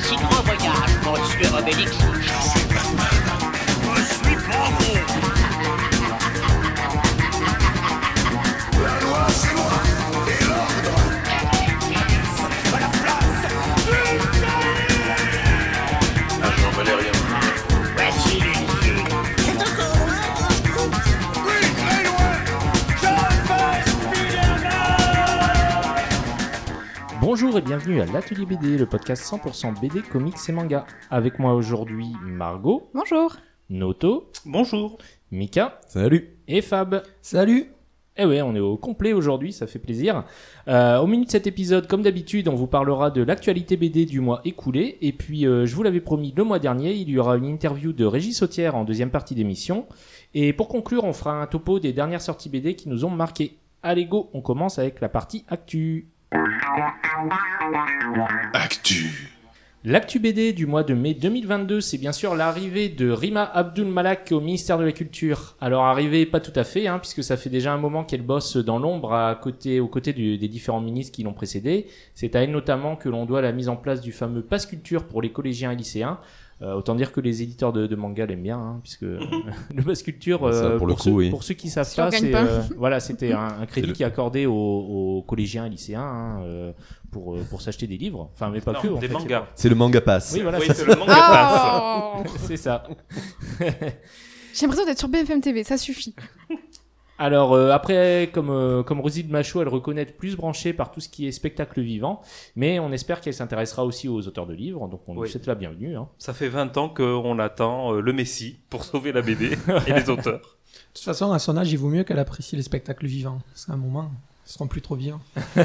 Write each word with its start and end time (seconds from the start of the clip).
si 0.00 0.16
grand 0.16 0.42
voyage, 0.44 0.92
monsieur 1.04 1.54
Obélix. 1.58 1.92
Je 1.92 2.28
suis 2.50 2.66
Batman. 2.68 3.52
Je 3.96 4.02
suis 4.02 4.36
Bravo. 4.46 5.17
Bonjour 27.40 27.56
et 27.56 27.62
bienvenue 27.62 28.00
à 28.00 28.06
l'Atelier 28.06 28.46
BD, 28.46 28.76
le 28.76 28.84
podcast 28.84 29.22
100% 29.22 29.80
BD, 29.80 30.02
comics 30.02 30.34
et 30.48 30.50
manga. 30.50 30.84
Avec 31.08 31.38
moi 31.38 31.54
aujourd'hui 31.54 32.08
Margot, 32.20 32.90
Bonjour. 32.94 33.36
Noto, 33.70 34.28
Bonjour. 34.44 34.98
Mika 35.30 35.78
Salut 35.86 36.36
et 36.48 36.62
Fab. 36.62 37.04
Salut 37.22 37.70
Eh 38.16 38.24
ouais, 38.24 38.42
on 38.42 38.56
est 38.56 38.60
au 38.60 38.76
complet 38.76 39.12
aujourd'hui, 39.12 39.52
ça 39.52 39.68
fait 39.68 39.78
plaisir. 39.78 40.24
Euh, 40.66 40.98
au 40.98 41.06
menu 41.06 41.26
de 41.26 41.30
cet 41.30 41.46
épisode, 41.46 41.86
comme 41.86 42.02
d'habitude, 42.02 42.48
on 42.48 42.56
vous 42.56 42.66
parlera 42.66 43.12
de 43.12 43.22
l'actualité 43.22 43.76
BD 43.76 44.04
du 44.04 44.18
mois 44.18 44.40
écoulé. 44.44 44.98
Et 45.00 45.12
puis, 45.12 45.46
euh, 45.46 45.64
je 45.64 45.76
vous 45.76 45.84
l'avais 45.84 46.00
promis 46.00 46.34
le 46.36 46.42
mois 46.42 46.58
dernier, 46.58 46.92
il 46.92 47.08
y 47.08 47.20
aura 47.20 47.36
une 47.36 47.46
interview 47.46 47.92
de 47.92 48.04
Régis 48.04 48.36
Sautière 48.36 48.74
en 48.74 48.82
deuxième 48.82 49.10
partie 49.10 49.36
d'émission. 49.36 49.86
Et 50.34 50.52
pour 50.52 50.66
conclure, 50.66 51.04
on 51.04 51.12
fera 51.12 51.40
un 51.40 51.46
topo 51.46 51.78
des 51.78 51.92
dernières 51.92 52.20
sorties 52.20 52.48
BD 52.48 52.74
qui 52.74 52.88
nous 52.88 53.04
ont 53.04 53.10
marqué. 53.10 53.58
Allez 53.84 54.06
go, 54.06 54.28
on 54.32 54.40
commence 54.40 54.80
avec 54.80 55.00
la 55.00 55.08
partie 55.08 55.44
actu. 55.46 56.08
Actu. 58.52 59.32
L'actu 59.84 60.18
BD 60.18 60.52
du 60.52 60.66
mois 60.66 60.82
de 60.82 60.92
mai 60.92 61.14
2022, 61.14 61.80
c'est 61.80 61.96
bien 61.96 62.12
sûr 62.12 62.34
l'arrivée 62.34 62.88
de 62.90 63.10
Rima 63.10 63.44
Abdul 63.44 63.86
Malak 63.86 64.28
au 64.32 64.40
ministère 64.40 64.76
de 64.76 64.84
la 64.84 64.92
Culture. 64.92 65.56
Alors 65.60 65.84
arrivée, 65.86 66.26
pas 66.26 66.40
tout 66.40 66.52
à 66.54 66.64
fait, 66.64 66.86
hein, 66.86 66.98
puisque 66.98 67.24
ça 67.24 67.36
fait 67.36 67.48
déjà 67.48 67.72
un 67.72 67.78
moment 67.78 68.04
qu'elle 68.04 68.22
bosse 68.22 68.56
dans 68.56 68.78
l'ombre 68.78 69.14
à 69.14 69.34
côté, 69.36 69.80
aux 69.80 69.88
côtés 69.88 70.12
des 70.12 70.48
différents 70.48 70.80
ministres 70.80 71.14
qui 71.14 71.22
l'ont 71.22 71.32
précédée. 71.32 71.86
C'est 72.14 72.36
à 72.36 72.42
elle 72.42 72.50
notamment 72.50 72.96
que 72.96 73.08
l'on 73.08 73.24
doit 73.24 73.40
la 73.40 73.52
mise 73.52 73.68
en 73.68 73.76
place 73.76 74.00
du 74.00 74.12
fameux 74.12 74.42
pass 74.42 74.66
culture 74.66 75.04
pour 75.04 75.22
les 75.22 75.32
collégiens 75.32 75.72
et 75.72 75.76
lycéens. 75.76 76.18
Euh, 76.60 76.74
autant 76.74 76.96
dire 76.96 77.12
que 77.12 77.20
les 77.20 77.40
éditeurs 77.42 77.72
de, 77.72 77.86
de 77.86 77.94
manga 77.94 78.26
l'aiment 78.26 78.42
bien, 78.42 78.58
hein, 78.58 78.80
puisque 78.82 79.02
euh, 79.04 79.20
le 79.72 79.82
pass 79.84 80.02
culture, 80.02 80.40
Ça, 80.52 80.64
euh, 80.64 80.76
pour 80.78 80.88
le 80.88 80.94
coup, 80.94 81.02
ceux, 81.02 81.10
oui. 81.12 81.30
pour 81.30 81.44
ceux 81.44 81.54
qui 81.54 81.68
savent 81.70 81.94
pas, 81.94 82.10
c'est 82.10 82.30
pas. 82.32 82.42
euh, 82.42 82.62
voilà, 82.76 82.98
c'était 82.98 83.32
un, 83.32 83.60
un 83.60 83.66
crédit 83.66 83.86
le- 83.86 83.92
qui 83.92 84.02
est 84.02 84.06
accordé 84.06 84.44
aux, 84.46 84.52
aux 84.52 85.22
collégiens 85.22 85.66
et 85.66 85.70
lycéens 85.70 86.02
hein, 86.02 86.40
euh, 86.42 86.72
pour 87.12 87.38
pour 87.48 87.62
s'acheter 87.62 87.86
des 87.86 87.96
livres, 87.96 88.28
enfin 88.34 88.50
mais 88.50 88.60
pas 88.60 88.72
Non, 88.72 88.80
que. 88.80 88.88
en 88.88 88.98
des 88.98 89.06
fait, 89.06 89.12
mangas. 89.14 89.46
C'est 89.54 89.68
le 89.68 89.76
manga 89.76 90.00
pass. 90.00 90.32
oui, 90.34 90.40
voilà, 90.42 90.58
oui, 90.58 90.64
c'est 90.66 90.74
c'est 90.74 90.84
le 90.86 90.96
manga 90.96 91.14
pass. 91.14 91.62
Oh 92.26 92.28
c'est 92.46 92.56
ça. 92.56 92.82
J'ai 93.60 94.62
l'impression 94.62 94.84
d'être 94.86 94.98
sur 94.98 95.08
BFM 95.08 95.40
TV, 95.40 95.62
ça 95.62 95.76
suffit. 95.78 96.14
Alors 97.20 97.52
euh, 97.52 97.70
après, 97.72 98.30
comme 98.32 98.50
euh, 98.50 98.82
comme 98.84 99.00
Rosine 99.00 99.28
Machaut, 99.28 99.60
elle 99.60 99.68
reconnaît 99.68 100.02
être 100.02 100.16
plus 100.16 100.36
branchée 100.36 100.72
par 100.72 100.92
tout 100.92 101.00
ce 101.00 101.08
qui 101.08 101.26
est 101.26 101.32
spectacle 101.32 101.80
vivant, 101.80 102.22
mais 102.54 102.78
on 102.78 102.92
espère 102.92 103.20
qu'elle 103.20 103.34
s'intéressera 103.34 103.84
aussi 103.84 104.06
aux 104.08 104.26
auteurs 104.28 104.46
de 104.46 104.54
livres, 104.54 104.86
donc 104.86 105.00
on 105.08 105.14
lui 105.14 105.22
Oui. 105.22 105.28
souhaite 105.28 105.46
la 105.46 105.56
bienvenue. 105.56 105.96
Hein. 105.96 106.08
Ça 106.18 106.32
fait 106.32 106.48
20 106.48 106.76
ans 106.76 106.88
qu'on 106.88 107.38
attend 107.40 107.94
euh, 107.94 108.00
le 108.00 108.12
Messie 108.12 108.56
pour 108.70 108.84
sauver 108.84 109.10
la 109.12 109.22
BD 109.22 109.50
et 109.88 109.92
les 109.92 110.08
auteurs. 110.10 110.38
De 110.40 110.94
toute 110.94 111.04
façon, 111.04 111.32
à 111.32 111.38
son 111.40 111.56
âge, 111.56 111.72
il 111.72 111.76
vaut 111.78 111.88
mieux 111.88 112.04
qu'elle 112.04 112.18
apprécie 112.20 112.54
les 112.54 112.62
spectacles 112.62 113.06
vivants. 113.06 113.40
Qu'à 113.66 113.72
un 113.72 113.76
moment, 113.76 114.10
ils 114.46 114.52
seront 114.52 114.68
plus 114.68 114.80
trop 114.82 114.94
vivants. 114.94 115.20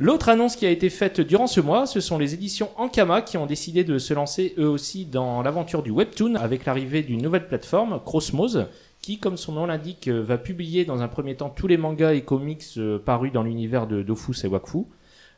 L'autre 0.00 0.28
annonce 0.28 0.54
qui 0.54 0.64
a 0.64 0.70
été 0.70 0.90
faite 0.90 1.20
durant 1.20 1.48
ce 1.48 1.60
mois, 1.60 1.84
ce 1.86 1.98
sont 2.00 2.18
les 2.18 2.32
éditions 2.32 2.70
Ankama 2.76 3.20
qui 3.20 3.36
ont 3.36 3.46
décidé 3.46 3.82
de 3.82 3.98
se 3.98 4.14
lancer 4.14 4.54
eux 4.56 4.68
aussi 4.68 5.04
dans 5.04 5.42
l'aventure 5.42 5.82
du 5.82 5.90
webtoon 5.90 6.36
avec 6.36 6.66
l'arrivée 6.66 7.02
d'une 7.02 7.20
nouvelle 7.20 7.48
plateforme, 7.48 8.00
Crossmose, 8.04 8.66
qui, 9.00 9.18
comme 9.18 9.36
son 9.36 9.52
nom 9.52 9.66
l'indique, 9.66 10.08
euh, 10.08 10.22
va 10.22 10.38
publier 10.38 10.84
dans 10.84 11.02
un 11.02 11.08
premier 11.08 11.36
temps 11.36 11.50
tous 11.50 11.66
les 11.66 11.76
mangas 11.76 12.14
et 12.14 12.22
comics 12.22 12.64
euh, 12.76 12.98
parus 12.98 13.32
dans 13.32 13.42
l'univers 13.42 13.86
de 13.86 14.02
Dofus 14.02 14.44
et 14.44 14.48
Wakfu. 14.48 14.84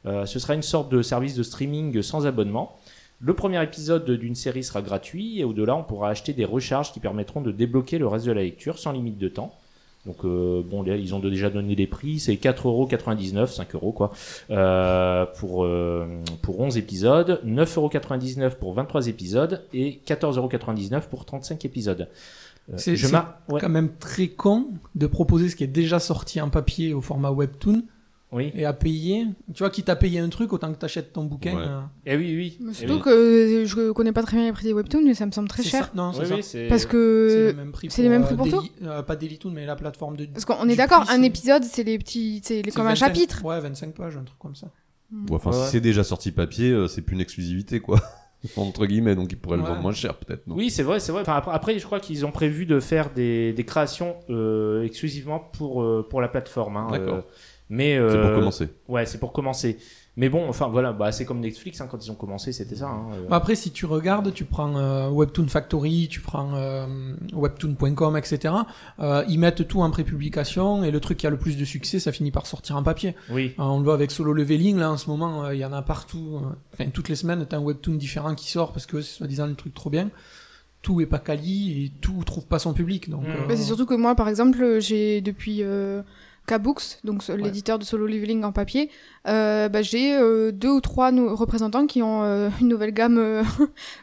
Euh, 0.06 0.26
ce 0.26 0.38
sera 0.38 0.54
une 0.54 0.62
sorte 0.62 0.91
de 0.91 1.03
service 1.03 1.34
de 1.34 1.43
streaming 1.43 2.03
sans 2.03 2.26
abonnement. 2.26 2.76
Le 3.21 3.34
premier 3.34 3.62
épisode 3.62 4.10
d'une 4.10 4.34
série 4.34 4.65
sera 4.65 4.81
gratuit 4.81 5.41
et 5.41 5.44
au-delà, 5.44 5.76
on 5.76 5.84
pourra 5.84 6.09
acheter 6.09 6.32
des 6.32 6.47
recharges 6.47 6.93
qui 6.93 7.00
permettront 7.00 7.43
de 7.43 7.53
débloquer 7.53 7.98
le 7.98 8.06
reste 8.06 8.25
de 8.26 8.32
la 8.32 8.43
lecture 8.43 8.78
sans 8.78 8.93
limite 8.93 9.19
de 9.19 9.28
temps. 9.28 9.54
Donc 10.06 10.25
euh, 10.25 10.62
bon, 10.65 10.82
ils 10.84 11.15
ont 11.15 11.19
déjà 11.19 11.50
donné 11.50 11.75
les 11.75 11.87
prix, 11.87 12.19
c'est 12.21 12.34
4,99€, 12.34 13.47
5 13.47 13.75
euros 13.75 13.92
quoi, 13.92 14.10
euh, 14.50 15.27
pour 15.38 15.65
euh, 15.65 16.06
pour 16.41 16.59
11 16.60 16.78
épisodes, 16.78 17.41
9,99€ 17.44 18.56
pour 18.56 18.72
23 18.72 19.09
épisodes 19.09 19.62
et 19.75 20.00
14,99€ 20.06 21.03
pour 21.09 21.27
35 21.27 21.65
épisodes. 21.66 22.09
Euh, 22.72 22.75
C'est- 22.76 22.97
ouais, 23.48 23.60
quand 23.60 23.69
même 23.69 23.91
très 23.98 24.28
con 24.28 24.69
de 24.94 25.06
proposer 25.06 25.48
ce 25.48 25.56
qui 25.56 25.64
est 25.64 25.69
déjà 25.69 25.98
sorti 25.98 26.41
en 26.41 26.50
papier 26.50 26.94
au 26.94 27.00
format 27.00 27.31
webtoon 27.32 27.82
oui. 28.31 28.53
et 28.54 28.64
à 28.64 28.72
payer. 28.72 29.26
Tu 29.53 29.58
vois, 29.64 29.70
quitte 29.70 29.88
à 29.88 29.97
payer 29.97 30.20
un 30.20 30.28
truc, 30.28 30.53
autant 30.53 30.72
que 30.72 30.78
t'achètes 30.78 31.12
ton 31.12 31.25
bouquin. 31.25 31.56
Ouais. 31.56 31.64
euh, 31.66 31.80
Eh 32.06 32.16
oui, 32.16 32.36
oui. 32.36 32.59
Mais 32.60 32.70
Eh 32.70 32.75
Surtout 32.75 32.94
oui. 32.94 33.00
que 33.03 33.64
je 33.66 33.91
connais 33.91 34.12
pas 34.12 34.22
très 34.22 34.36
bien 34.36 34.47
les 34.47 34.53
prix 34.53 34.66
des 34.66 34.72
webtoons, 34.72 35.03
mais 35.04 35.14
ça 35.14 35.26
me 35.26 35.32
semble 35.32 35.48
très 35.48 35.64
cher. 35.64 35.86
ça. 35.86 35.91
Non, 35.97 36.12
c'est 36.12 36.20
Oui, 36.20 36.26
ça. 36.28 36.34
oui, 36.36 36.42
c'est- 36.44 36.69
Parce 36.69 36.82
C'est 36.82 36.88
que. 36.88 37.47
le 37.50 37.56
même 37.56 37.72
prix 37.72 37.88
c'est 37.91 38.03
les 38.03 38.09
mêmes 38.09 38.22
prix 38.22 38.34
euh, 38.34 38.36
pour 38.36 38.48
tout 38.48 38.60
Daily- 38.60 38.72
euh, 38.84 39.03
Pas 39.03 39.16
Dailytoon, 39.16 39.50
mais 39.50 39.66
la 39.66 39.75
plateforme 39.75 40.16
de. 40.16 40.26
Parce 40.26 40.44
qu'on 40.44 40.69
est 40.69 40.76
d'accord, 40.76 41.06
prix, 41.06 41.14
un 41.16 41.22
épisode, 41.22 41.64
c'est 41.64 41.82
les 41.82 41.98
petits. 41.98 42.41
C'est 42.44 42.62
comme 42.70 42.86
un 42.86 42.91
25 42.91 43.06
chapitre. 43.06 43.44
Ouais, 43.44 43.59
25 43.59 43.94
pages, 43.94 44.16
un 44.16 44.22
truc 44.22 44.38
comme 44.38 44.54
ça. 44.54 44.69
Ouais, 45.12 45.19
Enfin, 45.34 45.50
Ouais. 45.50 45.64
si 45.64 45.70
c'est 45.72 45.80
déjà 45.80 46.04
sorti 46.04 46.30
papier, 46.30 46.70
euh, 46.70 46.86
c'est 46.86 47.03
plus 47.03 47.14
une 47.14 47.20
exclusivité, 47.20 47.80
quoi. 47.80 48.00
Entre 48.56 48.87
guillemets, 48.87 49.15
donc 49.15 49.31
ils 49.33 49.37
pourraient 49.39 49.59
le 49.59 49.62
vendre 49.62 49.83
moins 49.83 49.93
cher, 49.93 50.15
peut-être. 50.15 50.47
non? 50.47 50.55
Oui, 50.56 50.71
c'est 50.71 50.83
vrai, 50.83 50.99
c'est 50.99 51.12
vrai. 51.12 51.21
Enfin, 51.23 51.34
après, 51.37 51.53
après, 51.55 51.78
je 51.78 51.84
crois 51.84 52.01
qu'ils 52.01 52.25
ont 52.25 52.31
prévu 52.33 52.65
de 52.65 52.81
faire 52.81 53.11
des, 53.11 53.53
des 53.53 53.65
créations 53.65 54.17
euh, 54.31 54.83
exclusivement 54.83 55.39
pour 55.39 55.83
euh, 55.83 56.06
pour 56.09 56.21
la 56.23 56.28
plateforme. 56.28 56.77
hein, 56.78 56.89
D'accord. 56.91 57.17
euh, 57.17 57.21
mais 57.69 57.97
C'est 57.97 58.21
pour 58.23 58.34
commencer. 58.34 58.69
Ouais, 58.89 59.06
c'est 59.06 59.19
pour 59.19 59.33
commencer. 59.33 59.77
Mais 60.16 60.28
bon, 60.28 60.48
enfin 60.48 60.66
voilà, 60.69 60.93
bah, 60.93 61.12
c'est 61.12 61.25
comme 61.25 61.41
Netflix 61.41 61.81
hein, 61.81 61.87
quand 61.91 62.04
ils 62.04 62.10
ont 62.10 62.15
commencé, 62.16 62.53
c'était 62.53 62.75
ça. 62.76 62.88
hein, 62.88 63.06
euh. 63.15 63.28
Bah, 63.28 63.37
Après, 63.37 63.54
si 63.54 63.71
tu 63.71 63.87
regardes, 63.87 64.32
tu 64.34 64.44
prends 64.44 64.76
euh, 64.76 65.09
Webtoon 65.09 65.47
Factory, 65.48 66.09
tu 66.10 66.21
prends 66.21 66.54
euh, 66.56 66.87
webtoon.com, 67.32 68.16
etc. 68.16 68.54
euh, 68.98 69.25
ils 69.28 69.38
mettent 69.38 69.66
tout 69.69 69.81
en 69.82 69.91
prépublication 69.91 70.82
et 70.84 70.91
le 70.91 71.00
truc 71.00 71.19
qui 71.19 71.26
a 71.26 71.31
le 71.31 71.38
plus 71.38 71.56
de 71.56 71.65
succès, 71.65 72.00
ça 72.00 72.12
finit 72.12 72.31
par 72.31 72.47
sortir 72.47 72.76
en 72.76 72.82
papier. 72.82 73.15
Oui. 73.31 73.54
Euh, 73.59 73.62
on 73.62 73.78
le 73.78 73.84
voit 73.84 73.94
avec 73.94 74.10
Solo 74.10 74.32
Leveling, 74.32 74.76
là 74.78 74.91
en 74.91 74.97
ce 74.97 75.09
moment, 75.09 75.44
euh, 75.44 75.54
il 75.54 75.60
y 75.60 75.65
en 75.65 75.72
a 75.72 75.82
partout. 75.82 76.41
euh, 76.42 76.48
Enfin, 76.75 76.91
toutes 76.91 77.09
les 77.09 77.16
semaines, 77.16 77.47
t'as 77.48 77.56
un 77.59 77.60
webtoon 77.60 77.94
différent 77.94 78.34
qui 78.34 78.50
sort 78.50 78.72
parce 78.72 78.87
que 78.87 79.00
c'est 79.00 79.16
soi-disant 79.19 79.47
le 79.47 79.54
truc 79.54 79.75
trop 79.75 79.91
bien. 79.91 80.10
Tout 80.82 81.00
est 81.03 81.06
pas 81.06 81.19
quali 81.19 81.84
et 81.84 81.92
tout 82.00 82.22
trouve 82.25 82.47
pas 82.47 82.59
son 82.59 82.72
public. 82.72 83.10
Donc, 83.10 83.25
Mm. 83.25 83.31
euh, 83.31 83.47
Bah, 83.48 83.56
c'est 83.56 83.65
surtout 83.65 83.87
que 83.87 83.94
moi, 83.94 84.15
par 84.15 84.28
exemple, 84.28 84.78
j'ai 84.81 85.21
depuis 85.21 85.62
euh, 85.62 86.03
K-Books, 86.47 86.99
donc 87.05 87.27
l'éditeur 87.28 87.78
de 87.78 87.84
Solo 87.84 88.06
Leveling 88.06 88.45
en 88.45 88.53
papier, 88.53 88.91
euh, 89.28 89.69
bah, 89.69 89.83
j'ai 89.83 90.15
euh, 90.17 90.51
deux 90.53 90.71
ou 90.71 90.81
trois 90.81 91.11
représentants 91.11 91.87
qui 91.87 92.03
ont 92.03 92.23
euh, 92.23 92.51
une 92.61 92.69
nouvelle 92.69 92.93
gamme 92.93 93.45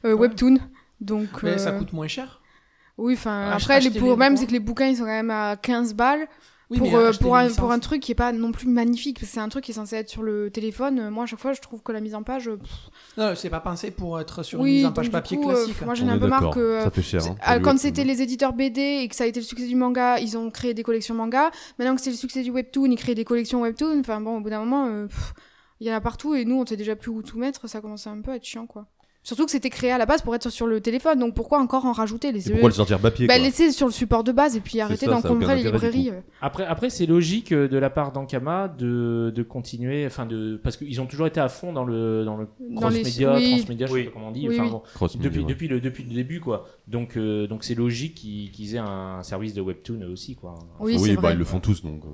webtoon. 0.03 0.57
Donc, 1.01 1.27
mais 1.43 1.57
ça 1.57 1.71
coûte 1.73 1.93
moins 1.93 2.07
cher? 2.07 2.41
oui, 2.97 3.13
enfin, 3.13 3.51
Ach- 3.51 3.63
après, 3.63 3.79
les, 3.81 3.91
pour, 3.91 4.17
même 4.17 4.37
c'est 4.37 4.47
que 4.47 4.51
les 4.51 4.59
bouquins, 4.59 4.87
ils 4.87 4.97
sont 4.97 5.03
quand 5.03 5.09
même 5.09 5.29
à 5.31 5.55
15 5.55 5.93
balles. 5.93 6.27
Oui, 6.69 6.79
pour, 6.79 6.87
mais 6.87 6.95
euh, 6.95 7.13
pour, 7.13 7.37
un, 7.37 7.47
pour 7.49 7.71
un 7.71 7.79
truc 7.79 8.01
qui 8.01 8.11
est 8.11 8.15
pas 8.15 8.33
non 8.33 8.51
plus 8.51 8.67
magnifique, 8.67 9.19
parce 9.19 9.29
que 9.29 9.33
c'est 9.35 9.39
un 9.39 9.47
truc 9.47 9.63
qui 9.63 9.71
est 9.71 9.75
censé 9.75 9.95
être 9.95 10.09
sur 10.09 10.21
le 10.21 10.49
téléphone. 10.49 10.99
Euh, 10.99 11.09
Moi, 11.09 11.23
à 11.23 11.25
chaque 11.27 11.39
fois, 11.39 11.53
je 11.53 11.61
trouve 11.61 11.81
que 11.81 11.93
la 11.93 12.01
mise 12.01 12.13
en 12.13 12.23
page. 12.23 12.49
euh, 12.49 12.57
pff, 12.57 12.69
Non, 13.17 13.33
c'est 13.35 13.49
pas 13.49 13.61
pensé 13.61 13.89
pour 13.89 14.19
être 14.19 14.43
sur 14.43 14.59
oui, 14.59 14.71
une 14.71 14.75
mise 14.77 14.85
en 14.87 14.91
page 14.91 15.05
du 15.05 15.11
papier 15.11 15.37
coup, 15.37 15.49
euh, 15.49 15.53
classique. 15.53 15.81
moi, 15.85 15.93
j'en 15.95 16.07
ai 16.07 16.11
un 16.11 16.19
peu 16.19 16.27
marre 16.27 16.49
que. 16.49 16.81
Ça 16.83 16.91
fait 16.91 17.01
cher. 17.01 17.23
hein, 17.25 17.35
ah, 17.41 17.59
quand 17.59 17.79
c'était 17.79 18.03
les 18.03 18.21
éditeurs 18.21 18.51
BD 18.51 18.81
et 18.81 19.07
que 19.07 19.15
ça 19.15 19.23
a 19.23 19.27
été 19.27 19.39
le 19.39 19.45
succès 19.45 19.65
du 19.67 19.75
manga, 19.75 20.19
ils 20.19 20.37
ont 20.37 20.51
créé 20.51 20.73
des 20.73 20.83
collections 20.83 21.15
manga. 21.15 21.51
Maintenant 21.79 21.95
que 21.95 22.01
c'est 22.01 22.09
le 22.11 22.17
succès 22.17 22.43
du 22.43 22.51
webtoon, 22.51 22.91
ils 22.91 22.97
créent 22.97 23.15
des 23.15 23.23
collections 23.25 23.61
webtoon. 23.61 24.01
Enfin 24.01 24.19
bon, 24.19 24.37
au 24.37 24.41
bout 24.41 24.49
d'un 24.49 24.59
moment, 24.59 24.87
euh, 24.87 25.07
il 25.79 25.87
y 25.87 25.91
en 25.91 25.95
a 25.95 26.01
partout 26.01 26.35
et 26.35 26.43
nous, 26.43 26.59
on 26.59 26.65
sait 26.65 26.75
déjà 26.75 26.97
plus 26.97 27.11
où 27.11 27.21
tout 27.23 27.37
mettre. 27.39 27.69
Ça 27.69 27.79
commençait 27.79 28.09
un 28.09 28.19
peu 28.19 28.31
à 28.31 28.35
être 28.35 28.43
chiant, 28.45 28.67
quoi. 28.67 28.87
Surtout 29.27 29.43
que 29.43 29.51
c'était 29.51 29.69
créé 29.69 29.91
à 29.91 29.97
la 29.97 30.05
base 30.05 30.21
pour 30.21 30.33
être 30.35 30.49
sur 30.49 30.67
le 30.67 30.79
téléphone, 30.79 31.19
donc 31.19 31.33
pourquoi 31.33 31.59
encore 31.59 31.83
en 31.83 31.91
rajouter 31.91 32.31
les 32.31 32.47
Et 32.47 32.51
pourquoi 32.51 32.69
le 32.69 32.73
sortir 32.75 32.97
papier 32.97 33.27
bah, 33.27 33.37
laisser 33.37 33.73
sur 33.73 33.85
le 33.85 33.91
support 33.91 34.23
de 34.23 34.31
base 34.31 34.55
et 34.55 34.61
puis 34.61 34.79
arrêter 34.79 35.05
d'encombrer 35.05 35.57
les 35.57 35.63
librairies. 35.63 36.11
Après, 36.41 36.65
après 36.65 36.89
c'est 36.89 37.05
logique 37.05 37.51
euh, 37.51 37.67
de 37.67 37.77
la 37.77 37.89
part 37.89 38.13
d'Ankama 38.13 38.69
de, 38.69 39.33
de 39.35 39.43
continuer, 39.43 40.05
enfin 40.05 40.25
de, 40.25 40.55
parce 40.63 40.77
qu'ils 40.77 41.01
ont 41.01 41.07
toujours 41.07 41.27
été 41.27 41.41
à 41.41 41.49
fond 41.49 41.73
dans 41.73 41.83
le 41.83 42.23
dans 42.23 42.37
le 42.37 42.47
Dans 42.69 42.87
les- 42.87 43.01
cross-média, 43.01 43.35
oui. 43.35 43.49
transmédia, 43.57 43.87
je 43.87 43.93
sais 43.95 44.03
pas 44.05 44.11
comment 44.13 44.29
on 44.29 44.31
dit. 44.31 44.47
Oui, 44.47 44.55
enfin, 44.61 44.63
oui. 44.63 44.71
bon, 44.71 45.07
depuis, 45.21 45.43
depuis 45.43 45.67
le 45.67 45.81
depuis 45.81 46.03
le 46.05 46.13
début 46.15 46.39
quoi. 46.39 46.65
Donc 46.87 47.17
euh, 47.17 47.47
donc 47.47 47.65
c'est 47.65 47.75
logique 47.75 48.15
qu'ils 48.15 48.75
aient 48.75 48.79
un 48.79 49.23
service 49.23 49.53
de 49.53 49.59
webtoon 49.59 50.03
aussi 50.09 50.37
quoi. 50.37 50.55
Oui, 50.79 51.17
bah 51.21 51.33
ils 51.33 51.37
le 51.37 51.43
font 51.43 51.59
tous, 51.59 51.83
donc. 51.83 52.05
euh, 52.05 52.09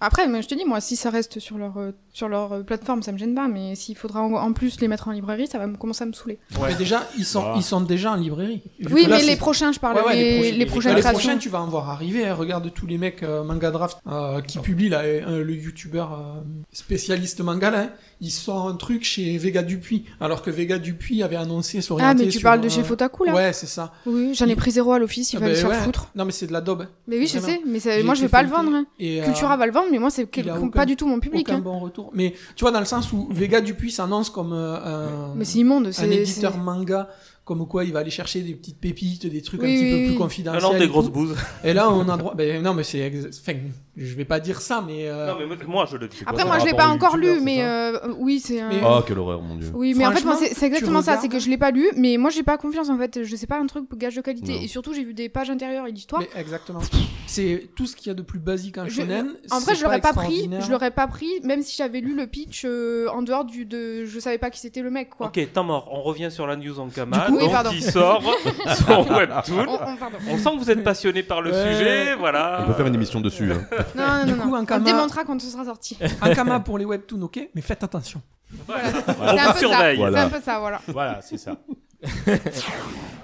Après, 0.00 0.28
mais 0.28 0.42
je 0.42 0.48
te 0.48 0.54
dis, 0.54 0.64
moi, 0.64 0.80
si 0.80 0.94
ça 0.94 1.10
reste 1.10 1.40
sur 1.40 1.58
leur, 1.58 1.76
euh, 1.76 1.90
sur 2.12 2.28
leur 2.28 2.52
euh, 2.52 2.62
plateforme, 2.62 3.02
ça 3.02 3.10
me 3.10 3.18
gêne 3.18 3.34
pas, 3.34 3.48
mais 3.48 3.74
s'il 3.74 3.96
faudra 3.96 4.22
en, 4.22 4.32
en 4.34 4.52
plus 4.52 4.80
les 4.80 4.86
mettre 4.86 5.08
en 5.08 5.10
librairie, 5.10 5.48
ça 5.48 5.58
va 5.58 5.66
me- 5.66 5.76
commencer 5.76 6.04
à 6.04 6.06
me 6.06 6.12
saouler. 6.12 6.38
Mais 6.62 6.74
déjà, 6.76 7.08
ils 7.18 7.24
sont, 7.24 7.42
Ah. 7.44 7.54
ils 7.56 7.62
sont 7.64 7.80
déjà 7.80 8.12
en 8.12 8.16
librairie. 8.16 8.62
Oui, 8.90 9.06
là, 9.06 9.16
mais 9.16 9.24
les 9.24 9.36
prochains, 9.36 9.72
je 9.72 9.80
parle, 9.80 9.96
Ouais, 9.96 10.04
ouais, 10.04 10.14
les, 10.14 10.36
prochains- 10.38 10.56
les 10.58 10.66
prochaines 10.66 10.94
les 10.94 11.00
créations. 11.00 11.18
prochains, 11.20 11.38
tu 11.38 11.48
vas 11.48 11.60
en 11.60 11.66
voir 11.66 11.90
arriver. 11.90 12.26
hein. 12.26 12.34
Regarde 12.34 12.72
tous 12.72 12.86
les 12.86 12.96
mecs 12.98 13.22
euh, 13.24 13.42
manga 13.42 13.70
draft 13.72 13.98
euh, 14.06 14.40
qui 14.40 14.58
publient 14.60 14.88
là, 14.90 15.00
euh, 15.00 15.42
le 15.42 15.54
youtubeur 15.54 16.12
euh, 16.12 16.40
spécialiste 16.72 17.40
manga 17.40 17.70
là. 17.70 17.80
hein. 17.80 17.90
Ils 18.20 18.30
sortent 18.32 18.72
un 18.72 18.76
truc 18.76 19.04
chez 19.04 19.38
Vega 19.38 19.62
Dupuis, 19.62 20.04
alors 20.20 20.42
que 20.42 20.50
Vega 20.50 20.78
Dupuis 20.78 21.22
avait 21.22 21.36
annoncé 21.36 21.80
s'orienter 21.80 22.10
Ah, 22.10 22.14
mais 22.14 22.24
tu 22.30 22.38
sur, 22.38 22.42
parles 22.42 22.60
de 22.60 22.66
euh, 22.66 22.68
chez 22.68 22.82
Fotaku, 22.82 23.24
là 23.24 23.32
Ouais, 23.34 23.52
c'est 23.52 23.68
ça. 23.68 23.92
Oui, 24.06 24.34
j'en 24.34 24.46
ai 24.46 24.56
pris 24.56 24.72
zéro 24.72 24.90
à 24.92 24.98
l'office, 24.98 25.32
il 25.32 25.36
Ah 25.36 25.40
va 25.40 25.46
ben 25.46 25.54
se 25.54 25.60
faire 25.60 25.70
ouais. 25.70 25.76
foutre. 25.76 26.08
Non, 26.16 26.24
mais 26.24 26.32
c'est 26.32 26.48
de 26.48 26.52
la 26.52 26.60
daube. 26.60 26.82
hein. 26.82 26.88
Mais 27.06 27.16
oui, 27.18 27.28
je 27.32 27.38
sais, 27.38 27.60
mais 27.64 27.78
ça- 27.78 28.02
moi 28.02 28.14
je 28.14 28.22
vais 28.22 28.28
pas 28.28 28.42
le 28.42 28.48
vendre. 28.48 28.72
hein. 28.74 28.86
et, 28.98 29.20
euh, 29.22 29.24
Cultura 29.24 29.56
va 29.56 29.66
le 29.66 29.72
vendre, 29.72 29.86
mais 29.92 29.98
moi 30.00 30.10
c'est 30.10 30.22
il 30.36 30.50
aucun- 30.50 30.68
pas 30.70 30.84
du 30.84 30.96
tout 30.96 31.06
mon 31.06 31.20
public. 31.20 31.46
Aucun 31.48 31.58
hein. 31.58 31.60
bon 31.60 31.78
retour. 31.78 32.10
Mais 32.12 32.34
tu 32.56 32.62
vois, 32.64 32.72
dans 32.72 32.80
le 32.80 32.86
sens 32.86 33.12
où 33.12 33.28
Vega 33.30 33.60
Dupuis 33.60 33.92
s'annonce 33.92 34.30
comme 34.30 34.52
euh, 34.52 34.76
un, 34.84 35.34
Mais 35.36 35.44
c'est 35.44 35.58
immonde, 35.60 35.86
un 35.86 35.92
c'est. 35.92 36.12
éditeur 36.12 36.56
manga, 36.56 37.08
comme 37.44 37.66
quoi 37.68 37.84
il 37.84 37.92
va 37.92 38.00
aller 38.00 38.10
chercher 38.10 38.40
des 38.42 38.54
petites 38.54 38.78
pépites, 38.78 39.26
des 39.26 39.42
trucs 39.42 39.60
un 39.60 39.64
petit 39.64 39.78
oui, 39.84 39.90
peu 39.90 39.96
oui. 39.96 40.06
plus 40.08 40.18
confidentiels. 40.18 40.62
non, 40.72 40.76
des 40.78 40.88
grosses 40.88 41.08
bouses. 41.08 41.36
Et 41.64 41.72
là, 41.72 41.88
on 41.90 42.06
a 42.08 42.16
droit. 42.16 42.34
Ben, 42.34 42.60
non, 42.62 42.74
mais 42.74 42.82
c'est. 42.82 43.10
Enfin, 43.40 43.54
je 43.98 44.14
vais 44.16 44.24
pas 44.24 44.40
dire 44.40 44.60
ça, 44.60 44.82
mais. 44.86 45.08
euh, 45.08 45.26
Non, 45.26 45.36
mais 45.38 45.46
moi- 45.66 45.86
je 45.90 45.96
le 45.96 46.08
dis. 46.08 46.18
Après, 46.26 46.44
moi 46.44 46.58
je 46.58 46.64
l'ai 46.66 46.74
pas 46.74 46.88
encore 46.88 47.16
lu, 47.16 47.40
mais 47.42 47.62
euh, 47.62 47.98
oui, 48.18 48.40
c'est 48.40 48.60
un. 48.60 48.68
Mais- 48.68 48.80
Ah, 48.84 49.02
quelle 49.06 49.18
horreur, 49.18 49.42
mon 49.42 49.56
dieu. 49.56 49.70
Oui, 49.74 49.94
mais 49.96 50.06
en 50.06 50.12
fait, 50.12 50.24
moi, 50.24 50.36
c'est 50.36 50.66
exactement 50.66 51.02
ça. 51.02 51.18
C'est 51.20 51.28
que 51.28 51.38
je 51.38 51.48
l'ai 51.48 51.58
pas 51.58 51.70
lu, 51.70 51.88
mais 51.96 52.16
moi, 52.16 52.30
j'ai 52.30 52.42
pas 52.42 52.58
confiance 52.58 52.88
en 52.90 52.98
fait. 52.98 53.22
Je 53.24 53.36
sais 53.36 53.46
pas 53.46 53.58
un 53.58 53.66
truc 53.66 53.84
gage 53.96 54.16
de 54.16 54.20
qualité. 54.20 54.52
Non. 54.54 54.60
Et 54.62 54.68
surtout, 54.68 54.94
j'ai 54.94 55.04
vu 55.04 55.14
des 55.14 55.28
pages 55.28 55.50
intérieures 55.50 55.86
et 55.86 55.92
l'histoire. 55.92 56.22
Exactement. 56.36 56.80
C'est 57.26 57.68
tout 57.76 57.86
ce 57.86 57.94
qu'il 57.94 58.06
y 58.08 58.10
a 58.10 58.14
de 58.14 58.22
plus 58.22 58.38
basique 58.38 58.76
Je- 58.86 58.90
shonen. 59.02 59.34
En 59.50 59.60
vrai, 59.60 59.74
je 59.74 59.82
l'aurais 59.84 60.00
pas 60.00 60.12
pris. 60.12 60.48
Je 60.60 60.70
l'aurais 60.70 60.90
pas 60.90 61.06
pris, 61.06 61.28
même 61.44 61.62
si 61.62 61.76
j'avais 61.76 62.00
lu 62.00 62.14
le 62.14 62.26
pitch 62.26 62.62
euh, 62.64 63.08
en 63.12 63.22
dehors 63.22 63.44
du 63.44 63.64
de. 63.66 64.04
Je 64.06 64.18
savais 64.18 64.38
pas 64.38 64.50
qui 64.50 64.60
c'était 64.60 64.80
le 64.82 64.90
mec, 64.90 65.10
quoi. 65.10 65.26
Ok, 65.26 65.52
temps 65.52 65.64
mort. 65.64 65.88
On 65.92 66.00
revient 66.02 66.30
sur 66.30 66.46
la 66.46 66.56
news 66.56 66.78
en 66.80 66.88
Kama. 66.88 67.26
Du 67.26 67.32
coup- 67.32 67.38
Oui, 67.38 67.48
qui 67.70 67.82
sort 67.82 68.22
son 68.86 69.02
webtoon. 69.12 69.66
On, 69.68 70.32
on- 70.34 70.38
sent 70.38 70.50
que 70.50 70.58
vous 70.58 70.70
êtes 70.70 70.82
passionné 70.82 71.22
par 71.22 71.42
le 71.42 71.52
sujet, 71.52 72.14
voilà. 72.18 72.60
On 72.62 72.66
peut 72.68 72.72
faire 72.74 72.86
une 72.86 72.94
émission 72.94 73.20
dessus. 73.20 73.52
hein. 73.52 73.66
Non, 73.94 74.04
non, 74.06 74.24
Du 74.24 74.32
non. 74.32 74.38
coup, 74.38 74.48
non. 74.50 74.54
un 74.56 74.66
On 74.70 74.78
le 74.78 74.84
démontera 74.84 75.24
quand 75.24 75.40
ce 75.40 75.46
sera 75.48 75.64
sorti. 75.64 75.96
Un 76.22 76.34
kama 76.34 76.60
pour 76.60 76.78
les 76.78 76.84
webtoons, 76.84 77.22
ok, 77.22 77.48
mais 77.54 77.60
faites 77.62 77.82
attention. 77.84 78.20
On 78.68 78.72
C'est 78.72 79.38
un 79.40 79.46
vous 79.46 79.52
peu 79.52 79.52
ça. 79.52 79.54
surveille. 79.58 79.90
C'est 79.96 79.96
Voilà. 79.96 80.24
un 80.24 80.28
peu 80.30 80.40
ça, 80.40 80.58
voilà. 80.58 80.80
Voilà, 80.88 81.20
c'est 81.22 81.36
ça. 81.38 81.56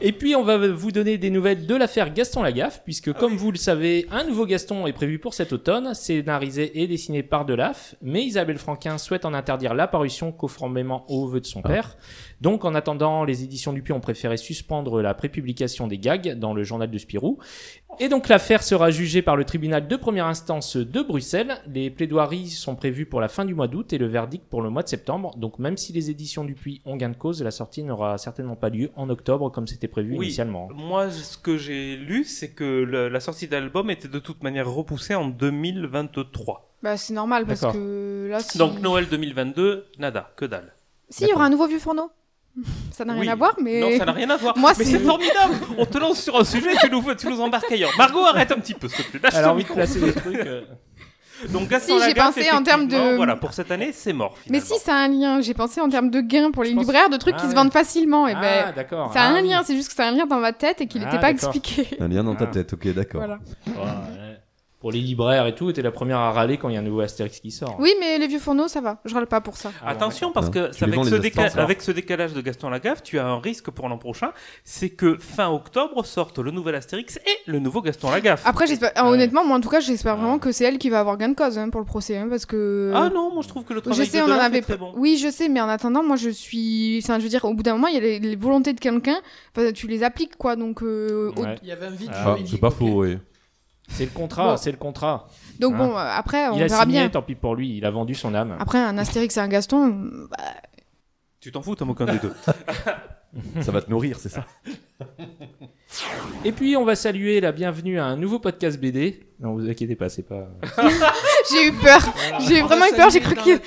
Et 0.00 0.12
puis 0.12 0.34
on 0.34 0.42
va 0.42 0.58
vous 0.68 0.90
donner 0.90 1.16
des 1.16 1.30
nouvelles 1.30 1.64
de 1.66 1.74
l'affaire 1.76 2.12
Gaston 2.12 2.42
Lagaffe, 2.42 2.82
puisque 2.84 3.12
comme 3.12 3.36
vous 3.36 3.52
le 3.52 3.56
savez, 3.56 4.06
un 4.10 4.24
nouveau 4.24 4.44
Gaston 4.46 4.86
est 4.86 4.92
prévu 4.92 5.18
pour 5.20 5.32
cet 5.32 5.52
automne, 5.52 5.94
scénarisé 5.94 6.82
et 6.82 6.86
dessiné 6.88 7.22
par 7.22 7.44
Delaf, 7.44 7.94
mais 8.02 8.24
Isabelle 8.24 8.58
Franquin 8.58 8.98
souhaite 8.98 9.24
en 9.24 9.32
interdire 9.32 9.74
l'apparition 9.74 10.32
conformément 10.32 11.04
aux 11.08 11.28
vœux 11.28 11.40
de 11.40 11.46
son 11.46 11.60
Ah. 11.64 11.68
père. 11.68 11.96
Donc 12.44 12.66
en 12.66 12.74
attendant, 12.74 13.24
les 13.24 13.42
éditions 13.42 13.72
Dupuis 13.72 13.94
ont 13.94 14.00
préféré 14.00 14.36
suspendre 14.36 15.00
la 15.00 15.14
prépublication 15.14 15.86
des 15.86 15.96
gags 15.96 16.38
dans 16.38 16.52
le 16.52 16.62
journal 16.62 16.90
de 16.90 16.98
Spirou. 16.98 17.38
Et 18.00 18.10
donc 18.10 18.28
l'affaire 18.28 18.62
sera 18.62 18.90
jugée 18.90 19.22
par 19.22 19.34
le 19.34 19.44
tribunal 19.46 19.88
de 19.88 19.96
première 19.96 20.26
instance 20.26 20.76
de 20.76 21.00
Bruxelles. 21.00 21.56
Les 21.66 21.88
plaidoiries 21.88 22.50
sont 22.50 22.76
prévues 22.76 23.06
pour 23.06 23.22
la 23.22 23.28
fin 23.28 23.46
du 23.46 23.54
mois 23.54 23.66
d'août 23.66 23.94
et 23.94 23.98
le 23.98 24.08
verdict 24.08 24.44
pour 24.50 24.60
le 24.60 24.68
mois 24.68 24.82
de 24.82 24.88
septembre. 24.90 25.34
Donc 25.38 25.58
même 25.58 25.78
si 25.78 25.94
les 25.94 26.10
éditions 26.10 26.44
Dupuis 26.44 26.82
ont 26.84 26.96
gain 26.96 27.08
de 27.08 27.16
cause, 27.16 27.42
la 27.42 27.50
sortie 27.50 27.82
n'aura 27.82 28.18
certainement 28.18 28.56
pas 28.56 28.68
lieu 28.68 28.90
en 28.94 29.08
octobre 29.08 29.48
comme 29.50 29.66
c'était 29.66 29.88
prévu 29.88 30.14
Oui. 30.18 30.26
initialement. 30.26 30.68
Moi, 30.74 31.10
ce 31.10 31.38
que 31.38 31.56
j'ai 31.56 31.96
lu, 31.96 32.24
c'est 32.24 32.50
que 32.50 32.64
le- 32.84 33.08
la 33.08 33.20
sortie 33.20 33.48
d'album 33.48 33.88
était 33.90 34.08
de 34.08 34.18
toute 34.18 34.42
manière 34.42 34.70
repoussée 34.70 35.14
en 35.14 35.28
2023. 35.28 36.74
Bah, 36.82 36.98
c'est 36.98 37.14
normal 37.14 37.46
parce 37.46 37.62
que 37.72 38.28
là, 38.30 38.40
si. 38.40 38.58
Donc 38.58 38.80
Noël 38.82 39.06
2022, 39.08 39.86
nada, 39.98 40.30
que 40.36 40.44
dalle. 40.44 40.74
Si, 41.08 41.24
il 41.24 41.30
y 41.30 41.32
aura 41.32 41.46
un 41.46 41.50
nouveau 41.50 41.66
vieux 41.68 41.78
fourneau? 41.78 42.10
Ça 42.92 43.04
n'a 43.04 43.14
rien 43.14 43.22
Oui. 43.22 43.28
à 43.28 43.34
voir, 43.34 43.56
mais. 43.60 43.80
Non, 43.80 43.98
ça 43.98 44.04
n'a 44.04 44.12
rien 44.12 44.30
à 44.30 44.36
voir. 44.36 44.56
Moi, 44.56 44.72
mais 44.78 44.84
c'est- 44.84 44.92
c'est 44.92 44.98
formidable. 45.00 45.54
On 45.76 45.84
te 45.86 45.98
lance 45.98 46.20
sur 46.22 46.38
un 46.38 46.44
sujet, 46.44 46.70
tu 46.80 46.88
nous, 46.90 47.02
tu 47.14 47.26
nous 47.28 47.40
embarques 47.40 47.70
ailleurs. 47.72 47.90
Margot, 47.98 48.24
arrête 48.24 48.52
un 48.52 48.56
petit 48.60 48.74
peu, 48.74 48.88
s'il 48.88 49.04
te 49.04 49.10
plaît. 49.10 49.20
Lâche 49.22 49.32
Elle 49.36 49.40
a 49.40 49.48
ton 49.48 49.50
envie 49.54 49.64
de 49.64 49.68
micro. 49.68 49.74
placer 49.74 50.00
des 50.00 50.12
trucs. 50.12 50.36
euh, 50.36 50.62
Donc 51.52 51.68
Gaston 51.68 51.98
Si, 51.98 52.04
j'ai 52.06 52.14
pensé 52.14 52.50
en 52.52 52.62
termes 52.62 52.86
de- 52.86 53.16
Voilà, 53.16 53.34
pour 53.34 53.52
cette 53.54 53.70
année, 53.72 53.90
c'est 53.92 54.12
mort. 54.12 54.36
Mais 54.48 54.60
si, 54.60 54.78
ça 54.78 54.94
a 54.94 54.98
un 54.98 55.08
lien. 55.08 55.40
J'ai 55.40 55.52
pensé 55.52 55.80
en 55.80 55.88
termes 55.88 56.08
de 56.10 56.20
gains 56.20 56.52
pour 56.52 56.62
les 56.62 56.70
Je 56.70 56.76
libraires, 56.78 57.10
de 57.10 57.16
trucs 57.16 57.34
Ah 57.36 57.40
qui 57.40 57.46
se 57.46 57.48
ouais. 57.50 57.54
vendent 57.56 57.72
facilement. 57.72 58.28
Et 58.28 58.34
Ah, 58.36 58.40
ben, 58.40 58.72
d'accord. 58.76 59.12
ça 59.12 59.22
a 59.22 59.24
Ah, 59.24 59.30
un 59.30 59.42
oui. 59.42 59.48
lien. 59.48 59.62
C'est 59.64 59.74
juste 59.74 59.88
que 59.88 59.94
ça 59.94 60.04
a 60.04 60.08
un 60.08 60.12
lien 60.12 60.26
dans 60.26 60.38
ma 60.38 60.52
tête 60.52 60.80
et 60.80 60.86
qu'il 60.86 61.02
Ah, 61.02 61.06
n'était 61.06 61.18
pas 61.20 61.32
d'accord. 61.32 61.50
expliqué. 61.56 61.96
Un 62.00 62.06
lien 62.06 62.22
dans 62.22 62.36
ta 62.36 62.44
Ah. 62.44 62.52
tête, 62.52 62.72
ok, 62.74 62.86
d'accord. 62.94 63.20
Voilà. 63.20 63.38
Pour 64.84 64.92
les 64.92 65.00
libraires 65.00 65.46
et 65.46 65.54
tout, 65.54 65.72
t'es 65.72 65.80
la 65.80 65.90
première 65.90 66.18
à 66.18 66.30
râler 66.30 66.58
quand 66.58 66.68
il 66.68 66.74
y 66.74 66.76
a 66.76 66.80
un 66.80 66.82
nouveau 66.82 67.00
Astérix 67.00 67.40
qui 67.40 67.50
sort. 67.50 67.76
Oui, 67.78 67.94
mais 68.00 68.18
les 68.18 68.26
vieux 68.26 68.38
fourneaux, 68.38 68.68
ça 68.68 68.82
va. 68.82 68.98
Je 69.06 69.14
râle 69.14 69.26
pas 69.26 69.40
pour 69.40 69.56
ça. 69.56 69.72
Ah, 69.82 69.88
Attention, 69.88 70.30
parce 70.30 70.48
Hein, 70.48 70.50
que 70.50 70.58
les 70.58 70.92
avec 70.92 71.04
ce, 71.06 71.14
les 71.14 71.30
déca- 71.30 71.44
instances, 71.46 71.56
avec 71.64 71.80
ce 71.80 71.90
décalage 71.90 72.34
de 72.34 72.42
Gaston 72.42 72.68
Lagaffe, 72.68 73.02
tu 73.02 73.18
as 73.18 73.26
un 73.26 73.38
risque 73.40 73.70
pour 73.70 73.88
l'an 73.88 73.96
prochain, 73.96 74.32
c'est 74.62 74.90
que 74.90 75.16
fin 75.16 75.48
octobre 75.48 76.04
sorte 76.04 76.38
le 76.38 76.50
nouvel 76.50 76.74
Astérix 76.74 77.16
et 77.16 77.50
le 77.50 77.60
nouveau 77.60 77.80
Gaston 77.80 78.10
Lagaffe. 78.10 78.42
Après, 78.44 78.66
j'espère. 78.66 78.92
Ouais. 78.96 79.00
Honnêtement, 79.10 79.42
moi 79.46 79.56
en 79.56 79.60
tout 79.62 79.70
cas, 79.70 79.80
j'espère 79.80 80.16
Ouais. 80.16 80.20
vraiment 80.20 80.38
que 80.38 80.52
c'est 80.52 80.64
elle 80.64 80.76
qui 80.76 80.90
va 80.90 81.00
avoir 81.00 81.16
gain 81.16 81.30
de 81.30 81.34
cause 81.34 81.56
hein, 81.56 81.70
pour 81.70 81.80
le 81.80 81.86
procès, 81.86 82.18
hein, 82.18 82.26
parce 82.28 82.44
que. 82.44 82.92
Ah 82.94 83.08
non, 83.08 83.32
moi 83.32 83.42
je 83.42 83.48
trouve 83.48 83.64
que 83.64 83.72
le 83.72 83.78
Je 83.80 83.84
travail 83.88 84.06
sais, 84.06 84.18
de 84.18 84.22
on 84.24 84.26
en 84.26 84.38
avait. 84.38 84.58
est 84.58 84.60
très 84.60 84.76
bon. 84.76 84.92
Oui, 84.98 85.16
je 85.16 85.30
sais, 85.30 85.48
mais 85.48 85.62
en 85.62 85.68
attendant, 85.70 86.02
moi, 86.02 86.16
je 86.16 86.28
suis. 86.28 87.00
Enfin, 87.02 87.18
je 87.20 87.22
veux 87.24 87.30
dire, 87.30 87.46
au 87.46 87.54
bout 87.54 87.62
d'un 87.62 87.72
moment, 87.72 87.86
il 87.86 87.94
y 87.94 87.96
a 87.96 88.00
les, 88.00 88.18
les 88.18 88.36
volontés 88.36 88.74
de 88.74 88.80
quelqu'un. 88.80 89.16
Enfin, 89.56 89.72
tu 89.72 89.86
les 89.86 90.02
appliques, 90.02 90.36
quoi. 90.36 90.56
Donc, 90.56 90.82
euh, 90.82 91.32
au-. 91.34 91.44
Il 91.62 91.68
y 91.70 91.72
avait 91.72 91.86
un 91.86 91.90
vide 91.90 92.10
Ah, 92.12 92.22
juridique. 92.24 92.48
c'est 92.50 92.60
pas 92.60 92.68
faux, 92.70 93.00
oui. 93.02 93.16
C'est 93.88 94.04
le 94.04 94.10
contrat, 94.10 94.52
Bon. 94.52 94.56
c'est 94.56 94.70
le 94.72 94.76
contrat. 94.78 95.28
donc 95.60 95.74
Hein. 95.74 95.78
bon, 95.78 95.90
euh, 95.92 95.98
après, 95.98 96.48
on 96.48 96.56
il 96.56 96.62
a 96.62 96.66
verra 96.66 96.82
signé, 96.82 97.00
bien. 97.00 97.08
tant 97.10 97.22
pis 97.22 97.34
pour 97.34 97.54
lui, 97.54 97.76
il 97.76 97.84
a 97.84 97.90
vendu 97.90 98.14
son 98.14 98.34
âme. 98.34 98.56
Après, 98.58 98.78
un 98.78 98.96
Astérix 98.98 99.36
et 99.36 99.40
un 99.40 99.48
Gaston, 99.48 99.88
bah, 100.30 100.36
Tu 101.40 101.52
t'en 101.52 101.62
fous, 101.62 101.74
t'as 101.74 101.84
aucun 101.84 102.06
des 102.06 102.18
deux. 102.18 102.32
Ça 103.62 103.72
va 103.72 103.82
te 103.82 103.90
nourrir, 103.90 104.18
c'est 104.18 104.28
ça 104.28 104.46
Et 106.44 106.52
puis 106.52 106.76
on 106.76 106.84
va 106.84 106.94
saluer 106.94 107.40
la 107.40 107.50
bienvenue 107.52 107.98
à 107.98 108.04
un 108.06 108.16
nouveau 108.16 108.38
podcast 108.38 108.78
BD. 108.80 109.20
Non, 109.40 109.54
vous 109.54 109.68
inquiétez 109.68 109.96
pas, 109.96 110.08
c'est 110.08 110.22
pas. 110.22 110.46
j'ai 111.50 111.66
eu 111.68 111.72
peur. 111.72 112.00
J'ai 112.46 112.62
vraiment 112.62 112.86
eu 112.86 112.94
peur. 112.96 113.10
J'ai 113.10 113.20
cru 113.20 113.34
qu'il. 113.36 113.60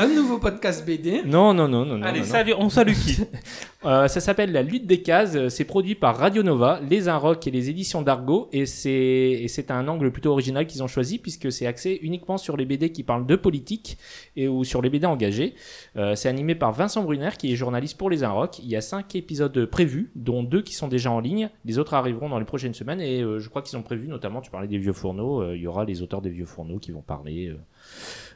Un 0.00 0.08
nouveau 0.08 0.38
podcast 0.38 0.84
BD. 0.84 1.22
Non, 1.24 1.54
non, 1.54 1.68
non, 1.68 1.84
non, 1.84 1.96
non. 1.98 2.04
Allez, 2.06 2.20
non, 2.20 2.26
non. 2.26 2.32
salut, 2.32 2.54
on 2.58 2.68
salue 2.68 2.92
qui? 2.94 3.20
Euh, 3.84 4.06
ça 4.06 4.20
s'appelle 4.20 4.52
La 4.52 4.62
lutte 4.62 4.86
des 4.86 5.02
cases. 5.02 5.48
C'est 5.48 5.64
produit 5.64 5.94
par 5.96 6.16
Radio 6.16 6.42
Nova, 6.42 6.80
Les 6.88 7.08
Inrocks 7.08 7.46
et 7.46 7.50
les 7.50 7.68
éditions 7.68 8.02
d'Argo. 8.02 8.48
Et 8.52 8.64
c'est 8.66 9.70
un 9.70 9.88
angle 9.88 10.12
plutôt 10.12 10.30
original 10.30 10.66
qu'ils 10.66 10.82
ont 10.82 10.88
choisi 10.88 11.18
puisque 11.18 11.50
c'est 11.50 11.66
axé 11.66 11.98
uniquement 12.02 12.38
sur 12.38 12.56
les 12.56 12.64
BD 12.64 12.92
qui 12.92 13.02
parlent 13.02 13.26
de 13.26 13.34
politique 13.34 13.98
et 14.36 14.46
ou 14.46 14.62
sur 14.64 14.82
les 14.82 14.90
BD 14.90 15.06
engagés. 15.06 15.54
Euh, 15.96 16.14
c'est 16.14 16.28
animé 16.28 16.54
par 16.54 16.72
Vincent 16.72 17.02
Brunner 17.02 17.30
qui 17.36 17.52
est 17.52 17.56
journaliste 17.56 17.98
pour 17.98 18.08
Les 18.08 18.22
Inrocks. 18.22 18.60
Il 18.60 18.68
y 18.68 18.76
a 18.76 18.80
cinq 18.80 19.16
épisodes 19.16 19.66
prévus, 19.66 20.12
dont 20.14 20.42
deux 20.42 20.62
qui 20.62 20.74
sont 20.74 20.88
déjà 20.88 21.10
en 21.10 21.18
ligne. 21.20 21.50
Les 21.64 21.78
autres 21.78 21.94
arriveront 21.94 22.28
dans 22.28 22.38
les 22.38 22.44
prochaines 22.44 22.74
semaines 22.74 23.00
et 23.00 23.22
euh, 23.22 23.40
je 23.40 23.48
crois 23.48 23.62
qu'ils 23.62 23.76
ont 23.76 23.82
prévu 23.82 24.06
notamment, 24.06 24.40
tu 24.40 24.50
parlais 24.50 24.68
des 24.68 24.78
vieux 24.78 24.92
fourneaux, 24.92 25.42
euh, 25.42 25.56
il 25.56 25.62
y 25.62 25.66
aura 25.66 25.84
les 25.84 26.02
auteurs 26.02 26.22
des 26.22 26.30
vieux 26.30 26.46
fourneaux 26.46 26.78
qui 26.78 26.92
vont 26.92 27.02
parler. 27.02 27.52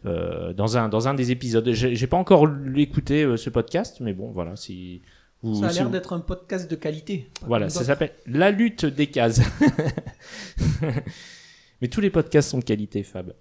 euh, 0.04 0.52
dans 0.52 0.76
un 0.76 0.88
dans 0.88 1.08
un 1.08 1.14
des 1.14 1.30
épisodes. 1.30 1.70
J'ai 1.70 2.06
pas 2.06 2.16
encore 2.16 2.48
écouté 2.76 3.36
ce 3.36 3.50
podcast, 3.50 3.98
mais 4.00 4.12
bon 4.12 4.30
voilà 4.30 4.56
si 4.56 5.02
Ça 5.54 5.66
a 5.66 5.70
si 5.70 5.76
l'air 5.76 5.84
vous- 5.86 5.92
d'être 5.92 6.12
un 6.12 6.20
podcast 6.20 6.70
de 6.70 6.76
qualité. 6.76 7.30
voilà, 7.42 7.68
ça 7.68 7.84
s'appelle 7.84 8.12
La 8.26 8.50
lutte 8.50 8.84
des 8.84 9.06
cases. 9.08 9.40
Mais 11.80 11.88
tous 11.88 12.00
les 12.00 12.10
podcasts 12.10 12.50
sont 12.50 12.58
de 12.58 12.64
qualité, 12.64 13.02
Fab. 13.02 13.34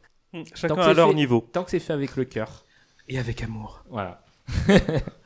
Chacun 0.54 0.76
que 0.76 0.82
à 0.82 0.94
leur 0.94 1.10
fait- 1.10 1.16
niveau. 1.16 1.48
Tant 1.54 1.64
que 1.64 1.72
c'est 1.72 1.80
fait 1.80 1.94
avec 1.94 2.16
le 2.18 2.26
cœur. 2.26 2.66
Et 3.08 3.18
avec 3.20 3.42
amour. 3.44 3.84
Voilà. 3.90 4.24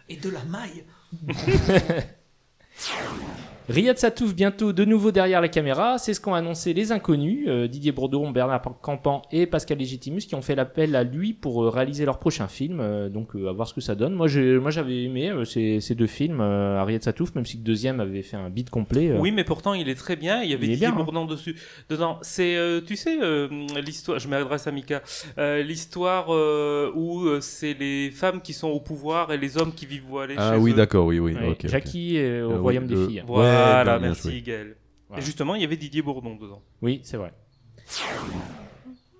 Et 0.10 0.18
de 0.18 0.30
la 0.30 0.44
maille. 0.46 0.84
Riyad 3.70 3.98
Satouf 4.00 4.34
bientôt 4.34 4.74
de 4.74 4.84
nouveau 4.84 5.12
derrière 5.12 5.42
la 5.42 5.48
caméra, 5.48 6.00
c'est 6.00 6.16
ce 6.16 6.20
qu'ont 6.20 6.34
annoncé 6.34 6.74
les 6.74 6.92
inconnus, 6.92 7.46
euh, 7.48 7.68
Didier 7.68 7.92
Bourdon, 7.92 8.32
Bernard 8.32 8.62
Campan 8.82 9.22
et 9.32 9.46
Pascal 9.46 9.78
Légitimus 9.78 10.22
qui 10.22 10.34
ont 10.34 10.42
fait 10.42 10.56
l'appel 10.56 10.96
à 10.96 11.04
lui 11.04 11.34
pour 11.34 11.64
euh, 11.64 11.70
réaliser 11.70 12.04
leur 12.06 12.18
prochain 12.18 12.48
film, 12.48 12.80
euh, 12.80 13.10
donc 13.10 13.36
euh, 13.36 13.48
à 13.48 13.52
voir 13.52 13.68
ce 13.68 13.76
que 13.76 13.82
ça 13.82 13.94
donne. 13.94 14.14
Moi 14.16 14.28
j'ai- 14.28 14.58
moi 14.58 14.72
j'avais 14.72 15.04
aimé 15.04 15.30
euh, 15.30 15.46
ces, 15.46 15.82
ces 15.82 15.94
deux 15.94 16.08
films, 16.08 16.42
euh, 16.42 16.84
Riyad 16.84 17.04
Satouf, 17.04 17.36
même 17.36 17.46
si 17.46 17.58
le 17.58 17.64
deuxième 17.64 18.00
avait 18.00 18.24
fait 18.24 18.38
un 18.38 18.50
beat 18.50 18.72
complet. 18.72 19.10
euh. 19.12 19.20
Oui, 19.20 19.32
mais 19.32 19.44
pourtant 19.44 19.76
il 19.76 19.88
est 19.88 19.96
très 19.96 20.16
bien. 20.16 20.42
Il 20.42 20.50
y 20.50 20.54
avait 20.56 20.66
Il 20.66 20.72
Didier 20.72 20.88
bien, 20.88 20.96
hein. 20.98 21.04
Bourdon 21.04 21.26
dessus. 21.26 21.56
Dedans, 21.90 22.18
c'est, 22.24 22.56
euh, 22.58 22.82
tu 22.82 22.96
sais, 22.96 23.20
euh, 23.22 23.48
l'histoire. 23.86 24.18
Je 24.20 24.28
m'adresse 24.28 24.66
à 24.66 24.72
Mika. 24.72 25.04
Euh, 25.38 25.62
l'histoire 25.62 26.28
euh, 26.34 26.92
où 26.96 27.26
euh, 27.26 27.40
c'est 27.40 27.76
les 27.80 28.10
femmes 28.10 28.42
qui 28.42 28.54
sont 28.54 28.70
au 28.70 28.80
pouvoir 28.80 29.32
et 29.32 29.38
les 29.38 29.58
hommes 29.58 29.74
qui 29.74 29.86
vivent 29.86 30.06
voilés. 30.08 30.34
Ah 30.38 30.54
chez 30.56 30.60
oui, 30.60 30.72
eux. 30.72 30.76
d'accord, 30.76 31.06
oui, 31.06 31.20
oui. 31.20 31.34
Ouais, 31.36 31.50
ok, 31.50 31.58
ok. 31.66 31.68
Jackie 31.70 32.18
au 32.18 32.22
Euh, 32.22 32.48
oui, 32.54 32.58
royaume 32.58 32.88
des 32.88 32.96
euh, 32.96 33.08
filles. 33.08 33.24
Voilà, 33.28 33.50
Ouais, 33.50 33.59
bien 33.84 34.00
merci 34.00 34.22
joué. 34.32 34.42
Gaël. 34.42 34.76
Voilà. 35.08 35.22
Et 35.24 35.26
justement, 35.26 35.56
il 35.56 35.62
y 35.62 35.66
avait 35.66 35.78
Didier 35.78 36.02
Bourdon 36.02 36.36
dedans. 36.36 36.62
Oui, 36.82 37.02
c'est 37.04 37.18
vrai. 37.18 37.34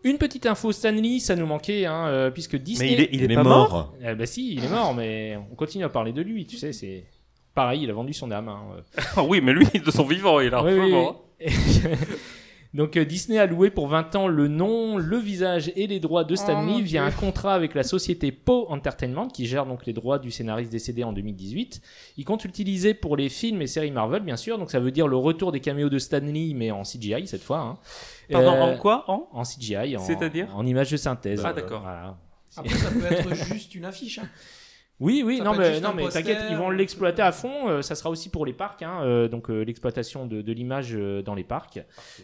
Une 0.04 0.18
petite 0.18 0.46
info 0.46 0.72
Stanley, 0.72 1.20
ça 1.20 1.36
nous 1.36 1.46
manquait, 1.46 1.86
hein, 1.86 2.08
euh, 2.08 2.32
puisque 2.32 2.56
Disney. 2.56 2.90
Mais 2.90 2.94
il 2.96 3.02
est, 3.02 3.10
il 3.12 3.22
est 3.22 3.26
Il 3.26 3.32
est 3.32 3.36
pas 3.36 3.44
mort. 3.44 3.70
mort. 3.72 3.96
Eh 4.02 4.16
ben 4.16 4.26
si, 4.26 4.54
il 4.54 4.64
est 4.64 4.70
mort, 4.70 4.94
mais 4.94 5.38
on 5.52 5.56
continue 5.56 5.84
à 5.84 5.90
parler 5.90 6.14
de 6.14 6.22
lui, 6.22 6.46
tu 6.46 6.58
sais, 6.58 6.72
c'est 6.72 7.06
pareil, 7.54 7.84
il 7.84 7.90
a 7.90 7.94
vendu 7.94 8.14
son 8.14 8.32
âme. 8.32 8.48
hein. 8.48 8.62
Ah 9.18 9.24
oui, 9.28 9.42
mais 9.42 9.52
lui, 9.52 9.66
de 9.66 9.92
son 9.92 10.06
vivant, 10.06 10.40
il 10.40 10.54
a 10.54 10.64
Oui, 10.64 10.74
oui. 10.80 11.48
Donc 12.76 12.98
euh, 12.98 13.04
Disney 13.06 13.40
a 13.40 13.48
loué 13.48 13.72
pour 13.72 13.88
20 13.88 14.16
ans 14.16 14.28
le 14.28 14.48
nom, 14.48 14.98
le 14.98 15.18
visage 15.18 15.72
et 15.76 15.88
les 15.88 16.00
droits 16.00 16.24
de 16.24 16.36
Stan 16.36 16.64
Oh, 16.64 16.68
Lee 16.68 16.84
via 16.84 17.04
un 17.04 17.10
contrat 17.10 17.56
avec 17.56 17.74
la 17.74 17.82
société 17.82 18.32
Poe 18.32 18.68
Entertainment 18.70 19.28
qui 19.28 19.48
gère 19.48 19.66
donc 19.66 19.88
les 19.88 19.94
droits 19.94 20.20
du 20.20 20.30
scénariste 20.30 20.72
décédé 20.72 21.04
en 21.04 21.12
2018. 21.12 21.82
Il 22.18 22.26
compte 22.26 22.44
l'utiliser 22.44 22.94
pour 22.94 23.18
les 23.18 23.28
films 23.30 23.64
et 23.64 23.68
séries 23.68 23.90
Marvel 23.90 24.22
bien 24.22 24.38
sûr, 24.38 24.60
donc 24.60 24.70
ça 24.70 24.80
veut 24.80 24.92
dire 24.92 25.08
le 25.08 25.16
retour 25.18 25.52
des 25.52 25.62
caméos 25.62 25.90
de 25.90 25.98
Stan 25.98 26.20
Lee 26.20 26.54
mais 26.54 26.70
en 26.70 26.84
CGI 26.84 27.26
cette 27.26 27.42
fois. 27.42 27.60
hein. 27.60 27.78
Pardon, 28.32 28.54
Euh, 28.54 28.62
en 28.76 28.78
quoi 28.78 29.06
En 29.10 29.28
En 29.34 29.44
CGI, 29.44 29.98
en, 29.98 30.02
C'est-à-dire 30.02 30.48
en 30.56 30.64
image 30.66 30.92
de 30.92 30.98
synthèse. 30.98 31.42
Ah, 31.44 31.54
d'accord. 31.54 31.82
Voilà. 31.82 32.18
Après, 32.56 32.76
ça 32.76 32.90
peut 32.92 33.06
être 33.10 33.34
juste 33.54 33.74
une 33.74 33.86
affiche. 33.86 34.20
hein. 34.20 34.30
Oui, 35.00 35.24
oui, 35.26 35.38
Ça 35.38 35.44
non 35.46 35.56
mais, 35.56 35.80
non, 35.80 35.94
mais 35.94 36.10
t'inquiète, 36.10 36.40
ils 36.50 36.58
vont 36.58 36.68
ou- 36.68 36.72
l'exploiter 36.72 37.22
à 37.22 37.32
fond. 37.32 37.70
euh, 37.70 37.82
ça 37.82 37.96
sera 37.96 38.10
aussi 38.10 38.30
pour 38.30 38.46
les 38.46 38.52
parcs, 38.54 38.84
hein, 38.84 39.02
euh, 39.04 39.28
donc 39.30 39.50
euh, 39.50 39.62
l'exploitation 39.64 40.26
de, 40.26 40.42
de 40.42 40.52
l'image 40.52 40.90
euh, 40.94 41.22
dans 41.22 41.36
les 41.36 41.46
parcs. 41.46 41.80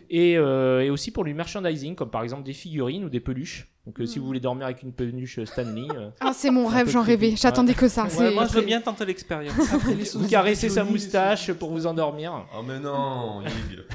Et, 0.10 0.38
euh, 0.38 0.82
et 0.84 0.90
aussi 0.90 1.12
pour 1.12 1.24
du 1.24 1.34
merchandising, 1.34 1.96
comme 1.96 2.10
par 2.12 2.24
exemple 2.24 2.44
des 2.44 2.54
figurines 2.54 3.06
ou 3.06 3.10
des 3.10 3.22
peluches. 3.22 3.72
Donc 3.86 4.00
euh, 4.02 4.06
si 4.08 4.18
vous 4.18 4.26
voulez 4.26 4.40
dormir 4.40 4.66
avec 4.66 4.82
une 4.82 4.92
peluche 4.92 5.38
euh, 5.38 5.46
Stanley, 5.46 5.88
euh, 5.96 6.10
Ah, 6.20 6.32
c'est 6.34 6.50
mon 6.50 6.68
Un 6.68 6.74
rêve, 6.74 6.90
j'en 6.90 7.04
rêvais. 7.04 7.36
J'attendais 7.36 7.76
que 7.76 7.88
ça. 7.88 8.08
Ouais, 8.18 8.34
moi 8.34 8.48
je 8.48 8.54
veux 8.54 8.64
bien 8.64 8.82
tenter 8.82 9.06
l'expérience. 9.06 9.54
Vous 10.16 10.28
caressez 10.28 10.70
sa 10.70 10.84
moustache 10.84 11.54
pour 11.54 11.70
vous 11.72 11.86
endormir. 11.86 12.48
Oh 12.58 12.64
mais 12.64 12.80
non. 12.80 13.44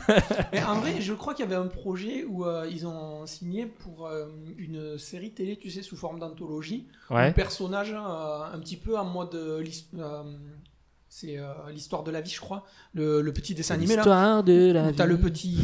Mais 0.53 0.63
en 0.63 0.77
vrai, 0.77 1.01
je 1.01 1.13
crois 1.13 1.35
qu'il 1.35 1.45
y 1.45 1.49
avait 1.49 1.57
un 1.61 1.67
projet 1.67 2.25
où 2.25 2.45
euh, 2.45 2.69
ils 2.71 2.87
ont 2.87 3.27
signé 3.27 3.67
pour 3.67 4.07
euh, 4.07 4.27
une 4.59 4.97
série 4.97 5.33
télé, 5.33 5.57
tu 5.57 5.71
sais, 5.71 5.83
sous 5.83 5.97
forme 5.97 6.21
d'anthologie. 6.21 6.87
Un 7.11 7.17
Ouais. 7.17 7.33
personnage 7.33 7.93
euh, 7.93 7.99
un 8.55 8.59
petit 8.61 8.77
peu 8.77 8.97
en 8.97 9.05
mode. 9.05 9.37
c'est 11.09 11.37
euh, 11.39 11.53
l'histoire 11.73 12.05
de 12.05 12.13
la 12.13 12.21
vie, 12.21 12.31
je 12.31 12.41
crois. 12.41 12.65
Le, 12.95 13.21
le 13.21 13.33
petit 13.33 13.55
dessin 13.55 13.75
animé 13.75 13.97
là. 13.97 14.03
L'histoire 14.03 14.45
de 14.45 14.71
la 14.73 14.89
Où 14.89 14.93
T'as 14.93 15.07
le 15.07 15.17
vie. 15.17 15.23
petit. 15.23 15.59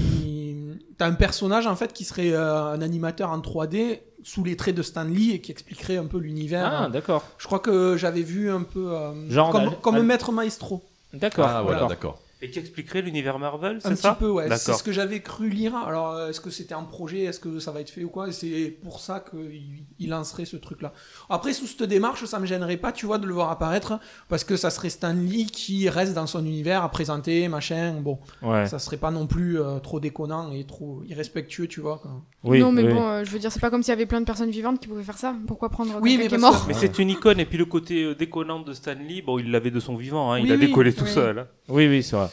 T'as 0.98 1.06
un 1.06 1.12
personnage 1.14 1.66
en 1.66 1.76
fait 1.76 1.92
qui 1.92 2.04
serait 2.04 2.32
euh, 2.32 2.72
un 2.72 2.80
animateur 2.82 3.30
en 3.30 3.38
3D 3.38 4.00
sous 4.22 4.42
les 4.44 4.56
traits 4.56 4.74
de 4.74 4.82
Stan 4.82 5.04
Lee 5.04 5.30
et 5.32 5.40
qui 5.40 5.52
expliquerait 5.52 5.96
un 5.98 6.06
peu 6.06 6.18
l'univers. 6.18 6.66
Ah, 6.66 6.88
d'accord. 6.88 7.24
Je 7.38 7.46
crois 7.46 7.60
que 7.60 7.96
j'avais 7.96 8.22
vu 8.22 8.50
un 8.50 8.62
peu. 8.62 8.92
euh, 8.92 9.30
Genre 9.30 9.50
comme, 9.50 9.70
comme 9.82 10.02
Maître 10.02 10.32
Maestro. 10.32 10.82
D'accord. 11.12 11.46
Ah 11.48 11.62
voilà, 11.62 11.86
d'accord. 11.86 12.18
Et 12.42 12.50
qui 12.50 12.58
expliquerait 12.58 13.00
l'univers 13.00 13.38
Marvel, 13.38 13.76
Un 13.76 13.80
c'est 13.80 13.90
petit 13.94 14.02
ça 14.02 14.12
peu, 14.14 14.28
ouais. 14.30 14.46
C'est 14.58 14.74
ce 14.74 14.82
que 14.82 14.92
j'avais 14.92 15.20
cru 15.20 15.48
lire. 15.48 15.74
Alors, 15.74 16.12
euh, 16.12 16.28
est-ce 16.28 16.40
que 16.42 16.50
c'était 16.50 16.74
un 16.74 16.82
projet? 16.82 17.20
Est-ce 17.22 17.40
que 17.40 17.58
ça 17.60 17.70
va 17.72 17.80
être 17.80 17.88
fait 17.88 18.04
ou 18.04 18.10
quoi? 18.10 18.30
C'est 18.30 18.76
pour 18.84 19.00
ça 19.00 19.20
qu'il 19.20 19.84
il 19.98 20.10
lancerait 20.10 20.44
ce 20.44 20.58
truc-là. 20.58 20.92
Après, 21.30 21.54
sous 21.54 21.66
cette 21.66 21.84
démarche, 21.84 22.26
ça 22.26 22.38
me 22.38 22.44
gênerait 22.44 22.76
pas, 22.76 22.92
tu 22.92 23.06
vois, 23.06 23.16
de 23.16 23.26
le 23.26 23.32
voir 23.32 23.50
apparaître, 23.50 23.98
parce 24.28 24.44
que 24.44 24.56
ça 24.56 24.68
serait 24.68 24.90
Stan 24.90 25.14
Lee 25.14 25.46
qui 25.46 25.88
reste 25.88 26.12
dans 26.12 26.26
son 26.26 26.44
univers 26.44 26.82
à 26.82 26.90
présenter, 26.90 27.48
machin. 27.48 27.94
Bon, 28.02 28.18
Ouais. 28.42 28.66
ça 28.66 28.78
serait 28.78 28.98
pas 28.98 29.10
non 29.10 29.26
plus 29.26 29.58
euh, 29.58 29.78
trop 29.78 29.98
déconnant 29.98 30.52
et 30.52 30.64
trop 30.64 31.02
irrespectueux, 31.08 31.68
tu 31.68 31.80
vois. 31.80 32.02
Oui, 32.44 32.60
non, 32.60 32.70
mais 32.70 32.82
oui. 32.84 32.92
bon, 32.92 33.02
euh, 33.08 33.24
je 33.24 33.30
veux 33.30 33.38
dire, 33.38 33.50
c'est 33.50 33.60
pas 33.60 33.70
comme 33.70 33.82
s'il 33.82 33.92
y 33.92 33.96
avait 33.96 34.04
plein 34.04 34.20
de 34.20 34.26
personnes 34.26 34.50
vivantes 34.50 34.78
qui 34.78 34.88
pouvaient 34.88 35.02
faire 35.02 35.16
ça. 35.16 35.34
Pourquoi 35.46 35.70
prendre 35.70 35.98
Oui, 36.02 36.18
quelqu'un 36.18 36.22
mais 36.24 36.28
qui 36.28 36.34
est 36.34 36.38
parce 36.38 36.52
mort? 36.54 36.62
que- 36.66 36.68
Mais 36.68 36.74
c'est 36.78 36.98
une 36.98 37.08
icône, 37.08 37.40
et 37.40 37.46
puis 37.46 37.56
le 37.56 37.64
côté 37.64 38.14
déconnant 38.14 38.60
de 38.60 38.74
Stan 38.74 38.92
Lee, 38.92 39.22
bon, 39.22 39.38
il 39.38 39.50
l'avait 39.50 39.70
de 39.70 39.80
son 39.80 39.96
vivant, 39.96 40.32
hein, 40.32 40.38
il 40.38 40.52
a 40.52 40.56
oui. 40.56 40.66
décollé 40.66 40.92
tout 40.92 41.06
seul. 41.06 41.38
hein. 41.38 41.46
Oui, 41.68 41.86
oui, 41.88 42.02
c'est 42.02 42.16
vrai. 42.16 42.28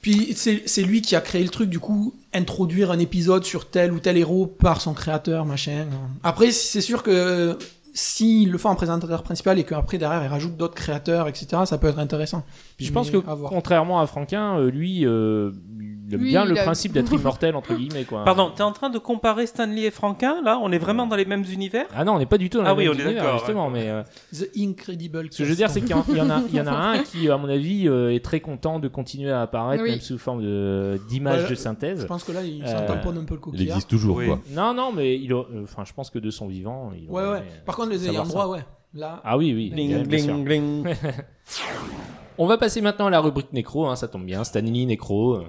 Puis 0.00 0.34
c'est 0.36 0.82
lui 0.82 1.02
qui 1.02 1.16
a 1.16 1.20
créé 1.20 1.42
le 1.42 1.48
truc, 1.48 1.68
du 1.68 1.80
coup, 1.80 2.14
introduire 2.32 2.92
un 2.92 2.98
épisode 2.98 3.44
sur 3.44 3.68
tel 3.68 3.92
ou 3.92 3.98
tel 3.98 4.16
héros 4.16 4.46
par 4.46 4.80
son 4.80 4.94
créateur, 4.94 5.44
machin. 5.44 5.86
Après, 6.22 6.52
c'est 6.52 6.80
sûr 6.80 7.02
que 7.02 7.58
s'il 7.96 8.52
le 8.52 8.58
fait 8.58 8.68
en 8.68 8.74
présentateur 8.74 9.22
principal 9.22 9.58
et 9.58 9.64
qu'après 9.64 9.96
derrière 9.96 10.22
il 10.22 10.28
rajoute 10.28 10.56
d'autres 10.56 10.74
créateurs, 10.74 11.28
etc., 11.28 11.62
ça 11.64 11.78
peut 11.78 11.88
être 11.88 11.98
intéressant. 11.98 12.44
Puis 12.76 12.84
je 12.84 12.92
pense 12.92 13.10
Mais 13.10 13.20
que 13.20 13.26
à 13.26 13.36
contrairement 13.48 14.00
à 14.00 14.06
Franquin, 14.06 14.58
euh, 14.58 14.70
lui, 14.70 15.06
euh, 15.06 15.50
il 16.06 16.14
aime 16.14 16.20
Lui, 16.20 16.28
bien 16.30 16.44
il 16.44 16.50
le 16.52 16.58
a- 16.60 16.62
principe 16.62 16.92
d'être 16.92 17.12
immortel 17.12 17.56
entre 17.56 17.74
guillemets 17.74 18.04
quoi. 18.04 18.24
Pardon, 18.24 18.50
t'es 18.54 18.62
en 18.62 18.72
train 18.72 18.90
de 18.90 18.98
comparer 18.98 19.46
Stan 19.46 19.66
Lee 19.66 19.84
et 19.86 19.90
Franquin, 19.90 20.40
là? 20.42 20.58
On 20.62 20.70
est 20.72 20.78
vraiment 20.78 21.06
dans 21.06 21.16
les 21.16 21.24
mêmes 21.24 21.44
univers? 21.50 21.86
Ah 21.94 22.04
non, 22.04 22.14
on 22.14 22.18
n'est 22.18 22.26
pas 22.26 22.38
du 22.38 22.48
tout 22.50 22.58
dans 22.58 22.64
Ah 22.64 22.68
la 22.68 22.74
oui, 22.74 22.84
même 22.84 22.92
on 22.94 22.98
est 22.98 23.02
univers, 23.02 23.22
d'accord, 23.24 23.38
justement, 23.38 23.70
mais 23.70 23.88
euh, 23.88 24.02
The 24.32 24.48
Incredible. 24.56 25.28
ce 25.30 25.38
que 25.38 25.44
je 25.44 25.50
veux 25.50 25.56
dire, 25.56 25.68
c'est 25.70 25.80
qu'il 25.80 25.90
y 25.90 25.94
en- 25.94 26.04
il 26.08 26.16
y, 26.16 26.20
en 26.20 26.30
a, 26.30 26.42
il 26.48 26.54
y 26.54 26.60
en 26.60 26.66
a 26.66 26.70
un 26.72 26.98
qui, 27.02 27.28
à 27.30 27.36
mon 27.36 27.48
avis, 27.48 27.88
euh, 27.88 28.14
est 28.14 28.24
très 28.24 28.40
content 28.40 28.78
de 28.78 28.88
continuer 28.88 29.30
à 29.32 29.42
apparaître, 29.42 29.82
Oui. 29.82 29.90
même 29.90 30.00
sous 30.00 30.18
forme 30.18 30.42
de- 30.42 31.00
d'image 31.08 31.42
Ouais, 31.42 31.50
de 31.50 31.54
Je 31.54 31.54
synthèse. 31.54 32.04
pense 32.06 32.22
que 32.24 32.32
là, 32.32 32.42
il 32.42 32.62
Euh, 32.62 32.66
s'en 32.66 32.86
tamponne 32.86 33.18
un 33.18 33.24
peu 33.24 33.34
le 33.34 33.40
Il 33.40 33.42
coquillard. 33.42 33.76
existe 33.76 33.90
toujours 33.90 34.16
Oui. 34.16 34.26
quoi. 34.26 34.40
Non, 34.50 34.74
non, 34.74 34.92
mais 34.92 35.16
il, 35.18 35.32
a- 35.32 35.36
euh, 35.36 35.64
enfin, 35.64 35.84
je 35.84 35.92
pense 35.92 36.10
que 36.10 36.18
de 36.18 36.30
son 36.30 36.46
vivant, 36.46 36.92
il 36.96 37.10
Ouais, 37.10 37.22
aurait 37.22 37.30
ouais. 37.32 37.38
aimé, 37.38 37.46
euh, 37.52 37.64
Par 37.64 37.76
contre, 37.76 37.90
les 37.90 38.08
ayants 38.08 38.24
droit, 38.24 38.46
ouais. 38.48 38.64
Là, 38.94 39.20
Ah 39.24 39.36
oui, 39.36 39.52
oui. 39.54 39.70
bien- 39.74 40.02
bien 40.04 40.18
sûr. 40.18 40.38
bling. 40.38 40.84
On 42.38 42.46
va 42.46 42.58
passer 42.58 42.82
maintenant 42.82 43.06
à 43.06 43.10
la 43.10 43.20
rubrique 43.20 43.52
nécro, 43.52 43.86
hein, 43.86 43.96
ça 43.96 44.08
tombe 44.08 44.24
bien, 44.24 44.44
Stanley 44.44 44.84
nécro. 44.84 45.34
euh. 45.36 45.44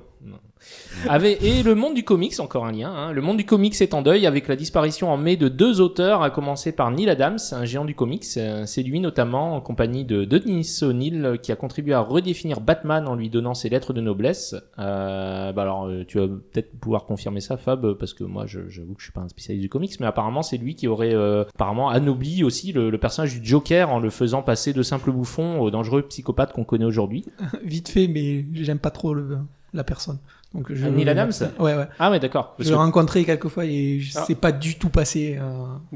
Et 1.42 1.64
le 1.64 1.76
monde 1.76 1.94
du 1.94 2.04
comics, 2.04 2.40
encore 2.40 2.66
un 2.66 2.72
lien. 2.72 2.90
hein. 2.90 3.12
Le 3.12 3.22
monde 3.22 3.38
du 3.38 3.46
comics 3.46 3.80
est 3.82 3.94
en 3.94 4.02
deuil 4.02 4.26
avec 4.26 4.48
la 4.48 4.56
disparition 4.56 5.12
en 5.12 5.18
mai 5.18 5.36
de 5.36 5.48
deux 5.48 5.82
auteurs, 5.82 6.22
à 6.22 6.30
commencer 6.30 6.72
par 6.72 6.92
Neil 6.92 7.10
Adams, 7.10 7.38
un 7.52 7.66
géant 7.66 7.86
du 7.86 7.96
comics. 7.96 8.26
Euh, 8.38 8.64
C'est 8.66 8.84
lui 8.84 9.00
notamment, 9.00 9.56
en 9.56 9.62
compagnie 9.62 10.06
de 10.06 10.26
Denis 10.26 10.80
O'Neill, 10.82 11.40
qui 11.42 11.52
a 11.52 11.56
contribué 11.56 11.94
à 11.94 12.02
redéfinir 12.02 12.62
Batman 12.62 13.08
en 13.08 13.16
lui 13.16 13.30
donnant 13.30 13.54
ses 13.54 13.70
lettres 13.70 13.94
de 13.94 14.02
noblesse. 14.02 14.56
Euh, 14.80 15.52
bah 15.52 15.62
alors, 15.62 15.86
euh, 15.86 16.04
tu 16.08 16.20
vas 16.20 16.28
peut-être 16.28 16.78
pouvoir 16.80 17.06
confirmer 17.06 17.42
ça, 17.42 17.58
Fab, 17.58 17.94
parce 17.94 18.14
que 18.14 18.24
moi, 18.24 18.46
j'avoue 18.46 18.94
que 18.94 19.00
je 19.00 19.06
suis 19.06 19.12
pas 19.12 19.22
un 19.22 19.30
spécialiste 19.30 19.62
du 19.62 19.70
comics, 19.70 20.00
mais 20.00 20.06
apparemment, 20.06 20.44
c'est 20.44 20.58
lui 20.58 20.76
qui 20.76 20.88
aurait 20.88 21.14
euh, 21.14 21.44
apparemment 21.54 21.90
anobli 21.90 22.44
aussi 22.44 22.72
le, 22.72 22.98
personnage 22.98 23.40
du 23.40 23.48
Joker 23.48 23.92
en 23.92 24.00
le 24.00 24.10
faisant 24.10 24.42
passer 24.42 24.74
de 24.74 24.82
simple 24.82 25.12
bouffon 25.12 25.60
au 25.60 25.70
dangereux 25.70 26.02
psychopathe 26.04 26.52
qu'on 26.52 26.64
connaît 26.64 26.86
aujourd'hui. 26.86 27.26
vite 27.64 27.90
fait, 27.90 28.08
mais 28.08 28.46
j'aime 28.54 28.80
pas 28.80 28.92
trop 28.92 29.16
la 29.74 29.84
personne. 29.84 30.20
Donc 30.58 30.74
je, 30.74 30.86
Ah, 30.86 30.90
Neil 30.90 31.08
Adams 31.08 31.32
Ouais, 31.60 31.76
ouais. 31.76 31.88
Ah 32.00 32.12
ouais, 32.12 32.20
d'accord. 32.20 32.56
Je 32.60 32.66
l'ai 32.66 32.72
que- 32.72 32.76
rencontré 32.76 33.24
quelques 33.24 33.48
fois 33.48 33.66
et 33.66 34.00
je 34.00 34.12
Ah. 34.18 34.26
sais 34.26 34.36
pas 34.36 34.52
du 34.52 34.78
tout 34.78 34.90
passé. 34.90 35.38
euh, 35.40 35.44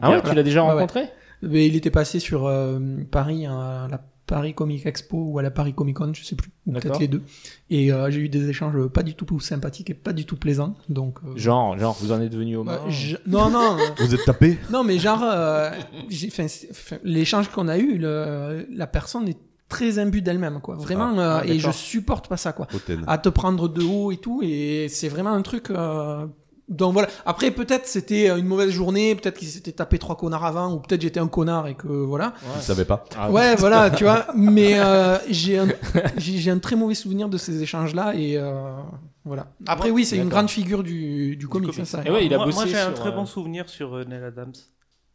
Ah 0.02 0.10
ouais, 0.12 0.16
voilà. 0.18 0.22
tu 0.30 0.36
l'as 0.36 0.44
déjà 0.44 0.62
Ouais, 0.62 0.68
ouais. 0.70 0.74
rencontré? 0.76 1.06
Mais 1.42 1.66
il 1.68 1.76
était 1.76 1.90
passé 1.92 2.20
sur 2.20 2.46
euh, 2.46 2.80
Paris, 3.10 3.48
à 3.48 3.88
la 3.90 4.00
Paris 4.28 4.54
Comic 4.54 4.86
Expo 4.86 5.18
ou 5.18 5.40
à 5.40 5.42
la 5.42 5.52
Paris 5.52 5.74
Comic 5.74 5.98
Con, 5.98 6.14
je 6.14 6.24
sais 6.24 6.36
plus, 6.38 6.52
ou 6.66 6.72
peut-être 6.72 7.00
les 7.00 7.10
deux. 7.10 7.22
Et 7.70 7.92
euh, 7.92 8.10
j'ai 8.12 8.20
eu 8.22 8.30
des 8.30 8.48
échanges 8.48 8.88
pas 8.88 9.04
du 9.04 9.14
tout 9.16 9.40
sympathiques 9.42 9.90
et 9.90 9.94
pas 9.94 10.14
du 10.14 10.26
tout 10.26 10.38
plaisants. 10.38 10.76
Donc, 10.88 11.18
euh, 11.26 11.36
Genre, 11.36 11.78
genre, 11.78 11.98
vous 12.00 12.14
en 12.14 12.22
êtes 12.22 12.34
venu 12.36 12.56
au 12.56 12.64
bah, 12.64 12.80
moins 12.84 12.90
je- 12.92 13.18
non, 13.28 13.50
non, 13.50 13.76
Vous 13.98 14.14
êtes 14.16 14.24
tapé? 14.24 14.58
Non, 14.72 14.84
mais 14.86 15.00
genre, 15.00 15.22
euh, 15.24 15.72
c'est- 16.12 17.02
l'échange 17.04 17.50
qu'on 17.50 17.68
a 17.68 17.78
eu, 17.78 17.98
le- 17.98 18.68
la 18.74 18.88
personne 18.88 19.28
est 19.28 19.38
très 19.72 19.98
imbue 19.98 20.22
d'elle-même, 20.22 20.60
quoi. 20.62 20.76
Vraiment, 20.76 21.18
euh, 21.18 21.40
Ah, 21.42 21.46
et 21.48 21.58
je 21.58 21.72
supporte 21.72 22.28
pas 22.28 22.38
ça, 22.38 22.52
quoi. 22.54 22.68
Hautaine. 22.76 23.04
À 23.08 23.18
te 23.18 23.30
prendre 23.30 23.68
de 23.68 23.82
haut 23.84 24.12
et 24.12 24.18
tout, 24.18 24.42
et 24.44 24.88
c'est 24.90 25.08
vraiment 25.10 25.32
un 25.32 25.42
truc. 25.42 25.70
Euh, 25.72 26.28
donc 26.70 26.94
voilà. 26.94 27.08
Après, 27.26 27.52
peut-être 27.52 27.86
c'était 27.88 28.30
une 28.30 28.46
mauvaise 28.46 28.70
journée, 28.72 29.16
peut-être 29.16 29.38
qu'il 29.38 29.48
s'était 29.50 29.74
tapé 29.74 29.98
trois 30.00 30.16
connards 30.16 30.46
avant, 30.46 30.74
ou 30.74 30.80
peut-être 30.80 31.02
j'étais 31.02 31.20
un 31.20 31.28
connard 31.28 31.68
et 31.68 31.76
que 31.76 31.88
voilà. 31.88 32.34
Je 32.58 32.62
savais 32.62 32.86
pas. 32.86 33.04
Ah, 33.18 33.30
Ouais, 33.32 33.56
voilà, 33.56 33.90
tu 33.90 34.04
vois. 34.06 34.28
Mais 34.36 34.80
euh, 34.80 35.18
j'ai 35.30 35.58
un, 35.60 35.68
j'ai 36.18 36.50
un 36.52 36.60
très 36.60 36.76
mauvais 36.78 36.96
souvenir 36.96 37.28
de 37.30 37.38
ces 37.38 37.62
échanges-là 37.62 38.14
et 38.16 38.38
euh, 38.38 38.52
voilà. 39.26 39.48
Après, 39.68 39.90
oui, 39.92 40.06
c'est 40.06 40.18
une 40.18 40.30
grande 40.30 40.50
figure 40.50 40.82
du, 40.84 41.36
du 41.36 41.48
comics, 41.48 41.72
comics. 41.72 41.86
ça. 41.88 42.02
Et 42.06 42.10
ouais, 42.12 42.26
il 42.26 42.34
a 42.34 42.38
moi, 42.38 42.48
moi, 42.48 42.66
j'ai 42.66 42.80
un 42.80 42.92
très 42.92 43.10
euh, 43.10 43.16
bon 43.16 43.26
souvenir 43.26 43.68
sur 43.68 43.94
euh, 43.96 44.04
Neil 44.06 44.24
Adams. 44.24 44.54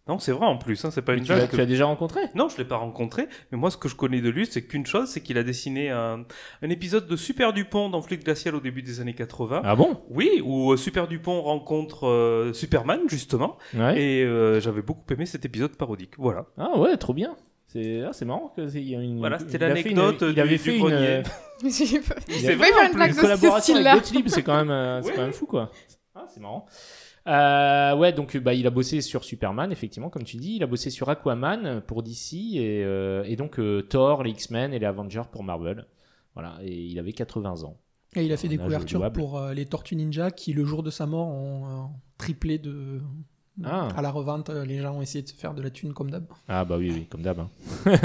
Non, 0.09 0.21
c'est 0.21 0.31
vrai 0.31 0.47
en 0.47 0.57
plus, 0.57 0.85
hein, 0.85 0.91
c'est 0.93 1.03
pas 1.03 1.15
une 1.15 1.25
Tu 1.25 1.33
tu 1.51 1.57
l'as 1.57 1.67
déjà 1.67 1.85
rencontré? 1.87 2.21
Non, 2.37 2.49
je 2.49 2.57
l'ai 2.59 2.65
pas 2.65 2.77
rencontré, 2.77 3.27
mais 3.51 3.59
moi 3.59 3.71
ce 3.73 3.77
que 3.77 3.89
je 3.89 3.97
connais 3.97 4.21
de 4.21 4.29
lui, 4.29 4.47
c'est 4.47 4.63
qu'une 4.63 4.87
chose, 4.87 5.09
c'est 5.09 5.21
qu'il 5.21 5.37
a 5.37 5.43
dessiné 5.43 5.91
un, 5.91 6.25
un 6.63 6.71
épisode 6.71 7.09
de 7.09 7.17
Super 7.17 7.53
Dupont 7.53 7.89
dans 7.89 8.01
Flic 8.03 8.23
Glacial 8.25 8.55
au 8.55 8.61
début 8.61 8.83
des 8.83 9.01
années 9.01 9.15
80. 9.15 9.63
Ah 9.65 9.75
bon? 9.75 10.01
Oui, 10.09 10.41
où 10.45 10.73
euh, 10.73 10.77
Super 10.77 11.09
Dupont 11.09 11.43
rencontre 11.43 12.07
euh, 12.07 12.53
Superman 12.53 13.01
justement, 13.09 13.59
Ouais. 13.75 14.01
et 14.01 14.23
euh, 14.25 14.61
j'avais 14.61 14.83
beaucoup 14.83 15.03
aimé 15.13 15.27
cet 15.27 15.45
épisode 15.45 15.75
parodique. 15.77 16.13
Voilà. 16.19 16.47
Ah 16.57 16.79
ouais, 16.79 16.97
trop 16.97 17.13
bien. 17.13 17.35
C'est 17.67 18.03
ah, 18.07 18.13
c'est 18.13 18.25
marrant 18.25 18.53
que 18.55 18.69
c'est 18.69 18.81
il 18.81 18.89
y 18.89 18.95
a 18.95 19.01
une. 19.01 19.19
Voilà, 19.19 19.41
c'était 19.41 19.57
il 19.57 19.65
a 19.65 19.69
une- 19.71 19.75
l'anecdote 19.75 20.19
Il 20.23 20.35
du- 20.35 20.41
avait 20.41 20.51
du 20.51 20.59
fait 20.59 20.77
une, 20.77 20.83
grenier. 20.83 21.23
il 21.65 21.73
C'est 21.73 22.55
vrai, 22.55 22.69
pas 22.71 22.77
faire 22.77 22.85
en 22.85 22.87
une 22.91 22.95
blague 22.95 23.09
une 23.11 23.17
de 23.17 23.17
ce 23.17 23.21
collaboration 23.23 23.75
style-là. 23.75 23.99
c'est 24.29 24.43
quand 24.45 24.57
même 24.57 24.71
euh, 24.71 25.03
quand 25.03 25.21
même 25.23 25.33
fou 25.33 25.47
quoi. 25.47 25.73
Ah, 26.15 26.27
c'est 26.33 26.41
marrant. 26.41 26.65
Euh, 27.27 27.97
ouais, 27.97 28.13
donc 28.13 28.37
bah, 28.37 28.55
il 28.55 28.67
a 28.67 28.71
bossé 28.71 29.01
sur 29.01 29.25
Superman, 29.25 29.73
effectivement, 29.73 30.11
comme 30.11 30.25
tu 30.25 30.37
dis. 30.37 30.57
Il 30.57 30.63
a 30.63 30.67
bossé 30.67 30.91
sur 30.91 31.09
Aquaman 31.09 31.81
pour 31.87 32.03
DC 32.03 32.35
et, 32.55 32.85
euh, 32.85 33.25
et 33.25 33.37
donc 33.37 33.59
euh, 33.59 33.83
Thor, 33.83 34.23
les 34.23 34.31
X-Men 34.31 34.73
et 34.73 34.79
les 34.79 34.87
Avengers 34.87 35.25
pour 35.31 35.43
Marvel. 35.43 35.87
Voilà, 36.35 36.59
et 36.63 36.75
il 36.75 36.99
avait 36.99 37.13
80 37.13 37.65
ans. 37.65 37.77
Et 38.15 38.25
il 38.25 38.33
a 38.33 38.37
fait 38.37 38.49
des 38.49 38.59
couvertures 38.59 39.11
pour 39.13 39.41
les 39.55 39.67
Tortues 39.67 39.97
Ninja 39.97 40.31
qui, 40.31 40.53
le 40.53 40.65
jour 40.65 40.83
de 40.83 40.91
sa 40.91 41.07
mort, 41.07 41.29
ont 41.29 41.91
triplé 42.19 42.59
de. 42.59 43.01
Ah. 43.65 43.89
À 43.97 44.03
la 44.03 44.11
revente, 44.11 44.51
les 44.51 44.79
gens 44.79 44.97
ont 44.97 45.03
essayé 45.03 45.23
de 45.23 45.29
se 45.29 45.35
faire 45.35 45.55
de 45.55 45.63
la 45.63 45.71
thune 45.71 45.93
comme 45.95 46.11
d'hab. 46.11 46.27
Ah 46.47 46.65
bah 46.65 46.77
oui, 46.79 46.93
oui, 46.95 47.07
comme 47.11 47.23
d'hab. 47.23 47.41
hein. 47.41 47.51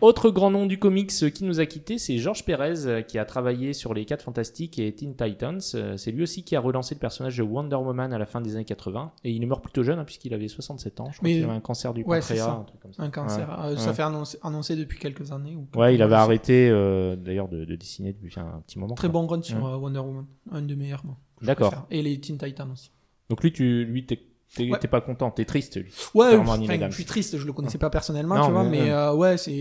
Autre 0.00 0.30
grand 0.30 0.50
nom 0.50 0.64
du 0.66 0.78
comics 0.78 1.10
qui 1.10 1.44
nous 1.44 1.60
a 1.60 1.66
quittés, 1.66 1.98
c'est 1.98 2.16
Georges 2.18 2.44
Pérez 2.44 2.86
euh, 2.86 3.02
qui 3.02 3.18
a 3.18 3.24
travaillé 3.26 3.72
sur 3.74 3.92
les 3.92 4.04
4 4.06 4.22
Fantastiques 4.22 4.78
et 4.78 4.94
Teen 4.94 5.14
Titans. 5.14 5.60
Euh, 5.74 5.96
C'est 5.96 6.10
lui 6.10 6.22
aussi 6.22 6.42
qui 6.42 6.56
a 6.56 6.60
relancé 6.60 6.94
le 6.94 7.00
personnage 7.00 7.36
de 7.36 7.42
Wonder 7.42 7.76
Woman 7.76 8.12
à 8.12 8.18
la 8.18 8.24
fin 8.26 8.40
des 8.40 8.54
années 8.54 8.64
80. 8.64 9.12
Et 9.24 9.30
il 9.32 9.42
est 9.42 9.46
mort 9.46 9.60
plutôt 9.60 9.82
jeune 9.82 9.98
hein, 9.98 10.04
puisqu'il 10.04 10.32
avait 10.32 10.48
67 10.48 11.00
ans. 11.00 11.10
Je 11.12 11.18
crois 11.18 11.28
qu'il 11.28 11.44
avait 11.44 11.52
un 11.52 11.60
cancer 11.60 11.92
du 11.92 12.02
Ouais, 12.04 12.20
pancréas, 12.20 12.44
ça. 12.44 12.52
un 12.52 12.64
truc 12.64 12.80
comme 12.80 12.92
ça. 12.94 13.02
Un 13.02 13.10
cancer. 13.10 13.48
Ouais. 13.48 13.66
Euh, 13.72 13.76
Ça 13.76 13.92
fait 13.92 14.02
annoncer, 14.02 14.38
annoncé 14.42 14.74
depuis 14.76 14.98
quelques 14.98 15.32
années. 15.32 15.54
Ou 15.56 15.66
Ouais, 15.78 15.94
il 15.94 16.00
avait 16.02 16.14
arrêté 16.14 16.70
euh, 16.70 17.14
d'ailleurs 17.16 17.48
de, 17.48 17.64
de 17.66 17.76
dessiner 17.76 18.12
depuis 18.14 18.32
un 18.40 18.62
petit 18.66 18.78
moment. 18.78 18.94
Très 18.94 19.08
quoi. 19.10 19.20
bon 19.20 19.26
run 19.26 19.42
sur 19.42 19.58
Wonder 19.62 19.98
Woman. 20.00 20.24
Un 20.50 20.62
des 20.62 20.76
meilleurs. 20.76 21.02
D'accord. 21.42 21.86
Et 21.90 22.02
les 22.02 22.18
Teen 22.20 22.38
Titans 22.38 22.70
aussi. 22.72 22.90
Donc 23.28 23.42
lui, 23.42 23.52
tu, 23.52 23.84
lui, 23.84 24.04
t'es, 24.06 24.18
t'es, 24.54 24.70
Ouais. 24.70 24.78
pas 24.78 25.00
content, 25.00 25.30
t'es 25.30 25.44
triste. 25.44 25.76
Lui. 25.76 25.92
Ouais, 26.14 26.34
Adams. 26.34 26.90
je 26.90 26.94
suis 26.94 27.04
triste, 27.04 27.38
je 27.38 27.46
le 27.46 27.52
connaissais 27.52 27.78
pas 27.78 27.90
personnellement, 27.90 28.36
Non, 28.36 28.46
tu 28.46 28.52
vois, 28.52 28.64
mais, 28.64 28.82
mais 28.82 28.90
euh, 28.90 29.12
ouais, 29.14 29.36
c'est, 29.36 29.52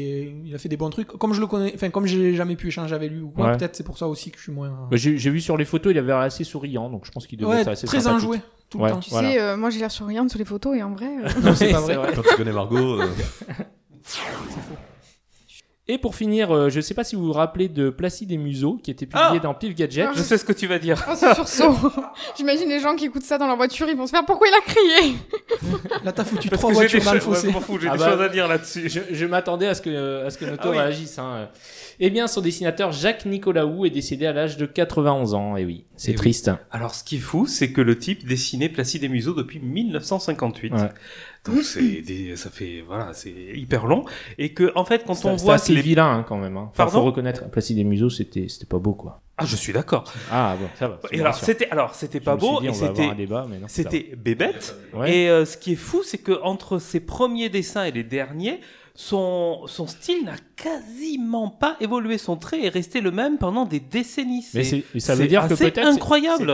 il 0.45 0.53
a 0.53 0.57
fait 0.57 0.69
des 0.69 0.77
bons 0.77 0.89
trucs. 0.89 1.07
Comme 1.07 1.33
je 1.33 1.39
le 1.41 1.47
connais, 1.47 1.71
enfin, 1.75 1.89
comme 1.89 2.05
j'ai 2.05 2.33
jamais 2.35 2.55
pu 2.55 2.67
échanger 2.67 2.95
avec 2.95 3.11
lui 3.11 3.21
ou 3.21 3.29
quoi, 3.29 3.47
Ouais. 3.47 3.57
peut-être 3.57 3.75
c'est 3.75 3.83
pour 3.83 3.97
ça 3.97 4.07
aussi 4.07 4.31
que 4.31 4.37
je 4.37 4.43
suis 4.43 4.51
moins. 4.51 4.69
Bah, 4.89 4.97
j'ai, 4.97 5.11
vu 5.15 5.41
sur 5.41 5.57
les 5.57 5.65
photos, 5.65 5.91
il 5.93 5.97
avait 5.97 6.07
l'air 6.07 6.17
assez 6.17 6.43
souriant, 6.43 6.89
donc 6.89 7.05
je 7.05 7.11
pense 7.11 7.27
qu'il 7.27 7.37
devait 7.37 7.51
ouais, 7.51 7.61
être 7.61 7.67
assez 7.69 7.87
très 7.87 8.07
enjoué 8.07 8.39
tout 8.69 8.79
Ouais. 8.79 8.89
le 8.89 8.93
temps. 8.95 8.99
Tu 8.99 9.09
Voilà. 9.11 9.31
sais, 9.31 9.39
euh, 9.41 9.57
moi 9.57 9.69
j'ai 9.69 9.79
l'air 9.79 9.91
souriante 9.91 10.29
sur 10.29 10.39
les 10.39 10.45
photos 10.45 10.77
et 10.77 10.83
en 10.83 10.93
vrai. 10.93 11.07
euh, 11.07 11.29
Non, 11.43 11.53
c'est 11.55 11.71
pas 11.71 11.81
C'est 11.81 11.95
vrai. 11.95 12.11
Quand 12.15 12.21
tu 12.21 12.35
connais 12.35 12.51
Margot, 12.51 13.01
euh, 13.01 13.07
Et 15.91 15.97
pour 15.97 16.13
finir, 16.15 16.55
euh, 16.55 16.69
je 16.69 16.81
sais 16.81 16.93
pas 16.93 17.03
si 17.03 17.15
vous 17.15 17.25
vous 17.25 17.33
rappelez 17.33 17.67
de 17.67 17.89
Placide 17.89 18.31
et 18.31 18.37
Museau, 18.37 18.79
qui 18.83 18.91
était 18.91 19.07
publié 19.07 19.25
Ah 19.33 19.39
dans 19.39 19.55
Pif 19.55 19.73
Gadget. 19.73 20.05
Ah, 20.09 20.13
Je 20.15 20.21
sais 20.21 20.37
ce 20.37 20.45
que 20.45 20.53
tu 20.53 20.67
vas 20.67 20.77
dire. 20.77 21.03
Oh, 21.09 21.13
c'est 21.15 21.33
sursaut. 21.33 21.75
J'imagine 22.37 22.69
les 22.69 22.79
gens 22.79 22.95
qui 22.95 23.05
écoutent 23.05 23.23
ça 23.23 23.39
dans 23.39 23.47
leur 23.47 23.57
voiture, 23.57 23.87
ils 23.89 23.97
vont 23.97 24.05
se 24.05 24.11
faire 24.11 24.23
pourquoi 24.23 24.47
il 24.49 24.53
a 24.53 24.61
crié 24.61 25.15
Là, 26.03 26.11
t'as 26.11 26.23
foutu 26.25 26.47
Parce 26.47 26.61
trois 26.61 26.71
j'ai 26.73 26.79
voitures 26.99 26.99
des 26.99 27.19
cho- 27.19 27.31
ouais, 27.31 27.51
m'en 27.53 27.59
fous, 27.59 27.79
j'ai 27.81 27.87
Ah 27.89 27.93
des 27.93 27.97
bah, 28.03 28.11
choses 28.11 28.21
à 28.21 28.29
dire 28.29 28.47
là-dessus. 28.47 28.87
Je, 28.87 28.99
je 29.11 29.25
m'attendais 29.25 29.65
à 29.67 29.73
ce 29.73 29.81
que, 29.81 30.25
à 30.25 30.29
ce 30.29 30.37
que 30.37 30.45
Noto 30.45 30.61
Ah 30.65 30.69
oui. 30.69 30.77
réagisse. 30.77 31.17
Hein. 31.17 31.49
Eh 32.01 32.09
bien, 32.09 32.27
son 32.27 32.39
dessinateur 32.41 32.91
Jacques 32.93 33.25
Nicolaou 33.25 33.85
est 33.85 33.89
décédé 33.89 34.25
à 34.25 34.31
l'âge 34.31 34.55
de 34.57 34.65
91 34.65 35.33
ans. 35.33 35.57
Et 35.57 35.65
oui, 35.65 35.85
c'est 35.97 36.11
Eh 36.11 36.13
oui. 36.13 36.17
triste. 36.17 36.49
Alors, 36.71 36.95
ce 36.95 37.03
qui 37.03 37.17
est 37.17 37.19
fou, 37.19 37.45
c'est 37.45 37.71
que 37.73 37.81
le 37.81 37.97
type 37.97 38.25
dessinait 38.25 38.69
Placide 38.69 39.03
et 39.03 39.09
Museau 39.09 39.33
depuis 39.33 39.59
1958. 39.59 40.73
Ouais. 40.73 40.79
Donc, 41.45 41.63
c'est 41.63 42.03
ça 42.35 42.49
fait, 42.49 42.83
voilà, 42.87 43.13
c'est 43.13 43.33
hyper 43.53 43.85
long. 43.85 44.05
Et 44.37 44.53
que, 44.53 44.71
en 44.75 44.85
fait, 44.85 45.03
quand 45.05 45.13
C'est 45.13 45.27
on 45.27 45.37
c'est 45.37 45.43
voit 45.43 45.59
que 45.59 45.71
les... 45.73 45.81
vilain 45.81 46.09
hein, 46.09 46.25
quand 46.27 46.37
même. 46.37 46.55
Hein. 46.57 46.69
Enfin, 46.71 46.87
faut 46.87 47.01
reconnaître, 47.01 47.49
Placide 47.49 47.77
et 47.79 47.83
Museau, 47.83 48.09
c'était, 48.09 48.47
c'était 48.47 48.65
pas 48.65 48.79
beau 48.79 48.93
quoi. 48.93 49.21
Ah, 49.37 49.45
je 49.45 49.55
suis 49.55 49.71
d'accord. 49.71 50.03
Ah 50.31 50.57
bon, 50.59 50.67
ça 50.77 50.89
va. 50.89 50.99
Et 51.11 51.21
alors, 51.21 51.35
c'était, 51.35 51.69
alors, 51.69 51.95
c'était 51.95 52.19
pas 52.19 52.35
beau, 52.35 52.59
c'était, 53.67 54.15
bébête. 54.17 54.75
Ouais. 54.93 55.15
Et 55.15 55.29
euh, 55.29 55.45
ce 55.45 55.55
qui 55.57 55.73
est 55.73 55.77
fou, 55.77 56.01
c'est 56.03 56.17
que 56.17 56.41
entre 56.43 56.77
ses 56.79 56.99
premiers 56.99 57.47
dessins 57.49 57.85
et 57.85 57.91
les 57.91 58.03
derniers, 58.03 58.59
son, 59.01 59.61
son 59.67 59.87
style 59.87 60.25
n'a 60.25 60.35
quasiment 60.57 61.47
pas 61.49 61.77
évolué. 61.79 62.17
Son 62.17 62.35
trait 62.35 62.65
est 62.65 62.69
resté 62.69 62.99
le 62.99 63.11
même 63.11 63.37
pendant 63.37 63.63
des 63.65 63.79
décennies. 63.79 64.45
Mais 64.53 64.65
C'est- 64.65 64.83
c'est- 64.91 64.99
ça 64.99 65.15
veut 65.15 65.21
c'est 65.21 65.27
dire 65.29 65.47
que 65.47 65.53
assez 65.53 65.71
peut-être 65.71 65.87
c'est- 65.87 65.93
incroyable. 65.95 66.53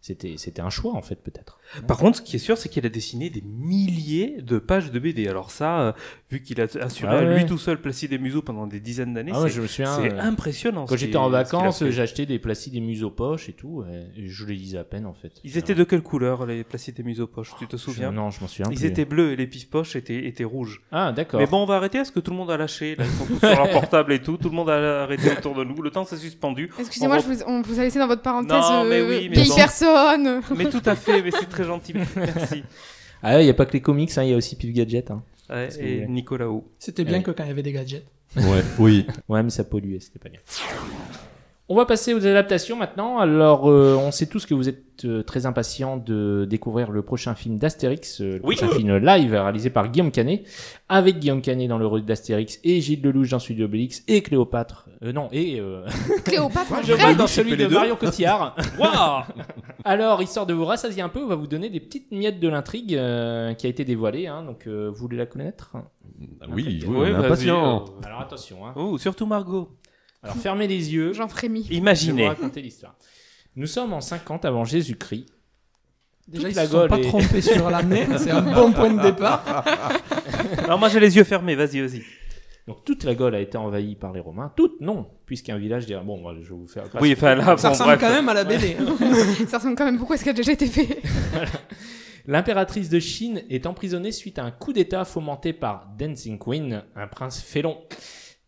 C'était 0.00 0.60
un, 0.60 0.66
un 0.66 0.70
choix 0.70 0.94
en 0.94 1.02
fait 1.02 1.14
peut-être. 1.22 1.60
Par 1.86 1.98
contre, 1.98 2.18
ce 2.18 2.22
qui 2.22 2.34
est 2.34 2.40
sûr, 2.40 2.58
c'est 2.58 2.68
qu'il 2.68 2.84
a 2.84 2.88
dessiné 2.88 3.30
des 3.30 3.42
milliers 3.42 4.38
de 4.42 4.58
pages 4.58 4.90
de 4.90 4.98
BD. 4.98 5.28
Alors 5.28 5.52
ça, 5.52 5.80
euh, 5.80 5.92
vu 6.30 6.42
qu'il 6.42 6.60
a 6.60 6.66
assuré 6.80 7.12
Ah 7.12 7.18
à 7.18 7.24
lui 7.24 7.44
tout 7.46 7.58
seul 7.58 7.80
Placide 7.80 8.12
et 8.12 8.18
Museau 8.18 8.40
pendant 8.42 8.66
des 8.66 8.78
dizaines 8.80 9.14
d'années, 9.14 9.32
Ah 9.34 9.42
ouais, 9.42 9.48
c'est 9.48 9.56
je 9.56 9.60
me 9.62 9.66
souviens. 9.66 9.96
c'est 10.00 10.12
euh, 10.12 10.20
impressionnant. 10.20 10.86
Quand 10.86 10.96
j'étais 10.96 11.16
en 11.16 11.28
vacances, 11.28 11.82
j'achetais 11.88 12.26
des 12.26 12.38
Placides 12.38 12.74
et 12.76 12.80
Museau 12.80 13.10
poche 13.10 13.48
et 13.48 13.52
tout, 13.52 13.84
et 14.16 14.26
je 14.28 14.44
les 14.46 14.54
lisais 14.54 14.78
à 14.78 14.84
peine 14.84 15.06
en 15.06 15.12
fait. 15.12 15.32
Ils 15.44 15.58
étaient 15.58 15.74
de 15.74 15.84
quelle 15.84 16.02
couleur, 16.02 16.46
les 16.46 16.62
Placide 16.64 17.00
et 17.00 17.02
Museau 17.02 17.26
poche 17.26 17.50
Tu 17.58 17.66
te 17.66 17.76
Je- 17.76 17.82
souviens? 17.82 18.12
Non, 18.12 18.30
je 18.30 18.40
m'en 18.40 18.48
souviens. 18.48 18.66
Ils 18.70 18.76
plus. 18.78 18.86
étaient 18.86 19.04
bleus 19.04 19.32
et 19.32 19.36
les 19.36 19.46
pif 19.46 19.68
poches 19.68 19.96
étaient, 19.96 20.26
étaient 20.26 20.44
rouges. 20.44 20.82
Ah 20.92 21.12
d'accord. 21.12 21.40
Mais 21.40 21.46
bon, 21.46 21.62
on 21.62 21.66
va 21.66 21.76
arrêter 21.76 21.98
parce 21.98 22.10
que 22.10 22.20
tout 22.20 22.30
le 22.30 22.36
monde 22.36 22.50
a 22.50 22.56
lâché. 22.56 22.96
Là, 22.96 23.04
ils 23.04 23.10
sont 23.18 23.26
tous 23.26 23.38
sur 23.38 23.48
leur 23.48 23.70
portable 23.80 24.12
et 24.12 24.22
tout. 24.22 24.36
Tout 24.36 24.50
le 24.50 24.56
monde 24.56 24.70
a 24.70 25.02
arrêté 25.02 25.30
autour 25.32 25.54
de 25.54 25.64
nous. 25.64 25.80
Le 25.82 25.90
temps 25.90 26.04
s'est 26.04 26.16
suspendu. 26.16 26.70
Excusez-moi, 26.78 27.18
On 27.18 27.32
vous, 27.32 27.42
on 27.46 27.62
vous 27.62 27.80
a 27.80 27.82
laissé 27.82 27.98
dans 27.98 28.06
votre 28.06 28.22
parenthèse. 28.22 28.50
Non, 28.52 28.84
mais 28.84 29.00
euh, 29.00 29.08
oui, 29.08 29.28
mais 29.28 29.34
vieille 29.36 29.48
bon. 29.48 29.56
personne. 29.56 30.40
Mais 30.56 30.66
tout 30.70 30.82
à 30.86 30.94
fait, 30.94 31.22
mais 31.22 31.30
c'est 31.32 31.48
très 31.48 31.64
gentil. 31.64 31.94
Merci. 32.16 32.62
Ah 33.22 33.40
il 33.42 33.46
y 33.46 33.50
a 33.50 33.54
pas 33.54 33.66
que 33.66 33.72
les 33.72 33.80
comics, 33.80 34.10
hein, 34.16 34.22
il 34.24 34.30
y 34.30 34.32
a 34.32 34.36
aussi 34.36 34.56
Pif 34.56 34.72
Gadget. 34.72 35.10
Hein. 35.10 35.22
Ouais, 35.48 35.68
que 35.68 35.80
et 35.82 35.94
voulez. 35.96 36.08
Nicolas 36.08 36.48
Hou. 36.48 36.64
C'était 36.78 37.04
bien 37.04 37.18
Ouais. 37.18 37.22
que 37.22 37.30
quand 37.32 37.44
il 37.44 37.48
y 37.48 37.50
avait 37.50 37.62
des 37.62 37.72
gadgets. 37.72 38.04
ouais, 38.36 38.62
oui. 38.78 39.06
Ouais, 39.28 39.42
mais 39.42 39.50
ça 39.50 39.64
polluait, 39.64 39.98
c'était 40.00 40.18
pas 40.20 40.28
bien. 40.28 40.40
On 41.72 41.76
va 41.76 41.86
passer 41.86 42.14
aux 42.14 42.26
adaptations 42.26 42.76
maintenant. 42.76 43.18
Alors, 43.20 43.70
euh, 43.70 43.94
on 43.96 44.10
sait 44.10 44.26
tous 44.26 44.44
que 44.44 44.54
vous 44.54 44.68
êtes 44.68 45.04
euh, 45.04 45.22
très 45.22 45.46
impatients 45.46 45.96
de 45.96 46.44
découvrir 46.50 46.90
le 46.90 47.02
prochain 47.02 47.36
film 47.36 47.58
d'Astérix, 47.58 48.20
euh, 48.20 48.38
le 48.38 48.40
Oui. 48.42 48.56
prochain 48.56 48.74
film 48.74 48.96
live 48.96 49.30
réalisé 49.32 49.70
par 49.70 49.88
Guillaume 49.88 50.10
Canet, 50.10 50.42
avec 50.88 51.20
Guillaume 51.20 51.40
Canet 51.42 51.68
dans 51.68 51.78
le 51.78 51.86
rôle 51.86 52.04
d'Astérix 52.04 52.58
et 52.64 52.80
Gilles 52.80 53.00
Lelouch 53.02 53.30
dans 53.30 53.38
celui 53.38 53.54
d'Obélix 53.60 54.02
et 54.08 54.20
Cléopâtre. 54.20 54.88
Euh, 55.04 55.12
non, 55.12 55.28
et 55.30 55.60
euh, 55.60 55.86
Cléopâtre, 56.24 56.72
en 56.72 56.82
je 56.82 56.92
vrai. 56.92 57.14
dans 57.14 57.28
celui 57.28 57.56
de. 57.56 57.68
Marion 57.68 57.94
Cotillard. 57.94 58.56
Waouh 58.80 59.22
Alors, 59.84 60.20
histoire 60.22 60.46
de 60.46 60.54
vous 60.54 60.64
rassasier 60.64 61.02
un 61.02 61.08
peu, 61.08 61.20
on 61.22 61.28
va 61.28 61.36
vous 61.36 61.46
donner 61.46 61.70
des 61.70 61.78
petites 61.80 62.10
miettes 62.10 62.40
de 62.40 62.48
l'intrigue 62.48 62.96
euh, 62.96 63.54
qui 63.54 63.66
a 63.68 63.70
été 63.70 63.84
dévoilée. 63.84 64.26
Hein, 64.26 64.42
donc, 64.42 64.66
euh, 64.66 64.90
vous 64.92 64.96
voulez 65.02 65.16
la 65.16 65.26
connaître? 65.26 65.70
Ah 66.42 66.46
oui, 66.50 66.84
oui, 66.84 66.84
Ouais, 66.88 66.96
on 66.96 67.04
est 67.06 67.10
vas-y, 67.12 67.26
impatient. 67.26 67.84
Alors, 68.04 68.20
attention. 68.22 68.66
Hein. 68.66 68.72
Oh, 68.74 68.98
surtout 68.98 69.24
Margot. 69.24 69.68
Alors, 70.22 70.36
fermez 70.36 70.66
les 70.66 70.92
yeux. 70.92 71.12
J'en 71.12 71.28
frémis. 71.28 71.62
Je 71.64 71.68
vais 71.68 71.74
vous 71.74 71.80
Imaginez. 71.80 72.28
raconter 72.28 72.60
l'histoire. 72.62 72.96
Nous 73.56 73.66
sommes 73.66 73.92
en 73.92 74.00
50 74.00 74.44
avant 74.44 74.64
Jésus-Christ. 74.64 75.26
Déjà, 76.28 76.44
Toute 76.44 76.52
ils 76.52 76.56
la 76.56 76.64
se 76.66 76.70
sont 76.70 76.78
Gaule 76.78 76.88
pas 76.88 76.98
est- 76.98 77.02
trompés 77.08 77.40
sur 77.40 77.70
l'année. 77.70 78.06
C'est 78.18 78.30
un 78.30 78.42
bon 78.42 78.72
point 78.72 78.92
de 78.92 79.00
départ. 79.02 79.64
Alors 80.64 80.78
moi 80.78 80.88
j'ai 80.88 81.00
les 81.00 81.16
yeux 81.16 81.24
fermés, 81.24 81.56
vas-y, 81.56 81.80
vas-y. 81.80 82.02
Donc 82.68 82.84
toute 82.84 83.02
la 83.02 83.16
Gaule 83.16 83.34
a 83.34 83.40
été 83.40 83.58
envahie 83.58 83.96
par 83.96 84.12
les 84.12 84.20
Romains. 84.20 84.52
Toute, 84.56 84.80
non, 84.80 85.08
puisqu'un 85.26 85.58
village 85.58 85.86
dirait 85.86 86.04
bon, 86.04 86.18
moi, 86.18 86.34
je 86.40 86.40
vais 86.50 86.54
vous 86.54 86.68
faire. 86.68 86.84
Oui, 87.00 87.12
enfin 87.16 87.34
là, 87.34 87.56
Ça 87.56 87.68
bon, 87.68 87.72
ressemble 87.72 87.96
bref. 87.96 88.00
quand 88.00 88.10
même 88.14 88.28
à 88.28 88.34
la 88.34 88.44
BD. 88.44 88.76
hein. 88.78 89.46
Ça 89.48 89.56
ressemble 89.58 89.74
quand 89.74 89.86
même 89.86 89.98
beaucoup 89.98 90.12
à 90.12 90.16
ce 90.18 90.22
qui 90.22 90.28
a 90.30 90.32
déjà 90.34 90.52
été 90.52 90.66
fait. 90.68 90.98
L'impératrice 92.26 92.90
de 92.90 93.00
Chine 93.00 93.42
est 93.50 93.66
emprisonnée 93.66 94.12
suite 94.12 94.38
à 94.38 94.44
un 94.44 94.50
coup 94.52 94.72
d'État 94.72 95.04
fomenté 95.04 95.52
par 95.52 95.88
Dancing 95.98 96.38
Queen, 96.38 96.84
un 96.94 97.06
prince 97.08 97.40
félon. 97.42 97.78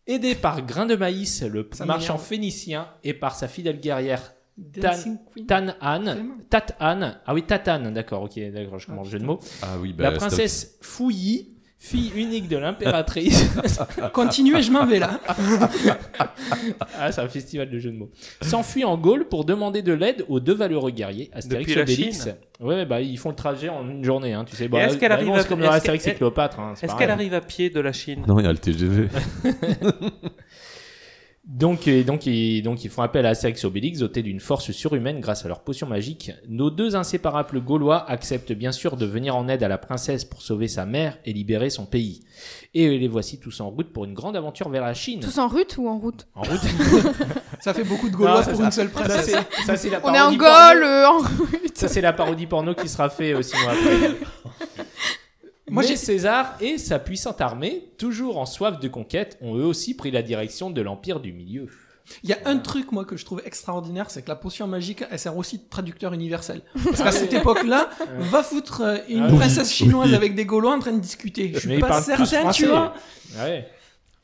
Aidé 0.05 0.35
par 0.35 0.65
Grain 0.65 0.85
de 0.85 0.95
Maïs, 0.95 1.43
le 1.43 1.69
Ça 1.71 1.85
marchand 1.85 2.13
m'énerve. 2.13 2.25
phénicien, 2.27 2.87
et 3.03 3.13
par 3.13 3.35
sa 3.35 3.47
fidèle 3.47 3.79
guerrière 3.79 4.33
Dancing 4.57 5.17
Queen. 5.33 5.45
Tan 5.47 5.67
Han. 5.81 6.03
Vraiment. 6.03 6.35
Tat 6.49 6.65
Han. 6.79 7.13
Ah 7.25 7.33
oui, 7.33 7.43
Tatane, 7.43 7.93
d'accord, 7.93 8.23
ok, 8.23 8.37
d'accord, 8.51 8.79
je 8.79 8.87
commence 8.87 9.05
le 9.05 9.11
jeu 9.11 9.19
de 9.19 9.25
mots. 9.25 9.39
Ah 9.61 9.77
oui, 9.79 9.93
bah, 9.93 10.03
La 10.03 10.11
princesse 10.11 10.77
Fouilly, 10.81 11.52
fille 11.85 12.11
unique 12.15 12.47
de 12.47 12.55
l'impératrice. 12.57 13.45
Continuez, 14.13 14.61
je 14.61 14.71
m'en 14.71 14.85
vais 14.85 14.99
là. 14.99 15.19
Ah, 16.99 17.11
c'est 17.11 17.21
un 17.21 17.27
festival 17.27 17.69
de 17.69 17.77
jeux 17.79 17.91
de 17.91 17.97
mots. 17.97 18.09
S'enfuit 18.41 18.85
en 18.85 18.97
Gaule 18.97 19.25
pour 19.27 19.43
demander 19.43 19.81
de 19.81 19.91
l'aide 19.91 20.23
aux 20.29 20.39
deux 20.39 20.53
valeureux 20.53 20.91
guerriers, 20.91 21.29
Astérix 21.33 21.67
Depuis 21.67 21.71
et 21.73 21.75
la 21.75 21.81
Obélix. 21.83 22.23
Chine 22.23 22.35
Ouais, 22.61 22.85
bah 22.85 23.01
ils 23.01 23.17
font 23.17 23.29
le 23.29 23.35
trajet 23.35 23.67
en 23.67 23.87
une 23.89 24.03
journée, 24.03 24.33
hein, 24.33 24.45
tu 24.45 24.55
sais. 24.55 24.65
Et 24.65 24.67
Bah, 24.69 24.83
est-ce 24.85 24.97
qu'elle 24.97 25.09
bah, 25.09 25.15
arrive 25.15 25.27
non, 25.27 25.33
à- 25.33 25.41
c'est 25.41 25.49
comme 25.49 25.59
est-ce 25.59 25.67
dans 25.67 25.73
Astérix 25.73 26.03
qu'elle- 26.05 26.13
et 26.13 26.17
Cléopâtre. 26.17 26.59
hein, 26.59 26.73
c'est 26.75 26.85
Est-ce 26.85 26.93
pareil. 26.93 27.07
qu'elle 27.07 27.13
arrive 27.13 27.33
à 27.33 27.41
pied 27.41 27.69
de 27.69 27.79
la 27.81 27.91
Chine? 27.91 28.23
Non, 28.27 28.39
il 28.39 28.45
y 28.45 28.47
a 28.47 28.51
le 28.53 28.57
TGV. 28.57 29.09
Donc, 31.45 31.89
et 31.89 32.05
donc, 32.05 32.25
ils, 32.25 32.61
donc, 32.61 32.85
ils 32.85 32.89
font 32.89 33.01
appel 33.01 33.25
à 33.25 33.29
Astérix 33.29 33.63
et 33.63 33.67
Obélix, 33.67 33.99
dotés 33.99 34.23
d'une 34.23 34.39
force 34.39 34.71
surhumaine 34.71 35.19
grâce 35.19 35.43
à 35.43 35.49
leur 35.49 35.59
potion 35.59 35.87
magique. 35.87 36.31
Nos 36.47 36.69
deux 36.69 36.95
inséparables 36.95 37.59
Gaulois 37.61 38.09
acceptent 38.09 38.53
bien 38.53 38.71
sûr 38.71 38.95
de 38.95 39.05
venir 39.05 39.35
en 39.35 39.49
aide 39.49 39.61
à 39.61 39.67
la 39.67 39.77
princesse 39.77 40.23
pour 40.23 40.41
sauver 40.41 40.69
sa 40.69 40.85
mère 40.85 41.17
et 41.25 41.33
libérer 41.33 41.69
son 41.69 41.85
pays. 41.85 42.21
Et 42.73 42.97
les 42.97 43.07
voici 43.09 43.41
tous 43.41 43.59
en 43.59 43.69
route 43.69 43.91
pour 43.91 44.05
une 44.05 44.13
grande 44.13 44.37
aventure 44.37 44.69
vers 44.69 44.83
la 44.83 44.93
Chine. 44.93 45.19
Tous 45.19 45.37
en 45.37 45.49
route 45.49 45.75
ou 45.77 45.89
en 45.89 45.97
route? 45.97 46.27
En 46.33 46.43
route. 46.43 46.61
Ça 47.59 47.73
fait 47.73 47.83
beaucoup 47.83 48.09
de 48.09 48.15
Gaulois 48.15 48.39
Non, 48.39 48.45
pour 48.45 48.57
ça. 48.57 48.63
une 48.65 48.71
seule 48.71 48.89
princesse. 48.89 49.25
c'est, 49.25 49.65
ça, 49.65 49.75
c'est 49.75 49.89
la 49.89 49.99
On 50.05 50.13
est 50.13 50.19
en. 50.19 50.33
Gaule, 50.33 50.83
euh, 50.83 51.07
en 51.07 51.17
route. 51.19 51.77
Ça, 51.77 51.87
c'est 51.87 52.01
la 52.01 52.11
parodie 52.13 52.47
porno 52.47 52.73
qui 52.73 52.89
sera 52.89 53.09
fait 53.09 53.33
euh, 53.33 53.41
six 53.41 53.55
mois 53.61 53.71
après. 53.73 54.15
Moi, 55.69 55.83
Mais 55.83 55.87
j'ai- 55.89 55.95
César 55.95 56.55
et 56.59 56.77
sa 56.77 56.99
puissante 56.99 57.39
armée, 57.41 57.89
toujours 57.97 58.37
en 58.37 58.45
soif 58.45 58.79
de 58.79 58.87
conquête, 58.89 59.37
ont 59.41 59.55
eux 59.55 59.63
aussi 59.65 59.95
pris 59.95 60.11
la 60.11 60.21
direction 60.21 60.69
de 60.69 60.81
l'Empire 60.81 61.19
du 61.21 61.31
Milieu. 61.31 61.67
Il 62.21 62.29
y 62.29 62.33
a 62.33 62.37
un 62.45 62.57
truc, 62.57 62.91
moi, 62.91 63.05
que 63.05 63.15
je 63.15 63.23
trouve 63.23 63.41
extraordinaire, 63.45 64.09
c'est 64.09 64.23
que 64.23 64.27
la 64.27 64.35
potion 64.35 64.67
magique, 64.67 65.05
elle 65.09 65.17
sert 65.17 65.37
aussi 65.37 65.59
de 65.59 65.63
traducteur 65.69 66.11
universel. 66.11 66.61
Parce 66.83 67.01
qu'à 67.01 67.13
cette 67.13 67.31
époque-là, 67.33 67.89
va 68.19 68.43
foutre 68.43 68.81
euh, 68.81 68.97
une 69.07 69.23
Ah 69.23 69.27
oui. 69.31 69.37
princesse 69.37 69.71
chinoise 69.71 70.09
Oui. 70.09 70.15
avec 70.15 70.35
des 70.35 70.43
Gaulois 70.45 70.73
en 70.75 70.79
train 70.79 70.91
de 70.91 70.99
discuter. 70.99 71.51
Je 71.53 71.59
suis 71.59 71.73
ils 71.75 71.79
pas 71.79 71.87
parlent 71.87 72.01
tous 72.03 72.25
certain, 72.25 72.25
français. 72.41 72.57
tu 72.63 72.65
vois. 72.69 72.93
Ouais. 73.41 73.65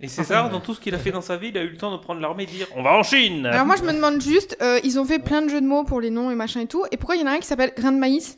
Et 0.02 0.10
César, 0.10 0.50
dans 0.50 0.60
tout 0.60 0.74
ce 0.74 0.82
qu'il 0.82 0.94
a 0.94 0.98
fait 1.00 1.12
dans 1.12 1.22
sa 1.22 1.38
vie, 1.38 1.50
il 1.50 1.58
a 1.58 1.62
eu 1.64 1.70
le 1.70 1.78
temps 1.78 1.92
de 1.94 2.02
prendre 2.02 2.20
l'armée 2.20 2.44
et 2.44 2.46
de 2.48 2.52
dire 2.52 2.68
On 2.76 2.84
va 2.84 2.92
en 2.98 3.04
Chine 3.04 3.46
Alors 3.46 3.66
moi 3.66 3.76
je 3.78 3.84
me 3.84 3.92
demande 3.94 4.22
juste, 4.22 4.58
euh, 4.62 4.80
ils 4.86 4.98
ont 4.98 5.04
fait 5.06 5.20
plein 5.20 5.42
de 5.42 5.50
jeux 5.50 5.60
de 5.60 5.66
mots 5.66 5.84
pour 5.84 6.00
les 6.00 6.10
noms 6.10 6.32
et 6.32 6.36
machin 6.36 6.62
et 6.62 6.68
tout, 6.68 6.86
et 6.92 6.96
pourquoi 6.98 7.16
il 7.18 7.22
y 7.22 7.24
en 7.24 7.28
a 7.28 7.32
un 7.32 7.40
qui 7.40 7.48
s'appelle 7.48 7.74
grain 7.76 7.92
de 7.92 7.98
maïs? 7.98 8.38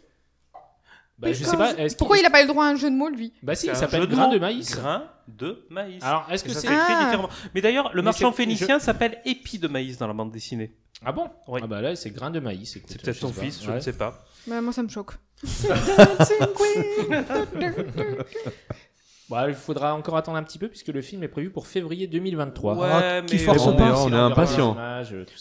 Bah, 1.21 1.31
je 1.33 1.43
sais 1.43 1.57
pas. 1.57 1.73
Est-ce 1.77 1.95
Pourquoi 1.95 2.17
il 2.17 2.25
a 2.25 2.29
pas 2.29 2.39
eu 2.39 2.43
le 2.43 2.47
droit 2.49 2.65
à 2.65 2.69
un 2.69 2.75
jeu 2.75 2.89
de 2.89 2.95
mots 2.95 3.09
lui? 3.09 3.33
Bah 3.43 3.55
si, 3.55 3.67
il 3.67 3.75
s'appelle 3.75 4.07
grain 4.07 4.27
de 4.27 4.39
maïs. 4.39 4.75
Grain 4.75 5.03
de 5.27 5.65
maïs. 5.69 6.03
Alors, 6.03 6.27
est-ce 6.31 6.43
que 6.43 6.49
c'est 6.51 6.61
s'écrit 6.61 6.75
Ah. 6.79 7.03
différemment. 7.05 7.29
Mais 7.53 7.61
d'ailleurs, 7.61 7.91
le 7.93 8.01
Mais 8.01 8.05
marchand 8.05 8.31
c'est- 8.31 8.37
phénicien 8.37 8.79
s'appelle 8.79 9.19
épi 9.25 9.59
de 9.59 9.67
maïs 9.67 9.97
dans 9.97 10.07
la 10.07 10.13
bande 10.13 10.31
dessinée. 10.31 10.75
Ah 11.05 11.11
bon? 11.11 11.29
Oui. 11.47 11.61
Ah 11.63 11.67
bah 11.67 11.81
là, 11.81 11.95
c'est 11.95 12.11
grain 12.11 12.29
de 12.31 12.39
maïs. 12.39 12.75
écoute, 12.75 12.89
C'est 12.91 13.01
peut-être 13.01 13.15
je 13.15 13.21
son 13.21 13.29
sais 13.29 13.33
pas. 13.39 13.41
fils, 13.41 13.63
je 13.63 13.69
Ouais. 13.69 13.75
ne 13.75 13.79
sais 13.79 13.93
pas. 13.93 14.23
Bah 14.47 14.61
moi 14.61 14.73
ça 14.73 14.83
me 14.83 14.89
choque. 14.89 15.11
Bah, 19.31 19.45
il 19.47 19.55
faudra 19.55 19.95
encore 19.95 20.17
attendre 20.17 20.37
un 20.37 20.43
petit 20.43 20.57
peu 20.59 20.67
puisque 20.67 20.89
le 20.89 21.01
film 21.01 21.23
est 21.23 21.27
prévu 21.27 21.49
pour 21.49 21.65
février 21.67 22.05
2023. 22.07 22.75
Ouais, 22.75 22.87
Ah, 22.91 23.21
qui 23.25 23.35
mais 23.35 23.39
force 23.41 23.65
bon, 23.65 23.75
pas. 23.77 24.03
on 24.03 24.11
est 24.11 24.15
impatient. 24.15 24.75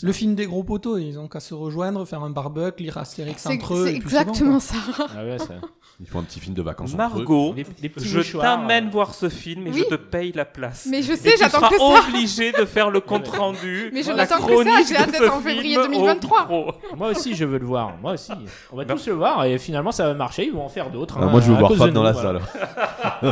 Le 0.03 0.13
film 0.13 0.35
des 0.35 0.47
gros 0.47 0.63
poteaux, 0.63 0.97
ils 0.99 1.19
ont 1.19 1.29
qu'à 1.29 1.41
se 1.41 1.55
rejoindre, 1.55 2.05
faire 2.07 2.23
un 2.23 2.31
barbecue, 2.31 2.85
lire 2.85 2.99
Astérix 2.99 3.43
C'est 3.43 3.55
entre 3.55 3.75
eux. 3.75 3.87
c'est 3.87 3.95
exactement 3.95 4.61
ça. 4.61 4.77
Ah 5.17 5.25
ouais, 5.25 5.39
ça- 5.39 5.55
Ils 6.01 6.07
font 6.07 6.21
un 6.21 6.23
petit 6.23 6.41
film 6.41 6.55
de 6.55 6.63
vacances 6.63 6.95
entre 6.95 7.17
eux. 7.17 7.19
Margot, 7.19 7.53
Les, 7.55 7.67
les 7.83 7.93
je 7.99 8.17
mouchoirs, 8.19 8.43
t'amène 8.43 8.87
euh, 8.87 8.91
voir 8.91 9.13
ce 9.13 9.29
film 9.29 9.67
et 9.67 9.71
Oui. 9.71 9.81
je 9.85 9.85
te 9.97 10.01
paye 10.01 10.33
la 10.33 10.47
place. 10.47 10.87
Mais 10.91 11.03
je 11.03 11.13
sais, 11.15 11.33
tu 11.33 11.39
j'attends 11.39 11.59
seras 11.59 11.69
que 11.69 11.77
ça. 11.79 12.09
obligé 12.09 12.53
de 12.53 12.65
faire 12.65 12.89
le 12.91 13.01
compte 13.01 13.29
rendu. 13.29 13.91
Mais 13.95 14.03
je 14.03 14.11
n'attends 14.13 14.41
que 14.47 14.65
ça, 14.65 14.71
j'ai 14.89 14.97
hâte 14.97 15.11
d'être 15.13 15.35
en 15.35 15.41
février 15.41 15.75
film 15.75 15.81
au 15.81 15.87
2023. 15.89 16.41
micro. 16.43 16.73
Moi 16.97 17.09
aussi, 17.11 17.35
je 17.35 17.45
veux 17.45 17.59
le 17.59 17.67
voir. 17.67 17.93
Moi 18.01 18.13
aussi. 18.15 18.33
On 18.73 18.77
va 18.77 18.85
tous 18.87 19.07
le 19.09 19.13
voir 19.15 19.45
et 19.45 19.59
finalement, 19.59 19.93
ça 19.93 20.07
va 20.07 20.15
marcher. 20.15 20.47
Ils 20.47 20.53
vont 20.53 20.65
en 20.65 20.69
faire 20.71 20.89
d'autres. 20.91 21.19
Ah, 21.21 21.25
hein, 21.25 21.29
moi, 21.31 21.41
je 21.43 21.51
veux 21.53 21.59
voir 21.59 21.75
Fab 21.75 21.91
dans 21.93 22.03
la 22.03 22.15
salle. 22.15 22.41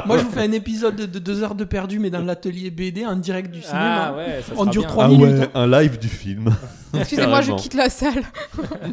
Moi, 0.04 0.18
je 0.18 0.24
vous 0.24 0.30
fais 0.30 0.47
un 0.48 0.52
épisode 0.52 0.96
de, 0.96 1.06
de 1.06 1.18
deux 1.18 1.42
heures 1.42 1.54
de 1.54 1.64
perdu, 1.64 1.98
mais 1.98 2.10
dans 2.10 2.20
l'atelier 2.24 2.70
BD 2.70 3.04
en 3.06 3.16
direct 3.16 3.50
du 3.50 3.60
cinéma. 3.62 4.06
Ah 4.08 4.16
ouais, 4.16 4.42
ça 4.42 4.52
On 4.56 4.60
sera 4.62 4.70
dure 4.70 4.82
bien. 4.82 4.90
trois 4.90 5.04
Ah 5.04 5.08
minutes. 5.08 5.38
ouais, 5.38 5.48
un 5.54 5.66
live 5.66 5.98
du 5.98 6.08
film. 6.08 6.54
Excusez-moi, 6.94 7.40
je 7.40 7.46
Carrément. 7.48 7.56
quitte 7.56 7.74
la 7.74 7.90
salle. 7.90 8.22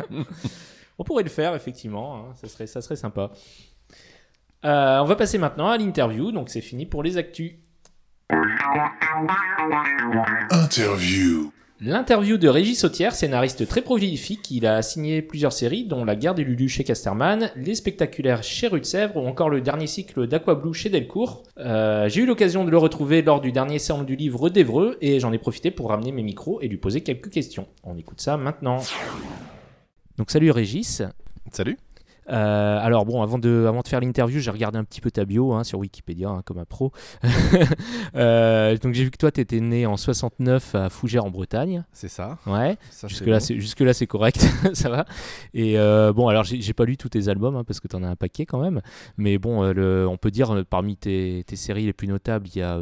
On 0.97 1.03
pourrait 1.03 1.23
le 1.23 1.29
faire, 1.29 1.55
effectivement. 1.55 2.15
hein. 2.15 2.33
Ça, 2.41 2.47
serait, 2.47 2.67
ça 2.67 2.81
serait 2.81 2.95
sympa. 2.95 3.31
Euh, 4.63 4.99
on 4.99 5.05
va 5.05 5.15
passer 5.15 5.37
maintenant 5.37 5.67
à 5.69 5.77
l'interview. 5.77 6.31
Donc, 6.31 6.49
c'est 6.49 6.61
fini 6.61 6.85
pour 6.85 7.03
les 7.03 7.17
actus. 7.17 7.51
Interview. 10.51 11.51
L'interview 11.85 12.39
de 12.39 12.47
Régis 12.47 12.79
Sautière, 12.79 13.13
scénariste 13.13 13.67
très 13.67 13.83
prolifique, 13.83 14.49
il 14.49 14.65
a 14.65 14.81
signé 14.81 15.21
plusieurs 15.21 15.53
séries, 15.53 15.85
dont 15.85 16.03
La 16.03 16.15
guerre 16.15 16.33
des 16.33 16.43
Lulu 16.43 16.67
chez 16.67 16.83
Casterman, 16.83 17.51
Les 17.55 17.75
spectaculaires 17.75 18.41
chez 18.41 18.65
Rue 18.65 18.79
de 18.79 18.85
Sèvres 18.85 19.17
ou 19.17 19.27
encore 19.27 19.51
le 19.51 19.61
dernier 19.61 19.85
cycle 19.85 20.25
d'Aquablue 20.25 20.73
chez 20.73 20.89
Delcourt. 20.89 21.43
Euh, 21.59 22.09
J'ai 22.09 22.21
eu 22.21 22.25
l'occasion 22.25 22.65
de 22.65 22.71
le 22.71 22.77
retrouver 22.79 23.21
lors 23.21 23.39
du 23.39 23.51
dernier 23.51 23.77
salon 23.77 24.01
du 24.01 24.15
livre 24.15 24.49
d'Evreux 24.49 24.97
et 24.99 25.19
j'en 25.19 25.31
ai 25.31 25.37
profité 25.37 25.69
pour 25.69 25.89
ramener 25.89 26.11
mes 26.11 26.23
micros 26.23 26.59
et 26.59 26.67
lui 26.67 26.77
poser 26.77 27.01
quelques 27.01 27.29
questions. 27.29 27.67
On 27.83 27.95
écoute 27.95 28.19
ça 28.19 28.35
maintenant. 28.35 28.79
Donc 30.17 30.31
salut 30.31 30.49
Régis. 30.49 31.03
Salut. 31.51 31.77
Euh, 32.29 32.79
alors 32.81 33.05
bon, 33.05 33.21
avant 33.21 33.37
de, 33.37 33.65
avant 33.67 33.81
de 33.81 33.87
faire 33.87 33.99
l'interview, 33.99 34.39
j'ai 34.39 34.49
regardé 34.51 34.77
un 34.79 34.83
petit 34.83 34.99
peu 35.01 35.11
ta 35.11 35.25
bio 35.25 35.53
hein, 35.53 35.63
sur 35.63 35.79
Wikipédia, 35.79 36.29
hein, 36.29 36.41
comme 36.45 36.57
un 36.59 36.65
pro. 36.65 36.91
Euh, 38.15 38.77
donc 38.77 38.93
j'ai 38.93 39.03
vu 39.03 39.11
que 39.11 39.17
toi, 39.17 39.31
tu 39.31 39.41
étais 39.41 39.59
né 39.59 39.85
en 39.85 39.97
69 39.97 40.75
à 40.75 40.89
Fougères 40.89 41.25
en 41.25 41.29
Bretagne. 41.29 41.83
C'est 41.91 42.07
ça. 42.07 42.37
Ouais. 42.47 42.77
Ça, 42.89 43.07
Jusque 43.07 43.23
c'est 43.25 43.29
là, 43.29 43.39
bon. 43.39 43.45
jusque 43.59 43.79
là, 43.81 43.93
c'est 43.93 44.07
correct, 44.07 44.37
ça 44.73 44.89
va. 44.89 45.05
Et 45.53 45.77
euh, 45.77 46.13
bon, 46.13 46.27
alors 46.27 46.43
j'ai 46.43 46.73
pas 46.73 46.85
lu 46.85 46.97
tous 46.97 47.09
tes 47.09 47.27
albums 47.27 47.55
hein, 47.55 47.63
parce 47.63 47.79
que 47.79 47.87
t'en 47.87 48.03
as 48.03 48.07
un 48.07 48.15
paquet 48.15 48.45
quand 48.45 48.59
même. 48.59 48.81
Mais 49.17 49.37
bon, 49.37 49.63
le- 49.71 50.07
on 50.07 50.17
peut 50.17 50.31
dire 50.31 50.63
parmi 50.69 50.95
tes, 50.97 51.43
tes 51.45 51.55
séries 51.55 51.85
les 51.85 51.93
plus 51.93 52.07
notables, 52.07 52.47
il 52.47 52.57
y 52.57 52.61
a, 52.61 52.79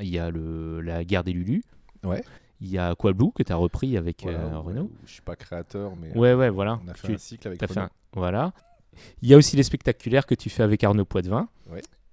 il 0.00 0.08
y 0.08 0.18
a 0.18 0.30
le, 0.30 0.80
la 0.80 1.04
guerre 1.04 1.24
des 1.24 1.32
Lulu. 1.32 1.62
Ouais. 2.04 2.22
Il 2.60 2.68
y 2.70 2.78
a 2.78 2.90
Aquablue 2.90 3.30
que 3.34 3.42
t'as 3.42 3.56
repris 3.56 3.96
avec 3.96 4.22
Voilà, 4.22 4.38
euh, 4.38 4.58
Renaud. 4.58 4.90
Je 5.06 5.12
suis 5.12 5.22
pas 5.22 5.36
créateur, 5.36 5.92
mais 6.00 6.16
Ouais, 6.16 6.34
ouais, 6.34 6.50
voilà. 6.50 6.78
on 6.84 6.88
a 6.88 6.94
fait 6.94 7.08
Tu- 7.08 7.14
un 7.14 7.18
cycle 7.18 7.48
avec 7.48 7.62
un- 7.76 7.88
Voilà. 8.14 8.52
Il 9.22 9.28
y 9.28 9.34
a 9.34 9.36
aussi 9.36 9.56
les 9.56 9.62
spectaculaires 9.62 10.26
que 10.26 10.34
tu 10.34 10.50
fais 10.50 10.62
avec 10.62 10.84
Arnaud 10.84 11.04
Poitvin. 11.04 11.48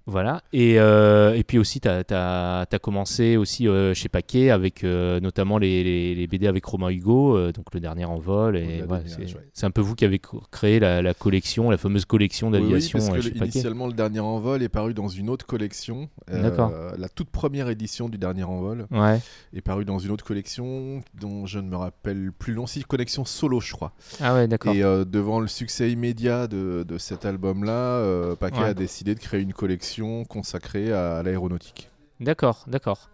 Voilà. 0.06 0.42
Et, 0.52 0.78
euh, 0.80 1.34
et 1.34 1.44
puis 1.44 1.58
aussi, 1.58 1.80
tu 1.80 1.88
as, 1.88 2.66
commencé 2.82 3.36
aussi 3.36 3.68
euh, 3.68 3.94
chez 3.94 4.08
Paquet 4.08 4.50
avec 4.50 4.82
euh, 4.82 5.20
notamment 5.20 5.58
les, 5.58 5.84
les- 5.84 6.14
les 6.14 6.26
BD 6.26 6.46
avec 6.46 6.64
Romain 6.64 6.90
Hugo, 6.90 7.50
donc 7.52 7.66
le 7.72 7.80
dernier. 7.80 8.02
Et 8.02 8.82
voilà, 8.82 9.04
des 9.04 9.10
c'est 9.10 9.18
ouais. 9.36 9.36
un 9.62 9.70
peu 9.70 9.80
vous 9.80 9.94
qui 9.94 10.04
avez 10.04 10.20
créé 10.50 10.80
la, 10.80 11.02
la 11.02 11.14
collection, 11.14 11.70
la 11.70 11.76
fameuse 11.76 12.04
collection 12.04 12.48
Oui, 12.50 12.56
oui, 12.58 12.62
d'aviation 12.62 12.98
parce 12.98 13.10
que 13.10 13.20
chez 13.20 13.28
le- 13.30 13.38
Paquet. 13.38 13.52
initialement, 13.52 13.86
le 13.86 13.92
dernier 13.92 14.20
envol 14.20 14.62
est 14.62 14.68
paru 14.68 14.92
dans 14.94 15.08
une 15.08 15.30
autre 15.30 15.46
collection. 15.46 16.08
D'accord. 16.30 16.72
La 16.98 17.08
toute 17.08 17.30
première 17.30 17.68
édition 17.68 18.08
du 18.08 18.18
dernier 18.18 18.42
envol 18.44 18.86
Ouais. 18.90 19.20
est 19.54 19.60
parue 19.60 19.84
dans 19.84 19.98
une 19.98 20.10
autre 20.10 20.24
collection 20.24 21.00
dont 21.20 21.46
je 21.46 21.58
ne 21.60 21.68
me 21.68 21.76
rappelle 21.76 22.32
plus. 22.36 22.54
Non, 22.54 22.66
si, 22.66 22.82
collection 22.82 23.24
solo, 23.24 23.60
je 23.60 23.72
crois. 23.72 23.92
Ah 24.20 24.34
ouais, 24.34 24.48
d'accord. 24.48 24.74
Et 24.74 24.80
devant 24.80 25.38
le 25.38 25.46
succès 25.48 25.90
immédiat 25.92 26.46
de, 26.48 26.84
de 26.88 26.98
cet 26.98 27.24
album-là, 27.24 28.34
Paquet 28.36 28.64
a 28.64 28.74
décidé 28.74 29.14
de 29.14 29.20
créer 29.20 29.40
une 29.42 29.52
collection 29.52 29.91
consacrée 30.28 30.92
à, 30.92 31.22
l'aéronautique. 31.22 31.88
D'accord, 32.20 32.64
d'accord. 32.66 33.10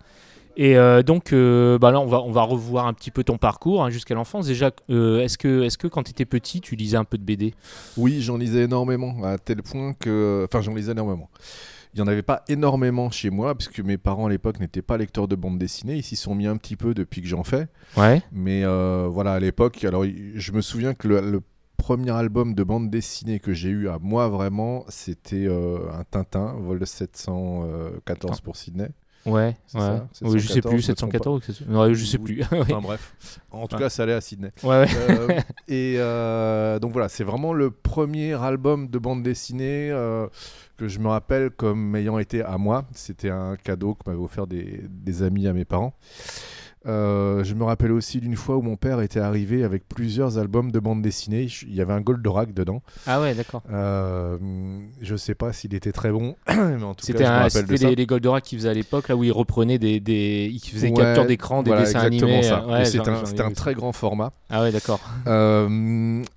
Et 0.57 0.77
euh, 0.77 1.05
donc, 1.05 1.33
euh, 1.33 1.79
bah 1.79 1.93
là, 1.93 2.01
on 2.01 2.07
va, 2.07 2.21
on 2.21 2.33
va 2.33 2.43
revoir 2.43 2.89
un 2.89 2.93
petit 2.93 3.13
peu 3.13 3.23
ton 3.23 3.39
parcours 3.39 3.85
hein, 3.85 3.91
jusqu'à 3.91 4.15
l'enfance. 4.15 4.49
Déjà, 4.49 4.73
euh, 4.91 5.21
est-ce 5.21 5.39
que, 5.39 5.63
est 5.63 5.77
que 5.77 5.87
quand 5.87 6.03
tu 6.03 6.11
étais 6.11 6.25
petit, 6.25 6.61
tu 6.61 6.75
lisais 6.75 6.97
un 6.97 7.05
peu 7.05 7.17
de 7.17 7.23
BD 7.23 7.55
Oui, 7.97 8.21
j'en 8.21 8.37
lisais 8.37 8.65
énormément, 8.65 9.23
à 9.23 9.39
tel 9.39 9.63
point 9.63 9.93
que. 9.93 10.47
Enfin, 10.51 10.61
j'en 10.61 10.75
lisais 10.75 10.93
énormément. 10.93 11.31
Il 11.95 11.99
n'y 11.99 12.03
en 12.03 12.09
avait 12.09 12.23
pas 12.23 12.43
énormément 12.49 13.09
chez 13.11 13.31
moi, 13.31 13.55
puisque 13.55 13.81
mes 13.81 13.99
parents 13.99 14.27
à 14.27 14.31
l'époque 14.31 14.59
n'étaient 14.59 14.83
pas 14.83 14.99
lecteurs 14.99 15.29
de 15.29 15.37
bande 15.37 15.59
dessinée. 15.59 15.95
Ils 15.95 16.03
s'y 16.03 16.17
sont 16.17 16.35
mis 16.35 16.49
un 16.49 16.57
petit 16.57 16.77
peu 16.77 16.93
depuis 16.93 17.23
que 17.23 17.29
j'en 17.29 17.45
fais. 17.45 17.69
Ouais. 17.97 18.21
Mais 18.33 18.65
voilà, 18.65 19.35
à 19.35 19.41
l'époque, 19.41 19.85
alors 19.85 20.05
je 20.05 20.53
me 20.53 20.61
souviens 20.61 20.95
que 20.95 21.07
le, 21.07 21.21
le 21.21 21.41
premier 21.79 22.11
album 22.11 22.55
de 22.55 22.63
bande 22.65 22.91
dessinée 22.91 23.39
que 23.41 23.55
j'ai 23.55 23.71
eu 23.71 23.89
à 23.89 23.99
moi 23.99 24.29
vraiment, 24.29 24.85
c'était 24.89 25.47
euh, 25.47 25.79
un 25.99 26.05
Tintin, 26.05 26.55
vol 26.61 26.87
714 26.87 28.41
pour 28.43 28.57
Sydney. 28.57 28.89
Ouais, 29.27 29.33
ouais. 29.33 29.57
ça, 29.67 30.07
Oui, 30.23 30.39
je 30.39 30.47
sais 30.47 30.55
714, 30.55 30.73
plus, 30.75 30.83
je 30.87 30.91
me 30.91 30.95
trompe 30.97 31.13
714 31.13 31.39
ou 31.39 31.53
700 31.53 31.65
Ouais, 31.81 31.95
je 31.95 32.05
sais 32.05 32.19
plus. 32.19 32.43
Enfin 32.53 32.81
bref, 32.81 33.15
en 33.51 33.67
tout 33.67 33.77
Ouais. 33.77 33.83
cas, 33.83 33.89
ça 33.91 34.05
allait 34.05 34.13
à 34.15 34.21
Sydney. 34.21 34.51
ouais, 34.63 34.69
ouais. 34.69 34.87
Euh, 34.97 35.41
et 35.69 35.97
euh, 35.99 36.79
donc 36.79 36.93
voilà, 36.93 37.09
c'est 37.09 37.25
vraiment 37.25 37.53
le 37.53 37.71
premier 37.71 38.33
album 38.35 38.89
de 38.89 38.99
bande 38.99 39.23
dessinée 39.23 39.91
euh, 39.91 40.29
que 40.77 40.89
je 40.89 40.99
me 41.01 41.09
rappelle 41.09 41.51
comme 41.51 41.95
ayant 41.97 42.19
été 42.19 42.43
à 42.43 42.57
moi. 42.59 42.85
C'était 42.95 43.31
un 43.31 43.57
cadeau 43.57 43.95
que 43.95 44.09
m'avaient 44.09 44.23
offert 44.23 44.47
des, 44.47 44.83
des 44.89 45.23
amis 45.23 45.47
à 45.47 45.53
mes 45.53 45.65
parents. 45.65 45.95
Euh, 46.87 47.43
je 47.45 47.55
me 47.55 47.65
rappelle 47.65 47.93
aussi 47.93 48.21
d'une 48.21 48.37
fois 48.37 48.57
où 48.57 48.63
mon 48.63 48.77
père 48.77 49.01
était 49.01 49.21
arrivé 49.21 49.65
avec 49.65 49.89
plusieurs 49.89 50.39
albums 50.39 50.71
de 50.71 50.79
bande 50.79 51.03
dessinée. 51.03 51.49
Il 51.63 51.75
y 51.75 51.81
avait 51.81 51.93
un 51.93 52.01
Goldorak 52.01 52.55
dedans. 52.55 52.83
Ah 53.07 53.21
ouais, 53.21 53.35
d'accord. 53.35 53.63
Euh, 53.71 54.39
je 55.03 55.17
sais 55.17 55.35
pas 55.35 55.53
s'il 55.53 55.75
était 55.75 55.93
très 55.93 56.11
bon, 56.13 56.37
mais 56.49 56.83
en 56.83 56.95
tout 56.95 57.07
cas, 57.07 57.49
C'était 57.49 57.63
de 57.65 57.67
c'était 57.75 57.89
les, 57.89 57.97
les 57.97 58.07
Goldorak 58.07 58.45
qui 58.45 58.57
faisaient 58.57 58.69
à 58.69 58.75
l'époque, 58.75 59.09
là 59.09 59.17
où 59.17 59.25
ils 59.25 59.33
reprenaient 59.33 59.79
des. 59.79 60.01
des 60.01 60.51
ils 60.53 60.61
faisaient 60.61 60.89
Ouais, 60.91 60.95
capture 60.97 61.27
d'écran, 61.27 61.63
des 61.63 61.71
voilà, 61.71 61.85
dessins 61.85 62.05
exactement 62.07 62.33
animés. 62.33 62.43
ça. 62.49 62.65
euh, 62.67 62.73
ouais, 62.79 62.85
c'était 62.85 63.09
un, 63.09 63.25
c'était 63.27 63.51
très 63.51 63.75
grand 63.75 63.93
format. 63.93 64.33
Ah 64.49 64.63
ouais, 64.63 64.73
d'accord. 64.73 65.01
Euh, 65.27 65.69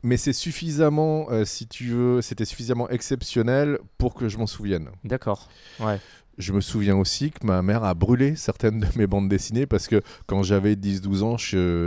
mais 0.04 0.17
c'est 0.17 0.34
suffisamment, 0.34 1.27
si 1.45 1.67
tu 1.67 1.88
veux, 1.89 2.21
c'était 2.21 2.45
suffisamment 2.45 2.89
exceptionnel 2.89 3.80
pour 3.97 4.13
que 4.15 4.27
je 4.27 4.38
m'en 4.38 4.47
souvienne. 4.47 4.89
D'accord. 5.04 5.49
Ouais. 5.80 5.99
Je 6.37 6.53
me 6.53 6.61
souviens 6.61 6.95
aussi 6.97 7.31
que 7.31 7.45
ma 7.45 7.61
mère 7.61 7.83
a 7.83 7.93
brûlé 7.93 8.35
certaines 8.35 8.79
de 8.79 8.87
mes 8.95 9.05
bandes 9.07 9.29
dessinées 9.29 9.65
parce 9.65 9.87
que 9.87 10.01
quand 10.27 10.43
j'avais 10.43 10.75
10-12 10.75 11.21
ans, 11.23 11.37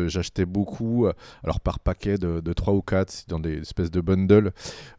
j'achetais 0.09 0.44
beaucoup, 0.44 1.07
euh, 1.07 1.12
alors 1.42 1.61
par 1.61 1.80
paquet 1.80 2.18
de, 2.18 2.40
de 2.40 2.52
3 2.52 2.74
ou 2.74 2.83
4, 2.83 3.24
dans 3.28 3.38
des 3.40 3.59
espèces 3.59 3.90
de 3.90 4.00
bundles, 4.00 4.52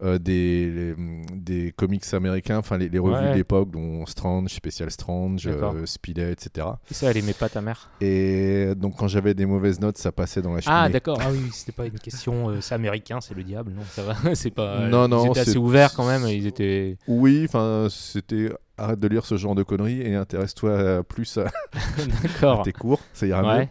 euh, 0.03 0.17
des, 0.17 0.95
des 1.33 1.71
comics 1.75 2.03
américains, 2.13 2.57
enfin 2.57 2.77
les, 2.77 2.89
les 2.89 2.99
revues 2.99 3.15
Ouais. 3.15 3.29
de 3.31 3.35
l'époque, 3.35 3.71
dont 3.71 4.05
Strange, 4.05 4.49
Special 4.49 4.91
Strange, 4.91 5.47
euh, 5.47 5.85
Speedet, 5.85 6.31
etc. 6.33 6.67
Et 6.91 6.93
ça, 6.93 7.11
elle 7.11 7.17
aimait 7.17 7.33
pas 7.33 7.47
ta 7.47 7.61
mère? 7.61 7.91
Et 8.01 8.73
donc 8.75 8.97
quand 8.97 9.07
j'avais 9.07 9.33
des 9.33 9.45
mauvaises 9.45 9.79
notes, 9.79 9.97
ça 9.97 10.11
passait 10.11 10.41
dans 10.41 10.53
la 10.53 10.61
cheminée. 10.61 10.81
Ah 10.83 10.89
d'accord. 10.89 11.19
Ah 11.21 11.29
oui, 11.31 11.39
c'était 11.53 11.71
pas 11.71 11.85
une 11.85 11.99
question. 11.99 12.49
euh, 12.49 12.61
c'est 12.61 12.75
américain, 12.75 13.21
c'est 13.21 13.35
le 13.35 13.43
diable. 13.43 13.71
Non, 13.73 13.83
ça 13.89 14.03
va. 14.03 14.15
c'est 14.35 14.51
pas. 14.51 14.87
Non, 14.89 15.05
ils 15.05 15.09
non, 15.11 15.29
étaient 15.31 15.39
assez 15.41 15.57
ouverts 15.57 15.93
quand 15.93 16.05
même. 16.07 16.27
Ils 16.27 16.47
étaient. 16.47 16.97
Oui, 17.07 17.43
enfin, 17.47 17.87
c'était 17.89 18.49
arrête 18.77 18.99
de 18.99 19.07
lire 19.07 19.25
ce 19.25 19.37
genre 19.37 19.55
de 19.55 19.63
conneries 19.63 20.01
et 20.01 20.15
intéresse-toi 20.15 20.69
euh, 20.69 21.03
plus 21.03 21.37
à, 22.41 22.61
tes 22.63 22.73
cours, 22.73 23.01
ça 23.13 23.27
ira 23.27 23.41
mieux. 23.41 23.47
Ouais. 23.47 23.69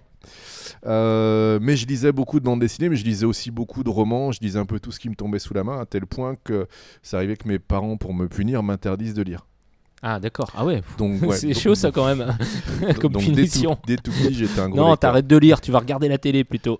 Euh, 0.87 1.59
mais 1.63 1.77
je 1.77 1.87
lisais 1.87 2.13
beaucoup 2.13 2.41
de 2.41 2.45
bandes 2.45 2.61
dessinées, 2.61 2.89
mais 2.89 2.97
je 2.97 3.05
lisais 3.05 3.27
aussi 3.27 3.51
beaucoup 3.51 3.85
de 3.85 3.91
romans, 3.91 4.33
je 4.33 4.41
lisais 4.41 4.59
un 4.59 4.67
peu 4.67 4.81
tout 4.81 4.93
ce 4.93 5.01
qui 5.01 5.09
me 5.09 5.15
tombait 5.15 5.39
sous 5.39 5.55
la 5.55 5.65
main, 5.65 5.81
à 5.81 5.87
tel 5.87 6.07
point 6.07 6.37
que 6.43 6.67
ça 7.03 7.19
arrivait 7.19 7.37
que 7.37 7.49
mes 7.49 7.59
parents, 7.59 7.97
pour 7.97 8.15
me 8.15 8.29
punir, 8.29 8.63
m'interdisent 8.63 9.15
de 9.15 9.23
lire. 9.23 9.47
Ah 10.07 10.21
d'accord. 10.21 10.51
Ah 10.55 10.67
ouais. 10.67 10.83
Donc, 10.99 11.23
ouais, 11.23 11.37
c'est 11.39 11.55
chaud 11.55 11.75
ça 11.75 11.91
quand 11.91 12.05
même. 12.05 12.37
Comme 13.01 13.13
donc, 13.13 13.23
punition. 13.23 13.79
Dès 13.87 13.97
tout, 13.97 14.11
dès 14.11 14.21
tout 14.21 14.25
petit, 14.25 14.35
j'étais 14.35 14.61
un 14.61 14.69
gros 14.69 14.81
Non, 14.81 14.97
t'arrêtes 14.97 15.27
de 15.27 15.37
lire. 15.39 15.63
Tu 15.63 15.73
vas 15.73 15.79
regarder 15.79 16.09
la 16.09 16.19
télé 16.19 16.45
plutôt. 16.45 16.79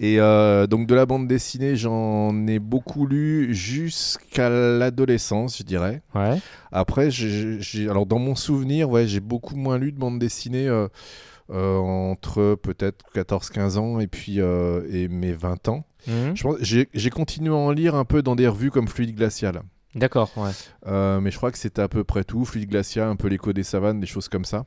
Et 0.00 0.20
euh, 0.20 0.66
donc 0.66 0.86
de 0.86 0.94
la 0.94 1.06
bande 1.06 1.26
dessinée, 1.26 1.76
j'en 1.76 2.46
ai 2.46 2.58
beaucoup 2.58 3.06
lu 3.06 3.54
jusqu'à 3.54 4.48
l'adolescence, 4.48 5.58
je 5.58 5.62
dirais. 5.62 6.02
Ouais. 6.14 6.38
Après, 6.72 7.10
j'ai, 7.10 7.88
alors 7.88 8.06
dans 8.06 8.18
mon 8.18 8.34
souvenir, 8.34 8.90
ouais, 8.90 9.06
j'ai 9.06 9.20
beaucoup 9.20 9.56
moins 9.56 9.78
lu 9.78 9.92
de 9.92 9.98
bande 9.98 10.18
dessinée 10.18 10.68
euh, 10.68 10.88
euh, 11.50 11.76
entre 11.76 12.56
peut-être 12.60 13.04
14-15 13.14 13.78
ans 13.78 14.00
et 14.00 14.06
puis 14.06 14.38
et 14.38 15.08
mes 15.08 15.32
20 15.32 15.68
ans. 15.68 15.84
Mhm. 16.06 16.36
Je 16.36 16.42
pense, 16.42 16.56
j'ai, 16.60 16.88
j'ai 16.92 17.10
continué 17.10 17.50
à 17.50 17.56
en 17.56 17.70
lire 17.70 17.94
un 17.94 18.04
peu 18.04 18.22
dans 18.22 18.36
des 18.36 18.48
revues 18.48 18.70
comme 18.70 18.88
Fluide 18.88 19.14
Glacial. 19.14 19.62
D'accord. 19.94 20.32
Ouais. 20.36 20.50
Mais 21.20 21.30
je 21.30 21.36
crois 21.36 21.52
que 21.52 21.58
c'était 21.58 21.82
à 21.82 21.88
peu 21.88 22.04
près 22.04 22.24
tout. 22.24 22.44
Fluide 22.44 22.68
Glacial, 22.68 23.08
un 23.08 23.16
peu 23.16 23.28
l'écho 23.28 23.52
des 23.52 23.62
savanes, 23.62 24.00
des 24.00 24.06
choses 24.06 24.28
comme 24.28 24.44
ça. 24.44 24.66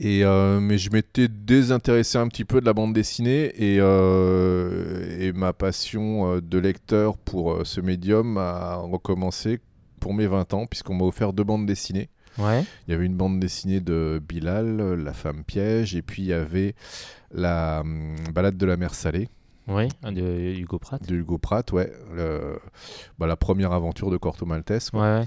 Et 0.00 0.24
euh, 0.24 0.58
mais 0.60 0.76
je 0.76 0.90
m'étais 0.90 1.28
désintéressé 1.28 2.18
un 2.18 2.26
petit 2.28 2.44
peu 2.44 2.60
de 2.60 2.66
la 2.66 2.72
bande 2.72 2.92
dessinée 2.92 3.52
et, 3.56 3.78
euh, 3.80 5.20
et 5.20 5.32
ma 5.32 5.52
passion 5.52 6.34
euh, 6.34 6.40
de 6.40 6.58
lecteur 6.58 7.16
pour 7.16 7.64
ce 7.64 7.80
médium 7.80 8.36
a 8.38 8.74
recommencé 8.76 9.60
pour 10.00 10.12
mes 10.12 10.26
20 10.26 10.52
ans, 10.54 10.66
puisqu'on 10.66 10.94
m'a 10.94 11.04
offert 11.04 11.32
deux 11.32 11.44
bandes 11.44 11.66
dessinées. 11.66 12.08
Ouais. 12.38 12.64
Il 12.86 12.90
y 12.90 12.94
avait 12.94 13.06
une 13.06 13.14
bande 13.14 13.38
dessinée 13.38 13.80
de 13.80 14.20
Bilal, 14.28 14.94
La 14.94 15.12
femme 15.12 15.44
piège, 15.44 15.94
et 15.94 16.02
puis 16.02 16.22
il 16.22 16.26
y 16.28 16.32
avait 16.32 16.74
la 17.30 17.80
hum, 17.82 18.16
balade 18.34 18.56
de 18.56 18.66
la 18.66 18.76
mer 18.76 18.94
salée 18.94 19.28
Oui, 19.68 19.88
de 20.02 20.54
Hugo 20.58 20.78
Pratt. 20.80 21.00
de 21.08 21.14
Hugo 21.14 21.38
Pratt, 21.38 21.70
ouais, 21.72 21.92
le- 22.12 22.58
bah, 23.20 23.28
la 23.28 23.36
première 23.36 23.70
aventure 23.72 24.10
de 24.10 24.16
Corto 24.16 24.44
Maltese. 24.44 24.90
quoi. 24.90 25.00
Ouais, 25.02 25.18
ouais. 25.20 25.26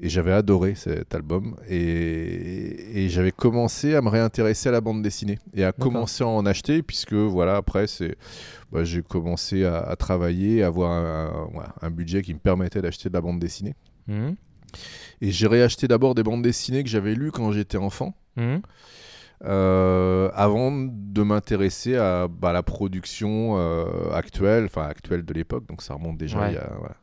Et 0.00 0.08
j'avais 0.08 0.32
adoré 0.32 0.74
cet 0.76 1.14
album. 1.14 1.56
Et, 1.68 3.04
et 3.04 3.08
j'avais 3.08 3.32
commencé 3.32 3.94
à 3.96 4.00
me 4.00 4.08
réintéresser 4.08 4.68
à 4.68 4.72
la 4.72 4.80
bande 4.80 5.02
dessinée 5.02 5.38
et 5.54 5.64
à 5.64 5.72
commencer 5.72 6.22
à 6.22 6.28
en 6.28 6.46
acheter, 6.46 6.82
puisque 6.82 7.14
voilà, 7.14 7.56
après, 7.56 7.88
c'est, 7.88 8.16
bah, 8.70 8.84
j'ai 8.84 9.02
commencé 9.02 9.64
à, 9.64 9.78
à 9.78 9.96
travailler, 9.96 10.62
à 10.62 10.68
avoir 10.68 10.92
un, 11.82 11.90
budget 11.90 12.22
qui 12.22 12.32
me 12.32 12.38
permettait 12.38 12.80
d'acheter 12.80 13.08
de 13.08 13.14
la 13.14 13.20
bande 13.20 13.40
dessinée. 13.40 13.74
Mhm. 14.06 14.36
Et 15.20 15.32
j'ai 15.32 15.46
réacheté 15.48 15.88
d'abord 15.88 16.14
des 16.14 16.22
bandes 16.22 16.42
dessinées 16.42 16.84
que 16.84 16.90
j'avais 16.90 17.14
lues 17.14 17.32
quand 17.32 17.50
j'étais 17.52 17.78
enfant. 17.78 18.14
Mhm. 18.36 18.60
euh, 19.44 20.30
avant 20.34 20.70
de 20.70 21.22
m'intéresser 21.22 21.96
à 21.96 22.28
bah, 22.28 22.52
la 22.52 22.62
production 22.62 23.54
euh, 23.58 24.12
actuelle, 24.12 24.66
enfin 24.66 24.86
actuelle 24.86 25.24
de 25.24 25.32
l'époque, 25.32 25.66
donc 25.66 25.82
ça 25.82 25.94
remonte 25.94 26.18
déjà 26.18 26.38
Ouais. 26.38 26.50
il, 26.50 26.54
y 26.54 26.58
a, 26.58 26.70
voilà, 26.78 26.96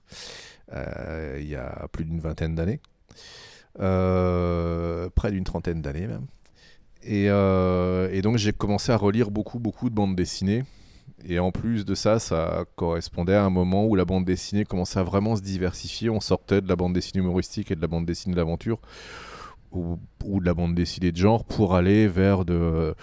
il 0.71 1.47
y 1.47 1.55
a 1.55 1.87
plus 1.91 2.05
d'une 2.05 2.19
vingtaine 2.19 2.55
d'années, 2.55 2.79
Euh, 3.81 5.09
près 5.15 5.31
d'une 5.31 5.43
trentaine 5.43 5.81
d'années 5.81 6.07
même. 6.07 6.27
Et, 7.03 7.27
euh, 7.29 8.09
et 8.11 8.21
donc 8.21 8.37
j'ai 8.37 8.53
commencé 8.53 8.91
à 8.91 8.97
relire 8.97 9.31
beaucoup, 9.31 9.59
beaucoup 9.59 9.89
de 9.89 9.95
bandes 9.95 10.15
dessinées. 10.15 10.63
Et 11.27 11.39
en 11.39 11.51
plus 11.51 11.85
de 11.85 11.93
ça, 11.95 12.19
ça 12.19 12.65
correspondait 12.75 13.35
à 13.35 13.43
un 13.43 13.49
moment 13.49 13.85
où 13.85 13.95
la 13.95 14.05
bande 14.05 14.25
dessinée 14.25 14.63
commençait 14.63 14.99
à 14.99 15.03
vraiment 15.03 15.35
se 15.35 15.41
diversifier. 15.41 16.09
On 16.09 16.19
sortait 16.21 16.61
de 16.61 16.69
la 16.69 16.75
bande 16.75 16.93
dessinée 16.93 17.21
humoristique 17.23 17.71
et 17.71 17.75
de 17.75 17.81
la 17.81 17.87
bande 17.87 18.05
dessinée 18.05 18.35
d'aventure 18.35 18.79
ou 19.71 19.99
de 20.23 20.45
la 20.45 20.53
bande 20.53 20.73
dessinée 20.73 21.11
de 21.11 21.17
genre 21.17 21.43
pour 21.43 21.75
aller 21.75 22.07
vers 22.07 22.45
de, 22.45 22.95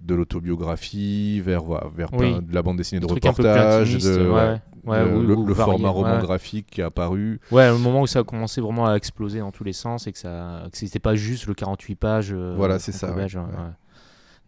de 0.00 0.14
l'autobiographie, 0.14 1.40
vers, 1.40 1.62
vers 1.94 2.12
Oui. 2.12 2.30
plein- 2.32 2.42
de 2.42 2.54
la 2.54 2.62
bande 2.62 2.76
dessinée 2.78 3.00
de 3.00 3.06
reportage, 3.06 3.82
intimistes, 3.88 4.06
de, 4.08 4.28
ouais, 4.30 4.30
ouais, 4.30 4.60
ouais, 4.84 5.04
le, 5.04 5.16
ou- 5.16 5.22
le- 5.26 5.34
ou 5.36 5.46
le 5.46 5.54
format 5.54 5.88
roman 5.90 6.14
ouais. 6.16 6.20
graphique 6.22 6.66
qui 6.70 6.80
est 6.80 6.84
apparu. 6.84 7.40
Ouais, 7.50 7.68
au 7.70 7.78
moment 7.78 8.00
où 8.02 8.06
ça 8.06 8.20
a 8.20 8.24
commencé 8.24 8.60
vraiment 8.60 8.86
à 8.86 8.94
exploser 8.96 9.40
dans 9.40 9.50
tous 9.52 9.64
les 9.64 9.72
sens 9.74 10.06
et 10.06 10.12
que 10.12 10.18
ça, 10.18 10.64
que 10.72 10.78
c'était 10.78 10.98
pas 10.98 11.14
juste 11.14 11.46
le 11.46 11.54
48 11.54 11.96
pages. 11.96 12.32
euh, 12.32 12.54
Voilà, 12.56 12.78
c'est 12.78 12.92
ça, 12.92 13.14
ouais. 13.14 13.26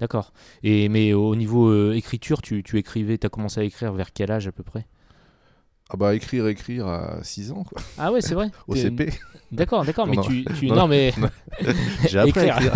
D'accord. 0.00 0.32
Et 0.64 0.88
mais 0.88 1.12
au 1.12 1.36
niveau 1.36 1.68
euh, 1.68 1.92
écriture, 1.94 2.42
tu, 2.42 2.62
tu 2.62 2.76
écrivais, 2.78 3.18
t'as 3.18 3.28
commencé 3.28 3.60
à 3.60 3.64
écrire 3.64 3.92
vers 3.92 4.12
quel 4.12 4.32
âge 4.32 4.48
à 4.48 4.52
peu 4.52 4.62
près? 4.64 4.86
Ah 5.92 5.96
bah 5.98 6.14
écrire, 6.14 6.46
écrire 6.46 6.86
à 6.86 7.18
6 7.22 7.52
ans, 7.52 7.64
quoi. 7.64 7.82
Ah 7.98 8.10
ouais, 8.10 8.22
c'est 8.22 8.34
vrai. 8.34 8.48
Au 8.66 8.74
CP. 8.74 9.10
D'accord, 9.50 9.84
d'accord, 9.84 10.06
mais 10.06 10.16
Non, 10.16 10.22
tu, 10.22 10.46
tu- 10.58 10.66
non, 10.68 10.76
non, 10.76 10.88
mais 10.88 11.12
J'ai 12.08 12.18
appris 12.18 12.48
à 12.48 12.56
Écrire. 12.56 12.72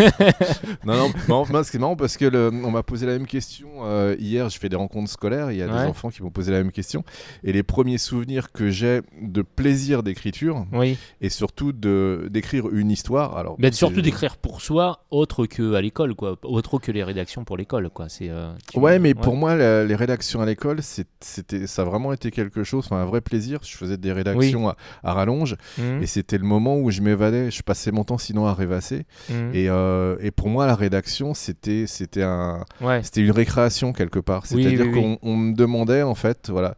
non, 0.85 1.09
non, 1.29 1.44
non, 1.50 1.62
c'est 1.64 1.79
marrant 1.79 1.96
parce 1.96 2.18
que 2.18 2.26
le- 2.26 2.50
on 2.52 2.70
m'a 2.70 2.83
posé 2.83 3.07
la 3.07 3.12
même 3.12 3.26
question 3.26 3.68
euh, 3.85 4.14
hier. 4.18 4.50
Je 4.50 4.59
fais 4.59 4.68
des 4.68 4.76
rencontres 4.76 5.11
scolaires. 5.11 5.50
Il 5.50 5.57
y 5.57 5.62
a 5.62 5.66
Ouais. 5.66 5.72
des 5.85 5.88
enfants 5.88 6.11
qui 6.11 6.22
m'ont 6.22 6.31
posé 6.31 6.52
la 6.52 6.59
même 6.59 6.72
question. 6.72 7.02
Et 7.44 7.52
les 7.55 7.62
premiers 7.62 7.96
souvenirs 7.96 8.52
que 8.52 8.68
j'ai 8.68 9.00
de 9.22 9.40
plaisir 9.40 10.02
d'écriture 10.02 10.66
oui. 10.74 10.98
et 11.22 11.31
surtout 11.31 11.72
de 11.72 12.29
d'écrire 12.31 12.68
une 12.70 12.90
histoire. 12.90 13.38
Alors, 13.38 13.57
Mais 13.59 13.72
surtout 13.72 14.02
d'écrire 14.02 14.37
pour 14.37 14.61
soi, 14.61 15.07
autre 15.11 15.46
que 15.46 15.72
à 15.72 15.81
l'école, 15.81 16.14
quoi, 16.14 16.37
autre 16.42 16.79
que 16.79 16.92
les 16.92 17.02
rédactions 17.02 17.44
pour 17.44 17.57
l'école, 17.57 17.88
quoi. 17.88 18.11
C'est. 18.11 18.29
euh, 18.29 18.52
Ouais, 18.74 18.98
mais 18.98 19.14
pour 19.14 19.37
moi, 19.37 19.55
la- 19.57 19.85
les 19.87 19.94
rédactions 19.96 20.42
à 20.42 20.46
l'école, 20.46 20.81
c'était, 20.83 21.66
ça 21.66 21.83
a 21.83 21.85
vraiment 21.87 22.12
été 22.12 22.31
quelque 22.31 22.64
chose, 22.64 22.85
enfin, 22.85 23.05
vrai 23.06 23.20
plaisir. 23.20 23.60
Je 23.62 23.76
faisais 23.76 23.96
des 23.96 24.12
rédactions 24.12 24.68
à, 24.68 24.76
à 25.02 25.12
rallonge 25.14 25.56
Mhm, 25.78 26.02
et 26.02 26.06
c'était 26.06 26.38
le 26.38 26.44
moment 26.44 26.76
où 26.78 26.90
je 26.90 27.00
m'évadais. 27.00 27.50
Je 27.50 27.62
passais 27.62 27.90
mon 27.92 28.04
temps 28.04 28.18
sinon 28.18 28.46
à 28.46 28.54
rêvasser. 28.54 29.06
mhm. 29.30 29.50
Et, 29.54 29.68
euh, 29.68 30.16
et 30.20 30.30
pour 30.30 30.48
moi, 30.48 30.66
la 30.66 30.74
rédaction, 30.74 31.32
c'était, 31.34 31.86
c'était 31.86 32.22
un, 32.22 32.64
Ouais. 32.80 33.02
C'était 33.02 33.22
une 33.22 33.30
récréation 33.30 33.92
quelque 33.92 34.18
part. 34.18 34.46
C'est-à-dire 34.46 34.86
oui, 34.86 34.92
qu'on 34.92 35.18
oui. 35.22 35.36
me 35.36 35.54
demandait, 35.54 36.02
en 36.02 36.14
fait, 36.14 36.50
voilà, 36.50 36.74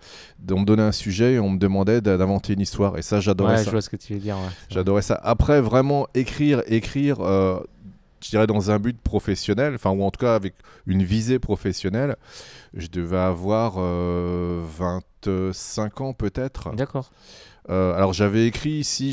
on 0.50 0.60
me 0.60 0.64
donnait 0.64 0.82
un 0.82 0.92
sujet 0.92 1.34
et 1.34 1.38
on 1.38 1.50
me 1.50 1.58
demandait 1.58 2.00
d'a- 2.00 2.16
d'inventer 2.16 2.52
une 2.52 2.60
histoire. 2.60 2.98
Et 2.98 3.02
ça, 3.02 3.20
j'adorais 3.20 3.52
Ouais, 3.52 3.58
ça. 3.58 3.64
je 3.64 3.70
vois 3.70 3.80
ce 3.82 3.88
que 3.90 3.96
tu 3.96 4.14
veux 4.14 4.20
dire. 4.20 4.36
ouais. 4.36 4.50
J'adorais 4.70 5.02
ça. 5.02 5.18
Après, 5.22 5.60
vraiment, 5.60 6.06
écrire, 6.14 6.62
écrire, 6.66 7.20
euh, 7.20 7.58
je 8.20 8.30
dirais 8.30 8.46
dans 8.46 8.70
un 8.70 8.78
but 8.78 8.98
professionnel, 9.00 9.74
enfin, 9.74 9.90
ou 9.90 10.02
en 10.02 10.10
tout 10.10 10.20
cas 10.20 10.34
avec 10.34 10.54
une 10.86 11.02
visée 11.02 11.38
professionnelle, 11.38 12.16
je 12.74 12.88
devais 12.88 13.18
avoir 13.18 13.74
euh, 13.78 14.62
25 15.24 16.00
ans 16.00 16.12
peut-être. 16.12 16.74
D'accord. 16.74 17.10
Euh, 17.70 17.94
alors 17.94 18.14
j'avais 18.14 18.46
écrit 18.46 18.70
ici, 18.70 19.12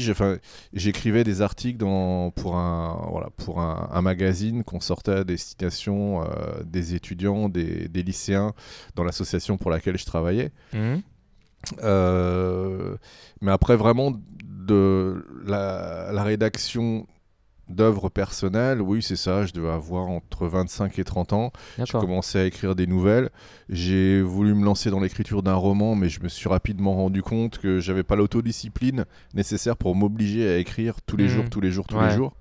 j'écrivais 0.71 1.23
des 1.25 1.41
articles 1.41 1.77
dans, 1.77 2.31
pour, 2.31 2.55
un, 2.55 3.05
voilà, 3.11 3.29
pour 3.35 3.59
un, 3.59 3.89
un 3.91 4.01
magazine 4.01 4.63
qu'on 4.63 4.79
sortait 4.79 5.11
à 5.11 5.23
destination 5.25 6.23
euh, 6.23 6.63
des 6.63 6.95
étudiants, 6.95 7.49
des, 7.49 7.89
des 7.89 8.01
lycéens 8.01 8.53
dans 8.95 9.03
l'association 9.03 9.57
pour 9.57 9.71
laquelle 9.71 9.97
je 9.97 10.05
travaillais. 10.05 10.51
Mhm. 10.73 11.01
Euh, 11.83 12.95
mais 13.41 13.51
après 13.51 13.75
vraiment 13.75 14.13
de 14.67 15.25
la, 15.45 16.11
la 16.13 16.23
rédaction 16.23 17.07
d'œuvres 17.69 18.09
personnelles, 18.09 18.81
oui 18.81 19.01
c'est 19.01 19.15
ça, 19.15 19.45
je 19.45 19.51
devais 19.53 19.69
avoir 19.71 20.07
entre 20.07 20.47
25 20.47 20.99
et 20.99 21.03
30 21.03 21.33
ans. 21.33 21.51
J'ai 21.77 21.85
commencé 21.97 22.37
à 22.39 22.45
écrire 22.45 22.75
des 22.75 22.85
nouvelles. 22.87 23.29
J'ai 23.69 24.21
voulu 24.21 24.53
me 24.53 24.63
lancer 24.63 24.91
dans 24.91 24.99
l'écriture 24.99 25.41
d'un 25.41 25.55
roman, 25.55 25.95
mais 25.95 26.07
je 26.09 26.21
me 26.21 26.27
suis 26.29 26.47
rapidement 26.47 26.93
rendu 26.93 27.23
compte 27.23 27.57
que 27.57 27.79
j'avais 27.79 28.03
pas 28.03 28.15
l'autodiscipline 28.15 29.05
nécessaire 29.33 29.77
pour 29.77 29.95
m'obliger 29.95 30.47
à 30.47 30.57
écrire 30.57 31.01
tous 31.05 31.17
les 31.17 31.23
Mhm. 31.25 31.29
jours, 31.29 31.45
tous 31.49 31.61
les 31.61 31.71
jours, 31.71 31.87
tous 31.87 31.95
Ouais. 31.97 32.09
les 32.09 32.15
jours. 32.15 32.33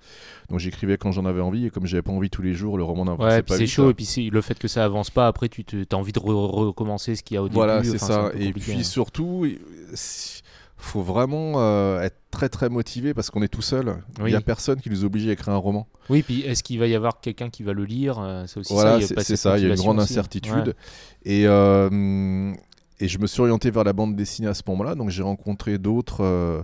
Donc 0.50 0.58
j'écrivais 0.58 0.98
quand 0.98 1.10
j'en 1.10 1.24
avais 1.24 1.40
envie, 1.40 1.64
et 1.66 1.70
comme 1.70 1.87
j'avais 1.87 2.02
pas 2.02 2.12
envie 2.12 2.28
tous 2.28 2.42
les 2.42 2.52
jours, 2.52 2.76
le 2.76 2.84
roman 2.84 3.06
n'avançait 3.06 3.37
Ouais, 3.37 3.42
pas 3.42 3.56
c'est 3.56 3.66
chaud, 3.66 3.90
et 3.90 3.94
puis 3.94 4.04
c'est- 4.04 4.28
le 4.30 4.42
fait 4.42 4.58
que 4.58 4.68
ça 4.68 4.84
avance 4.84 5.08
pas, 5.08 5.26
après 5.26 5.48
tu 5.48 5.64
te- 5.64 5.76
as 5.90 5.96
envie 5.98 6.12
de 6.12 6.20
re- 6.20 6.50
recommencer 6.66 7.16
ce 7.16 7.22
qu'il 7.22 7.37
y 7.37 7.38
a 7.38 7.42
au 7.42 7.48
Voilà, 7.48 7.80
début. 7.80 7.96
c'est 7.96 8.04
enfin, 8.04 8.30
ça. 8.30 8.38
Et 8.38 8.52
puis 8.52 8.72
hein. 8.74 8.82
surtout, 8.82 9.46
faut 10.85 11.03
vraiment 11.03 11.55
euh, 11.57 12.01
être 12.01 12.16
très 12.31 12.49
très 12.49 12.68
motivé 12.68 13.14
parce 13.14 13.31
qu'on 13.31 13.42
est 13.42 13.49
tout 13.49 13.62
seul. 13.62 13.97
Il 14.18 14.25
Oui. 14.25 14.31
n'y 14.31 14.37
a 14.37 14.40
personne 14.40 14.81
qui 14.81 14.90
nous 14.90 15.05
oblige 15.05 15.27
à 15.29 15.33
écrire 15.33 15.55
un 15.55 15.59
roman. 15.59 15.87
Oui, 16.11 16.23
puis 16.23 16.40
est-ce 16.42 16.62
qu'il 16.62 16.79
va 16.79 16.87
y 16.87 16.94
avoir 16.94 17.20
quelqu'un 17.20 17.51
qui 17.51 17.62
va 17.62 17.73
le 17.73 17.85
lire 17.85 18.18
euh, 18.20 18.44
C'est 18.47 18.61
aussi 18.61 18.73
Voilà, 18.73 18.92
ça. 18.92 18.97
il 18.99 19.01
y 19.01 19.05
a 19.05 19.09
c'est 19.09 19.14
pas 19.14 19.20
c'est 19.23 19.37
cette 19.37 19.42
ça. 19.53 19.59
Il 19.59 19.62
y 19.66 19.66
a 19.66 19.70
une 19.70 19.77
grande 19.77 19.99
aussi. 19.99 20.12
hein. 20.12 20.20
incertitude. 20.20 20.68
Ouais. 20.68 20.75
Et, 21.25 21.47
euh, 21.47 22.53
et 23.01 23.09
je 23.09 23.18
me 23.18 23.27
suis 23.27 23.40
orienté 23.40 23.70
vers 23.70 23.85
la 23.85 23.92
bande 23.92 24.14
dessinée 24.16 24.49
à 24.49 24.55
ce 24.55 24.62
moment-là. 24.68 24.94
Donc 24.94 25.11
j'ai 25.11 25.23
rencontré 25.23 25.79
d'autres 25.79 26.23
euh, 26.23 26.62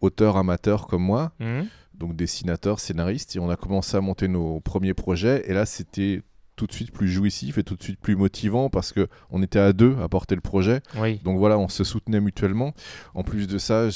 auteurs 0.00 0.36
amateurs 0.36 0.86
comme 0.86 1.02
moi, 1.02 1.32
Mhm. 1.40 1.66
donc 1.94 2.14
dessinateurs, 2.16 2.78
scénaristes, 2.80 3.36
et 3.36 3.38
on 3.38 3.50
a 3.50 3.56
commencé 3.56 3.96
à 3.96 4.00
monter 4.00 4.28
nos 4.28 4.60
premiers 4.60 4.94
projets. 4.94 5.42
Et 5.46 5.54
là, 5.54 5.66
c'était 5.66 6.22
tout 6.56 6.66
de 6.66 6.72
suite 6.72 6.90
plus 6.90 7.08
jouissif 7.08 7.58
et 7.58 7.62
tout 7.62 7.76
de 7.76 7.82
suite 7.82 8.00
plus 8.00 8.16
motivant 8.16 8.70
parce 8.70 8.92
que 8.92 9.08
on 9.30 9.42
était 9.42 9.58
à 9.58 9.72
deux 9.72 9.96
à 10.02 10.08
porter 10.08 10.34
le 10.34 10.40
projet. 10.40 10.80
Oui. 10.98 11.20
Donc 11.22 11.38
voilà, 11.38 11.58
on 11.58 11.68
se 11.68 11.84
soutenait 11.84 12.20
mutuellement. 12.20 12.74
En 13.14 13.22
plus 13.22 13.46
de 13.46 13.58
ça, 13.58 13.88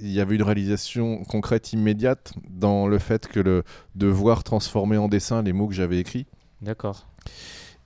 il 0.00 0.10
y 0.10 0.20
avait 0.20 0.36
une 0.36 0.42
réalisation 0.42 1.22
concrète 1.24 1.72
immédiate 1.72 2.32
dans 2.48 2.88
le 2.88 2.98
fait 2.98 3.28
que 3.28 3.40
le 3.40 3.62
devoir 3.94 4.42
transformer 4.42 4.96
en 4.96 5.08
dessin 5.08 5.42
les 5.42 5.52
mots 5.52 5.68
que 5.68 5.74
j'avais 5.74 5.98
écrits. 5.98 6.26
D'accord. 6.62 7.06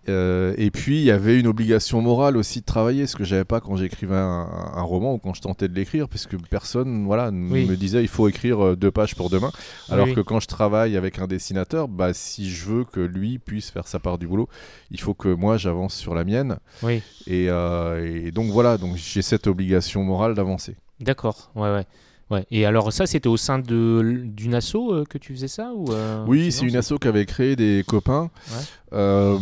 Euh, 0.09 0.53
et 0.59 0.71
puis 0.73 0.99
il 0.99 1.05
y 1.05 1.11
avait 1.13 1.39
une 1.39 1.47
obligation 1.47 2.01
morale 2.03 2.37
aussi 2.37 2.61
de 2.61 2.65
travailler, 2.65 3.07
ce 3.07 3.15
que 3.15 3.23
j'avais 3.25 3.45
pas 3.45 3.61
quand 3.61 3.77
j'écrivais 3.77 4.17
un, 4.17 4.49
un 4.75 4.83
roman 4.83 5.15
ou 5.15 5.19
quand 5.19 5.33
je 5.35 5.41
tentais 5.41 5.69
de 5.69 5.75
l'écrire, 5.75 6.09
puisque 6.09 6.37
personne 6.49 7.05
voilà, 7.07 7.31
Oui. 7.33 7.67
me 7.67 7.77
disait 7.77 8.03
il 8.03 8.09
faut 8.09 8.29
écrire 8.29 8.65
euh, 8.65 8.77
deux 8.77 8.91
pages 8.91 9.15
pour 9.15 9.31
demain. 9.31 9.53
Alors 9.89 10.07
Oui, 10.09 10.15
que 10.15 10.21
quand 10.21 10.41
je 10.41 10.49
travaille 10.49 10.97
avec 10.97 11.19
un 11.21 11.27
dessinateur, 11.29 11.87
bah, 11.87 12.15
si 12.15 12.51
je 12.51 12.65
veux 12.67 12.85
que 12.85 12.99
lui 13.01 13.39
puisse 13.39 13.71
faire 13.71 13.87
sa 13.87 14.01
part 14.01 14.19
du 14.19 14.27
boulot, 14.27 14.49
il 14.91 15.01
faut 15.01 15.15
que 15.15 15.29
moi 15.29 15.57
j'avance 15.57 15.95
sur 15.95 16.15
la 16.15 16.25
mienne. 16.25 16.59
Oui. 16.83 17.01
Et, 17.29 17.47
euh, 17.49 18.25
et 18.27 18.33
donc 18.33 18.51
voilà, 18.51 18.79
donc 18.79 18.97
j'ai 18.97 19.23
cette 19.23 19.47
obligation 19.47 20.03
morale 20.03 20.35
d'avancer. 20.35 20.77
D'accord. 21.01 21.51
Ouais, 21.55 21.73
ouais. 21.73 21.87
Ouais. 22.33 22.47
Et 22.51 22.65
alors 22.65 22.93
ça, 22.93 23.05
c'était 23.07 23.29
au 23.29 23.37
sein 23.37 23.59
de 23.59 24.23
d'une 24.25 24.55
asso 24.55 24.75
euh, 24.77 25.05
que 25.09 25.19
tu 25.19 25.35
faisais 25.35 25.49
ça 25.49 25.73
ou 25.75 25.93
euh, 25.93 26.25
Oui, 26.27 26.51
c'est 26.51 26.65
une 26.67 26.77
asso 26.77 26.95
qu'avait 27.01 27.27
créé 27.27 27.57
des 27.57 27.85
copains, 27.87 28.31
Ouais. 28.51 28.63
euh, 28.95 29.39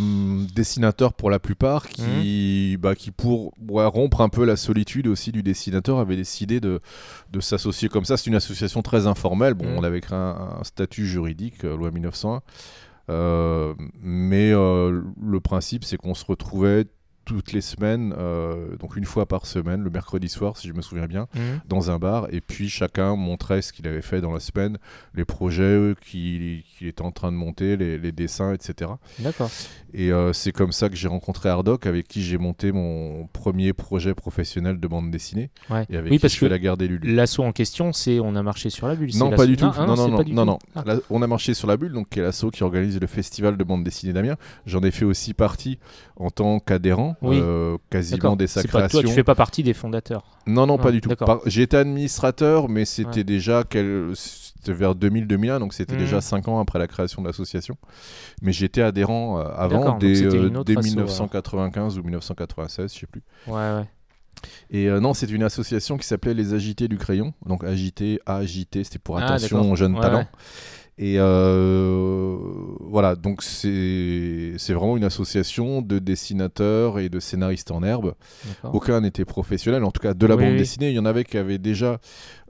dessinateurs 0.55 1.12
pour 1.12 1.31
la 1.31 1.38
plupart, 1.38 1.88
qui, 1.88 2.72
Mhm. 2.74 2.81
bah, 2.81 2.94
qui 2.96 3.11
pour 3.12 3.53
ouais, 3.68 3.87
rompre 3.87 4.20
un 4.22 4.29
peu 4.29 4.44
la 4.44 4.57
solitude 4.57 5.07
aussi 5.07 5.31
du 5.31 5.42
dessinateur, 5.42 5.98
avaient 5.98 6.16
décidé 6.16 6.59
de, 6.61 6.81
de 7.33 7.40
s'associer 7.40 7.88
comme 7.88 8.05
ça. 8.05 8.16
C'est 8.16 8.26
une 8.26 8.35
association 8.37 8.83
très 8.83 9.07
informelle. 9.07 9.55
Bon, 9.55 9.66
Mhm. 9.66 9.79
on 9.79 9.85
avait 9.85 10.00
créé 10.00 10.18
un, 10.18 10.57
un 10.61 10.64
statut 10.64 11.07
juridique, 11.07 11.62
loi 11.62 11.90
1901. 11.92 12.42
Euh, 13.09 13.74
mais 14.03 14.50
le 14.53 15.38
principe, 15.42 15.85
c'est 15.85 15.96
qu'on 15.96 16.14
se 16.14 16.24
retrouvait 16.24 16.87
toutes 17.24 17.52
les 17.52 17.61
semaines, 17.61 18.12
euh, 18.18 18.76
donc 18.78 18.96
une 18.96 19.04
fois 19.04 19.26
par 19.26 19.46
semaine, 19.46 19.83
le 19.83 19.90
mercredi 19.90 20.28
soir, 20.28 20.56
si 20.56 20.66
je 20.68 20.72
me 20.72 20.83
souviens 20.83 21.06
bien, 21.06 21.28
Mhm. 21.35 21.61
dans 21.68 21.90
un 21.90 21.98
bar. 21.98 22.26
Et 22.33 22.40
puis 22.40 22.68
chacun 22.68 23.14
montrait 23.14 23.62
ce 23.62 23.72
qu'il 23.72 23.87
avait 23.87 24.02
fait 24.02 24.20
dans 24.20 24.33
la 24.33 24.40
semaine, 24.40 24.78
les 25.14 25.24
projets 25.24 25.94
qu'il 26.04 26.62
qu'il 26.76 26.88
était 26.88 27.02
en 27.02 27.12
train 27.12 27.30
de 27.30 27.37
monter, 27.37 27.76
les, 27.76 27.98
les 27.98 28.11
dessins, 28.12 28.52
etc. 28.52 28.90
D'accord. 29.20 29.50
Et 29.92 30.12
euh, 30.12 30.33
c'est 30.33 30.52
comme 30.52 30.72
ça 30.72 30.88
que 30.88 30.96
j'ai 30.96 31.09
rencontré 31.09 31.48
Hardoc, 31.48 31.87
avec 31.87 32.09
qui 32.09 32.22
j'ai 32.22 32.38
monté 32.38 32.72
mon 32.72 33.26
premier 33.33 33.72
projet 33.72 34.14
professionnel 34.14 34.80
de 34.80 34.88
bande 34.88 35.11
dessinée. 35.11 35.50
Ouais. 35.68 35.85
Et 35.90 35.96
avec 35.96 36.11
Oui, 36.11 36.16
qui 36.18 36.22
parce 36.22 36.35
je 36.35 36.38
fais 36.38 36.46
que 36.46 36.50
la 36.50 36.59
guerre 36.59 36.76
des 36.76 36.88
Lulu. 36.88 37.14
L'assaut 37.14 37.42
en 37.44 37.52
question, 37.52 37.92
c'est 37.92 38.18
on 38.18 38.35
a 38.35 38.42
marché 38.42 38.70
sur 38.70 38.88
la 38.88 38.94
bulle. 38.96 39.11
Non, 39.16 39.26
l'assaut- 39.30 39.37
pas 39.37 39.46
du 39.46 39.56
tout. 39.56 39.70
Ah, 39.76 39.87
non, 39.87 39.94
c'est 39.96 40.02
non, 40.02 40.11
pas 40.11 40.16
non, 40.18 40.22
du 40.24 40.33
non, 40.33 40.42
tout. 40.56 40.59
non. 40.74 40.83
Ah. 40.87 40.96
On 41.11 41.22
a 41.22 41.26
marché 41.26 41.54
sur 41.54 41.68
la 41.68 41.76
bulle, 41.76 41.92
donc 41.92 42.09
qui 42.09 42.18
est 42.18 42.22
l'asso 42.22 42.46
qui 42.52 42.62
organise 42.64 42.98
le 43.00 43.06
festival 43.06 43.56
de 43.56 43.64
bande 43.64 43.85
dessinée 43.85 44.12
d'Amiens. 44.12 44.37
J'en 44.66 44.80
ai 44.83 44.90
fait 44.90 45.04
aussi 45.04 45.35
partie 45.35 45.78
en 46.16 46.30
tant 46.30 46.61
qu'adhérent, 46.61 47.10
Oui. 47.23 47.38
euh, 47.42 47.77
quasiment 47.90 48.16
D'accord. 48.18 48.37
dès 48.37 48.46
sa 48.46 48.62
C'est 48.62 48.68
pas 48.70 48.88
toi, 48.88 49.03
tu 49.03 49.09
fais 49.09 49.25
pas 49.25 49.35
partie 49.35 49.62
des 49.62 49.75
fondateurs. 49.75 50.25
Non, 50.46 50.66
non, 50.66 50.77
Ah, 50.79 50.83
pas 50.83 50.92
du 50.92 51.01
tout. 51.01 51.11
Par- 51.16 51.40
J'étais 51.46 51.77
administrateur, 51.77 52.68
mais 52.68 52.85
c'était 52.85 53.18
Ouais. 53.18 53.25
déjà 53.25 53.64
quel... 53.68 54.12
vers 54.66 54.94
2000-2001, 54.94 55.59
donc 55.59 55.73
c'était 55.73 55.94
Mhm. 55.94 56.01
déjà 56.01 56.20
5 56.20 56.46
ans 56.49 56.61
après 56.61 56.79
la 56.79 56.87
création 56.87 57.23
de 57.23 57.27
l'association. 57.27 57.77
Mais 58.42 58.53
j'étais 58.53 58.83
adhérent 58.83 59.38
euh, 59.38 59.44
avant, 59.57 59.96
dès, 59.99 60.23
euh, 60.23 60.51
dès 60.64 60.77
asso, 60.77 60.85
1995 60.85 61.99
ou 61.99 62.03
1996, 62.03 62.92
je 62.94 62.99
sais 63.01 63.07
plus. 63.07 63.23
Ouais, 63.46 63.55
ouais. 63.55 63.85
Et 64.70 64.88
euh, 64.88 65.01
non, 65.01 65.12
c'est 65.14 65.31
une 65.31 65.42
association 65.42 65.96
qui 65.99 66.07
s'appelait 66.07 66.35
Les 66.35 66.55
Agités 66.55 66.88
du 66.88 66.96
Crayon. 66.99 67.35
Donc 67.46 67.62
agité, 67.64 68.20
AJT, 68.27 68.85
c'était 68.85 68.99
pour 68.99 69.18
Ah, 69.18 69.25
attention 69.25 69.59
d'accord. 69.59 69.73
aux 69.73 69.77
jeunes 69.77 69.94
Ouais, 69.96 70.01
talents. 70.01 70.18
ouais. 70.20 70.27
Et 71.02 71.14
euh, 71.18 72.36
voilà, 72.80 73.16
donc 73.16 73.42
c'est 73.42 74.54
vraiment 74.68 74.98
une 74.98 75.04
association 75.04 75.80
de 75.80 75.98
dessinateurs 75.98 76.98
et 76.98 77.08
de 77.08 77.20
scénaristes 77.20 77.70
en 77.70 77.82
herbe. 77.82 78.14
Aucun 78.74 79.00
n'était 79.00 79.24
professionnel, 79.24 79.82
en 79.84 79.90
tout 79.92 80.00
cas 80.02 80.12
de 80.12 80.26
la 80.26 80.36
Oui, 80.36 80.42
bande 80.44 80.52
oui. 80.52 80.58
dessinée. 80.58 80.90
Il 80.90 80.94
y 80.94 80.98
en 80.98 81.06
avait 81.06 81.24
qui 81.24 81.38
avaient 81.38 81.56
déjà, 81.56 82.00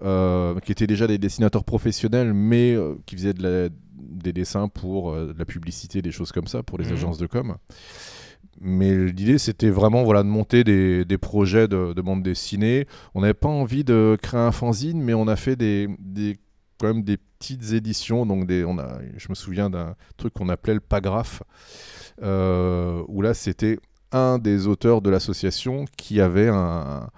euh, 0.02 0.58
qui 0.64 0.72
étaient 0.72 0.88
déjà 0.88 1.06
des 1.06 1.18
dessinateurs 1.18 1.62
professionnels, 1.64 2.32
mais 2.34 2.72
euh, 2.74 2.94
qui 3.06 3.14
faisaient 3.14 3.34
de 3.34 3.42
la- 3.44 3.68
des 3.94 4.32
dessins 4.32 4.66
pour 4.66 5.12
de 5.14 5.34
la 5.38 5.44
publicité, 5.44 6.02
des 6.02 6.10
choses 6.10 6.32
comme 6.32 6.48
ça, 6.48 6.64
pour 6.64 6.76
les 6.78 6.86
Mhm. 6.86 6.92
agences 6.94 7.18
de 7.18 7.26
com. 7.26 7.54
Mais 8.60 8.94
l'idée, 8.96 9.38
c'était 9.38 9.70
vraiment 9.70 10.02
voilà, 10.02 10.22
de 10.24 10.28
monter 10.28 10.64
des, 10.64 11.04
des 11.04 11.18
projets 11.18 11.68
de, 11.68 11.92
de 11.92 12.02
bande 12.02 12.22
dessinée. 12.24 12.86
On 13.14 13.20
n'avait 13.20 13.32
pas 13.34 13.48
envie 13.48 13.84
de 13.84 14.18
créer 14.20 14.40
un 14.40 14.50
fanzine, 14.52 15.00
mais 15.00 15.14
on 15.14 15.28
a 15.28 15.36
fait 15.36 15.54
des, 15.56 15.88
des, 16.00 16.36
quand 16.80 16.88
même 16.88 17.02
des 17.02 17.16
petites 17.16 17.72
éditions. 17.72 18.26
Donc 18.26 18.46
des, 18.46 18.64
on 18.64 18.78
a, 18.78 18.98
je 19.16 19.28
me 19.28 19.34
souviens 19.34 19.70
d'un 19.70 19.94
truc 20.16 20.32
qu'on 20.34 20.48
appelait 20.48 20.74
le 20.74 20.80
pagraphe, 20.80 21.42
euh, 22.22 23.02
où 23.08 23.22
là, 23.22 23.34
c'était 23.34 23.78
un 24.12 24.38
des 24.38 24.66
auteurs 24.66 25.02
de 25.02 25.10
l'association 25.10 25.84
qui 25.96 26.20
avait 26.20 26.48
un, 26.48 27.08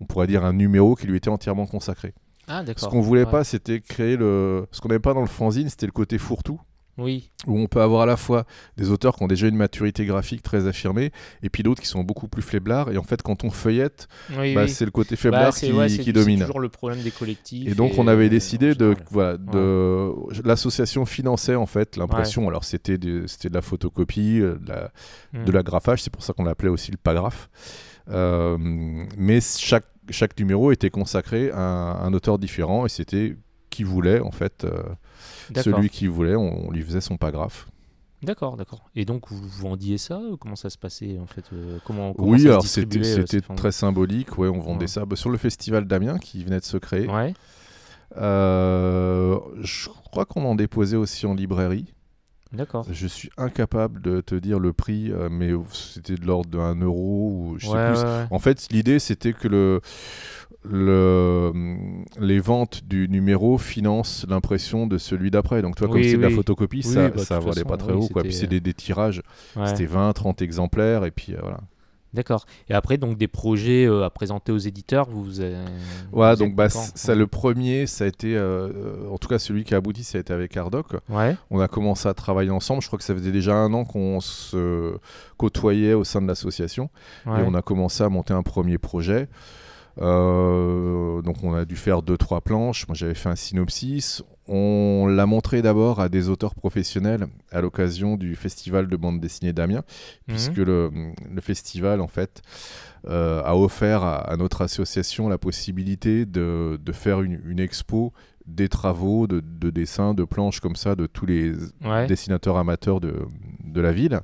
on 0.00 0.04
pourrait 0.04 0.26
dire 0.26 0.44
un 0.44 0.52
numéro 0.52 0.94
qui 0.94 1.06
lui 1.06 1.16
était 1.16 1.30
entièrement 1.30 1.66
consacré. 1.66 2.12
Ah, 2.46 2.62
Ce 2.76 2.86
qu'on 2.86 3.00
voulait 3.00 3.24
Ouais. 3.24 3.30
pas, 3.30 3.42
c'était 3.44 3.80
créer 3.80 4.16
le, 4.18 4.66
ce 4.70 4.80
qu'on 4.82 4.88
n'avait 4.88 4.98
pas 5.00 5.14
dans 5.14 5.22
le 5.22 5.26
fanzine, 5.26 5.70
c'était 5.70 5.86
le 5.86 5.92
côté 5.92 6.18
fourre-tout 6.18 6.60
Oui. 6.96 7.30
où 7.46 7.58
on 7.58 7.66
peut 7.66 7.80
avoir 7.82 8.02
à 8.02 8.06
la 8.06 8.16
fois 8.16 8.44
des 8.76 8.90
auteurs 8.90 9.16
qui 9.16 9.22
ont 9.24 9.26
déjà 9.26 9.48
une 9.48 9.56
maturité 9.56 10.06
graphique 10.06 10.42
très 10.42 10.66
affirmée, 10.68 11.10
et 11.42 11.48
puis 11.50 11.62
d'autres 11.62 11.82
qui 11.82 11.88
sont 11.88 12.04
beaucoup 12.04 12.28
plus 12.28 12.42
faiblards. 12.42 12.90
Et 12.92 12.96
en 12.98 13.02
fait, 13.02 13.20
quand 13.22 13.42
on 13.44 13.50
feuillette, 13.50 14.06
Oui, 14.38 14.54
bah, 14.54 14.62
oui. 14.64 14.68
c'est 14.68 14.84
le 14.84 14.90
côté 14.90 15.14
Bah, 15.16 15.20
faiblard 15.20 15.54
qui, 15.56 15.72
ouais, 15.72 15.88
c'est- 15.88 16.12
domine. 16.12 16.40
toujours 16.40 16.60
le 16.60 16.68
problème 16.68 17.02
des 17.02 17.10
collectifs. 17.10 17.68
Et 17.68 17.74
donc, 17.74 17.98
on 17.98 18.06
avait 18.06 18.26
euh, 18.26 18.30
décidé 18.30 18.74
de, 18.74 18.90
général. 18.90 19.04
voilà, 19.10 19.36
de 19.36 20.12
l'association 20.44 21.04
finançait 21.06 21.56
en 21.56 21.66
fait 21.66 21.96
l'impression. 21.96 22.48
Alors, 22.48 22.64
c'était 22.64 22.98
de, 22.98 23.26
c'était 23.26 23.48
de 23.48 23.54
la 23.54 23.62
photocopie, 23.62 24.40
euh, 24.40 24.56
de 24.60 24.68
la, 24.68 24.90
Mm. 25.32 25.44
de 25.46 25.52
l'agrafage. 25.52 26.02
C'est 26.02 26.12
pour 26.12 26.22
ça 26.22 26.32
qu'on 26.32 26.44
l'appelait 26.44 26.68
aussi 26.68 26.90
le 26.92 26.96
pagraphe. 26.96 27.48
Euh, 28.10 28.56
mais 29.16 29.40
chaque 29.40 29.86
chaque 30.10 30.38
numéro 30.38 30.70
était 30.70 30.90
consacré 30.90 31.50
à 31.50 31.58
un, 31.58 32.04
un 32.06 32.12
auteur 32.12 32.38
différent, 32.38 32.84
et 32.84 32.90
c'était 32.90 33.36
qui 33.70 33.82
voulait 33.84 34.20
en 34.20 34.30
fait. 34.30 34.64
euh. 34.64 34.82
Celui 35.56 35.88
qui 35.88 36.06
voulait, 36.06 36.36
on, 36.36 36.68
on 36.68 36.70
lui 36.70 36.82
faisait 36.82 37.00
son 37.00 37.16
pagraphe. 37.16 37.66
D'accord, 38.24 38.56
d'accord. 38.56 38.88
Et 38.96 39.04
donc, 39.04 39.30
vous 39.30 39.46
vendiez 39.48 39.98
ça 39.98 40.20
Comment 40.40 40.56
ça 40.56 40.70
se 40.70 40.78
passait 40.78 41.18
en 41.18 41.26
fait 41.26 41.44
euh, 41.52 41.78
comment, 41.84 42.14
comment 42.14 42.30
Oui, 42.30 42.46
alors 42.46 42.66
c'était 42.66 42.98
euh, 43.18 43.40
très 43.54 43.72
symbolique. 43.72 44.38
Ouais, 44.38 44.48
on 44.48 44.60
vendait 44.60 44.82
Ouais. 44.84 44.86
ça 44.86 45.04
bah, 45.04 45.16
sur 45.16 45.30
le 45.30 45.36
festival 45.36 45.86
d'Amiens 45.86 46.18
qui 46.18 46.42
venait 46.42 46.60
de 46.60 46.64
se 46.64 46.78
créer. 46.78 47.06
Ouais. 47.06 47.34
Euh, 48.16 49.38
je 49.62 49.88
crois 50.10 50.24
qu'on 50.24 50.44
en 50.44 50.54
déposait 50.54 50.96
aussi 50.96 51.26
en 51.26 51.34
librairie. 51.34 51.92
D'accord. 52.52 52.86
Je 52.90 53.06
suis 53.08 53.30
incapable 53.36 54.00
de 54.00 54.20
te 54.20 54.36
dire 54.36 54.60
le 54.60 54.72
prix, 54.72 55.12
mais 55.28 55.50
c'était 55.72 56.14
de 56.14 56.24
l'ordre 56.24 56.48
de 56.48 56.58
1 56.58 56.76
euro 56.82 57.30
ou 57.32 57.54
je 57.58 57.66
sais 57.66 57.72
Ouais, 57.72 57.92
plus. 57.92 58.00
En 58.30 58.38
fait, 58.38 58.68
l'idée 58.70 59.00
c'était 59.00 59.32
que 59.32 59.48
le, 59.48 59.80
le, 60.64 61.52
les 62.18 62.40
ventes 62.40 62.82
du 62.86 63.08
numéro 63.08 63.58
financent 63.58 64.26
l'impression 64.28 64.86
de 64.86 64.98
celui 64.98 65.30
d'après. 65.30 65.62
Donc, 65.62 65.76
toi, 65.76 65.88
comme 65.88 65.96
Oui, 65.98 66.10
c'est 66.10 66.16
de 66.16 66.22
la 66.22 66.30
photocopie, 66.30 66.82
Oui, 66.84 66.92
ça, 66.92 67.08
bah, 67.10 67.24
ça 67.24 67.38
valait 67.38 67.52
façon, 67.62 67.66
pas 67.68 67.76
très 67.76 67.92
haut. 67.92 68.08
Quoi. 68.08 68.22
Puis 68.22 68.32
c'est 68.32 68.46
des, 68.46 68.60
des 68.60 68.74
tirages, 68.74 69.22
Ouais. 69.56 69.66
c'était 69.66 69.86
20, 69.86 70.12
30 70.12 70.42
exemplaires, 70.42 71.04
et 71.04 71.10
puis 71.10 71.34
euh, 71.34 71.38
voilà. 71.40 71.60
D'accord. 72.12 72.46
Et 72.68 72.74
après, 72.74 72.96
donc 72.96 73.18
des 73.18 73.26
projets 73.26 73.86
euh, 73.88 74.04
à 74.04 74.10
présenter 74.10 74.52
aux 74.52 74.58
éditeurs, 74.58 75.08
vous. 75.10 75.40
euh, 75.40 75.66
Voilà, 76.12 76.34
vous 76.36 76.44
donc 76.44 76.54
bah, 76.54 76.68
ça, 76.68 77.14
le 77.16 77.26
premier, 77.26 77.88
ça 77.88 78.04
a 78.04 78.06
été, 78.06 78.36
euh, 78.36 78.68
euh, 78.72 79.08
en 79.10 79.18
tout 79.18 79.26
cas 79.26 79.40
celui 79.40 79.64
qui 79.64 79.74
a 79.74 79.78
abouti, 79.78 80.04
ça 80.04 80.18
a 80.18 80.20
été 80.20 80.32
avec. 80.32 80.56
Ouais. 81.08 81.36
On 81.50 81.58
a 81.58 81.66
commencé 81.66 82.08
à 82.08 82.14
travailler 82.14 82.50
ensemble. 82.50 82.82
Je 82.82 82.86
crois 82.86 82.98
que 83.00 83.04
ça 83.04 83.14
faisait 83.14 83.32
déjà 83.32 83.56
un 83.56 83.72
an 83.74 83.84
qu'on 83.84 84.20
se 84.20 84.94
côtoyait 85.38 85.94
au 85.94 86.04
sein 86.04 86.22
de 86.22 86.28
l'association. 86.28 86.88
ouais. 87.26 87.40
Et 87.40 87.44
on 87.44 87.54
a 87.54 87.62
commencé 87.62 88.04
à 88.04 88.08
monter 88.08 88.32
un 88.32 88.44
premier 88.44 88.78
projet. 88.78 89.26
Euh, 90.00 91.22
donc 91.22 91.36
on 91.42 91.54
a 91.54 91.64
dû 91.64 91.76
faire 91.76 92.02
deux 92.02 92.16
trois 92.16 92.40
planches. 92.40 92.86
Moi 92.88 92.94
j'avais 92.94 93.14
fait 93.14 93.28
un 93.28 93.36
synopsis. 93.36 94.22
On 94.46 95.06
l'a 95.08 95.24
montré 95.24 95.62
d'abord 95.62 96.00
à 96.00 96.08
des 96.10 96.28
auteurs 96.28 96.54
professionnels 96.54 97.28
à 97.50 97.60
l'occasion 97.62 98.16
du 98.16 98.36
festival 98.36 98.88
de 98.88 98.96
bande 98.96 99.18
dessinée 99.20 99.52
d'Amiens, 99.54 99.84
Mhm. 100.28 100.34
puisque 100.34 100.56
le, 100.58 100.90
le 101.32 101.40
festival 101.40 102.00
en 102.00 102.08
fait 102.08 102.42
euh, 103.08 103.42
a 103.44 103.56
offert 103.56 104.02
à, 104.02 104.16
à 104.16 104.36
notre 104.36 104.62
association 104.62 105.28
la 105.28 105.38
possibilité 105.38 106.26
de, 106.26 106.78
de 106.82 106.92
faire 106.92 107.20
une, 107.22 107.40
une 107.46 107.60
expo 107.60 108.12
des 108.46 108.68
travaux 108.68 109.26
de, 109.26 109.40
de 109.40 109.70
dessins, 109.70 110.12
de 110.14 110.24
planches 110.24 110.60
comme 110.60 110.76
ça 110.76 110.94
de 110.94 111.06
tous 111.06 111.24
les 111.26 111.52
Ouais. 111.84 112.06
dessinateurs 112.06 112.56
amateurs 112.58 113.00
de, 113.00 113.14
de 113.64 113.80
la 113.80 113.92
ville. 113.92 114.20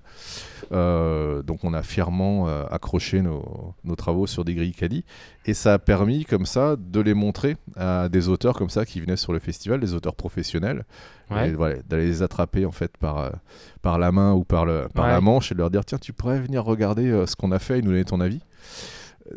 Euh, 0.73 1.43
donc 1.43 1.65
on 1.65 1.75
a 1.75 1.83
fièrement 1.83 2.47
euh, 2.49 2.65
accroché 2.71 3.23
nos, 3.23 3.75
nos 3.83 3.97
travaux 3.97 4.27
sur 4.29 4.45
des 4.45 4.55
grilles 4.55 4.73
caddie 4.75 5.05
et 5.47 5.55
ça 5.55 5.75
a 5.75 5.79
permis 5.81 6.25
comme 6.25 6.47
ça 6.47 6.77
de 6.79 7.01
les 7.01 7.15
montrer 7.15 7.57
à 7.77 8.09
des 8.09 8.29
auteurs 8.29 8.55
comme 8.57 8.71
ça 8.71 8.85
qui 8.85 9.01
venaient 9.01 9.17
sur 9.17 9.33
le 9.33 9.39
festival, 9.41 9.81
des 9.81 9.95
auteurs 9.95 10.15
professionnels, 10.15 10.85
Ouais. 11.31 11.53
voilà, 11.53 11.77
d'aller 11.89 12.07
les 12.07 12.23
attraper 12.23 12.67
en 12.67 12.73
fait 12.73 12.97
par, 12.99 13.19
euh, 13.19 13.31
par 13.83 13.99
la 13.99 14.13
main 14.13 14.33
ou 14.35 14.45
par, 14.45 14.65
le, 14.67 14.87
par 14.95 15.07
Ouais. 15.07 15.11
la 15.13 15.21
manche 15.21 15.51
et 15.51 15.55
de 15.55 15.61
leur 15.61 15.71
dire 15.71 15.85
tiens 15.85 15.99
tu 15.99 16.13
pourrais 16.13 16.41
venir 16.41 16.65
regarder 16.65 17.25
ce 17.27 17.35
qu'on 17.37 17.53
a 17.53 17.59
fait 17.59 17.79
et 17.79 17.83
nous 17.83 17.91
donner 17.91 18.05
ton 18.05 18.21
avis. 18.21 18.41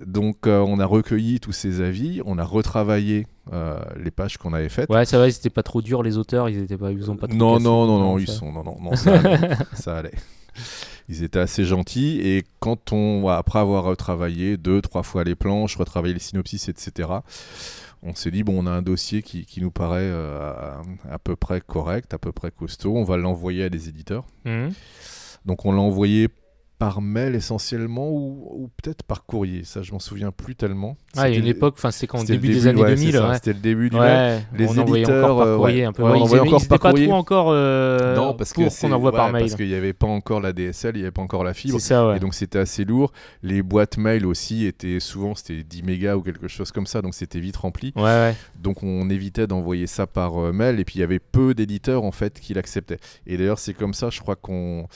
Donc 0.06 0.47
euh, 0.47 0.60
on 0.60 0.79
a 0.79 0.86
recueilli 0.86 1.39
tous 1.39 1.51
ces 1.51 1.82
avis, 1.82 2.21
on 2.25 2.38
a 2.38 2.43
retravaillé 2.43 3.27
euh, 3.51 3.79
les 4.01 4.12
pages 4.12 4.38
qu'on 4.38 4.53
avait 4.53 4.69
faites. 4.69 4.89
Ouais, 4.89 5.06
ça 5.06 5.19
va, 5.19 5.29
c'était 5.29 5.49
pas 5.49 5.63
trop 5.63 5.82
dur 5.82 6.03
les 6.03 6.17
auteurs, 6.17 6.49
ils 6.49 6.60
étaient 6.60 6.77
pas, 6.77 6.91
ils 6.91 7.12
ont 7.12 7.15
pas 7.15 7.27
trop 7.27 7.38
Non, 7.38 7.60
non, 7.60 7.86
non, 7.86 7.99
non, 7.99 8.17
ça. 8.17 8.23
ils 8.23 8.27
sont, 8.29 8.51
non, 8.51 8.63
non, 8.63 8.77
non, 8.82 8.95
ça 8.95 9.13
allait, 9.19 9.49
ça 9.73 9.97
allait. 9.97 10.13
Ils 11.10 11.23
étaient 11.23 11.39
assez 11.39 11.65
gentils 11.65 12.19
et 12.21 12.43
quand 12.60 12.91
on, 12.93 13.27
après 13.27 13.60
avoir 13.60 13.84
retravaillé 13.84 14.58
deux, 14.58 14.82
trois 14.82 15.03
fois 15.03 15.23
les 15.23 15.36
planches, 15.36 15.75
retravaillé 15.75 16.13
les 16.13 16.19
synopsis, 16.19 16.69
etc., 16.69 17.10
on 18.06 18.15
s'est 18.15 18.32
dit, 18.32 18.43
bon, 18.43 18.62
on 18.62 18.67
a 18.67 18.71
un 18.71 18.82
dossier 18.82 19.21
qui, 19.21 19.45
qui 19.45 19.62
nous 19.62 19.71
paraît 19.71 20.01
euh, 20.01 20.82
à, 21.10 21.13
à 21.13 21.19
peu 21.19 21.36
près 21.38 21.62
correct, 21.62 22.13
à 22.13 22.17
peu 22.17 22.32
près 22.32 22.51
costaud, 22.51 22.95
on 22.95 23.03
va 23.06 23.15
l'envoyer 23.17 23.63
à 23.63 23.69
des 23.69 23.88
éditeurs. 23.89 24.25
Mhm. 24.45 24.73
Donc 25.45 25.65
on 25.65 25.71
l'a 25.71 25.82
envoyé 25.82 26.29
par 26.79 27.01
mail 27.01 27.36
essentiellement 27.36 28.09
ou, 28.09 28.47
ou 28.63 28.69
peut-être 28.81 29.03
par 29.03 29.25
courrier, 29.25 29.63
ça 29.63 29.81
je 29.81 29.91
m'en 29.93 29.99
souviens 29.99 30.31
plus 30.31 30.55
tellement. 30.55 30.97
Ah, 31.15 31.29
il 31.29 31.33
y 31.33 31.36
a 31.38 31.39
une 31.39 31.47
époque, 31.47 31.75
enfin, 31.77 31.91
c'est 31.91 32.07
quand 32.07 32.19
le 32.19 32.25
début 32.25 32.47
des 32.49 32.53
début, 32.55 32.67
années 32.67 32.81
ouais, 32.81 32.89
c'est 32.97 33.03
2000. 33.03 33.13
ça, 33.13 33.29
ouais. 33.29 33.36
C'était 33.36 33.53
le 33.53 33.59
début 33.59 33.89
du 33.89 33.95
mail. 33.95 34.41
Ouais, 34.51 34.57
Les 34.57 34.67
on 34.67 34.77
envoyait 34.81 35.03
éditeurs, 35.03 35.23
encore 35.25 35.38
par 35.38 35.47
euh, 35.47 35.57
courrier 35.57 35.86
un 35.86 35.93
peu. 35.93 36.03
On 36.03 36.15
ils 36.15 36.39
encore 36.39 36.67
par 36.67 36.79
pas 36.79 36.89
courrier. 36.89 37.07
trop 37.07 37.15
encore 37.15 37.47
euh, 37.51 38.15
non, 38.15 38.33
parce 38.33 38.53
pour 38.53 38.65
qu'on 38.75 38.91
envoie 38.91 39.12
par 39.12 39.31
mail. 39.31 39.43
Parce 39.43 39.55
qu'il 39.55 39.67
n'y 39.67 39.75
avait 39.75 39.93
pas 39.93 40.07
encore 40.07 40.41
la 40.41 40.51
DSL, 40.51 40.95
il 40.95 40.99
n'y 40.99 41.03
avait 41.03 41.12
pas 41.12 41.21
encore 41.21 41.43
la 41.43 41.53
fibre. 41.53 41.79
C'est 41.79 41.88
ça, 41.88 42.07
ouais. 42.07 42.17
Et 42.17 42.19
donc 42.19 42.33
c'était 42.33 42.59
assez 42.59 42.83
lourd. 42.83 43.12
Les 43.43 43.62
boîtes 43.62 43.97
mail 43.97 44.25
aussi 44.25 44.65
étaient 44.65 44.99
souvent 44.99 45.36
c'était 45.36 45.63
10 45.63 45.83
mégas 45.83 46.15
ou 46.15 46.21
quelque 46.21 46.47
chose 46.47 46.71
comme 46.71 46.88
ça, 46.88 47.01
donc 47.01 47.13
c'était 47.13 47.39
vite 47.39 47.55
rempli. 47.57 47.93
Donc 48.59 48.83
on 48.83 49.09
évitait 49.09 49.47
d'envoyer 49.47 49.88
ça 49.88 50.07
par 50.07 50.38
euh, 50.38 50.51
mail. 50.51 50.79
Et 50.79 50.86
puis 50.86 50.95
il 50.97 50.99
y 50.99 51.03
avait 51.03 51.19
peu 51.19 51.53
d'éditeurs 51.53 52.03
en 52.03 52.12
fait 52.12 52.39
qui 52.39 52.53
l'acceptaient. 52.53 52.99
Et 53.27 53.38
d'ailleurs 53.38 53.59
c'est 53.59 53.73
comme 53.73 53.93
ça, 53.93 54.09
je 54.09 54.19
crois 54.19 54.36
qu'on 54.36 54.88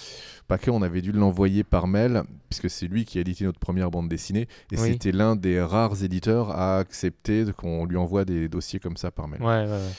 Paquet, 0.48 0.72
on 0.72 0.82
avait 0.82 1.02
dû 1.02 1.12
l'envoyer 1.12 1.64
par 1.64 1.88
mail 1.88 2.24
puisque 2.50 2.70
c'est 2.70 2.88
lui 2.88 3.04
qui 3.06 3.18
a 3.18 3.22
édité 3.22 3.44
notre 3.44 3.60
première 3.60 3.92
bande 3.92 4.08
dessinée. 4.08 4.48
Et 4.72 4.80
Oui. 4.80 4.92
c'était 4.94 5.12
l'un 5.12 5.36
des 5.36 5.62
rares 5.62 6.04
éditeurs 6.04 6.52
à 6.52 6.78
accepter 6.78 7.46
qu'on 7.58 7.86
lui 7.86 7.98
envoie 7.98 8.24
des 8.24 8.48
dossiers 8.48 8.80
comme 8.80 8.96
ça 8.98 9.12
par 9.12 9.28
mail. 9.28 9.42
Ouais, 9.42 9.48
ouais, 9.66 9.70
ouais. 9.70 9.92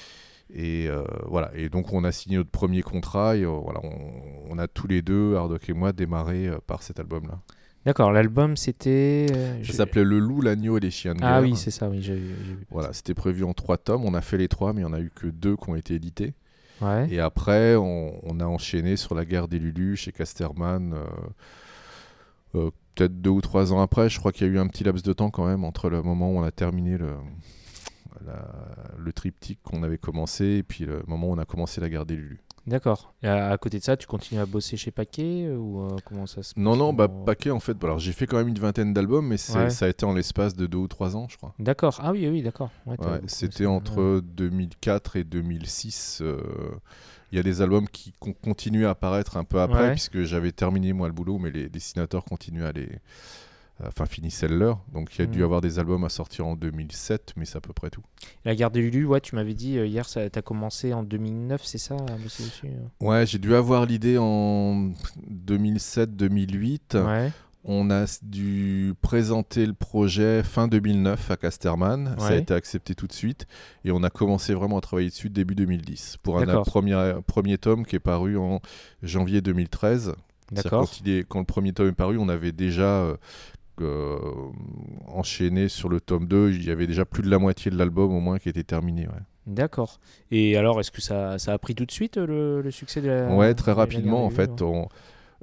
Et 0.55 0.89
euh, 0.89 1.03
voilà. 1.27 1.51
Et 1.55 1.69
donc 1.69 1.93
on 1.93 2.03
a 2.05 2.13
signé 2.13 2.39
notre 2.39 2.49
premier 2.51 2.81
contrat 2.81 3.37
et 3.37 3.45
euh, 3.45 3.49
voilà, 3.49 3.81
on, 3.85 3.91
on 4.49 4.59
a 4.59 4.67
tous 4.69 4.87
les 4.87 5.03
deux, 5.03 5.37
Hardock 5.37 5.69
et 5.69 5.75
moi, 5.75 5.93
démarré 5.93 6.49
euh, 6.49 6.57
par 6.67 6.83
cet 6.83 6.99
album-là. 6.99 7.39
D'accord, 7.85 8.11
l'album 8.13 8.57
c'était. 8.57 9.27
euh, 9.35 9.59
je- 9.63 9.71
Ça 9.73 9.79
s'appelait 9.79 10.05
Le 10.05 10.19
Loup, 10.19 10.41
l'agneau 10.41 10.79
et 10.79 10.81
les 10.81 10.91
chiens 10.91 11.15
de 11.15 11.21
guerre. 11.21 11.29
Ah 11.31 11.41
oui, 11.43 11.55
c'est 11.57 11.71
ça, 11.71 11.89
oui, 11.91 11.99
j'ai 12.01 12.17
j'ai 12.17 12.55
vu. 12.55 12.67
Voilà, 12.71 12.93
c'était 12.95 13.15
prévu 13.15 13.45
en 13.45 13.53
trois 13.53 13.77
tomes. 13.77 14.05
On 14.07 14.15
a 14.15 14.21
fait 14.23 14.39
les 14.39 14.49
trois, 14.49 14.73
mais 14.73 14.81
il 14.81 14.85
n'y 14.87 14.91
en 14.91 14.95
a 14.95 15.01
eu 15.01 15.11
que 15.15 15.27
deux 15.27 15.57
qui 15.57 15.69
ont 15.69 15.75
été 15.77 15.95
édités. 15.95 16.33
Et 17.11 17.21
après, 17.21 17.77
on, 17.77 18.13
a 18.41 18.45
enchaîné 18.47 18.97
sur 18.97 19.15
la 19.15 19.25
guerre 19.25 19.49
des 19.49 19.59
Lulus 19.59 19.97
chez 19.97 20.13
Casterman. 20.13 20.93
euh, 20.95 21.05
euh, 22.55 22.71
Peut-être 22.95 23.21
deux 23.21 23.31
ou 23.31 23.41
trois 23.41 23.73
ans 23.73 23.81
après. 23.81 24.09
Je 24.09 24.19
crois 24.19 24.33
qu'il 24.33 24.47
y 24.47 24.51
a 24.51 24.53
eu 24.53 24.59
un 24.59 24.67
petit 24.67 24.83
laps 24.83 25.05
de 25.05 25.13
temps 25.13 25.31
quand 25.31 25.47
même 25.47 25.63
entre 25.63 25.89
le 25.89 26.03
moment 26.03 26.33
où 26.33 26.39
on 26.39 26.43
a 26.43 26.51
terminé 26.51 26.99
le, 26.99 27.15
la- 28.27 29.13
triptyque 29.13 29.61
qu'on 29.63 29.83
avait 29.85 29.99
commencé 29.99 30.45
et 30.45 30.63
puis 30.63 30.85
le 30.85 31.03
moment 31.07 31.29
où 31.29 31.33
on 31.33 31.39
a 31.39 31.45
commencé 31.45 31.81
la 31.81 31.89
guerre 31.89 32.07
des 32.07 32.17
Lulus. 32.17 32.41
D'accord. 32.69 33.15
Et 33.23 33.27
à, 33.29 33.51
à 33.51 33.59
côté 33.59 33.79
de 33.79 33.85
ça, 33.85 33.97
tu 33.97 34.07
continues 34.07 34.41
à 34.41 34.47
bosser 34.47 34.77
chez 34.77 34.91
Paquet 34.91 35.47
euh, 35.47 35.57
ou 35.57 35.83
euh, 35.83 35.97
comment 36.05 36.27
ça 36.27 36.43
se 36.43 36.53
Non, 36.57 36.71
passe 36.73 36.79
non, 36.79 36.93
bah, 36.93 37.09
Comment- 37.09 37.25
paquet 37.25 37.51
en 37.51 37.61
fait. 37.61 37.83
Alors 37.83 37.99
j'ai 37.99 38.13
fait 38.13 38.27
quand 38.27 38.37
même 38.37 38.49
une 38.49 38.59
vingtaine 38.59 38.93
d'albums, 38.93 39.27
mais 39.27 39.37
Ouais. 39.55 39.71
ça 39.71 39.87
a 39.87 39.89
été 39.89 40.05
en 40.05 40.13
l'espace 40.15 40.55
de 40.55 40.67
deux 40.67 40.79
ou 40.79 40.89
trois 40.89 41.17
ans, 41.17 41.27
je 41.31 41.37
crois. 41.37 41.55
D'accord. 41.59 41.99
Ah 42.03 42.13
oui, 42.13 42.29
oui, 42.29 42.43
d'accord. 42.43 42.71
Ouais, 42.87 42.97
Ouais, 43.01 43.21
C'était 43.27 43.67
entre 43.67 44.21
2004 44.23 45.17
et 45.17 45.25
2006. 45.25 46.21
euh, 46.23 46.41
Il 47.33 47.37
y 47.37 47.39
a 47.39 47.43
des 47.43 47.61
albums 47.61 47.87
qui 47.89 48.15
con- 48.19 48.33
continuent 48.43 48.87
à 48.87 48.91
apparaître 48.91 49.37
un 49.37 49.45
peu 49.45 49.61
après, 49.61 49.91
puisque 49.93 50.23
j'avais 50.23 50.51
terminé 50.53 50.93
moi 50.95 51.09
le 51.09 51.13
boulot, 51.13 51.39
mais 51.39 51.51
les 51.51 51.69
dessinateurs 51.69 52.25
continuaient 52.25 52.65
à 52.67 52.73
les. 52.73 52.89
Enfin, 53.87 54.07
finissaient 54.07 54.49
leur. 54.49 54.81
Donc 54.93 55.15
il 55.15 55.21
y 55.21 55.23
a 55.23 55.27
dû 55.27 55.39
Mhm. 55.39 55.45
avoir 55.45 55.61
des 55.61 55.79
albums 55.79 56.03
à 56.05 56.09
sortir 56.09 56.47
en 56.47 56.57
2007, 56.57 57.35
mais 57.37 57.45
c'est 57.45 57.57
à 57.59 57.61
peu 57.61 57.73
près 57.73 57.91
tout. 57.91 58.03
La 58.45 58.55
guerre 58.57 58.71
des 58.73 58.81
Lulu, 58.83 59.05
ouais, 59.07 59.21
tu 59.21 59.35
m'avais 59.37 59.55
dit 59.55 59.79
euh, 59.79 59.87
hier, 59.87 60.09
ça 60.09 60.29
t'as 60.31 60.43
commencé 60.43 60.93
en 60.93 61.03
2009, 61.05 61.63
c'est 61.65 61.79
ça, 61.79 61.95
euh? 61.95 62.69
Ouais, 63.01 63.25
j'ai 63.27 63.39
dû 63.39 63.55
avoir 63.55 63.87
l'idée 63.87 64.19
en 64.19 64.91
2007-2008. 65.31 66.97
Ouais. 66.97 67.33
On 67.65 67.91
a 67.91 68.05
dû 68.23 68.95
présenter 69.03 69.67
le 69.67 69.75
projet 69.75 70.43
fin 70.43 70.69
2009 70.69 71.31
à 71.31 71.37
Casterman. 71.37 72.15
Ça 72.19 72.29
a 72.29 72.35
été 72.37 72.55
accepté 72.55 72.95
tout 72.95 73.07
de 73.07 73.13
suite. 73.13 73.47
Et 73.85 73.91
on 73.91 74.03
a 74.05 74.11
commencé 74.11 74.55
vraiment 74.55 74.79
à 74.79 74.81
travailler 74.81 75.11
dessus 75.11 75.29
début 75.29 75.55
2010. 75.55 76.17
Pour 76.23 76.39
un 76.39 76.63
premier, 76.63 77.15
premier 77.27 77.59
tome 77.59 77.85
qui 77.85 77.97
est 77.97 78.01
paru 78.01 78.39
en 78.39 78.61
janvier 79.03 79.41
2013. 79.43 80.15
C'est-à-dire 80.51 80.63
D'accord. 80.63 80.81
Quand, 80.89 81.01
il 81.01 81.11
est, 81.11 81.25
quand 81.29 81.41
le 81.41 81.45
premier 81.45 81.73
tome 81.75 81.89
est 81.89 81.93
paru, 81.93 82.17
on 82.19 82.31
avait 82.31 82.53
déjà 82.53 82.85
euh, 83.03 83.17
euh, 83.83 84.19
enchaîné 85.07 85.69
sur 85.69 85.89
le 85.89 86.01
tome 86.01 86.27
2. 86.27 86.51
Il 86.53 86.65
y 86.67 86.71
avait 86.71 86.87
déjà 86.87 87.05
plus 87.05 87.23
de 87.23 87.31
la 87.31 87.39
moitié 87.39 87.71
de 87.71 87.77
l'album 87.77 88.13
au 88.15 88.21
moins 88.21 88.39
qui 88.39 88.49
était 88.49 88.65
terminé. 88.65 89.07
Ouais, 89.07 89.13
D'accord. 89.47 89.99
Et 90.31 90.57
alors, 90.57 90.79
est-ce 90.81 90.91
que 90.91 91.01
ça, 91.01 91.39
ça 91.39 91.53
a 91.53 91.59
pris 91.59 91.75
tout 91.75 91.87
de 91.87 91.91
suite 91.93 92.19
euh, 92.19 92.27
le, 92.27 92.61
le 92.63 92.71
succès 92.71 93.01
de 93.01 93.09
la. 93.09 93.35
Ouais, 93.35 93.55
très 93.55 93.73
rapidement 93.73 94.25
en 94.25 94.31
fait. 94.31 94.63
On- 94.63 94.89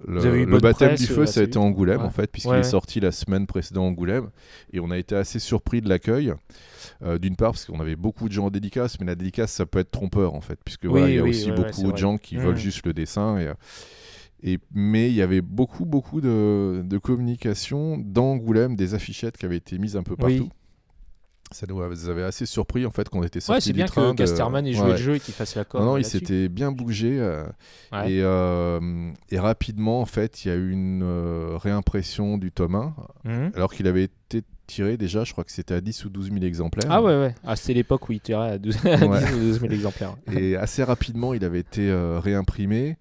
le, 0.05 0.45
baptême 0.59 0.89
presse, 0.89 1.05
du 1.05 1.11
euh, 1.13 1.15
feu, 1.15 1.21
assez 1.21 1.31
ça 1.35 1.39
a 1.39 1.43
été. 1.45 1.57
Angoulême 1.57 2.01
Ouais. 2.01 2.05
en 2.05 2.09
fait, 2.09 2.29
puisqu'il 2.29 2.49
Ouais, 2.51 2.59
est 2.59 2.63
sorti 2.63 2.99
la 2.99 3.13
semaine 3.13 3.47
précédente 3.47 3.85
Angoulême. 3.91 4.29
Et 4.73 4.81
on 4.81 4.91
a 4.91 4.97
été 4.97 5.15
assez 5.15 5.39
surpris 5.39 5.79
de 5.79 5.87
l'accueil. 5.87 6.33
Euh, 7.01 7.17
D'une 7.17 7.37
part, 7.37 7.51
parce 7.53 7.63
qu'on 7.65 7.79
avait 7.79 7.95
beaucoup 7.95 8.27
de 8.27 8.33
gens 8.33 8.47
en 8.47 8.49
dédicace, 8.49 8.99
mais 8.99 9.05
la 9.05 9.15
dédicace, 9.15 9.53
ça 9.53 9.65
peut 9.65 9.79
être 9.79 9.91
trompeur 9.91 10.33
en 10.33 10.41
fait, 10.41 10.59
puisque 10.65 10.83
Oui, 10.83 10.89
voilà, 10.89 11.09
il 11.09 11.15
y 11.15 11.19
a 11.19 11.23
oui, 11.23 11.29
aussi 11.29 11.49
beaucoup 11.51 11.81
de 11.83 11.87
vrai. 11.91 11.97
gens 11.97 12.17
qui 12.17 12.35
Mhm. 12.35 12.43
veulent 12.43 12.57
juste 12.57 12.85
le 12.85 12.91
dessin. 12.93 13.37
Et, 13.37 13.47
euh, 13.47 13.53
et, 14.43 14.59
mais 14.73 15.09
il 15.09 15.15
y 15.15 15.21
avait 15.21 15.41
beaucoup, 15.41 15.85
beaucoup 15.85 16.21
de, 16.21 16.81
de 16.85 16.97
communication 16.97 17.97
dans 17.97 18.31
Angoulême, 18.33 18.75
des 18.75 18.93
affichettes 18.93 19.37
qui 19.37 19.45
avaient 19.45 19.57
été 19.57 19.77
mises 19.77 19.95
un 19.97 20.03
peu 20.03 20.15
Oui. 20.19 20.37
partout. 20.39 20.51
Ça 21.51 21.67
nous 21.69 21.79
avait 22.09 22.23
assez 22.23 22.47
surpris 22.47 22.87
en 22.87 22.91
fait 22.91 23.07
qu'on 23.07 23.21
était 23.21 23.39
sorti 23.39 23.57
Ouais, 23.57 23.61
c'est 23.61 23.73
bien 23.73 23.85
que 23.85 24.11
de- 24.11 24.15
Casterman 24.15 24.65
ait 24.65 24.73
joué 24.73 24.85
Ouais. 24.85 24.91
le 24.93 24.97
jeu 24.97 25.15
et 25.15 25.19
qu'il 25.19 25.33
fasse 25.33 25.55
la 25.55 25.63
com. 25.63 25.79
non, 25.79 25.85
non, 25.91 25.97
il 25.97 26.03
s'était 26.03 26.49
bien 26.49 26.71
bougé. 26.71 27.19
euh, 27.19 27.45
Ouais. 27.93 28.13
et, 28.13 28.21
euh, 28.23 29.11
et 29.29 29.37
rapidement, 29.39 30.01
en 30.01 30.05
fait, 30.05 30.43
il 30.43 30.47
y 30.47 30.51
a 30.51 30.55
eu 30.55 30.71
une 30.71 31.03
euh, 31.03 31.55
réimpression 31.57 32.37
du 32.39 32.51
tome 32.51 32.75
1, 32.75 32.95
Mhm. 33.25 33.51
alors 33.55 33.71
qu'il 33.73 33.85
avait 33.87 34.05
été 34.05 34.41
tiré 34.65 34.97
déjà, 34.97 35.23
je 35.23 35.33
crois 35.33 35.43
que 35.43 35.51
c'était 35.51 35.75
à 35.75 35.81
10 35.81 36.05
ou 36.05 36.09
12 36.09 36.31
000 36.31 36.43
exemplaires. 36.43 36.91
Ah 36.91 37.01
ouais, 37.03 37.15
ouais. 37.15 37.35
Ah, 37.45 37.55
c'était 37.55 37.75
l'époque 37.75 38.09
où 38.09 38.11
il 38.13 38.19
tirait 38.21 38.49
à 38.53 38.57
12, 38.57 38.77
à 38.83 38.97
10 38.97 39.33
ou 39.35 39.39
12 39.39 39.59
000 39.61 39.71
exemplaires. 39.71 40.15
Et 40.31 40.55
assez 40.55 40.83
rapidement, 40.83 41.35
il 41.35 41.45
avait 41.45 41.59
été 41.59 41.87
euh, 41.91 42.19
réimprimé. 42.19 42.97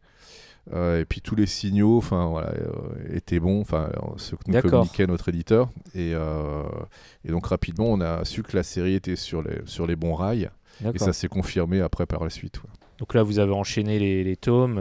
Euh, 0.73 1.01
et 1.01 1.05
puis 1.05 1.21
tous 1.21 1.35
les 1.35 1.47
signaux, 1.47 1.99
enfin 1.99 2.27
voilà, 2.27 2.49
euh, 2.53 3.15
étaient 3.15 3.39
bons, 3.39 3.61
enfin 3.61 3.91
ce 4.17 4.35
que 4.35 4.41
nous 4.47 4.55
communiquait 4.63 5.07
notre 5.07 5.29
éditeur. 5.29 5.69
Et, 5.95 6.13
euh, 6.15 6.63
et 7.25 7.31
donc 7.31 7.47
rapidement, 7.47 7.87
on 7.89 8.01
a 8.01 8.25
su 8.25 8.43
que 8.43 8.57
la 8.57 8.63
série 8.63 8.95
était 8.95 9.17
sur 9.17 9.43
les 9.43 9.61
sur 9.67 9.87
les 9.87 9.97
bons 9.97 10.15
rails. 10.15 10.51
Et 10.95 10.99
ça 10.99 11.13
s'est 11.13 11.29
confirmé 11.29 11.81
après 11.81 12.07
par 12.07 12.25
la 12.25 12.31
suite. 12.31 12.63
ouais. 12.63 12.71
Donc 12.99 13.13
là, 13.15 13.23
vous 13.23 13.39
avez 13.39 13.53
enchaîné 13.53 13.99
les, 13.99 14.25
les 14.25 14.37
tomes. 14.37 14.79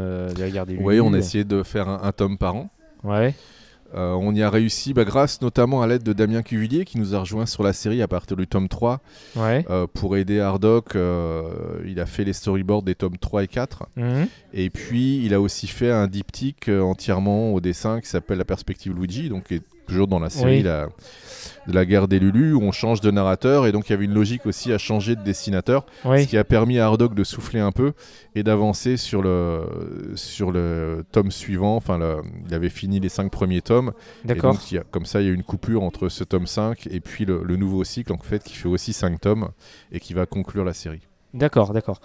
Oui, 0.80 1.00
on 1.02 1.14
a 1.14 1.18
essayé 1.18 1.44
de 1.44 1.64
faire 1.64 1.90
un, 1.90 2.02
un 2.04 2.12
tome 2.12 2.38
par 2.38 2.56
an. 2.56 2.70
Ouais. 3.04 3.36
Euh, 3.96 4.14
on 4.14 4.34
y 4.34 4.42
a 4.42 4.50
réussi 4.50 4.94
bah, 4.94 5.04
grâce 5.06 5.42
notamment 5.42 5.82
à 5.82 5.88
l'aide 5.88 6.04
de 6.04 6.14
Damien 6.14 6.42
Cuvillier 6.42 6.84
qui 6.86 6.98
nous 6.98 7.14
a 7.14 7.20
rejoint 7.20 7.46
sur 7.46 7.62
la 7.64 7.74
série 7.74 8.02
à 8.02 8.08
partir 8.08 8.36
du 8.38 8.48
tome 8.48 8.68
3 8.68 9.02
Ouais. 9.36 9.66
euh, 9.70 9.86
pour 9.94 10.18
aider 10.18 10.40
Hardock. 10.40 10.96
euh, 10.96 11.44
il 11.86 12.00
a 12.00 12.06
fait 12.06 12.24
les 12.24 12.34
storyboards 12.34 12.84
des 12.84 12.96
tomes 12.96 13.18
3 13.18 13.44
et 13.44 13.48
4. 13.48 13.88
Mhm. 13.96 14.28
Et 14.54 14.70
puis 14.70 15.24
il 15.26 15.34
a 15.34 15.42
aussi 15.42 15.68
fait 15.68 15.92
un 15.92 16.08
diptyque 16.08 16.70
entièrement 16.70 17.54
au 17.54 17.60
dessin 17.62 18.02
qui 18.02 18.08
s'appelle 18.08 18.38
La 18.40 18.46
perspective 18.46 18.94
Luigi, 18.96 19.30
donc 19.30 19.44
qui 19.46 19.56
est 19.56 19.62
toujours 19.86 20.08
dans 20.08 20.20
la 20.20 20.30
série 20.30 20.58
Oui. 20.58 20.64
la- 20.64 20.88
de 21.68 21.74
la 21.74 21.86
guerre 21.86 22.08
des 22.10 22.20
Lulu 22.20 22.54
où 22.54 22.62
on 22.62 22.72
change 22.74 23.00
de 23.00 23.10
narrateur 23.10 23.66
et 23.68 23.72
donc 23.72 23.88
il 23.88 23.92
y 23.92 23.96
avait 23.96 24.04
une 24.06 24.14
logique 24.14 24.46
aussi 24.46 24.74
à 24.74 24.78
changer 24.78 25.16
de 25.16 25.22
dessinateur. 25.24 25.86
Oui. 26.04 26.24
Ce 26.24 26.28
qui 26.28 26.38
a 26.38 26.44
permis 26.44 26.78
à 26.80 26.86
Hardock 26.86 27.14
de 27.16 27.24
souffler 27.24 27.60
un 27.62 27.72
peu 27.72 27.94
et 28.36 28.44
d'avancer 28.44 28.98
sur 28.98 29.22
le, 29.22 29.62
sur 30.16 30.52
le 30.52 31.06
tome 31.12 31.32
suivant. 31.32 31.76
Enfin, 31.76 31.98
le- 31.98 32.22
il 32.48 32.54
avait 32.54 32.70
fini 32.70 33.00
les 33.00 33.10
cinq 33.10 33.32
premiers 33.32 33.62
tomes. 33.62 33.94
Et 34.26 34.28
D'accord. 34.30 34.54
donc, 34.54 34.72
il 34.72 34.76
y 34.76 34.78
a- 34.78 34.84
comme 34.92 35.06
ça, 35.06 35.22
il 35.22 35.28
y 35.28 35.30
a 35.30 35.34
une 35.34 35.44
coupure 35.44 35.84
entre 35.84 36.10
ce 36.10 36.24
tome 36.24 36.48
5 36.48 36.88
et 36.92 37.00
puis 37.00 37.26
le, 37.26 37.42
le 37.44 37.56
nouveau 37.56 37.84
cycle, 37.84 38.12
en 38.14 38.18
fait, 38.18 38.44
qui 38.44 38.56
fait 38.56 38.68
aussi 38.70 38.92
5 38.94 39.20
tomes 39.22 39.50
et 39.92 40.00
qui 40.00 40.14
va 40.14 40.26
conclure 40.26 40.66
la 40.66 40.74
série. 40.74 41.02
D'accord, 41.34 41.74
d'accord. 41.74 42.00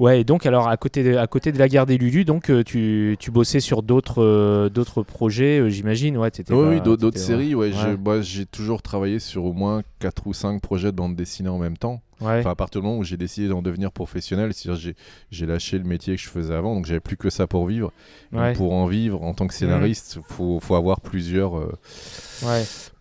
Ouais, 0.00 0.22
et 0.22 0.24
donc 0.24 0.46
alors 0.46 0.66
à 0.66 0.78
côté 0.78 1.04
de, 1.04 1.14
à 1.16 1.26
côté 1.26 1.52
de 1.52 1.58
la 1.58 1.68
guerre 1.68 1.84
des 1.84 1.98
Lulu, 1.98 2.24
donc 2.24 2.48
euh, 2.50 2.64
tu, 2.64 3.16
tu 3.20 3.30
bossais 3.30 3.60
sur 3.60 3.82
d'autres 3.82 4.22
euh, 4.22 4.70
d'autres 4.70 5.02
projets, 5.02 5.60
euh, 5.60 5.68
j'imagine, 5.68 6.16
ouais, 6.16 6.30
t'étais 6.30 6.54
Oui, 6.54 6.80
d'autres 6.80 7.18
séries. 7.18 7.54
Ouais, 7.54 7.68
ouais. 7.68 7.72
j'ai- 7.78 7.96
moi, 7.98 8.22
j'ai 8.22 8.46
toujours 8.46 8.80
travaillé 8.80 9.18
sur 9.18 9.44
au 9.44 9.52
moins 9.52 9.82
4 9.98 10.26
ou 10.26 10.32
5 10.32 10.62
projets 10.62 10.90
de 10.90 10.96
bande 10.96 11.16
dessinée 11.16 11.50
en 11.50 11.58
même 11.58 11.76
temps. 11.76 12.00
Ouais. 12.22 12.38
Enfin, 12.40 12.50
à 12.50 12.54
partir 12.54 12.80
du 12.80 12.86
moment 12.86 12.98
où 12.98 13.04
j'ai 13.04 13.18
décidé 13.18 13.48
d'en 13.48 13.60
devenir 13.60 13.92
professionnel, 13.92 14.54
c'est-à-dire 14.54 14.94
j'ai 15.30 15.46
lâché 15.46 15.76
le 15.76 15.84
métier 15.84 16.16
que 16.16 16.22
je 16.22 16.28
faisais 16.30 16.54
avant, 16.54 16.74
donc 16.74 16.86
j'avais 16.86 17.00
plus 17.00 17.18
que 17.18 17.28
ça 17.28 17.46
pour 17.46 17.66
vivre. 17.66 17.92
Ouais. 18.32 18.54
pour 18.54 18.72
en 18.72 18.86
vivre 18.86 19.22
en 19.22 19.34
tant 19.34 19.46
que 19.46 19.54
scénariste, 19.54 20.16
il 20.16 20.34
faut, 20.34 20.60
faut 20.60 20.76
avoir 20.76 21.02
plusieurs, 21.02 21.58
euh, 21.58 21.72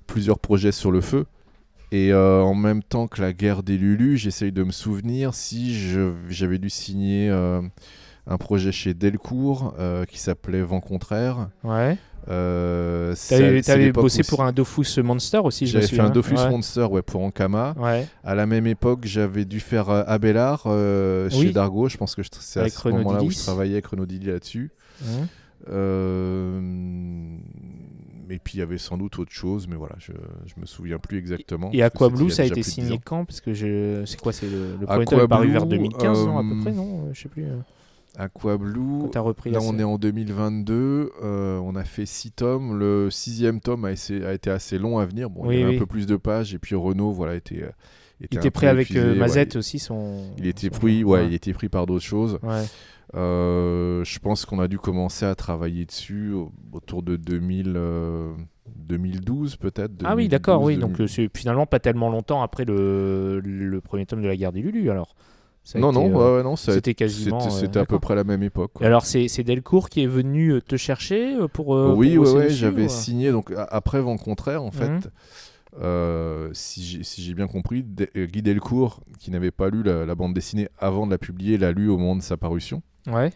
plusieurs 0.05 0.39
projets 0.39 0.73
sur 0.73 0.91
le 0.91 0.99
feu. 0.99 1.25
Et 1.91 2.13
euh, 2.13 2.41
en 2.41 2.53
même 2.53 2.83
temps 2.83 3.07
que 3.07 3.21
la 3.21 3.33
guerre 3.33 3.63
des 3.63 3.77
Lulu, 3.77 4.17
j'essaye 4.17 4.51
de 4.51 4.63
me 4.63 4.71
souvenir 4.71 5.33
si 5.33 5.75
j'avais 6.29 6.59
dû 6.59 6.69
signer 6.69 7.29
euh, 7.29 7.61
un 8.27 8.37
projet 8.37 8.71
chez 8.71 8.93
Delcourt 8.93 9.73
euh, 9.79 10.05
qui 10.05 10.19
s'appelait 10.19 10.61
Vent 10.61 10.81
Contraire. 10.81 11.49
Ouais. 11.63 11.97
Euh, 12.29 13.15
T'avais 13.65 13.91
bossé 13.91 14.23
pour 14.23 14.43
un 14.43 14.51
Dofus 14.51 15.01
Monster 15.01 15.39
aussi, 15.39 15.65
je 15.65 15.73
J'avais 15.73 15.87
fait 15.87 15.99
un 15.99 16.11
Dofus 16.11 16.35
ouais. 16.35 16.49
Monster 16.49 16.83
ouais, 16.83 17.01
pour 17.01 17.21
Ankama. 17.23 17.73
Ouais. 17.77 18.07
À 18.23 18.35
la 18.35 18.45
même 18.45 18.67
époque, 18.67 19.05
j'avais 19.05 19.45
dû 19.45 19.59
faire 19.59 19.89
Abelard 19.89 20.63
euh, 20.67 21.27
Oui. 21.31 21.47
chez 21.47 21.51
Dargo. 21.51 21.89
Je 21.89 21.97
pense 21.97 22.13
que 22.13 22.21
c'est 22.39 22.59
à 22.59 22.69
ce 22.69 22.89
moment-là 22.89 23.23
où 23.23 23.31
je 23.31 23.37
travaillais 23.37 23.73
avec 23.73 23.87
Renaud 23.87 24.05
Dili 24.05 24.27
là-dessus. 24.27 24.69
Euh, 25.69 26.59
Et 28.29 28.39
puis 28.39 28.55
il 28.55 28.59
y 28.59 28.63
avait 28.63 28.77
sans 28.77 28.97
doute 28.97 29.17
autre 29.19 29.31
chose, 29.31 29.67
mais 29.67 29.75
voilà, 29.75 29.95
je, 29.99 30.11
je 30.45 30.59
me 30.61 30.65
souviens 30.65 30.99
plus 30.99 31.17
exactement. 31.17 31.69
Et 31.73 31.79
parce 31.79 31.91
que 31.91 31.95
Aqua 31.95 32.07
c'était 32.07 32.15
il 32.15 32.19
y 32.19 32.23
Blue, 32.25 32.31
ça 32.31 32.41
a 32.43 32.45
été 32.45 32.63
signé 32.63 32.99
quand? 33.03 33.25
Parce 33.25 33.41
que 33.41 33.53
je... 33.53 34.03
c'est 34.05 34.19
quoi 34.19 34.31
C'est 34.33 34.47
le, 34.49 34.75
le 34.79 34.83
Aqua 34.83 34.93
premier 34.95 35.05
tome 35.05 35.19
est 35.21 35.27
paru 35.27 35.47
vers 35.51 35.65
2015, 35.65 36.25
non, 36.27 36.37
à 36.37 36.41
peu 36.43 36.49
euh, 36.57 36.61
près, 36.61 36.71
non 36.71 37.05
Euh, 37.07 37.13
Je 37.13 37.21
sais 37.21 37.29
plus. 37.29 37.43
euh, 37.45 37.57
Aqua 38.17 38.57
Blue. 38.57 39.01
Quand 39.01 39.07
t'as 39.09 39.19
repris 39.21 39.49
Là, 39.51 39.59
on 39.61 39.71
série. 39.71 39.81
est 39.81 39.83
en 39.83 39.97
2022. 39.97 41.11
euh, 41.23 41.57
on 41.59 41.75
a 41.75 41.83
fait 41.83 42.05
six 42.05 42.31
tomes. 42.31 42.77
Le 42.77 43.09
sixième 43.09 43.61
tome 43.61 43.85
a, 43.85 43.91
essayé- 43.91 44.25
a 44.25 44.33
été 44.33 44.49
assez 44.49 44.77
long 44.77 44.99
à 44.99 45.05
venir. 45.05 45.29
Bon, 45.29 45.41
Oui, 45.45 45.55
il 45.55 45.59
y 45.59 45.63
avait 45.63 45.71
oui. 45.71 45.75
un 45.77 45.79
peu 45.79 45.85
plus 45.85 46.05
de 46.05 46.15
pages. 46.17 46.53
Et 46.53 46.59
puis 46.59 46.75
Renault, 46.75 47.11
voilà, 47.11 47.35
était. 47.35 47.63
euh, 47.63 47.69
Il 48.19 48.25
était 48.37 48.51
prêt 48.51 48.67
avec 48.67 48.87
épuisé, 48.91 49.05
euh, 49.05 49.13
ouais, 49.13 49.19
Mazette 49.19 49.55
aussi, 49.55 49.79
son. 49.79 50.31
Il 50.37 50.47
était 50.47 50.67
son- 50.71 50.79
pris, 50.79 51.03
ouais, 51.03 51.19
ouais. 51.21 51.27
il 51.27 51.33
était 51.33 51.53
pris 51.53 51.69
par 51.69 51.85
d'autres 51.85 52.03
choses. 52.05 52.39
Ouais. 52.43 52.63
Euh, 53.15 54.03
je 54.03 54.19
pense 54.19 54.45
qu'on 54.45 54.59
a 54.59 54.67
dû 54.67 54.77
commencer 54.77 55.25
à 55.25 55.33
travailler 55.35 55.85
dessus 55.85 56.31
au- 56.31 56.51
autour 56.71 57.01
de 57.01 57.15
2000, 57.15 57.73
euh, 57.75 58.33
2012 58.75 59.55
peut-être. 59.55 59.91
Ah 60.03 60.15
oui, 60.15 60.27
d'accord, 60.27 60.59
2012, 60.61 60.67
oui. 60.75 60.81
Donc 60.81 60.91
2000. 60.97 61.01
euh, 61.03 61.07
c'est 61.07 61.37
finalement 61.37 61.65
pas 61.65 61.79
tellement 61.79 62.09
longtemps 62.09 62.41
après 62.43 62.65
le, 62.65 63.39
le 63.39 63.81
premier 63.81 64.05
tome 64.05 64.21
de 64.21 64.27
la 64.27 64.35
guerre 64.35 64.51
des 64.51 64.61
Lulu, 64.61 64.89
alors. 64.91 65.15
Ça 65.63 65.77
non, 65.77 65.91
été, 65.91 65.99
non, 66.09 66.21
euh, 66.21 66.37
ouais, 66.37 66.43
non, 66.43 66.55
c'était 66.55 66.93
quasiment, 66.93 67.39
C'était 67.49 67.77
euh, 67.77 67.81
à 67.81 67.85
peu 67.85 67.99
près 67.99 68.15
la 68.15 68.23
même 68.23 68.41
époque. 68.43 68.71
quoi. 68.75 68.85
Alors 68.87 69.05
c'est 69.05 69.43
Delcourt 69.43 69.89
qui 69.89 70.01
est 70.03 70.07
venu 70.07 70.61
te 70.65 70.77
chercher 70.77 71.35
pour. 71.53 71.75
euh, 71.75 71.93
oui, 71.95 72.15
pour 72.15 72.25
ouais, 72.27 72.33
ouais, 72.33 72.49
j'avais 72.49 72.85
ou, 72.85 72.89
signé 72.89 73.31
donc 73.31 73.51
après 73.69 74.01
Vent 74.01 74.17
Contraire 74.17 74.63
en 74.63 74.71
fait. 74.71 74.89
Mhm. 75.77 76.53
si 76.53 76.83
j'ai 76.83 77.03
si 77.03 77.33
bien 77.33 77.47
compris, 77.47 77.83
Guy 77.83 78.41
Delcourt, 78.41 79.01
qui 79.19 79.31
n'avait 79.31 79.51
pas 79.51 79.69
lu 79.69 79.83
la, 79.83 80.05
la 80.05 80.15
bande 80.15 80.33
dessinée 80.33 80.69
avant 80.77 81.05
de 81.05 81.11
la 81.11 81.17
publier, 81.17 81.57
l'a 81.57 81.71
lu 81.71 81.89
au 81.89 81.97
moment 81.97 82.15
de 82.15 82.21
sa 82.21 82.37
parution. 82.37 82.81
Ouais. 83.11 83.31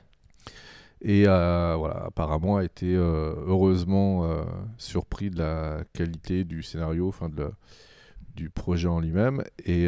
Et 1.02 1.26
euh, 1.28 1.76
voilà, 1.78 2.06
apparemment 2.06 2.58
a 2.58 2.64
été 2.64 2.96
euh, 2.96 3.34
heureusement 3.46 4.24
euh, 4.26 4.44
surpris 4.78 5.30
de 5.30 5.38
la 5.40 5.84
qualité 5.94 6.46
du 6.46 6.64
scénario, 6.64 7.10
enfin 7.10 7.28
de 7.30 7.42
la- 7.44 7.52
du 8.36 8.50
projet 8.50 8.88
en 8.88 9.00
lui-même. 9.02 9.44
Et, 9.66 9.84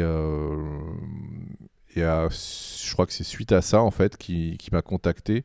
et 1.96 2.02
à- 2.02 2.28
je 2.28 2.92
crois 2.92 3.06
que 3.06 3.12
c'est 3.12 3.24
suite 3.24 3.52
à 3.52 3.62
ça 3.62 3.80
en 3.82 3.90
fait 3.90 4.16
qui, 4.16 4.56
qui 4.58 4.70
m'a 4.72 4.82
contacté. 4.82 5.44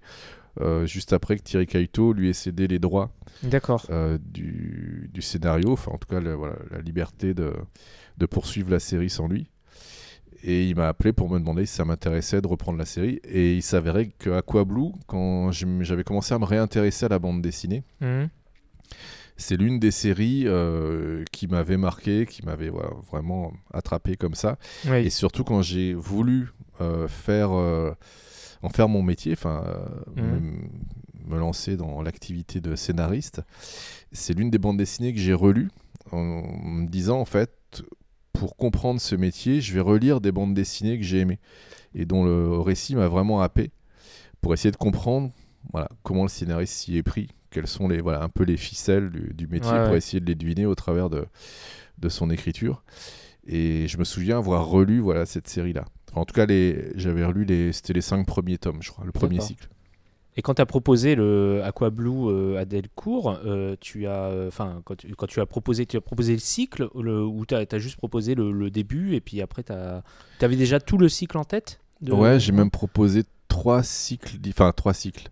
juste 0.83 1.13
après 1.13 1.37
que 1.37 1.43
Thierry 1.43 1.65
Kaito 1.67 2.11
lui 2.13 2.29
ait 2.29 2.33
cédé 2.33 2.67
les 2.67 2.77
droits 2.79 3.11
D'accord. 3.43 3.87
du, 4.19 5.09
du 5.13 5.21
scénario, 5.21 5.71
enfin 5.71 5.91
en 5.93 5.97
tout 5.97 6.09
cas 6.09 6.19
le- 6.19 6.33
voilà, 6.33 6.55
la 6.69 6.81
liberté 6.81 7.33
de, 7.33 7.53
de 8.17 8.25
poursuivre 8.25 8.69
la 8.69 8.79
série 8.79 9.09
sans 9.09 9.27
lui. 9.27 9.47
Et 10.43 10.67
il 10.67 10.75
m'a 10.75 10.87
appelé 10.87 11.13
pour 11.13 11.29
me 11.29 11.37
demander 11.39 11.65
si 11.65 11.75
ça 11.75 11.85
m'intéressait 11.85 12.41
de 12.41 12.47
reprendre 12.47 12.77
la 12.79 12.85
série. 12.85 13.19
Et 13.25 13.55
il 13.55 13.61
s'avérait 13.61 14.07
que 14.17 14.29
Aqua 14.31 14.63
Blue, 14.65 14.91
quand 15.07 15.51
j'avais 15.51 16.03
commencé 16.03 16.33
à 16.33 16.39
me 16.39 16.45
réintéresser 16.45 17.05
à 17.05 17.09
la 17.09 17.19
bande 17.19 17.41
dessinée, 17.41 17.83
Mhm. 18.01 18.29
c'est 19.37 19.57
l'une 19.57 19.79
des 19.79 19.91
séries 19.91 20.43
euh, 20.47 21.23
qui 21.31 21.47
m'avait 21.47 21.77
marqué, 21.77 22.25
qui 22.25 22.43
m'avait 22.45 22.69
voilà, 22.69 22.89
vraiment 23.11 23.53
attrapé 23.73 24.15
comme 24.17 24.33
ça. 24.35 24.57
Oui. 24.87 24.97
Et 25.05 25.09
surtout 25.09 25.43
quand 25.43 25.61
j'ai 25.61 25.93
voulu 25.93 26.49
euh, 26.79 27.07
faire, 27.07 27.51
euh, 27.51 27.91
en 28.63 28.69
faire 28.69 28.89
mon 28.89 29.03
métier, 29.03 29.33
enfin 29.33 29.63
Mhm. 30.15 30.57
me, 31.27 31.37
lancer 31.37 31.77
dans 31.77 32.01
l'activité 32.01 32.59
de 32.59 32.75
scénariste, 32.75 33.41
c'est 34.11 34.33
l'une 34.33 34.49
des 34.49 34.57
bandes 34.57 34.77
dessinées 34.77 35.13
que 35.13 35.19
j'ai 35.19 35.33
relues 35.33 35.69
en 36.11 36.41
me 36.63 36.87
disant 36.87 37.19
en 37.19 37.25
fait, 37.25 37.51
pour 38.41 38.55
comprendre 38.55 38.99
ce 38.99 39.13
métier, 39.13 39.61
je 39.61 39.71
vais 39.71 39.81
relire 39.81 40.19
des 40.19 40.31
bandes 40.31 40.55
dessinées 40.55 40.97
que 40.97 41.03
j'ai 41.03 41.19
aimées 41.19 41.37
et 41.93 42.05
dont 42.05 42.23
le 42.23 42.59
récit 42.59 42.95
m'a 42.95 43.07
vraiment 43.07 43.39
happé 43.39 43.69
pour 44.41 44.51
essayer 44.55 44.71
de 44.71 44.77
comprendre 44.77 45.29
voilà, 45.71 45.87
comment 46.01 46.23
le 46.23 46.27
scénariste 46.27 46.73
s'y 46.73 46.97
est 46.97 47.03
pris, 47.03 47.27
quelles 47.51 47.67
sont 47.67 47.87
les, 47.87 48.01
voilà, 48.01 48.23
un 48.23 48.29
peu 48.29 48.43
les 48.43 48.57
ficelles 48.57 49.11
du, 49.11 49.31
du 49.35 49.45
métier 49.45 49.71
Ouais, 49.71 49.83
pour 49.83 49.91
ouais. 49.91 49.99
essayer 49.99 50.19
de 50.19 50.25
les 50.25 50.33
deviner 50.33 50.65
au 50.65 50.73
travers 50.73 51.11
de, 51.11 51.27
de 51.99 52.09
son 52.09 52.31
écriture. 52.31 52.83
Et 53.45 53.87
je 53.87 53.99
me 53.99 54.03
souviens 54.03 54.39
avoir 54.39 54.65
relu 54.65 55.01
voilà, 55.01 55.27
cette 55.27 55.47
série-là. 55.47 55.85
Enfin, 56.09 56.21
en 56.21 56.25
tout 56.25 56.33
cas, 56.33 56.47
les, 56.47 56.93
j'avais 56.95 57.23
relu 57.23 57.45
les, 57.45 57.71
c'était 57.71 57.93
les 57.93 58.01
cinq 58.01 58.25
premiers 58.25 58.57
tomes, 58.57 58.81
je 58.81 58.89
crois, 58.89 59.05
le 59.05 59.11
premier 59.11 59.39
cycle. 59.39 59.69
Et 60.37 60.41
quand 60.41 60.53
tu 60.53 60.61
as 60.61 60.65
proposé 60.65 61.15
le 61.15 61.61
Aqua 61.63 61.89
Blue 61.89 62.29
euh, 62.29 62.57
à 62.57 62.63
Delcourt, 62.65 63.37
euh, 63.45 63.75
tu 63.81 64.07
as, 64.07 64.25
euh, 64.27 64.47
enfin, 64.47 64.81
quand, 64.85 64.95
tu- 64.95 65.13
quand 65.15 65.27
tu 65.27 65.41
as 65.41 65.45
proposé, 65.45 65.85
tu 65.85 65.97
as 65.97 66.01
proposé 66.01 66.33
le 66.33 66.39
cycle 66.39 66.87
le, 66.99 67.23
ou 67.25 67.45
tu 67.45 67.53
as, 67.53 67.65
juste 67.79 67.97
proposé 67.97 68.33
le, 68.33 68.51
le 68.51 68.69
début 68.71 69.13
et 69.15 69.19
puis 69.19 69.41
après 69.41 69.63
tu 69.63 69.73
avais 69.73 70.55
déjà 70.55 70.79
tout 70.79 70.97
le 70.97 71.09
cycle 71.09 71.37
en 71.37 71.43
tête 71.43 71.81
de- 72.01 72.13
Ouais, 72.13 72.39
j'ai 72.39 72.53
même 72.53 72.71
proposé 72.71 73.23
trois 73.49 73.83
cycles, 73.83 74.37
enfin 74.49 74.71
trois 74.71 74.93
cycles. 74.93 75.27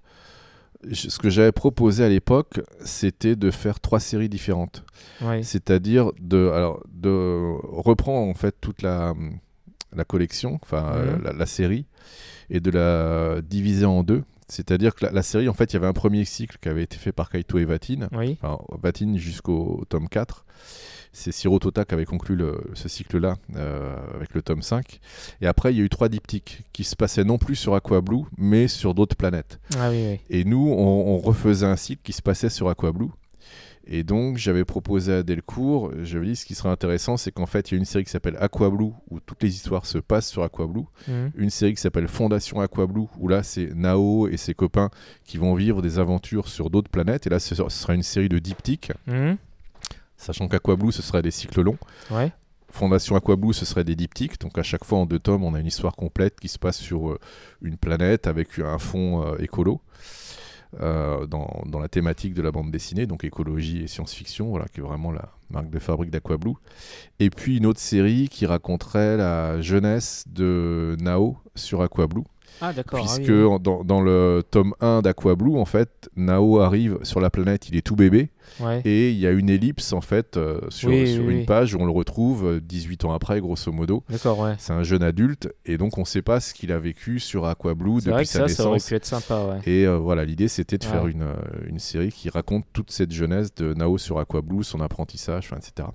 Je- 0.84 1.08
Ce 1.10 1.18
que 1.18 1.30
j'avais 1.30 1.52
proposé 1.54 2.04
à 2.04 2.10
l'époque, 2.10 2.60
c'était 2.82 3.36
de 3.38 3.52
faire 3.52 3.80
trois 3.80 4.00
séries 4.02 4.30
différentes. 4.30 4.84
Ouais. 5.22 5.44
C'est-à-dire 5.44 6.12
de, 6.20 6.50
alors, 6.54 6.84
de 6.94 7.54
reprendre 7.64 8.30
en 8.30 8.34
fait 8.34 8.56
toute 8.60 8.82
la, 8.82 9.14
la 9.96 10.04
collection, 10.04 10.60
enfin 10.62 10.92
Mhm. 11.16 11.24
la, 11.24 11.32
la 11.34 11.46
série, 11.46 11.86
et 12.50 12.60
de 12.60 12.70
la 12.72 13.42
diviser 13.42 13.86
en 13.86 14.04
deux. 14.04 14.24
C'est-à-dire 14.50 14.96
que 14.96 15.06
la, 15.06 15.12
la 15.12 15.22
série, 15.22 15.48
en 15.48 15.54
fait, 15.54 15.72
il 15.72 15.74
y 15.76 15.78
avait 15.78 15.88
un 15.88 15.94
premier 15.94 16.26
cycle 16.26 16.58
qui 16.62 16.70
avait 16.70 16.84
été 16.84 16.98
fait 16.98 17.12
par 17.12 17.30
Kaito 17.30 17.58
et 17.60 17.66
Vatine, 17.66 18.10
Oui. 18.12 18.38
enfin, 18.42 18.58
Vatine 18.82 19.18
jusqu'au 19.18 19.84
tome 19.90 20.10
4. 20.10 20.46
C'est 21.12 21.32
Siro 21.32 21.58
Tota 21.58 21.86
qui 21.86 21.94
avait 21.96 22.06
conclu 22.06 22.36
le- 22.36 22.62
ce 22.76 22.88
cycle-là 22.88 23.36
euh, 23.56 23.96
avec 24.16 24.34
le 24.36 24.42
tome 24.44 24.62
5. 24.62 25.00
Et 25.42 25.48
après, 25.48 25.74
il 25.74 25.78
y 25.78 25.82
a 25.82 25.84
eu 25.84 25.90
trois 25.90 26.08
diptyques 26.10 26.64
qui 26.72 26.84
se 26.84 26.96
passaient 26.96 27.24
non 27.24 27.38
plus 27.40 27.56
sur 27.56 27.74
Aqua 27.74 28.02
Blue, 28.02 28.24
mais 28.38 28.68
sur 28.68 28.94
d'autres 28.94 29.16
planètes. 29.16 29.60
Ah 29.80 29.90
oui, 29.90 30.04
oui. 30.12 30.20
Et 30.30 30.44
nous, 30.44 30.68
on, 30.72 31.16
on 31.16 31.18
refaisait 31.18 31.66
un 31.66 31.76
cycle 31.78 32.02
qui 32.04 32.14
se 32.14 32.22
passait 32.22 32.50
sur 32.50 32.70
Aqua 32.70 32.92
Blue. 32.92 33.10
Et 33.92 34.04
donc, 34.04 34.38
j'avais 34.38 34.66
proposé 34.66 35.12
à 35.14 35.24
Delcourt, 35.24 35.92
j'avais 36.04 36.28
dit 36.28 36.36
ce 36.36 36.46
qui 36.46 36.54
serait 36.54 36.70
intéressant, 36.70 37.18
c'est 37.18 37.32
qu'en 37.32 37.48
fait, 37.48 37.72
il 37.72 37.74
y 37.74 37.78
a 37.78 37.80
une 37.80 37.86
série 37.86 38.04
qui 38.04 38.12
s'appelle 38.12 38.38
Aqua 38.40 38.70
Blue, 38.70 38.92
où 39.10 39.20
toutes 39.20 39.42
les 39.42 39.50
histoires 39.56 39.88
se 39.88 39.98
passent 39.98 40.30
sur 40.30 40.44
Aqua 40.44 40.68
Blue. 40.68 40.84
Mhm. 41.08 41.32
Une 41.36 41.50
série 41.50 41.74
qui 41.74 41.82
s'appelle 41.82 42.08
Fondation 42.08 42.62
Aqua 42.62 42.86
Blue, 42.86 43.08
où 43.18 43.28
là, 43.28 43.42
c'est 43.42 43.74
Nao 43.74 44.28
et 44.28 44.38
ses 44.38 44.54
copains 44.54 44.92
qui 45.24 45.40
vont 45.40 45.56
vivre 45.56 45.82
des 45.82 45.98
aventures 45.98 46.48
sur 46.48 46.70
d'autres 46.70 46.92
planètes. 46.92 47.26
Et 47.26 47.32
là, 47.32 47.40
ce 47.40 47.56
sera 47.56 47.96
une 47.96 48.04
série 48.04 48.30
de 48.30 48.38
diptyques, 48.38 48.92
Mhm. 49.08 49.38
sachant 50.18 50.48
qu'Aqua 50.48 50.76
Blue, 50.76 50.92
ce 50.92 51.02
serait 51.02 51.24
des 51.24 51.32
cycles 51.32 51.62
longs. 51.62 51.78
Ouais. 52.12 52.32
Fondation 52.72 53.16
Aqua 53.16 53.36
Blue, 53.36 53.54
ce 53.56 53.66
serait 53.66 53.84
des 53.84 53.96
diptyques. 53.96 54.40
Donc 54.40 54.56
à 54.60 54.64
chaque 54.64 54.86
fois 54.86 55.00
en 55.00 55.08
deux 55.08 55.18
tomes, 55.18 55.44
on 55.44 55.56
a 55.56 55.60
une 55.60 55.66
histoire 55.66 55.96
complète 55.96 56.40
qui 56.40 56.48
se 56.48 56.60
passe 56.60 56.78
sur 56.78 57.10
euh, 57.10 57.20
une 57.64 57.78
planète 57.78 58.28
avec 58.28 58.60
un 58.60 58.78
fond 58.78 59.26
euh, 59.26 59.38
écolo 59.40 59.82
euh, 60.80 61.26
dans, 61.26 61.80
la 61.80 61.88
thématique 61.88 62.34
de 62.34 62.42
la 62.42 62.52
bande 62.52 62.70
dessinée, 62.70 63.08
donc 63.08 63.24
écologie 63.24 63.84
et 63.84 63.88
science-fiction, 63.88 64.50
voilà, 64.50 64.68
qui 64.68 64.80
est 64.80 64.84
vraiment 64.84 65.12
la 65.12 65.30
marque 65.50 65.70
de 65.70 65.80
fabrique 65.80 66.12
d'Aqua 66.12 66.38
Blue. 66.38 66.54
Et 67.20 67.30
puis 67.32 67.58
une 67.58 67.66
autre 67.66 67.80
série 67.80 68.30
qui 68.30 68.46
raconterait 68.46 69.18
la 69.18 69.62
jeunesse 69.62 70.26
de 70.28 70.96
Nao 71.00 71.38
sur 71.56 71.82
Aqua 71.82 72.06
Blue. 72.06 72.24
Ah 72.62 72.74
d'accord. 72.74 73.00
ah 73.02 73.04
oui, 73.12 73.18
Puisque 73.18 73.32
oui. 73.32 73.60
dans, 73.62 73.84
dans 73.84 74.02
le 74.02 74.44
tome 74.50 74.74
1 74.82 75.02
d'Aqua 75.02 75.36
Blue, 75.36 75.58
en 75.58 75.66
fait, 75.66 76.10
Nao 76.16 76.60
arrive 76.60 76.98
sur 77.04 77.20
la 77.20 77.30
planète, 77.30 77.70
il 77.70 77.76
est 77.78 77.82
tout 77.86 77.96
bébé, 77.96 78.30
Ouais. 78.60 78.82
et 78.84 79.12
il 79.12 79.18
y 79.20 79.28
a 79.28 79.32
une 79.32 79.50
ellipse 79.50 79.94
en 79.94 80.02
fait 80.02 80.36
euh, 80.36 80.60
sur, 80.70 80.90
Oui, 80.90 81.08
sur 81.14 81.24
oui, 81.24 81.40
une 81.42 81.46
page 81.46 81.76
où 81.76 81.78
on 81.80 81.86
le 81.86 81.92
retrouve 81.92 82.46
euh, 82.46 82.60
18 82.60 83.06
ans 83.06 83.14
après, 83.14 83.40
grosso 83.40 83.72
modo. 83.72 84.04
D'accord, 84.10 84.40
ouais. 84.40 84.56
C'est 84.58 84.74
un 84.74 84.84
jeune 84.84 85.04
adulte, 85.04 85.50
et 85.66 85.78
donc 85.78 85.98
on 85.98 86.02
ne 86.02 86.06
sait 86.06 86.24
pas 86.24 86.40
ce 86.40 86.54
qu'il 86.54 86.72
a 86.72 86.80
vécu 86.80 87.20
sur 87.20 87.46
Aqua 87.46 87.76
Blue 87.76 88.02
C'est 88.02 88.10
vrai 88.10 88.24
depuis 88.24 88.28
que 88.28 88.34
sa 88.40 88.48
ça, 88.48 88.56
ça 88.56 88.64
aurait 88.64 88.74
naissance. 88.74 88.90
pu 88.90 88.96
être 88.96 89.06
sympa, 89.06 89.44
ouais. 89.46 89.72
Et 89.72 89.86
euh, 89.86 89.98
voilà, 89.98 90.26
l'idée 90.26 90.48
c'était 90.48 90.78
de 90.80 90.84
faire 90.84 91.08
une, 91.08 91.22
euh, 91.22 91.36
une 91.68 91.80
série 91.80 92.12
qui 92.12 92.30
raconte 92.30 92.66
toute 92.74 92.92
cette 92.92 93.12
jeunesse 93.12 93.54
de 93.56 93.74
Nao 93.76 93.98
sur 93.98 94.20
Aqua 94.20 94.42
Blue, 94.42 94.64
son 94.64 94.82
apprentissage, 94.82 95.50
etc. 95.56 95.90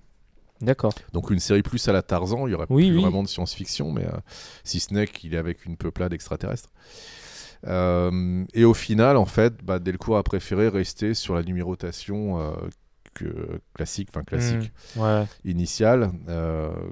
D'accord. 0.60 0.94
Donc 1.12 1.30
une 1.30 1.40
série 1.40 1.62
plus 1.62 1.86
à 1.88 1.92
la 1.92 2.02
Tarzan, 2.02 2.46
il 2.46 2.52
y 2.52 2.54
aurait 2.54 2.66
Oui, 2.70 2.86
plus 2.88 2.96
oui. 2.96 3.02
vraiment 3.02 3.22
de 3.22 3.28
science-fiction, 3.28 3.90
mais 3.92 4.04
euh, 4.06 4.12
si 4.62 4.80
ce 4.80 4.94
n'est 4.94 5.06
qu'il 5.06 5.34
est 5.34 5.38
avec 5.38 5.64
une 5.66 5.76
peuplade 5.76 6.12
extraterrestre. 6.12 6.70
Euh, 7.66 8.44
et 8.54 8.64
au 8.64 8.74
final, 8.74 9.16
en 9.16 9.24
fait, 9.26 9.62
bah, 9.64 9.78
Delcourt 9.78 10.16
a 10.16 10.22
préféré 10.22 10.68
rester 10.68 11.14
sur 11.14 11.34
la 11.34 11.42
numérotation 11.42 12.40
euh, 12.40 12.52
que, 13.14 13.60
classique, 13.74 14.08
enfin 14.10 14.22
classique. 14.24 14.72
Ouais. 14.96 15.24
initiale, 15.44 16.10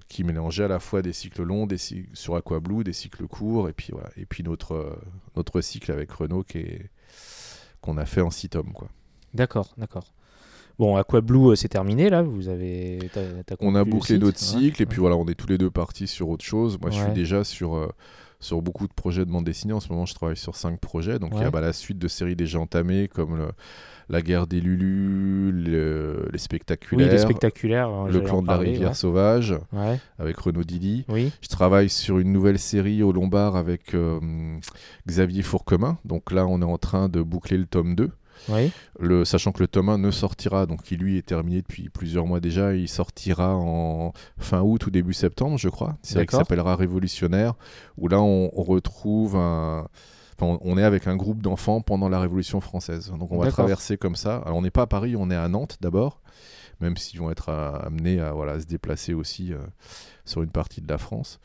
qui 0.09 0.25
mélangeait 0.25 0.65
à 0.65 0.69
la 0.69 0.79
fois 0.81 1.03
des 1.03 1.13
cycles 1.13 1.43
longs, 1.43 1.67
des 1.67 1.79
cy- 1.79 2.09
sur 2.15 2.37
Aqua 2.37 2.61
Blue, 2.61 2.85
des 2.85 2.93
cycles 2.93 3.27
courts, 3.27 3.69
et 3.69 3.73
puis 3.73 3.89
voilà, 3.93 4.09
et 4.17 4.25
puis 4.25 4.43
notre 4.43 4.99
notre 5.37 5.61
cycle 5.61 5.91
avec 5.93 6.11
Renault 6.13 6.45
qui 6.45 6.59
est 6.59 6.91
qu'on 7.81 7.99
a 7.99 8.07
fait 8.07 8.21
en 8.21 8.31
six 8.31 8.49
tomes, 8.49 8.73
quoi. 8.73 8.89
D'accord, 9.35 9.75
d'accord. 9.77 10.05
Bon, 10.83 10.97
Aqua 10.97 11.20
Blue, 11.20 11.51
euh, 11.51 11.55
c'est 11.55 11.68
terminé 11.68 12.11
là. 12.11 12.22
Vous 12.22 12.49
avez. 12.49 12.99
On 13.61 13.76
a 13.76 13.85
bouclé 13.85 14.14
cycle, 14.16 14.24
notre 14.24 14.41
ouais. 14.41 14.62
cycle 14.62 14.83
et 14.83 14.87
puis 14.87 14.99
voilà, 14.99 15.14
on 15.14 15.24
est 15.26 15.35
tous 15.37 15.47
les 15.47 15.57
deux 15.57 15.70
partis 15.70 16.09
sur 16.09 16.28
autre 16.28 16.45
chose. 16.45 16.76
Moi, 16.80 16.91
je 16.91 17.01
suis 17.01 17.12
déjà 17.12 17.45
sur, 17.45 17.76
euh, 17.76 17.87
sur 18.41 18.61
beaucoup 18.62 18.89
de 18.89 18.93
projets 18.93 19.24
de 19.24 19.30
bande 19.30 19.45
dessinée. 19.45 19.74
En 19.74 19.78
ce 19.78 19.89
moment, 19.93 20.07
je 20.07 20.14
travaille 20.14 20.37
sur 20.37 20.57
cinq 20.57 20.80
projets. 20.80 21.20
Donc, 21.20 21.35
il 21.37 21.41
y 21.41 21.45
a 21.45 21.53
bah, 21.53 21.61
la 21.61 21.72
suite 21.72 21.99
de 22.01 22.09
séries 22.09 22.35
déjà 22.35 22.59
entamées 22.59 23.07
comme 23.07 23.37
le- 23.37 23.51
La 24.09 24.20
guerre 24.22 24.49
des 24.49 24.61
Lulus, 24.61 25.53
le- 25.53 26.24
les 26.26 26.33
Oui, 26.33 26.39
spectaculaires, 26.41 27.12
les 27.12 27.18
spectaculaires. 27.18 28.07
Le 28.09 28.20
clan 28.20 28.43
de 28.43 28.49
la 28.49 28.57
rivière 28.59 28.89
ouais. 28.89 28.95
sauvage 28.95 29.55
Ouais. 29.72 30.01
avec 30.18 30.37
Renaud 30.37 30.64
Didi. 30.64 31.05
Oui. 31.09 31.30
Je 31.41 31.49
travaille 31.49 31.89
sur 31.89 32.18
une 32.18 32.33
nouvelle 32.33 32.59
série 32.59 33.05
au 33.05 33.12
Lombard 33.12 33.55
avec 33.55 33.95
euh, 33.95 34.18
Xavier 35.07 35.43
Fourquemin. 35.43 35.97
Donc 36.05 36.33
là, 36.33 36.45
on 36.49 36.61
est 36.61 36.64
en 36.64 36.78
train 36.78 37.09
de 37.09 37.22
boucler 37.22 37.57
le 37.57 37.66
tome 37.66 37.95
2. 37.95 38.11
Oui. 38.49 38.72
Le, 38.99 39.24
sachant 39.24 39.53
que 39.53 39.61
le 39.61 39.68
tome 39.68 39.88
1 39.88 39.99
ne 39.99 40.11
sortira, 40.11 40.66
donc 40.66 40.82
qui 40.82 40.97
lui 40.97 41.16
est 41.18 41.26
terminé 41.26 41.62
depuis 41.62 41.88
plusieurs 41.88 42.26
mois 42.26 42.40
déjà, 42.40 42.74
il 42.74 42.88
sortira 42.88 43.55
en 43.55 44.12
fin 44.38 44.61
août 44.62 44.86
ou 44.86 44.90
début 44.90 45.12
septembre, 45.14 45.59
je 45.59 45.68
crois. 45.68 45.97
C'est 46.03 46.14
vrai 46.14 46.26
qui 46.26 46.30
s'appellera 46.38 46.76
Révolutionnaire, 46.76 47.55
où 47.99 48.09
là 48.09 48.20
on, 48.20 48.51
on 48.53 48.62
retrouve 48.62 49.36
un. 49.36 49.86
Enfin, 50.38 50.59
on- 50.64 50.72
on 50.72 50.78
est 50.78 50.82
avec 50.84 51.07
un 51.07 51.14
groupe 51.16 51.43
d'enfants 51.43 51.80
pendant 51.82 52.09
la 52.09 52.18
Révolution 52.20 52.61
française. 52.61 53.11
Donc 53.18 53.30
on 53.32 53.36
va 53.38 53.45
traverser 53.53 53.97
comme 53.97 54.16
ça. 54.16 54.36
Alors 54.45 54.57
on 54.59 54.62
n'est 54.62 54.70
pas 54.70 54.82
à 54.82 54.86
Paris, 54.86 55.14
on 55.16 55.30
est 55.30 55.36
à 55.36 55.47
Nantes 55.49 55.76
d'abord, 55.80 56.20
même 56.80 56.97
s'ils 56.97 57.20
vont 57.20 57.30
être 57.30 57.49
à- 57.51 57.76
amenés 57.86 58.18
à 58.20 58.32
voilà, 58.32 58.59
se 58.61 58.66
déplacer 58.66 59.14
aussi 59.14 59.53
euh, 59.53 59.59
sur 60.24 60.43
une 60.43 60.51
partie 60.51 60.80
de 60.80 60.88
la 60.88 60.99
France. 60.99 61.38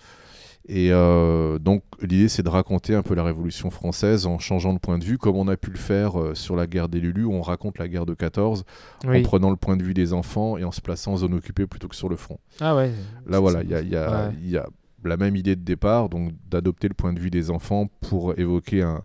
Et 0.69 0.89
euh, 0.91 1.59
donc 1.59 1.83
l'idée 2.01 2.27
c'est 2.27 2.43
de 2.43 2.49
raconter 2.49 2.93
un 2.93 3.01
peu 3.01 3.15
la 3.15 3.23
Révolution 3.23 3.69
française 3.69 4.25
en 4.25 4.37
changeant 4.37 4.73
de 4.73 4.79
point 4.79 4.97
de 4.97 5.03
vue, 5.05 5.17
comme 5.17 5.37
on 5.37 5.47
a 5.47 5.55
pu 5.55 5.69
le 5.71 5.77
faire 5.77 6.19
euh, 6.19 6.35
sur 6.35 6.55
la 6.57 6.67
guerre 6.67 6.89
des 6.89 6.99
Lulus, 6.99 7.23
où 7.23 7.33
on 7.33 7.41
raconte 7.41 7.77
la 7.79 7.87
guerre 7.87 8.05
de 8.05 8.13
14 8.13 8.65
en 9.05 9.21
prenant 9.23 9.49
le 9.49 9.55
point 9.55 9.77
de 9.77 9.83
vue 9.83 9.93
des 9.93 10.11
enfants 10.11 10.57
et 10.57 10.63
en 10.65 10.71
se 10.73 10.81
plaçant 10.81 11.13
en 11.13 11.17
zone 11.17 11.33
occupée 11.35 11.67
plutôt 11.67 11.87
que 11.87 11.95
sur 11.95 12.09
le 12.09 12.15
front. 12.17 12.39
Ah 12.59 12.75
ouais. 12.75 12.91
Là 13.27 13.39
voilà, 13.39 13.63
il 13.63 13.69
y 13.69 13.75
a, 13.75 13.81
y 13.81 13.95
a- 13.95 14.27
Ouais. 14.27 14.33
il 14.43 14.49
y 14.49 14.57
a 14.57 14.67
la 15.05 15.15
même 15.15 15.35
idée 15.37 15.55
de 15.55 15.61
départ, 15.63 16.09
donc 16.09 16.33
d'adopter 16.49 16.89
le 16.89 16.93
point 16.95 17.13
de 17.13 17.19
vue 17.19 17.29
des 17.29 17.49
enfants 17.49 17.87
pour 18.01 18.37
évoquer 18.37 18.81
un- 18.81 19.03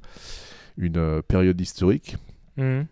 une 0.78 0.96
euh, 0.96 1.22
période 1.22 1.60
historique. 1.60 2.16
Mhm. 2.56 2.86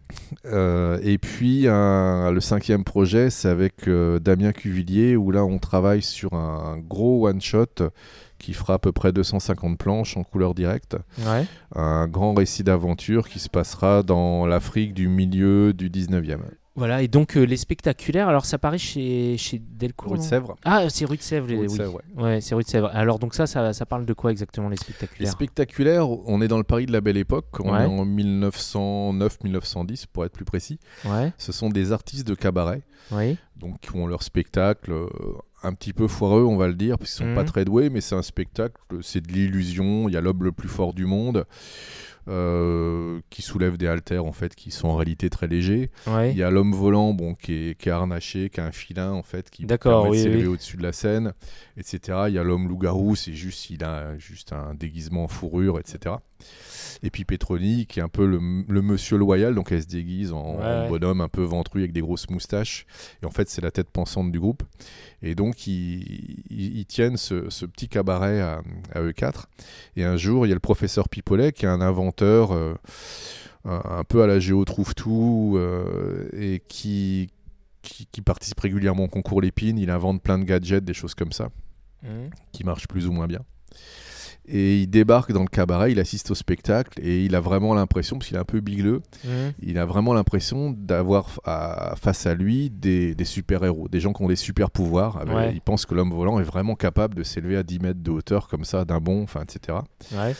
Euh, 0.46 0.98
et 1.02 1.18
puis 1.18 1.68
un- 1.68 2.30
le 2.30 2.40
cinquième 2.40 2.82
projet, 2.84 3.28
c'est 3.30 3.48
avec 3.48 3.88
euh, 3.88 4.18
Damien 4.18 4.52
Cuvillier, 4.52 5.16
où 5.16 5.30
là 5.30 5.44
on 5.44 5.58
travaille 5.58 6.02
sur 6.02 6.32
un 6.34 6.78
gros 6.78 7.26
one-shot 7.28 7.90
qui 8.38 8.54
fera 8.54 8.74
à 8.74 8.78
peu 8.78 8.90
près 8.92 9.12
250 9.12 9.76
planches 9.76 10.16
en 10.16 10.22
couleur 10.24 10.54
directe. 10.54 10.96
Ouais. 11.26 11.44
Un 11.74 12.08
grand 12.08 12.32
récit 12.32 12.64
d'aventure 12.64 13.28
qui 13.28 13.38
se 13.38 13.50
passera 13.50 14.02
dans 14.02 14.46
l'Afrique 14.46 14.94
du 14.94 15.08
milieu 15.08 15.74
du 15.74 15.90
19e. 15.90 16.40
Voilà, 16.80 17.02
et 17.02 17.08
donc 17.08 17.36
euh, 17.36 17.42
les 17.44 17.58
spectaculaires, 17.58 18.28
alors 18.28 18.46
ça 18.46 18.56
paraît 18.58 18.78
chez, 18.78 19.36
chez 19.36 19.58
Delcourt. 19.60 20.12
Rue 20.12 20.18
de 20.18 20.22
Sèvres. 20.22 20.56
Ah, 20.64 20.88
c'est 20.88 21.04
rue 21.04 21.18
de 21.18 21.22
Sèvres, 21.22 21.46
les- 21.46 21.58
Rue 21.58 21.66
de 21.66 21.72
oui. 21.86 21.94
Ouais. 22.16 22.22
Ouais, 22.24 22.40
c'est 22.40 22.54
rue 22.54 22.62
de 22.62 22.68
Sèvres. 22.68 22.90
Alors 22.94 23.18
donc 23.18 23.34
ça, 23.34 23.46
ça, 23.46 23.72
ça 23.74 23.84
parle 23.86 24.06
de 24.06 24.12
quoi 24.14 24.30
exactement 24.30 24.68
les 24.68 24.76
Les 24.76 24.82
spectaculaires? 24.82 25.30
spectaculaires, 25.32 26.08
on 26.08 26.40
est 26.40 26.48
dans 26.48 26.56
le 26.58 26.64
Paris 26.64 26.86
de 26.86 26.92
la 26.92 27.00
Belle 27.02 27.16
Époque, 27.18 27.46
on 27.60 27.72
Ouais. 27.72 27.82
est 27.82 27.86
en 27.86 28.06
1909-1910 28.06 30.06
pour 30.12 30.24
être 30.24 30.32
plus 30.32 30.44
précis. 30.44 30.78
Ouais, 31.04 31.32
Ce 31.38 31.52
sont 31.52 31.70
des 31.70 31.92
artistes 31.92 32.26
de 32.26 32.34
cabaret, 32.34 32.82
oui. 33.12 33.36
donc 33.56 33.80
qui 33.80 33.94
ont 33.96 34.06
leur 34.06 34.22
spectacle 34.22 34.92
euh, 34.92 35.06
un 35.62 35.74
petit 35.74 35.92
peu 35.92 36.08
foireux, 36.08 36.44
on 36.44 36.56
va 36.56 36.68
le 36.68 36.74
dire, 36.74 36.96
parce 36.98 37.10
qu'ils 37.10 37.18
sont 37.24 37.30
Mhm. 37.30 37.34
pas 37.34 37.44
très 37.44 37.64
doués, 37.64 37.90
mais 37.90 38.00
c'est 38.00 38.14
un 38.14 38.22
spectacle, 38.22 38.80
c'est 39.02 39.20
de 39.20 39.30
l'illusion. 39.32 40.08
Il 40.08 40.14
y 40.14 40.16
a 40.16 40.20
l'homme 40.22 40.42
le 40.44 40.52
plus 40.52 40.68
fort 40.68 40.94
du 40.94 41.04
monde 41.04 41.44
euh, 42.28 43.20
qui 43.30 43.42
soulève 43.42 43.76
des 43.76 43.86
haltères 43.86 44.24
en 44.24 44.32
fait, 44.32 44.54
qui 44.54 44.70
sont 44.70 44.88
en 44.88 44.96
réalité 44.96 45.30
très 45.30 45.46
légers. 45.46 45.90
Ouais. 46.06 46.30
Il 46.32 46.36
y 46.36 46.42
a 46.42 46.50
l'homme 46.50 46.72
volant, 46.72 47.12
bon, 47.14 47.34
qui 47.34 47.52
est, 47.52 47.78
qui 47.78 47.88
est 47.88 47.92
harnaché, 47.92 48.50
qui 48.50 48.60
a 48.60 48.66
un 48.66 48.72
filin 48.72 49.12
en 49.12 49.22
fait, 49.22 49.50
qui 49.50 49.64
permet 49.64 50.10
de 50.10 50.14
s'élever 50.14 50.42
oui. 50.42 50.46
au-dessus 50.46 50.76
de 50.76 50.82
la 50.82 50.92
scène, 50.92 51.32
etc. 51.76 52.24
Il 52.28 52.34
y 52.34 52.38
a 52.38 52.42
l'homme 52.42 52.68
loup-garou, 52.68 53.16
c'est 53.16 53.34
juste, 53.34 53.70
il 53.70 53.84
a 53.84 54.16
juste 54.18 54.52
un 54.52 54.74
déguisement 54.74 55.24
en 55.24 55.28
fourrure, 55.28 55.78
etc. 55.78 56.16
Et 57.02 57.10
puis 57.10 57.24
Petroni, 57.24 57.86
qui 57.86 57.98
est 58.00 58.02
un 58.02 58.08
peu 58.10 58.26
le, 58.26 58.38
le 58.68 58.82
monsieur 58.82 59.16
loyal, 59.16 59.54
donc 59.54 59.72
elle 59.72 59.80
se 59.82 59.86
déguise 59.86 60.32
en, 60.32 60.56
Ouais, 60.56 60.64
en 60.64 60.82
ouais. 60.82 60.88
bonhomme 60.88 61.20
un 61.22 61.28
peu 61.28 61.42
ventru 61.42 61.80
avec 61.80 61.92
des 61.92 62.00
grosses 62.02 62.28
moustaches. 62.28 62.84
Et 63.22 63.26
en 63.26 63.30
fait, 63.30 63.48
c'est 63.48 63.62
la 63.62 63.70
tête 63.70 63.88
pensante 63.90 64.30
du 64.30 64.38
groupe. 64.38 64.62
Et 65.22 65.34
donc, 65.34 65.66
ils, 65.66 66.02
ils- 66.50 66.78
ils 66.78 66.86
tiennent 66.86 67.16
ce, 67.16 67.48
ce 67.48 67.64
petit 67.64 67.88
cabaret 67.88 68.40
à, 68.40 68.60
à 68.94 69.00
eux 69.00 69.12
quatre. 69.12 69.48
Et 69.96 70.04
un 70.04 70.16
jour, 70.18 70.44
il 70.44 70.50
y 70.50 70.52
a 70.52 70.54
le 70.54 70.60
professeur 70.60 71.08
Pipolet, 71.08 71.52
qui 71.52 71.64
est 71.64 71.68
un 71.68 71.80
inventeur 71.80 72.52
euh, 72.52 72.74
un, 73.64 73.80
un 73.98 74.04
peu 74.04 74.22
à 74.22 74.26
la 74.26 74.38
Géo 74.38 74.64
Trouve-Tout, 74.66 75.54
euh, 75.56 76.28
et 76.34 76.62
qui, 76.68 77.30
qui, 77.82 78.06
qui 78.12 78.20
participe 78.20 78.60
régulièrement 78.60 79.04
au 79.04 79.08
concours 79.08 79.40
Lépine. 79.40 79.78
Il 79.78 79.88
invente 79.90 80.22
plein 80.22 80.38
de 80.38 80.44
gadgets, 80.44 80.84
des 80.84 80.94
choses 80.94 81.14
comme 81.14 81.32
ça 81.32 81.48
Mhm. 82.02 82.30
qui 82.52 82.64
marche 82.64 82.88
plus 82.88 83.06
ou 83.06 83.12
moins 83.12 83.26
bien. 83.26 83.40
Et 84.46 84.78
il 84.80 84.86
débarque 84.88 85.32
dans 85.32 85.42
le 85.42 85.48
cabaret, 85.48 85.92
il 85.92 86.00
assiste 86.00 86.30
au 86.32 86.34
spectacle 86.34 86.98
et 87.02 87.24
il 87.24 87.36
a 87.36 87.40
vraiment 87.40 87.72
l'impression, 87.74 88.16
parce 88.18 88.26
qu'il 88.28 88.36
est 88.36 88.40
un 88.40 88.44
peu 88.44 88.60
bigleux, 88.60 89.00
Mhm. 89.24 89.52
il 89.62 89.78
a 89.78 89.84
vraiment 89.84 90.12
l'impression 90.12 90.70
d'avoir 90.76 91.38
face 91.96 92.26
à 92.26 92.34
lui 92.34 92.68
des, 92.70 93.14
des 93.14 93.24
super-héros, 93.24 93.88
des 93.88 94.00
gens 94.00 94.12
qui 94.12 94.22
ont 94.22 94.28
des 94.28 94.36
super-pouvoirs. 94.36 95.18
Avec- 95.18 95.34
Ouais. 95.34 95.52
Il 95.54 95.60
pense 95.60 95.86
que 95.86 95.94
l'homme 95.94 96.10
volant 96.12 96.40
est 96.40 96.44
vraiment 96.44 96.74
capable 96.74 97.14
de 97.14 97.22
s'élever 97.22 97.56
à 97.56 97.62
10 97.62 97.78
mètres 97.78 98.02
de 98.02 98.10
hauteur 98.10 98.48
comme 98.48 98.64
ça, 98.64 98.84
d'un 98.84 98.98
bond, 98.98 99.22
enfin, 99.22 99.42
etc. 99.42 99.78
Ouais. 100.12 100.34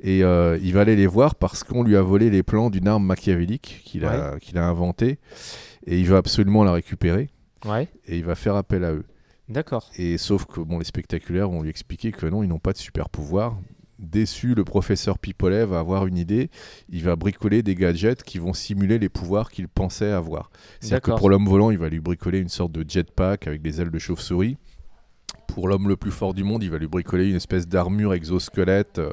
Et 0.00 0.22
euh, 0.24 0.58
il 0.62 0.74
va 0.74 0.82
aller 0.82 0.96
les 0.96 1.06
voir 1.06 1.34
parce 1.34 1.64
qu'on 1.64 1.82
lui 1.82 1.96
a 1.96 2.02
volé 2.02 2.28
les 2.30 2.42
plans 2.42 2.68
d'une 2.68 2.88
arme 2.88 3.06
machiavélique 3.06 3.80
qu'il 3.84 4.04
a, 4.04 4.38
qu'il 4.40 4.58
a 4.58 4.66
inventée. 4.66 5.18
Et 5.86 5.98
il 5.98 6.06
veut 6.06 6.16
absolument 6.16 6.64
la 6.64 6.72
récupérer. 6.72 7.30
Et 8.06 8.18
il 8.18 8.24
va 8.24 8.34
faire 8.34 8.56
appel 8.56 8.84
à 8.84 8.92
eux. 8.92 9.04
D'accord. 9.48 9.90
Et 9.96 10.16
sauf 10.18 10.46
que 10.46 10.60
bon, 10.60 10.78
les 10.78 10.84
spectaculaires 10.84 11.48
vont 11.48 11.62
lui 11.62 11.70
expliquer 11.70 12.12
que 12.12 12.26
non, 12.26 12.42
ils 12.42 12.48
n'ont 12.48 12.58
pas 12.58 12.72
de 12.72 12.78
super 12.78 13.08
pouvoir. 13.08 13.58
Déçu, 13.98 14.54
le 14.54 14.64
professeur 14.64 15.18
Pipolet 15.18 15.64
va 15.64 15.78
avoir 15.78 16.06
une 16.06 16.18
idée. 16.18 16.50
Il 16.88 17.04
va 17.04 17.14
bricoler 17.14 17.62
des 17.62 17.74
gadgets 17.74 18.22
qui 18.22 18.38
vont 18.38 18.52
simuler 18.52 18.98
les 18.98 19.08
pouvoirs 19.08 19.50
qu'il 19.50 19.68
pensait 19.68 20.10
avoir. 20.10 20.50
C'est-à-dire 20.80 21.02
que 21.02 21.18
pour 21.18 21.30
l'homme 21.30 21.46
volant, 21.46 21.70
il 21.70 21.78
va 21.78 21.88
lui 21.88 22.00
bricoler 22.00 22.38
une 22.38 22.48
sorte 22.48 22.72
de 22.72 22.84
jetpack 22.88 23.46
avec 23.46 23.62
des 23.62 23.80
ailes 23.80 23.90
de 23.90 23.98
chauve-souris. 23.98 24.56
Pour 25.46 25.68
l'homme 25.68 25.88
le 25.88 25.96
plus 25.96 26.10
fort 26.10 26.34
du 26.34 26.42
monde, 26.42 26.64
il 26.64 26.70
va 26.70 26.78
lui 26.78 26.88
bricoler 26.88 27.28
une 27.28 27.36
espèce 27.36 27.68
d'armure 27.68 28.14
exosquelette 28.14 28.98
euh, 28.98 29.12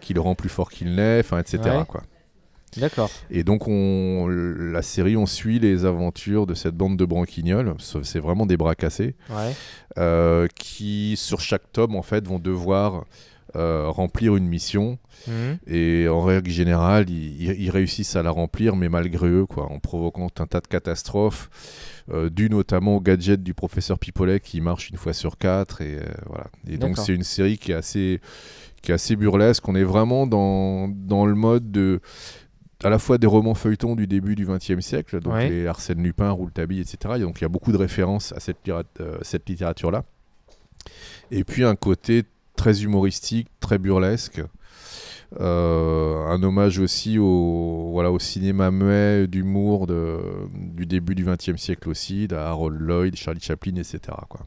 qui 0.00 0.12
le 0.12 0.20
rend 0.20 0.34
plus 0.34 0.48
fort 0.48 0.70
qu'il 0.70 0.94
n'est, 0.94 1.20
enfin, 1.20 1.38
etc. 1.38 1.58
Ouais. 1.64 1.84
Quoi. 1.88 2.02
D'accord. 2.76 3.10
Et 3.30 3.42
donc, 3.44 3.66
on, 3.66 4.28
la 4.28 4.82
série, 4.82 5.16
on 5.16 5.26
suit 5.26 5.58
les 5.58 5.84
aventures 5.84 6.46
de 6.46 6.54
cette 6.54 6.76
bande 6.76 6.96
de 6.96 7.04
branquignoles. 7.04 7.74
C'est 8.02 8.20
vraiment 8.20 8.46
des 8.46 8.56
bras 8.56 8.74
cassés 8.74 9.14
Ouais. 9.28 9.54
euh, 9.98 10.46
qui, 10.54 11.16
sur 11.16 11.40
chaque 11.40 11.72
tome, 11.72 11.96
en 11.96 12.02
fait, 12.02 12.26
vont 12.26 12.38
devoir 12.38 13.04
euh, 13.56 13.88
remplir 13.88 14.36
une 14.36 14.46
mission. 14.46 14.98
Mhm. 15.26 15.58
Et 15.66 16.06
en 16.08 16.20
règle 16.22 16.50
générale, 16.50 17.10
ils, 17.10 17.70
réussissent 17.70 18.14
à 18.14 18.22
la 18.22 18.30
remplir, 18.30 18.76
mais 18.76 18.88
malgré 18.88 19.28
eux, 19.28 19.46
quoi, 19.46 19.64
en 19.70 19.80
provoquant 19.80 20.28
un 20.38 20.46
tas 20.46 20.60
de 20.60 20.68
catastrophes, 20.68 21.50
euh, 22.12 22.30
dues 22.30 22.48
notamment 22.48 22.96
au 22.96 23.00
gadget 23.00 23.42
du 23.42 23.52
professeur 23.52 23.98
Pipolet 23.98 24.38
qui 24.38 24.60
marche 24.60 24.90
une 24.90 24.96
fois 24.96 25.12
sur 25.12 25.36
quatre. 25.36 25.80
Et, 25.80 25.96
euh, 25.96 26.04
voilà. 26.26 26.46
et 26.68 26.76
donc, 26.76 26.96
c'est 26.96 27.12
une 27.12 27.24
série 27.24 27.58
qui 27.58 27.72
est 27.72 27.74
assez, 27.74 28.20
qui 28.82 28.92
est 28.92 28.94
assez 28.94 29.16
burlesque. 29.16 29.68
On 29.68 29.74
est 29.74 29.84
vraiment 29.84 30.28
dans, 30.28 30.86
dans 30.88 31.26
le 31.26 31.34
mode 31.34 31.72
de 31.72 32.00
à 32.82 32.88
la 32.90 32.98
fois 32.98 33.18
des 33.18 33.26
romans 33.26 33.54
feuilletons 33.54 33.94
du 33.96 34.06
début 34.06 34.34
du 34.34 34.46
XXe 34.46 34.80
siècle, 34.80 35.20
donc 35.20 35.34
Ouais. 35.34 35.48
les 35.50 35.66
Arsène 35.66 36.02
Lupin, 36.02 36.30
Rouletabille, 36.30 36.80
etc. 36.80 37.14
Et 37.16 37.20
donc 37.20 37.40
il 37.40 37.42
y 37.42 37.44
a 37.44 37.48
beaucoup 37.48 37.72
de 37.72 37.76
références 37.76 38.32
à 38.32 38.40
cette, 38.40 38.56
euh, 38.68 39.18
cette 39.22 39.48
littérature-là. 39.48 40.04
Et 41.30 41.44
puis 41.44 41.64
un 41.64 41.76
côté 41.76 42.24
très 42.56 42.82
humoristique, 42.82 43.48
très 43.60 43.78
burlesque. 43.78 44.42
Euh, 45.38 46.26
un 46.26 46.42
hommage 46.42 46.80
aussi 46.80 47.18
au, 47.18 47.90
voilà, 47.92 48.10
au 48.10 48.18
cinéma 48.18 48.70
muet 48.72 49.28
d'humour 49.28 49.86
du 49.86 50.86
début 50.86 51.14
du 51.14 51.24
XXe 51.24 51.56
siècle 51.56 51.88
aussi, 51.88 52.26
d'Harold 52.26 52.80
Lloyd, 52.80 53.14
Charlie 53.16 53.40
Chaplin, 53.40 53.76
etc. 53.76 54.00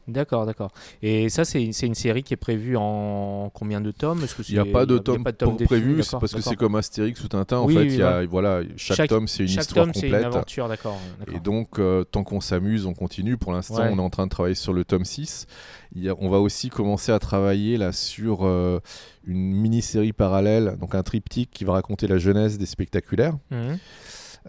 D'accord, 0.08 0.44
d'accord. 0.44 0.72
Et 1.02 1.28
ça, 1.30 1.44
c'est 1.44 1.62
une 1.62 1.94
série 1.94 2.22
qui 2.22 2.34
est 2.34 2.38
prévue 2.38 2.76
en 2.76 3.50
combien 3.54 3.80
de 3.80 3.90
tomes? 3.90 4.26
Il 4.48 4.54
n'y 4.54 4.58
a 4.58 4.64
pas 4.66 4.84
de 4.86 4.98
tome, 4.98 5.24
prévu, 5.64 6.02
c'est 6.02 6.18
parce 6.18 6.34
que 6.34 6.42
c'est 6.42 6.56
comme 6.56 6.74
Astérix 6.74 7.22
ou 7.24 7.28
Tintin. 7.28 7.58
En 7.58 7.68
fait, 7.68 8.26
voilà. 8.26 8.60
chaque, 8.76 9.08
tome, 9.08 9.28
c'est 9.28 9.44
une 9.44 9.48
Chaque 9.48 9.62
histoire 9.62 9.86
tome, 9.86 9.94
c'est 9.94 10.06
une 10.06 10.12
complète. 10.12 10.26
aventure, 10.26 10.68
d'accord. 10.68 10.98
Et 11.34 11.40
donc, 11.40 11.78
euh, 11.78 12.04
tant 12.04 12.24
qu'on 12.24 12.40
s'amuse, 12.40 12.86
on 12.86 12.94
continue. 12.94 13.36
Pour 13.36 13.52
l'instant, 13.52 13.82
on 13.90 13.98
est 13.98 14.02
en 14.02 14.10
train 14.10 14.26
de 14.26 14.30
travailler 14.30 14.54
sur 14.54 14.72
le 14.72 14.84
tome 14.84 15.04
6. 15.04 15.46
Il 15.94 16.02
y 16.02 16.08
a- 16.08 16.14
on 16.18 16.28
va 16.28 16.38
aussi 16.38 16.70
commencer 16.70 17.12
à 17.12 17.18
travailler 17.18 17.76
là 17.76 17.92
sur 17.92 18.44
euh, 18.44 18.80
une 19.26 19.52
mini-série 19.54 20.12
parallèle, 20.12 20.76
donc 20.80 20.94
un 20.94 21.02
triptyque 21.02 21.50
qui 21.50 21.64
va 21.64 21.72
raconter 21.74 22.06
la 22.08 22.18
jeunesse 22.18 22.58
des 22.58 22.66
spectaculaires. 22.66 23.36
Mhm. 23.50 23.78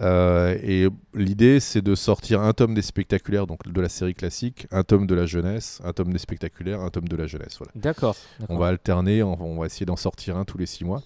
Euh, 0.01 0.57
et 0.61 0.89
l'idée, 1.13 1.59
c'est 1.61 1.81
de 1.81 1.95
sortir 1.95 2.41
un 2.41 2.51
tome 2.51 2.73
des 2.73 2.81
spectaculaires, 2.81 3.47
donc 3.47 3.65
de 3.65 3.81
la 3.81 3.87
série 3.87 4.13
classique, 4.13 4.67
un 4.71 4.83
tome 4.83 5.07
de 5.07 5.15
la 5.15 5.25
jeunesse, 5.25 5.79
un 5.85 5.93
tome 5.93 6.11
des 6.11 6.19
spectaculaires, 6.19 6.81
un 6.81 6.89
tome 6.89 7.07
de 7.07 7.15
la 7.15 7.27
jeunesse. 7.27 7.57
Voilà. 7.57 7.71
D'accord. 7.75 8.15
On 8.49 8.57
va 8.57 8.67
alterner, 8.67 9.23
on, 9.23 9.39
on 9.41 9.57
va 9.59 9.67
essayer 9.67 9.85
d'en 9.85 9.95
sortir 9.95 10.35
un 10.35 10.43
tous 10.43 10.57
les 10.57 10.65
six 10.65 10.83
mois. 10.83 11.01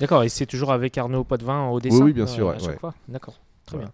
D'accord, 0.00 0.22
et 0.22 0.28
c'est 0.28 0.44
toujours 0.44 0.72
avec 0.72 0.98
Arnaud 0.98 1.24
Potvin 1.24 1.68
au 1.68 1.80
dessin 1.80 2.04
oui, 2.04 2.12
bien 2.12 2.24
euh, 2.24 2.26
sûr, 2.26 2.48
ouais, 2.48 2.56
ouais. 2.60 2.76
D'accord, 3.08 3.40
très 3.64 3.76
Voilà. 3.78 3.88
bien. 3.90 3.92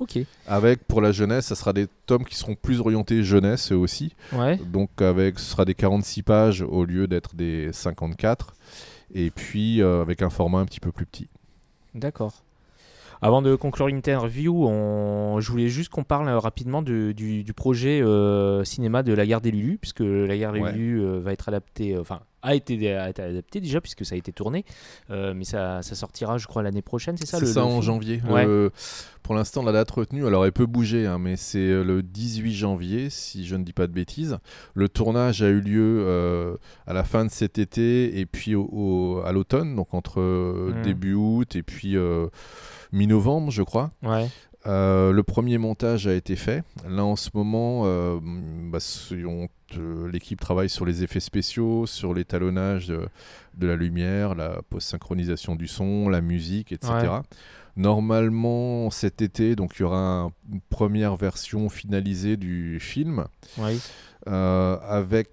Ok, 0.00 0.18
Avec, 0.48 0.82
pour 0.88 1.00
la 1.00 1.12
jeunesse, 1.12 1.46
ça 1.46 1.54
sera 1.54 1.72
des 1.72 1.86
tomes 2.06 2.24
qui 2.24 2.34
seront 2.36 2.54
plus 2.56 2.80
orientés 2.80 3.22
jeunesse 3.22 3.70
eux 3.70 3.76
aussi. 3.76 4.14
ouais, 4.32 4.56
Donc 4.56 5.00
avec, 5.02 5.38
ce 5.38 5.44
sera 5.52 5.64
des 5.64 5.74
46 5.74 6.22
pages 6.22 6.62
au 6.62 6.84
lieu 6.84 7.06
d'être 7.06 7.34
des 7.36 7.70
54. 7.72 8.54
Et 9.14 9.30
puis 9.30 9.82
euh, 9.82 10.00
avec 10.02 10.22
un 10.22 10.30
format 10.30 10.58
un 10.58 10.64
petit 10.64 10.80
peu 10.80 10.90
plus 10.90 11.06
petit. 11.06 11.28
d'accord. 11.94 12.42
Avant 13.22 13.42
de 13.42 13.54
conclure 13.54 13.88
l'interview, 13.88 14.66
on... 14.66 15.40
je 15.40 15.50
voulais 15.50 15.68
juste 15.68 15.90
qu'on 15.90 16.04
parle 16.04 16.26
euh, 16.28 16.38
rapidement 16.38 16.80
de- 16.80 17.12
du, 17.12 17.44
du 17.44 17.52
projet 17.52 18.00
euh, 18.00 18.64
cinéma 18.64 19.02
de 19.02 19.12
La 19.12 19.26
Guerre 19.26 19.42
des 19.42 19.50
Lulu, 19.50 19.76
puisque 19.78 20.00
La 20.00 20.34
Guerre 20.38 20.52
des 20.54 20.60
Ouais. 20.60 20.72
Lulu 20.72 21.02
euh, 21.02 21.18
va 21.20 21.34
être 21.34 21.46
adapté, 21.50 21.94
euh, 21.94 22.00
enfin 22.00 22.20
a 22.42 22.54
été, 22.54 22.92
a 22.94 23.10
été 23.10 23.22
adapté 23.22 23.60
déjà, 23.60 23.80
puisque 23.80 24.04
ça 24.04 24.14
a 24.14 24.18
été 24.18 24.32
tourné, 24.32 24.64
Euh, 25.10 25.34
mais 25.34 25.44
ça, 25.44 25.82
ça 25.82 25.94
sortira, 25.94 26.38
je 26.38 26.46
crois, 26.46 26.62
l'année 26.62 26.82
prochaine, 26.82 27.16
c'est 27.16 27.26
ça 27.26 27.38
C'est 27.38 27.46
ça 27.46 27.60
le 27.60 27.66
en 27.66 27.80
janvier. 27.82 28.22
Ouais. 28.28 28.44
Le- 28.46 28.70
pour 29.22 29.34
l'instant, 29.34 29.62
la 29.62 29.70
date 29.72 29.90
retenue, 29.90 30.26
alors 30.26 30.44
elle 30.44 30.52
peut 30.52 30.66
bouger, 30.66 31.06
hein, 31.06 31.18
mais 31.18 31.36
c'est 31.36 31.58
euh, 31.58 31.84
le 31.84 32.02
18 32.02 32.52
janvier, 32.54 33.10
si 33.10 33.44
je 33.46 33.54
ne 33.56 33.62
dis 33.62 33.72
pas 33.72 33.86
de 33.86 33.92
bêtises. 33.92 34.38
Le 34.74 34.88
tournage 34.88 35.42
a 35.42 35.48
eu 35.48 35.60
lieu 35.60 36.02
euh, 36.06 36.56
à 36.86 36.92
la 36.94 37.04
fin 37.04 37.24
de 37.24 37.30
cet 37.30 37.58
été 37.58 38.18
et 38.18 38.26
puis 38.26 38.54
au, 38.56 38.68
au- 38.72 39.22
à 39.24 39.32
l'automne, 39.32 39.76
donc 39.76 39.94
entre 39.94 40.20
euh, 40.20 40.72
Mhm. 40.74 40.82
début 40.82 41.14
août 41.14 41.54
et 41.54 41.62
puis 41.62 41.96
euh, 41.96 42.26
mi-novembre, 42.92 43.50
je 43.50 43.62
crois. 43.62 43.90
Ouais, 44.02 44.26
Euh, 44.66 45.12
le 45.12 45.22
premier 45.22 45.56
montage 45.56 46.06
a 46.06 46.14
été 46.14 46.36
fait. 46.36 46.62
Là, 46.88 47.04
en 47.04 47.16
ce 47.16 47.30
moment, 47.32 47.82
euh, 47.86 48.18
bah, 48.70 48.78
euh, 49.12 50.10
l'équipe 50.10 50.38
travaille 50.40 50.68
sur 50.68 50.84
les 50.84 51.02
effets 51.02 51.20
spéciaux, 51.20 51.86
sur 51.86 52.12
l'étalonnage 52.12 52.88
de, 52.88 53.08
de 53.56 53.66
la 53.66 53.76
lumière, 53.76 54.34
la 54.34 54.60
post-synchronisation 54.68 55.56
du 55.56 55.66
son, 55.66 56.08
la 56.10 56.20
musique, 56.20 56.72
etc. 56.72 56.92
Ouais. 56.92 57.20
Normalement, 57.76 58.90
cet 58.90 59.22
été, 59.22 59.56
donc 59.56 59.72
il 59.78 59.82
y 59.82 59.84
aura 59.84 59.98
un- 59.98 60.32
une 60.52 60.60
première 60.68 61.16
version 61.16 61.68
finalisée 61.68 62.36
du 62.36 62.78
film. 62.80 63.24
ouais, 63.58 63.76
euh, 64.28 64.76
avec 64.82 65.30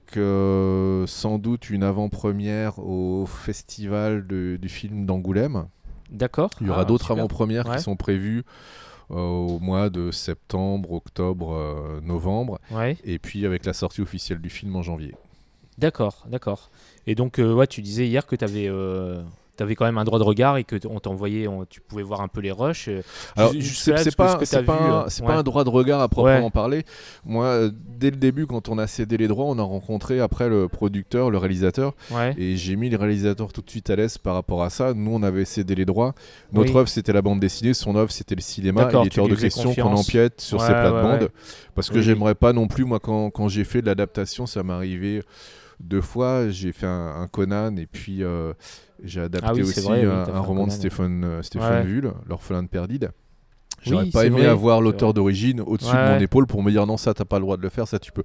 sans 1.08 1.38
doute 1.40 1.70
une 1.70 1.84
avant-première 1.84 2.80
au 2.80 3.26
festival 3.26 4.26
de- 4.26 4.58
du 4.62 4.70
film 4.70 5.06
d'Angoulême 5.06 5.68
D'accord. 6.10 6.50
Il 6.62 6.68
y 6.68 6.70
aura 6.70 6.82
Ah, 6.84 6.86
d'autres 6.86 7.12
avant-premières 7.12 7.68
Ouais. 7.68 7.76
qui 7.76 7.84
sont 7.84 7.98
prévues 7.98 8.44
au 9.10 9.60
mois 9.60 9.90
de 9.90 10.12
septembre, 10.12 10.92
octobre, 10.92 11.54
euh, 11.54 12.02
novembre, 12.02 12.60
Ouais. 12.72 12.98
et 13.06 13.20
puis 13.20 13.46
avec 13.46 13.66
la 13.66 13.74
sortie 13.74 14.02
officielle 14.02 14.40
du 14.42 14.50
film 14.50 14.76
en 14.76 14.82
janvier. 14.82 15.14
D'accord, 15.78 16.26
d'accord. 16.30 16.70
Et 17.06 17.16
donc, 17.16 17.40
euh, 17.40 17.54
ouais, 17.54 17.68
tu 17.68 17.82
disais 17.82 18.08
hier 18.08 18.26
que 18.26 18.36
tu 18.36 18.44
avais, 18.44 18.68
quand 19.76 19.86
même 19.86 19.98
un 19.98 20.04
droit 20.04 20.20
de 20.20 20.24
regard 20.24 20.58
et 20.58 20.64
que 20.64 20.76
on 20.88 21.00
t'envoyait, 21.00 21.48
tu 21.70 21.82
pouvais 21.82 22.04
voir 22.04 22.22
un 22.22 22.28
peu 22.28 22.42
les 22.42 22.52
rushs. 22.52 22.88
euh, 22.90 23.02
Alors, 23.36 23.52
c'est 23.60 24.16
pas, 24.16 24.34
ce 24.34 24.38
que 24.38 24.46
c'est 24.46 24.64
pas, 24.64 25.06
euh, 25.06 25.22
ouais. 25.22 25.28
pas 25.28 25.36
un 25.36 25.44
droit 25.44 25.64
de 25.64 25.70
regard 25.70 26.02
à 26.02 26.08
proprement 26.08 26.46
Ouais. 26.46 26.50
parler. 26.52 26.84
Moi, 27.26 27.46
euh, 27.46 27.72
dès 27.74 28.12
le 28.12 28.18
début, 28.18 28.46
quand 28.48 28.70
on 28.70 28.78
a 28.78 28.88
cédé 28.88 29.18
les 29.18 29.28
droits, 29.28 29.46
on 29.46 29.58
a 29.60 29.64
rencontré 29.64 30.20
après 30.20 30.50
le 30.50 30.68
producteur, 30.68 31.30
le 31.32 31.38
réalisateur, 31.38 31.94
Ouais. 32.12 32.34
et 32.38 32.56
j'ai 32.58 32.76
mis 32.76 32.90
le 32.90 32.98
réalisateur 32.98 33.52
tout 33.54 33.62
de 33.62 33.70
suite 33.70 33.90
à 33.90 33.96
l'aise 33.96 34.18
par 34.18 34.34
rapport 34.36 34.64
à 34.64 34.70
ça. 34.70 34.94
Nous, 34.94 35.12
on 35.12 35.24
avait 35.24 35.46
cédé 35.46 35.76
les 35.76 35.86
droits. 35.86 36.14
Notre 36.54 36.72
Oui. 36.74 36.78
œuvre, 36.80 36.88
c'était 36.90 37.14
la 37.14 37.22
bande 37.22 37.40
dessinée, 37.40 37.74
son 37.74 37.96
œuvre, 37.96 38.12
c'était 38.12 38.36
le 38.36 38.42
cinéma. 38.42 38.90
Il 38.94 39.02
tu 39.02 39.08
était 39.08 39.20
hors 39.20 39.28
de 39.28 39.36
question 39.36 39.74
qu'on 39.74 39.94
empiète 39.94 40.42
sur 40.42 40.62
ces 40.62 40.72
plates-bandes, 40.74 41.30
parce 41.76 41.90
que 41.90 41.94
Oui, 41.96 42.00
oui. 42.00 42.06
j'aimerais 42.06 42.36
pas 42.36 42.54
non 42.54 42.68
plus, 42.68 42.86
moi, 42.86 43.00
quand, 43.00 43.30
quand 43.30 43.48
j'ai 43.48 43.64
fait 43.64 43.82
de 43.82 43.88
l'adaptation, 43.88 44.46
ça 44.46 44.64
m'est 44.64 44.74
arrivé 44.74 45.22
deux 45.80 46.02
fois. 46.02 46.50
J'ai 46.50 46.72
fait 46.72 46.86
un, 46.88 47.22
un 47.22 47.28
Conan, 47.28 47.76
et 47.78 47.86
puis 47.86 48.24
euh, 48.24 48.54
j'ai 49.04 49.22
adapté 49.22 49.48
Ah 49.50 49.54
oui, 49.54 49.62
aussi 49.62 49.80
vrai, 49.82 50.06
oui, 50.06 50.12
un, 50.12 50.40
roman 50.40 50.68
de. 50.68 50.72
Stéphane, 50.72 51.24
euh, 51.24 51.42
Stéphane. 51.42 51.86
Vull, 51.86 52.14
L'orphelin 52.28 52.64
de 52.64 52.68
Perdide. 52.68 53.12
J'aurais 53.84 54.06
Oui, 54.06 54.12
pas 54.12 54.26
aimé 54.26 54.38
vrai, 54.42 54.46
avoir 54.48 54.82
l'auteur 54.82 55.14
d'origine 55.14 55.62
au-dessus 55.62 55.94
de 55.94 56.14
mon 56.16 56.20
épaule 56.20 56.48
pour 56.48 56.64
me 56.64 56.72
dire 56.72 56.88
non, 56.88 56.98
ça 56.98 57.14
t'as 57.14 57.26
pas 57.26 57.38
le 57.38 57.44
droit 57.44 57.58
de 57.58 57.62
le 57.62 57.70
faire, 57.70 57.88
ça 57.88 58.00
tu 58.00 58.12
peux. 58.12 58.24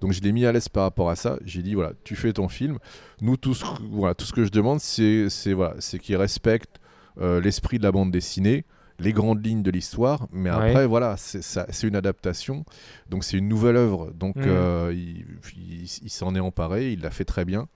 Donc 0.00 0.12
je 0.12 0.22
l'ai 0.22 0.32
mis 0.32 0.46
à 0.46 0.52
l'aise 0.52 0.68
par 0.70 0.84
rapport 0.84 1.10
à 1.10 1.14
ça. 1.14 1.36
J'ai 1.44 1.62
dit 1.62 1.74
voilà, 1.74 1.92
tu 2.04 2.16
fais 2.16 2.32
ton 2.32 2.48
film. 2.48 2.78
Nous, 3.20 3.36
tout 3.36 3.52
ce, 3.52 3.64
voilà, 3.90 4.14
tout 4.14 4.24
ce 4.24 4.32
que 4.32 4.44
je 4.46 4.50
demande, 4.50 4.80
c'est 4.80 5.28
c'est 5.28 5.52
voilà, 5.52 5.74
c'est 5.78 5.98
qu'il 5.98 6.16
respecte 6.16 6.80
euh, 7.20 7.38
l'esprit 7.40 7.76
de 7.78 7.82
la 7.84 7.92
bande 7.92 8.10
dessinée, 8.12 8.64
les 8.98 9.12
grandes 9.12 9.44
lignes 9.44 9.62
de 9.62 9.70
l'histoire. 9.70 10.26
Mais 10.32 10.50
Ouais. 10.50 10.56
après, 10.56 10.86
voilà, 10.86 11.16
c'est 11.18 11.86
une 11.86 11.96
adaptation. 11.96 12.64
Donc 13.10 13.24
c'est 13.24 13.36
une 13.36 13.46
nouvelle 13.48 13.76
œuvre. 13.76 14.10
Donc 14.14 14.36
Mhm. 14.36 14.44
euh, 14.46 14.92
il, 14.94 15.26
il- 15.58 15.98
il 16.02 16.10
s'en 16.10 16.34
est 16.34 16.40
emparé, 16.40 16.92
il 16.92 17.02
l'a 17.02 17.10
fait 17.10 17.26
très 17.26 17.44
bien. 17.44 17.68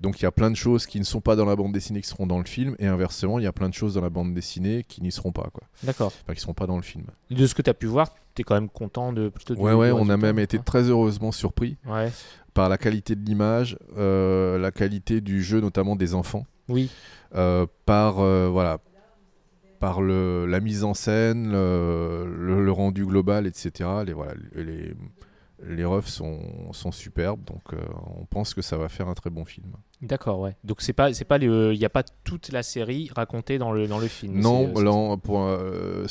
Donc 0.00 0.20
il 0.20 0.22
y 0.22 0.26
a 0.26 0.30
plein 0.32 0.50
de 0.50 0.56
choses 0.56 0.86
qui 0.86 0.98
ne 0.98 1.04
sont 1.04 1.20
pas 1.20 1.34
dans 1.36 1.44
la 1.44 1.56
bande 1.56 1.72
dessinée 1.72 2.00
qui 2.00 2.08
seront 2.08 2.26
dans 2.26 2.38
le 2.38 2.44
film, 2.44 2.76
et 2.78 2.86
inversement, 2.86 3.38
il 3.38 3.42
y 3.42 3.46
a 3.48 3.52
plein 3.52 3.68
de 3.68 3.74
choses 3.74 3.94
dans 3.94 4.00
la 4.00 4.10
bande 4.10 4.32
dessinée 4.34 4.84
qui 4.86 5.02
n'y 5.02 5.10
seront 5.12 5.32
pas. 5.32 5.48
D'accord. 5.82 6.12
Enfin, 6.22 6.34
qui 6.34 6.40
seront 6.40 6.54
pas 6.54 6.66
dans 6.66 6.76
le 6.76 6.82
film. 6.82 7.06
De 7.30 7.46
ce 7.46 7.54
que 7.54 7.62
tu 7.62 7.70
as 7.70 7.74
pu 7.74 7.86
voir, 7.86 8.14
tu 8.34 8.42
es 8.42 8.44
quand 8.44 8.54
même 8.54 8.68
content 8.68 9.12
de 9.12 9.28
plutôt 9.28 9.54
du- 9.54 9.60
Ouais, 9.60 9.72
ouais, 9.72 9.90
on 9.90 10.08
a 10.08 10.16
même 10.16 10.38
été 10.38 10.58
hein. 10.58 10.62
très 10.64 10.82
heureusement 10.88 11.32
surpris 11.32 11.76
Ouais. 11.86 12.12
par 12.54 12.68
la 12.68 12.78
qualité 12.78 13.16
de 13.16 13.24
l'image, 13.24 13.76
euh, 13.96 14.56
la 14.58 14.70
qualité 14.70 15.20
du 15.20 15.42
jeu, 15.42 15.60
notamment 15.60 15.96
des 15.96 16.14
enfants, 16.14 16.46
Oui. 16.68 16.90
euh, 17.34 17.66
par 17.84 18.20
euh, 18.20 18.48
voilà, 18.48 18.78
par 19.80 20.00
le, 20.02 20.46
la 20.46 20.60
mise 20.60 20.82
en 20.84 20.94
scène, 20.94 21.50
le, 21.52 22.24
le- 22.26 22.64
le 22.64 22.72
rendu 22.72 23.04
global, 23.06 23.46
etc. 23.46 23.88
Les 24.06 24.12
voilà, 24.12 24.34
les 24.54 24.94
les 25.66 25.84
refs 25.84 26.06
sont, 26.06 26.38
sont 26.72 26.92
superbes, 26.92 27.42
donc 27.44 27.62
euh, 27.72 27.78
on 28.20 28.24
pense 28.26 28.54
que 28.54 28.62
ça 28.62 28.76
va 28.76 28.88
faire 28.88 29.08
un 29.08 29.14
très 29.14 29.28
bon 29.30 29.44
film. 29.44 29.72
D'accord, 30.00 30.38
ouais. 30.38 30.56
Donc 30.62 30.80
c'est 30.80 30.92
pas, 30.92 31.12
c'est 31.12 31.24
pas, 31.24 31.38
il 31.38 31.50
n'y 31.78 31.84
a 31.84 31.88
pas 31.88 32.04
toute 32.24 32.52
la 32.52 32.62
série 32.62 33.10
racontée 33.16 33.58
dans 33.58 33.72
le 33.72 33.88
dans 33.88 33.98
le 33.98 34.06
film. 34.06 34.38
Non, 34.38 34.70
c'est- 34.76 34.82
là, 34.84 35.16
pour, 35.16 35.42
euh, 35.42 36.06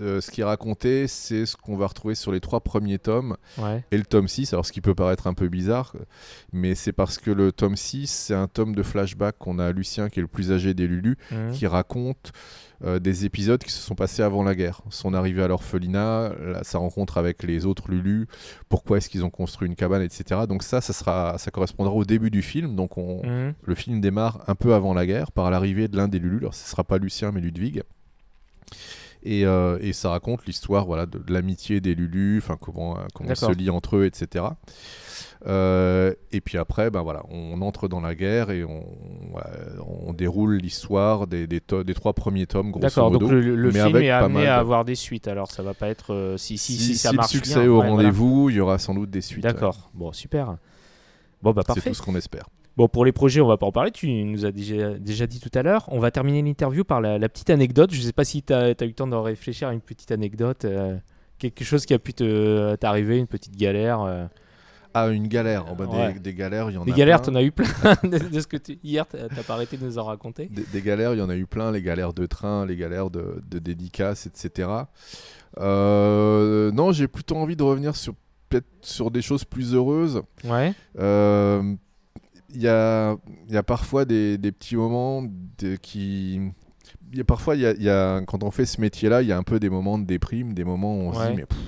euh, 0.00 0.20
ce 0.20 0.30
qui 0.32 0.40
est 0.40 0.44
raconté, 0.44 1.06
c'est 1.06 1.46
ce 1.46 1.56
qu'on 1.56 1.76
va 1.76 1.86
retrouver 1.86 2.16
sur 2.16 2.32
les 2.32 2.40
trois 2.40 2.60
premiers 2.60 2.98
tomes 2.98 3.36
Ouais. 3.56 3.84
et 3.92 3.96
le 3.96 4.04
tome 4.04 4.26
6, 4.26 4.52
alors 4.52 4.66
ce 4.66 4.72
qui 4.72 4.80
peut 4.80 4.94
paraître 4.94 5.28
un 5.28 5.34
peu 5.34 5.48
bizarre, 5.48 5.94
mais 6.52 6.74
c'est 6.74 6.92
parce 6.92 7.18
que 7.18 7.30
le 7.30 7.52
tome 7.52 7.76
6, 7.76 8.10
c'est 8.10 8.34
un 8.34 8.48
tome 8.48 8.74
de 8.74 8.82
flashback 8.82 9.36
qu'on 9.38 9.60
a 9.60 9.66
à 9.66 9.72
Lucien, 9.72 10.08
qui 10.08 10.18
est 10.18 10.22
le 10.22 10.28
plus 10.28 10.50
âgé 10.50 10.74
des 10.74 10.88
Lulu, 10.88 11.16
Mhm. 11.30 11.52
qui 11.52 11.66
raconte 11.68 12.32
euh, 12.84 13.00
des 13.00 13.24
épisodes 13.24 13.60
qui 13.60 13.72
se 13.72 13.80
sont 13.82 13.96
passés 13.96 14.22
avant 14.22 14.44
la 14.44 14.54
guerre. 14.54 14.82
Son 14.88 15.12
arrivée 15.12 15.42
à 15.42 15.48
l'orphelinat, 15.48 16.30
sa 16.62 16.78
rencontre 16.78 17.18
avec 17.18 17.42
les 17.42 17.66
autres 17.66 17.90
Lulu, 17.90 18.28
pourquoi 18.68 18.98
est-ce 18.98 19.08
qu'ils 19.08 19.24
ont 19.24 19.30
construit 19.30 19.66
une 19.66 19.74
cabane, 19.74 20.00
etc. 20.02 20.42
Donc 20.48 20.62
ça, 20.62 20.80
ça, 20.80 20.92
sera, 20.92 21.38
ça 21.38 21.50
correspondra 21.50 21.92
au 21.92 22.04
début 22.04 22.30
du 22.30 22.40
film, 22.40 22.76
donc 22.76 22.96
on, 22.96 23.20
Mhm. 23.28 23.54
le 23.64 23.74
film 23.74 24.00
démarre 24.00 24.42
un 24.48 24.54
peu 24.54 24.74
avant 24.74 24.94
la 24.94 25.06
guerre 25.06 25.30
par 25.32 25.50
l'arrivée 25.50 25.88
de 25.88 25.96
l'un 25.96 26.08
des 26.08 26.18
Lulu. 26.18 26.38
Alors, 26.38 26.54
ce 26.54 26.64
ne 26.64 26.68
sera 26.68 26.84
pas 26.84 26.98
Lucien, 26.98 27.30
mais 27.32 27.40
Ludwig. 27.40 27.82
Et, 29.24 29.44
euh, 29.44 29.78
et 29.80 29.92
ça 29.92 30.10
raconte 30.10 30.46
l'histoire 30.46 30.86
voilà, 30.86 31.04
de, 31.06 31.18
de 31.18 31.32
l'amitié 31.32 31.80
des 31.80 31.94
Lulu, 31.94 32.38
enfin 32.38 32.56
comment, 32.60 32.96
euh, 32.98 33.02
comment 33.14 33.28
ils 33.30 33.36
se 33.36 33.40
D'accord. 33.42 33.56
lient 33.56 33.70
entre 33.70 33.96
eux, 33.96 34.04
etc. 34.04 34.44
Euh, 35.46 36.12
et 36.32 36.40
puis 36.40 36.56
après, 36.58 36.90
ben 36.90 37.02
voilà, 37.02 37.22
on 37.30 37.60
entre 37.62 37.88
dans 37.88 38.00
la 38.00 38.14
guerre 38.14 38.50
et 38.50 38.64
on, 38.64 38.84
voilà, 39.30 39.50
on 40.06 40.12
déroule 40.12 40.56
l'histoire 40.56 41.26
des, 41.26 41.46
des, 41.46 41.60
to- 41.60 41.84
des 41.84 41.94
trois 41.94 42.12
premiers 42.12 42.46
tomes, 42.46 42.70
grosso 42.70 42.80
D'accord, 42.88 43.10
modo. 43.10 43.26
donc 43.26 43.30
le, 43.32 43.56
le 43.56 43.70
film 43.70 43.96
est 43.96 44.10
amené 44.10 44.46
à 44.48 44.56
de- 44.56 44.60
avoir 44.60 44.84
des 44.84 44.94
suites. 44.94 45.26
Alors 45.28 45.50
ça 45.50 45.62
va 45.62 45.74
pas 45.74 45.88
être 45.88 46.12
euh, 46.14 46.36
si 46.36 46.58
si 46.58 46.74
si, 46.76 46.82
si, 46.82 46.96
ça 46.96 47.10
si 47.10 47.14
le 47.14 47.16
marche 47.18 47.30
succès 47.30 47.54
bien. 47.54 47.64
est 47.64 47.68
au 47.68 47.80
ouais, 47.80 47.86
voilà. 47.88 47.90
rendez-vous, 48.02 48.50
il 48.50 48.56
y 48.56 48.60
aura 48.60 48.78
sans 48.78 48.94
doute 48.94 49.10
des 49.10 49.20
suites. 49.20 49.44
ouais. 49.44 49.52
D'accord. 49.52 49.90
Bon, 49.94 50.12
super. 50.12 50.56
Bon 51.42 51.52
bah 51.52 51.62
C'est 51.74 51.80
tout 51.88 51.94
ce 51.94 52.02
qu'on 52.02 52.16
espère. 52.16 52.48
Bon, 52.78 52.86
pour 52.88 53.04
les 53.04 53.10
projets, 53.10 53.40
on 53.40 53.48
va 53.48 53.56
pas 53.56 53.66
en 53.66 53.72
parler. 53.72 53.90
Tu 53.90 54.06
nous 54.24 54.46
as 54.46 54.52
déjà, 54.52 54.94
déjà 54.94 55.26
dit 55.26 55.40
tout 55.40 55.50
à 55.52 55.62
l'heure. 55.64 55.84
On 55.88 55.98
va 55.98 56.12
terminer 56.12 56.42
l'interview 56.42 56.84
par 56.84 57.00
la, 57.00 57.18
la 57.18 57.28
petite 57.28 57.50
anecdote. 57.50 57.92
Je 57.92 58.00
sais 58.00 58.12
pas 58.12 58.24
si 58.24 58.40
tu 58.44 58.52
as, 58.52 58.70
eu 58.70 58.74
le 58.80 58.92
temps 58.92 59.08
de 59.08 59.16
réfléchir 59.16 59.66
à 59.66 59.72
une 59.72 59.80
petite 59.80 60.12
anecdote. 60.12 60.64
euh, 60.64 60.96
quelque 61.40 61.64
chose 61.64 61.86
qui 61.86 61.92
a 61.94 61.98
pu 61.98 62.12
t'arriver, 62.14 63.18
une 63.18 63.26
petite 63.26 63.56
galère. 63.56 64.02
euh. 64.02 64.26
Ah, 64.94 65.08
une 65.08 65.26
galère. 65.26 65.66
Oh, 65.70 65.74
bah, 65.74 65.86
des- 65.86 65.96
Ouais. 65.96 66.14
des, 66.20 66.34
galères, 66.34 66.70
il 66.70 66.74
y 66.74 66.76
en 66.76 66.84
Des 66.84 66.92
a 66.92 66.94
galères, 66.94 67.20
plein. 67.20 67.32
t'en 67.32 67.38
as 67.38 67.42
eu 67.42 67.50
plein. 67.50 67.66
de, 68.04 68.18
de 68.28 68.40
ce 68.40 68.46
que 68.46 68.56
tu... 68.56 68.78
Hier, 68.84 69.04
t'as 69.06 69.28
t'as 69.28 69.42
pas 69.42 69.54
arrêté 69.54 69.76
de 69.76 69.84
nous 69.84 69.98
en 69.98 70.04
raconter. 70.04 70.46
Des, 70.46 70.62
des 70.72 70.80
galères, 70.82 71.14
il 71.14 71.18
y 71.18 71.22
en 71.22 71.28
a 71.30 71.36
eu 71.36 71.46
plein, 71.46 71.72
les 71.72 71.82
galères 71.82 72.12
de 72.14 72.26
train, 72.26 72.64
les 72.64 72.76
galères 72.76 73.10
de, 73.10 73.42
de 73.50 73.58
dédicaces, 73.58 74.26
etc. 74.26 74.68
Euh, 75.58 76.70
non, 76.72 76.92
j'ai 76.92 77.08
plutôt 77.08 77.36
envie 77.36 77.56
de 77.56 77.62
revenir 77.62 77.96
sur 77.96 78.14
peut-être 78.48 78.66
sur 78.82 79.10
des 79.10 79.20
choses 79.22 79.44
plus 79.44 79.74
heureuses. 79.74 80.22
Ouais. 80.44 80.72
Euh, 80.98 81.74
Il 82.54 82.62
y, 82.62 82.68
a, 82.68 83.16
il 83.46 83.54
y 83.54 83.56
a 83.58 83.62
parfois 83.62 84.04
des, 84.04 84.38
des 84.38 84.52
petits 84.52 84.76
moments 84.76 85.22
de- 85.22 85.76
qui... 85.76 86.40
Y 87.12 87.20
a 87.20 87.24
parfois, 87.24 87.56
y 87.56 87.66
a, 87.66 87.72
y 87.74 87.88
a- 87.88 88.20
quand 88.26 88.42
on 88.42 88.50
fait 88.50 88.64
ce 88.66 88.80
métier-là, 88.80 89.22
il 89.22 89.28
y 89.28 89.32
a 89.32 89.36
un 89.36 89.42
peu 89.42 89.60
des 89.60 89.68
moments 89.70 89.98
de 89.98 90.04
déprime, 90.04 90.54
des 90.54 90.64
moments 90.64 90.94
où 90.96 91.00
on 91.08 91.12
se 91.14 91.28
dit 91.30 91.36
mais 91.36 91.44
pff, 91.46 91.58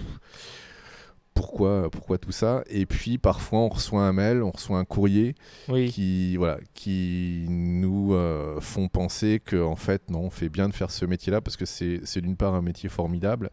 pourquoi, 1.35 1.91
pourquoi 1.91 2.19
tout 2.19 2.33
ça? 2.33 2.63
Et 2.69 2.85
puis 2.87 3.17
parfois 3.19 3.61
on 3.61 3.69
reçoit 3.69 4.03
un 4.03 4.13
mail, 4.13 4.43
on 4.43 4.51
reçoit 4.51 4.79
un 4.79 4.85
courrier 4.85 5.35
Oui. 5.69 5.91
qui 5.91 6.37
voilà 6.37 6.59
qui 6.75 7.47
nous 7.49 8.13
euh, 8.13 8.61
font 8.61 8.89
penser 8.89 9.41
que 9.43 9.63
en 9.63 9.77
fait 9.77 10.11
non 10.11 10.21
on 10.25 10.31
fait 10.31 10.49
bien 10.51 10.69
de 10.69 10.75
faire 10.75 10.91
ce 10.91 11.05
métier 11.07 11.33
là 11.33 11.41
parce 11.41 11.57
que 11.57 11.65
c'est 11.65 12.21
d'une 12.21 12.37
part 12.37 12.55
un 12.55 12.63
métier 12.63 12.89
formidable. 12.91 13.51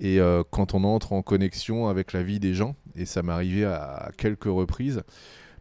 Et 0.00 0.20
euh, 0.20 0.42
quand 0.48 0.74
on 0.74 0.84
entre 0.84 1.12
en 1.12 1.22
connexion 1.22 1.88
avec 1.88 2.12
la 2.12 2.22
vie 2.22 2.38
des 2.40 2.54
gens 2.54 2.76
et 2.94 3.06
ça 3.06 3.22
m'est 3.22 3.32
arrivé 3.32 3.64
à 3.64 4.10
quelques 4.16 4.44
reprises 4.44 5.02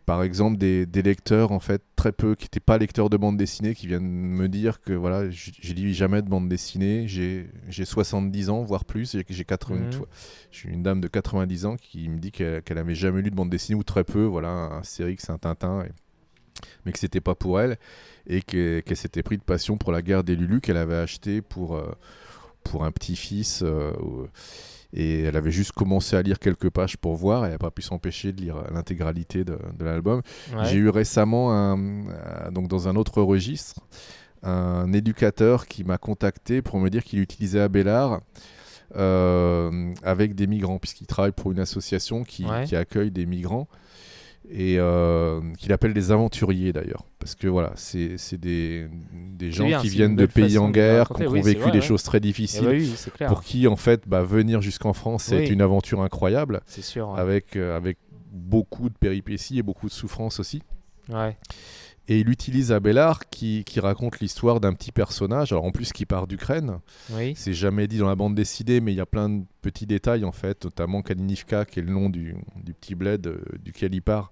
par 0.05 0.21
exemple 0.23 0.57
des, 0.57 0.85
des 0.85 1.01
lecteurs 1.01 1.51
en 1.51 1.59
fait 1.59 1.81
très 1.95 2.11
peu 2.11 2.35
qui 2.35 2.45
n'étaient 2.45 2.59
pas 2.59 2.77
lecteurs 2.77 3.09
de 3.09 3.15
bande 3.17 3.37
dessinée 3.37 3.73
qui 3.73 3.87
viennent 3.87 4.03
me 4.09 4.49
dire 4.49 4.81
que 4.81 4.91
voilà 4.93 5.29
j'ai 5.29 5.73
lu 5.73 5.93
jamais 5.93 6.21
de 6.21 6.27
bande 6.29 6.49
dessinée 6.49 7.07
j'ai 7.07 7.47
j'ai 7.69 7.85
70 7.85 8.49
ans 8.49 8.63
voire 8.63 8.83
plus 8.85 9.11
j'ai 9.13 9.23
j'ai 9.29 9.45
80 9.45 9.79
Mhm. 9.79 9.89
tu 9.91 9.97
vois. 9.97 10.07
j'ai 10.51 10.69
une 10.69 10.83
dame 10.83 10.99
de 10.99 11.07
90 11.07 11.65
ans 11.65 11.77
qui 11.77 12.09
me 12.09 12.17
dit 12.19 12.31
qu'elle 12.31 12.61
qu'elle 12.63 12.77
avait 12.77 12.95
jamais 12.95 13.21
lu 13.21 13.31
de 13.31 13.35
bande 13.35 13.49
dessinée 13.49 13.77
ou 13.79 13.83
très 13.83 14.03
peu 14.03 14.23
voilà 14.23 14.49
un 14.49 14.83
Cérix 14.83 15.29
un 15.29 15.37
Tintin 15.37 15.83
et- 15.85 15.91
mais 16.85 16.91
que 16.91 16.99
c'était 16.99 17.21
pas 17.21 17.35
pour 17.35 17.59
elle 17.59 17.77
et 18.27 18.41
que- 18.41 18.81
qu'elle 18.81 18.97
s'était 18.97 19.23
pris 19.23 19.37
de 19.37 19.43
passion 19.43 19.77
pour 19.77 19.91
la 19.91 20.01
guerre 20.01 20.23
des 20.23 20.35
Lulu 20.35 20.61
qu'elle 20.61 20.77
avait 20.77 20.95
acheté 20.95 21.41
pour 21.41 21.75
euh, 21.75 21.91
pour 22.63 22.83
un 22.85 22.91
petit-fils 22.91 23.61
euh, 23.63 23.91
au- 23.93 24.27
et 24.95 25.23
elle 25.23 25.35
avait 25.35 25.51
juste 25.51 25.71
commencé 25.71 26.15
à 26.15 26.21
lire 26.21 26.37
quelques 26.39 26.69
pages 26.69 26.97
pour 26.97 27.15
voir 27.15 27.43
et 27.43 27.47
elle 27.47 27.53
n'a 27.53 27.57
pas 27.57 27.71
pu 27.71 27.81
s'empêcher 27.81 28.31
de 28.31 28.41
lire 28.41 28.63
l'intégralité 28.71 29.43
de, 29.43 29.57
de 29.77 29.83
l'album 29.85 30.21
Ouais. 30.55 30.65
j'ai 30.65 30.77
eu 30.77 30.89
récemment, 30.89 31.51
un, 31.51 31.77
euh, 32.09 32.51
donc 32.51 32.67
dans 32.67 32.87
un 32.87 32.95
autre 32.95 33.21
registre, 33.21 33.81
un 34.43 34.91
éducateur 34.93 35.67
qui 35.67 35.83
m'a 35.83 35.97
contacté 35.97 36.61
pour 36.61 36.79
me 36.79 36.89
dire 36.89 37.03
qu'il 37.03 37.19
utilisait 37.19 37.61
Abélard 37.61 38.19
euh, 38.95 39.93
avec 40.03 40.35
des 40.35 40.47
migrants, 40.47 40.77
puisqu'il 40.79 41.07
travaille 41.07 41.31
pour 41.31 41.51
une 41.51 41.59
association 41.59 42.23
qui, 42.23 42.45
Ouais. 42.45 42.65
qui 42.65 42.75
accueille 42.75 43.09
des 43.11 43.25
migrants 43.25 43.67
et 44.49 44.75
euh, 44.77 45.41
qu'il 45.57 45.71
appelle 45.73 45.93
des 45.93 46.11
aventuriers 46.11 46.73
d'ailleurs. 46.73 47.05
Parce 47.19 47.35
que 47.35 47.47
voilà, 47.47 47.71
c'est 47.75 48.17
des, 48.37 48.87
des 49.13 49.51
gens 49.51 49.65
bien, 49.65 49.79
qui 49.79 49.89
viennent 49.89 50.15
de 50.15 50.25
pays 50.25 50.57
en 50.57 50.69
guerre, 50.69 51.09
qui 51.09 51.23
ont 51.23 51.31
Oui, 51.31 51.41
vécu 51.41 51.61
vrai, 51.61 51.71
des 51.71 51.79
ouais. 51.79 51.85
choses 51.85 52.03
très 52.03 52.17
Eh 52.17 52.21
difficiles, 52.21 52.63
bah 52.65 52.71
oui, 52.71 52.93
clair. 53.15 53.29
pour 53.29 53.41
qui 53.41 53.67
en 53.67 53.75
fait 53.77 54.07
bah, 54.07 54.21
venir 54.23 54.61
jusqu'en 54.61 54.93
France, 54.93 55.23
c'est 55.23 55.37
Oui. 55.39 55.47
une 55.47 55.61
aventure 55.61 56.01
incroyable, 56.01 56.61
C'est 56.65 56.81
sûr. 56.83 57.09
ouais. 57.11 57.19
avec, 57.19 57.55
euh, 57.55 57.75
avec 57.77 57.97
beaucoup 58.31 58.89
de 58.89 58.95
péripéties 58.95 59.59
et 59.59 59.63
beaucoup 59.63 59.87
de 59.87 59.93
souffrances 59.93 60.39
aussi. 60.39 60.61
Ouais. 61.09 61.37
Et 62.09 62.19
il 62.19 62.29
utilise 62.29 62.71
Abélard 62.73 63.29
qui, 63.29 63.63
qui 63.65 63.79
raconte 63.79 64.19
l'histoire 64.19 64.59
d'un 64.59 64.73
petit 64.73 64.91
personnage, 64.91 65.53
alors 65.53 65.63
en 65.63 65.71
plus 65.71 65.93
qui 65.93 66.05
part 66.05 66.27
d'Ukraine. 66.27 66.79
Oui. 67.11 67.33
C'est 67.37 67.53
jamais 67.53 67.87
dit 67.87 67.97
dans 67.97 68.09
la 68.09 68.15
bande 68.15 68.35
dessinée, 68.35 68.81
mais 68.81 68.91
il 68.91 68.97
y 68.97 69.01
a 69.01 69.05
plein 69.05 69.29
de 69.29 69.43
petits 69.61 69.85
détails 69.85 70.25
en 70.25 70.33
fait, 70.33 70.65
notamment 70.65 71.01
Kalinivka, 71.01 71.63
qui 71.63 71.79
est 71.79 71.83
le 71.83 71.91
nom 71.93 72.09
du, 72.09 72.35
du 72.63 72.73
petit 72.73 72.95
bled 72.95 73.25
euh, 73.27 73.41
duquel 73.63 73.95
il 73.95 74.01
part. 74.01 74.31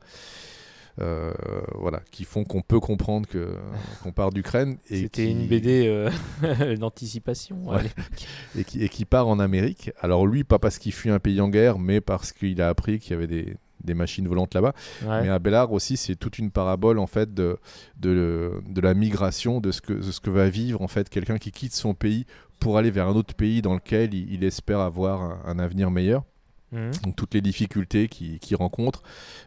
euh, 0.99 1.31
voilà, 1.79 2.01
qui 2.11 2.25
font 2.25 2.43
qu'on 2.43 2.61
peut 2.61 2.81
comprendre 2.81 3.27
que 3.27 3.55
qu'on 4.03 4.11
part 4.11 4.31
d'Ukraine 4.31 4.77
C'était 4.85 5.07
qui- 5.27 5.31
une 5.31 5.47
BD 5.47 5.87
euh, 5.87 6.75
d'anticipation. 6.77 7.69
Ouais. 7.69 7.83
l'époque. 7.83 8.27
et 8.57 8.63
qui, 8.65 8.83
et 8.83 8.89
qui 8.89 9.05
part 9.05 9.29
en 9.29 9.39
Amérique. 9.39 9.91
Alors 10.01 10.27
lui, 10.27 10.43
pas 10.43 10.59
parce 10.59 10.77
qu'il 10.77 10.91
fuit 10.91 11.09
un 11.09 11.19
pays 11.19 11.39
en 11.39 11.47
guerre, 11.49 11.79
mais 11.79 12.01
parce 12.01 12.33
qu'il 12.33 12.61
a 12.61 12.67
appris 12.67 12.99
qu'il 12.99 13.11
y 13.11 13.13
avait 13.15 13.27
des, 13.27 13.55
des 13.83 13.93
machines 13.93 14.27
volantes 14.27 14.53
là-bas. 14.53 14.73
Ouais. 15.03 15.21
Mais 15.23 15.29
Abélard 15.29 15.71
aussi, 15.71 15.97
c'est 15.97 16.15
toute 16.15 16.39
une 16.39 16.51
parabole 16.51 16.99
en 16.99 17.07
fait 17.07 17.33
de, 17.33 17.57
de, 17.97 18.61
de 18.67 18.81
la 18.81 18.93
migration, 18.93 19.61
de 19.61 19.71
ce, 19.71 19.81
que, 19.81 19.93
de 19.93 20.11
ce 20.11 20.19
que 20.19 20.29
va 20.29 20.49
vivre 20.49 20.81
en 20.81 20.87
fait 20.87 21.09
quelqu'un 21.09 21.37
qui 21.37 21.51
quitte 21.51 21.73
son 21.73 21.93
pays 21.93 22.25
pour 22.59 22.77
aller 22.77 22.91
vers 22.91 23.07
un 23.07 23.15
autre 23.15 23.33
pays 23.33 23.61
dans 23.61 23.73
lequel 23.73 24.13
il, 24.13 24.31
il 24.31 24.43
espère 24.43 24.79
avoir 24.79 25.21
un, 25.21 25.41
un 25.45 25.59
avenir 25.59 25.91
meilleur. 25.91 26.23
Mhm. 26.71 26.91
Donc 27.03 27.15
toutes 27.15 27.33
les 27.33 27.41
difficultés 27.41 28.07
qu'il 28.07 28.39
qu'il 28.39 28.55
rencontre, 28.55 29.03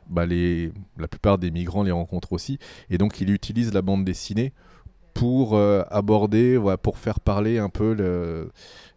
bah, 0.09 0.26
les, 0.26 0.72
la 0.99 1.09
plupart 1.09 1.39
des 1.39 1.51
migrants 1.51 1.82
les 1.82 1.91
rencontrent 1.91 2.32
aussi. 2.32 2.59
Et 2.91 2.99
donc 2.99 3.20
il 3.20 3.30
utilise 3.30 3.72
la 3.72 3.82
bande 3.82 4.05
dessinée 4.05 4.53
pour 5.14 5.56
euh, 5.56 5.82
aborder, 5.90 6.56
voilà, 6.56 6.76
pour 6.76 6.98
faire 6.98 7.20
parler 7.20 7.58
un 7.58 7.68
peu 7.70 7.94
le- 7.94 8.50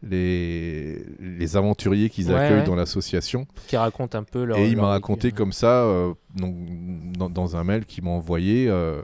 les, 0.03 1.03
les 1.19 1.57
aventuriers 1.57 2.09
qu'ils 2.09 2.27
Ouais, 2.29 2.35
accueillent 2.35 2.57
ouais. 2.59 2.63
dans 2.63 2.75
l'association. 2.75 3.47
Qui 3.67 3.77
raconte 3.77 4.15
un 4.15 4.23
peu 4.23 4.43
leur. 4.43 4.57
Et 4.57 4.69
il 4.69 4.77
m'a 4.77 4.87
raconté 4.87 5.31
comme 5.31 5.51
ça, 5.53 5.83
euh, 5.83 6.13
donc, 6.35 6.55
dans, 7.17 7.29
dans 7.29 7.55
un 7.55 7.63
mail 7.63 7.85
qu'il 7.85 8.03
m'a 8.03 8.11
envoyé, 8.11 8.67
euh, 8.69 9.01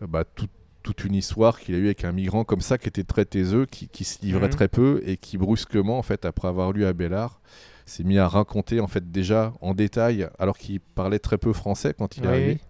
bah, 0.00 0.24
tout- 0.24 0.48
toute 0.82 1.04
une 1.04 1.14
histoire 1.14 1.60
qu'il 1.60 1.74
a 1.74 1.78
eue 1.78 1.84
avec 1.86 2.04
un 2.04 2.12
migrant 2.12 2.44
comme 2.44 2.62
ça, 2.62 2.78
qui 2.78 2.88
était 2.88 3.04
très 3.04 3.26
taiseux, 3.26 3.66
qui, 3.66 3.88
qui 3.88 4.04
se 4.04 4.22
livrait 4.22 4.46
Mhm. 4.48 4.54
très 4.54 4.68
peu 4.68 5.02
et 5.04 5.18
qui 5.18 5.36
brusquement, 5.36 5.98
en 5.98 6.02
fait, 6.02 6.24
après 6.24 6.48
avoir 6.48 6.72
lu 6.72 6.86
Abélard, 6.86 7.40
s'est 7.84 8.04
mis 8.04 8.18
à 8.18 8.28
raconter 8.28 8.80
en 8.80 8.86
fait 8.86 9.10
déjà 9.10 9.52
en 9.60 9.74
détail, 9.74 10.28
alors 10.38 10.56
qu'il 10.56 10.80
parlait 10.80 11.18
très 11.18 11.36
peu 11.38 11.52
français 11.52 11.92
quand 11.96 12.16
il 12.16 12.24
est 12.24 12.28
Oui, 12.28 12.32
arrivé. 12.32 12.60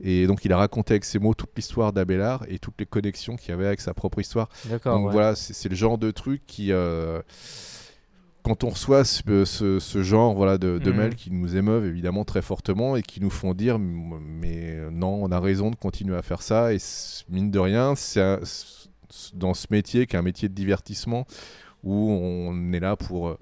Et 0.00 0.26
donc 0.26 0.44
il 0.44 0.52
a 0.52 0.56
raconté 0.56 0.94
avec 0.94 1.04
ses 1.04 1.18
mots 1.18 1.34
toute 1.34 1.50
l'histoire 1.56 1.92
d'Abélard 1.92 2.44
et 2.48 2.58
toutes 2.58 2.74
les 2.78 2.86
connexions 2.86 3.36
qu'il 3.36 3.50
y 3.50 3.52
avait 3.52 3.66
avec 3.66 3.80
sa 3.80 3.94
propre 3.94 4.20
histoire. 4.20 4.48
Donc 4.96 5.06
ouais. 5.06 5.12
voilà, 5.12 5.34
c'est 5.36 5.68
le 5.68 5.76
genre 5.76 5.98
de 5.98 6.10
truc 6.10 6.42
qui, 6.46 6.72
euh, 6.72 7.22
quand 8.42 8.62
on 8.64 8.68
reçoit 8.70 9.04
ce, 9.04 9.44
ce- 9.44 9.78
ce 9.78 10.02
genre 10.02 10.34
voilà, 10.34 10.58
de, 10.58 10.78
de 10.78 10.90
Mhm. 10.90 10.96
mails 10.98 11.14
qui 11.14 11.30
nous 11.30 11.56
émeuvent 11.56 11.86
évidemment 11.86 12.24
très 12.24 12.42
fortement 12.42 12.96
et 12.96 13.02
qui 13.02 13.20
nous 13.20 13.30
font 13.30 13.54
dire 13.54 13.78
mais 13.78 14.78
non, 14.90 15.22
on 15.22 15.30
a 15.32 15.40
raison 15.40 15.70
de 15.70 15.76
continuer 15.76 16.16
à 16.16 16.22
faire 16.22 16.42
ça 16.42 16.74
et 16.74 16.78
mine 17.30 17.50
de 17.50 17.58
rien, 17.58 17.94
c'est 17.94 18.20
un- 18.20 18.40
dans 19.32 19.54
ce 19.54 19.66
métier 19.70 20.06
qui 20.06 20.16
est 20.16 20.18
un 20.18 20.22
métier 20.22 20.48
de 20.48 20.54
divertissement 20.54 21.24
où 21.84 22.10
on 22.10 22.72
est 22.72 22.80
là 22.80 22.96
pour, 22.96 23.28
euh, 23.28 23.38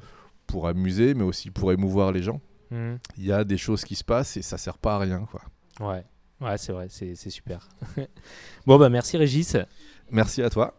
pour 0.46 0.68
amuser 0.68 1.14
mais 1.14 1.24
aussi 1.24 1.50
pour 1.50 1.72
émouvoir 1.72 2.12
les 2.12 2.22
gens. 2.22 2.40
Mhm. 2.70 2.98
Il 3.18 3.24
y 3.24 3.32
a 3.32 3.42
des 3.42 3.56
choses 3.56 3.84
qui 3.84 3.94
se 3.96 4.04
passent 4.04 4.36
et 4.36 4.42
ça 4.42 4.58
sert 4.58 4.78
pas 4.78 4.96
à 4.96 4.98
rien 4.98 5.26
quoi. 5.30 5.40
Ouais. 5.80 6.04
Ouais, 6.42 6.58
c'est 6.58 6.72
vrai, 6.72 6.86
c'est 6.90 7.14
super. 7.30 7.68
bon, 8.66 8.78
bah 8.78 8.88
merci 8.88 9.16
Régis. 9.16 9.56
Merci 10.10 10.42
à 10.42 10.50
toi. 10.50 10.74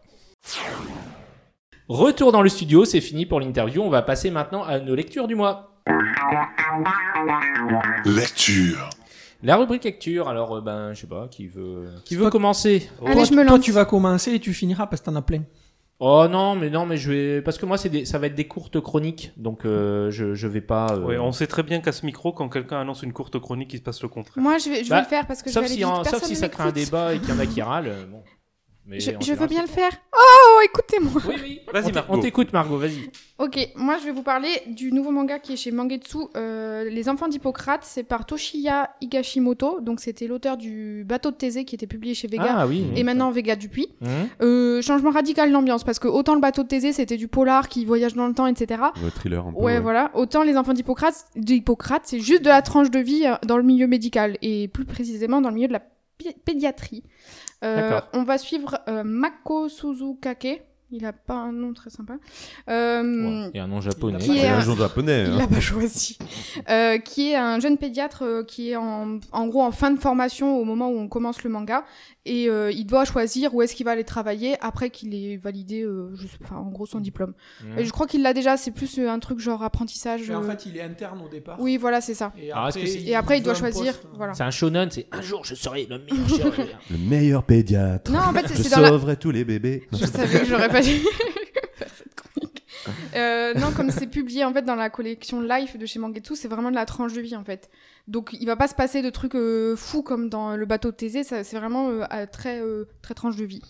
Retour 1.88 2.32
dans 2.32 2.42
le 2.42 2.48
studio, 2.48 2.84
c'est 2.84 3.00
fini 3.00 3.26
pour 3.26 3.40
l'interview. 3.40 3.82
On 3.82 3.90
va 3.90 4.02
passer 4.02 4.30
maintenant 4.30 4.62
à 4.62 4.78
nos 4.78 4.94
lectures 4.94 5.26
du 5.26 5.34
mois. 5.34 5.70
Lecture. 8.04 8.90
La 9.42 9.56
rubrique 9.56 9.84
lecture, 9.84 10.28
alors 10.28 10.56
euh, 10.56 10.60
ben 10.62 10.94
je 10.94 11.00
sais 11.02 11.06
pas, 11.06 11.28
qui 11.28 11.46
veut 11.46 11.90
qui 12.06 12.14
veut 12.14 12.22
Toi- 12.22 12.30
commencer 12.30 12.88
Allez, 13.04 13.12
toi, 13.14 13.24
je 13.24 13.32
me 13.32 13.44
toi, 13.44 13.56
lance. 13.56 13.64
tu 13.64 13.72
vas 13.72 13.84
commencer 13.84 14.32
et 14.32 14.40
tu 14.40 14.54
finiras 14.54 14.86
parce 14.86 15.02
que 15.02 15.06
t'en 15.06 15.16
as 15.16 15.22
plein. 15.22 15.42
Oh 16.00 16.26
non, 16.28 16.56
mais 16.56 16.70
non, 16.70 16.86
mais 16.86 16.96
je 16.96 17.10
vais 17.12 17.42
parce 17.42 17.56
que 17.56 17.66
moi 17.66 17.78
c'est 17.78 17.88
des... 17.88 18.04
ça 18.04 18.18
va 18.18 18.26
être 18.26 18.34
des 18.34 18.48
courtes 18.48 18.80
chroniques, 18.80 19.32
donc 19.36 19.64
euh, 19.64 20.10
je 20.10 20.34
je 20.34 20.46
vais 20.48 20.60
pas. 20.60 20.88
euh, 20.92 21.04
Ouais, 21.04 21.18
on 21.18 21.30
sait 21.32 21.46
très 21.46 21.62
bien 21.62 21.80
qu'à 21.80 21.92
ce 21.92 22.04
micro, 22.04 22.32
quand 22.32 22.48
quelqu'un 22.48 22.80
annonce 22.80 23.02
une 23.02 23.12
courte 23.12 23.38
chronique, 23.38 23.72
il 23.74 23.78
se 23.78 23.82
passe 23.82 24.02
le 24.02 24.08
contraire. 24.08 24.42
Moi, 24.42 24.58
je 24.58 24.70
vais, 24.70 24.82
je 24.84 24.90
Bah, 24.90 24.96
vais 24.96 25.02
le 25.02 25.08
faire 25.08 25.26
parce 25.26 25.42
que 25.42 25.50
Sauf 25.50 25.62
je 25.64 25.68
vais 25.68 25.74
si 25.76 25.84
aller 25.84 25.92
en- 25.92 26.02
sauf 26.04 26.22
si 26.24 26.34
ça 26.36 26.48
crée 26.48 26.64
un 26.64 26.72
débat 26.72 27.14
et 27.14 27.20
qu'il 27.20 27.28
y 27.28 27.32
en 27.32 27.38
a 27.38 27.46
qui 27.46 27.62
râlent. 27.62 28.06
bon. 28.10 28.22
Mais 28.86 29.00
Je, 29.00 29.12
je 29.18 29.32
veux 29.32 29.46
bien 29.46 29.62
le 29.62 29.68
faire. 29.68 29.92
Oh, 30.14 30.43
écoutez-moi. 30.64 31.22
Oui, 31.28 31.34
oui. 31.42 31.60
Vas-y, 31.72 31.92
Margot. 31.92 32.14
On 32.14 32.18
t'écoute, 32.20 32.52
Margot. 32.52 32.78
Vas-y. 32.78 33.10
Ok, 33.38 33.58
moi 33.74 33.96
je 33.98 34.04
vais 34.04 34.12
vous 34.12 34.22
parler 34.22 34.48
du 34.68 34.92
nouveau 34.92 35.10
manga 35.10 35.40
qui 35.40 35.54
est 35.54 35.56
chez 35.56 35.72
Mangetsu, 35.72 36.18
euh, 36.36 36.84
Les 36.84 37.08
Enfants 37.08 37.26
d'Hippocrate. 37.26 37.80
C'est 37.82 38.04
par 38.04 38.26
Toshiya 38.26 38.90
Higashimoto. 39.00 39.80
Donc 39.80 39.98
c'était 39.98 40.28
l'auteur 40.28 40.56
du 40.56 41.04
Bateau 41.04 41.32
de 41.32 41.36
Thésée 41.36 41.64
qui 41.64 41.74
était 41.74 41.88
publié 41.88 42.14
chez 42.14 42.28
Vega. 42.28 42.54
Ah 42.58 42.66
oui. 42.66 42.86
Et 42.94 43.02
maintenant 43.02 43.32
Vega 43.32 43.56
Dupuis. 43.56 43.88
Mhm. 44.00 44.08
Euh, 44.42 44.82
changement 44.82 45.10
radical 45.10 45.50
d'ambiance 45.50 45.82
parce 45.82 45.98
que 45.98 46.06
autant 46.06 46.34
le 46.34 46.40
bateau 46.40 46.62
de 46.62 46.68
Thésée 46.68 46.92
c'était 46.92 47.16
du 47.16 47.26
polar 47.26 47.68
qui 47.68 47.84
voyage 47.84 48.14
dans 48.14 48.28
le 48.28 48.34
temps, 48.34 48.46
etc. 48.46 48.80
Ouais, 49.02 49.10
thriller 49.10 49.44
un 49.44 49.52
peu. 49.52 49.58
Ouais, 49.58 49.80
voilà. 49.80 50.12
Autant 50.14 50.44
les 50.44 50.56
enfants 50.56 50.72
d'Hippocrate, 50.72 51.26
d'Hippocrate, 51.34 52.02
c'est 52.04 52.20
juste 52.20 52.42
de 52.42 52.48
la 52.48 52.62
tranche 52.62 52.90
de 52.90 53.00
vie 53.00 53.26
euh, 53.26 53.34
dans 53.44 53.56
le 53.56 53.64
milieu 53.64 53.88
médical 53.88 54.38
et 54.42 54.68
plus 54.68 54.84
précisément 54.84 55.40
dans 55.40 55.48
le 55.48 55.56
milieu 55.56 55.68
de 55.68 55.72
la 55.72 55.82
pédiatrie. 56.44 57.02
Euh, 57.64 58.00
on 58.12 58.24
va 58.24 58.38
suivre 58.38 58.78
euh, 58.88 59.02
Mako 59.04 59.68
Suzukake. 59.68 60.62
Il 60.96 61.04
a 61.06 61.12
pas 61.12 61.34
un 61.34 61.50
nom 61.52 61.72
très 61.74 61.90
sympa. 61.90 62.14
Euh, 62.70 63.02
Ouais, 63.44 63.50
Et 63.54 63.58
un 63.58 63.66
nom 63.66 63.80
japonais. 63.80 64.18
Qui 64.18 64.26
C'est 64.26 64.36
est 64.36 64.48
un 64.48 64.58
un- 64.58 64.60
jour 64.60 64.76
japonais. 64.76 65.24
il 65.26 65.32
hein. 65.32 65.38
l'a 65.38 65.46
pas 65.46 65.60
choisi. 65.60 66.16
Euh, 66.70 66.98
qui 66.98 67.30
est 67.32 67.36
un 67.36 67.58
jeune 67.58 67.78
pédiatre 67.78 68.22
euh, 68.24 68.44
qui 68.44 68.70
est 68.70 68.76
en, 68.76 69.18
en 69.32 69.46
gros 69.48 69.62
en 69.62 69.72
fin 69.72 69.90
de 69.90 69.98
formation 69.98 70.56
au 70.58 70.64
moment 70.64 70.88
où 70.88 70.96
on 70.98 71.08
commence 71.08 71.42
le 71.42 71.50
manga 71.50 71.84
et 72.26 72.48
euh, 72.48 72.70
il 72.72 72.86
doit 72.86 73.04
choisir 73.04 73.54
où 73.54 73.60
est-ce 73.62 73.74
qu'il 73.74 73.84
va 73.84 73.90
aller 73.92 74.04
travailler 74.04 74.56
après 74.62 74.88
qu'il 74.90 75.14
ait 75.14 75.36
validé, 75.36 75.82
euh, 75.82 76.10
je 76.16 76.26
sais, 76.26 76.38
enfin, 76.42 76.56
en 76.56 76.70
gros 76.70 76.86
son 76.86 77.00
diplôme. 77.00 77.34
Et 77.76 77.84
je 77.84 77.90
crois 77.90 78.06
qu'il 78.06 78.22
l'a 78.22 78.32
déjà. 78.32 78.56
C'est 78.56 78.70
plus 78.70 78.98
un 78.98 79.18
truc 79.18 79.40
genre 79.40 79.62
apprentissage. 79.62 80.22
Mais 80.28 80.34
en 80.34 80.42
euh, 80.42 80.46
fait, 80.50 80.64
il 80.66 80.76
est 80.76 80.82
interne 80.82 81.20
au 81.22 81.28
départ. 81.28 81.56
Oui, 81.60 81.76
voilà, 81.76 82.00
c'est 82.00 82.14
ça. 82.14 82.32
Et 82.40 82.50
après, 82.52 82.80
que 82.80 82.86
c'est- 82.86 83.02
Et 83.02 83.14
après, 83.14 83.38
il 83.38 83.42
doit 83.42 83.54
choisir. 83.54 83.92
poste, 83.92 84.04
euh, 84.06 84.16
Voilà. 84.16 84.32
C'est 84.34 84.44
un 84.44 84.50
shonen, 84.50 84.90
c'est 84.90 85.06
un 85.12 85.20
jour 85.22 85.44
je 85.44 85.54
serai 85.54 85.86
le 85.90 85.98
meilleur 85.98 86.28
chirurgien. 86.28 86.66
Le 86.90 86.96
meilleur 86.98 87.42
pédiatre. 87.44 88.10
Non, 88.10 88.20
en 88.20 88.32
fait, 88.32 88.48
Je 88.48 88.62
c'est 88.62 88.70
dans 88.74 88.80
la. 88.80 88.88
sauverai 88.88 89.16
tous 89.16 89.30
les 89.30 89.44
bébés. 89.44 89.86
Je 89.92 90.06
savais 90.06 90.40
que 90.40 90.44
j'aurais 90.46 90.68
pas 90.68 90.82
dû 90.84 91.00
faire 91.74 91.88
cette 91.96 92.14
chronique. 92.14 92.62
Euh, 93.16 93.54
non, 93.54 93.72
comme 93.72 93.90
c'est 93.90 94.06
publié 94.06 94.44
en 94.44 94.52
fait 94.52 94.62
dans 94.62 94.74
la 94.74 94.90
collection 94.90 95.40
Life 95.40 95.76
de 95.78 95.86
chez 95.86 95.98
Mangetsu, 95.98 96.36
c'est 96.36 96.48
vraiment 96.48 96.70
de 96.70 96.74
la 96.74 96.84
tranche 96.84 97.12
de 97.14 97.20
vie 97.20 97.36
en 97.36 97.44
fait. 97.44 97.70
Donc 98.08 98.36
il 98.38 98.44
va 98.46 98.56
pas 98.56 98.68
se 98.68 98.74
passer 98.74 99.00
de 99.00 99.08
trucs 99.08 99.34
euh, 99.36 99.74
fous 99.76 100.02
comme 100.02 100.28
dans 100.28 100.56
le 100.56 100.66
bateau 100.66 100.90
de 100.90 100.96
Thésée, 100.96 101.24
ça- 101.24 101.44
c'est 101.44 101.56
vraiment 101.58 101.88
euh, 101.88 102.26
très 102.30 102.60
euh, 102.60 102.84
très 103.00 103.14
tranche 103.14 103.36
de 103.36 103.44
vie. 103.44 103.62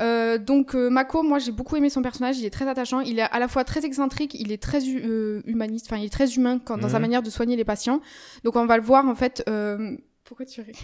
Euh, 0.00 0.38
donc 0.38 0.74
euh, 0.74 0.88
Mako, 0.88 1.22
moi 1.22 1.38
j'ai 1.38 1.52
beaucoup 1.52 1.76
aimé 1.76 1.90
son 1.90 2.00
personnage, 2.00 2.38
il 2.38 2.46
est 2.46 2.50
très 2.50 2.66
attachant, 2.68 3.00
il 3.00 3.18
est 3.18 3.22
à 3.30 3.38
la 3.38 3.48
fois 3.48 3.64
très 3.64 3.84
excentrique, 3.84 4.34
il 4.34 4.50
est 4.52 4.62
très 4.62 4.82
hu- 4.86 5.02
euh, 5.04 5.42
humaniste, 5.44 5.86
enfin 5.90 5.98
il 6.00 6.06
est 6.06 6.10
très 6.12 6.32
humain 6.34 6.58
quand, 6.64 6.78
dans 6.78 6.88
sa 6.88 6.96
Mhm. 6.98 7.02
manière 7.02 7.22
de 7.22 7.30
soigner 7.30 7.56
les 7.56 7.64
patients. 7.64 8.00
Donc 8.44 8.56
on 8.56 8.64
va 8.64 8.76
le 8.78 8.82
voir 8.82 9.06
en 9.06 9.14
fait. 9.14 9.42
euh, 9.48 9.96
Pourquoi 10.24 10.46
tu 10.46 10.62
ris? 10.62 10.78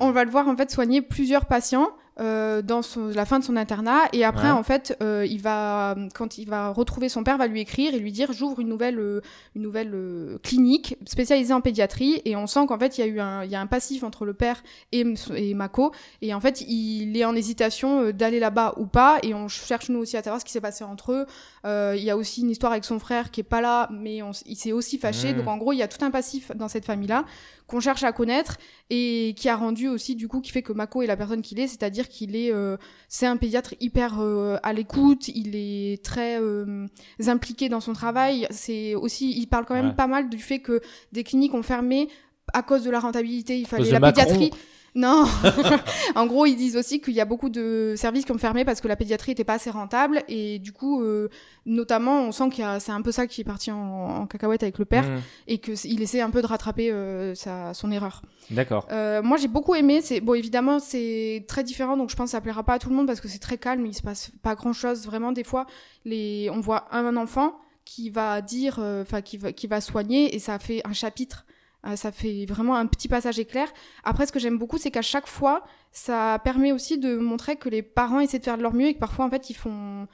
On 0.00 0.10
va 0.10 0.24
le 0.24 0.30
voir 0.30 0.48
en 0.48 0.56
fait 0.56 0.70
soigner 0.72 1.00
plusieurs 1.00 1.46
patients 1.46 1.90
euh, 2.20 2.62
dans 2.62 2.82
son- 2.82 3.08
la 3.08 3.24
fin 3.24 3.38
de 3.40 3.44
son 3.44 3.56
internat. 3.56 4.02
Et 4.12 4.24
après 4.24 4.44
Ouais. 4.46 4.50
en 4.52 4.62
fait 4.62 4.96
euh, 5.02 5.26
il 5.28 5.40
va 5.42 5.96
quand 6.14 6.38
il 6.38 6.48
va 6.48 6.68
retrouver 6.70 7.08
son 7.08 7.24
père 7.24 7.36
va 7.38 7.46
lui 7.48 7.60
écrire 7.60 7.92
et 7.94 7.98
lui 7.98 8.12
dire 8.12 8.32
j'ouvre 8.32 8.60
une 8.60 8.68
nouvelle 8.68 8.98
euh, 9.00 9.20
une 9.56 9.62
nouvelle 9.62 9.90
euh, 9.94 10.38
clinique 10.42 10.96
spécialisée 11.06 11.52
en 11.52 11.60
pédiatrie. 11.60 12.22
Et 12.24 12.36
on 12.36 12.46
sent 12.46 12.66
qu'en 12.68 12.78
fait 12.78 12.98
il 12.98 13.00
y 13.00 13.04
a 13.04 13.06
eu 13.08 13.18
un 13.20 13.42
il 13.44 13.50
y 13.50 13.56
a 13.56 13.60
un 13.60 13.66
passif 13.66 14.04
entre 14.04 14.24
le 14.24 14.34
père 14.34 14.62
et, 14.92 15.04
et 15.34 15.54
Mako. 15.54 15.92
Et 16.22 16.32
en 16.34 16.40
fait 16.40 16.60
il 16.60 17.16
est 17.16 17.24
en 17.24 17.34
hésitation 17.34 18.00
euh, 18.02 18.12
d'aller 18.12 18.38
là-bas 18.38 18.74
ou 18.76 18.86
pas. 18.86 19.18
Et 19.22 19.34
on 19.34 19.48
cherche 19.48 19.88
nous 19.88 19.98
aussi 19.98 20.16
à 20.16 20.22
savoir 20.22 20.40
ce 20.40 20.44
qui 20.44 20.52
s'est 20.52 20.60
passé 20.60 20.84
entre 20.84 21.12
eux. 21.12 21.26
Euh, 21.66 21.94
il 21.96 22.04
y 22.04 22.10
a 22.10 22.16
aussi 22.16 22.42
une 22.42 22.50
histoire 22.50 22.72
avec 22.72 22.84
son 22.84 22.98
frère 22.98 23.30
qui 23.30 23.40
est 23.40 23.44
pas 23.44 23.60
là 23.60 23.88
mais 23.90 24.22
on 24.22 24.30
il 24.46 24.56
s'est 24.56 24.72
aussi 24.72 24.98
fâché. 24.98 25.32
Mhm. 25.32 25.38
donc 25.38 25.48
en 25.48 25.56
gros 25.56 25.72
il 25.72 25.78
y 25.78 25.82
a 25.82 25.88
tout 25.88 26.04
un 26.04 26.10
passif 26.10 26.52
dans 26.54 26.68
cette 26.68 26.84
famille 26.84 27.08
là 27.08 27.24
qu'on 27.66 27.80
cherche 27.80 28.02
à 28.04 28.12
connaître 28.12 28.58
et 28.90 29.34
qui 29.38 29.48
a 29.48 29.56
rendu 29.56 29.88
aussi 29.88 30.14
du 30.16 30.28
coup 30.28 30.40
qui 30.40 30.50
fait 30.50 30.62
que 30.62 30.72
Mako 30.74 31.02
est 31.02 31.06
la 31.06 31.16
personne 31.16 31.40
qu'il 31.42 31.58
est 31.60 31.66
c'est-à-dire 31.66 32.08
qu'il 32.08 32.36
est 32.36 32.52
euh, 32.52 32.76
c'est 33.08 33.26
un 33.26 33.36
pédiatre 33.38 33.74
hyper 33.80 34.20
euh, 34.20 34.56
à 34.62 34.72
l'écoute 34.74 35.28
il 35.28 35.56
est 35.56 36.04
très 36.04 36.38
euh, 36.40 36.86
impliqué 37.26 37.68
dans 37.70 37.80
son 37.80 37.94
travail 37.94 38.46
c'est 38.50 38.94
aussi 38.94 39.32
il 39.38 39.46
parle 39.46 39.64
quand 39.64 39.74
même 39.74 39.88
Ouais. 39.88 39.94
pas 39.94 40.06
mal 40.06 40.28
du 40.28 40.38
fait 40.38 40.58
que 40.58 40.80
des 41.12 41.24
cliniques 41.24 41.54
ont 41.54 41.62
fermé 41.62 42.08
à 42.52 42.62
cause 42.62 42.84
de 42.84 42.90
la 42.90 43.00
rentabilité 43.00 43.58
il 43.58 43.66
fallait 43.66 43.90
la 43.90 43.98
Macron. 44.00 44.22
pédiatrie 44.22 44.50
non 44.94 45.24
en 46.14 46.26
gros 46.26 46.46
ils 46.46 46.56
disent 46.56 46.76
aussi 46.76 47.00
qu'il 47.00 47.14
y 47.14 47.20
a 47.20 47.24
beaucoup 47.24 47.48
de 47.48 47.94
services 47.96 48.24
qui 48.24 48.32
ont 48.32 48.38
fermé 48.38 48.64
parce 48.64 48.80
que 48.80 48.88
la 48.88 48.96
pédiatrie 48.96 49.32
était 49.32 49.44
pas 49.44 49.54
assez 49.54 49.70
rentable 49.70 50.22
et 50.28 50.58
du 50.60 50.72
coup 50.72 51.02
euh, 51.02 51.28
notamment 51.66 52.22
on 52.22 52.32
sent 52.32 52.48
qu'il 52.50 52.62
y 52.62 52.66
a 52.66 52.78
c'est 52.80 52.92
un 52.92 53.02
peu 53.02 53.10
ça 53.12 53.26
qui 53.26 53.40
est 53.40 53.44
parti 53.44 53.70
en, 53.72 53.76
en 54.22 54.26
cacahuète 54.26 54.62
avec 54.62 54.78
le 54.78 54.84
père 54.84 55.04
Mhm. 55.08 55.20
et 55.48 55.58
que 55.58 55.74
c- 55.74 55.88
il 55.90 56.00
essaie 56.02 56.20
un 56.20 56.30
peu 56.30 56.42
de 56.42 56.46
rattraper 56.46 56.90
euh, 56.92 57.34
sa, 57.34 57.74
son 57.74 57.90
erreur 57.90 58.22
D'accord. 58.50 58.86
euh, 58.92 59.22
moi 59.22 59.36
j'ai 59.36 59.48
beaucoup 59.48 59.74
aimé. 59.74 60.00
C'est 60.02 60.20
bon 60.20 60.34
évidemment 60.34 60.78
c'est 60.78 61.44
très 61.48 61.64
différent 61.64 61.96
donc 61.96 62.10
je 62.10 62.16
pense 62.16 62.26
que 62.26 62.32
ça 62.32 62.40
plaira 62.40 62.62
pas 62.62 62.74
à 62.74 62.78
tout 62.78 62.88
le 62.90 62.94
monde 62.94 63.06
parce 63.06 63.20
que 63.20 63.28
c'est 63.28 63.38
très 63.38 63.58
calme. 63.58 63.84
Il 63.86 63.94
se 63.94 64.02
passe 64.02 64.30
pas 64.42 64.54
grand 64.54 64.72
chose 64.72 65.06
vraiment. 65.06 65.32
Des 65.32 65.44
fois 65.44 65.66
les 66.04 66.50
on 66.52 66.60
voit 66.60 66.86
un 66.92 67.16
enfant 67.16 67.54
qui 67.84 68.10
va 68.10 68.40
dire 68.42 68.76
euh, 68.78 69.02
enfin 69.02 69.20
qui 69.22 69.38
va 69.38 69.52
qui 69.52 69.66
va 69.66 69.80
soigner 69.80 70.34
et 70.34 70.38
ça 70.38 70.58
fait 70.58 70.80
un 70.84 70.92
chapitre. 70.92 71.44
Euh, 71.86 71.96
ça 71.96 72.12
fait 72.12 72.46
vraiment 72.46 72.74
un 72.76 72.86
petit 72.86 73.08
passage 73.08 73.38
éclair. 73.38 73.68
Après, 74.04 74.26
ce 74.26 74.32
que 74.32 74.38
j'aime 74.38 74.58
beaucoup, 74.58 74.78
c'est 74.78 74.90
qu'à 74.90 75.02
chaque 75.02 75.26
fois, 75.26 75.64
ça 75.92 76.40
permet 76.44 76.72
aussi 76.72 76.98
de 76.98 77.16
montrer 77.16 77.56
que 77.56 77.68
les 77.68 77.82
parents 77.82 78.20
essaient 78.20 78.38
de 78.38 78.44
faire 78.44 78.56
de 78.56 78.62
leur 78.62 78.74
mieux 78.74 78.86
et 78.86 78.94
que 78.94 79.00
parfois, 79.00 79.24
en 79.26 79.30
fait, 79.30 79.50
ils 79.50 79.54
font, 79.54 80.06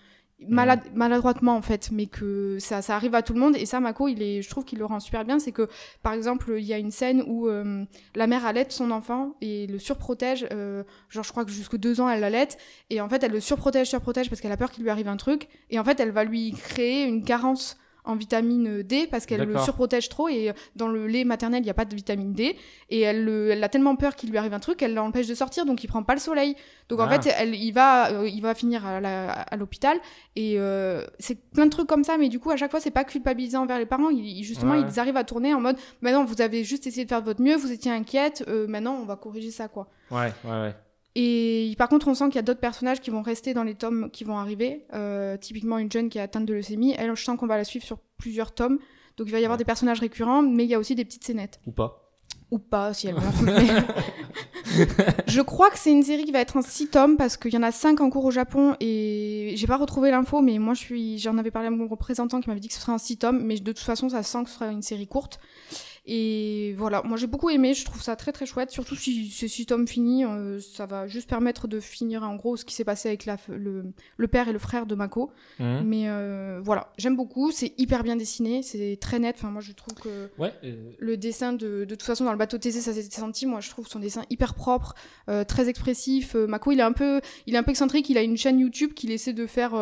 malade, 0.49 0.81
maladroitement 0.95 1.57
en 1.57 1.63
fait, 1.63 1.91
mais 1.93 2.07
que 2.07 2.59
ça, 2.59 2.83
ça 2.83 2.97
arrive 2.97 3.15
à 3.15 3.23
tout 3.23 3.35
le 3.35 3.41
monde. 3.41 3.57
Et 3.57 3.67
ça, 3.67 3.81
Mako, 3.81 4.09
il 4.09 4.23
est, 4.23 4.43
je 4.43 4.51
trouve 4.51 4.65
qu'il 4.65 4.79
le 4.79 4.85
rend 4.85 5.01
super 5.01 5.25
bien. 5.25 5.39
C'est 5.39 5.53
que, 5.53 5.69
par 6.03 6.13
exemple, 6.13 6.55
il 6.59 6.65
y 6.65 6.73
a 6.73 6.79
une 6.79 6.91
scène 6.91 7.23
où 7.27 7.49
euh, 7.49 7.85
la 8.15 8.27
mère 8.27 8.47
allait 8.47 8.67
son 8.69 8.91
enfant 8.91 9.35
et 9.41 9.67
le 9.67 9.79
surprotège. 9.79 10.47
euh, 10.53 10.83
genre, 11.09 11.25
je 11.25 11.31
crois 11.31 11.45
que 11.45 11.51
jusqu'à 11.51 11.77
deux 11.77 12.01
ans, 12.01 12.09
elle 12.09 12.21
l'allait. 12.21 12.49
Et 12.91 13.01
en 13.01 13.09
fait, 13.09 13.23
elle 13.23 13.33
le 13.33 13.41
surprotège, 13.41 13.89
surprotège 13.89 14.29
parce 14.29 14.41
qu'elle 14.41 14.53
a 14.53 14.57
peur 14.57 14.71
qu'il 14.71 14.83
lui 14.85 14.91
arrive 14.91 15.09
un 15.09 15.17
truc. 15.17 15.49
Et 15.71 15.79
en 15.79 15.85
fait, 15.85 16.01
elle 16.01 16.11
va 16.11 16.25
lui 16.25 16.53
créer 16.53 17.05
une 17.05 17.25
carence 17.25 17.77
en 18.05 18.17
vitamine 18.17 18.83
D 18.83 19.07
parce 19.11 19.27
qu'elle 19.27 19.43
le 19.43 19.59
surprotège 19.59 20.09
trop 20.09 20.29
et 20.29 20.53
dans 20.77 20.89
le 20.89 21.07
lait 21.07 21.25
maternel 21.25 21.61
il 21.61 21.65
n'y 21.65 21.71
a 21.71 21.75
pas 21.75 21.85
de 21.85 21.95
vitamine 21.95 22.33
D 22.33 22.57
et 22.91 23.01
elle, 23.01 23.25
le- 23.25 23.51
elle 23.51 23.63
a 23.63 23.69
tellement 23.69 23.97
peur 23.97 24.17
qu'il 24.17 24.31
lui 24.31 24.39
arrive 24.39 24.55
un 24.55 24.59
truc 24.61 24.83
elle 24.83 24.95
l'empêche 24.95 25.27
de 25.27 25.35
sortir 25.35 25.67
donc 25.67 25.85
il 25.85 25.89
prend 25.89 26.03
pas 26.03 26.15
le 26.15 26.21
soleil 26.21 26.57
donc 26.89 27.01
en 27.01 27.05
Ah. 27.09 27.21
fait 27.21 27.35
elle, 27.39 27.55
il 27.55 27.73
va 27.73 28.11
euh, 28.13 28.29
il 28.29 28.41
va 28.41 28.55
finir 28.55 28.87
à 28.87 29.57
l'hôpital 29.57 29.99
et 30.37 30.55
euh, 30.59 31.05
c'est 31.19 31.39
plein 31.51 31.67
de 31.67 31.71
trucs 31.71 31.87
comme 31.89 32.05
ça 32.05 32.17
mais 32.19 32.29
du 32.29 32.39
coup 32.41 32.51
à 32.51 32.57
chaque 32.57 32.71
fois 32.71 32.81
c'est 32.81 32.91
pas 32.91 33.05
culpabilisant 33.05 33.63
envers 33.63 33.79
les 33.79 33.87
parents 33.87 34.11
ils- 34.11 34.43
justement 34.45 34.73
Ouais. 34.75 34.83
ils 34.89 34.99
arrivent 35.01 35.17
à 35.17 35.25
tourner 35.25 35.53
en 35.55 35.61
mode 35.61 35.77
maintenant 36.01 36.25
vous 36.25 36.41
avez 36.41 36.65
juste 36.65 36.87
essayé 36.87 37.05
de 37.05 37.09
faire 37.09 37.21
de 37.21 37.27
votre 37.27 37.43
mieux 37.43 37.57
vous 37.57 37.71
étiez 37.73 37.91
inquiète 37.93 38.45
euh, 38.49 38.67
maintenant 38.67 38.95
on 39.01 39.05
va 39.05 39.17
corriger 39.17 39.51
ça 39.51 39.69
quoi 39.69 39.89
Ouais, 40.11 40.33
ouais, 40.45 40.51
ouais. 40.51 40.75
Et 41.17 41.75
par 41.79 41.89
contre, 41.89 42.09
on 42.09 42.15
sent 42.15 42.27
qu'il 42.27 42.37
y 42.37 42.39
a 42.39 42.43
d'autres 42.43 42.61
personnages 42.61 43.01
qui 43.01 43.11
vont 43.11 43.23
rester 43.23 43.53
dans 43.55 43.65
les 43.65 43.75
tomes 43.75 44.11
qui 44.13 44.25
vont 44.25 44.39
arriver. 44.39 44.87
Euh, 44.95 45.37
typiquement, 45.37 45.79
une 45.79 45.91
jeune 45.91 46.09
qui 46.09 46.19
est 46.19 46.23
atteinte 46.23 46.47
de 46.47 46.55
leucémie, 46.55 46.95
elle, 46.97 47.15
je 47.17 47.23
sens 47.23 47.37
qu'on 47.39 47.47
va 47.47 47.57
la 47.57 47.65
suivre 47.65 47.85
sur 47.85 47.99
plusieurs 48.19 48.53
tomes. 48.55 48.79
Donc 49.17 49.27
il 49.27 49.33
va 49.33 49.41
y 49.41 49.45
avoir 49.45 49.59
des 49.59 49.65
personnages 49.65 50.01
récurrents, 50.01 50.43
mais 50.43 50.65
il 50.65 50.71
y 50.71 50.75
a 50.75 50.79
aussi 50.79 50.95
des 50.95 51.05
petites 51.05 51.25
scénettes. 51.25 51.61
Ou 51.67 51.73
pas. 51.73 52.07
Ou 52.53 52.59
pas, 52.59 52.95
si 52.95 53.07
elle 53.09 53.17
mais- 53.43 53.67
je 55.27 55.41
crois 55.41 55.71
que 55.71 55.79
c'est 55.79 55.93
une 55.93 56.03
série 56.03 56.25
qui 56.25 56.33
va 56.33 56.41
être 56.41 56.57
en 56.57 56.63
6 56.63 56.89
tomes 56.89 57.17
parce 57.17 57.37
qu'il 57.37 57.53
y 57.53 57.57
en 57.57 57.63
a 57.63 57.71
5 57.73 58.01
en 58.01 58.11
cours 58.11 58.25
au 58.25 58.31
Japon 58.31 58.77
et 58.81 59.53
j'ai 59.57 59.67
pas 59.67 59.77
retrouvé 59.77 60.11
l'info, 60.11 60.41
mais 60.41 60.59
moi 60.59 60.75
je 60.75 60.81
suis, 60.81 61.19
j'en 61.19 61.39
avais 61.39 61.51
parlé 61.51 61.69
à 61.69 61.71
mon 61.71 61.87
représentant 61.87 62.41
qui 62.41 62.49
m'avait 62.49 62.61
dit 62.61 62.69
que 62.69 62.75
ce 62.75 62.81
serait 62.81 62.93
en 62.93 62.99
6 62.99 63.19
tomes, 63.19 63.43
mais 63.45 63.57
de 63.59 63.73
toute 63.73 63.85
façon 63.85 64.09
ça 64.09 64.23
sent 64.23 64.45
que 64.45 64.49
ce 64.51 64.57
sera 64.57 64.67
une 64.69 64.83
série 64.83 65.07
courte. 65.07 65.39
Et 66.07 66.75
voilà, 66.79 67.03
moi 67.05 67.17
j'ai 67.19 67.27
beaucoup 67.27 67.51
aimé, 67.51 67.75
je 67.75 67.85
trouve 67.85 68.03
ça 68.03 68.17
très 68.17 68.33
très 68.33 68.47
chouette, 68.47 68.71
surtout 68.71 68.97
si 68.97 69.31
ces 69.31 69.49
6 69.49 69.67
tomes 69.67 69.87
finis, 69.87 70.25
euh, 70.25 70.59
ça 70.61 70.87
va 70.87 71.07
juste 71.07 71.29
permettre 71.29 71.69
de 71.69 71.79
finir 71.79 72.23
en 72.23 72.37
gros 72.37 72.57
ce 72.57 72.65
qui 72.65 72.75
s'est 72.75 72.85
passé 72.85 73.09
avec 73.09 73.27
la, 73.27 73.37
le, 73.49 73.85
le 74.17 74.29
père 74.29 74.49
et 74.49 74.53
le 74.53 74.59
frère 74.59 74.87
de 74.87 74.95
Mako. 74.95 75.31
Mhm. 75.59 75.83
Mais 75.85 76.09
euh, 76.09 76.61
voilà, 76.65 76.91
j'aime 76.97 77.17
beaucoup, 77.17 77.53
c'est 77.53 77.75
hyper 77.79 78.03
bien 78.03 78.17
dessiné, 78.17 78.63
c'est 78.63 78.99
très 79.01 79.19
net, 79.19 79.37
enfin 79.39 79.51
moi 79.51 79.61
je 79.61 79.73
trouve 79.73 79.95
que 79.95 80.31
Ouais. 80.39 80.53
euh, 80.65 80.91
le 80.99 81.17
dessin 81.17 81.53
de, 81.53 81.85
de 81.85 81.95
toute 81.95 82.03
façon 82.03 82.25
dans 82.25 82.33
le 82.33 82.39
bateau 82.39 82.57
TZ 82.59 82.81
ça 82.81 82.93
s'est 82.95 83.03
senti 83.03 83.45
moi 83.47 83.61
je 83.61 83.69
trouve 83.71 83.87
son 83.87 83.99
dessin 83.99 84.23
hyper 84.31 84.55
propre 84.55 84.95
très 85.47 85.69
expressif 85.69 86.35
Mako 86.35 86.73
il 86.73 86.81
est 86.81 86.83
un 86.83 86.93
peu 86.93 87.21
il 87.47 87.55
est 87.55 87.59
un 87.59 87.63
peu 87.63 87.71
excentrique 87.71 88.09
il 88.09 88.17
a 88.19 88.23
une 88.23 88.37
chaîne 88.37 88.59
YouTube 88.59 88.95
qu'il 88.95 89.11
essaie 89.13 89.33
de 89.33 89.47
faire 89.47 89.73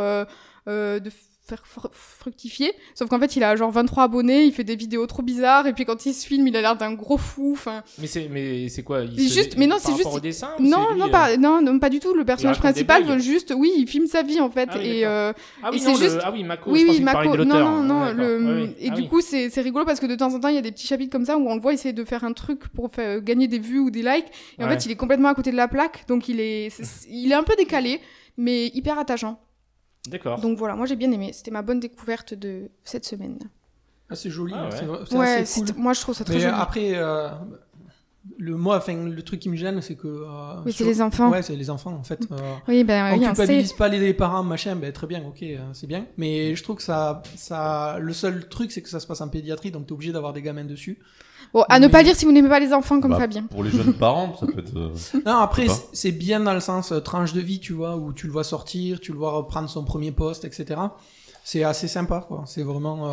de 0.66 1.10
faire 1.48 1.62
fructifier 1.92 2.72
sauf 2.94 3.08
qu'en 3.08 3.18
fait 3.18 3.36
il 3.36 3.42
a 3.42 3.56
genre 3.56 3.70
23 3.70 4.04
abonnés 4.04 4.44
il 4.44 4.52
fait 4.52 4.64
des 4.64 4.76
vidéos 4.76 5.06
trop 5.06 5.22
bizarres 5.22 5.66
et 5.66 5.72
puis 5.72 5.84
quand 5.84 6.04
il 6.06 6.12
se 6.14 6.26
filme 6.26 6.46
il 6.46 6.56
a 6.56 6.60
l'air 6.60 6.76
d'un 6.76 6.92
gros 6.92 7.16
fou 7.16 7.52
enfin 7.54 7.82
Mais 7.98 8.06
c'est, 8.06 8.28
mais 8.28 8.68
c'est 8.68 8.82
quoi 8.82 9.02
il 9.02 9.28
se- 9.28 9.34
juste- 9.34 9.56
mais 9.56 9.66
non, 9.66 9.76
c'est 9.78 9.94
juste- 9.96 10.06
Au 10.12 10.20
dessin, 10.20 10.50
non 10.60 10.90
lui, 10.92 11.00
non 11.00 11.06
euh, 11.06 11.10
pas 11.10 11.36
non 11.36 11.60
non 11.62 11.78
pas 11.78 11.88
du 11.90 12.00
tout 12.00 12.14
le 12.14 12.24
personnage 12.24 12.58
principal 12.58 13.04
veut 13.04 13.18
juste 13.18 13.52
oui 13.56 13.72
il 13.76 13.86
filme 13.88 14.06
sa 14.06 14.22
vie 14.22 14.40
en 14.40 14.50
fait 14.50 14.68
Ah 14.72 14.76
oui, 14.78 14.86
et 14.86 15.06
euh, 15.06 15.32
Ah 15.62 15.70
oui, 15.72 15.78
et 15.80 15.84
non, 15.86 15.94
c'est 15.96 16.04
le- 16.04 16.10
juste- 16.10 16.20
ah 16.24 16.30
oui, 16.32 16.44
Mako. 16.44 16.70
oui, 16.70 17.00
Mako. 17.00 17.36
de 17.36 17.44
Non, 17.44 17.58
non, 17.58 17.82
non. 17.82 18.04
Ouais, 18.06 18.14
le- 18.14 18.62
oui. 18.64 18.74
Et 18.80 18.90
Ah 18.90 18.94
du 18.94 19.08
coup, 19.08 19.20
c'est 19.20 19.50
c'est 19.50 19.60
rigolo 19.62 19.84
parce 19.84 20.00
que 20.00 20.06
de 20.06 20.14
temps 20.14 20.34
en 20.34 20.40
temps, 20.40 20.48
il 20.48 20.54
y 20.54 20.58
a 20.58 20.62
des 20.62 20.72
petits 20.72 20.86
chapitres 20.86 21.10
comme 21.10 21.24
ça 21.24 21.36
où 21.38 21.48
on 21.48 21.54
le 21.54 21.60
voit 21.60 21.72
essayer 21.72 21.92
de 21.92 22.04
faire 22.04 22.24
un 22.24 22.32
truc 22.32 22.68
pour 22.68 22.90
faire 22.92 23.20
gagner 23.22 23.48
des 23.48 23.58
vues 23.58 23.78
ou 23.78 23.90
des 23.90 24.02
likes. 24.02 24.26
Et 24.58 24.64
en 24.64 24.68
fait, 24.68 24.84
il 24.86 24.90
est 24.92 24.96
complètement 24.96 25.28
à 25.28 25.34
côté 25.34 25.50
de 25.50 25.56
la 25.56 25.68
plaque. 25.68 26.04
Donc, 26.08 26.28
il 26.28 26.40
est, 26.40 26.68
il 27.10 27.30
est 27.32 27.34
un 27.34 27.42
peu 27.42 27.54
décalé, 27.56 28.00
mais 28.36 28.66
hyper 28.68 28.98
attachant. 28.98 29.40
D'accord. 30.06 30.40
Donc 30.40 30.56
voilà, 30.58 30.74
moi 30.76 30.86
j'ai 30.86 30.96
bien 30.96 31.10
aimé. 31.12 31.32
C'était 31.32 31.50
ma 31.50 31.62
bonne 31.62 31.80
découverte 31.80 32.34
de 32.34 32.70
cette 32.84 33.04
semaine. 33.04 33.38
Ah, 34.10 34.14
c'est 34.16 34.30
joli, 34.30 34.54
Ah 34.56 34.64
hein, 34.66 34.70
ouais. 34.70 34.98
c'est 35.08 35.16
Ouais, 35.16 35.26
assez 35.40 35.60
cool. 35.60 35.68
c'est- 35.68 35.76
moi 35.76 35.92
je 35.92 36.00
trouve 36.00 36.14
ça 36.14 36.24
très 36.24 36.34
Mais 36.34 36.40
joli. 36.40 36.54
après, 36.56 36.92
euh, 36.94 37.28
le 38.38 38.56
moi, 38.56 38.76
enfin, 38.78 38.94
le 38.94 39.22
truc 39.22 39.40
qui 39.40 39.48
me 39.48 39.56
gêne, 39.56 39.80
c'est 39.82 39.96
que. 39.96 40.06
euh, 40.08 40.62
Oui, 40.64 40.72
c'est 40.72 40.84
les 40.84 41.00
enfants. 41.02 41.30
Ouais, 41.30 41.42
c'est 41.42 41.56
les 41.56 41.68
enfants 41.70 41.92
en 41.92 42.02
fait. 42.04 42.20
euh, 42.30 42.54
Oui, 42.68 42.84
ben 42.84 43.12
on 43.12 43.18
oui, 43.18 43.24
on 43.24 43.28
culpabilise 43.28 43.72
pas 43.74 43.88
les 43.88 44.14
parents, 44.14 44.42
machin, 44.42 44.76
ben 44.76 44.92
très 44.92 45.06
bien, 45.06 45.22
ok, 45.26 45.42
euh, 45.42 45.58
c'est 45.72 45.86
bien. 45.86 46.06
Mais 46.16 46.54
je 46.54 46.62
trouve 46.62 46.76
que 46.76 46.82
ça, 46.82 47.22
ça, 47.36 47.98
le 48.00 48.12
seul 48.12 48.48
truc, 48.48 48.72
c'est 48.72 48.82
que 48.82 48.88
ça 48.88 49.00
se 49.00 49.06
passe 49.06 49.20
en 49.20 49.28
pédiatrie, 49.28 49.70
donc 49.70 49.86
t'es 49.86 49.92
obligé 49.92 50.12
d'avoir 50.12 50.32
des 50.32 50.42
gamins 50.42 50.64
dessus. 50.64 50.98
Bon, 51.54 51.64
à 51.68 51.78
ne 51.80 51.88
pas 51.88 52.02
lire 52.02 52.14
si 52.14 52.24
vous 52.24 52.32
n'aimez 52.32 52.48
pas 52.48 52.60
les 52.60 52.72
enfants 52.72 53.00
comme 53.00 53.12
Bah, 53.12 53.18
Fabien. 53.18 53.44
Pour 53.44 53.64
les 53.64 53.70
jeunes 53.70 53.94
parents, 53.94 54.34
ça 54.38 54.46
peut 54.46 54.58
être. 54.60 54.76
euh, 54.76 54.90
Non, 55.26 55.38
après, 55.38 55.66
c'est- 55.92 56.12
bien 56.12 56.40
dans 56.40 56.54
le 56.54 56.60
sens 56.60 56.92
euh, 56.92 57.00
tranche 57.00 57.32
de 57.32 57.40
vie, 57.40 57.60
tu 57.60 57.72
vois, 57.72 57.96
où 57.96 58.12
tu 58.12 58.26
le 58.26 58.32
vois 58.32 58.44
sortir, 58.44 59.00
tu 59.00 59.12
le 59.12 59.18
vois 59.18 59.32
reprendre 59.32 59.68
son 59.68 59.84
premier 59.84 60.12
poste, 60.12 60.44
etc. 60.44 60.80
C'est 61.44 61.64
assez 61.64 61.88
sympa, 61.88 62.24
quoi. 62.26 62.44
C'est 62.46 62.62
vraiment. 62.62 63.06
euh, 63.08 63.12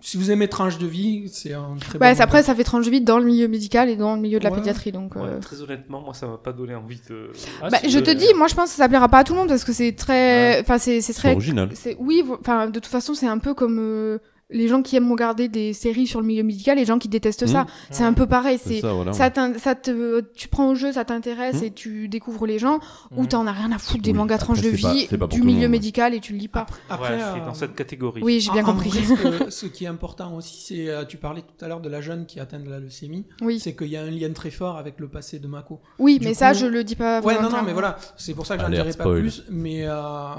Si 0.00 0.16
vous 0.16 0.30
aimez 0.30 0.48
tranche 0.48 0.78
de 0.78 0.86
vie, 0.86 1.28
c'est 1.30 1.52
un 1.52 1.76
très 1.78 1.98
Ouais, 1.98 2.14
bon. 2.14 2.20
après, 2.22 2.42
ça 2.42 2.54
fait 2.54 2.64
tranche 2.64 2.86
de 2.86 2.90
vie 2.90 3.02
dans 3.02 3.18
le 3.18 3.26
milieu 3.26 3.46
médical 3.46 3.90
et 3.90 3.96
dans 3.96 4.14
le 4.14 4.22
milieu 4.22 4.38
de 4.38 4.44
la 4.44 4.48
Ouais. 4.50 4.56
pédiatrie. 4.56 4.90
Donc, 4.90 5.16
euh, 5.16 5.34
Ouais, 5.34 5.40
très 5.40 5.60
honnêtement, 5.60 6.00
moi, 6.00 6.14
ça 6.14 6.26
m'a 6.26 6.38
pas 6.38 6.52
donné 6.52 6.74
envie 6.74 7.00
de. 7.10 7.30
Ah, 7.60 7.68
bah, 7.68 7.76
c'est- 7.82 7.90
je 7.90 7.98
te 7.98 8.10
dis, 8.10 8.26
moi 8.38 8.46
je 8.48 8.54
pense 8.54 8.70
que 8.70 8.76
ça 8.76 8.88
plaira 8.88 9.08
pas 9.08 9.18
à 9.18 9.24
tout 9.24 9.34
le 9.34 9.40
monde 9.40 9.48
parce 9.48 9.64
que 9.64 9.72
c'est 9.74 9.92
très. 9.92 10.60
Enfin, 10.62 10.78
c'est 10.78 11.00
très 11.12 11.32
original. 11.34 11.68
Oui, 11.98 12.24
enfin 12.40 12.68
de 12.68 12.72
toute 12.72 12.86
façon, 12.86 13.12
c'est 13.12 13.26
un 13.26 13.36
peu 13.38 13.52
comme 13.52 13.78
euh, 13.80 14.18
les 14.52 14.68
gens 14.68 14.82
qui 14.82 14.96
aiment 14.96 15.10
regarder 15.10 15.48
des 15.48 15.72
séries 15.72 16.06
sur 16.06 16.20
le 16.20 16.26
milieu 16.26 16.42
médical, 16.42 16.76
les 16.78 16.84
gens 16.84 16.98
qui 16.98 17.08
détestent 17.08 17.46
ça. 17.46 17.62
Mmh. 17.64 17.66
C'est 17.90 18.04
un 18.04 18.12
peu 18.12 18.26
pareil, 18.26 18.58
C'est 18.62 18.74
c'est 18.76 18.80
ça, 18.82 18.92
voilà. 18.92 19.12
ça, 19.12 19.30
t'in- 19.30 19.54
ça 19.58 19.74
te 19.74 20.20
tu 20.34 20.48
prends 20.48 20.70
au 20.70 20.74
jeu, 20.74 20.92
ça 20.92 21.04
t'intéresse 21.04 21.60
Mmh. 21.60 21.64
et 21.64 21.70
tu 21.70 22.08
découvres 22.08 22.46
les 22.46 22.58
gens 22.58 22.78
ou 23.16 23.22
Mhm. 23.22 23.28
t'en 23.28 23.46
as 23.46 23.52
rien 23.52 23.72
à 23.72 23.78
foutre 23.78 24.02
des 24.02 24.10
Oui, 24.12 24.16
mangas 24.16 24.38
tranches 24.38 24.60
de 24.60 24.70
c'est 24.74 24.82
pas- 24.82 24.92
vie 24.92 25.06
c'est 25.08 25.18
pas 25.18 25.26
du 25.26 25.42
milieu 25.42 25.62
monde. 25.62 25.70
médical 25.70 26.14
et 26.14 26.20
tu 26.20 26.32
le 26.32 26.38
lis 26.38 26.48
pas. 26.48 26.66
Après, 26.90 27.14
ouais, 27.14 27.20
je 27.20 27.30
suis 27.32 27.40
euh, 27.40 27.44
dans 27.46 27.54
cette 27.54 27.74
catégorie. 27.74 28.22
Oui, 28.22 28.40
j'ai 28.40 28.50
bien 28.52 28.64
en- 28.64 28.68
en 28.68 28.72
compris. 28.72 28.90
vrai, 28.90 29.02
ce, 29.04 29.14
que- 29.44 29.50
ce 29.50 29.66
qui 29.66 29.84
est 29.84 29.88
important 29.88 30.34
aussi, 30.36 30.64
c'est, 30.66 30.88
euh, 30.88 31.04
tu 31.04 31.16
parlais 31.16 31.42
tout 31.42 31.64
à 31.64 31.68
l'heure 31.68 31.80
de 31.80 31.88
la 31.88 32.00
jeune 32.00 32.26
qui 32.26 32.40
atteint 32.40 32.60
de 32.60 32.68
la 32.70 32.78
leucémie, 32.80 33.26
oui. 33.40 33.58
c'est 33.60 33.74
qu'il 33.74 33.88
y 33.88 33.96
a 33.96 34.02
un 34.02 34.10
lien 34.10 34.30
très 34.32 34.50
fort 34.50 34.76
avec 34.78 34.98
le 35.00 35.08
passé 35.08 35.38
de 35.38 35.46
Mako. 35.46 35.80
Oui, 35.98 36.18
du 36.18 36.26
mais 36.26 36.34
ça 36.34 36.52
je 36.52 36.66
le 36.66 36.84
dis 36.84 36.96
pas 36.96 37.20
Ouais, 37.22 37.40
non, 37.40 37.50
non, 37.50 37.62
mais 37.64 37.72
voilà, 37.72 37.96
c'est 38.16 38.34
pour 38.34 38.46
ça 38.46 38.56
que 38.56 38.62
j'en 38.62 38.68
dirai 38.70 38.92
pas 38.92 39.04
plus, 39.04 39.44
mais 39.50 39.84
euh, 39.86 40.34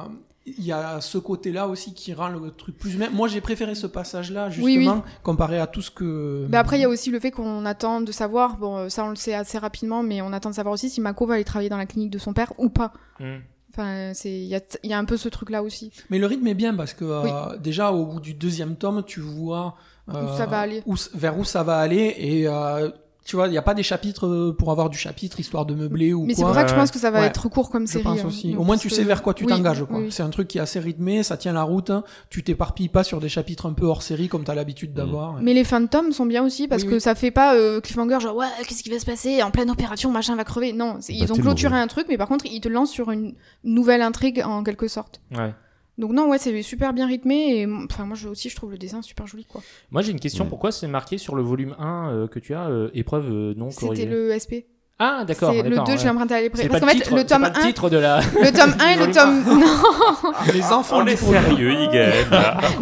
il 0.46 0.64
y 0.66 0.72
a 0.74 1.00
ce 1.00 1.18
côté-là 1.18 1.68
aussi 1.68 1.94
qui 1.94 2.14
rend 2.14 2.28
le 2.30 2.52
truc 2.52 2.78
plus 2.78 2.96
humain. 2.96 3.08
Moi, 3.14 3.28
j'ai 3.30 3.40
préféré 3.42 3.76
ce 3.76 3.88
passage-là, 3.88 4.50
Oui, 4.60 4.74
justement, 4.76 5.04
comparé 5.24 5.60
à 5.60 5.68
tout 5.68 5.82
ce 5.82 5.90
que. 5.92 6.46
Mais 6.50 6.58
après, 6.58 6.78
il 6.78 6.82
y 6.82 6.86
a 6.86 6.90
aussi 6.90 7.10
le 7.12 7.20
fait 7.20 7.32
qu'on 7.32 7.66
attend 7.66 8.02
de 8.02 8.12
savoir, 8.12 8.58
bon, 8.58 8.78
euh, 8.78 8.90
ça 8.90 9.06
on 9.06 9.10
le 9.10 9.16
sait 9.16 9.34
assez 9.34 9.58
rapidement, 9.58 10.04
mais 10.04 10.22
on 10.22 10.34
attend 10.34 10.50
de 10.50 10.56
savoir 10.56 10.74
aussi 10.74 10.90
si 10.90 11.00
Mako 11.02 11.26
va 11.28 11.36
aller 11.36 11.44
travailler 11.46 11.70
dans 11.70 11.78
la 11.78 11.86
clinique 11.86 12.12
de 12.12 12.18
son 12.20 12.34
père 12.34 12.52
ou 12.58 12.70
pas. 12.70 12.92
Mhm. 13.20 13.42
Enfin, 13.72 14.12
c'est, 14.14 14.30
il 14.32 14.46
y 14.46 14.56
a, 14.56 14.60
il 14.84 14.90
y 14.92 14.94
a 14.94 15.00
un 15.00 15.06
peu 15.06 15.18
ce 15.18 15.30
truc-là 15.30 15.64
aussi. 15.64 15.92
Mais 16.12 16.20
le 16.20 16.28
rythme 16.28 16.46
est 16.48 16.54
bien 16.54 16.76
parce 16.76 16.94
que 16.94 17.06
euh, 17.06 17.58
déjà 17.58 17.92
au 17.92 18.06
bout 18.06 18.20
du 18.20 18.34
deuxième 18.36 18.76
tome, 18.76 19.02
tu 19.04 19.20
vois 19.20 19.76
euh, 20.14 20.26
Où 20.32 20.38
ça 20.38 20.46
va 20.46 20.60
aller. 20.60 20.84
où- 20.86 20.96
vers 21.16 21.40
où 21.40 21.44
ça 21.44 21.64
va 21.64 21.78
aller 21.78 22.14
et 22.18 22.48
euh, 22.48 22.90
tu 23.26 23.36
vois, 23.38 23.48
il 23.48 23.52
n'y 23.52 23.58
a 23.58 23.62
pas 23.62 23.74
des 23.74 23.84
chapitres 23.84 24.28
euh, 24.28 24.54
pour 24.58 24.70
avoir 24.72 24.90
du 24.90 24.98
chapitre 24.98 25.40
histoire 25.40 25.66
de 25.66 25.74
meubler 25.76 26.14
ou 26.14 26.26
Mais 26.26 26.34
c'est 26.34 26.42
pour 26.44 26.54
ça 26.54 26.64
que 26.64 26.70
je 26.70 26.76
pense 26.76 26.92
que 26.92 27.00
ça 27.00 27.10
va 27.10 27.22
Ouais. 27.22 27.28
être 27.28 27.48
court 27.50 27.70
comme 27.70 27.88
Je 27.88 27.94
série. 27.94 28.04
pense 28.04 28.20
hein. 28.22 28.26
aussi. 28.28 28.56
Au 28.56 28.64
moins, 28.64 28.78
tu 28.78 28.90
que- 28.90 28.94
sais 28.94 29.04
vers 29.04 29.22
quoi 29.22 29.34
tu 29.34 29.46
Oui, 29.46 29.50
t'engages. 29.52 29.84
oui. 29.90 30.12
C'est 30.12 30.24
un 30.24 30.30
truc 30.30 30.48
qui 30.50 30.58
est 30.58 30.62
assez 30.62 30.80
rythmé, 30.80 31.24
ça 31.24 31.38
tient 31.38 31.54
la 31.54 31.64
route. 31.64 31.90
hein. 31.90 32.04
Tu 32.30 32.44
t'éparpilles 32.44 32.90
pas 32.90 33.04
sur 33.04 33.20
des 33.22 33.30
chapitres 33.30 33.66
un 33.66 33.74
peu 33.74 33.86
hors 33.86 34.02
série 34.02 34.28
comme 34.28 34.44
tu 34.44 34.52
as 34.52 34.56
l'habitude 34.56 34.94
d'avoir. 34.94 35.34
Mais 35.42 35.54
les 35.54 35.64
fins 35.64 35.80
de 35.82 35.88
tome 35.88 36.12
sont 36.12 36.26
bien 36.26 36.44
aussi 36.44 36.68
parce 36.68 36.84
Oui, 36.84 36.90
que 36.90 36.94
oui. 36.96 37.02
ça 37.02 37.16
fait 37.16 37.32
pas 37.32 37.56
euh, 37.56 37.80
cliffhanger 37.82 38.20
genre 38.20 38.36
ouais 38.36 38.48
qu'est-ce 38.68 38.84
qui 38.84 38.90
va 38.90 39.00
se 39.00 39.06
passer 39.06 39.42
en 39.42 39.52
pleine 39.52 39.70
opération 39.72 40.12
machin 40.12 40.36
va 40.36 40.44
crever 40.44 40.74
non 40.74 40.98
c'est- 41.00 41.14
ils 41.14 41.26
Bah, 41.28 41.34
ont 41.34 41.38
clôturé 41.38 41.72
mauvais. 41.72 41.82
un 41.84 41.88
truc 41.88 42.08
mais 42.10 42.18
par 42.18 42.28
contre 42.28 42.46
ils 42.46 42.60
te 42.62 42.68
lancent 42.68 42.92
sur 42.92 43.10
une 43.12 43.34
nouvelle 43.64 44.02
intrigue 44.02 44.42
en 44.46 44.64
quelque 44.64 44.88
sorte 44.88 45.22
Ouais. 45.36 45.54
Donc 45.98 46.12
non 46.12 46.30
ouais 46.30 46.38
c'est 46.38 46.62
super 46.64 46.94
bien 46.94 47.08
rythmé 47.08 47.60
et 47.60 47.68
enfin 47.68 48.06
moi 48.06 48.16
je, 48.16 48.28
aussi 48.28 48.50
je 48.50 48.56
trouve 48.56 48.72
le 48.72 48.78
dessin 48.78 49.02
super 49.02 49.28
joli 49.28 49.46
quoi 49.46 49.62
Moi, 49.92 50.02
j'ai 50.02 50.12
une 50.12 50.20
question. 50.20 50.44
Ouais. 50.46 50.50
Pourquoi 50.50 50.72
c'est 50.72 50.88
marqué 50.88 51.18
sur 51.18 51.36
le 51.36 51.42
volume 51.44 51.76
1 51.78 52.10
euh, 52.12 52.28
que 52.28 52.40
tu 52.40 52.54
as 52.54 52.68
euh, 52.68 52.90
épreuve 52.94 53.30
euh, 53.32 53.54
non 53.56 53.70
c'était 53.72 54.06
le 54.06 54.38
SP 54.38 54.66
Ah, 55.00 55.24
d'accord. 55.26 55.52
c'est 55.52 55.64
le 55.64 55.70
d'accord, 55.72 55.86
2 55.86 55.92
ouais. 55.94 55.98
je 55.98 56.04
l'ai 56.04 56.10
emprunté 56.12 56.36
à 56.36 56.42
l'épreuve 56.42 56.68
parce 56.68 56.80
qu'en 56.80 56.86
le 56.86 56.92
fait 56.92 56.98
titre, 57.00 57.16
le 57.16 57.26
tome 57.26 57.42
pas 57.42 57.50
le 57.50 57.58
1 57.58 57.62
titre 57.68 57.90
de 57.90 57.98
la. 57.98 58.20
le 58.42 58.52
tome 58.52 58.76
1 58.80 58.88
et 58.90 58.96
le 59.08 59.12
tome 59.12 59.44
non 59.60 60.32
Les 60.54 60.64
enfants 60.66 61.00
On 61.00 61.08
est 61.08 61.16
sérieux, 61.16 61.72
Igen. 61.72 62.12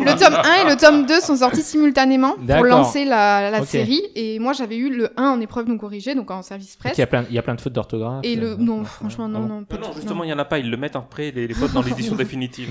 le 0.06 0.20
tome 0.20 0.36
1 0.36 0.68
et 0.68 0.70
le 0.70 0.76
tome 0.78 1.06
2 1.06 1.20
sont 1.22 1.38
sortis 1.38 1.62
simultanément 1.64 2.34
pour 2.36 2.66
lancer 2.66 3.06
la, 3.06 3.50
la 3.50 3.62
Ok. 3.62 3.68
série 3.68 4.02
et 4.16 4.40
moi 4.40 4.52
j'avais 4.54 4.76
eu 4.78 4.90
le 4.96 5.10
1 5.18 5.24
en 5.24 5.40
épreuve 5.40 5.68
non 5.70 5.78
corrigée 5.78 6.14
donc 6.14 6.30
en 6.32 6.42
service 6.42 6.76
presse 6.76 6.98
Il 6.98 7.00
y 7.00 7.04
a 7.04 7.08
plein, 7.08 7.24
il 7.30 7.34
y 7.36 7.40
a 7.40 7.42
plein 7.42 7.56
de 7.56 7.62
fautes 7.62 7.74
d'orthographe. 7.74 8.20
et 8.24 8.36
le 8.36 8.52
euh, 8.52 8.56
non 8.60 8.80
ouais, 8.80 8.86
franchement 8.86 9.28
non 9.30 9.40
Ah 9.44 9.48
bon 9.48 9.54
non 9.56 9.64
pas 9.64 9.76
Non, 9.78 9.82
du 9.84 9.88
non, 9.88 9.94
justement, 9.96 10.24
il 10.26 10.30
y 10.30 10.34
en 10.34 10.40
a 10.40 10.46
pas. 10.46 10.60
Ils 10.60 10.70
le 10.70 10.78
mettent 10.78 10.98
après 10.98 11.32
les, 11.32 11.48
les 11.48 11.54
fautes 11.54 11.72
dans 11.72 11.82
l'édition 11.82 12.16
définitive. 12.16 12.70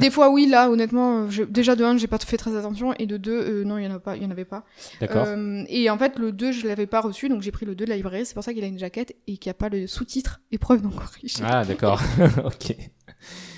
Des 0.00 0.10
fois, 0.10 0.30
oui, 0.30 0.46
là, 0.46 0.68
honnêtement, 0.68 1.20
euh, 1.20 1.26
je- 1.30 1.44
déjà 1.44 1.76
de 1.76 1.84
1, 1.84 1.96
j'ai 1.96 2.06
pas 2.08 2.18
fait 2.18 2.36
très 2.36 2.56
attention, 2.56 2.92
et 2.98 3.06
de 3.06 3.16
2, 3.16 3.30
euh, 3.32 3.64
non, 3.64 3.78
il 3.78 3.84
y 3.84 3.86
en 3.86 3.94
a 3.94 3.98
pas, 4.00 4.16
il 4.16 4.22
y 4.22 4.26
en 4.26 4.30
avait 4.30 4.44
pas. 4.44 4.64
D'accord. 5.00 5.24
Euh, 5.28 5.62
et 5.68 5.88
en 5.90 5.96
fait, 5.96 6.18
le 6.18 6.32
2, 6.32 6.50
je 6.52 6.66
l'avais 6.66 6.86
pas 6.86 7.00
reçu, 7.00 7.28
donc 7.28 7.42
j'ai 7.42 7.52
pris 7.52 7.66
le 7.66 7.74
2 7.74 7.84
de 7.84 7.90
la 7.90 7.96
librairie, 7.96 8.26
c'est 8.26 8.34
pour 8.34 8.42
ça 8.42 8.52
qu'il 8.52 8.64
a 8.64 8.66
une 8.66 8.78
jaquette 8.80 9.14
et 9.28 9.36
qu'il 9.36 9.48
n'y 9.48 9.52
a 9.52 9.54
pas 9.54 9.68
le 9.68 9.86
sous-titre 9.86 10.40
épreuve 10.50 10.82
non 10.82 10.90
corrigée. 10.90 11.42
Ah, 11.44 11.64
d'accord. 11.64 12.00
ok. 12.44 12.76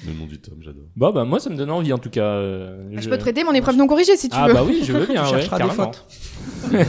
Le 0.07 0.13
nom 0.15 0.27
du 0.27 0.39
tome, 0.41 0.59
j'adore. 0.61 0.85
Bon, 0.97 1.13
bah, 1.13 1.25
moi, 1.25 1.39
ça 1.41 1.49
me 1.49 1.57
donne 1.57 1.71
envie 1.71 1.93
en 1.93 1.99
tout 1.99 2.11
cas. 2.11 2.25
euh, 2.25 2.89
Je 2.97 3.09
peux 3.09 3.17
te 3.17 3.23
prêter 3.23 3.45
mon 3.45 3.53
épreuve 3.53 3.77
non 3.77 3.87
corrigée 3.87 4.17
si 4.17 4.29
tu 4.29 4.37
Ah, 4.39 4.49
veux. 4.49 4.55
bah 4.55 4.65
oui, 4.67 4.81
je 4.85 4.93
veux 4.93 5.07
bien. 5.07 5.25
Tu 5.27 5.35
ouais, 5.35 5.41
chercheras 5.41 5.59
des 5.61 5.71
fautes. 5.71 6.07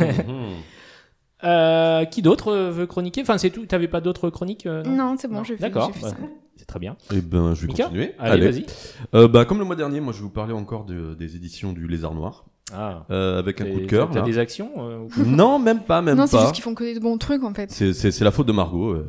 Euh, 1.45 2.05
qui 2.05 2.21
d'autre 2.21 2.47
euh, 2.53 2.71
veut 2.71 2.85
chroniquer? 2.87 3.21
Enfin, 3.21 3.37
c'est 3.37 3.49
tout. 3.49 3.65
T'avais 3.65 3.89
pas 3.89 3.99
d'autres 3.99 4.29
chroniques 4.29 4.65
euh, 4.65 4.81
Non, 4.83 5.15
c'est 5.19 5.27
bon, 5.27 5.43
fait, 5.43 5.57
D'accord, 5.57 5.91
j'ai 5.93 5.99
fait 5.99 6.05
ouais. 6.05 6.11
ça. 6.11 6.17
C'est 6.55 6.65
Très 6.65 6.79
bien. 6.79 6.95
Eh 7.13 7.19
ben, 7.19 7.53
je 7.53 7.61
vais 7.63 7.67
Mika? 7.67 7.83
continuer. 7.83 8.15
Allez, 8.17 8.49
vas-y. 8.49 8.65
Euh, 9.13 9.27
bah, 9.27 9.43
comme 9.43 9.59
le 9.59 9.65
mois 9.65 9.75
dernier, 9.75 9.99
moi, 9.99 10.13
je 10.13 10.19
vais 10.19 10.23
vous 10.23 10.29
parler 10.29 10.53
encore 10.53 10.85
de- 10.85 11.15
des 11.15 11.35
éditions 11.35 11.73
du 11.73 11.85
Lézard 11.87 12.13
Noir, 12.13 12.45
Ah. 12.75 13.05
euh, 13.11 13.39
avec 13.39 13.61
un 13.61 13.65
coup 13.65 13.79
de 13.81 13.85
cœur. 13.85 14.09
T'as 14.11 14.21
des 14.23 14.37
actions 14.39 14.71
euh, 14.77 15.07
ou- 15.17 15.25
Non, 15.25 15.59
même 15.59 15.81
pas, 15.83 16.01
même 16.01 16.17
non, 16.17 16.25
c'est 16.27 16.39
juste 16.39 16.53
qu'ils 16.53 16.63
font 16.63 16.73
que 16.75 16.83
des 16.83 16.99
bons 16.99 17.17
trucs 17.17 17.43
en 17.43 17.53
fait. 17.53 17.71
C'est- 17.71 18.19
la 18.21 18.31
faute 18.31 18.47
de 18.47 18.51
Margot. 18.53 18.91
euh, 18.93 19.07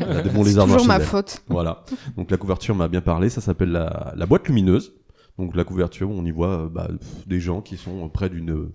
elle 0.00 0.10
a 0.18 0.22
des 0.22 0.30
bons 0.30 0.42
C'est 0.42 0.48
lézards 0.50 0.66
noirs 0.66 0.78
toujours 0.78 0.88
ma 0.94 0.96
elle. 1.00 1.06
faute. 1.06 1.42
Voilà. 1.48 1.84
Donc 2.16 2.30
la 2.30 2.36
couverture 2.36 2.74
m'a 2.74 2.88
bien 2.88 3.00
parlé. 3.00 3.28
Ça 3.28 3.40
s'appelle 3.40 3.70
la, 3.72 4.12
la 4.16 4.26
boîte 4.26 4.46
lumineuse. 4.48 4.94
Donc 5.38 5.56
la 5.56 5.64
couverture, 5.64 6.08
on 6.10 6.24
y 6.24 6.30
voit 6.30 6.60
euh, 6.64 6.68
bah, 6.68 6.86
pff, 6.88 7.26
des 7.26 7.40
gens 7.40 7.60
qui 7.60 7.76
sont 7.76 8.08
près 8.08 8.30
d'une 8.30 8.70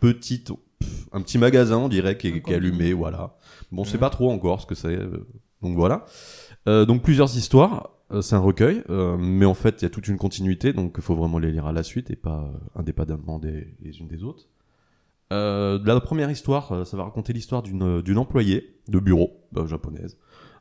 petite, 0.00 0.50
pff, 0.78 1.06
un 1.12 1.20
petit 1.22 1.38
magasin, 1.38 1.78
on 1.78 1.88
dirait, 1.88 2.16
qui 2.18 2.28
est, 2.28 2.42
qui 2.42 2.52
est 2.52 2.56
allumé. 2.56 2.92
Voilà. 2.92 3.36
Bon, 3.72 3.84
c'est 3.84 3.94
Mhm. 3.94 4.00
pas 4.00 4.10
trop 4.10 4.30
encore 4.30 4.60
ce 4.60 4.66
que 4.66 4.74
c'est. 4.74 4.88
euh, 4.88 5.26
donc 5.62 5.74
voilà. 5.76 6.04
Euh, 6.68 6.84
donc 6.84 7.02
plusieurs 7.02 7.34
histoires. 7.36 7.90
Euh, 8.12 8.22
c'est 8.22 8.36
un 8.36 8.40
recueil, 8.40 8.82
euh, 8.88 9.16
mais 9.16 9.46
en 9.46 9.54
fait, 9.54 9.82
il 9.82 9.84
y 9.84 9.86
a 9.86 9.90
toute 9.90 10.06
une 10.08 10.16
continuité, 10.16 10.72
donc 10.72 10.94
il 10.96 11.02
faut 11.02 11.16
vraiment 11.16 11.38
les 11.38 11.50
lire 11.50 11.66
à 11.66 11.72
la 11.72 11.82
suite 11.82 12.10
et 12.10 12.16
pas 12.16 12.44
euh, 12.44 12.80
indépendamment 12.80 13.38
des, 13.38 13.74
les 13.82 13.98
unes 13.98 14.08
des 14.08 14.22
autres. 14.22 14.46
La 15.30 16.00
première 16.00 16.30
histoire, 16.30 16.86
ça 16.86 16.96
va 16.96 17.02
raconter 17.02 17.32
l'histoire 17.32 17.64
d'une 17.64 18.18
employée 18.18 18.76
de 18.86 19.00
bureau 19.00 19.32
japonaise. 19.66 20.18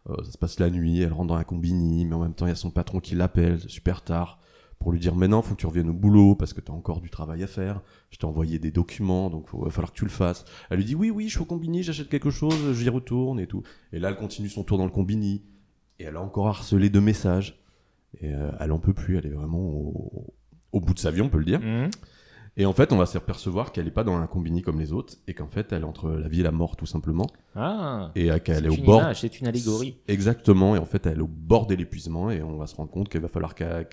Ça 0.07 0.31
se 0.31 0.39
passe 0.39 0.59
la 0.59 0.71
nuit, 0.71 1.01
elle 1.01 1.13
rentre 1.13 1.27
dans 1.27 1.35
un 1.35 1.43
combini, 1.43 2.03
mais 2.03 2.15
en 2.15 2.19
même 2.19 2.33
temps, 2.33 2.47
il 2.47 2.49
y 2.49 2.51
a 2.51 2.55
son 2.55 2.71
patron 2.71 2.99
qui 2.99 3.13
l'appelle 3.13 3.59
super 3.69 4.01
tard 4.01 4.39
pour 4.79 4.91
lui 4.91 4.99
dire 4.99 5.15
Mais 5.15 5.27
non, 5.27 5.43
faut 5.43 5.53
que 5.53 5.59
tu 5.59 5.67
reviennes 5.67 5.89
au 5.89 5.93
boulot 5.93 6.33
parce 6.33 6.53
que 6.53 6.61
tu 6.61 6.71
as 6.71 6.73
encore 6.73 6.99
du 6.99 7.11
travail 7.11 7.43
à 7.43 7.47
faire. 7.47 7.81
Je 8.09 8.17
t'ai 8.17 8.25
envoyé 8.25 8.57
des 8.57 8.71
documents, 8.71 9.29
donc 9.29 9.49
il 9.53 9.63
va 9.63 9.69
falloir 9.69 9.91
que 9.91 9.97
tu 9.97 10.05
le 10.05 10.09
fasses. 10.09 10.45
Elle 10.71 10.77
lui 10.77 10.85
dit 10.85 10.95
Oui, 10.95 11.11
oui, 11.11 11.27
je 11.27 11.33
suis 11.33 11.41
au 11.41 11.45
combini, 11.45 11.83
j'achète 11.83 12.09
quelque 12.09 12.31
chose, 12.31 12.73
j'y 12.73 12.89
retourne 12.89 13.39
et 13.39 13.45
tout. 13.45 13.61
Et 13.93 13.99
là, 13.99 14.09
elle 14.09 14.17
continue 14.17 14.49
son 14.49 14.63
tour 14.63 14.79
dans 14.79 14.85
le 14.85 14.91
combini 14.91 15.43
et 15.99 16.03
elle 16.05 16.15
a 16.17 16.21
encore 16.21 16.47
harcelé 16.47 16.89
de 16.89 16.99
messages. 16.99 17.61
Et 18.21 18.33
euh, 18.33 18.49
elle 18.59 18.71
en 18.71 18.79
peut 18.79 18.93
plus, 18.93 19.17
elle 19.17 19.25
est 19.25 19.29
vraiment 19.33 19.59
au, 19.59 20.33
au 20.71 20.79
bout 20.79 20.93
de 20.93 20.99
sa 20.99 21.11
vie, 21.11 21.21
on 21.21 21.29
peut 21.29 21.39
le 21.39 21.45
dire. 21.45 21.59
Mhm. 21.59 21.89
Et 22.57 22.65
en 22.65 22.71
fait, 22.71 22.93
on 22.93 22.97
va 22.97 23.05
se 23.05 23.17
percevoir 23.17 23.73
qu'elle 23.73 23.83
n'est 23.83 23.91
pas 23.91 24.05
dans 24.05 24.15
un 24.15 24.27
combini 24.27 24.61
comme 24.61 24.79
les 24.79 24.93
autres, 24.93 25.15
et 25.27 25.33
qu'en 25.33 25.49
fait, 25.49 25.73
elle 25.73 25.81
est 25.81 25.85
entre 25.85 26.09
la 26.11 26.29
vie 26.29 26.39
et 26.39 26.43
la 26.43 26.53
mort, 26.53 26.77
tout 26.77 26.85
simplement. 26.85 27.27
Ah. 27.53 28.11
Et 28.15 28.29
qu'elle 28.39 28.65
est 28.65 28.69
au 28.69 28.75
une 28.75 28.85
bord. 28.85 29.03
c'est 29.13 29.41
une 29.41 29.47
allégorie. 29.47 29.97
Exactement, 30.07 30.73
et 30.73 30.79
en 30.79 30.85
fait, 30.85 31.05
elle 31.05 31.17
est 31.17 31.21
au 31.21 31.27
bord 31.27 31.67
de 31.67 31.75
l'épuisement, 31.75 32.31
et 32.31 32.41
on 32.41 32.55
va 32.55 32.67
se 32.67 32.75
rendre 32.75 32.91
compte 32.91 33.09
qu'il 33.09 33.19
va 33.19 33.27
falloir 33.27 33.55
qu'elle 33.55 33.89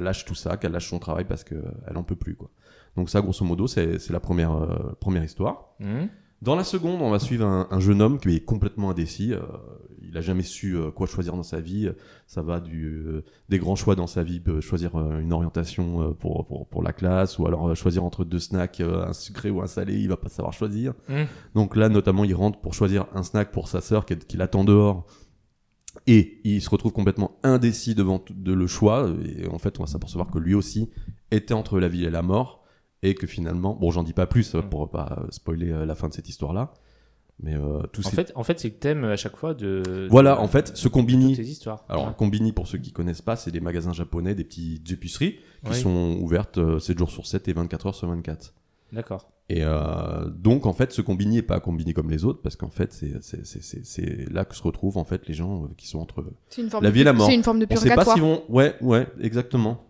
lâche 0.00 0.24
tout 0.24 0.34
ça, 0.34 0.56
qu'elle 0.56 0.72
lâche 0.72 0.88
son 0.88 0.98
travail 0.98 1.24
parce 1.24 1.44
qu'elle 1.44 1.62
en 1.94 2.02
peut 2.02 2.16
plus, 2.16 2.34
quoi. 2.34 2.50
Donc, 2.96 3.10
ça, 3.10 3.20
grosso 3.20 3.44
modo, 3.44 3.68
c'est 3.68 4.10
la 4.10 4.18
première, 4.18 4.56
euh, 4.56 4.96
première 4.98 5.22
histoire. 5.22 5.76
Mhm. 5.78 6.08
Dans 6.42 6.56
la 6.56 6.64
seconde, 6.64 7.00
on 7.00 7.10
va 7.10 7.20
suivre 7.20 7.46
un, 7.46 7.68
un 7.70 7.78
jeune 7.80 8.02
homme 8.02 8.18
qui 8.18 8.34
est 8.34 8.44
complètement 8.44 8.90
indécis. 8.90 9.32
euh, 9.32 9.42
il 10.08 10.16
a 10.16 10.20
jamais 10.20 10.42
su 10.42 10.76
euh, 10.76 10.90
quoi 10.90 11.06
choisir 11.06 11.34
dans 11.34 11.42
sa 11.42 11.60
vie. 11.60 11.90
Ça 12.26 12.42
va 12.42 12.60
du, 12.60 12.86
euh, 12.86 13.24
des 13.48 13.58
grands 13.58 13.76
choix 13.76 13.94
dans 13.94 14.06
sa 14.06 14.22
vie, 14.22 14.42
euh, 14.48 14.60
choisir 14.60 14.96
une 14.96 15.32
orientation 15.32 16.14
pour, 16.14 16.46
pour, 16.46 16.66
pour 16.66 16.82
la 16.82 16.92
classe, 16.92 17.38
ou 17.38 17.46
alors 17.46 17.74
choisir 17.76 18.04
entre 18.04 18.24
deux 18.24 18.38
snacks, 18.38 18.80
un 18.80 19.12
sucré 19.12 19.50
ou 19.50 19.60
un 19.60 19.66
salé, 19.66 19.98
il 19.98 20.08
va 20.08 20.16
pas 20.16 20.28
savoir 20.28 20.52
choisir. 20.52 20.94
Mhm. 21.08 21.26
Donc 21.54 21.76
là, 21.76 21.88
notamment, 21.88 22.24
il 22.24 22.34
rentre 22.34 22.60
pour 22.60 22.74
choisir 22.74 23.06
un 23.14 23.22
snack 23.22 23.52
pour 23.52 23.68
sa 23.68 23.80
sœur 23.80 24.06
qui, 24.06 24.36
l'attend 24.36 24.64
dehors. 24.64 25.06
Et 26.06 26.40
il 26.44 26.62
se 26.62 26.70
retrouve 26.70 26.92
complètement 26.92 27.38
indécis 27.42 27.94
devant 27.94 28.22
de 28.30 28.52
le 28.52 28.66
choix. 28.66 29.10
Et 29.24 29.48
en 29.48 29.58
fait, 29.58 29.78
on 29.78 29.82
va 29.82 29.88
s'apercevoir 29.88 30.30
que 30.30 30.38
lui 30.38 30.54
aussi 30.54 30.88
était 31.30 31.54
entre 31.54 31.80
la 31.80 31.88
vie 31.88 32.04
et 32.04 32.10
la 32.10 32.22
mort. 32.22 32.64
Et 33.02 33.14
que 33.14 33.26
finalement, 33.26 33.76
bon, 33.76 33.90
j'en 33.90 34.02
dis 34.02 34.12
pas 34.12 34.26
plus 34.26 34.54
euh, 34.54 34.62
pour 34.62 34.90
pas 34.90 35.24
spoiler 35.30 35.84
la 35.86 35.94
fin 35.94 36.08
de 36.08 36.14
cette 36.14 36.28
histoire-là. 36.28 36.72
Mais 37.40 37.54
euh, 37.54 37.82
tout 37.92 38.04
En 38.04 38.10
ces- 38.10 38.16
fait, 38.16 38.32
en 38.34 38.42
fait, 38.42 38.58
c'est 38.58 38.68
le 38.68 38.74
thème 38.74 39.04
à 39.04 39.16
chaque 39.16 39.36
fois 39.36 39.54
de. 39.54 40.06
Voilà, 40.10 40.34
de- 40.34 40.40
en 40.40 40.48
fait, 40.48 40.76
ce 40.76 40.88
de 40.88 40.92
combini. 40.92 41.26
toutes 41.28 41.44
ces 41.44 41.50
histoires. 41.50 41.84
Alors, 41.88 42.06
un 42.06 42.08
Ouais. 42.08 42.14
combini, 42.18 42.52
pour 42.52 42.66
ceux 42.66 42.78
qui 42.78 42.90
connaissent 42.90 43.22
pas, 43.22 43.36
c'est 43.36 43.52
des 43.52 43.60
magasins 43.60 43.92
japonais, 43.92 44.34
des 44.34 44.42
petites 44.44 44.90
épiceries 44.90 45.38
qui 45.64 45.74
sont 45.76 46.18
ouvertes 46.20 46.58
euh, 46.58 46.78
7 46.80 46.98
jours 46.98 47.10
sur 47.10 47.26
7 47.26 47.46
et 47.48 47.52
24 47.52 47.86
heures 47.86 47.94
sur 47.94 48.08
24. 48.08 48.54
D'accord. 48.92 49.30
Et 49.50 49.60
euh, 49.62 50.28
donc, 50.30 50.66
en 50.66 50.72
fait, 50.72 50.92
ce 50.92 51.00
combini 51.00 51.36
n'est 51.36 51.42
pas 51.42 51.56
un 51.56 51.60
combini 51.60 51.94
comme 51.94 52.10
les 52.10 52.24
autres, 52.24 52.40
parce 52.42 52.56
qu'en 52.56 52.70
fait, 52.70 52.92
c'est- 52.92 54.30
là 54.32 54.44
que 54.44 54.54
se 54.56 54.62
retrouvent 54.62 54.98
en 54.98 55.04
fait 55.04 55.26
les 55.28 55.34
gens 55.34 55.64
euh, 55.64 55.68
qui 55.76 55.86
sont 55.86 56.00
entre 56.00 56.24
C'est 56.48 56.60
une 56.62 56.70
forme 56.70 56.84
la 56.84 56.90
de 56.90 56.94
vie 56.94 57.00
et 57.02 57.04
la 57.04 57.12
mort. 57.12 57.28
C'est 57.28 57.34
une 57.34 57.42
forme 57.44 57.60
de 57.60 57.66
On 57.70 57.76
sait 57.76 57.88
pas 57.88 58.04
purgatoire. 58.04 58.16
s'ils 58.16 58.22
vont. 58.24 58.42
Ouais, 58.48 58.74
ouais, 58.80 59.06
exactement. 59.20 59.84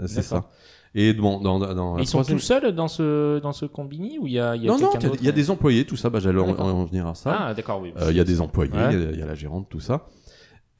Euh, 0.00 0.06
C'est 0.06 0.22
ça. 0.22 0.48
Et 0.94 1.12
bon, 1.12 1.40
dans, 1.40 1.98
Ils 1.98 2.06
sont 2.06 2.18
troisième- 2.18 2.38
tout 2.38 2.44
seuls 2.44 2.74
dans 2.74 2.88
ce, 2.88 3.38
dans 3.40 3.52
ce 3.52 3.66
combini 3.66 4.18
ou 4.18 4.26
il 4.26 4.32
y 4.32 4.38
a, 4.40 4.56
il 4.56 4.62
y 4.62 4.68
a 4.68 4.72
Non, 4.72 4.78
non, 4.78 4.90
il 4.90 4.94
y 4.94 4.96
a- 5.06 5.08
d'autre 5.08 5.20
il 5.20 5.26
y, 5.26 5.28
a 5.28 5.32
des 5.32 5.50
employés, 5.50 5.84
tout 5.84 5.96
ça, 5.96 6.08
bah, 6.10 6.18
j'allais 6.18 6.40
en, 6.40 6.84
venir 6.84 7.06
à 7.06 7.14
ça. 7.14 7.36
Ah, 7.38 7.54
d'accord, 7.54 7.80
oui. 7.80 7.92
Euh, 8.00 8.10
Il 8.10 8.16
y 8.16 8.20
a 8.20 8.24
des 8.24 8.40
employés, 8.40 8.72
il 8.74 8.78
Ouais. 8.78 8.92
y 8.94 9.06
a- 9.06 9.10
il 9.12 9.18
y, 9.18 9.22
a 9.22 9.26
la 9.26 9.34
gérante, 9.34 9.68
tout 9.68 9.80
ça. 9.80 10.06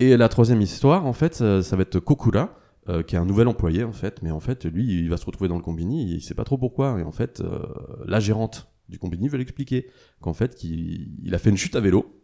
Et 0.01 0.17
la 0.17 0.29
troisième 0.29 0.61
histoire, 0.63 1.07
en 1.07 1.13
fait, 1.13 1.35
ça, 1.35 1.63
ça 1.63 1.77
va 1.77 1.83
être 1.83 1.99
Kokura, 2.01 2.55
euh, 2.89 3.03
qui 3.03 3.17
est 3.17 3.19
un 3.19 3.25
nouvel 3.27 3.49
employé, 3.49 3.85
en 3.85 3.93
fait. 3.93 4.23
Mais 4.23 4.31
en 4.31 4.41
fait, 4.41 4.65
lui, 4.65 4.87
il 4.87 5.11
va 5.11 5.17
se 5.19 5.27
retrouver 5.27 5.49
dans 5.49 5.57
le 5.57 5.63
combini, 5.63 6.11
il 6.15 6.21
sait 6.23 6.35
pas 6.35 6.45
trop 6.45 6.57
pourquoi. 6.57 6.99
Et 6.99 7.03
en 7.03 7.13
fait, 7.13 7.41
euh, 7.41 7.59
la 8.07 8.19
gérante 8.21 8.69
du 8.89 8.99
combini 8.99 9.29
veut 9.29 9.37
l'expliquer. 9.39 9.89
Qu'en 10.21 10.33
fait, 10.33 10.55
qu'il 10.55 11.09
il 11.23 11.35
a 11.35 11.39
fait 11.39 11.51
une 11.51 11.57
chute 11.59 11.77
à 11.77 11.81
vélo, 11.81 12.23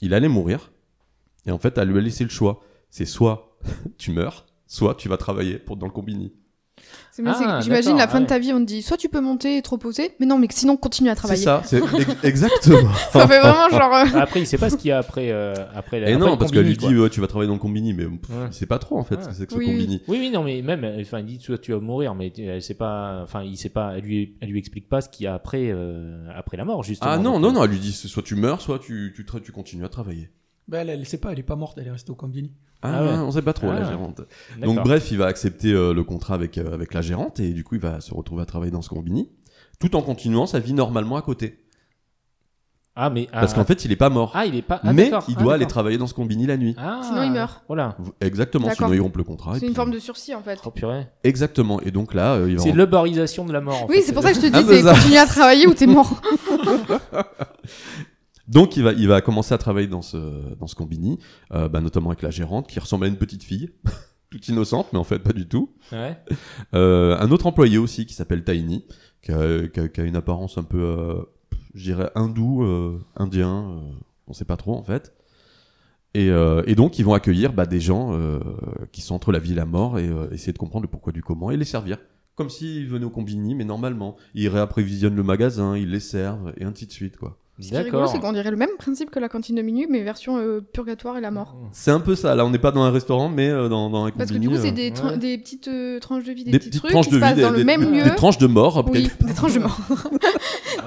il 0.00 0.14
allait 0.14 0.28
mourir. 0.28 0.70
Et 1.46 1.50
en 1.50 1.58
fait, 1.58 1.76
elle 1.78 1.88
lui 1.88 1.98
a 1.98 2.00
laissé 2.00 2.22
le 2.24 2.30
choix. 2.30 2.60
C'est 2.90 3.06
soit 3.06 3.56
tu 3.98 4.12
meurs, 4.12 4.46
soit 4.66 4.94
tu 4.94 5.08
vas 5.08 5.16
travailler 5.16 5.58
pour, 5.58 5.76
dans 5.76 5.86
le 5.86 5.92
combini. 5.92 6.32
Ah, 7.26 7.60
J'imagine 7.62 7.98
la 7.98 8.08
fin 8.08 8.20
de 8.20 8.26
ta 8.26 8.38
vie, 8.38 8.52
on 8.54 8.60
te 8.60 8.64
dit 8.64 8.80
soit 8.80 8.96
tu 8.96 9.10
peux 9.10 9.20
monter 9.20 9.58
et 9.58 9.62
te 9.62 9.68
reposer, 9.68 10.12
mais 10.18 10.24
non, 10.26 10.38
mais 10.38 10.46
sinon 10.50 10.78
continue 10.78 11.10
à 11.10 11.12
C'est 11.12 11.16
travailler. 11.16 11.42
ça, 11.42 11.62
c'est 11.64 11.76
ex- 11.78 12.16
exactement. 12.24 12.90
Ça 13.12 13.28
fait 13.28 13.38
vraiment 13.40 13.68
genre. 13.68 13.94
euh, 13.94 14.18
Après, 14.18 14.40
il 14.40 14.46
sait 14.46 14.56
pas 14.56 14.70
ce 14.70 14.76
qu'il 14.76 14.88
y 14.88 14.92
a 14.92 14.98
après, 14.98 15.30
euh, 15.30 15.52
après, 15.74 15.98
Et 16.00 16.04
après 16.14 16.16
non, 16.16 16.36
parce 16.38 16.50
qu'elle 16.50 16.64
lui 16.66 16.76
dit 16.76 16.96
ouais, 16.96 17.10
tu 17.10 17.20
vas 17.20 17.26
travailler 17.26 17.48
dans 17.48 17.54
le 17.54 17.60
combini, 17.60 17.92
mais 17.92 18.04
pff, 18.06 18.30
Ouais. 18.30 18.46
il 18.48 18.52
sait 18.54 18.64
pas 18.66 18.78
trop 18.78 18.98
en 18.98 19.04
fait 19.04 19.16
Ouais. 19.16 19.22
ce 19.24 19.28
que 19.28 19.34
c'est 19.34 19.46
que 19.46 19.54
Oui, 19.54 19.66
ce 19.66 19.70
oui. 19.70 19.76
combini. 19.78 20.02
Oui, 20.08 20.18
oui, 20.20 20.30
non, 20.30 20.42
mais 20.42 20.62
même, 20.62 20.84
euh, 20.84 21.00
enfin, 21.02 21.18
il 21.20 21.26
dit, 21.26 21.38
toi, 21.38 21.58
tu 21.58 21.72
vas 21.72 21.80
mourir, 21.80 22.14
mais 22.14 22.32
elle 22.38 22.62
sait 22.62 22.74
pas, 22.74 23.20
enfin, 23.22 23.42
il 23.42 23.58
sait 23.58 23.68
pas, 23.68 23.92
elle 23.98 24.04
lui, 24.04 24.36
elle 24.40 24.48
lui 24.48 24.58
explique 24.58 24.88
pas 24.88 25.02
ce 25.02 25.10
qu'il 25.10 25.24
y 25.24 25.26
a 25.26 25.34
après, 25.34 25.68
euh, 25.70 26.26
après 26.34 26.56
la 26.56 26.64
mort, 26.64 26.82
justement. 26.82 27.10
Ah 27.10 27.18
non, 27.18 27.38
non, 27.38 27.52
non, 27.52 27.64
elle 27.64 27.70
lui 27.70 27.78
dit 27.78 27.92
soit 27.92 28.22
tu 28.22 28.34
meurs, 28.36 28.62
soit 28.62 28.78
tu, 28.78 29.12
tu, 29.14 29.26
tu 29.42 29.52
continues 29.52 29.84
à 29.84 29.88
travailler. 29.90 30.30
Ben, 30.68 30.80
elle, 30.80 30.90
elle 31.00 31.06
sait 31.06 31.18
pas, 31.18 31.32
elle 31.32 31.38
est 31.40 31.42
pas 31.42 31.56
morte, 31.56 31.76
elle 31.78 31.88
est 31.88 31.92
restée 31.92 32.10
au 32.12 32.14
combini. 32.14 32.52
Ah, 32.84 32.90
Ah 32.98 33.02
ouais. 33.04 33.10
on 33.10 33.30
sait 33.30 33.42
pas 33.42 33.52
trop, 33.52 33.68
la 33.72 33.86
Ah. 33.86 33.90
gérante. 33.90 34.22
Donc 34.60 34.82
bref, 34.82 35.10
il 35.10 35.18
va 35.18 35.26
accepter 35.26 35.72
euh, 35.72 35.94
le 35.94 36.02
contrat 36.04 36.34
avec, 36.34 36.58
euh, 36.58 36.74
avec 36.74 36.94
la 36.94 37.00
gérante 37.02 37.38
et 37.40 37.50
du 37.52 37.62
coup, 37.64 37.76
il 37.76 37.80
va 37.80 38.00
se 38.00 38.12
retrouver 38.12 38.42
à 38.42 38.46
travailler 38.46 38.72
dans 38.72 38.82
ce 38.82 38.88
combini, 38.88 39.30
tout 39.80 39.94
en 39.96 40.02
continuant 40.02 40.46
sa 40.46 40.58
vie 40.58 40.72
normalement 40.72 41.16
à 41.16 41.22
côté. 41.22 41.58
Ah, 42.94 43.08
mais. 43.08 43.26
ah, 43.32 43.40
Parce 43.40 43.54
qu'en 43.54 43.64
fait, 43.64 43.86
il 43.86 43.92
est 43.92 43.96
pas 43.96 44.10
mort. 44.10 44.32
Ah, 44.34 44.44
il 44.44 44.54
est 44.54 44.60
pas. 44.60 44.78
ah, 44.84 44.92
mais 44.92 45.08
il 45.08 45.14
Ah, 45.14 45.40
doit 45.40 45.54
aller 45.54 45.64
travailler 45.66 45.96
dans 45.96 46.06
ce 46.06 46.12
combini 46.12 46.44
la 46.44 46.58
nuit. 46.58 46.74
Ah, 46.76 47.00
Sinon, 47.02 47.22
il 47.22 47.30
meurt. 47.32 47.62
Voilà. 47.66 47.96
Exactement, 48.20 48.66
D'accord. 48.68 48.88
sinon 48.88 48.92
ils 48.98 49.00
rompent 49.00 49.16
le 49.16 49.24
contrat. 49.24 49.52
C'est 49.54 49.60
une 49.60 49.68
puis- 49.68 49.74
forme 49.76 49.92
de 49.92 49.98
sursis 49.98 50.34
en 50.34 50.42
fait. 50.42 50.58
Oh 50.66 50.70
purée. 50.70 51.06
Exactement, 51.24 51.80
et 51.80 51.90
donc 51.90 52.12
là, 52.12 52.34
euh, 52.34 52.50
il 52.50 52.56
va 52.56 52.62
C'est 52.62 52.72
l'uberisation 52.72 53.46
de 53.46 53.52
la 53.54 53.62
mort. 53.62 53.84
en 53.84 53.86
Oui, 53.86 54.02
c'est 54.04 54.12
pour 54.12 54.22
ça 54.22 54.30
que 54.32 54.36
je 54.36 54.42
te 54.42 54.46
dis, 54.52 54.58
Ah, 54.58 54.62
c'est 54.68 54.82
continue 54.82 55.16
à 55.16 55.24
travailler 55.26 55.66
ou 55.66 55.72
t'es 55.72 55.86
mort. 55.86 56.20
Donc 58.48 58.76
il 58.76 58.82
va, 58.82 58.92
il 58.92 59.06
va 59.08 59.20
commencer 59.20 59.54
à 59.54 59.58
travailler 59.58 59.86
dans 59.88 60.02
ce, 60.02 60.16
dans 60.56 60.66
ce 60.66 60.74
combini, 60.74 61.18
euh, 61.52 61.68
bah, 61.68 61.80
notamment 61.80 62.10
avec 62.10 62.22
la 62.22 62.30
gérante 62.30 62.66
qui 62.68 62.80
ressemble 62.80 63.04
à 63.04 63.08
une 63.08 63.16
petite 63.16 63.44
fille, 63.44 63.70
toute 64.30 64.46
innocente, 64.48 64.88
mais 64.92 64.98
en 64.98 65.04
fait 65.04 65.20
pas 65.20 65.32
du 65.32 65.46
tout. 65.46 65.70
Ouais. 65.92 66.16
Euh, 66.74 67.16
un 67.18 67.30
autre 67.30 67.46
employé 67.46 67.78
aussi 67.78 68.04
qui 68.06 68.14
s'appelle 68.14 68.42
Tiny, 68.44 68.84
qui 69.22 69.32
a, 69.32 69.68
qui 69.68 69.80
a- 69.80 69.88
qui 69.88 70.00
a 70.00 70.04
une 70.04 70.16
apparence 70.16 70.58
un 70.58 70.64
peu, 70.64 70.82
euh, 70.82 71.22
je 71.74 71.84
dirais, 71.84 72.10
hindou, 72.14 72.64
euh, 72.64 72.98
indien, 73.16 73.80
on 74.26 74.32
sait 74.32 74.44
pas 74.44 74.56
trop 74.56 74.74
en 74.74 74.82
fait. 74.82 75.12
Et, 76.14 76.26
et 76.26 76.74
donc 76.74 76.98
ils 76.98 77.04
vont 77.06 77.14
accueillir 77.14 77.54
bah, 77.54 77.64
des 77.64 77.80
gens 77.80 78.18
qui 78.92 79.00
sont 79.00 79.14
entre 79.14 79.32
la 79.32 79.38
vie 79.38 79.52
et 79.52 79.54
la 79.54 79.64
mort 79.64 79.98
et 79.98 80.10
essayer 80.30 80.52
de 80.52 80.58
comprendre 80.58 80.82
le 80.82 80.90
pourquoi 80.90 81.10
du 81.10 81.22
comment 81.22 81.50
et 81.50 81.56
les 81.56 81.64
servir. 81.64 81.96
Comme 82.34 82.50
s'ils 82.50 82.86
venaient 82.86 83.06
au 83.06 83.10
combini, 83.10 83.54
mais 83.54 83.64
normalement. 83.64 84.16
Ils 84.34 84.48
réapprévisionnent 84.48 85.16
le 85.16 85.22
magasin, 85.22 85.74
ils 85.76 85.90
les 85.90 86.00
servent, 86.00 86.52
et 86.58 86.64
ainsi 86.64 86.86
de 86.86 86.92
suite, 86.92 87.16
quoi. 87.16 87.38
Ce 87.60 87.68
qui 87.68 87.74
est 87.74 87.78
rigolo, 87.80 88.06
c'est 88.06 88.18
qu'on 88.18 88.32
dirait 88.32 88.50
le 88.50 88.56
même 88.56 88.70
principe 88.78 89.10
que 89.10 89.20
la 89.20 89.28
cantine 89.28 89.54
de 89.56 89.62
minuit, 89.62 89.86
mais 89.88 90.02
version 90.02 90.38
euh, 90.38 90.60
purgatoire 90.60 91.18
et 91.18 91.20
la 91.20 91.30
mort. 91.30 91.54
C'est 91.70 91.90
un 91.90 92.00
peu 92.00 92.14
ça. 92.16 92.34
Là, 92.34 92.44
on 92.46 92.50
n'est 92.50 92.58
pas 92.58 92.72
dans 92.72 92.82
un 92.82 92.90
restaurant, 92.90 93.28
mais 93.28 93.48
euh, 93.50 93.68
dans, 93.68 93.90
dans 93.90 94.06
un 94.06 94.10
Parce 94.10 94.32
que 94.32 94.38
du 94.38 94.48
coup, 94.48 94.56
c'est 94.56 94.70
euh, 94.70 94.72
des, 94.72 94.90
tra- 94.90 95.10
ouais. 95.10 95.18
des 95.18 95.36
petites 95.38 95.68
euh, 95.68 96.00
tranches 96.00 96.24
de 96.24 96.32
vie, 96.32 96.44
des, 96.44 96.50
des 96.52 96.58
petits 96.58 96.70
petites 96.70 96.80
trucs 96.80 96.92
tranches 96.92 97.04
qui 97.06 97.10
de 97.12 97.16
se 97.16 97.20
passent 97.20 97.38
dans 97.38 97.50
le 97.50 97.62
même 97.62 97.84
des- 97.92 97.98
lieu. 97.98 98.04
des 98.04 98.14
tranches 98.14 98.38
de 98.38 98.46
mort, 98.46 98.84
Oui, 98.90 99.08
des 99.20 99.34
tranches 99.34 99.54
de 99.54 99.58
mort. 99.60 99.78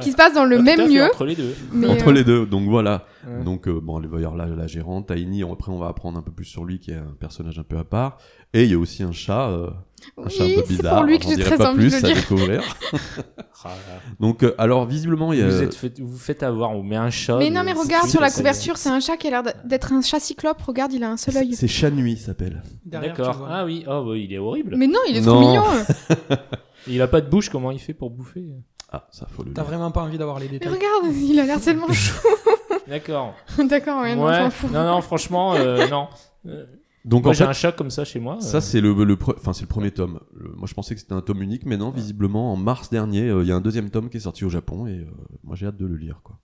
qui 0.02 0.12
se 0.12 0.16
passent 0.18 0.34
dans 0.34 0.44
le 0.46 0.58
Ah, 0.58 0.62
même 0.62 0.90
lieu. 0.92 1.04
Entre 1.04 1.26
les 1.26 1.36
deux. 1.36 1.54
Mais, 1.72 1.88
entre 1.88 2.10
euh, 2.10 2.14
les 2.14 2.24
deux. 2.24 2.46
Donc 2.48 2.68
voilà. 2.68 3.06
Ouais. 3.28 3.44
Donc 3.44 3.68
euh, 3.68 3.80
bon, 3.80 4.02
il 4.02 4.08
va 4.08 4.20
y 4.20 4.26
avoir 4.26 4.36
la, 4.36 4.54
la 4.54 4.68
gérante, 4.68 5.14
Tiny. 5.14 5.44
Après, 5.44 5.72
on 5.72 5.78
va 5.80 5.88
apprendre 5.88 6.18
un 6.18 6.22
peu 6.24 6.32
plus 6.32 6.46
sur 6.46 6.66
lui, 6.66 6.80
qui 6.80 6.92
est 6.92 6.96
un 6.96 7.16
personnage 7.20 7.60
un 7.60 7.64
peu 7.64 7.78
à 7.78 7.84
part. 7.84 8.18
Et 8.54 8.64
il 8.64 8.72
y 8.72 8.74
a 8.74 8.80
aussi 8.80 9.04
un 9.04 9.12
chat, 9.12 9.50
euh, 10.18 10.22
un 10.24 10.26
Oui, 10.26 10.56
c'est 10.68 10.88
pour 10.88 11.04
lui 11.04 11.20
que 11.20 11.26
j'ai 11.28 11.38
très 11.44 11.58
pas 11.58 11.72
envie 11.72 11.86
de 11.86 11.90
plus 11.90 12.02
le 12.02 12.06
à 12.06 12.08
dire. 12.08 12.16
découvrir. 12.16 12.64
Ah. 13.68 13.70
Donc 14.20 14.44
euh, 14.44 14.54
alors 14.60 14.86
visiblement, 14.86 15.34
il 15.34 15.40
y 15.40 15.42
a. 15.42 15.48
Vous 15.48 15.64
êtes 15.64 15.74
fait, 15.74 16.00
vous 16.00 16.18
faites 16.20 16.44
avoir, 16.44 16.70
on 16.74 16.84
met 16.84 16.98
un 16.98 17.10
chat. 17.10 17.38
Mais 17.40 17.50
non, 17.50 17.64
mais 17.64 17.74
regarde 17.74 18.08
sur 18.08 18.22
la 18.22 18.30
couverture, 18.30 18.78
c'est 18.78 18.90
un 18.90 19.00
chat 19.00 19.18
qui 19.18 19.26
a 19.26 19.32
l'air 19.32 19.44
d'être 19.64 19.92
un 19.92 20.04
chat 20.04 20.20
cyclope. 20.20 20.62
Regarde, 20.62 20.94
il 20.94 21.04
a 21.04 21.10
un 21.10 21.18
seul 21.18 21.36
œil. 21.38 21.54
C'est 21.56 21.68
Chat 21.68 21.90
Nuit, 21.90 22.12
il 22.12 22.18
s'appelle. 22.20 22.62
D'accord. 22.86 23.48
Ah 23.50 23.66
oui, 23.66 23.84
oh, 23.88 24.04
bah, 24.06 24.18
il 24.18 24.32
est 24.32 24.38
horrible. 24.38 24.76
Mais 24.78 24.86
non, 24.86 25.00
il 25.10 25.18
est 25.18 25.22
Non. 25.22 25.32
trop 25.34 25.40
mignon. 25.42 25.64
Il 26.88 27.02
a 27.02 27.08
pas 27.08 27.22
de 27.22 27.28
bouche, 27.28 27.50
comment 27.50 27.72
il 27.72 27.80
fait 27.80 27.96
pour 27.96 28.12
bouffer? 28.12 28.46
Ah, 28.92 29.08
ça 29.12 29.26
faut 29.28 29.42
le 29.44 29.52
T'as 29.54 29.64
lire. 29.64 29.70
vraiment 29.72 29.90
pas 29.90 30.02
envie 30.04 30.20
d'avoir 30.20 30.38
les 30.38 30.46
Mais 30.46 30.60
détails. 30.60 30.74
regarde, 30.74 31.16
il 31.18 31.40
a 31.40 31.46
l'air 31.46 31.60
tellement 31.60 31.88
chou. 31.92 32.14
D'accord. 32.88 33.34
D'accord, 33.68 34.04
ouais, 34.04 34.16
non, 34.16 34.22
m'en 34.30 34.50
fous. 34.52 34.68
non, 34.72 34.84
non, 34.86 35.02
franchement, 35.02 35.56
euh, 35.56 35.88
non. 35.88 36.08
Donc 37.06 37.24
Moi 37.24 37.30
en 37.30 37.34
j'ai 37.34 37.44
fait, 37.44 37.50
un 37.50 37.54
chat 37.54 37.72
comme 37.72 37.92
ça 37.92 38.04
chez 38.04 38.20
moi. 38.20 38.38
ça 38.42 38.58
euh, 38.58 38.62
c'est 38.62 38.82
le, 38.82 38.92
le, 39.04 39.16
pre- 39.16 39.36
enfin 39.38 39.54
c'est 39.54 39.62
le 39.62 39.68
premier 39.68 39.92
tome. 39.92 40.20
Le- 40.34 40.50
moi 40.56 40.68
je 40.68 40.74
pensais 40.74 40.96
que 40.96 41.00
c'était 41.02 41.14
un 41.14 41.22
tome 41.22 41.42
unique, 41.44 41.66
mais 41.66 41.78
non, 41.78 41.92
visiblement 41.92 42.52
en 42.52 42.56
mars 42.58 42.90
dernier, 42.90 43.30
euh, 43.30 43.44
il 43.44 43.48
y 43.48 43.52
a 43.52 43.56
un 43.56 43.62
deuxième 43.62 43.90
tome 43.92 44.10
qui 44.10 44.18
est 44.18 44.22
sorti 44.22 44.44
au 44.44 44.50
Japon 44.50 44.88
et 44.88 44.98
euh, 45.00 45.06
moi 45.44 45.56
j'ai 45.56 45.68
hâte 45.68 45.78
de 45.78 45.86
le 45.86 45.98
lire 45.98 46.22
quoi. 46.24 46.40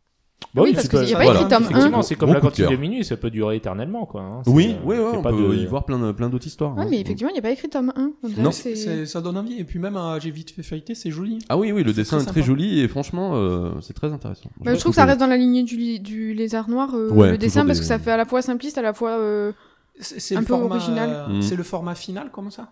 bah 0.53 0.61
Oui, 0.63 0.73
parce 0.73 0.83
c'est 0.85 0.89
qu'il 0.89 0.99
pas- 0.99 1.05
y 1.05 1.13
a 1.13 1.17
pas 1.17 1.23
Voilà. 1.23 1.39
écrit 1.39 1.49
tome 1.49 1.63
Effectivement, 1.63 1.97
un. 1.97 2.01
c'est 2.03 2.13
comme 2.15 2.29
Bon 2.29 2.33
la 2.35 2.39
coup 2.41 2.45
de 2.45 2.49
cantine 2.51 2.65
de 2.65 2.69
cœur. 2.69 2.79
minuit, 2.79 3.03
ça 3.03 3.17
peut 3.17 3.31
durer 3.31 3.55
éternellement 3.55 4.05
quoi. 4.05 4.21
hein. 4.21 4.41
C'est, 4.45 4.51
Oui, 4.51 4.75
euh, 4.77 4.85
oui, 4.85 4.95
a 4.97 5.17
on 5.17 5.21
pas 5.23 5.31
peut 5.31 5.49
de- 5.49 5.55
y 5.55 5.65
voir 5.65 5.83
plein, 5.85 6.13
plein 6.13 6.29
d'autres 6.29 6.45
histoires. 6.45 6.75
Ouais, 6.77 6.83
hein. 6.83 6.87
mais 6.91 7.01
effectivement, 7.01 7.31
il 7.31 7.33
n'y 7.33 7.39
a 7.39 7.41
pas 7.41 7.49
écrit 7.51 7.67
tome 7.69 7.91
1. 7.95 8.11
On 8.21 8.27
dirait 8.27 8.43
Non. 8.43 8.49
que 8.49 8.55
c'est- 8.55 8.75
C'est- 8.75 9.05
Ça 9.07 9.19
donne 9.21 9.37
envie. 9.37 9.57
Et 9.59 9.63
puis 9.63 9.79
même, 9.79 9.97
euh, 9.97 10.19
j'ai 10.19 10.29
vite 10.29 10.51
fait 10.51 10.61
feuilleter, 10.61 10.93
c'est 10.93 11.09
joli. 11.09 11.39
Ah 11.49 11.57
oui, 11.57 11.71
oui, 11.71 11.83
le 11.83 11.91
dessin 11.91 12.17
très 12.17 12.23
est 12.25 12.27
très 12.27 12.41
sympa. 12.41 12.45
joli 12.45 12.81
et 12.81 12.87
franchement, 12.87 13.31
euh, 13.33 13.71
c'est 13.81 13.93
très 13.93 14.11
intéressant. 14.13 14.51
Bah, 14.63 14.75
je 14.75 14.79
trouve 14.79 14.91
que 14.91 14.95
ça 14.97 15.05
reste 15.05 15.19
dans 15.19 15.25
la 15.27 15.37
lignée 15.37 15.63
du, 15.63 15.75
li- 15.75 15.99
du 15.99 16.35
lézard 16.35 16.69
noir, 16.69 16.93
euh, 16.93 17.09
Ouais, 17.09 17.31
le 17.31 17.37
dessin, 17.39 17.65
parce 17.65 17.79
des- 17.79 17.81
que 17.83 17.87
ça 17.87 17.97
fait 17.97 18.11
à 18.11 18.17
la 18.17 18.25
fois 18.25 18.43
simpliste, 18.43 18.77
à 18.77 18.83
la 18.83 18.93
fois. 18.93 19.17
euh, 19.17 19.51
C'est 19.99 20.35
le 20.35 20.41
peu 20.41 20.47
format, 20.47 20.75
original. 20.75 21.09
euh, 21.09 21.27
Mm. 21.37 21.41
C'est 21.41 21.55
le 21.55 21.63
format 21.63 21.95
final, 21.95 22.31
comme 22.31 22.49
ça? 22.51 22.69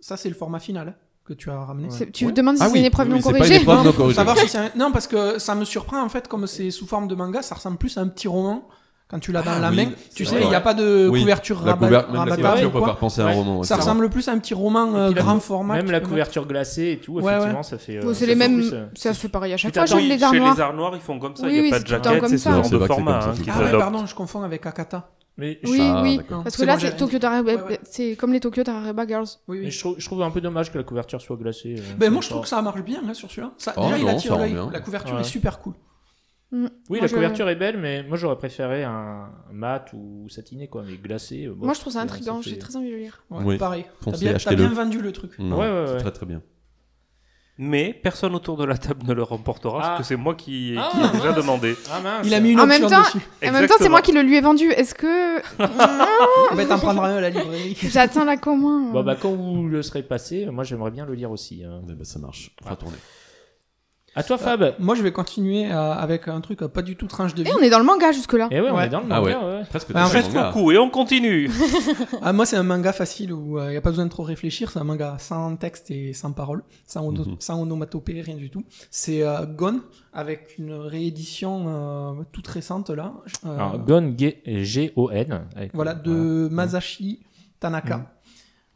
Ça, 0.00 0.16
c'est 0.16 0.28
le 0.28 0.34
format 0.34 0.60
final 0.60 0.96
que 1.24 1.32
tu 1.32 1.50
as 1.50 1.58
ramené. 1.58 1.88
Tu 2.12 2.26
Ouais. 2.26 2.32
demandes 2.32 2.56
si 2.56 2.62
Ah 2.62 2.66
c'est 2.66 2.72
oui, 2.74 2.80
une 2.80 2.84
épreuve 2.84 3.06
oui, 3.06 3.12
non 3.14 3.18
c'est 3.18 3.22
pas 3.24 3.30
une 3.30 3.36
corrigée 3.38 3.60
épreuve 3.62 3.84
non 3.84 3.92
corrigée. 3.92 4.14
savoir 4.16 4.36
si 4.38 4.56
un- 4.58 4.70
Non, 4.76 4.92
parce 4.92 5.06
que 5.06 5.38
ça 5.38 5.54
me 5.54 5.64
surprend 5.64 6.02
en 6.02 6.08
fait, 6.10 6.28
comme 6.28 6.46
c'est 6.46 6.70
sous 6.70 6.86
forme 6.86 7.08
de 7.08 7.14
manga, 7.14 7.40
ça 7.40 7.54
ressemble 7.54 7.78
plus 7.78 7.96
à 7.96 8.02
un 8.02 8.08
petit 8.08 8.28
roman. 8.28 8.68
Quand 9.06 9.18
tu 9.18 9.32
l'as 9.32 9.42
dans 9.42 9.52
Ah 9.52 9.60
la 9.60 9.68
oui, 9.70 9.76
main, 9.76 9.92
tu 10.14 10.24
sais, 10.24 10.40
il 10.42 10.48
n'y 10.48 10.54
a 10.54 10.60
pas 10.62 10.72
de 10.74 11.08
Oui, 11.10 11.20
couverture 11.20 11.62
La, 11.62 11.72
rabat- 11.74 11.86
couver- 11.86 11.90
même 12.06 12.12
la 12.14 12.18
rabattable 12.20 12.36
couverture 12.42 12.68
ou 12.68 12.72
peut 12.72 12.78
quoi. 12.78 12.88
faire 12.88 12.96
penser 12.96 13.20
à 13.20 13.24
un 13.24 13.28
Ouais. 13.28 13.34
roman. 13.34 13.58
ouais, 13.58 13.66
Ça 13.66 13.76
ressemble 13.76 14.08
plus 14.10 14.28
à 14.28 14.32
un 14.32 14.38
petit 14.38 14.54
roman 14.54 14.94
euh, 14.94 15.08
la- 15.08 15.12
grand 15.22 15.40
format. 15.40 15.76
Même 15.76 15.90
la 15.90 16.00
couverture 16.00 16.46
glacée 16.46 16.92
et 16.92 16.98
tout, 17.00 17.20
effectivement, 17.20 17.58
ouais. 17.58 17.62
ça 17.62 17.78
fait. 17.78 17.98
Euh, 17.98 18.12
c'est 18.14 18.20
ça 18.20 18.26
les 18.26 18.34
mêmes. 18.34 18.60
euh, 18.60 18.86
Ça 18.94 19.12
se 19.14 19.20
fait 19.20 19.28
pareil 19.28 19.52
à 19.52 19.56
chaque 19.58 19.74
fois, 19.74 19.86
chez 19.86 20.00
les 20.00 20.22
arts 20.22 20.74
noirs, 20.74 20.92
ils 20.96 21.00
font 21.02 21.18
comme 21.18 21.36
ça. 21.36 21.44
Oui, 21.46 21.50
Il 21.52 21.54
n'y 21.56 21.60
oui, 21.62 21.68
a 21.68 21.70
pas 21.70 21.76
c'est 21.78 21.82
de 21.84 21.88
jaquette, 21.88 22.20
comme 22.20 22.28
c'est 22.30 22.38
ça. 22.38 22.50
ce 22.50 22.54
genre 22.56 22.64
C'est 22.64 22.70
de 22.72 22.78
format 22.86 23.12
comme 23.24 23.34
ça, 23.44 23.52
hein, 23.52 23.66
Ah 23.72 23.78
pardon, 23.78 24.06
je 24.06 24.14
confonds 24.14 24.42
avec 24.42 24.66
Akata. 24.66 25.10
Mais, 25.36 25.58
Oui, 25.64 25.78
Ah, 25.82 26.00
oui. 26.02 26.20
Parce 26.28 26.56
que 26.56 26.64
là, 26.64 26.78
c'est 26.78 26.96
Tokyo. 26.96 27.18
Ouais, 27.18 27.40
ouais. 27.56 27.80
C'est 27.82 28.14
comme 28.16 28.32
les 28.32 28.40
Tokyo 28.40 28.62
Tarareba 28.62 29.06
Girls. 29.06 29.26
Oui, 29.48 29.60
mais 29.64 29.70
je, 29.70 29.78
trouve, 29.80 29.96
je 29.98 30.04
trouve 30.06 30.22
un 30.22 30.30
peu 30.30 30.40
dommage 30.40 30.70
que 30.72 30.78
la 30.78 30.84
couverture 30.84 31.20
soit 31.20 31.36
glacée. 31.36 31.74
euh, 31.78 31.82
Ben, 31.98 32.10
moi, 32.12 32.22
je 32.22 32.28
trouve 32.28 32.42
que 32.42 32.48
ça 32.48 32.62
marche 32.62 32.82
bien 32.82 33.02
hein, 33.08 33.14
sur 33.14 33.28
celui-là. 33.30 33.52
Ça- 33.58 33.74
Oh, 33.76 33.82
Déjà, 33.84 33.98
il 33.98 34.04
non, 34.04 34.10
attire 34.12 34.32
ça 34.34 34.38
l'œil. 34.38 34.56
La 34.72 34.80
couverture 34.80 35.14
Ouais. 35.16 35.20
est 35.22 35.24
super 35.24 35.58
cool. 35.58 35.74
Mm. 36.52 36.66
Oui, 36.66 36.68
Moi, 36.88 36.98
la 37.00 37.06
je- 37.08 37.14
couverture 37.14 37.48
est 37.48 37.56
belle, 37.56 37.78
mais 37.80 38.04
moi 38.04 38.16
j'aurais 38.16 38.36
préféré 38.36 38.84
un 38.84 39.28
mat 39.52 39.86
ou 39.92 40.28
satiné, 40.28 40.68
quoi, 40.68 40.84
mais 40.86 40.96
glacé. 40.98 41.46
euh, 41.46 41.54
bon, 41.54 41.64
Moi, 41.64 41.74
je 41.74 41.80
trouve 41.80 41.92
ça 41.94 42.00
intriguant. 42.00 42.40
J'ai 42.42 42.58
très 42.58 42.76
envie 42.76 42.86
de 42.90 42.92
le 42.92 42.98
lire. 43.00 43.24
Ouais, 43.30 43.42
Oui. 43.44 43.58
Pareil. 43.58 43.86
T'as 44.04 44.12
Foncez, 44.12 44.54
bien, 44.54 44.68
vendu 44.68 45.00
le 45.00 45.10
truc. 45.10 45.32
Ouais. 45.40 45.96
très 45.98 46.12
très 46.12 46.26
bien. 46.26 46.42
Mais 47.56 47.92
personne 47.94 48.34
autour 48.34 48.56
de 48.56 48.64
la 48.64 48.76
table 48.76 49.06
ne 49.06 49.12
le 49.12 49.22
remportera, 49.22 49.78
Ah. 49.80 49.86
parce 49.88 49.98
que 50.00 50.04
c'est 50.04 50.16
moi 50.16 50.34
qui, 50.34 50.74
Ah, 50.76 50.90
qui 50.92 50.98
ai 51.00 51.20
déjà 51.20 51.32
demandé. 51.32 51.76
Ah 51.92 52.00
mince. 52.00 52.26
Il 52.26 52.34
a 52.34 52.40
mis 52.40 52.50
une 52.50 52.58
En 52.60 52.66
même 52.66 52.82
temps- 52.82 53.00
dessus. 53.02 53.18
En 53.46 53.52
même 53.52 53.68
temps, 53.68 53.74
c'est 53.78 53.88
moi 53.88 54.02
qui 54.02 54.10
le 54.10 54.22
lui 54.22 54.36
ai 54.36 54.40
vendu. 54.40 54.70
Est-ce 54.72 54.94
que. 54.94 55.40
Ben, 56.56 56.66
t'en 56.68 56.78
prendras 56.78 57.10
un 57.10 57.16
à 57.18 57.20
la 57.20 57.30
librairie. 57.30 57.76
J'attends 57.82 58.24
la 58.24 58.36
commande. 58.36 58.92
Bon, 58.92 59.04
bah, 59.04 59.16
quand 59.20 59.30
vous 59.32 59.68
le 59.68 59.82
serez 59.82 60.02
passé, 60.02 60.46
moi 60.46 60.64
j'aimerais 60.64 60.90
bien 60.90 61.06
le 61.06 61.14
lire 61.14 61.30
aussi. 61.30 61.62
hein. 61.64 61.80
Ben, 61.86 61.96
ça 62.04 62.18
marche. 62.18 62.50
On 62.64 62.70
va 62.70 62.74
tourner. 62.76 62.96
À 64.16 64.22
toi, 64.22 64.38
Fab. 64.38 64.74
Moi, 64.78 64.94
je 64.94 65.02
vais 65.02 65.10
continuer 65.10 65.70
euh, 65.72 65.92
avec 65.92 66.28
un 66.28 66.40
truc 66.40 66.62
euh, 66.62 66.68
pas 66.68 66.82
du 66.82 66.94
tout 66.96 67.06
tranche 67.08 67.34
de 67.34 67.42
vie. 67.42 67.50
Et 67.50 67.52
on 67.54 67.58
est 67.60 67.70
dans 67.70 67.78
le 67.80 67.84
manga 67.84 68.12
jusque-là. 68.12 68.46
Et 68.52 68.60
ouais, 68.60 68.70
on 68.70 68.76
Ouais. 68.76 68.86
est 68.86 68.88
dans 68.88 69.00
le 69.00 69.06
Ah 69.10 69.20
manga, 69.20 69.38
ouais. 69.40 69.44
ouais. 69.58 69.62
Presque. 69.68 69.92
Bah, 69.92 70.04
en 70.04 70.08
déjà 70.08 70.22
fait, 70.22 70.28
manga. 70.28 70.50
Beaucoup, 70.52 70.70
et 70.70 70.78
on 70.78 70.88
continue. 70.88 71.50
Ah, 72.22 72.32
moi, 72.32 72.46
c'est 72.46 72.56
un 72.56 72.62
manga 72.62 72.92
facile 72.92 73.32
où 73.32 73.58
il 73.60 73.70
n'y 73.70 73.76
a 73.76 73.80
pas 73.80 73.90
besoin 73.90 74.04
de 74.06 74.10
trop 74.10 74.22
réfléchir. 74.22 74.70
C'est 74.70 74.78
un 74.78 74.84
manga 74.84 75.16
sans 75.18 75.56
texte 75.56 75.90
et 75.90 76.12
sans 76.12 76.32
parole, 76.32 76.62
sans, 76.86 77.04
ono- 77.06 77.24
Mhm. 77.24 77.36
sans 77.40 77.60
onomatopée, 77.60 78.20
rien 78.20 78.36
du 78.36 78.50
tout. 78.50 78.64
C'est 78.90 79.22
euh, 79.22 79.46
Gone 79.46 79.80
avec 80.12 80.54
une 80.58 80.72
réédition 80.72 81.64
euh, 81.66 82.22
toute 82.32 82.46
récente 82.46 82.90
là. 82.90 83.12
Euh, 83.44 83.54
Alors, 83.56 83.78
Gon, 83.80 84.14
G- 84.16 84.40
G-O-N. 84.46 85.46
avec- 85.56 85.72
voilà, 85.74 85.94
de. 85.94 86.48
Masashi 86.50 87.20
Tanaka. 87.58 87.96
Mhm. 87.98 88.04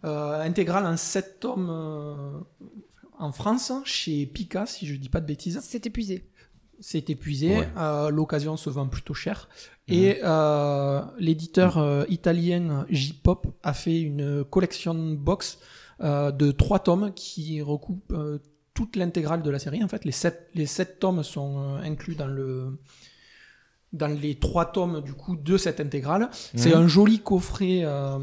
Euh, 0.05 0.43
intégrale 0.43 0.87
en 0.87 0.97
7 0.97 1.41
tomes 1.41 1.69
euh, 1.71 2.39
en 3.19 3.33
France, 3.33 3.73
chez 3.85 4.27
Pika, 4.27 4.67
si 4.67 4.87
je 4.87 4.95
dis 4.95 5.09
pas 5.09 5.21
de 5.21 5.27
bêtises. 5.27 5.61
C'est 5.63 5.87
épuisé. 5.87 6.25
C'est 6.81 7.11
épuisé. 7.11 7.57
Ouais. 7.59 7.69
Euh, 7.77 8.11
L'occasion 8.11 8.57
se 8.57 8.71
vend 8.71 8.87
plutôt 8.87 9.15
cher. 9.15 9.49
Mhm. 9.89 9.95
Et 9.97 10.19
euh, 10.23 11.03
l'éditeur 11.19 11.79
euh, 11.79 12.05
italien 12.09 12.87
J-Pop 12.91 13.47
a 13.63 13.73
fait 13.73 14.01
une 14.01 14.45
collection 14.45 14.95
box 15.15 15.59
euh, 16.01 16.31
de 16.31 16.53
trois 16.53 16.79
tomes 16.79 17.13
qui 17.15 17.61
recoupe 17.63 18.13
euh, 18.13 18.39
toute 18.75 18.95
l'intégrale 18.95 19.43
de 19.43 19.51
la 19.51 19.59
série. 19.59 19.83
En 19.83 19.89
fait, 19.89 20.05
les 20.05 20.13
sept, 20.13 20.49
les 20.55 20.67
sept 20.67 21.01
tomes 21.01 21.25
sont 21.25 21.59
euh, 21.59 21.79
inclus 21.83 22.15
dans 22.15 22.29
le 22.29 22.79
dans 23.95 24.07
les 24.21 24.35
trois 24.39 24.67
tomes 24.67 25.01
du 25.01 25.15
coup 25.15 25.35
de 25.37 25.57
cette 25.57 25.81
intégrale. 25.81 26.29
C'est 26.55 26.75
Mhm. 26.75 26.83
un 26.83 26.87
joli 26.89 27.21
coffret 27.21 27.81
euh, 27.85 28.19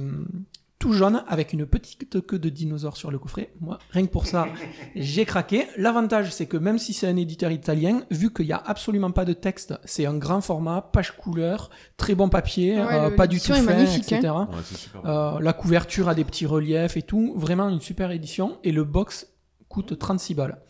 tout 0.86 0.94
jaune 0.94 1.24
avec 1.28 1.52
une 1.52 1.66
petite 1.66 2.22
queue 2.28 2.38
de 2.38 2.48
dinosaure 2.48 2.96
sur 2.96 3.10
le 3.10 3.18
coffret. 3.18 3.52
Moi, 3.60 3.80
rien 3.90 4.06
que 4.06 4.12
pour 4.12 4.28
ça, 4.28 4.46
j'ai 4.96 5.26
craqué. 5.26 5.66
L'avantage, 5.78 6.32
c'est 6.32 6.46
que 6.46 6.58
même 6.58 6.78
si 6.78 6.94
c'est 6.94 7.08
un 7.08 7.16
éditeur 7.18 7.50
italien, 7.50 8.04
vu 8.12 8.32
qu'il 8.32 8.46
n'y 8.46 8.54
a 8.54 8.62
absolument 8.64 9.10
pas 9.10 9.26
de 9.26 9.34
texte, 9.34 9.74
c'est 9.84 10.06
un 10.06 10.16
grand 10.16 10.42
format, 10.42 10.84
page 10.84 11.18
couleur, 11.18 11.72
très 11.98 12.14
bon 12.14 12.30
papier, 12.30 12.76
Ouais, 12.76 12.94
euh, 12.94 13.10
pas 13.10 13.26
du 13.26 13.40
tout 13.40 13.52
fin, 13.54 13.64
magnifique, 13.64 14.12
etc. 14.12 14.32
Ouais. 14.32 15.02
Euh, 15.06 15.40
la 15.40 15.54
couverture 15.54 16.08
a 16.08 16.14
des 16.14 16.24
petits 16.24 16.46
reliefs 16.46 16.98
et 16.98 17.02
tout. 17.02 17.34
Vraiment 17.36 17.68
une 17.68 17.82
super 17.82 18.12
édition. 18.12 18.60
Et 18.64 18.72
le 18.72 18.84
box 18.84 19.26
coûte 19.70 19.98
36 19.98 20.36
balles. 20.36 20.62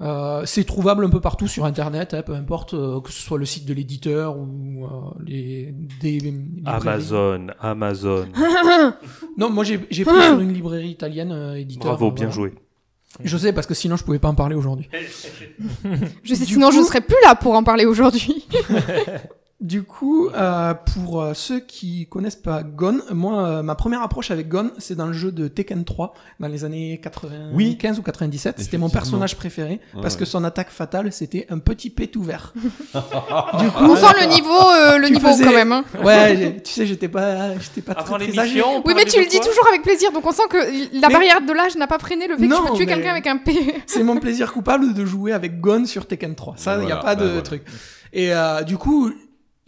Euh, 0.00 0.42
c'est 0.46 0.62
trouvable 0.62 1.04
un 1.04 1.10
peu 1.10 1.20
partout 1.20 1.48
sur 1.48 1.64
internet, 1.64 2.14
hein, 2.14 2.22
peu 2.22 2.34
importe 2.34 2.72
euh, 2.74 3.00
que 3.00 3.10
ce 3.10 3.20
soit 3.20 3.36
le 3.38 3.44
site 3.44 3.64
de 3.66 3.74
l'éditeur 3.74 4.36
ou 4.38 4.84
euh, 4.84 4.88
les, 5.26 5.74
des 6.00 6.20
librairies. 6.20 6.62
Amazon, 6.66 7.46
Amazon. 7.60 8.28
Non, 9.36 9.50
moi 9.50 9.64
j'ai 9.64 9.80
j'ai 9.90 10.04
pris 10.04 10.14
sur 10.22 10.38
une 10.40 10.52
librairie 10.52 10.90
italienne 10.90 11.32
euh, 11.32 11.54
éditeur. 11.58 11.90
Bravo, 11.92 12.08
euh, 12.08 12.10
bien 12.12 12.26
voilà. 12.28 12.50
joué. 12.50 12.54
Je 13.24 13.36
sais 13.36 13.52
parce 13.52 13.66
que 13.66 13.74
sinon 13.74 13.96
je 13.96 14.04
pouvais 14.04 14.18
pas 14.20 14.28
en 14.28 14.34
parler 14.36 14.54
aujourd'hui. 14.54 14.88
Je 16.22 16.34
sais, 16.34 16.44
Du 16.44 16.52
sinon 16.52 16.70
je 16.70 16.78
coup- 16.78 16.84
serais 16.86 17.00
plus 17.00 17.16
là 17.24 17.34
pour 17.34 17.54
en 17.54 17.64
parler 17.64 17.84
aujourd'hui. 17.86 18.46
Du 19.60 19.82
coup, 19.82 20.28
euh, 20.28 20.72
pour 20.72 21.20
euh, 21.20 21.34
ceux 21.34 21.58
qui 21.58 22.06
connaissent 22.06 22.36
pas 22.36 22.62
Gone, 22.62 23.02
moi, 23.10 23.42
euh, 23.44 23.62
ma 23.64 23.74
première 23.74 24.02
approche 24.02 24.30
avec 24.30 24.46
Gone, 24.48 24.70
c'est 24.78 24.94
dans 24.94 25.08
le 25.08 25.12
jeu 25.12 25.32
de 25.32 25.48
Tekken 25.48 25.84
3, 25.84 26.14
dans 26.38 26.46
les 26.46 26.64
années 26.64 27.00
95 27.02 27.50
Oui. 27.54 27.76
ou 27.98 28.02
97. 28.02 28.54
C'était 28.60 28.78
mon 28.78 28.88
personnage 28.88 29.34
préféré, 29.34 29.80
Ouais, 29.94 30.00
parce 30.00 30.14
ouais. 30.14 30.20
que 30.20 30.24
son 30.26 30.44
attaque 30.44 30.70
fatale, 30.70 31.12
c'était 31.12 31.44
un 31.50 31.58
petit 31.58 31.90
pétou 31.90 32.22
vert. 32.22 32.54
On 32.94 33.96
sent 33.96 34.06
le 34.20 34.26
niveau, 34.32 34.70
euh, 34.70 34.98
le 34.98 35.08
niveau 35.08 35.26
faisais- 35.26 35.42
quand 35.44 35.50
même. 35.52 35.72
hein. 35.72 35.84
Ouais, 36.04 36.60
tu 36.62 36.72
sais, 36.72 36.86
j'étais 36.86 37.08
pas, 37.08 37.58
j'étais 37.58 37.82
pas 37.82 37.94
Avant 37.94 38.14
très, 38.16 38.28
très 38.28 38.38
âgé. 38.38 38.62
Oui, 38.84 38.92
mais 38.94 39.06
tu 39.06 39.18
le 39.20 39.26
dis 39.26 39.40
toujours 39.40 39.66
avec 39.70 39.82
plaisir, 39.82 40.12
donc 40.12 40.24
on 40.24 40.30
sent 40.30 40.42
que 40.48 40.56
la 41.00 41.08
Mais- 41.08 41.12
barrière 41.14 41.40
de 41.40 41.52
l'âge 41.52 41.74
n'a 41.76 41.88
pas 41.88 41.98
freiné 41.98 42.28
le 42.28 42.36
fait 42.36 42.42
que 42.44 42.48
Non, 42.48 42.62
tu 42.64 42.70
peux 42.70 42.76
tuer 42.76 42.86
quelqu'un 42.86 43.10
avec 43.10 43.26
un 43.26 43.38
P. 43.38 43.74
C'est 43.86 44.04
mon 44.04 44.18
plaisir 44.18 44.52
coupable 44.52 44.94
de 44.94 45.04
jouer 45.04 45.32
avec 45.32 45.60
Gone 45.60 45.86
sur 45.86 46.06
Tekken 46.06 46.36
3. 46.36 46.54
Ça, 46.58 46.78
il 46.80 46.86
n'y 46.86 46.92
a 46.92 46.96
pas 46.98 47.16
bah 47.16 47.22
de 47.22 47.26
voilà. 47.26 47.42
truc. 47.42 47.62
Et 48.12 48.32
euh, 48.32 48.62
du 48.62 48.78
coup, 48.78 49.10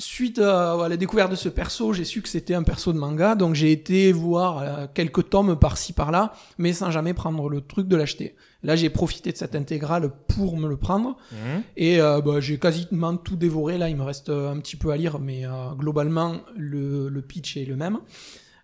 suite 0.01 0.39
à, 0.41 0.73
à 0.73 0.89
la 0.89 0.97
découverte 0.97 1.31
de 1.31 1.37
ce 1.37 1.49
perso, 1.49 1.93
j'ai 1.93 2.05
su 2.05 2.23
que 2.23 2.29
c'était 2.29 2.55
un 2.55 2.63
perso 2.65 2.93
de 2.93 2.99
manga, 2.99 3.35
donc 3.37 3.55
j'ai 3.55 3.71
été 3.71 4.11
voir 4.13 4.59
euh, 4.59 4.87
quelques 4.93 5.29
tomes 5.31 5.57
par-ci 5.57 5.93
par-là, 5.93 6.33
mais 6.59 6.73
sans 6.73 6.91
jamais 6.91 7.15
prendre 7.15 7.49
le 7.49 7.61
truc 7.61 7.87
de 7.87 7.95
l'acheter. 7.97 8.35
Là, 8.63 8.77
j'ai 8.77 8.91
profité 8.91 9.31
de 9.33 9.37
cette 9.37 9.55
intégrale 9.55 10.11
pour 10.29 10.57
me 10.57 10.69
le 10.69 10.77
prendre, 10.77 11.17
Mhm. 11.33 11.63
et 11.77 12.01
euh, 12.01 12.21
bah, 12.21 12.41
j'ai 12.41 12.59
quasiment 12.59 13.17
tout 13.17 13.37
dévoré. 13.37 13.79
Là, 13.79 13.89
il 13.89 13.97
me 13.97 14.03
reste 14.03 14.31
euh, 14.31 14.51
un 14.53 14.59
petit 14.59 14.77
peu 14.77 14.91
à 14.91 14.97
lire, 14.97 15.19
mais 15.21 15.47
euh, 15.47 15.51
globalement, 15.77 16.37
le, 16.57 17.09
le 17.09 17.23
pitch 17.23 17.57
est 17.57 17.65
le 17.65 17.77
même. 17.77 17.99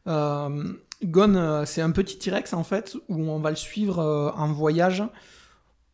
Euh, 0.08 0.64
Gon, 1.04 1.62
c'est 1.66 1.82
un 1.82 1.90
petit 1.90 2.16
T-Rex 2.18 2.54
en 2.54 2.64
fait, 2.64 2.96
où 3.10 3.16
on 3.28 3.38
va 3.38 3.50
le 3.50 3.56
suivre 3.56 4.32
en 4.34 4.50
voyage 4.50 5.02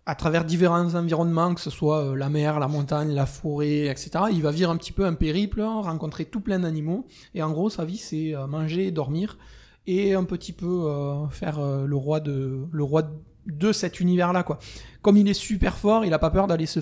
à 0.04 0.14
travers 0.14 0.44
différents 0.44 0.94
environnements, 0.94 1.54
que 1.54 1.60
ce 1.60 1.70
soit 1.70 2.04
euh, 2.04 2.16
la 2.16 2.28
mer, 2.28 2.58
la 2.58 2.68
montagne, 2.68 3.12
la 3.12 3.26
forêt, 3.26 3.86
etc. 3.86 4.10
Il 4.32 4.42
va 4.42 4.50
vivre 4.50 4.70
un 4.70 4.76
petit 4.76 4.92
peu 4.92 5.04
un 5.04 5.14
périple, 5.14 5.60
hein, 5.60 5.80
rencontrer 5.82 6.24
tout 6.24 6.40
plein 6.40 6.58
d'animaux, 6.58 7.06
et 7.34 7.42
en 7.42 7.50
gros, 7.50 7.70
sa 7.70 7.84
vie, 7.84 7.98
c'est 7.98 8.34
euh, 8.34 8.46
manger, 8.46 8.90
dormir, 8.90 9.38
et 9.86 10.14
un 10.14 10.24
petit 10.24 10.52
peu 10.52 10.66
euh, 10.66 11.26
faire 11.28 11.58
euh, 11.58 11.86
le 11.86 11.96
roi 11.96 12.20
de 12.20 12.66
le 12.70 12.84
roi 12.84 13.02
de 13.46 13.72
cet 13.72 13.98
univers-là, 13.98 14.44
quoi. 14.44 14.58
Comme 15.02 15.16
il 15.16 15.28
est 15.28 15.34
super 15.34 15.76
fort, 15.76 16.04
il 16.04 16.14
a 16.14 16.18
pas 16.20 16.30
peur 16.30 16.46
d'aller 16.46 16.66
se 16.66 16.78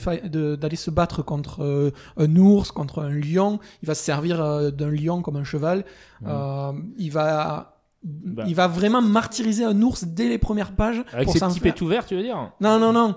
d'aller 0.56 0.76
se 0.76 0.90
battre 0.90 1.22
contre 1.22 1.64
euh, 1.64 1.90
un 2.18 2.36
ours, 2.36 2.70
contre 2.70 3.00
un 3.00 3.10
lion. 3.10 3.60
Il 3.82 3.86
va 3.86 3.94
se 3.94 4.02
servir 4.02 4.70
d'un 4.72 4.90
lion 4.90 5.22
comme 5.22 5.36
un 5.36 5.44
cheval. 5.44 5.86
Euh, 6.26 6.72
il 6.98 7.10
va 7.10 7.79
Bah. 8.02 8.44
il 8.46 8.54
va 8.54 8.66
vraiment 8.66 9.02
martyriser 9.02 9.64
un 9.64 9.80
ours 9.82 10.04
dès 10.04 10.28
les 10.28 10.38
premières 10.38 10.72
pages 10.72 11.02
Avec 11.12 11.26
pour 11.26 11.34
ses 11.34 11.40
petits 11.40 11.60
faire- 11.60 11.82
ouverts, 11.82 12.06
tu 12.06 12.16
veux 12.16 12.22
dire? 12.22 12.50
Non, 12.60 12.78
non, 12.78 12.92
non. 12.92 13.14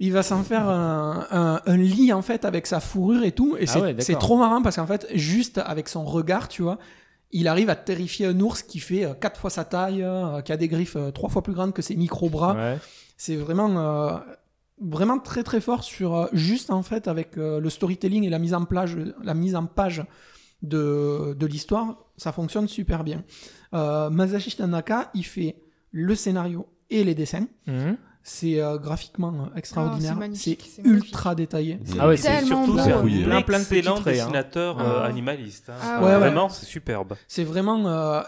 Il 0.00 0.12
va 0.12 0.22
s'en 0.22 0.42
faire 0.42 0.68
un, 0.68 1.26
un- 1.30 1.60
un 1.64 1.76
lit 1.76 2.12
en 2.12 2.22
fait 2.22 2.44
avec 2.44 2.66
sa 2.66 2.80
fourrure 2.80 3.22
et 3.24 3.32
tout. 3.32 3.56
Et 3.58 3.64
Ah 3.68 3.72
c'est 4.00 4.12
ouais, 4.14 4.18
trop 4.18 4.36
marrant 4.36 4.60
parce 4.62 4.76
qu'en 4.76 4.86
fait, 4.86 5.06
juste 5.14 5.58
avec 5.58 5.88
son 5.88 6.04
regard, 6.04 6.48
tu 6.48 6.62
vois, 6.62 6.78
il 7.32 7.48
arrive 7.48 7.70
à 7.70 7.76
terrifier 7.76 8.26
un 8.26 8.38
ours 8.40 8.62
qui 8.62 8.78
fait 8.80 9.04
euh, 9.04 9.14
quatre 9.14 9.40
fois 9.40 9.48
sa 9.50 9.64
taille, 9.64 10.02
euh, 10.02 10.42
qui 10.42 10.52
a 10.52 10.56
des 10.56 10.68
griffes 10.68 10.96
euh, 10.96 11.12
trois 11.12 11.28
fois 11.30 11.42
plus 11.42 11.54
grandes 11.54 11.72
que 11.72 11.80
ses 11.82 11.96
micro-bras. 11.96 12.54
Ouais. 12.54 12.78
C'est 13.16 13.36
vraiment, 13.36 13.70
euh, 13.78 14.18
vraiment 14.82 15.18
très 15.18 15.42
très 15.44 15.60
fort 15.60 15.82
sur 15.82 16.14
euh, 16.14 16.26
juste 16.32 16.70
en 16.70 16.82
fait 16.82 17.08
avec 17.08 17.38
euh, 17.38 17.58
le 17.60 17.70
storytelling 17.70 18.24
et 18.24 18.28
la 18.30 18.38
mise 18.38 18.52
en 18.54 18.64
page, 18.64 18.98
la 19.22 19.34
mise 19.34 19.56
en 19.56 19.64
page 19.66 20.04
de, 20.62 21.34
de 21.38 21.46
l'histoire. 21.46 21.96
ça 22.16 22.32
fonctionne 22.32 22.68
super 22.68 23.04
bien. 23.04 23.22
Euh, 23.74 24.10
Masashi 24.10 24.54
Tanaka, 24.56 25.10
il 25.14 25.24
fait 25.24 25.56
le 25.92 26.14
scénario 26.14 26.66
et 26.90 27.04
les 27.04 27.14
dessins. 27.14 27.46
Mhm. 27.66 27.96
C'est 28.28 28.60
euh, 28.60 28.76
graphiquement 28.76 29.32
euh, 29.32 29.56
extraordinaire. 29.58 30.10
Ah, 30.12 30.14
c'est 30.14 30.18
magnifique, 30.18 30.70
ultra 30.84 31.36
détaillé. 31.36 31.78
Ah 31.98 32.08
ouais, 32.08 32.16
C'est 32.16 32.44
surtout 32.44 32.72
beau. 32.72 32.78
c'est 32.82 32.90
un 32.92 33.02
oui. 33.04 33.22
Plein, 33.22 33.42
plein 33.42 33.60
de 33.60 33.88
hein. 33.88 34.00
dessinateur 34.04 34.80
euh, 34.80 35.00
Ah. 35.02 35.06
animaliste. 35.06 35.70
hein. 35.70 35.74
Ah 35.80 36.02
ouais. 36.02 36.18
Vraiment, 36.18 36.48
c'est 36.48 36.66
superbe. 36.66 37.14
C'est 37.28 37.44
vraiment. 37.44 37.86
euh, 37.86 38.22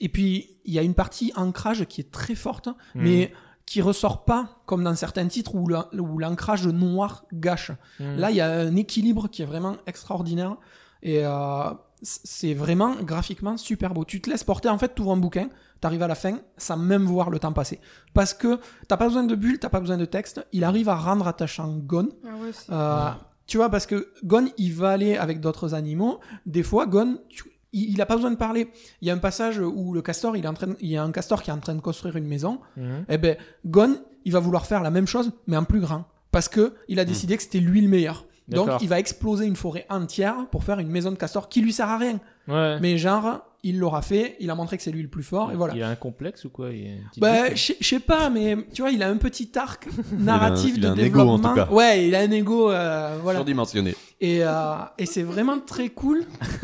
Et 0.00 0.08
puis, 0.08 0.50
il 0.64 0.72
y 0.72 0.78
a 0.78 0.82
une 0.82 0.94
partie 0.94 1.32
ancrage 1.34 1.84
qui 1.86 2.00
est 2.00 2.12
très 2.12 2.36
forte, 2.36 2.68
Mhm. 2.68 2.74
mais 3.02 3.32
qui 3.66 3.82
ressort 3.82 4.24
pas 4.24 4.60
comme 4.66 4.84
dans 4.84 4.94
certains 4.94 5.26
titres 5.26 5.54
où 5.56 5.66
la- 5.68 5.88
où 5.94 6.18
l'ancrage 6.18 6.68
noir 6.68 7.24
gâche. 7.32 7.72
Mhm. 7.98 8.16
Là, 8.18 8.30
il 8.30 8.36
y 8.36 8.40
a 8.40 8.50
un 8.52 8.76
équilibre 8.76 9.28
qui 9.28 9.42
est 9.42 9.46
vraiment 9.46 9.76
extraordinaire. 9.88 10.56
Et 11.02 11.26
euh, 11.26 11.70
c'est 12.02 12.54
vraiment 12.54 12.96
graphiquement 13.02 13.56
super 13.56 13.94
beau. 13.94 14.04
Tu 14.04 14.20
te 14.20 14.28
laisses 14.30 14.44
porter, 14.44 14.68
en 14.68 14.78
fait, 14.78 14.94
tu 14.94 15.02
ouvres 15.02 15.12
un 15.12 15.16
bouquin, 15.16 15.48
tu 15.80 15.86
arrives 15.86 16.02
à 16.02 16.08
la 16.08 16.14
fin, 16.14 16.38
sans 16.56 16.76
même 16.76 17.04
voir 17.04 17.30
le 17.30 17.38
temps 17.38 17.52
passer. 17.52 17.80
Parce 18.12 18.34
que 18.34 18.58
t'as 18.88 18.96
pas 18.96 19.06
besoin 19.06 19.24
de 19.24 19.34
bulles, 19.34 19.58
t'as 19.58 19.68
pas 19.70 19.80
besoin 19.80 19.96
de 19.96 20.04
texte. 20.04 20.46
Il 20.52 20.64
arrive 20.64 20.88
à 20.88 20.96
rendre 20.96 21.26
attachant 21.26 21.68
Gone. 21.78 22.10
Ah 22.24 22.28
ouais, 22.42 22.50
Euh, 22.70 23.10
Tu 23.46 23.56
vois, 23.58 23.68
parce 23.70 23.84
que 23.86 24.08
Gon, 24.24 24.48
il 24.56 24.72
va 24.72 24.90
aller 24.90 25.16
avec 25.16 25.40
d'autres 25.40 25.74
animaux. 25.74 26.20
Des 26.46 26.62
fois, 26.62 26.86
Gon, 26.86 27.18
tu- 27.28 27.44
il, 27.74 27.90
il 27.92 28.00
a 28.00 28.06
pas 28.06 28.16
besoin 28.16 28.30
de 28.30 28.36
parler. 28.36 28.70
Il 29.02 29.08
y 29.08 29.10
a 29.10 29.14
un 29.14 29.18
passage 29.18 29.58
où 29.58 29.92
le 29.92 30.00
castor, 30.00 30.36
il 30.36 30.44
est 30.44 30.48
en 30.48 30.54
train, 30.54 30.74
il 30.80 30.88
y 30.88 30.96
a 30.96 31.02
un 31.02 31.12
castor 31.12 31.42
qui 31.42 31.50
est 31.50 31.52
en 31.52 31.58
train 31.58 31.74
de 31.74 31.80
construire 31.82 32.16
une 32.16 32.26
maison. 32.26 32.60
Mhm. 32.76 33.04
Eh 33.08 33.18
ben, 33.18 33.36
Gon, 33.66 33.98
il 34.24 34.32
va 34.32 34.38
vouloir 34.40 34.64
faire 34.66 34.82
la 34.82 34.90
même 34.90 35.06
chose, 35.06 35.32
mais 35.46 35.56
en 35.58 35.64
plus 35.64 35.80
grand, 35.80 36.04
parce 36.30 36.48
que 36.48 36.74
il 36.88 36.98
a 37.00 37.04
décidé 37.04 37.36
que 37.36 37.42
c'était 37.42 37.60
lui 37.60 37.80
le 37.82 37.88
meilleur. 37.88 38.24
Donc, 38.48 38.82
il 38.82 38.88
va 38.88 38.98
exploser 38.98 39.46
une 39.46 39.56
forêt 39.56 39.86
entière 39.88 40.46
pour 40.50 40.64
faire 40.64 40.78
une 40.78 40.88
maison 40.88 41.10
de 41.10 41.16
castor 41.16 41.48
qui 41.48 41.62
lui 41.62 41.72
sert 41.72 41.88
à 41.88 41.98
rien. 41.98 42.20
Ouais. 42.48 42.78
Mais 42.80 42.98
genre, 42.98 43.42
il 43.64 43.78
l'aura 43.78 44.02
fait, 44.02 44.36
il 44.40 44.48
a 44.50 44.54
montré 44.54 44.76
que 44.76 44.82
c'est 44.82 44.92
lui 44.92 45.02
le 45.02 45.08
plus 45.08 45.22
fort, 45.24 45.50
et 45.50 45.56
voilà. 45.56 45.74
Il 45.74 45.82
a 45.82 45.88
un 45.88 45.96
complexe 45.96 46.44
ou 46.44 46.50
quoi? 46.50 46.70
Il 46.70 46.86
a 46.86 46.90
Bah, 47.18 47.54
je 47.54 47.60
sais- 47.60 47.76
je 47.80 47.86
sais 47.88 47.98
pas, 48.00 48.30
mais 48.30 48.56
tu 48.72 48.82
vois, 48.82 48.90
il 48.92 49.02
a 49.02 49.08
un 49.08 49.16
petit 49.16 49.50
arc 49.56 49.88
narratif 50.18 50.74
il 50.76 50.86
a 50.86 50.90
de 50.90 51.00
un 51.00 51.04
ego, 51.04 51.20
en 51.20 51.36
tout 51.38 51.42
développement. 51.42 51.66
cas. 51.66 51.72
Ouais, 51.72 52.06
il 52.06 52.14
a 52.14 52.20
un 52.20 52.30
ego, 52.30 52.70
euh, 52.70 53.18
voilà. 53.22 53.38
Surdimensionné. 53.40 53.94
Et, 54.20 54.38
euh, 54.44 54.74
et 54.96 55.06
c'est 55.06 55.22
vraiment 55.22 55.58
très 55.58 55.88
cool. 55.88 56.24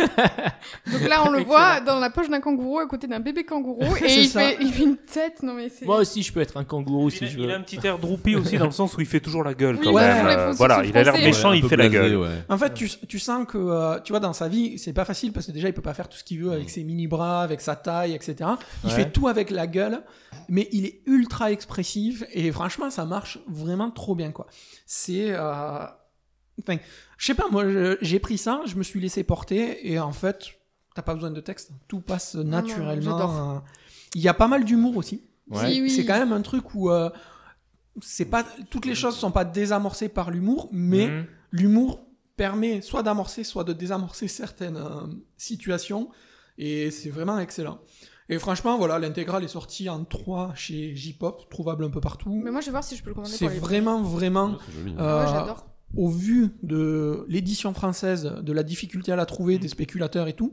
Donc 0.91 1.09
là, 1.09 1.25
on 1.27 1.31
le 1.31 1.43
voit 1.43 1.81
dans 1.81 1.99
la 1.99 2.09
poche 2.11 2.29
d'un 2.29 2.41
kangourou 2.41 2.79
à 2.79 2.87
côté 2.87 3.07
d'un 3.07 3.21
bébé 3.21 3.45
kangourou 3.45 3.83
et 4.05 4.15
il 4.23 4.29
fait, 4.29 4.57
il 4.61 4.73
fait 4.73 4.85
une 4.85 4.97
tête. 4.97 5.43
Non 5.43 5.55
mais 5.55 5.69
c'est. 5.69 5.85
Moi 5.85 5.99
aussi, 5.99 6.23
je 6.23 6.33
peux 6.33 6.41
être 6.41 6.57
un 6.57 6.65
kangourou 6.65 7.09
Il 7.09 7.13
si 7.13 7.25
a, 7.25 7.27
je 7.27 7.39
il 7.39 7.47
veux. 7.47 7.53
a 7.53 7.57
un 7.57 7.61
petit 7.61 7.79
air 7.85 7.99
droopy 7.99 8.37
aussi 8.37 8.57
dans 8.57 8.67
le 8.67 8.71
sens 8.71 8.97
où 8.97 9.01
il 9.01 9.07
fait 9.07 9.21
toujours 9.21 9.45
la 9.45 9.55
gueule 9.55 9.77
Oui, 9.77 9.81
quand 9.85 9.93
ouais, 9.93 10.03
même. 10.07 10.27
Euh, 10.27 10.53
voilà, 10.53 10.85
il 10.85 10.97
a 10.97 11.03
l'air 11.03 11.15
méchant, 11.15 11.51
Ouais, 11.51 11.59
il 11.59 11.69
fait 11.69 11.77
la 11.77 11.89
gueule. 11.89 12.17
ouais. 12.17 12.29
En 12.49 12.57
fait, 12.59 12.73
tu, 12.75 12.89
tu 13.09 13.19
sens 13.19 13.47
que, 13.47 13.59
euh, 13.59 13.99
tu 14.01 14.13
vois, 14.13 14.21
dans 14.21 14.33
sa 14.33 14.49
vie, 14.49 14.79
c'est 14.79 14.93
pas 14.93 15.05
facile 15.05 15.33
parce 15.33 15.47
que 15.47 15.53
déjà, 15.53 15.69
il 15.69 15.75
peut 15.75 15.83
pas 15.83 15.95
faire 15.95 16.09
tout 16.09 16.17
ce 16.19 16.25
qu'il 16.25 16.41
veut 16.43 16.53
avec 16.53 16.71
ses 16.71 16.85
mini-bras, 16.91 17.43
avec 17.43 17.61
sa 17.61 17.77
taille, 17.77 18.13
etc. 18.15 18.51
Il 18.85 18.91
Ouais. 18.91 18.97
fait 18.97 19.11
tout 19.11 19.29
avec 19.29 19.51
la 19.51 19.67
gueule, 19.67 20.03
mais 20.49 20.69
il 20.73 20.85
est 20.87 21.01
ultra 21.07 21.51
expressif 21.53 22.25
et 22.33 22.51
franchement, 22.53 22.91
ça 22.91 23.05
marche 23.05 23.39
vraiment 23.49 23.91
trop 23.91 24.15
bien, 24.15 24.31
quoi. 24.33 24.47
C'est. 24.87 25.29
euh, 25.31 25.85
Enfin, 26.63 26.77
je 27.17 27.25
sais 27.27 27.35
pas, 27.35 27.49
moi, 27.51 27.65
j'ai 28.03 28.19
pris 28.21 28.37
ça, 28.37 28.61
je 28.67 28.77
me 28.77 28.83
suis 28.83 29.01
laissé 29.01 29.25
porter 29.25 29.91
et 29.91 29.99
en 29.99 30.13
fait, 30.13 30.45
t'as 30.95 31.01
pas 31.01 31.15
besoin 31.15 31.31
de 31.31 31.41
texte. 31.41 31.71
Tout 31.89 32.01
passe 32.01 32.35
naturellement. 32.35 33.55
euh. 33.57 33.59
Il 34.15 34.21
y 34.21 34.29
a 34.29 34.35
pas 34.35 34.47
mal 34.49 34.65
d'humour 34.65 34.99
aussi. 34.99 35.23
Ouais. 35.49 35.73
Si, 35.73 35.81
oui. 35.81 35.91
C'est 35.91 36.05
quand 36.05 36.19
même 36.19 36.33
un 36.35 36.43
truc 36.43 36.75
où. 36.75 36.91
euh, 36.91 37.09
c'est 38.03 38.27
pas 38.27 38.45
toutes 38.71 38.85
les 38.87 38.95
choses 38.95 39.17
sont 39.17 39.31
pas 39.33 39.45
désamorcées 39.47 40.09
par 40.11 40.31
l'humour, 40.31 40.69
mais 40.71 41.07
Mhm. 41.09 41.27
l'humour 41.53 42.01
permet 42.37 42.83
soit 42.83 43.03
d'amorcer, 43.03 43.43
soit 43.43 43.65
de 43.65 43.73
désamorcer 43.73 44.29
certaines 44.29 44.77
euh, 44.77 45.07
situations, 45.39 46.11
et 46.61 46.91
c'est 46.91 47.11
vraiment 47.11 47.39
excellent. 47.41 47.79
Et 48.29 48.39
franchement, 48.39 48.79
voilà, 48.79 49.01
l'intégrale 49.01 49.43
est 49.43 49.49
sortie 49.49 49.89
en 49.89 50.05
3 50.05 50.53
chez 50.55 50.95
J-Pop, 50.95 51.49
trouvable 51.51 51.85
un 51.85 51.91
peu 51.91 52.01
partout. 52.01 52.41
Mais 52.45 52.53
moi, 52.53 52.61
je 52.61 52.67
vais 52.67 52.71
voir 52.71 52.85
si 52.85 52.95
je 52.97 53.03
peux 53.03 53.09
le 53.11 53.15
commander 53.15 53.33
C'est 53.35 53.49
vraiment, 53.49 54.01
vraiment, 54.03 54.57
joli. 54.73 54.95
Ah 54.97 55.03
euh, 55.03 55.25
ouais, 55.25 55.33
j'adore. 55.33 55.67
au 55.97 56.09
vu 56.09 56.51
de 56.63 57.25
l'édition 57.29 57.75
française, 57.75 58.33
de 58.41 58.53
la 58.53 58.63
difficulté 58.63 59.11
à 59.11 59.17
la 59.17 59.27
trouver, 59.27 59.57
Mm. 59.57 59.61
des 59.61 59.69
spéculateurs 59.69 60.29
et 60.29 60.35
tout, 60.35 60.53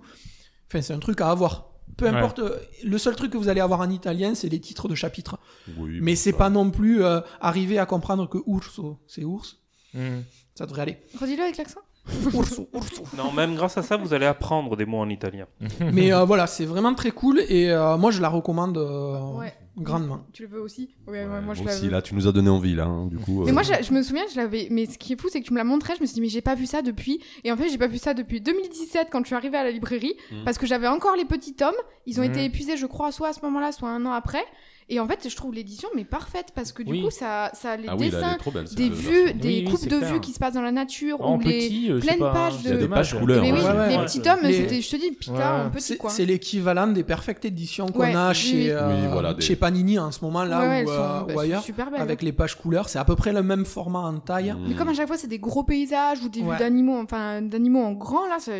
enfin, 0.68 0.82
c'est 0.82 0.94
un 0.94 1.00
truc 1.00 1.22
à 1.22 1.30
avoir. 1.30 1.70
Peu 1.98 2.08
importe, 2.08 2.40
euh, 2.40 2.58
le 2.84 2.98
seul 2.98 3.16
truc 3.16 3.32
que 3.32 3.38
vous 3.38 3.48
allez 3.50 3.62
avoir 3.62 3.80
en 3.82 3.90
italien, 3.90 4.34
c'est 4.36 4.50
les 4.50 4.60
titres 4.60 4.88
de 4.88 4.96
chapitres. 4.96 5.38
Oui, 5.78 6.00
Mais 6.02 6.16
c'est 6.16 6.34
pas 6.34 6.50
non 6.50 6.70
plus 6.72 7.04
euh, 7.04 7.22
arriver 7.42 7.78
à 7.80 7.86
comprendre 7.86 8.28
que 8.28 8.40
urso, 8.48 9.00
c'est 9.08 9.24
ours. 9.24 9.58
Mhm. 9.94 10.24
Ça 10.56 10.66
devrait 10.66 10.82
aller. 10.82 10.98
Redis-le 11.20 11.44
avec 11.44 11.58
l'accent. 11.58 11.80
Urso, 12.34 12.68
urso. 12.74 13.04
Non, 13.18 13.32
même 13.32 13.56
grâce 13.56 13.78
à 13.78 13.82
ça, 13.84 13.98
vous 13.98 14.14
allez 14.14 14.26
apprendre 14.26 14.76
des 14.76 14.86
mots 14.86 15.00
en 15.00 15.10
italien. 15.10 15.46
Mais 15.94 16.14
euh, 16.14 16.24
voilà, 16.26 16.48
c'est 16.48 16.66
vraiment 16.66 16.94
très 16.94 17.12
cool 17.12 17.40
et 17.50 17.70
euh, 17.70 17.98
moi 17.98 18.12
je 18.12 18.22
la 18.22 18.30
recommande 18.30 18.78
euh, 18.78 19.20
Ouais. 19.38 19.54
Grandement. 19.78 20.26
Tu 20.34 20.44
le 20.44 20.50
veux 20.50 20.62
aussi 20.62 20.90
Ouais, 21.08 21.24
ouais, 21.24 21.26
Ouais, 21.30 21.42
moi 21.42 21.54
je 21.54 21.64
la 21.64 21.72
aussi, 21.72 21.86
veux. 21.86 21.92
là, 21.92 22.02
tu 22.02 22.16
nous 22.16 22.28
as 22.28 22.32
donné 22.32 22.50
envie, 22.50 22.76
là, 22.76 22.86
hein, 22.86 23.06
du 23.08 23.18
coup. 23.18 23.44
Mais 23.44 23.52
euh, 23.52 23.54
moi, 23.54 23.64
je, 23.64 23.72
je 23.84 23.94
me 23.94 24.02
souviens, 24.02 24.24
je 24.32 24.38
l'avais. 24.38 24.68
Mais 24.72 24.86
ce 24.86 24.98
qui 24.98 25.14
est 25.14 25.22
fou, 25.22 25.28
c'est 25.32 25.40
que 25.42 25.46
tu 25.46 25.54
me 25.54 25.58
l'as 25.58 25.64
montré. 25.64 25.94
Je 25.96 26.02
me 26.02 26.06
suis 26.06 26.16
dit, 26.16 26.22
mais 26.22 26.30
j'ai 26.30 26.42
pas 26.42 26.56
vu 26.56 26.66
ça 26.66 26.82
depuis. 26.82 27.20
Et 27.44 27.52
en 27.52 27.58
fait, 27.58 27.70
j'ai 27.70 27.78
pas 27.78 27.88
vu 27.88 27.98
ça 27.98 28.14
depuis 28.14 28.42
2017 28.42 29.08
quand 29.12 29.20
je 29.22 29.28
suis 29.28 29.36
arrivée 29.36 29.58
à 29.58 29.64
la 29.64 29.72
librairie. 29.72 30.16
Mhm. 30.32 30.44
Parce 30.46 30.58
que 30.58 30.66
j'avais 30.66 30.88
encore 30.88 31.16
les 31.16 31.26
petits 31.26 31.54
tomes. 31.54 31.76
Ils 32.06 32.20
ont 32.20 32.24
été 32.24 32.44
épuisés, 32.46 32.78
je 32.78 32.86
crois, 32.86 33.12
soit 33.12 33.30
à 33.30 33.34
ce 33.34 33.40
moment-là, 33.44 33.72
soit 33.72 33.90
un 33.90 34.06
an 34.06 34.12
après. 34.12 34.44
Et 34.90 35.02
en 35.02 35.08
fait, 35.08 35.28
je 35.30 35.36
trouve 35.36 35.54
l'édition, 35.54 35.90
mais 35.98 36.06
parfaite. 36.06 36.54
Parce 36.56 36.72
que 36.72 36.82
du 36.82 36.94
Oui. 36.94 37.04
coup, 37.04 37.10
ça, 37.12 37.52
ça 37.54 37.72
a 37.72 37.76
les 37.78 37.90
Ah 37.90 37.98
oui, 37.98 38.10
là, 38.10 38.20
dessins, 38.22 38.38
trop 38.40 38.52
belle. 38.52 38.64
des 38.74 38.88
vues, 38.90 39.34
des 39.34 39.50
Oui, 39.50 39.64
coupes 39.66 39.86
de 39.86 39.98
vues 39.98 40.22
qui 40.22 40.32
se 40.32 40.40
passent 40.40 40.54
dans 40.54 40.62
la 40.62 40.72
nature. 40.72 41.20
En 41.20 41.36
ou 41.36 41.42
les... 41.42 41.68
petit, 41.68 41.92
euh, 41.92 42.00
pleines 42.00 42.20
pas- 42.20 42.32
pages 42.32 42.54
c'est 42.64 42.72
de- 42.72 42.78
des 42.78 42.88
pages 42.88 43.14
couleurs. 43.20 43.42
Mais 43.42 43.52
oui, 43.52 43.60
Ouais, 43.60 43.66
ouais, 43.66 43.90
les 43.90 43.98
ouais. 43.98 44.06
petits 44.06 44.22
tomes, 44.22 44.40
Les- 44.44 44.82
je 44.82 44.90
te 44.90 44.96
dis, 44.96 45.12
pika 45.12 45.34
Ouais. 45.34 45.66
en 45.66 45.70
petit, 45.72 45.84
C'est 45.84 45.98
quoi. 45.98 46.10
c'est 46.10 46.24
l'équivalent 46.26 46.88
des 46.88 47.04
perfectes 47.04 47.44
éditions 47.44 47.88
qu'on 47.88 48.00
Ouais, 48.00 48.16
a 48.16 48.32
chez, 48.34 48.54
oui. 48.56 48.70
euh, 48.70 49.02
Oui, 49.04 49.10
voilà, 49.12 49.34
des- 49.34 49.42
chez 49.42 49.58
Panini 49.68 50.00
en 50.00 50.12
ce 50.12 50.24
moment 50.24 50.44
là 50.44 50.60
Ouais, 50.68 50.86
ou, 50.86 50.90
euh, 50.90 50.96
sont- 51.20 51.26
bah, 51.28 51.34
ou 51.36 51.40
ailleurs 51.40 51.62
super 51.62 51.92
belles. 51.92 52.02
avec 52.02 52.22
les 52.22 52.32
pages 52.32 52.56
couleurs. 52.56 52.88
C'est 52.90 53.00
à 53.00 53.06
peu 53.06 53.16
près 53.16 53.34
le 53.34 53.44
même 53.44 53.66
format 53.66 54.00
en 54.00 54.18
taille. 54.20 54.52
Mm. 54.54 54.66
Mais 54.70 54.76
comme 54.76 54.88
à 54.90 54.94
chaque 54.94 55.08
fois 55.08 55.18
c'est 55.18 55.28
des 55.28 55.40
gros 55.40 55.64
paysages 55.64 56.22
ou 56.24 56.30
des 56.30 56.42
Ouais. 56.42 56.54
vues 56.54 56.60
d'animaux, 56.60 56.98
enfin 57.02 57.42
d'animaux 57.42 57.84
en 57.84 57.92
grand 57.94 58.28
là, 58.28 58.38
ce 58.40 58.52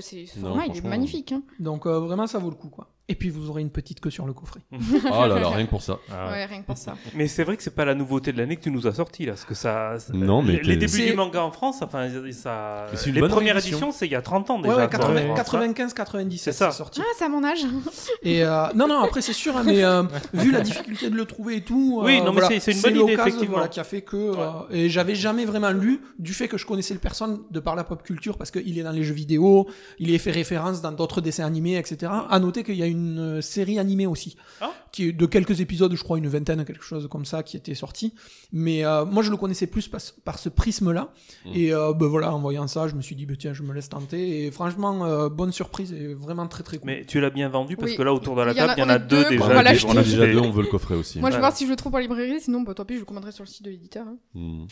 Non, 0.42 0.48
format 0.50 0.66
il 0.68 0.78
est 0.78 0.82
magnifique. 0.88 1.32
Hein. 1.32 1.42
Donc 1.60 1.86
euh, 1.86 2.00
vraiment 2.00 2.28
ça 2.28 2.40
vaut 2.40 2.50
le 2.50 2.56
coup 2.56 2.70
quoi. 2.70 2.88
Et 3.10 3.16
puis 3.16 3.30
vous 3.30 3.50
aurez 3.50 3.62
une 3.62 3.70
petite 3.70 4.02
queue 4.02 4.10
sur 4.10 4.26
le 4.26 4.34
coffret. 4.34 4.60
Oh 4.72 4.78
là 5.28 5.40
là, 5.40 5.50
rien 5.50 5.66
que 5.66 5.70
pour 5.70 5.82
ça. 5.82 5.98
Ah 6.12 6.26
ouais. 6.26 6.32
Ouais, 6.34 6.46
rien 6.46 6.62
que 6.62 6.66
pour 6.66 6.78
ça. 6.78 6.96
Mais 7.16 7.28
c'est 7.28 7.46
vrai 7.46 7.56
que 7.56 7.64
c'est 7.64 7.74
pas 7.74 7.86
la 7.86 7.96
nouveauté 7.96 8.34
de 8.34 8.38
l'année 8.38 8.58
que 8.58 8.62
tu 8.64 8.70
nous 8.70 8.86
as 8.86 8.92
sorti 8.96 9.26
là, 9.26 9.32
parce 9.32 9.46
que 9.46 9.56
ça. 9.56 9.98
ça- 9.98 10.12
Non, 10.14 10.42
mais 10.42 10.60
les, 10.62 10.76
débuts 10.76 11.06
du 11.06 11.14
manga 11.14 11.42
en 11.42 11.52
France, 11.52 11.78
enfin, 11.82 12.08
ça. 12.34 12.88
Une 13.06 13.14
les 13.14 13.22
bonne 13.22 13.30
premières 13.32 13.54
réédition. 13.56 13.78
éditions, 13.78 13.92
c'est 13.94 14.08
il 14.08 14.12
y 14.12 14.16
a 14.16 14.22
30 14.22 14.50
ans 14.50 14.58
Ouais, 14.58 14.64
déjà. 14.64 14.76
ouais, 14.76 14.90
quoi, 14.90 15.00
80 15.00 15.22
en 15.22 15.26
France, 15.26 15.38
95 15.38 15.94
97 15.94 16.40
C'est 16.44 16.52
ça. 16.52 16.72
c'est 16.72 16.78
sorti. 16.80 17.00
Ah, 17.02 17.08
c'est 17.18 17.24
à 17.24 17.30
mon 17.30 17.44
âge. 17.46 17.60
Et 18.24 18.44
euh, 18.44 18.66
non 18.76 18.88
non 18.88 19.00
après 19.00 19.22
c'est 19.22 19.32
sûr 19.34 19.56
hein, 19.56 19.64
mais 19.66 19.84
euh, 19.86 20.04
vu 20.34 20.52
la 20.52 20.60
difficulté 20.62 21.10
de 21.10 21.16
le 21.16 21.24
trouver 21.26 21.58
et 21.58 21.62
tout 21.62 22.02
Oui, 22.04 22.18
euh, 22.20 22.24
non, 22.26 22.34
mais 22.34 22.42
voilà, 22.42 22.60
c'est- 22.60 22.72
une 22.74 22.82
bonne 22.82 22.96
idée, 23.04 23.14
effectivement. 23.14 23.54
voilà, 23.54 23.68
qui 23.70 23.80
a 23.80 23.84
fait 23.86 24.02
que 24.02 24.18
euh, 24.18 24.50
et 24.70 24.90
j'avais 24.90 25.16
jamais 25.16 25.46
vraiment 25.46 25.72
lu 25.72 26.02
du 26.20 26.34
fait 26.34 26.48
que 26.50 26.58
je 26.58 26.66
connaissais 26.66 26.94
le 26.94 27.00
personne 27.00 27.40
de 27.52 27.60
par 27.62 27.76
la 27.76 27.84
pop 27.86 28.04
culture 28.04 28.38
parce 28.38 28.52
qu'il 28.52 28.78
est 28.78 28.84
dans 28.84 28.92
les 28.92 29.04
jeux 29.04 29.14
vidéo 29.14 29.68
il 30.00 30.14
est 30.14 30.18
fait 30.18 30.32
référence 30.32 30.82
dans 30.82 30.92
d'autres 30.92 31.22
dessins 31.22 31.46
animés 31.46 31.78
etc 31.78 32.12
à 32.30 32.40
noter 32.40 32.64
qu'il 32.64 32.76
y 32.76 32.84
a 32.84 32.88
une 32.88 32.97
euh, 33.18 33.42
série 33.42 33.80
animée 33.80 34.06
aussi 34.08 34.36
Ah. 34.62 34.72
qui 34.92 35.10
est 35.10 35.12
de 35.12 35.26
quelques 35.26 35.60
épisodes 35.62 35.94
je 35.96 36.04
crois 36.04 36.18
une 36.18 36.28
vingtaine 36.28 36.64
quelque 36.66 36.84
chose 36.84 37.08
comme 37.10 37.26
ça 37.26 37.44
qui 37.44 37.56
était 37.58 37.76
sorti 37.76 38.14
mais 38.52 38.86
euh, 38.86 39.06
moi 39.06 39.24
je 39.24 39.32
le 39.32 39.38
connaissais 39.38 39.68
plus 39.68 39.88
par, 39.88 40.02
par 40.26 40.40
ce 40.40 40.50
prisme 40.50 40.92
là 40.92 41.12
Mm. 41.46 41.52
et 41.54 41.74
euh, 41.74 41.94
ben 41.94 42.08
voilà 42.08 42.34
en 42.34 42.40
voyant 42.40 42.68
ça 42.68 42.88
je 42.88 42.96
me 42.96 43.02
suis 43.02 43.16
dit 43.16 43.26
ben 43.26 43.38
tiens 43.38 43.54
je 43.54 43.64
me 43.64 43.74
laisse 43.74 43.90
tenter 43.90 44.46
et 44.46 44.52
franchement 44.52 45.06
euh, 45.06 45.30
bonne 45.30 45.52
surprise 45.52 45.92
et 45.94 46.14
vraiment 46.14 46.48
très 46.48 46.64
très 46.64 46.78
cool 46.78 46.88
Mais 46.88 47.06
tu 47.06 47.20
l'as 47.22 47.30
bien 47.30 47.50
vendu 47.50 47.76
parce 47.78 47.92
Oui. 47.92 47.98
que 47.98 48.04
là 48.04 48.14
autour 48.14 48.36
de 48.36 48.42
la 48.42 48.52
Il 48.54 48.58
y 48.58 48.62
en 48.62 48.66
a- 48.66 48.68
table, 48.68 48.80
il 48.80 48.82
y 48.82 48.86
en 48.86 48.90
a 48.90 49.00
deux 49.00 49.24
deux, 49.24 49.30
déjà. 49.30 49.44
on 49.46 49.48
On 49.50 49.98
a 49.98 50.04
déjà 50.04 50.28
deux, 50.28 50.40
on 50.40 50.52
veut 50.52 50.64
le 50.64 50.68
coffret 50.70 50.96
aussi. 50.96 51.20
Moi 51.20 51.30
je 51.30 51.36
vais 51.36 51.40
voir 51.42 51.56
si 51.56 51.66
je 51.66 51.70
le 51.72 51.76
trouve 51.76 51.94
en 51.96 52.00
librairie, 52.00 52.40
sinon 52.42 52.62
bah 52.62 52.74
tant 52.74 52.86
pis, 52.86 52.96
je 52.96 53.00
le 53.00 53.06
commanderai 53.06 53.32
sur 53.32 53.44
le 53.44 53.50
site 53.50 53.64
de 53.64 53.70
l'éditeur. 53.70 54.06
hein. 54.08 54.18
Mm. 54.34 54.66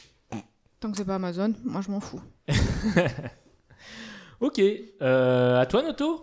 Tant 0.80 0.92
que 0.92 0.98
c'est 0.98 1.06
pas 1.06 1.16
Amazon, 1.16 1.54
moi 1.64 1.82
je 1.82 1.90
m'en 1.92 2.00
fous. 2.00 2.22
Ok. 4.42 4.62
Euh, 5.02 5.60
à 5.62 5.66
toi, 5.66 5.82
Noto 5.82 6.22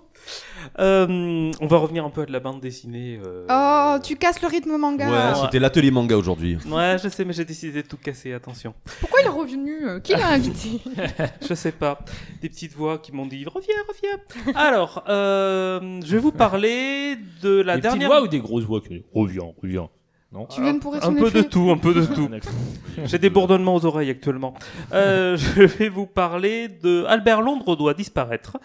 Euh, 0.78 1.50
on 1.60 1.66
va 1.66 1.76
revenir 1.78 2.04
un 2.04 2.10
peu 2.10 2.22
à 2.22 2.26
de 2.26 2.32
la 2.32 2.38
bande 2.40 2.60
dessinée. 2.60 3.18
euh, 3.24 3.46
Oh, 3.50 3.98
tu 4.02 4.16
casses 4.16 4.40
le 4.40 4.48
rythme 4.48 4.76
manga. 4.76 5.10
Ouais, 5.10 5.40
c'était 5.44 5.58
l'atelier 5.58 5.90
manga 5.90 6.16
aujourd'hui. 6.16 6.56
Ouais, 6.70 6.96
je 7.02 7.08
sais, 7.08 7.24
mais 7.24 7.32
j'ai 7.32 7.44
décidé 7.44 7.82
de 7.82 7.88
tout 7.88 7.96
casser, 7.96 8.32
attention. 8.32 8.74
Pourquoi 9.00 9.20
il 9.22 9.26
est 9.26 9.30
revenu 9.30 9.88
euh, 9.88 9.98
Qui 10.00 10.12
l'a 10.12 10.28
invité? 10.28 10.80
Je 11.48 11.54
sais 11.54 11.72
pas. 11.72 11.98
Des 12.40 12.48
petites 12.48 12.74
voix 12.74 12.98
qui 12.98 13.12
m'ont 13.12 13.26
dit 13.26 13.44
reviens, 13.46 13.74
reviens. 13.88 14.54
Alors, 14.54 15.02
euh, 15.08 16.00
je 16.04 16.12
vais 16.14 16.22
vous 16.22 16.32
parler 16.32 17.16
de 17.42 17.60
la 17.60 17.74
Des 17.76 17.80
petites 17.82 17.98
dernière. 17.98 18.08
voix 18.08 18.22
ou 18.22 18.28
des 18.28 18.40
grosses 18.40 18.64
voix 18.64 18.80
qui 18.80 19.04
reviens, 19.14 19.52
reviens. 19.60 19.88
Non 20.32 20.46
Tu 20.46 20.62
viens 20.62 20.72
de 20.74 20.78
pourrir 20.78 21.04
Un 21.04 21.12
peu 21.12 21.30
de 21.30 21.42
tout, 21.42 21.70
un 21.70 21.76
peu 21.76 21.92
de 21.92 22.06
tout. 22.06 22.28
J'ai 23.04 23.18
des 23.18 23.28
bourdonnements 23.28 23.74
aux 23.74 23.84
oreilles 23.84 24.08
actuellement. 24.10 24.54
Euh, 24.92 25.36
je 25.56 25.62
vais 25.62 25.90
vous 25.90 26.06
parler 26.06 26.68
de 26.68 27.04
Albert 27.06 27.42
Londres 27.42 27.76
doit 27.76 27.92
disparaître, 27.92 28.56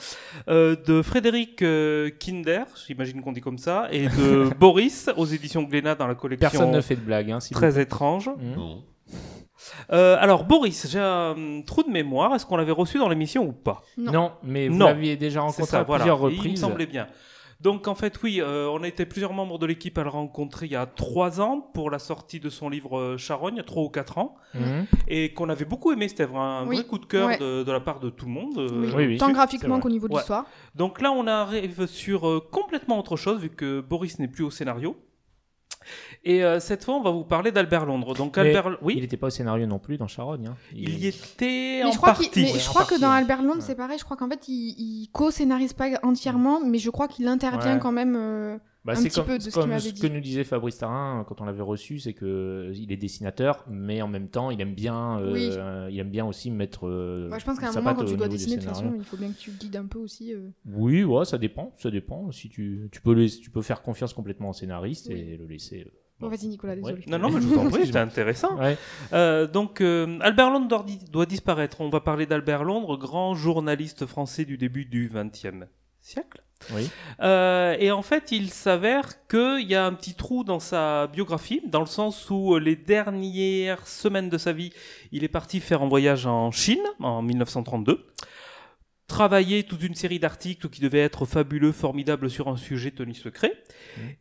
euh, 0.47 0.77
de 0.85 1.01
Frédéric 1.01 1.61
euh, 1.61 2.09
Kinder, 2.19 2.63
j'imagine 2.87 3.21
qu'on 3.21 3.33
dit 3.33 3.41
comme 3.41 3.57
ça, 3.57 3.87
et 3.91 4.07
de 4.07 4.49
Boris 4.59 5.09
aux 5.17 5.25
éditions 5.25 5.63
Glénat 5.63 5.95
dans 5.95 6.07
la 6.07 6.15
collection 6.15 6.49
Personne 6.49 6.71
ne 6.71 6.81
fait 6.81 6.95
de 6.95 7.01
blague. 7.01 7.31
Hein, 7.31 7.39
très 7.51 7.79
étrange. 7.79 8.29
Non. 8.41 8.83
Euh, 9.91 10.17
alors 10.19 10.43
Boris, 10.45 10.87
j'ai 10.89 10.99
un 10.99 11.61
trou 11.65 11.83
de 11.83 11.89
mémoire. 11.89 12.33
Est-ce 12.35 12.45
qu'on 12.45 12.57
l'avait 12.57 12.71
reçu 12.71 12.97
dans 12.97 13.09
l'émission 13.09 13.43
ou 13.45 13.51
pas? 13.51 13.81
Non. 13.97 14.11
Non, 14.11 14.31
mais 14.43 14.69
vous 14.69 14.79
l'aviez 14.79 15.17
déjà 15.17 15.41
rencontré 15.41 15.65
ça, 15.65 15.79
à 15.79 15.83
voilà. 15.83 16.03
plusieurs 16.03 16.19
Il 16.29 16.35
me 16.35 16.37
reprises. 16.37 16.61
semblait 16.61 16.85
bien. 16.85 17.07
Donc 17.59 17.87
en 17.87 17.95
fait, 17.95 18.21
oui, 18.21 18.39
euh, 18.39 18.67
on 18.71 18.83
a 18.83 18.87
été 18.87 19.05
plusieurs 19.05 19.33
membres 19.33 19.57
de 19.57 19.65
l'équipe 19.65 19.97
à 19.97 20.03
le 20.03 20.09
rencontrer 20.09 20.67
il 20.67 20.71
y 20.71 20.75
a 20.75 20.85
trois 20.85 21.41
ans 21.41 21.59
pour 21.73 21.89
la 21.89 21.97
sortie 21.97 22.39
de 22.39 22.49
son 22.49 22.69
livre 22.69 22.97
euh, 22.99 23.17
Charogne, 23.17 23.63
trois 23.65 23.83
ou 23.83 23.89
quatre 23.89 24.17
ans, 24.19 24.35
Mhm. 24.53 24.85
et 25.07 25.33
qu'on 25.33 25.49
avait 25.49 25.65
beaucoup 25.65 25.91
aimé. 25.91 26.07
C'était 26.07 26.25
vraiment 26.25 26.59
un 26.59 26.67
Oui, 26.67 26.75
vrai 26.77 26.85
coup 26.85 26.99
de 26.99 27.05
cœur 27.05 27.29
ouais. 27.29 27.37
de, 27.39 27.63
de 27.63 27.71
la 27.71 27.79
part 27.79 27.99
de 27.99 28.09
tout 28.11 28.25
le 28.25 28.31
monde. 28.31 28.57
euh, 28.59 28.91
Oui, 28.95 29.07
oui. 29.07 29.17
Tant 29.17 29.31
graphiquement 29.31 29.79
qu'au 29.79 29.89
niveau 29.89 30.07
de 30.07 30.13
Ouais. 30.13 30.19
l'histoire. 30.19 30.45
Donc 30.75 31.01
là, 31.01 31.11
on 31.11 31.25
arrive 31.25 31.87
sur 31.87 32.27
euh, 32.27 32.39
complètement 32.51 32.99
autre 32.99 33.15
chose, 33.15 33.39
vu 33.41 33.49
que 33.49 33.81
Boris 33.81 34.19
n'est 34.19 34.27
plus 34.27 34.43
au 34.43 34.51
scénario. 34.51 34.95
Et 36.23 36.43
euh, 36.43 36.59
cette 36.59 36.83
fois, 36.83 36.95
on 36.95 37.01
va 37.01 37.11
vous 37.11 37.23
parler 37.23 37.51
d'Albert 37.51 37.85
Londres. 37.85 38.13
Donc 38.13 38.37
Mais 38.37 38.55
Albert, 38.55 38.77
oui, 38.81 38.95
Il 38.97 39.01
n'était 39.01 39.17
pas 39.17 39.27
au 39.27 39.31
scénario 39.31 39.65
non 39.65 39.79
plus 39.79 39.97
dans 39.97 40.07
Charogne. 40.07 40.47
hein. 40.47 40.55
il 40.75 40.97
y 40.99 41.07
était 41.07 41.79
Mais 41.79 41.83
en 41.85 41.91
je 41.91 41.97
crois, 41.97 42.09
partie. 42.09 42.29
mais 42.35 42.51
Ouais, 42.53 42.59
je 42.59 42.67
crois 42.67 42.83
que 42.83 42.89
partie, 42.89 43.01
dans 43.01 43.09
ouais. 43.11 43.17
Albert 43.17 43.41
Londres, 43.43 43.55
Ouais. 43.57 43.61
c'est 43.61 43.75
pareil. 43.75 43.97
Je 43.97 44.03
crois 44.03 44.17
qu'en 44.17 44.29
fait, 44.29 44.47
il, 44.47 44.75
il 44.77 45.09
co-scénarise 45.11 45.73
pas 45.73 45.87
entièrement, 46.03 46.59
mais 46.65 46.79
je 46.79 46.89
crois 46.89 47.07
qu'il 47.07 47.27
intervient 47.27 47.75
Ouais. 47.75 47.79
quand 47.79 47.91
même. 47.91 48.15
euh, 48.17 48.57
Bah, 48.85 48.93
un 48.93 48.95
c'est 48.95 49.09
petit 49.09 49.15
comme, 49.15 49.25
peu 49.25 49.37
de 49.37 49.43
ce 49.43 49.49
comme 49.49 49.63
qu'il 49.63 49.69
m'avait 49.69 49.81
ce 49.81 49.93
dit. 49.93 50.01
que 50.01 50.07
nous 50.07 50.21
disait 50.21 50.43
Fabrice 50.45 50.77
Tarin 50.77 51.25
quand 51.27 51.41
on 51.41 51.45
l'avait 51.45 51.61
reçu, 51.61 51.99
c'est 51.99 52.13
que 52.13 52.25
euh, 52.25 52.73
il 52.73 52.89
est 52.91 52.95
dessinateur, 52.97 53.65
mais 53.69 54.01
en 54.01 54.07
même 54.07 54.29
temps, 54.29 54.49
il 54.49 54.61
aime 54.61 54.73
bien, 54.73 55.19
euh, 55.19 55.33
Oui. 55.33 55.49
euh, 55.51 55.89
il 55.91 55.99
aime 55.99 56.09
bien 56.09 56.25
aussi 56.25 56.51
mettre. 56.51 56.87
euh, 56.87 57.27
bah, 57.29 57.37
je 57.37 57.43
pense 57.45 57.59
qu'à 57.59 57.67
un 57.69 57.73
moment, 57.73 57.93
quand 57.95 58.05
tu 58.05 58.15
dois 58.15 58.29
dessiner, 58.29 58.55
de 58.55 58.61
toute 58.61 58.69
façon, 58.69 58.93
il 58.97 59.03
faut 59.03 59.17
bien 59.17 59.27
que 59.29 59.37
tu 59.37 59.51
guides 59.51 59.75
un 59.75 59.87
peu 59.87 59.99
aussi. 59.99 60.33
euh. 60.33 60.49
Oui, 60.65 61.03
ouais, 61.03 61.25
ça 61.25 61.37
dépend, 61.37 61.73
ça 61.77 61.91
dépend. 61.91 62.31
Si 62.31 62.47
tu, 62.49 62.87
tu 62.91 63.01
peux 63.01 63.25
tu 63.27 63.49
peux 63.49 63.61
faire 63.61 63.81
confiance 63.81 64.13
complètement 64.13 64.49
au 64.51 64.53
scénariste 64.53 65.09
et 65.09 65.35
le 65.37 65.45
laisser. 65.47 65.85
Bon, 66.19 66.29
vas-y, 66.29 66.47
Nicolas, 66.47 66.73
Ouais. 66.73 66.81
désolé. 66.81 67.03
Non, 67.07 67.19
non, 67.19 67.29
mais 67.29 67.41
je 67.41 67.47
vous 67.47 67.57
en 67.59 67.69
prie, 67.69 67.85
c'était 67.85 67.99
intéressant. 67.99 68.57
Ouais. 68.57 68.75
Euh, 69.13 69.45
donc, 69.45 69.81
euh, 69.81 70.17
Albert 70.21 70.49
Londres 70.49 70.67
doit, 70.67 70.83
di- 70.83 70.99
doit 71.11 71.25
disparaître. 71.27 71.79
On 71.81 71.89
va 71.89 71.99
parler 71.99 72.25
d'Albert 72.25 72.63
Londres, 72.63 72.97
grand 72.97 73.35
journaliste 73.35 74.05
français 74.07 74.43
du 74.45 74.57
début 74.57 74.85
du 74.85 75.11
XXe 75.13 75.65
siècle. 76.01 76.41
Oui. 76.73 76.89
Euh, 77.21 77.75
et 77.79 77.91
en 77.91 78.01
fait, 78.01 78.31
il 78.31 78.49
s'avère 78.49 79.27
qu'il 79.27 79.67
y 79.69 79.75
a 79.75 79.85
un 79.85 79.93
petit 79.93 80.15
trou 80.15 80.43
dans 80.43 80.59
sa 80.59 81.05
biographie, 81.05 81.61
dans 81.67 81.81
le 81.81 81.85
sens 81.85 82.31
où 82.31 82.57
les 82.57 82.75
dernières 82.75 83.85
semaines 83.85 84.29
de 84.29 84.39
sa 84.39 84.53
vie, 84.53 84.71
il 85.11 85.23
est 85.23 85.27
parti 85.27 85.59
faire 85.59 85.83
un 85.83 85.87
voyage 85.87 86.25
en 86.25 86.49
Chine 86.51 86.81
en 86.99 87.21
1932. 87.21 88.03
Travailler 89.07 89.63
toute 89.63 89.83
une 89.83 89.95
série 89.95 90.19
d'articles 90.19 90.67
qui 90.69 90.81
devaient 90.81 90.99
être 90.99 91.25
fabuleux, 91.25 91.71
formidables 91.71 92.29
sur 92.29 92.49
un 92.49 92.57
sujet 92.57 92.91
tenu 92.91 93.13
secret. 93.13 93.53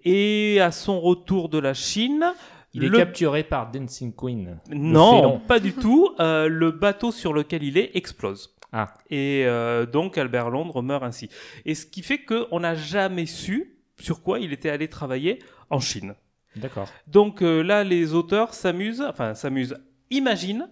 Et 0.05 0.61
à 0.61 0.71
son 0.71 1.01
retour 1.01 1.49
de 1.49 1.59
la 1.59 1.75
Chine, 1.75 2.25
Il 2.73 2.85
est 2.85 2.89
le- 2.89 2.97
capturé 2.99 3.43
par 3.43 3.71
Dancing 3.73 4.15
Queen. 4.15 4.61
non, 4.71 5.41
pas 5.41 5.59
du 5.59 5.73
tout. 5.73 6.11
Euh, 6.21 6.47
le 6.49 6.71
bateau 6.71 7.11
sur 7.11 7.33
lequel 7.33 7.65
il 7.65 7.79
est 7.79 7.91
explose. 7.97 8.55
Ah. 8.73 8.95
Et 9.11 9.43
euh, 9.47 9.87
donc 9.87 10.19
Albert 10.19 10.51
Londres 10.51 10.83
meurt 10.83 11.03
ainsi. 11.03 11.31
Et 11.65 11.75
ce 11.75 11.85
qui 11.87 12.03
fait 12.03 12.19
qu'on 12.19 12.61
n'a 12.61 12.75
jamais 12.77 13.27
su 13.27 13.79
sur 13.99 14.23
quoi 14.23 14.39
il 14.39 14.53
était 14.53 14.71
allé 14.71 14.87
travailler 14.89 15.41
en 15.71 15.81
Chine. 15.81 16.15
D'accord. 16.55 16.89
Donc 17.09 17.43
euh, 17.43 17.63
là, 17.63 17.83
les 17.83 18.15
auteurs 18.15 18.55
s'amusent, 18.55 19.03
enfin 19.03 19.35
s'amusent, 19.35 19.77
imaginent 20.11 20.69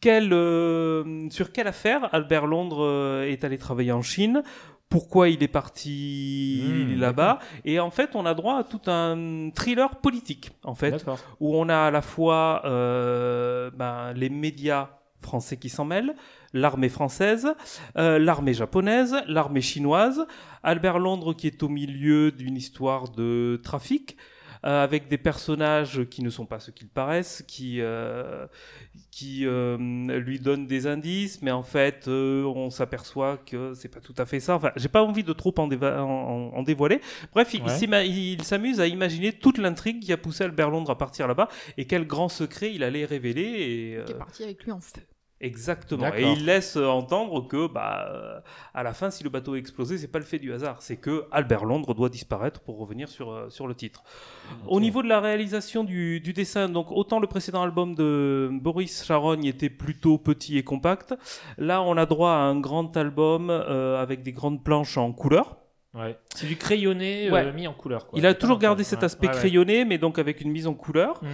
quelle, 0.00 0.32
euh, 0.32 1.28
sur 1.30 1.52
quelle 1.52 1.66
affaire 1.66 2.08
Albert 2.12 2.46
Londres 2.46 2.84
euh, 2.84 3.30
est 3.30 3.44
allé 3.44 3.58
travailler 3.58 3.92
en 3.92 4.02
Chine, 4.02 4.42
pourquoi 4.88 5.28
il 5.28 5.42
est 5.42 5.48
parti 5.48 6.62
Mmh, 6.64 7.00
là-bas, 7.00 7.38
et 7.64 7.78
en 7.78 7.90
fait, 7.90 8.10
on 8.14 8.26
a 8.26 8.34
droit 8.34 8.58
à 8.58 8.64
tout 8.64 8.80
un 8.90 9.50
thriller 9.54 9.96
politique, 9.96 10.50
en 10.64 10.74
fait, 10.74 11.04
où 11.40 11.56
on 11.56 11.68
a 11.68 11.76
à 11.76 11.90
la 11.90 12.02
fois 12.02 12.62
euh, 12.64 13.70
ben, 13.74 14.12
les 14.14 14.28
médias 14.28 14.90
français 15.20 15.56
qui 15.56 15.68
s'en 15.68 15.84
mêlent, 15.84 16.14
l'armée 16.52 16.88
française, 16.88 17.48
euh, 17.96 18.18
l'armée 18.18 18.54
japonaise, 18.54 19.16
l'armée 19.26 19.60
chinoise, 19.60 20.26
Albert 20.62 20.98
Londres 20.98 21.34
qui 21.34 21.46
est 21.46 21.62
au 21.62 21.68
milieu 21.68 22.30
d'une 22.32 22.56
histoire 22.56 23.08
de 23.10 23.60
trafic, 23.62 24.16
euh, 24.64 24.82
avec 24.82 25.08
des 25.08 25.18
personnages 25.18 26.04
qui 26.10 26.22
ne 26.22 26.30
sont 26.30 26.46
pas 26.46 26.60
ce 26.60 26.70
qu'ils 26.70 26.88
paraissent, 26.88 27.44
qui, 27.46 27.80
euh, 27.80 28.46
qui 29.10 29.46
euh, 29.46 29.76
lui 30.18 30.40
donnent 30.40 30.66
des 30.66 30.86
indices, 30.86 31.40
mais 31.42 31.50
en 31.50 31.62
fait, 31.62 32.08
euh, 32.08 32.44
on 32.44 32.70
s'aperçoit 32.70 33.36
que 33.38 33.74
c'est 33.74 33.88
pas 33.88 34.00
tout 34.00 34.14
à 34.18 34.26
fait 34.26 34.40
ça. 34.40 34.56
Enfin, 34.56 34.72
j'ai 34.76 34.88
pas 34.88 35.02
envie 35.02 35.24
de 35.24 35.32
trop 35.32 35.54
en, 35.58 35.68
déva- 35.68 36.00
en- 36.00 36.08
en- 36.08 36.54
en 36.56 36.62
dévoiler. 36.62 37.00
Bref, 37.32 37.54
il, 37.54 37.62
Ouais. 37.62 38.36
s'amuse 38.44 38.80
à 38.80 38.86
imaginer 38.86 39.32
toute 39.32 39.58
l'intrigue 39.58 40.00
qui 40.02 40.12
a 40.12 40.16
poussé 40.16 40.44
Albert 40.44 40.70
Londres 40.70 40.90
à 40.90 40.98
partir 40.98 41.26
là-bas 41.28 41.48
et 41.76 41.84
quel 41.86 42.06
grand 42.06 42.28
secret 42.28 42.72
il 42.74 42.82
allait 42.82 43.04
révéler. 43.04 43.42
Et, 43.42 43.96
euh, 43.96 44.04
Qui 44.04 44.12
est 44.12 44.16
parti 44.18 44.42
avec 44.44 44.64
lui 44.64 44.72
en 44.72 44.80
feu. 44.80 45.00
Exactement. 45.40 46.12
Et 46.14 46.22
il 46.32 46.44
laisse 46.44 46.76
euh, 46.76 46.86
entendre 46.86 47.46
que, 47.46 47.68
bah, 47.68 48.08
euh, 48.10 48.40
à 48.74 48.82
la 48.82 48.92
fin, 48.92 49.10
si 49.10 49.22
le 49.22 49.30
bateau 49.30 49.54
a 49.54 49.58
explosé, 49.58 49.96
c'est 49.96 50.08
pas 50.08 50.18
le 50.18 50.24
fait 50.24 50.40
du 50.40 50.52
hasard, 50.52 50.82
c'est 50.82 50.96
que 50.96 51.26
Albert 51.30 51.64
Londres 51.64 51.94
doit 51.94 52.08
disparaître 52.08 52.60
pour 52.60 52.78
revenir 52.78 53.08
sur, 53.08 53.30
euh, 53.30 53.48
sur 53.48 53.68
le 53.68 53.74
titre. 53.74 54.02
Au 54.66 54.80
niveau 54.80 55.02
de 55.02 55.08
la 55.08 55.20
réalisation 55.20 55.84
du, 55.84 56.20
du 56.20 56.32
dessin, 56.32 56.68
donc 56.68 56.90
autant 56.90 57.20
le 57.20 57.28
précédent 57.28 57.62
album 57.62 57.94
de 57.94 58.50
Boris 58.52 59.04
Charogne 59.04 59.44
était 59.44 59.70
plutôt 59.70 60.18
petit 60.18 60.58
et 60.58 60.64
compact, 60.64 61.14
là 61.56 61.82
on 61.82 61.96
a 61.96 62.06
droit 62.06 62.32
à 62.32 62.38
un 62.38 62.58
grand 62.58 62.96
album 62.96 63.50
euh, 63.50 64.02
avec 64.02 64.22
des 64.22 64.32
grandes 64.32 64.64
planches 64.64 64.96
en 64.96 65.12
couleur. 65.12 65.56
Ouais. 65.98 66.16
C'est 66.34 66.46
du 66.46 66.56
crayonné 66.56 67.28
euh, 67.30 67.52
mis 67.52 67.66
en 67.66 67.72
couleur. 67.72 68.06
Quoi. 68.06 68.18
Il 68.18 68.24
a 68.26 68.32
toujours 68.34 68.58
gardé 68.58 68.84
cet 68.84 69.02
aspect 69.02 69.26
ouais, 69.26 69.32
crayonné, 69.34 69.84
mais 69.84 69.98
donc 69.98 70.18
avec 70.18 70.40
une 70.40 70.50
mise 70.52 70.66
en 70.68 70.74
couleur. 70.74 71.22
Mhm. 71.22 71.28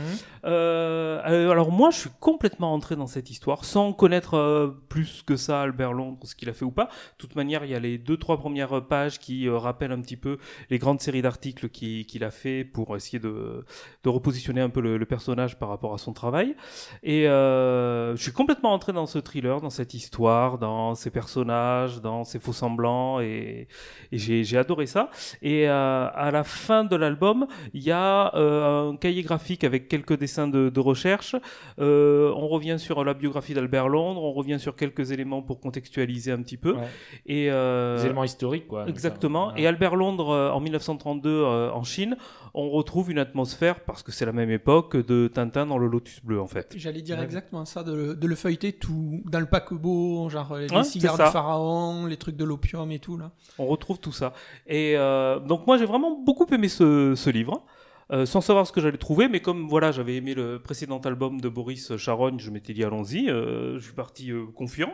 Euh, 0.46 1.20
euh, 1.26 1.50
alors 1.50 1.70
moi, 1.70 1.90
je 1.90 1.98
suis 1.98 2.10
complètement 2.20 2.72
entré 2.72 2.96
dans 2.96 3.06
cette 3.06 3.30
histoire 3.30 3.64
sans 3.64 3.92
connaître 3.92 4.34
euh, 4.34 4.68
plus 4.88 5.22
que 5.26 5.36
ça 5.36 5.60
Albert 5.62 5.92
Londres, 5.92 6.18
ce 6.24 6.34
qu'il 6.34 6.48
a 6.48 6.54
fait 6.54 6.64
ou 6.64 6.70
pas. 6.70 6.84
De 6.84 7.18
toute 7.18 7.36
manière, 7.36 7.64
il 7.64 7.70
y 7.70 7.74
a 7.74 7.78
les 7.78 7.98
deux 7.98 8.16
trois 8.16 8.38
premières 8.38 8.86
pages 8.86 9.18
qui 9.18 9.48
rappellent 9.50 9.92
un 9.92 10.00
petit 10.00 10.16
peu 10.16 10.38
les 10.70 10.78
grandes 10.78 11.00
séries 11.00 11.22
d'articles 11.22 11.68
qui- 11.68 12.06
qu'il 12.06 12.24
a 12.24 12.30
fait 12.30 12.64
pour 12.64 12.96
essayer 12.96 13.18
de, 13.18 13.64
de 14.04 14.08
repositionner 14.08 14.60
un 14.62 14.70
peu 14.70 14.80
le, 14.80 14.96
le 14.96 15.06
personnage 15.06 15.58
par 15.58 15.68
rapport 15.68 15.92
à 15.92 15.98
son 15.98 16.12
travail. 16.14 16.56
Et 17.02 17.24
je 17.24 18.14
suis 18.16 18.32
complètement 18.32 18.72
entré 18.72 18.92
dans 18.92 19.06
ce 19.06 19.18
thriller, 19.18 19.60
dans 19.60 19.70
cette 19.70 19.92
histoire, 19.94 20.56
dans 20.58 20.94
ces 20.94 21.10
personnages, 21.10 22.00
dans 22.00 22.24
ces 22.24 22.38
faux 22.38 22.52
semblants, 22.52 23.20
et, 23.20 23.68
et 24.12 24.18
j'ai 24.18 24.53
j'ai 24.54 24.58
adoré 24.60 24.86
ça. 24.86 25.10
Et 25.42 25.68
euh, 25.68 26.06
à 26.14 26.30
la 26.30 26.44
fin 26.44 26.84
de 26.84 26.94
l'album, 26.94 27.46
il 27.72 27.82
y 27.82 27.90
a 27.90 28.32
euh, 28.36 28.90
un 28.90 28.96
cahier 28.96 29.22
graphique 29.22 29.64
avec 29.64 29.88
quelques 29.88 30.16
dessins 30.16 30.46
de, 30.46 30.68
de 30.68 30.80
recherche. 30.80 31.34
Euh, 31.80 32.32
on 32.36 32.46
revient 32.46 32.76
sur 32.78 33.02
la 33.04 33.14
biographie 33.14 33.52
d'Albert 33.52 33.88
Londres, 33.88 34.22
on 34.22 34.32
revient 34.32 34.60
sur 34.60 34.76
quelques 34.76 35.10
éléments 35.10 35.42
pour 35.42 35.58
contextualiser 35.58 36.30
un 36.30 36.40
petit 36.42 36.56
peu. 36.56 36.74
Ouais. 36.74 36.88
Et 37.26 37.46
Des 37.46 38.04
éléments 38.04 38.24
historiques, 38.24 38.68
quoi. 38.68 38.88
Exactement. 38.88 39.48
Ouais. 39.48 39.62
Et 39.62 39.66
Albert 39.66 39.96
Londres, 39.96 40.52
en 40.54 40.60
1932, 40.60 41.28
euh, 41.28 41.70
en 41.72 41.82
Chine, 41.82 42.16
on 42.54 42.70
retrouve 42.70 43.10
une 43.10 43.18
atmosphère, 43.18 43.80
parce 43.80 44.02
que 44.04 44.12
c'est 44.12 44.24
la 44.24 44.32
même 44.32 44.50
époque, 44.50 44.96
de 44.96 45.28
Tintin 45.28 45.66
dans 45.66 45.76
le 45.78 45.88
Lotus 45.88 46.24
Bleu, 46.24 46.40
en 46.40 46.46
fait. 46.46 46.72
J'allais 46.76 47.02
dire 47.02 47.18
Ouais. 47.18 47.24
exactement 47.24 47.64
ça, 47.64 47.82
de 47.82 47.92
le, 47.92 48.14
de 48.14 48.26
le 48.28 48.34
feuilleter 48.36 48.72
tout 48.72 49.22
dans 49.24 49.40
le 49.40 49.46
paquebot, 49.46 50.28
genre 50.28 50.56
les 50.56 50.70
Ouais, 50.72 50.84
cigares 50.84 51.16
du 51.16 51.24
pharaon, 51.32 52.06
les 52.06 52.16
trucs 52.16 52.36
de 52.36 52.44
l'opium 52.44 52.90
et 52.92 52.98
tout 53.00 53.16
là. 53.16 53.32
On 53.58 53.66
retrouve 53.66 53.98
tout 53.98 54.12
ça. 54.12 54.32
Et 54.66 54.94
euh, 54.96 55.40
donc 55.40 55.66
moi 55.66 55.78
j'ai 55.78 55.86
vraiment 55.86 56.16
beaucoup 56.24 56.46
aimé 56.52 56.68
ce, 56.68 57.14
ce 57.16 57.30
livre. 57.30 57.64
euh, 58.12 58.26
sans 58.26 58.40
savoir 58.42 58.66
ce 58.66 58.72
que 58.72 58.80
j'allais 58.82 58.98
trouver, 58.98 59.28
mais 59.28 59.40
comme 59.40 59.66
voilà, 59.66 59.90
j'avais 59.90 60.14
aimé 60.16 60.34
le 60.34 60.58
précédent 60.60 60.98
album 61.00 61.40
de 61.40 61.48
Boris 61.48 61.96
Charogne, 61.96 62.36
je 62.38 62.50
m'étais 62.50 62.74
dit 62.74 62.84
allons-y, 62.84 63.30
euh, 63.30 63.78
je 63.78 63.84
suis 63.84 63.94
parti 63.94 64.30
euh, 64.30 64.44
confiant. 64.54 64.92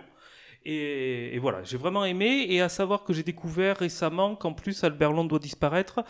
Et, 0.64 1.34
et 1.34 1.38
voilà, 1.38 1.62
j'ai 1.64 1.76
vraiment 1.76 2.04
aimé. 2.04 2.46
Et 2.48 2.60
à 2.60 2.68
savoir 2.68 3.04
que 3.04 3.12
j'ai 3.12 3.22
découvert 3.22 3.78
récemment 3.78 4.36
qu'en 4.36 4.52
plus 4.52 4.84
Albert 4.84 5.12
Londres 5.12 5.30
doit 5.30 5.38
disparaître 5.38 6.00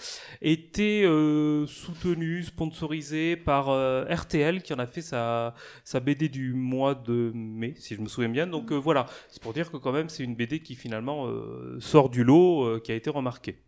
était 0.42 1.02
euh, 1.04 1.66
soutenu, 1.66 2.42
sponsorisé 2.42 3.36
par 3.36 3.68
euh, 3.68 4.04
RTL 4.04 4.62
qui 4.62 4.74
en 4.74 4.78
a 4.78 4.86
fait 4.86 5.02
sa, 5.02 5.54
sa 5.84 6.00
BD 6.00 6.28
du 6.28 6.52
mois 6.52 6.94
de 6.94 7.32
mai, 7.34 7.74
si 7.76 7.94
je 7.94 8.00
me 8.00 8.08
souviens 8.08 8.28
bien. 8.30 8.46
Donc 8.46 8.72
euh, 8.72 8.76
voilà, 8.76 9.06
c'est 9.28 9.42
pour 9.42 9.52
dire 9.52 9.70
que 9.70 9.76
quand 9.76 9.92
même 9.92 10.08
c'est 10.08 10.24
une 10.24 10.34
BD 10.34 10.60
qui 10.60 10.74
finalement 10.74 11.26
euh, 11.26 11.78
sort 11.80 12.10
du 12.10 12.24
lot, 12.24 12.80
qui 12.80 12.92
a 12.92 12.94
été 12.94 13.10
remarquée. 13.10 13.58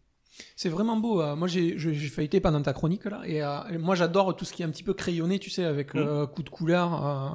C'est 0.56 0.68
vraiment 0.68 0.96
beau. 0.96 1.20
euh, 1.20 1.34
moi, 1.36 1.48
j'ai 1.48 1.78
j'ai- 1.78 1.94
j'ai 1.94 2.08
feuilleté 2.08 2.40
pendant 2.40 2.62
ta 2.62 2.72
chronique 2.72 3.04
là, 3.06 3.20
et, 3.24 3.42
euh, 3.42 3.58
moi 3.78 3.94
j'adore 3.94 4.34
tout 4.36 4.44
ce 4.44 4.52
qui 4.52 4.62
est 4.62 4.64
un 4.64 4.70
petit 4.70 4.82
peu 4.82 4.94
crayonné, 4.94 5.38
tu 5.38 5.50
sais, 5.50 5.64
avec 5.64 5.94
Mm. 5.94 5.98
euh, 5.98 6.26
coup 6.26 6.42
de 6.42 6.50
couleur 6.50 7.06
euh, 7.06 7.28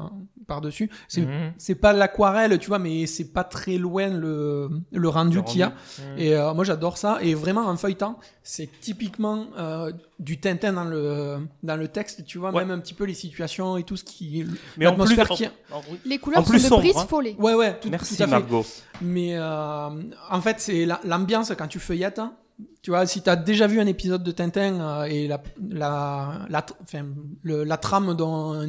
par 0.48 0.62
dessus. 0.62 0.90
C'est 1.08 1.22
Mhm. 1.22 1.54
c'est 1.58 1.76
pas 1.76 1.94
l'aquarelle, 1.94 2.58
tu 2.60 2.68
vois, 2.68 2.80
mais 2.80 3.06
c'est 3.06 3.32
pas 3.34 3.44
très 3.44 3.78
loin 3.78 4.08
le, 4.10 4.70
le 4.92 5.10
rendu 5.10 5.44
qu'il 5.44 5.60
y 5.60 5.64
a. 5.64 5.70
Mhm. 5.70 6.18
Et 6.18 6.36
euh, 6.36 6.54
moi 6.54 6.64
j'adore 6.64 6.98
ça. 6.98 7.18
Et 7.22 7.34
vraiment 7.34 7.66
en 7.66 7.76
feuilletant, 7.78 8.18
c'est 8.44 8.70
typiquement 8.80 9.48
euh, 9.58 9.92
du 10.20 10.40
Tintin 10.40 10.74
dans 10.74 10.86
le 10.86 11.38
dans 11.64 11.76
le 11.76 11.88
texte, 11.90 12.26
tu 12.26 12.38
vois, 12.38 12.52
Ouais. 12.52 12.64
même 12.66 12.72
un 12.72 12.80
petit 12.80 12.94
peu 12.94 13.04
les 13.04 13.14
situations 13.14 13.78
et 13.78 13.84
tout 13.84 13.98
ce 13.98 14.04
qui. 14.04 14.46
Mais 14.78 14.88
en 14.88 14.94
plus, 14.96 15.16
l'atmosphère 15.16 15.32
en- 15.32 15.36
qui. 15.36 15.46
en-. 15.46 15.82
Les 16.06 16.18
couleurs 16.18 16.40
En 16.42 16.44
plus 16.44 16.60
sont 16.60 16.78
de 16.78 16.82
Brice 16.82 16.98
hein. 16.98 17.06
Follet. 17.08 17.36
Ouais 17.40 17.54
ouais. 17.54 17.78
Tout, 17.80 17.90
Merci 17.90 18.16
tout 18.16 18.24
à 18.24 18.26
fait. 18.28 18.32
Margot. 18.32 18.66
Mais 19.02 19.36
euh, 19.38 19.90
en 20.30 20.42
fait, 20.42 20.60
c'est 20.60 20.86
la- 20.86 21.02
l'ambiance 21.04 21.52
quand 21.58 21.68
tu 21.68 21.80
feuillettes. 21.80 22.20
hein, 22.20 22.34
tu 22.82 22.92
vois, 22.92 23.06
si 23.06 23.22
t'as 23.22 23.36
déjà 23.36 23.68
vu 23.68 23.80
un 23.80 23.86
épisode 23.88 24.24
de 24.24 24.32
Tintin 24.32 24.80
euh, 24.80 25.04
et 25.04 25.28
la, 25.28 25.42
la, 25.70 26.46
la, 26.50 26.66
enfin, 26.82 27.06
le- 27.44 27.64
la 27.64 27.78
trame 27.78 28.16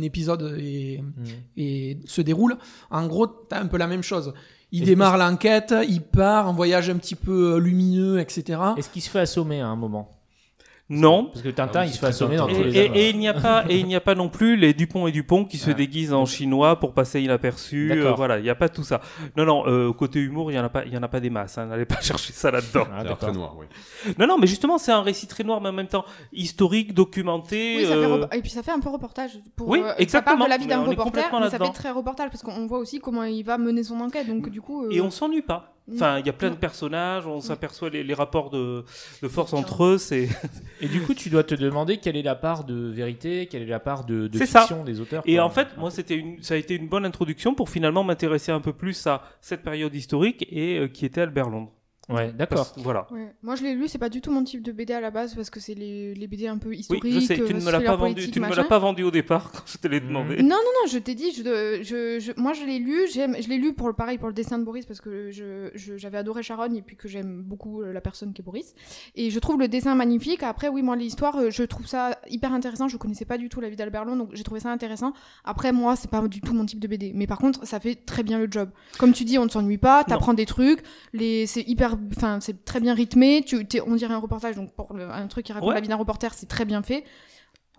épisode 0.02 0.42
Mm. 0.98 1.22
et 1.56 1.98
se 2.04 2.20
déroule, 2.20 2.56
en 2.90 3.06
gros, 3.06 3.26
t'as 3.26 3.60
un 3.60 3.66
peu 3.66 3.76
la 3.78 3.86
même 3.86 4.02
chose. 4.02 4.34
Il 4.72 4.84
démarre 4.84 5.16
l'enquête, 5.16 5.74
il 5.88 6.02
part, 6.02 6.48
un 6.48 6.52
voyage 6.52 6.90
un 6.90 6.96
petit 6.98 7.14
peu 7.14 7.54
euh, 7.54 7.58
lumineux, 7.58 8.18
etc. 8.20 8.60
Est-ce 8.76 8.90
qu'il 8.90 9.00
se 9.00 9.08
fait 9.08 9.20
assommer 9.20 9.60
à 9.62 9.68
un 9.68 9.76
moment? 9.76 10.10
Non. 10.90 11.26
Parce 11.26 11.42
que 11.42 11.50
Tintin, 11.50 11.80
Ah 11.80 11.82
oui, 11.82 11.88
il 11.88 11.92
se 11.92 11.94
c'est 11.96 12.00
fait 12.00 12.06
assommer 12.06 12.36
dans 12.36 12.48
Et, 12.48 12.54
tous 12.54 12.62
les 12.62 12.76
et- 12.78 12.84
et 12.98 13.10
il 13.10 13.18
n'y 13.18 13.28
a 13.28 13.34
pas 13.34 13.64
et 13.68 13.78
il 13.78 13.86
n'y 13.86 13.94
a 13.94 14.00
pas 14.00 14.14
non 14.14 14.30
plus 14.30 14.56
les 14.56 14.72
Dupont 14.72 15.06
et 15.06 15.12
Dupont 15.12 15.44
qui 15.44 15.58
se 15.58 15.70
Ah. 15.70 15.74
déguisent 15.74 16.14
en 16.14 16.24
chinois 16.24 16.78
pour 16.80 16.94
passer 16.94 17.20
inaperçu. 17.20 17.92
Euh, 17.92 18.12
voilà, 18.14 18.38
il 18.38 18.42
n'y 18.42 18.48
a 18.48 18.54
pas 18.54 18.70
tout 18.70 18.82
ça. 18.84 19.02
Non, 19.36 19.44
non. 19.44 19.64
euh, 19.66 19.92
côté 19.92 20.18
humour, 20.18 20.50
il 20.50 20.54
y 20.54 20.58
en 20.58 20.64
a 20.64 20.70
pas, 20.70 20.86
il 20.86 20.94
y 20.94 20.96
en 20.96 21.02
a 21.02 21.08
pas 21.08 21.20
des 21.20 21.28
masses. 21.28 21.58
hein, 21.58 21.66
N'allez 21.66 21.84
pas 21.84 22.00
chercher 22.00 22.32
ça 22.32 22.50
là-dedans. 22.50 22.86
Ah, 22.90 23.04
très 23.16 23.32
noir, 23.32 23.54
oui. 23.58 23.66
Non, 24.18 24.26
non, 24.26 24.38
mais 24.38 24.46
justement, 24.46 24.78
c'est 24.78 24.92
un 24.92 25.02
récit 25.02 25.26
très 25.26 25.44
noir, 25.44 25.60
mais 25.60 25.68
en 25.68 25.72
même 25.72 25.88
temps 25.88 26.06
historique, 26.32 26.94
documenté. 26.94 27.74
Oui, 27.76 27.82
ça 27.84 27.90
fait 27.90 27.94
euh, 27.96 28.26
et 28.32 28.40
puis 28.40 28.50
ça 28.50 28.62
fait 28.62 28.70
un 28.72 28.80
peu 28.80 28.88
reportage. 28.88 29.38
Pour, 29.56 29.68
Oui, 29.68 29.80
euh, 29.80 29.88
Ça 29.88 29.94
exactement, 29.98 30.38
parle 30.38 30.48
de 30.48 30.50
la 30.54 30.58
vie 30.58 30.66
d'un 30.68 30.82
reporter, 30.84 31.28
mais 31.40 31.50
ça 31.50 31.58
fait 31.58 31.72
très 31.72 31.90
reportage 31.90 32.30
parce 32.30 32.42
qu'on 32.42 32.66
voit 32.66 32.78
aussi 32.78 32.98
comment 32.98 33.24
il 33.24 33.42
va 33.42 33.58
mener 33.58 33.82
son 33.82 34.00
enquête. 34.00 34.26
Donc 34.26 34.48
du 34.48 34.62
coup, 34.62 34.84
euh, 34.86 34.90
Et 34.90 35.02
on 35.02 35.10
s'ennuie 35.10 35.42
pas. 35.42 35.74
Enfin, 35.94 36.18
il 36.18 36.26
y 36.26 36.28
a 36.28 36.32
plein 36.32 36.50
de 36.50 36.56
personnages, 36.56 37.26
on 37.26 37.40
s'aperçoit 37.40 37.88
les, 37.90 38.04
les 38.04 38.14
rapports 38.14 38.50
de, 38.50 38.84
de 39.22 39.28
force 39.28 39.52
entre 39.54 39.84
eux. 39.84 39.98
C'est 39.98 40.28
Et 40.80 40.88
du 40.88 41.00
coup, 41.02 41.14
tu 41.14 41.30
dois 41.30 41.44
te 41.44 41.54
demander 41.54 41.96
quelle 41.96 42.16
est 42.16 42.22
la 42.22 42.34
part 42.34 42.64
de 42.64 42.74
vérité, 42.74 43.46
quelle 43.46 43.62
est 43.62 43.66
la 43.66 43.80
part 43.80 44.04
de, 44.04 44.28
de 44.28 44.38
C'est 44.38 44.46
ça. 44.46 44.60
fiction 44.60 44.84
des 44.84 45.00
auteurs. 45.00 45.22
Et 45.26 45.36
quoi. 45.36 45.44
en 45.44 45.50
fait, 45.50 45.68
moi, 45.78 45.90
c'était 45.90 46.16
une, 46.16 46.42
ça 46.42 46.54
a 46.54 46.56
été 46.58 46.74
une 46.74 46.88
bonne 46.88 47.04
introduction 47.06 47.54
pour 47.54 47.70
finalement 47.70 48.04
m'intéresser 48.04 48.52
un 48.52 48.60
peu 48.60 48.72
plus 48.72 49.06
à 49.06 49.22
cette 49.40 49.62
période 49.62 49.94
historique 49.94 50.46
et 50.50 50.78
euh, 50.78 50.88
qui 50.88 51.06
était 51.06 51.22
Albert 51.22 51.48
Londres. 51.48 51.72
Ouais, 52.08 52.32
d'accord. 52.32 52.72
Voilà. 52.78 53.06
ouais. 53.10 53.34
moi 53.42 53.54
je 53.54 53.62
l'ai 53.62 53.74
lu, 53.74 53.86
c'est 53.86 53.98
pas 53.98 54.08
du 54.08 54.20
tout 54.22 54.30
mon 54.30 54.42
type 54.42 54.62
de 54.62 54.72
BD 54.72 54.94
à 54.94 55.00
la 55.00 55.10
base 55.10 55.34
parce 55.34 55.50
que 55.50 55.60
c'est 55.60 55.74
les, 55.74 56.14
les 56.14 56.26
BD 56.26 56.46
un 56.46 56.56
peu 56.56 56.70
Oui, 56.70 56.78
historiques. 56.78 57.04
je 57.12 57.20
sais, 57.20 57.34
tu 57.34 57.42
ne 57.54 57.60
euh, 57.60 57.64
me 57.64 57.70
l'as 57.70 57.80
pas 57.80 57.96
vendu, 57.96 58.14
politiques, 58.14 58.32
tu 58.34 58.40
ne 58.40 58.44
me 58.46 58.50
l'as 58.50 58.56
machin. 58.56 58.68
pas 58.68 58.78
vendu 58.78 59.02
au 59.02 59.10
départ 59.10 59.50
quand 59.52 59.62
je 59.66 59.76
te 59.78 59.86
l'ai 59.88 60.00
Mhm. 60.00 60.08
demandé. 60.08 60.36
Non, 60.42 60.48
non, 60.48 60.56
non, 60.82 60.88
je 60.90 60.98
t'ai 60.98 61.14
dit, 61.14 61.32
je, 61.32 61.42
je, 61.82 62.18
je- 62.18 62.32
moi 62.40 62.54
je 62.54 62.64
l'ai 62.64 62.78
lu, 62.78 63.06
je 63.12 63.48
l'ai 63.48 63.58
lu 63.58 63.74
pour 63.74 63.88
le 63.88 63.94
pareil 63.94 64.16
pour 64.16 64.28
le 64.28 64.34
dessin 64.34 64.58
de 64.58 64.64
Boris 64.64 64.86
parce 64.86 65.00
que 65.02 65.30
je, 65.30 65.70
je- 65.74 65.96
j'avais 65.98 66.16
adoré 66.18 66.42
Sharon 66.42 66.72
et 66.74 66.80
puis 66.82 66.96
que 66.96 67.08
j'aime 67.08 67.42
beaucoup 67.42 67.82
euh, 67.82 67.92
la 67.92 68.00
personne 68.00 68.32
qui 68.32 68.40
est 68.40 68.44
Boris. 68.44 68.74
Et 69.14 69.30
je 69.30 69.38
trouve 69.38 69.58
le 69.58 69.68
dessin 69.68 69.94
magnifique. 69.94 70.42
Après, 70.42 70.68
oui, 70.68 70.82
moi 70.82 70.96
l'histoire, 70.96 71.36
euh, 71.36 71.50
je 71.50 71.62
trouve 71.64 71.86
ça 71.86 72.18
hyper 72.30 72.52
intéressant. 72.54 72.88
Je 72.88 72.96
connaissais 72.96 73.26
pas 73.26 73.36
du 73.36 73.48
tout 73.50 73.60
la 73.60 73.68
vie 73.68 73.76
d'Albert 73.76 74.06
Londres, 74.06 74.24
donc 74.24 74.30
j'ai 74.34 74.44
trouvé 74.44 74.60
ça 74.60 74.70
intéressant. 74.70 75.12
Après, 75.44 75.72
moi, 75.72 75.94
c'est 75.94 76.10
pas 76.10 76.26
du 76.26 76.40
tout 76.40 76.54
mon 76.54 76.64
type 76.64 76.80
de 76.80 76.88
BD. 76.88 77.12
Mais 77.14 77.26
par 77.26 77.38
contre, 77.38 77.66
ça 77.66 77.80
fait 77.80 77.96
très 77.96 78.22
bien 78.22 78.38
le 78.38 78.48
job. 78.50 78.70
Comme 78.98 79.12
tu 79.12 79.24
dis, 79.24 79.36
on 79.38 79.44
ne 79.44 79.50
s'ennuie 79.50 79.76
pas, 79.78 80.04
t'apprends 80.04 80.32
des 80.34 80.46
trucs, 80.46 80.80
les, 81.12 81.46
c'est 81.46 81.62
hyper, 81.68 81.97
enfin, 82.16 82.38
c'est 82.40 82.64
très 82.64 82.80
bien 82.80 82.94
rythmé. 82.94 83.42
Tu, 83.46 83.66
on 83.86 83.94
dirait 83.96 84.14
un 84.14 84.18
reportage, 84.18 84.56
donc 84.56 84.72
pour 84.74 84.94
le- 84.94 85.08
un 85.10 85.26
truc 85.26 85.46
qui 85.46 85.52
raconte 85.52 85.68
Ouais. 85.70 85.74
la 85.74 85.80
vie 85.80 85.88
d'un 85.88 85.96
reporter, 85.96 86.32
c'est 86.34 86.46
très 86.48 86.64
bien 86.64 86.82
fait. 86.82 87.04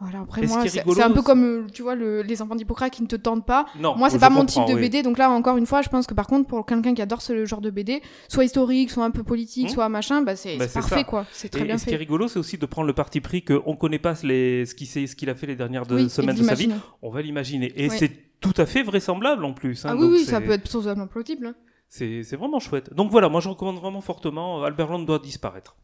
Voilà, 0.02 0.22
après 0.22 0.44
moi, 0.48 0.64
c'est 0.66 1.02
un 1.04 1.12
peu 1.12 1.22
comme, 1.22 1.44
euh, 1.44 1.68
tu 1.74 1.82
vois, 1.82 1.94
le- 1.94 2.22
les 2.22 2.42
enfants 2.42 2.56
d'Hippocrate 2.56 2.94
qui 2.94 3.02
ne 3.02 3.08
te 3.08 3.18
tentent 3.18 3.46
pas. 3.46 3.66
Non, 3.82 3.98
Moi, 3.98 4.10
c'est 4.10 4.18
pas 4.18 4.30
mon 4.30 4.46
type 4.46 4.64
de 4.66 4.74
oui. 4.74 4.80
BD, 4.84 5.04
donc 5.04 5.18
là, 5.18 5.30
encore 5.30 5.58
une 5.58 5.66
fois, 5.66 5.82
je 5.82 5.90
pense 5.90 6.08
que 6.08 6.14
par 6.14 6.26
contre, 6.26 6.48
pour 6.48 6.66
quelqu'un 6.66 6.94
qui 6.94 7.02
adore 7.02 7.22
ce 7.22 7.44
genre 7.46 7.60
de 7.60 7.70
BD, 7.70 8.02
soit 8.30 8.46
historique, 8.46 8.92
soit 8.92 9.04
un 9.04 9.12
peu 9.12 9.24
politique, 9.24 9.66
Hmm. 9.68 9.74
soit 9.74 9.90
machin, 9.90 10.22
bah 10.22 10.38
c'est 10.38 10.56
Bah, 10.56 10.68
parfait, 10.74 10.96
ça. 11.00 11.04
quoi. 11.04 11.26
C'est 11.34 11.50
très 11.50 11.64
Et, 11.64 11.66
bien 11.66 11.76
et 11.76 11.78
ce 11.78 11.84
qui 11.84 11.90
est 11.90 11.94
fait. 11.94 11.98
rigolo, 11.98 12.30
c'est 12.30 12.40
aussi 12.40 12.58
de 12.58 12.66
prendre 12.66 12.88
le 12.88 12.94
parti 12.94 13.20
pris 13.20 13.44
qu'on 13.44 13.72
ne 13.74 13.76
connaît 13.76 14.00
pas 14.00 14.14
les, 14.24 14.66
ce 14.66 14.74
qu'il 14.74 14.88
sait- 14.88 15.06
ce 15.06 15.18
qu'il 15.18 15.30
a 15.30 15.36
fait 15.36 15.48
les 15.48 15.58
dernières 15.58 15.86
deux 15.86 15.96
Oui, 15.98 16.06
et 16.06 16.10
semaines 16.10 16.38
de 16.38 16.44
sa 16.44 16.54
vie. 16.54 16.70
On 17.02 17.10
va 17.10 17.22
l'imaginer. 17.22 17.74
Et 17.76 17.90
c'est 17.90 18.12
tout 18.40 18.54
à 18.56 18.66
fait 18.66 18.84
vraisemblable 18.84 19.44
en 19.44 19.52
plus. 19.52 19.84
hein, 19.86 19.90
Ah 19.92 19.96
oui, 19.98 20.08
oui, 20.10 20.24
ça 20.24 20.40
peut 20.40 20.52
être 20.52 20.70
totalement 20.70 21.08
plausible. 21.08 21.48
hein. 21.48 21.56
C'est 21.90 22.24
c'est 22.24 22.36
vraiment 22.38 22.60
chouette. 22.60 22.94
Donc 22.94 23.10
voilà, 23.12 23.28
moi 23.30 23.42
je 23.42 23.50
recommande 23.50 23.78
vraiment 23.78 24.02
fortement. 24.02 24.62
euh, 24.62 24.66
Albert 24.68 24.90
Londres 24.90 25.06
doit 25.08 25.20
disparaître. 25.20 25.76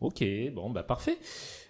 Ok, 0.00 0.24
bon, 0.54 0.70
bah 0.70 0.82
parfait. 0.82 1.18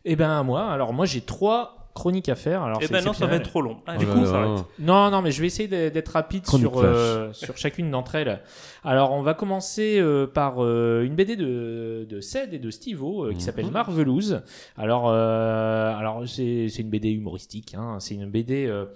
Et 0.04 0.16
ben 0.16 0.42
moi, 0.42 0.70
alors 0.70 0.92
moi 0.94 1.04
j'ai 1.04 1.20
trois 1.20 1.90
chroniques 1.94 2.30
à 2.30 2.34
faire. 2.34 2.62
Alors 2.62 2.80
Et 2.82 2.86
c'est 2.86 2.92
ben 2.92 3.04
non, 3.04 3.12
ça 3.12 3.26
va 3.26 3.36
être 3.36 3.50
trop 3.50 3.60
long. 3.60 3.82
Ah, 3.86 3.94
Oh 3.96 3.98
du 3.98 4.06
coup, 4.06 4.12
on 4.18 4.22
là. 4.22 4.26
s'arrête. 4.26 4.64
Non, 4.78 5.10
non, 5.10 5.20
mais 5.20 5.30
je 5.30 5.40
vais 5.42 5.48
essayer 5.48 5.68
d'être 5.68 6.08
rapide 6.08 6.42
Chronique 6.44 6.66
sur, 6.70 6.78
euh, 6.78 7.30
sur 7.34 7.58
chacune 7.58 7.90
d'entre 7.90 8.14
elles. 8.14 8.40
Alors, 8.84 9.12
on 9.12 9.20
va 9.22 9.34
commencer 9.34 9.98
euh, 9.98 10.26
par 10.26 10.64
euh, 10.64 11.02
une 11.04 11.14
BD 11.14 11.36
de, 11.36 12.06
de 12.08 12.20
Ced 12.22 12.54
et 12.54 12.58
de 12.58 12.70
Stivo 12.70 13.26
euh, 13.26 13.34
qui 13.34 13.42
s'appelle 13.42 13.70
Marvelous. 13.70 14.32
Alors, 14.78 15.10
euh, 15.10 15.94
alors 15.94 16.26
c'est 16.26 16.68
c'est 16.70 16.80
une 16.80 16.88
BD 16.90 17.10
humoristique. 17.10 17.74
Hein, 17.74 17.98
c'est 18.00 18.14
une 18.14 18.30
BD 18.30 18.64
euh, 18.66 18.86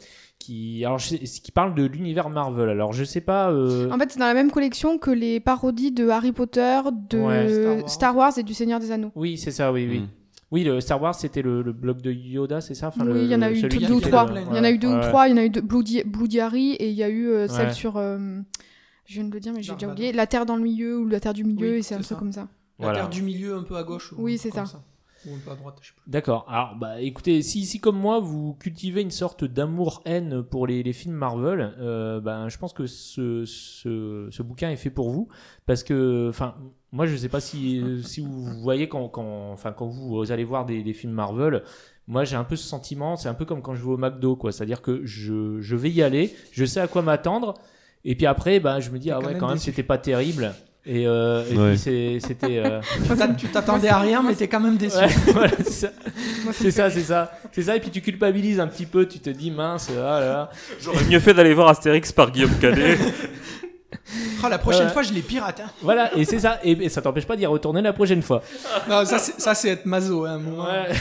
qui, 0.47 0.85
alors, 0.85 0.99
je 0.99 1.09
sais- 1.09 1.19
qui 1.19 1.51
parle 1.53 1.75
de 1.75 1.85
l'univers 1.85 2.31
Marvel. 2.31 2.69
Alors, 2.69 2.93
je 2.93 3.05
sais 3.05 3.21
pas. 3.21 3.51
euh, 3.51 3.91
En 3.91 3.99
fait, 3.99 4.11
c'est 4.13 4.19
dans 4.19 4.27
la 4.27 4.35
même 4.35 4.51
collection 4.51 4.99
que 4.99 5.11
les 5.11 5.41
parodies 5.41 5.93
de 5.93 6.09
Harry 6.09 6.33
Potter, 6.33 6.81
de 7.11 7.19
Ouais. 7.19 7.49
Star 7.83 7.91
Star, 7.91 8.17
Wars. 8.17 8.39
Et 8.39 8.43
du 8.43 8.55
Seigneur 8.55 8.79
des 8.81 8.91
Anneaux. 8.93 9.11
Oui, 9.15 9.37
c'est 9.39 9.51
ça. 9.51 9.73
Oui, 9.73 9.87
oui. 9.91 10.01
Mm. 10.01 10.09
Oui, 10.53 10.63
le 10.63 10.81
Star 10.81 11.03
Wars, 11.03 11.15
c'était 11.17 11.43
le, 11.43 11.61
le 11.63 11.73
blog 11.73 12.01
de 12.01 12.13
Yoda, 12.13 12.61
c'est 12.61 12.75
ça? 12.75 12.89
Enfin, 12.89 13.05
oui, 13.07 13.23
il 13.25 13.27
y 13.31 13.35
en 13.35 13.43
a 13.43 13.51
eu 13.51 13.61
deux 13.63 13.93
ou 13.93 14.01
trois. 14.01 14.27
Il 14.51 14.57
y 14.57 14.61
en 14.61 14.65
a 14.65 14.71
eu 14.71 14.79
deux 14.79 14.89
ou 14.89 15.01
trois. 15.01 15.27
Il 15.29 15.33
y 15.33 15.35
en 15.35 15.39
a 15.39 15.45
eu 15.45 15.51
Bloody 15.51 16.41
Harry 16.41 16.73
et 16.75 16.89
il 16.89 16.95
y 16.95 17.03
a 17.03 17.09
eu 17.09 17.29
euh, 17.29 17.49
celle 17.49 17.67
Ouais. 17.69 17.73
sur. 17.73 17.97
euh, 17.97 18.39
je 19.07 19.15
viens 19.15 19.25
de 19.25 19.33
le 19.35 19.41
dire, 19.41 19.53
mais 19.53 19.63
j'ai 19.63 19.73
déjà 19.75 19.89
oublié. 19.89 20.13
La 20.13 20.27
Terre 20.29 20.47
dans 20.47 20.57
le 20.57 20.63
milieu 20.63 20.99
ou 20.99 21.07
la 21.09 21.19
Terre 21.21 21.35
du 21.35 21.43
milieu, 21.45 21.71
Oui, 21.73 21.77
et 21.79 21.83
c'est 21.83 21.95
un 21.97 22.01
truc 22.01 22.19
comme 22.19 22.33
ça. 22.33 22.49
La 22.79 22.87
Voilà. 22.87 22.99
terre 23.01 23.09
du 23.09 23.23
milieu 23.23 23.57
un 23.57 23.63
peu 23.63 23.77
à 23.77 23.83
gauche. 23.83 24.13
ou 24.13 24.17
Oui, 24.23 24.37
c'est 24.39 24.51
ça. 24.51 24.65
Ou 25.27 25.35
un 25.35 25.39
peu 25.45 25.51
à 25.51 25.55
droite, 25.57 25.77
je 25.81 25.89
sais 25.89 25.93
plus. 25.95 26.11
D'accord. 26.11 26.47
Alors, 26.49 26.77
bah, 26.77 27.01
écoutez, 27.01 27.43
si, 27.43 27.67
si 27.67 27.81
comme 27.81 27.99
moi, 27.99 28.21
vous 28.21 28.55
cultivez 28.55 29.03
une 29.03 29.11
sorte 29.11 29.45
d'amour-haine 29.45 30.43
pour 30.43 30.67
les, 30.67 30.83
les 30.83 30.93
films 30.93 31.15
Marvel, 31.15 31.75
euh, 31.79 32.21
ben, 32.21 32.49
je 32.49 32.59
pense 32.59 32.73
que 32.73 32.87
ce, 32.87 33.45
ce, 33.45 34.29
ce 34.31 34.43
bouquin 34.43 34.71
est 34.71 34.77
fait 34.77 34.91
pour 34.91 35.11
vous. 35.11 35.29
Parce 35.67 35.83
que, 35.83 36.29
enfin, 36.29 36.55
moi, 36.93 37.07
je 37.07 37.17
sais 37.17 37.29
pas 37.29 37.41
si, 37.41 37.83
si 38.05 38.21
vous 38.21 38.61
voyez 38.61 38.89
quand, 38.89 39.09
quand, 39.09 39.51
enfin, 39.53 39.73
quand 39.73 39.87
vous 39.87 40.31
allez 40.31 40.45
voir 40.45 40.65
des, 40.67 40.83
des 40.83 40.93
films 40.93 41.13
Marvel, 41.13 41.63
moi, 42.07 42.25
j'ai 42.25 42.37
un 42.37 42.45
peu 42.45 42.57
ce 42.57 42.67
sentiment, 42.67 43.17
c'est 43.17 43.29
un 43.29 43.35
peu 43.35 43.45
comme 43.45 43.63
quand 43.63 43.75
je 43.75 43.83
vais 43.83 43.91
au 43.91 43.97
McDo, 43.97 44.37
quoi. 44.37 44.53
C'est-à-dire 44.53 44.81
que 44.81 45.05
je, 45.05 45.61
je 45.61 45.77
vais 45.77 45.91
y 45.91 46.03
aller, 46.03 46.35
je 46.53 46.65
sais 46.65 46.81
à 46.81 46.87
quoi 46.87 47.03
m'attendre, 47.03 47.55
et 48.05 48.15
puis 48.15 48.27
après, 48.27 48.61
ben, 48.61 48.79
je 48.79 48.91
me 48.91 48.99
dis, 48.99 49.11
ah 49.11 49.19
ouais, 49.21 49.37
quand 49.37 49.49
même, 49.49 49.59
c'était 49.59 49.83
pas 49.83 49.99
terrible. 49.99 50.55
Et, 50.89 51.05
euh, 51.07 51.43
et 51.51 51.57
Ouais. 51.57 51.75
puis, 51.75 52.21
c'était. 52.21 52.59
euh, 52.65 52.81
Tu 53.39 53.49
t'attendais 53.49 53.89
à 53.89 53.99
rien, 53.99 54.23
mais 54.23 54.35
t'es 54.35 54.47
quand 54.47 54.61
même 54.61 54.77
déçu. 54.77 54.97
Ouais, 54.99 55.09
voilà, 55.33 55.51
c'est 55.59 55.71
ça. 55.73 55.89
C'est 56.53 56.71
ça, 56.71 56.89
c'est 56.91 57.03
ça. 57.03 57.77
Et 57.77 57.81
puis 57.81 57.91
tu 57.91 58.01
culpabilises 58.01 58.61
un 58.61 58.69
petit 58.69 58.87
peu, 58.87 59.07
tu 59.07 59.19
te 59.19 59.29
dis 59.31 59.51
mince, 59.51 59.89
ah 59.91 60.21
là 60.21 60.27
là. 60.27 60.51
J'aurais 60.81 61.03
mieux 61.05 61.19
fait 61.19 61.35
d'aller 61.35 61.55
voir 61.55 61.69
Astérix 61.69 62.13
par 62.13 62.31
Guillaume 62.31 62.57
Canet. 62.61 62.99
Ah, 64.45 64.49
la 64.51 64.59
prochaine 64.59 64.89
fois, 64.91 65.03
je 65.03 65.13
les 65.13 65.23
pirate. 65.23 65.61
Hein. 65.65 65.71
Voilà, 65.83 66.17
et 66.17 66.25
c'est 66.25 66.39
ça, 66.39 66.61
et, 66.63 66.73
et 66.73 66.89
ça 66.89 67.03
t'empêche 67.03 67.27
pas 67.27 67.35
d'y 67.37 67.47
retourner 67.47 67.83
la 67.83 67.93
prochaine 67.93 68.23
fois. 68.23 68.43
Non, 68.89 69.05
ça, 69.05 69.55
c'est 69.55 69.69
être 69.71 69.87
maso. 69.87 70.25
Hein, 70.25 70.39
moi. 70.39 70.67
Ouais. 70.69 70.95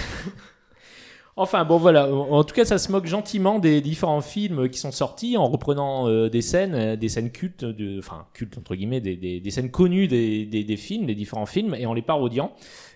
Enfin 1.38 1.66
bon 1.66 1.78
voilà, 1.78 2.10
en 2.14 2.46
tout 2.46 2.56
cas 2.56 2.64
ça 2.64 2.78
se 2.78 2.90
moque 2.90 3.08
gentiment 3.08 3.60
des 3.60 3.82
différents 3.82 4.22
films 4.22 4.70
qui 4.70 4.80
sont 4.80 4.94
sortis 4.94 5.36
en 5.36 5.50
reprenant 5.50 6.08
euh, 6.08 6.30
des 6.30 6.42
scènes, 6.42 6.74
euh, 6.74 6.96
des 6.96 7.10
scènes 7.10 7.30
cultes, 7.30 7.66
enfin 8.00 8.26
cultes 8.34 8.58
entre 8.58 8.74
guillemets, 8.74 9.02
des, 9.02 9.52
scènes 9.52 9.70
connues 9.70 10.08
des, 10.08 10.46
des, 10.46 10.78
films, 10.78 11.08
des 11.08 11.14
différents 11.14 11.46
films, 11.46 11.76
et 11.76 11.86
en 11.86 11.94
les 11.94 12.02
parodiant 12.02 12.54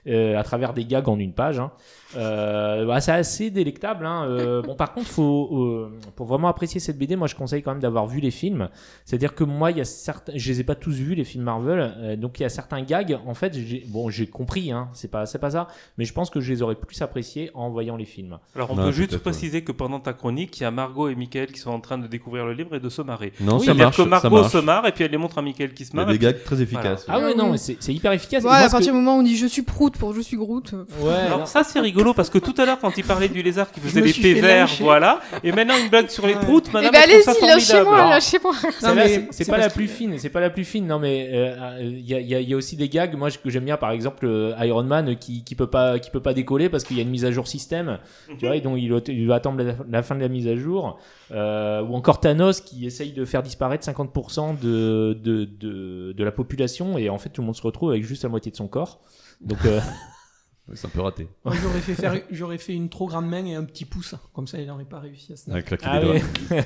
à 0.07 0.43
travers 0.43 0.73
des 0.73 0.85
gags 0.85 1.07
en 1.09 1.19
une 1.19 1.33
page. 1.33 1.59
Hein. 1.59 1.71
Euh, 2.17 2.85
bah, 2.85 2.99
c'est 3.01 3.11
assez 3.11 3.49
délectable. 3.51 4.05
Hein. 4.05 4.25
Euh, 4.27 4.61
bon 4.65 4.75
par 4.75 4.93
contre, 4.93 5.07
faut, 5.07 5.49
euh, 5.63 5.99
pour 6.15 6.25
vraiment 6.25 6.47
apprécier 6.47 6.79
cette 6.79 6.97
BD, 6.97 7.15
moi 7.15 7.27
je 7.27 7.35
conseille 7.35 7.61
quand 7.61 7.71
même 7.71 7.79
d'avoir 7.81 8.07
vu 8.07 8.19
les 8.19 8.31
films. 8.31 8.69
C'est-à-dire 9.05 9.35
que 9.35 9.43
moi, 9.43 9.71
il 9.71 9.77
y 9.77 9.81
a 9.81 9.85
certains, 9.85 10.33
je 10.35 10.49
les 10.49 10.61
ai 10.61 10.63
pas 10.63 10.75
tous 10.75 10.91
vus 10.93 11.15
les 11.15 11.23
films 11.23 11.43
Marvel, 11.43 11.93
euh, 11.97 12.15
donc 12.15 12.39
il 12.39 12.43
y 12.43 12.45
a 12.45 12.49
certains 12.49 12.81
gags. 12.81 13.17
En 13.27 13.33
fait, 13.33 13.53
j'ai, 13.53 13.83
bon 13.87 14.09
j'ai 14.09 14.27
compris, 14.27 14.71
hein, 14.71 14.89
c'est 14.93 15.11
pas, 15.11 15.25
c'est 15.25 15.39
pas 15.39 15.51
ça, 15.51 15.67
mais 15.97 16.05
je 16.05 16.13
pense 16.13 16.29
que 16.29 16.39
je 16.39 16.51
les 16.51 16.61
aurais 16.61 16.75
plus 16.75 16.99
appréciés 17.01 17.51
en 17.53 17.69
voyant 17.69 17.95
les 17.95 18.05
films. 18.05 18.39
Alors 18.55 18.71
on 18.71 18.75
Non, 18.75 18.83
peut 18.85 18.91
juste 18.91 19.17
préciser 19.19 19.63
que 19.63 19.71
pendant 19.71 19.99
ta 19.99 20.13
chronique, 20.13 20.59
il 20.59 20.63
y 20.63 20.65
a 20.65 20.71
Margot 20.71 21.09
et 21.09 21.15
Michael 21.15 21.47
qui 21.51 21.59
sont 21.59 21.71
en 21.71 21.79
train 21.79 21.97
de 21.97 22.07
découvrir 22.07 22.45
le 22.45 22.53
livre 22.53 22.75
et 22.75 22.79
de 22.79 22.89
se 22.89 23.01
marrer. 23.01 23.33
Non, 23.39 23.59
Oui, 23.59 23.65
ça 23.65 23.73
marche. 23.73 23.97
que 23.97 24.03
ça 24.03 24.09
Margot 24.09 24.29
marche. 24.41 24.51
se 24.51 24.57
marre 24.57 24.87
et 24.87 24.91
puis 24.91 25.03
elle 25.03 25.11
les 25.11 25.17
montre 25.17 25.37
à 25.37 25.41
Michael 25.41 25.73
qui 25.73 25.85
se 25.85 25.91
Il 25.91 25.97
y 25.97 25.99
a 25.99 26.05
marre. 26.05 26.11
des 26.13 26.19
gags 26.19 26.43
très 26.43 26.61
efficaces. 26.61 27.05
Ah 27.07 27.19
ouais, 27.19 27.35
non, 27.35 27.55
c'est, 27.57 27.77
hyper 27.93 28.11
efficace. 28.13 28.43
Ouais, 28.43 28.49
moi, 28.49 28.57
à 28.57 28.61
partir 28.69 28.79
que- 28.79 28.85
du 28.85 28.91
moment 28.93 29.17
où 29.17 29.19
on 29.19 29.23
dit 29.23 29.35
je 29.37 29.45
suis 29.45 29.61
prout 29.61 29.88
pour 29.97 30.13
je 30.13 30.21
suis 30.21 30.37
Groot. 30.37 30.73
Ouais, 31.01 31.13
Alors 31.13 31.39
non. 31.39 31.45
ça 31.45 31.63
c'est 31.63 31.79
rigolo 31.79 32.13
parce 32.13 32.29
que 32.29 32.37
tout 32.37 32.53
à 32.57 32.65
l'heure 32.65 32.79
quand 32.79 32.97
il 32.97 33.03
parlait 33.03 33.29
du 33.29 33.41
lézard 33.41 33.71
qui 33.71 33.79
faisait 33.79 34.05
suis 34.07 34.21
pets 34.21 34.41
verts, 34.41 34.69
voilà, 34.79 35.19
et 35.43 35.51
maintenant 35.51 35.75
une 35.81 35.89
blague 35.89 36.09
sur 36.09 36.25
les 36.27 36.33
Ouais. 36.35 36.39
proutes, 36.41 36.67
Eh 36.69 36.73
madame 36.73 36.91
ben 36.91 37.01
trouve 37.01 37.21
ça 37.21 37.31
allez-y, 37.31 37.47
lâchez-moi, 37.47 38.09
lâchez-moi. 38.09 38.53
C'est, 39.31 39.49
pas 39.49 39.57
la 39.57 39.69
plus 39.69 39.85
que- 39.87 39.91
fine, 39.91 40.17
c'est 40.17 40.29
pas 40.29 40.39
la 40.39 40.49
plus 40.49 40.63
fine. 40.65 40.87
Non, 40.87 40.99
mais 40.99 41.29
euh, 41.33 41.77
il 41.81 41.99
y, 42.09 42.53
a, 42.53 42.57
aussi 42.57 42.75
des 42.75 42.89
gags. 42.89 43.15
Moi, 43.15 43.29
que 43.31 43.49
j'aime 43.49 43.65
bien, 43.65 43.77
par 43.77 43.91
exemple, 43.91 44.25
euh, 44.25 44.53
Iron 44.61 44.83
Man 44.83 45.15
qui, 45.17 45.43
qui 45.43 45.55
peut 45.55 45.67
pas, 45.67 45.99
qui 45.99 46.09
peut 46.11 46.19
pas 46.21 46.33
décoller 46.33 46.69
parce 46.69 46.83
qu'il 46.83 46.97
y 46.97 46.99
a 46.99 47.03
une 47.03 47.09
mise 47.09 47.25
à 47.25 47.31
jour 47.31 47.47
système. 47.47 47.99
Tu 48.37 48.45
vois, 48.45 48.55
et 48.55 48.61
donc 48.61 48.77
il 48.79 48.89
doit, 48.89 49.01
il 49.07 49.25
doit 49.25 49.35
attendre 49.35 49.61
la, 49.63 49.73
la 49.89 50.03
fin 50.03 50.15
de 50.15 50.21
la 50.21 50.27
mise 50.27 50.47
à 50.47 50.55
jour. 50.55 50.99
Euh, 51.31 51.81
ou 51.83 51.95
encore 51.95 52.19
Thanos 52.19 52.61
qui 52.61 52.85
essaye 52.85 53.11
de 53.11 53.23
faire 53.25 53.43
disparaître 53.43 53.85
50% 53.87 54.59
de, 54.59 55.13
de, 55.21 55.45
de, 55.45 56.11
de 56.13 56.23
la 56.23 56.31
population 56.31 56.97
et 56.97 57.09
en 57.09 57.19
fait 57.19 57.29
tout 57.29 57.41
le 57.41 57.45
monde 57.45 57.55
se 57.55 57.61
retrouve 57.61 57.91
avec 57.91 58.03
juste 58.03 58.23
la 58.23 58.29
moitié 58.29 58.51
de 58.51 58.57
son 58.57 58.67
corps. 58.67 58.99
Donc 59.41 59.65
euh, 59.65 59.79
C'est 60.75 60.85
un 60.85 60.91
peu 60.91 61.01
raté. 61.01 61.27
Moi, 61.43 61.55
j'aurais 61.61 61.79
fait 61.79 61.95
faire, 61.95 62.21
j'aurais 62.29 62.59
fait 62.59 62.75
une 62.75 62.89
trop 62.89 63.07
grande 63.07 63.27
main 63.27 63.43
et 63.45 63.55
un 63.55 63.63
petit 63.63 63.85
pouce. 63.85 64.13
Comme 64.33 64.45
ça, 64.45 64.59
il 64.59 64.67
n'aurait 64.67 64.85
pas 64.85 64.99
réussi 64.99 65.33
à 65.33 65.35
se. 65.35 65.49
Ah 65.83 65.99
doigts. 65.99 66.13
oui. 66.13 66.21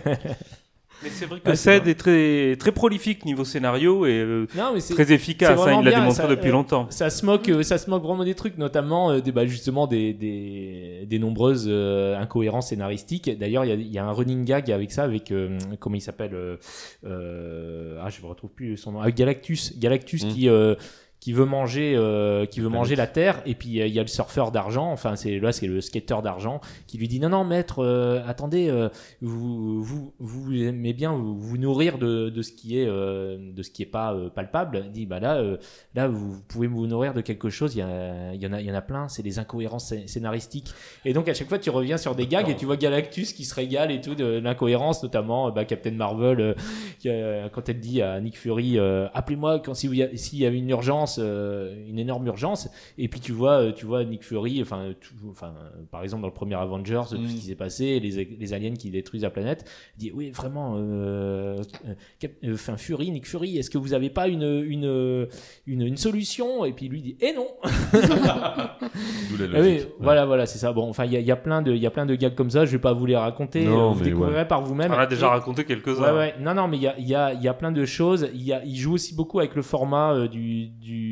Mais 1.01 1.09
c'est 1.09 1.25
vrai 1.25 1.39
que 1.39 1.49
Ouais, 1.49 1.55
Ced 1.55 1.87
est 1.87 1.95
très, 1.95 2.55
très 2.57 2.71
prolifique 2.71 3.25
niveau 3.25 3.43
scénario 3.43 4.05
et 4.05 4.19
euh, 4.19 4.47
Non, 4.55 4.73
mais 4.73 4.79
c'est 4.79 4.93
très 4.93 5.11
efficace. 5.11 5.59
c'est 5.61 5.69
hein, 5.69 5.79
il 5.81 5.85
l'a 5.85 5.91
démontré 5.99 6.13
ça, 6.21 6.27
depuis 6.27 6.49
euh, 6.49 6.53
longtemps. 6.53 6.87
ça 6.91 7.09
se 7.09 7.25
moque, 7.25 7.49
euh, 7.49 7.63
ça 7.63 7.77
se 7.77 7.89
moque 7.89 8.03
vraiment 8.03 8.23
des 8.23 8.35
trucs, 8.35 8.57
notamment 8.57 9.09
euh, 9.11 9.19
des, 9.19 9.31
bah, 9.33 9.45
justement 9.45 9.85
des, 9.87 10.13
des, 10.13 11.05
des 11.05 11.19
nombreuses 11.19 11.65
euh, 11.67 12.15
incohérences 12.17 12.69
scénaristiques. 12.69 13.29
D'ailleurs, 13.37 13.65
il 13.65 13.69
y 13.69 13.71
a, 13.71 13.75
il 13.75 13.91
y 13.91 13.97
a 13.97 14.05
un 14.05 14.11
running 14.13 14.45
gag 14.45 14.71
avec 14.71 14.91
ça, 14.93 15.03
avec 15.03 15.31
euh, 15.31 15.57
comment 15.79 15.95
il 15.95 16.01
s'appelle 16.01 16.35
euh, 16.35 16.57
euh, 17.05 17.97
Ah, 18.01 18.09
je 18.09 18.21
me 18.21 18.27
retrouve 18.27 18.51
plus 18.51 18.77
son 18.77 18.93
nom. 18.93 19.01
Avec 19.01 19.15
Galactus, 19.15 19.77
Galactus 19.77 20.23
Mm. 20.23 20.27
qui 20.29 20.47
euh, 20.47 20.75
qui 21.23 21.31
veut 21.31 21.45
manger, 21.45 21.93
euh, 21.95 22.45
qui 22.45 22.59
veut 22.59 22.67
manger 22.67 22.97
la 22.97 23.07
Terre, 23.07 23.41
et 23.45 23.55
puis 23.55 23.79
euh, 23.79 23.87
il 23.87 23.93
y 23.93 23.99
a 23.99 24.01
le 24.01 24.09
surfeur 24.09 24.51
d'argent. 24.51 24.91
Enfin, 24.91 25.15
c'est 25.15 25.39
là, 25.39 25.53
c'est 25.53 25.67
le 25.67 25.79
skater 25.79 26.17
d'argent 26.21 26.59
qui 26.85 26.97
lui 26.97 27.07
dit 27.07 27.21
non, 27.21 27.29
non, 27.29 27.45
maître, 27.45 27.79
euh, 27.79 28.21
attendez, 28.27 28.67
euh, 28.69 28.89
vous, 29.21 29.81
vous, 29.81 30.13
vous 30.19 30.53
aimez 30.53 30.91
bien 30.91 31.13
vous, 31.13 31.39
vous 31.39 31.57
nourrir 31.57 31.97
de, 31.97 32.29
de 32.29 32.41
ce 32.41 32.51
qui 32.51 32.77
est, 32.77 32.85
euh, 32.89 33.37
de 33.55 33.63
ce 33.63 33.71
qui 33.71 33.83
est 33.83 33.85
pas 33.85 34.13
euh, 34.13 34.29
palpable. 34.29 34.83
Il 34.87 34.91
dit 34.91 35.05
bah 35.05 35.21
là, 35.21 35.37
euh, 35.37 35.55
là, 35.95 36.09
vous 36.09 36.41
pouvez 36.49 36.67
vous 36.67 36.87
nourrir 36.87 37.13
de 37.13 37.21
quelque 37.21 37.49
chose. 37.49 37.73
Il 37.73 37.79
y, 37.79 37.81
a- 37.83 38.33
il 38.33 38.41
y 38.41 38.45
en 38.47 38.51
a, 38.51 38.59
il 38.59 38.67
y 38.67 38.71
en 38.71 38.75
a 38.75 38.81
plein. 38.81 39.07
C'est 39.07 39.23
des 39.23 39.39
incohérences 39.39 39.93
scé- 39.93 40.07
scénaristiques. 40.07 40.73
Et 41.05 41.13
donc 41.13 41.29
à 41.29 41.33
chaque 41.33 41.47
fois, 41.47 41.57
tu 41.57 41.69
reviens 41.69 41.95
sur 41.95 42.15
des 42.15 42.27
gags 42.27 42.49
et 42.49 42.57
tu 42.57 42.65
vois 42.65 42.75
Galactus 42.75 43.31
qui 43.31 43.45
se 43.45 43.55
régale 43.55 43.91
et 43.91 44.01
tout 44.01 44.15
de 44.15 44.25
l'incohérence, 44.39 45.01
notamment 45.01 45.51
bah, 45.51 45.63
Captain 45.63 45.91
Marvel 45.91 46.41
euh, 46.41 46.53
qui, 46.99 47.07
quand 47.53 47.69
elle 47.69 47.79
dit 47.79 48.01
à 48.01 48.19
Nick 48.19 48.37
Fury, 48.37 48.77
euh, 48.77 49.07
appelez-moi 49.13 49.59
quand 49.59 49.73
si 49.73 49.89
s'il 50.15 50.39
y 50.39 50.45
a 50.45 50.49
une 50.49 50.69
urgence, 50.69 51.12
euh, 51.19 51.75
une 51.87 51.99
énorme 51.99 52.25
urgence. 52.27 52.69
Et 52.97 53.07
puis 53.07 53.19
tu 53.19 53.31
vois, 53.31 53.61
euh, 53.61 53.71
tu 53.71 53.85
vois 53.85 54.03
Nick 54.03 54.23
Fury, 54.23 54.61
enfin, 54.61 54.93
tout- 54.99 55.29
enfin, 55.29 55.53
par 55.91 56.03
exemple 56.03 56.21
dans 56.21 56.27
le 56.27 56.33
premier 56.33 56.55
Avengers, 56.55 57.01
tout 57.09 57.17
Mm. 57.17 57.27
ce 57.27 57.33
qui 57.35 57.41
s'est 57.41 57.55
passé, 57.55 57.99
les, 57.99 58.25
les 58.39 58.53
aliens 58.53 58.73
qui 58.73 58.89
détruisent 58.89 59.23
la 59.23 59.29
planète, 59.29 59.65
il 59.97 59.99
dit 59.99 60.11
oui 60.13 60.31
vraiment, 60.31 60.75
euh, 60.77 61.61
enfin 62.51 62.77
Fury, 62.77 63.11
Nick 63.11 63.27
Fury, 63.27 63.57
est-ce 63.57 63.69
que 63.69 63.77
vous 63.77 63.93
avez 63.93 64.09
pas 64.09 64.27
une 64.27 64.43
une, 64.43 65.27
une 65.67 65.81
une 65.81 65.97
solution? 65.97 66.65
Et 66.65 66.73
puis 66.73 66.87
lui 66.89 67.01
dit 67.01 67.17
eh 67.21 67.33
non. 67.33 67.47
D'où 69.29 69.37
la 69.37 69.57
Ah 69.57 69.61
oui, 69.61 69.81
voilà, 69.99 70.25
voilà, 70.25 70.45
c'est 70.45 70.57
ça. 70.57 70.71
Bon, 70.73 70.89
enfin, 70.89 71.05
il 71.05 71.13
y, 71.13 71.17
a- 71.17 71.19
il 71.19 71.25
y 71.25 71.31
a 71.31 71.35
plein 71.35 71.61
de, 71.61 71.71
il 71.73 71.81
y 71.81 71.85
a 71.85 71.91
plein 71.91 72.05
de 72.05 72.15
gags 72.15 72.35
comme 72.35 72.49
ça. 72.49 72.65
Je 72.65 72.71
vais 72.71 72.79
pas 72.79 72.93
vous 72.93 73.05
les 73.05 73.15
raconter. 73.15 73.65
Non, 73.65 73.91
vous 73.91 74.03
découvrirez 74.03 74.47
par 74.47 74.61
vous-même. 74.61 74.91
On 74.91 74.97
a 74.97 75.05
déjà 75.07 75.27
Et- 75.27 75.29
raconté 75.29 75.65
quelques-uns. 75.65 76.01
Ouais, 76.13 76.17
ouais. 76.17 76.35
Non, 76.39 76.53
non, 76.53 76.67
mais 76.67 76.77
il 76.77 76.83
y 76.83 76.87
a, 76.87 76.95
il 76.97 77.07
y, 77.07 77.15
a, 77.15 77.33
il 77.33 77.41
y 77.41 77.47
a 77.47 77.53
plein 77.53 77.71
de 77.71 77.85
choses. 77.85 78.29
Il, 78.33 78.41
y 78.43 78.53
a, 78.53 78.63
il 78.65 78.75
joue 78.77 78.93
aussi 78.93 79.15
beaucoup 79.15 79.39
avec 79.39 79.55
le 79.55 79.61
format 79.61 80.13
euh, 80.13 80.27
du, 80.27 80.67
du, 80.67 81.02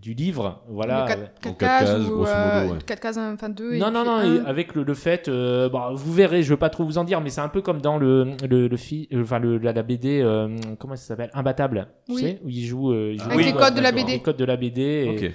du 0.00 0.14
livre. 0.14 0.62
Voilà. 0.68 1.02
Le 1.02 1.08
4, 1.08 1.20
En 1.20 1.52
quatre 1.54 1.58
cases 1.58 1.98
ou 2.08 2.14
grosso 2.16 2.30
euh, 2.30 2.62
modo, 2.62 2.74
ouais. 2.74 2.78
4 2.86 3.00
cases, 3.00 3.16
enfin 3.18 3.48
2. 3.48 3.78
Non, 3.78 3.90
non, 3.90 4.04
non, 4.04 4.44
avec 4.46 4.74
le, 4.74 4.82
le 4.82 4.94
fait, 4.94 5.28
euh, 5.28 5.68
bon, 5.68 5.94
vous 5.94 6.12
verrez, 6.12 6.42
je 6.42 6.50
veux 6.50 6.56
pas 6.56 6.70
trop 6.70 6.84
vous 6.84 6.98
en 6.98 7.04
dire, 7.04 7.20
mais 7.20 7.30
c'est 7.30 7.40
un 7.40 7.48
peu 7.48 7.62
comme 7.62 7.80
dans 7.80 7.98
le, 7.98 8.32
le, 8.48 8.68
le, 8.68 8.76
fi- 8.76 9.08
euh, 9.12 9.22
enfin, 9.22 9.38
le, 9.38 9.58
la, 9.58 9.72
la 9.72 9.82
BD, 9.82 10.20
euh, 10.22 10.56
comment 10.78 10.96
ça 10.96 11.04
s'appelle? 11.06 11.30
Imbattable, 11.34 11.88
tu 12.06 12.14
Oui. 12.14 12.20
sais, 12.22 12.40
où 12.44 12.48
il 12.48 12.64
joue, 12.64 12.92
euh, 12.92 13.12
il 13.14 13.20
joue 13.20 13.30
Avec 13.30 13.46
les 13.46 13.52
codes 13.52 13.74
de 13.74 13.80
la 13.80 13.92
BD. 13.92 14.12
Les 14.12 14.22
codes 14.22 14.36
de 14.36 14.44
la 14.44 14.56
BD. 14.56 14.80
et- 14.82 15.10
Ok. 15.28 15.32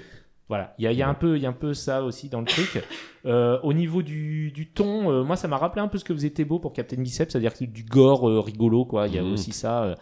Voilà, 0.48 0.74
il 0.76 0.84
y 0.84 0.86
a, 0.86 0.92
il 0.92 0.98
y 0.98 1.02
a 1.02 1.08
un 1.08 1.14
peu, 1.14 1.36
il 1.36 1.42
y 1.42 1.46
a 1.46 1.48
un 1.48 1.54
peu 1.54 1.72
ça 1.72 2.02
aussi 2.02 2.28
dans 2.28 2.40
le 2.40 2.46
truc. 2.46 2.82
Euh, 3.24 3.60
au 3.62 3.72
niveau 3.72 4.02
du, 4.02 4.50
du 4.50 4.66
ton, 4.72 5.08
euh, 5.12 5.22
moi 5.22 5.36
ça 5.36 5.46
m'a 5.46 5.56
rappelé 5.56 5.80
un 5.80 5.86
peu 5.86 5.96
ce 5.96 6.02
que 6.02 6.12
vous 6.12 6.26
étiez 6.26 6.44
beau 6.44 6.58
pour 6.58 6.72
Captain 6.72 7.00
Biceps, 7.00 7.30
c'est-à-dire 7.30 7.52
du 7.60 7.84
gore 7.84 8.28
euh, 8.28 8.40
rigolo, 8.40 8.84
quoi. 8.84 9.06
Il 9.06 9.14
y 9.14 9.18
a 9.20 9.22
Mhm. 9.22 9.32
aussi 9.34 9.52
ça. 9.52 9.94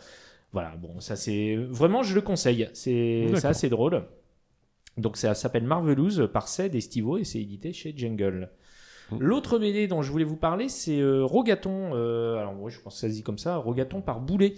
Voilà, 0.53 0.75
bon, 0.77 1.01
ça 1.01 1.17
c'est 1.17 1.57
vraiment, 1.57 2.03
je 2.03 2.15
le 2.15 2.21
conseille. 2.21 2.69
C'est 2.73 3.33
assez 3.45 3.69
drôle. 3.69 4.05
Donc 4.97 5.17
ça 5.17 5.35
s'appelle 5.35 5.65
Marvelous 5.65 6.27
par 6.29 6.49
Ced 6.49 6.75
et 6.75 6.81
Stivo 6.81 7.19
et 7.19 7.25
c'est 7.25 7.41
édité 7.41 7.73
chez 7.73 7.95
Jungle. 7.97 8.51
Mhm. 9.13 9.19
L'autre 9.21 9.59
BD 9.59 9.87
dont 9.87 10.03
je 10.03 10.11
voulais 10.11 10.25
vous 10.25 10.37
parler, 10.37 10.69
c'est 10.69 11.01
euh, 11.01 11.25
Rogaton. 11.25 11.95
euh, 11.95 12.37
alors, 12.37 12.61
ouais, 12.61 12.71
je 12.71 12.81
pense 12.81 12.95
que 12.95 13.01
ça 13.01 13.09
se 13.09 13.13
dit 13.15 13.23
comme 13.23 13.39
ça, 13.39 13.57
Rogaton 13.57 14.01
par 14.03 14.21
Boulet, 14.21 14.55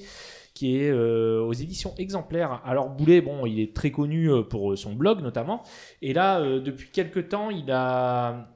qui 0.54 0.76
est 0.78 0.90
euh, 0.90 1.40
aux 1.40 1.52
éditions 1.52 1.94
exemplaires. 1.98 2.60
Alors, 2.64 2.90
Boulet, 2.90 3.20
bon, 3.20 3.46
il 3.46 3.60
est 3.60 3.74
très 3.74 3.90
connu 3.90 4.30
euh, 4.30 4.42
pour 4.42 4.76
son 4.76 4.92
blog 4.92 5.22
notamment. 5.22 5.62
Et 6.02 6.12
là, 6.12 6.40
euh, 6.40 6.60
depuis 6.60 6.88
quelques 6.90 7.28
temps, 7.28 7.50
il 7.50 7.70
a, 7.70 8.48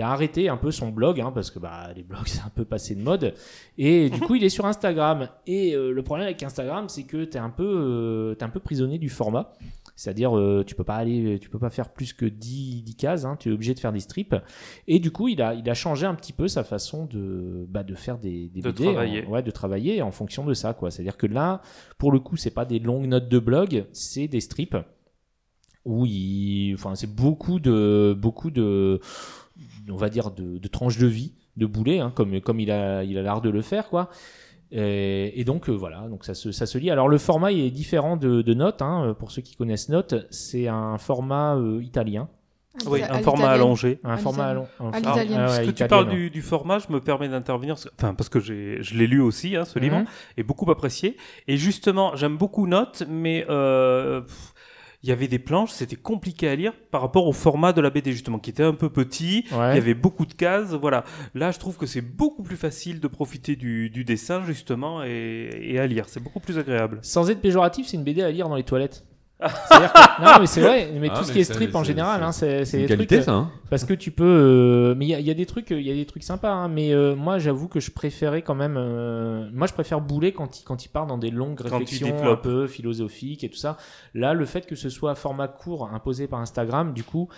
arrêté 0.00 0.48
un 0.48 0.56
peu 0.56 0.70
son 0.70 0.88
blog, 0.88 1.20
hein, 1.20 1.30
parce 1.32 1.50
que 1.50 1.58
bah, 1.58 1.90
les 1.94 2.02
blogs, 2.02 2.22
c'est 2.26 2.42
un 2.42 2.50
peu 2.54 2.64
passé 2.64 2.94
de 2.94 3.02
mode. 3.02 3.34
Et 3.78 4.10
du 4.10 4.20
coup, 4.20 4.34
il 4.34 4.44
est 4.44 4.48
sur 4.48 4.66
Instagram. 4.66 5.28
Et 5.46 5.74
euh, 5.74 5.90
le 5.90 6.02
problème 6.02 6.26
avec 6.26 6.42
Instagram, 6.42 6.88
c'est 6.88 7.04
que 7.04 7.24
tu 7.24 7.36
es, 7.36 7.40
un 7.40 7.50
peu, 7.50 7.64
euh, 7.64 8.34
t'es 8.34 8.44
un 8.44 8.48
peu 8.48 8.60
prisonnier 8.60 8.98
du 8.98 9.08
format. 9.08 9.52
C'est-à-dire, 10.02 10.36
euh, 10.36 10.64
tu 10.66 10.74
peux 10.74 10.82
pas 10.82 10.96
aller, 10.96 11.38
tu 11.40 11.48
peux 11.48 11.60
pas 11.60 11.70
faire 11.70 11.92
plus 11.92 12.12
que 12.12 12.26
10, 12.26 12.82
10 12.82 12.96
cases, 12.96 13.24
hein, 13.24 13.36
tu 13.38 13.50
es 13.50 13.52
obligé 13.52 13.72
de 13.72 13.78
faire 13.78 13.92
des 13.92 14.00
strips. 14.00 14.34
Et 14.88 14.98
du 14.98 15.12
coup, 15.12 15.28
il 15.28 15.40
a, 15.40 15.54
il 15.54 15.70
a 15.70 15.74
changé 15.74 16.06
un 16.06 16.14
petit 16.16 16.32
peu 16.32 16.48
sa 16.48 16.64
façon 16.64 17.06
de, 17.06 17.64
bah, 17.68 17.84
de 17.84 17.94
faire 17.94 18.18
des, 18.18 18.48
des 18.48 18.62
De 18.62 18.72
BD, 18.72 18.82
travailler. 18.84 19.24
en- 19.24 19.30
ouais, 19.30 19.42
de 19.44 19.50
travailler 19.52 20.02
en 20.02 20.10
fonction 20.10 20.44
de 20.44 20.54
ça, 20.54 20.74
quoi. 20.74 20.90
C'est-à-dire 20.90 21.16
que 21.16 21.28
là, 21.28 21.62
pour 21.98 22.10
le 22.10 22.18
coup, 22.18 22.36
c'est 22.36 22.50
pas 22.50 22.64
des 22.64 22.80
longues 22.80 23.06
notes 23.06 23.28
de 23.28 23.38
blog, 23.38 23.84
c'est 23.92 24.26
des 24.26 24.40
strips 24.40 24.76
où 25.84 26.04
il, 26.04 26.74
enfin, 26.74 26.94
c'est 26.96 27.12
beaucoup 27.12 27.60
de, 27.60 28.16
beaucoup 28.18 28.50
de, 28.50 29.00
on 29.88 29.96
va 29.96 30.08
dire 30.08 30.30
de, 30.32 30.58
de 30.58 30.68
tranches 30.68 30.98
de 30.98 31.06
vie 31.06 31.32
de 31.56 31.66
boulet, 31.66 31.98
hein, 32.00 32.12
comme, 32.14 32.40
comme 32.40 32.60
il 32.60 32.70
a, 32.70 33.04
il 33.04 33.18
a 33.18 33.22
l'art 33.22 33.40
de 33.42 33.50
le 33.50 33.60
faire, 33.62 33.88
quoi. 33.88 34.08
Et, 34.74 35.38
et 35.40 35.44
donc 35.44 35.68
euh, 35.68 35.72
voilà, 35.72 36.08
donc 36.08 36.24
ça 36.24 36.32
se, 36.34 36.50
ça 36.50 36.64
se 36.66 36.78
lit. 36.78 36.90
Alors 36.90 37.08
le 37.08 37.18
format 37.18 37.52
est 37.52 37.70
différent 37.70 38.16
de, 38.16 38.40
de 38.42 38.54
Note, 38.54 38.80
hein, 38.80 39.14
pour 39.18 39.30
ceux 39.30 39.42
qui 39.42 39.54
connaissent 39.54 39.90
Note, 39.90 40.26
c'est 40.30 40.66
un 40.68 40.96
format 40.98 41.56
euh, 41.56 41.82
italien, 41.82 42.28
Oui, 42.86 43.02
À 43.02 43.16
un 43.16 43.18
format 43.20 43.50
allongé. 43.50 44.00
un 44.02 44.14
À 44.14 44.16
format 44.16 44.54
l'italienne. 44.54 44.66
allon- 44.80 44.86
un 44.86 44.88
À 44.88 44.92
format- 45.02 45.10
l'italienne. 45.22 45.38
ah 45.40 45.50
ouais, 45.50 45.56
Parce 45.56 45.66
que 45.66 45.70
tu 45.72 45.86
parles 45.88 46.08
du, 46.08 46.30
du 46.30 46.40
format, 46.40 46.78
je 46.78 46.90
me 46.90 47.00
permets 47.00 47.28
d'intervenir, 47.28 47.76
enfin 47.98 48.14
parce 48.14 48.30
que 48.30 48.40
je 48.40 48.94
l'ai 48.94 49.06
lu 49.06 49.20
aussi, 49.20 49.56
hein, 49.56 49.66
ce 49.66 49.78
livre, 49.78 49.98
Mhm. 49.98 50.04
et 50.38 50.42
beaucoup 50.42 50.70
apprécié. 50.70 51.18
Et 51.48 51.58
justement, 51.58 52.16
j'aime 52.16 52.38
beaucoup 52.38 52.66
Note, 52.66 53.02
mais 53.08 53.44
euh, 53.50 54.22
pff, 54.22 54.51
il 55.02 55.08
y 55.08 55.12
avait 55.12 55.28
des 55.28 55.40
planches, 55.40 55.70
c'était 55.70 55.96
compliqué 55.96 56.48
à 56.48 56.54
lire 56.54 56.72
par 56.90 57.00
rapport 57.00 57.26
au 57.26 57.32
format 57.32 57.72
de 57.72 57.80
la 57.80 57.90
BD 57.90 58.12
justement, 58.12 58.38
qui 58.38 58.50
était 58.50 58.62
un 58.62 58.74
peu 58.74 58.88
petit. 58.88 59.44
Ouais. 59.50 59.72
Il 59.72 59.74
y 59.74 59.78
avait 59.78 59.94
beaucoup 59.94 60.26
de 60.26 60.32
cases, 60.32 60.74
voilà. 60.74 61.04
Là, 61.34 61.50
je 61.50 61.58
trouve 61.58 61.76
que 61.76 61.86
c'est 61.86 62.00
beaucoup 62.00 62.44
plus 62.44 62.56
facile 62.56 63.00
de 63.00 63.08
profiter 63.08 63.56
du, 63.56 63.90
du 63.90 64.04
dessin 64.04 64.44
justement 64.44 65.02
et, 65.02 65.50
et 65.60 65.78
à 65.80 65.86
lire. 65.86 66.04
C'est 66.08 66.22
beaucoup 66.22 66.40
plus 66.40 66.56
agréable. 66.58 67.00
Sans 67.02 67.30
être 67.30 67.40
péjoratif, 67.40 67.88
c'est 67.88 67.96
une 67.96 68.04
BD 68.04 68.22
à 68.22 68.30
lire 68.30 68.48
dans 68.48 68.56
les 68.56 68.62
toilettes. 68.62 69.04
Que- 69.42 70.22
non, 70.24 70.30
mais 70.40 70.46
c'est 70.46 70.60
vrai, 70.66 70.90
mais 70.98 71.08
Ah, 71.12 71.18
tout 71.18 71.24
ce 71.24 71.28
mais 71.28 71.34
qui 71.34 71.40
est 71.40 71.44
strip 71.44 71.74
en 71.74 71.84
général, 71.84 72.20
c'est- 72.32 72.60
hein, 72.60 72.64
c'est 72.64 72.78
des 72.78 72.86
qualité, 72.86 73.16
trucs, 73.16 73.24
ça. 73.26 73.32
Hein 73.34 73.50
Parce 73.70 73.84
que 73.84 73.94
tu 73.94 74.10
peux, 74.10 74.24
euh, 74.24 74.94
mais 74.96 75.06
il 75.06 75.08
y, 75.08 75.14
a- 75.14 75.20
il 75.20 75.26
y 75.26 75.30
a 75.30 75.34
des 75.34 75.46
trucs, 75.46 75.70
il 75.70 75.80
y 75.82 75.90
a 75.90 75.94
des 75.94 76.04
trucs 76.06 76.22
sympas, 76.22 76.50
hein, 76.52 76.68
mais 76.68 76.92
euh, 76.94 77.14
moi 77.16 77.38
j'avoue 77.38 77.68
que 77.68 77.80
je 77.80 77.90
préférais 77.90 78.42
quand 78.42 78.54
même, 78.54 78.76
euh, 78.78 79.48
moi 79.52 79.66
je 79.66 79.72
préfère 79.72 80.00
bouler 80.00 80.32
quand 80.32 80.60
il 80.60 80.64
quand 80.64 80.84
il 80.84 80.88
part 80.88 81.06
dans 81.06 81.18
des 81.18 81.30
longues 81.30 81.56
Quand 81.58 81.64
réflexions 81.78 82.30
un 82.30 82.36
peu 82.36 82.66
philosophiques 82.66 83.44
et 83.44 83.48
tout 83.48 83.56
ça. 83.56 83.76
Là, 84.14 84.34
le 84.34 84.44
fait 84.44 84.66
que 84.66 84.76
ce 84.76 84.88
soit 84.88 85.14
format 85.14 85.48
court 85.48 85.90
imposé 85.92 86.26
par 86.26 86.40
Instagram, 86.40 86.92
du 86.92 87.02
coup, 87.04 87.28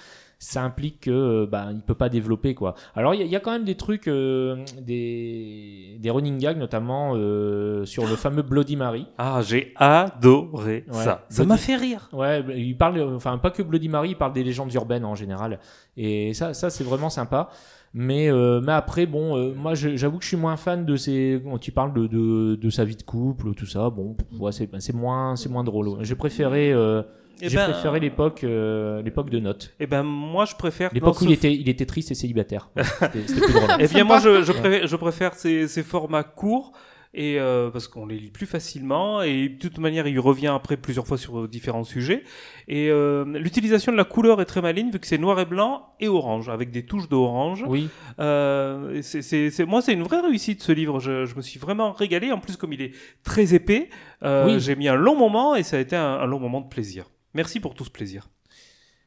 ça 0.45 0.63
implique 0.63 1.01
que 1.01 1.11
euh, 1.11 1.47
bah 1.51 1.69
il 1.73 1.81
peut 1.81 1.95
pas 1.95 2.09
développer 2.09 2.55
quoi. 2.55 2.75
Alors 2.95 3.15
il 3.15 3.21
y, 3.21 3.23
a- 3.23 3.27
il 3.27 3.31
y 3.31 3.37
a 3.37 3.41
quand 3.41 3.53
même 3.53 3.65
des 3.65 3.77
trucs, 3.77 4.09
euh, 4.09 4.65
des 4.83 5.97
des 6.01 6.11
running 6.11 6.39
gags 6.39 6.59
notamment 6.59 7.13
euh, 7.15 7.85
sur 7.85 8.07
le 8.07 8.17
fameux 8.17 8.43
Bloody 8.43 8.77
Mary. 8.77 9.07
Ah, 9.19 9.41
j'ai 9.43 9.73
adoré 9.77 10.85
Ouais. 10.89 11.05
ça. 11.05 11.25
Ça 11.29 11.45
m'a 11.45 11.57
fait 11.57 11.77
rire. 11.77 12.09
Ouais, 12.13 12.43
bah, 12.43 12.53
il 12.55 12.77
parle, 12.77 13.01
enfin 13.15 13.39
pas 13.39 13.51
que 13.51 13.63
Bloody 13.63 13.89
Mary, 13.89 14.11
il 14.11 14.17
parle 14.17 14.33
des 14.33 14.45
légendes 14.45 14.73
urbaines 14.75 15.05
en 15.05 15.15
général. 15.15 15.59
Et 15.97 16.35
ça, 16.35 16.55
ça 16.55 16.71
c'est 16.71 16.85
vraiment 16.85 17.11
sympa. 17.11 17.49
Mais, 17.97 18.29
euh, 18.29 18.61
mais 18.61 18.73
après, 18.73 19.07
bon, 19.07 19.37
euh, 19.37 19.55
moi 19.55 19.75
j'avoue 19.75 20.19
que 20.19 20.25
je 20.25 20.29
suis 20.29 20.37
moins 20.37 20.57
fan 20.57 20.85
de 20.85 20.97
ces. 20.97 21.41
Quand 21.45 21.59
tu 21.59 21.71
parles 21.71 21.95
de, 21.95 22.07
de, 22.09 22.57
de 22.57 22.71
sa 22.71 22.85
vie 22.85 22.97
de 22.97 23.03
couple, 23.05 23.55
tout 23.55 23.67
ça, 23.67 23.89
bon, 23.89 24.17
ouais, 24.41 24.51
c'est 24.51 24.69
c'est 24.81 24.95
moins, 24.95 25.37
c'est 25.37 25.49
moins 25.49 25.63
drôle. 25.63 25.91
J'ai 26.01 26.17
préféré, 26.17 26.73
euh, 26.73 27.03
j'ai 27.43 27.57
ben- 27.57 27.71
préféré 27.71 28.01
l'époque, 28.01 28.45
euh, 28.45 29.03
l'époque 29.03 29.31
de 29.31 29.39
Note. 29.41 29.75
Eh 29.81 29.87
ben, 29.87 30.03
moi, 30.03 30.45
je 30.45 30.55
préfère. 30.55 30.91
L'époque 30.93 31.21
où 31.21 31.25
il 31.25 31.33
était, 31.33 31.53
il 31.55 31.69
était 31.69 31.87
triste 31.87 32.11
et 32.11 32.15
célibataire. 32.15 32.71
C'était 33.01 33.21
plus 33.25 33.53
drôle. 33.53 33.71
Eh 33.81 33.89
bien, 33.89 34.05
moi, 34.05 34.19
je, 34.21 34.43
je, 34.43 34.53
préfère, 34.53 34.87
je 34.87 34.97
préfère 34.97 35.35
ces, 35.35 35.69
ces 35.69 35.83
formats 35.83 36.23
courts. 36.25 36.73
Et 37.17 37.39
euh, 37.39 37.71
parce 37.71 37.87
qu'on 37.87 38.07
les 38.07 38.19
lit 38.19 38.31
plus 38.33 38.45
facilement 38.45 39.23
et 39.23 39.49
de 39.49 39.57
toute 39.61 39.79
manière 39.79 40.09
il 40.09 40.19
revient 40.19 40.49
après 40.49 40.77
plusieurs 40.77 41.07
fois 41.07 41.17
sur 41.17 41.47
différents 41.47 41.85
sujets 41.85 42.25
et 42.67 42.89
euh, 42.91 43.25
l'utilisation 43.39 43.93
de 43.93 43.97
la 43.97 44.03
couleur 44.03 44.41
est 44.41 44.47
très 44.47 44.61
maligne 44.61 44.91
vu 44.91 44.99
que 44.99 45.07
c'est 45.07 45.17
noir 45.17 45.39
et 45.39 45.45
blanc 45.45 45.91
et 46.01 46.09
orange 46.09 46.49
avec 46.49 46.73
des 46.73 46.85
touches 46.85 47.09
d'orange 47.09 47.65
Oui, 47.69 47.89
euh, 48.19 48.99
c'est, 49.03 49.23
c'est, 49.23 49.51
c'est- 49.51 49.65
moi 49.65 49.81
c'est 49.81 49.93
une 49.93 50.03
vraie 50.03 50.23
réussite 50.23 50.61
ce 50.61 50.73
livre 50.73 50.99
je, 50.99 51.25
je 51.25 51.37
me 51.37 51.41
suis 51.41 51.61
vraiment 51.61 51.93
régalé 51.93 52.33
en 52.33 52.41
plus 52.41 52.57
comme 52.57 52.73
il 52.73 52.83
est 52.83 52.91
très 53.23 53.55
épais 53.55 53.91
euh, 54.25 54.47
Oui. 54.47 54.59
j'ai 54.59 54.75
mis 54.75 54.89
un 54.89 54.97
long 54.97 55.17
moment 55.17 55.55
et 55.55 55.63
ça 55.63 55.77
a 55.77 55.81
été 55.81 55.95
un, 55.95 56.15
un 56.15 56.27
long 56.27 56.41
moment 56.41 56.63
de 56.63 56.69
plaisir 56.69 57.05
merci 57.35 57.61
pour 57.61 57.75
tout 57.75 57.85
ce 57.85 57.91
plaisir 57.91 58.29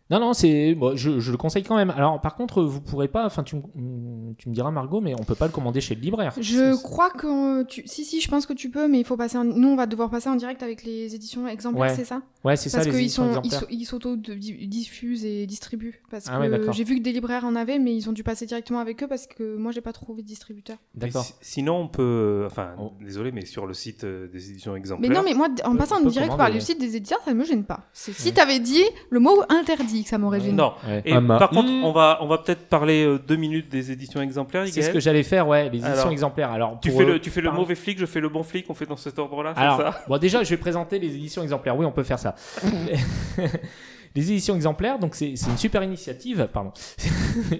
Non, 0.10 0.20
non, 0.22 0.34
c'est, 0.34 0.74
bon, 0.74 0.96
je, 0.96 1.20
je 1.20 1.32
le 1.32 1.38
conseille 1.38 1.64
quand 1.64 1.76
même. 1.76 1.90
Alors, 1.90 2.22
par 2.22 2.36
contre, 2.36 2.64
vous 2.64 2.80
pourrez 2.80 3.08
pas, 3.10 3.26
enfin, 3.26 3.44
tu, 3.44 3.58
me- 3.58 4.34
tu 4.38 4.48
me 4.50 4.54
diras, 4.54 4.72
Margot, 4.72 5.02
mais 5.02 5.14
on 5.20 5.24
peut 5.24 5.36
pas 5.36 5.48
le 5.48 5.52
commander 5.52 5.82
chez 5.82 5.96
le 5.96 6.02
libraire. 6.02 6.34
Je 6.40 6.74
C'est- 6.74 6.82
crois 6.84 7.10
que 7.10 7.62
euh, 7.62 7.64
tu... 7.66 7.84
si 7.86 8.06
si 8.06 8.22
je 8.22 8.30
pense 8.30 8.46
que 8.46 8.54
tu 8.54 8.70
peux 8.70 8.88
mais 8.88 9.00
il 9.00 9.06
faut 9.06 9.18
passer 9.18 9.38
en... 9.38 9.44
nous 9.44 9.68
on 9.68 9.76
va 9.76 9.86
devoir 9.86 10.10
passer 10.10 10.30
en 10.30 10.36
direct 10.36 10.64
avec 10.64 10.84
les 10.84 11.14
éditions 11.14 11.48
exemplaires 11.48 11.90
Ouais. 11.90 11.96
c'est 11.96 12.06
ça? 12.06 12.22
Ouais, 12.46 12.56
c'est 12.56 12.70
ça 12.70 12.78
Parce 12.78 12.86
les 12.88 12.92
qu'ils 12.94 13.02
éditions 13.02 13.34
sont, 13.34 13.68
ils 13.70 13.86
s'auto-diffusent 13.86 15.26
et 15.26 15.46
distribuent. 15.46 16.02
Parce 16.10 16.26
Ah 16.30 16.40
que 16.40 16.50
d'accord. 16.50 16.74
j'ai 16.74 16.84
vu 16.84 16.98
que 16.98 17.04
des 17.04 17.12
libraires 17.12 17.46
en 17.46 17.56
avaient, 17.56 17.80
mais 17.80 17.96
ils 17.96 18.10
ont 18.10 18.14
dû 18.14 18.24
passer 18.24 18.46
directement 18.46 18.80
avec 18.80 19.04
eux 19.04 19.08
parce 19.08 19.28
que 19.28 19.58
moi, 19.58 19.72
j'ai 19.72 19.82
pas 19.82 19.94
trouvé 19.94 20.22
de 20.22 20.28
distributeur. 20.28 20.78
D'accord. 20.96 21.24
Si- 21.26 21.34
Sinon, 21.42 21.76
on 21.82 21.88
peut. 21.88 22.44
Enfin, 22.46 22.76
Oh. 22.80 22.92
désolé, 23.02 23.32
mais 23.32 23.46
sur 23.46 23.66
le 23.66 23.74
site 23.74 24.04
euh, 24.04 24.28
des 24.28 24.52
éditions 24.52 24.74
Mais 24.74 24.80
exemplaires. 24.80 25.12
non, 25.12 25.22
mais 25.24 25.34
moi, 25.34 25.48
en 25.66 25.76
passant 25.76 25.98
en 26.02 26.06
direct 26.08 26.36
par 26.38 26.50
le 26.50 26.60
site 26.60 26.80
des 26.80 26.96
éditeurs, 26.96 27.20
ça 27.26 27.34
me 27.34 27.44
gêne 27.44 27.64
pas. 27.64 27.88
C'est 27.94 28.14
si 28.14 28.28
Ouais. 28.30 28.34
t'avais 28.34 28.60
dit 28.60 28.84
le 29.10 29.20
mot 29.20 29.42
interdit, 29.50 29.97
que 30.04 30.10
ça 30.10 30.18
m'aurait 30.18 30.40
gêné. 30.40 30.54
Non. 30.54 30.74
Ouais. 30.88 31.02
Et 31.06 31.14
par 31.14 31.50
contre, 31.50 31.70
on 31.70 31.92
va, 31.92 32.18
on 32.22 32.28
va 32.28 32.38
peut-être 32.40 32.68
parler 32.68 33.06
euh, 33.06 33.18
deux 33.20 33.36
minutes 33.36 33.70
des 33.70 33.92
éditions 33.92 34.22
exemplaires. 34.22 34.66
C'est 34.68 34.82
ce 34.82 34.90
que 34.92 35.00
j'allais 35.00 35.24
faire, 35.24 35.48
ouais, 35.48 35.64
les 35.70 35.78
éditions 35.80 35.92
Alors, 35.94 36.12
exemplaires. 36.12 36.52
Alors, 36.52 36.80
Tu 36.82 36.92
fais 36.92 37.04
euh, 37.04 37.14
le, 37.14 37.20
tu 37.20 37.30
fais 37.30 37.42
le 37.42 37.52
mauvais 37.52 37.76
flic, 37.76 37.98
je 38.00 38.06
fais 38.06 38.20
le 38.20 38.30
bon 38.30 38.44
flic, 38.44 38.66
on 38.70 38.74
fait 38.74 38.86
dans 38.86 38.98
cet 38.98 39.18
ordre-là, 39.20 39.52
Alors, 39.56 39.78
ça 39.78 40.04
bon, 40.08 40.18
déjà, 40.18 40.44
je 40.44 40.50
vais 40.50 40.58
présenter 40.58 41.00
les 41.00 41.16
éditions 41.16 41.44
exemplaires. 41.44 41.78
Oui, 41.78 41.86
on 41.86 41.92
peut 41.92 42.04
faire 42.04 42.20
ça. 42.20 42.36
les 44.16 44.32
éditions 44.32 44.56
exemplaires, 44.56 44.98
donc 44.98 45.14
c'est 45.16 45.36
c'est 45.36 45.50
une 45.50 45.58
super 45.58 45.84
initiative. 45.84 46.48
Pardon. 46.52 46.72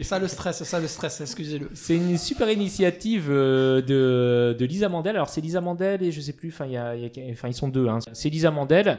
Ça 0.02 0.18
le 0.18 0.28
stress, 0.28 0.64
ça 0.64 0.80
le 0.80 0.88
stress, 0.88 1.22
excusez-le. 1.22 1.70
C'est 1.76 1.96
une 1.96 2.18
super 2.18 2.50
initiative 2.50 3.28
euh, 3.30 3.82
de, 3.82 4.56
de 4.58 4.66
Lisa 4.66 4.90
Mandel. 4.90 5.16
Alors, 5.16 5.30
c'est 5.30 5.42
Lisa 5.42 5.62
Mandel 5.62 6.02
et 6.04 6.12
je 6.12 6.20
sais 6.22 6.34
plus, 6.34 6.50
enfin, 6.50 6.66
il 6.66 6.72
y 6.72 6.78
a- 6.78 6.96
y 6.96 7.06
a- 7.06 7.48
ils 7.48 7.54
sont 7.54 7.68
deux. 7.68 7.88
hein. 7.88 8.00
C'est 8.14 8.30
Lisa 8.30 8.50
Mandel, 8.50 8.98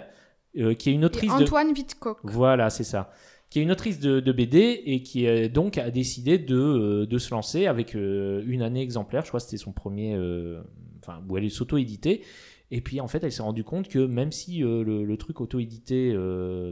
euh, 0.59 0.75
qui 0.75 0.91
est 0.91 0.93
une 0.93 1.03
Et 1.03 1.07
autrice 1.07 1.35
de. 1.37 1.43
Antoine 1.43 1.73
Vitcock. 1.73 2.19
Voilà, 2.23 2.71
c'est 2.71 2.85
ça. 2.85 3.11
Qui 3.51 3.61
est 3.61 3.63
une 3.63 3.71
autrice 3.71 3.99
de, 3.99 4.33
BD 4.33 4.83
et 4.85 5.03
qui 5.03 5.27
donc 5.49 5.79
a 5.79 5.91
décidé 5.91 6.37
de, 6.39 6.57
euh, 6.57 7.07
de 7.07 7.19
se 7.19 7.31
lancer 7.31 7.67
avec 7.67 7.95
euh, 7.95 8.43
une 8.47 8.61
année 8.61 8.83
exemplaire. 8.83 9.23
Je 9.23 9.29
crois 9.29 9.41
que 9.41 9.47
c'était 9.47 9.57
son 9.57 9.73
premier. 9.73 10.15
euh, 10.15 10.61
Enfin, 11.01 11.23
où 11.29 11.39
elle 11.39 11.45
est 11.45 11.49
s'auto-éditée. 11.49 12.23
Et 12.71 12.83
puis 12.83 13.01
en 13.01 13.09
fait, 13.09 13.25
elle 13.25 13.33
s'est 13.33 13.43
rendue 13.43 13.65
compte 13.65 13.89
que 13.89 14.01
même 14.01 14.31
si 14.33 14.59
le, 14.59 14.83
le 15.05 15.17
truc 15.17 15.41
auto-édité, 15.41 16.15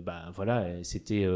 bah 0.04 0.30
voilà, 0.34 0.82
c'était. 0.82 1.26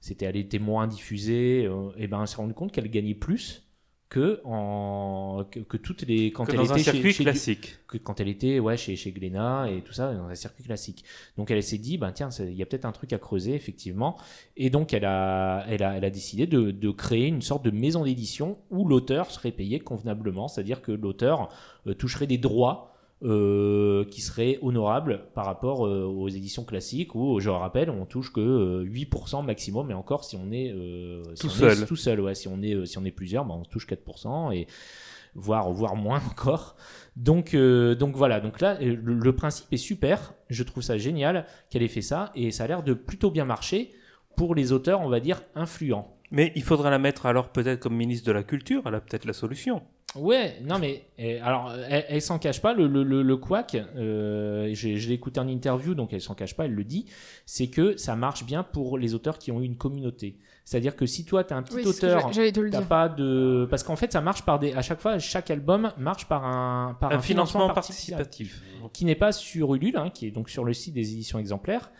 c'était 0.00 0.24
elle 0.24 0.36
était 0.36 0.58
moins 0.58 0.88
diffusée, 0.88 1.68
et 1.96 2.06
ben 2.08 2.22
elle 2.22 2.26
s'est 2.26 2.36
rendue 2.36 2.54
compte 2.54 2.72
qu'elle 2.72 2.90
gagnait 2.90 3.14
plus 3.14 3.69
que 4.10 4.40
en 4.44 5.44
que, 5.50 5.60
que 5.60 5.76
toutes 5.76 6.02
les 6.02 6.32
quand 6.32 6.44
Que 6.44 6.50
elle 6.50 6.58
dans 6.58 6.72
un 6.72 6.76
était 6.76 6.84
chez- 6.84 6.92
circuit 6.92 7.12
chez, 7.12 7.22
classique. 7.24 7.78
que 7.86 7.96
quand 7.96 8.20
elle 8.20 8.28
était 8.28 8.58
ouais, 8.58 8.76
chez, 8.76 8.96
chez 8.96 9.12
Glénat 9.12 9.70
et 9.70 9.82
tout 9.82 9.92
ça, 9.92 10.12
dans 10.12 10.24
un 10.26 10.34
circuit 10.34 10.64
classique. 10.64 11.04
Donc 11.38 11.50
elle 11.50 11.62
s'est 11.62 11.78
dit, 11.78 11.96
ben 11.96 12.10
tiens, 12.12 12.28
il 12.40 12.54
y 12.54 12.62
a 12.62 12.66
peut-être 12.66 12.84
un 12.84 12.92
truc 12.92 13.12
à 13.12 13.18
creuser, 13.18 13.54
effectivement. 13.54 14.18
Et 14.56 14.68
donc 14.68 14.92
elle 14.92 15.04
a, 15.04 15.64
elle 15.68 15.82
a, 15.84 15.96
elle 15.96 16.04
a 16.04 16.10
décidé 16.10 16.46
de, 16.46 16.72
de 16.72 16.90
créer 16.90 17.28
une 17.28 17.40
sorte 17.40 17.64
de 17.64 17.70
maison 17.70 18.04
d'édition 18.04 18.58
où 18.70 18.86
l'auteur 18.86 19.30
serait 19.30 19.52
payé 19.52 19.78
convenablement, 19.78 20.48
c'est-à-dire 20.48 20.82
que 20.82 20.92
l'auteur 20.92 21.48
euh, 21.86 21.94
toucherait 21.94 22.26
des 22.26 22.38
droits. 22.38 22.89
Euh, 23.22 24.04
qui 24.06 24.20
seraient 24.20 24.58
honorables 24.62 25.26
par 25.34 25.44
rapport 25.44 25.86
euh, 25.86 26.04
aux 26.04 26.28
éditions 26.28 26.64
classiques 26.64 27.14
où, 27.14 27.38
je 27.40 27.50
le 27.50 27.56
rappelle, 27.56 27.90
on 27.90 28.06
touche 28.06 28.32
que 28.32 28.40
euh, 28.40 28.84
8% 28.84 29.44
maximum, 29.44 29.90
et 29.90 29.94
encore 29.94 30.24
si 30.24 30.36
on 30.36 30.50
est, 30.52 30.72
euh, 30.72 31.22
si 31.34 31.42
Tout 31.42 31.48
on 31.48 31.50
est 31.50 31.74
seul. 31.74 31.86
tout 31.86 31.96
seul, 31.96 32.20
ouais, 32.20 32.34
si 32.34 32.48
on 32.48 32.62
est, 32.62 32.74
euh, 32.74 32.84
si 32.86 32.98
on 32.98 33.04
est 33.04 33.10
plusieurs, 33.10 33.44
ben, 33.44 33.54
on 33.54 33.62
touche 33.64 33.86
4%, 33.86 34.52
et 34.54 34.66
voire, 35.34 35.70
voire 35.70 35.96
moins 35.96 36.22
encore. 36.30 36.76
Donc, 37.16 37.54
euh, 37.54 37.94
donc 37.94 38.16
voilà, 38.16 38.40
donc 38.40 38.60
là, 38.60 38.78
euh, 38.80 38.96
le, 39.02 39.14
le 39.14 39.36
principe 39.36 39.66
est 39.72 39.76
super. 39.76 40.34
Je 40.48 40.62
trouve 40.62 40.82
ça 40.82 40.96
génial 40.98 41.46
qu'elle 41.70 41.82
ait 41.82 41.88
fait 41.88 42.02
ça 42.02 42.32
et 42.34 42.50
ça 42.50 42.64
a 42.64 42.66
l'air 42.66 42.82
de 42.82 42.94
plutôt 42.94 43.30
bien 43.30 43.44
marcher 43.44 43.90
pour 44.36 44.54
les 44.54 44.72
auteurs, 44.72 45.00
on 45.00 45.08
va 45.08 45.20
dire, 45.20 45.42
influents. 45.54 46.16
Mais 46.30 46.52
il 46.54 46.62
faudra 46.62 46.90
la 46.90 46.98
mettre 46.98 47.26
alors 47.26 47.48
peut-être 47.48 47.80
comme 47.80 47.96
ministre 47.96 48.26
de 48.26 48.32
la 48.32 48.44
Culture, 48.44 48.82
elle 48.86 48.94
a 48.94 49.00
peut-être 49.00 49.24
la 49.24 49.32
solution. 49.32 49.82
Ouais, 50.16 50.56
non 50.64 50.80
mais 50.80 51.04
euh, 51.20 51.38
alors 51.44 51.72
elle, 51.88 52.04
elle 52.08 52.20
s'en 52.22 52.40
cache 52.40 52.60
pas. 52.60 52.74
Le, 52.74 52.88
le, 52.88 53.04
le, 53.04 53.22
le 53.22 53.36
couac, 53.36 53.76
euh, 53.96 54.68
j'ai- 54.72 54.96
je 54.96 55.08
l'ai 55.08 55.14
écouté 55.14 55.38
en 55.38 55.46
interview, 55.46 55.94
donc 55.94 56.12
elle 56.12 56.20
s'en 56.20 56.34
cache 56.34 56.56
pas, 56.56 56.64
elle 56.64 56.74
le 56.74 56.82
dit. 56.82 57.06
C'est 57.46 57.68
que 57.68 57.96
ça 57.96 58.16
marche 58.16 58.44
bien 58.44 58.64
pour 58.64 58.98
les 58.98 59.14
auteurs 59.14 59.38
qui 59.38 59.52
ont 59.52 59.60
eu 59.60 59.64
une 59.64 59.76
communauté. 59.76 60.36
C'est-à-dire 60.64 60.96
que 60.96 61.06
si 61.06 61.24
toi 61.24 61.44
t'es 61.44 61.54
un 61.54 61.62
petit 61.62 61.76
Oui, 61.76 61.86
auteur, 61.86 62.30
t'as 62.70 62.82
pas 62.82 63.08
de 63.08 63.66
parce 63.70 63.84
qu'en 63.84 63.94
fait 63.96 64.12
ça 64.12 64.20
marche 64.20 64.42
par 64.42 64.58
des 64.58 64.72
à 64.72 64.82
chaque 64.82 65.00
fois 65.00 65.18
chaque 65.20 65.50
album 65.50 65.92
marche 65.96 66.26
par 66.26 66.44
un 66.44 66.94
par 67.00 67.12
Un, 67.12 67.20
financement 67.20 67.68
participatif. 67.72 68.62
qui 68.92 69.04
n'est 69.04 69.14
pas 69.14 69.30
sur 69.30 69.74
Ulule, 69.74 69.96
hein, 69.96 70.10
qui 70.12 70.26
est 70.26 70.30
donc 70.32 70.50
sur 70.50 70.64
le 70.64 70.72
site 70.72 70.94
des 70.94 71.12
éditions 71.12 71.38
exemplaires. 71.38 71.90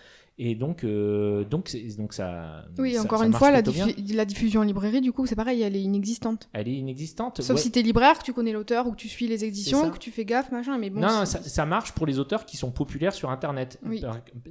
Et 0.42 0.54
donc, 0.54 0.84
euh, 0.84 1.44
donc, 1.44 1.76
donc 1.98 2.14
ça. 2.14 2.64
Oui, 2.78 2.94
ça- 2.94 3.02
encore 3.02 3.18
ça 3.18 3.26
une 3.26 3.34
fois, 3.34 3.50
la, 3.50 3.60
diffu- 3.60 4.24
diffusion 4.24 4.62
en 4.62 4.64
librairie, 4.64 5.02
du 5.02 5.12
coup, 5.12 5.26
c'est 5.26 5.36
pareil, 5.36 5.60
elle 5.60 5.76
est 5.76 5.82
inexistante. 5.82 6.48
Elle 6.54 6.66
est 6.66 6.76
inexistante. 6.76 7.42
Sauf 7.42 7.56
ouais. 7.56 7.62
si 7.62 7.70
t'es 7.70 7.82
libraire, 7.82 8.18
que 8.18 8.24
tu 8.24 8.32
connais 8.32 8.52
l'auteur 8.52 8.86
ou 8.86 8.92
que 8.92 8.96
tu 8.96 9.08
suis 9.08 9.28
les 9.28 9.44
éditions, 9.44 9.90
que 9.90 9.98
tu 9.98 10.10
fais 10.10 10.24
gaffe, 10.24 10.50
machin. 10.50 10.78
Mais 10.78 10.88
bon, 10.88 11.00
non, 11.00 11.26
ça, 11.26 11.42
ça 11.42 11.66
marche 11.66 11.92
pour 11.92 12.06
les 12.06 12.18
auteurs 12.18 12.46
qui 12.46 12.56
sont 12.56 12.70
populaires 12.70 13.12
sur 13.12 13.28
Internet. 13.28 13.78
Oui. 13.84 14.02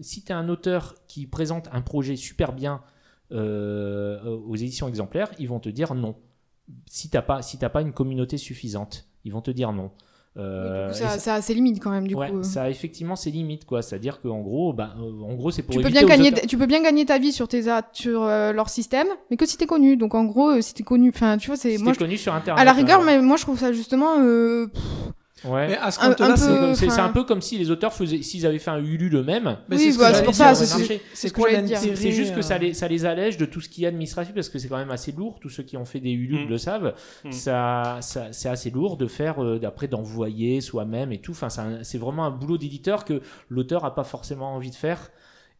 Si 0.01 0.23
tu 0.23 0.31
es 0.31 0.35
un 0.35 0.47
auteur 0.47 0.93
qui 1.07 1.25
présente 1.25 1.67
un 1.71 1.81
projet 1.81 2.15
super 2.15 2.53
bien 2.53 2.83
euh, 3.31 4.21
aux 4.45 4.55
éditions 4.55 4.87
exemplaires, 4.87 5.31
ils 5.39 5.47
vont 5.47 5.59
te 5.59 5.69
dire 5.69 5.95
non. 5.95 6.15
Si 6.85 7.09
t'as 7.09 7.23
pas, 7.23 7.41
si 7.41 7.57
pas 7.57 7.81
une 7.81 7.93
communauté 7.93 8.37
suffisante, 8.37 9.07
ils 9.23 9.31
vont 9.31 9.41
te 9.41 9.49
dire 9.49 9.73
non. 9.73 9.89
Euh, 10.37 10.87
du 10.87 10.93
coup, 10.93 10.97
ça, 10.99 11.09
ça- 11.09 11.19
ça 11.19 11.33
a 11.35 11.41
ses 11.41 11.53
limites 11.53 11.81
quand 11.81 11.89
même, 11.89 12.07
du 12.07 12.15
ouais, 12.15 12.29
coup. 12.29 12.43
ça 12.43 12.63
a 12.63 12.69
effectivement 12.69 13.15
ses 13.15 13.31
limites, 13.31 13.65
quoi. 13.65 13.81
C'est-à-dire 13.81 14.21
qu'en 14.21 14.39
gros, 14.39 14.73
bah, 14.73 14.95
euh, 14.99 15.23
en 15.23 15.33
gros, 15.35 15.51
c'est 15.51 15.63
pour 15.63 15.75
Tu 15.75 15.81
peux, 15.81 15.89
bien 15.89 16.03
gagner, 16.03 16.29
auteurs- 16.31 16.45
tu 16.47 16.57
peux 16.57 16.65
bien 16.67 16.81
gagner 16.81 17.05
ta 17.05 17.17
vie 17.17 17.31
sur, 17.33 17.47
tes, 17.47 17.63
sur 17.93 18.23
euh, 18.23 18.53
leur 18.53 18.69
système, 18.69 19.07
mais 19.29 19.37
que 19.37 19.45
si 19.45 19.57
t'es 19.57 19.65
connu. 19.65 19.97
Donc 19.97 20.15
en 20.15 20.23
gros, 20.25 20.49
euh, 20.51 20.61
si 20.61 20.73
t'es 20.73 20.83
connu, 20.83 21.09
enfin, 21.13 21.37
tu 21.37 21.47
vois, 21.47 21.57
c'est. 21.57 21.77
Si 21.77 21.83
Moi, 21.83 21.93
je- 21.93 21.99
connu 21.99 22.15
sur 22.17 22.33
Internet. 22.33 22.61
à 22.61 22.63
la 22.65 22.71
rigueur, 22.73 23.01
mais 23.03 23.19
moi 23.21 23.37
je 23.37 23.41
trouve 23.43 23.59
ça 23.59 23.71
justement. 23.73 24.19
euh, 24.19 24.67
pff, 24.67 24.83
Ouais. 25.45 25.67
Mais 25.69 25.77
à 25.77 25.89
ce 25.91 25.99
Un- 26.01 26.09
compte-là, 26.09 26.31
un 26.31 26.35
c'est 26.35 26.47
peu- 26.47 26.73
C'est- 26.73 26.75
C'est 26.75 26.85
enfin- 26.87 26.95
c'est 26.95 27.01
un 27.01 27.09
peu 27.09 27.23
comme 27.23 27.41
si 27.41 27.57
les 27.57 27.71
auteurs 27.71 27.93
faisaient, 27.93 28.21
s'ils 28.21 28.45
avaient 28.45 28.59
fait 28.59 28.71
un 28.71 28.79
Ulu 28.83 29.09
eux-mêmes. 29.15 29.57
Mais 29.69 29.77
Oui, 29.77 29.83
c'est 29.85 29.91
ce 29.93 29.97
voilà, 29.97 30.17
c'est 30.17 30.23
pour 30.23 30.33
ça, 30.35 30.53
c'est- 30.53 30.77
marche. 30.77 30.87
c'est- 30.87 31.01
C'est 31.13 31.27
ce 31.29 31.33
que 31.33 31.95
C'est 31.95 32.11
juste 32.11 32.35
que 32.35 32.41
ça 32.41 32.57
les, 32.57 32.73
ça 32.73 32.87
les 32.87 33.05
allège 33.05 33.37
de 33.37 33.45
tout 33.45 33.61
ce 33.61 33.69
qui 33.69 33.85
est 33.85 33.87
administratif 33.87 34.33
parce 34.33 34.49
que 34.49 34.59
c'est 34.59 34.67
quand 34.67 34.77
même 34.77 34.91
assez 34.91 35.11
lourd. 35.11 35.39
Tous 35.39 35.49
ceux 35.49 35.63
qui 35.63 35.77
ont 35.77 35.85
fait 35.85 35.99
des 36.01 36.11
Ulu 36.11 36.45
Mm. 36.45 36.49
le 36.49 36.57
savent. 36.57 36.93
Mm. 37.23 37.31
Ça, 37.31 37.97
ça- 38.01 38.27
c'est 38.31 38.49
assez 38.49 38.69
lourd 38.69 38.97
de 38.97 39.07
faire, 39.07 39.43
euh, 39.43 39.59
d'après 39.59 39.87
d'envoyer 39.87 40.61
soi-même 40.61 41.11
et 41.11 41.19
tout. 41.19 41.31
Enfin, 41.31 41.49
c'est 41.49 41.61
un- 41.61 41.83
c'est 41.83 41.97
vraiment 41.97 42.25
un 42.25 42.31
boulot 42.31 42.57
d'éditeur 42.57 43.05
que 43.05 43.21
l'auteur 43.49 43.85
a 43.85 43.95
pas 43.95 44.03
forcément 44.03 44.53
envie 44.55 44.71
de 44.71 44.75
faire. 44.75 45.09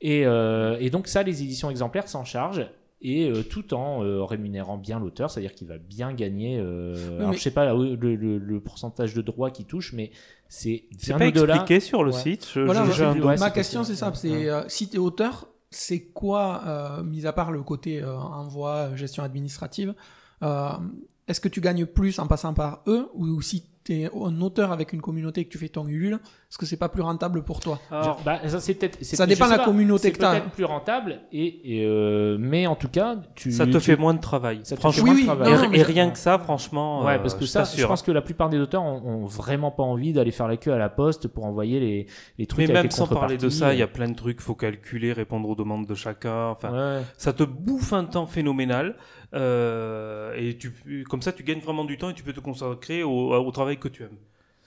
Et, 0.01 0.25
euh, 0.25 0.77
et 0.79 0.89
donc 0.89 1.07
ça, 1.07 1.23
les 1.23 1.41
éditions 1.43 1.69
exemplaires 1.69 2.07
s'en 2.07 2.23
chargent. 2.25 2.65
Et 3.01 3.29
euh, 3.29 3.43
tout 3.43 3.73
en 3.73 4.03
euh, 4.03 4.23
rémunérant 4.25 4.77
bien 4.77 4.99
l'auteur, 4.99 5.31
c'est-à-dire 5.31 5.53
qu'il 5.55 5.67
va 5.67 5.77
bien 5.77 6.11
gagner. 6.13 6.57
euh, 6.59 7.17
alors 7.17 7.31
mais- 7.31 7.37
je 7.37 7.41
sais 7.41 7.51
pas 7.51 7.73
le, 7.73 7.95
le- 7.95 8.37
le 8.37 8.59
pourcentage 8.59 9.13
de 9.13 9.21
droits 9.21 9.51
qu'il 9.51 9.65
touche, 9.65 9.93
mais 9.93 10.11
c'est 10.49 10.83
C'est 10.97 11.15
bien 11.15 11.17
pas 11.17 11.27
au-delà. 11.39 11.55
expliqué 11.55 11.79
sur 11.79 12.03
le 12.03 12.11
Ouais. 12.11 12.19
site. 12.19 12.45
Je, 12.53 12.59
Voilà, 12.59 12.83
je- 12.85 12.91
je- 12.91 13.21
ouais, 13.21 13.37
Ma 13.37 13.51
question, 13.51 13.83
c'est 13.85 13.95
ça. 13.95 14.11
C'est 14.15 14.49
euh, 14.49 14.63
si 14.67 14.89
t'es 14.89 14.97
auteur, 14.97 15.47
c'est 15.71 16.01
quoi, 16.07 16.61
euh, 16.67 17.03
mis 17.03 17.25
à 17.25 17.31
part 17.31 17.51
le 17.51 17.63
côté 17.63 18.01
euh, 18.01 18.17
envoi, 18.17 18.93
gestion 18.97 19.23
administrative, 19.23 19.93
euh, 20.43 20.69
est-ce 21.29 21.39
que 21.39 21.47
tu 21.47 21.61
gagnes 21.61 21.85
plus 21.85 22.19
en 22.19 22.27
passant 22.27 22.53
par 22.53 22.81
eux 22.87 23.07
ou 23.13 23.39
si 23.41 23.63
t'es 23.89 24.09
un 24.15 24.41
auteur 24.41 24.71
avec 24.71 24.93
une 24.93 25.01
communauté 25.01 25.41
et 25.41 25.45
que 25.45 25.49
tu 25.49 25.57
fais 25.57 25.69
ton 25.69 25.87
Ulule, 25.87 26.13
est-ce 26.13 26.57
que 26.59 26.65
c'est 26.67 26.77
pas 26.77 26.89
plus 26.89 27.01
rentable 27.01 27.43
pour 27.43 27.59
toi? 27.59 27.79
Alors, 27.89 28.21
Bah, 28.23 28.39
ça, 28.47 28.59
c'est 28.59 28.75
peut-être. 28.75 28.99
c'est 29.01 29.15
Ça 29.15 29.25
dépend 29.25 29.45
de 29.47 29.51
la 29.51 29.57
pas, 29.57 29.65
communauté 29.65 30.03
c'est 30.03 30.11
que 30.11 30.19
t'as. 30.19 30.31
peut-être 30.39 30.51
plus 30.51 30.65
rentable, 30.65 31.21
et, 31.31 31.79
et, 31.79 31.85
euh, 31.85 32.37
mais 32.39 32.67
en 32.67 32.75
tout 32.75 32.87
cas, 32.89 33.15
tu. 33.35 33.51
ça 33.51 33.65
te 33.65 33.71
tu- 33.71 33.79
fait 33.79 33.95
moins 33.95 34.13
de 34.13 34.19
travail. 34.19 34.59
ça 34.63 34.75
te 34.75 34.81
fait 34.81 34.81
Franchement, 34.81 35.05
moins 35.05 35.13
de 35.15 35.19
Oui, 35.19 35.21
oui, 35.21 35.25
travail. 35.27 35.47
et, 35.51 35.55
non, 35.55 35.61
non, 35.63 35.69
mais 35.69 35.77
et 35.77 35.79
je- 35.81 35.85
rien 35.85 36.09
que 36.11 36.17
ça, 36.19 36.37
franchement, 36.37 37.03
Ouais, 37.03 37.15
euh, 37.15 37.19
parce 37.19 37.33
que 37.33 37.41
je 37.45 37.49
ça, 37.49 37.63
je 37.63 37.85
pense 37.85 38.03
que 38.03 38.11
la 38.11 38.21
plupart 38.21 38.49
des 38.49 38.59
auteurs 38.59 38.83
ont, 38.83 39.01
ont 39.03 39.25
vraiment 39.25 39.71
pas 39.71 39.83
envie 39.83 40.13
d'aller 40.13 40.31
faire 40.31 40.47
la 40.47 40.57
queue 40.57 40.71
à 40.73 40.77
la 40.77 40.89
poste 40.89 41.27
pour 41.27 41.45
envoyer 41.45 41.79
les, 41.79 42.05
les 42.37 42.45
trucs. 42.45 42.59
Mais 42.59 42.65
avec 42.65 42.75
même 42.75 42.83
les 42.85 42.91
sans 42.91 43.07
parler 43.07 43.37
de 43.37 43.49
ça, 43.49 43.73
il 43.73 43.79
y 43.79 43.83
a 43.83 43.87
plein 43.87 44.07
de 44.09 44.15
trucs, 44.15 44.39
faut 44.39 44.53
calculer, 44.55 45.13
répondre 45.13 45.49
aux 45.49 45.55
demandes 45.55 45.87
de 45.87 45.95
chacun. 45.95 46.47
Enfin, 46.49 46.71
Ouais. 46.71 47.01
ça 47.17 47.33
te 47.33 47.43
bouffe 47.43 47.93
un 47.93 48.05
temps 48.05 48.27
phénoménal. 48.27 48.95
Euh, 49.33 50.33
et 50.35 50.57
tu, 50.57 51.03
comme 51.09 51.21
ça, 51.21 51.31
tu 51.33 51.43
gagnes 51.43 51.59
vraiment 51.59 51.85
du 51.85 51.97
temps 51.97 52.09
et 52.09 52.13
tu 52.13 52.23
peux 52.23 52.33
te 52.33 52.39
consacrer 52.39 53.03
au, 53.03 53.33
au 53.33 53.51
travail 53.51 53.77
que 53.79 53.87
tu 53.87 54.03
aimes. 54.03 54.17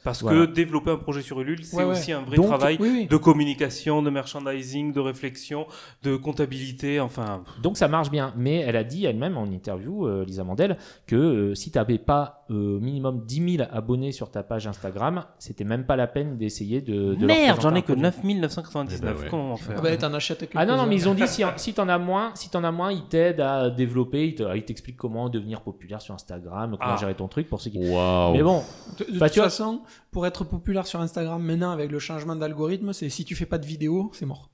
Parce 0.04 0.22
Voilà. 0.22 0.46
que 0.46 0.52
développer 0.52 0.90
un 0.90 0.96
projet 0.96 1.22
sur 1.22 1.40
Ulule, 1.40 1.64
c'est 1.64 1.76
Ouais, 1.76 1.84
ouais. 1.84 1.90
aussi 1.92 2.10
un 2.12 2.22
vrai 2.22 2.36
Donc, 2.36 2.46
travail 2.46 2.76
Oui, 2.80 2.90
oui. 2.92 3.06
de 3.06 3.16
communication, 3.16 4.02
de 4.02 4.10
merchandising, 4.10 4.92
de 4.92 5.00
réflexion, 5.00 5.66
de 6.02 6.16
comptabilité. 6.16 6.98
Enfin, 7.00 7.42
Donc 7.62 7.76
ça 7.76 7.86
marche 7.88 8.10
bien, 8.10 8.32
mais 8.36 8.56
elle 8.56 8.76
a 8.76 8.84
dit 8.84 9.04
elle-même 9.04 9.36
en 9.36 9.44
interview, 9.44 10.06
euh, 10.06 10.24
Lisa 10.24 10.42
Mandel, 10.44 10.76
que 11.06 11.14
euh, 11.16 11.54
si 11.54 11.70
tu 11.70 11.78
n'avais 11.78 11.98
pas 11.98 12.44
euh, 12.50 12.78
minimum 12.80 13.24
10 13.24 13.56
000 13.58 13.68
abonnés 13.72 14.12
sur 14.12 14.30
ta 14.30 14.42
page 14.42 14.66
Instagram, 14.66 15.24
c'était 15.38 15.64
même 15.64 15.86
pas 15.86 15.96
la 15.96 16.06
peine 16.06 16.36
d'essayer 16.36 16.80
de. 16.80 17.14
de 17.14 17.26
merde, 17.26 17.60
j'en 17.62 17.74
ai 17.74 17.82
que 17.82 17.92
projet. 17.92 18.00
9999. 18.02 18.98
Eh 19.00 19.04
ben 19.04 19.22
ouais. 19.22 19.28
Comment 19.30 19.56
faire 19.56 19.76
Ah 19.78 19.82
bah, 19.82 19.96
t'en 19.96 20.12
achètes 20.14 20.50
Ah 20.54 20.66
non, 20.66 20.76
non, 20.76 20.86
mais 20.86 20.96
ils 20.96 21.08
ont 21.08 21.14
dit 21.14 21.26
si, 21.28 21.42
si 21.56 21.74
t'en 21.74 21.88
as 21.88 21.98
moins, 21.98 22.32
si 22.34 22.50
t'en 22.50 22.64
as 22.64 22.72
moins, 22.72 22.92
ils 22.92 23.04
t'aident 23.06 23.40
à 23.40 23.70
développer, 23.70 24.26
ils 24.28 24.34
te- 24.34 24.56
ils 24.56 24.64
t'expliquent 24.64 24.96
comment 24.96 25.28
devenir 25.28 25.60
populaire 25.62 26.02
sur 26.02 26.14
Instagram, 26.14 26.76
comment 26.78 26.94
Ah. 26.94 26.96
gérer 26.98 27.14
ton 27.14 27.28
truc 27.28 27.48
pour 27.48 27.60
ceux 27.60 27.70
qui. 27.70 27.78
Waouh. 27.78 28.32
Mais 28.32 28.42
bon, 28.42 28.62
De, 28.98 29.04
de 29.12 29.18
Bah, 29.18 29.26
toute 29.26 29.34
tu 29.34 29.40
vois- 29.40 29.48
façon, 29.48 29.80
pour 30.10 30.26
être 30.26 30.44
populaire 30.44 30.86
sur 30.86 31.00
Instagram 31.00 31.42
maintenant 31.42 31.70
avec 31.70 31.90
le 31.90 31.98
changement 31.98 32.36
d'algorithme, 32.36 32.92
c'est 32.92 33.08
si 33.08 33.24
tu 33.24 33.34
fais 33.34 33.46
pas 33.46 33.58
de 33.58 33.66
vidéo, 33.66 34.10
c'est 34.14 34.26
mort. 34.26 34.48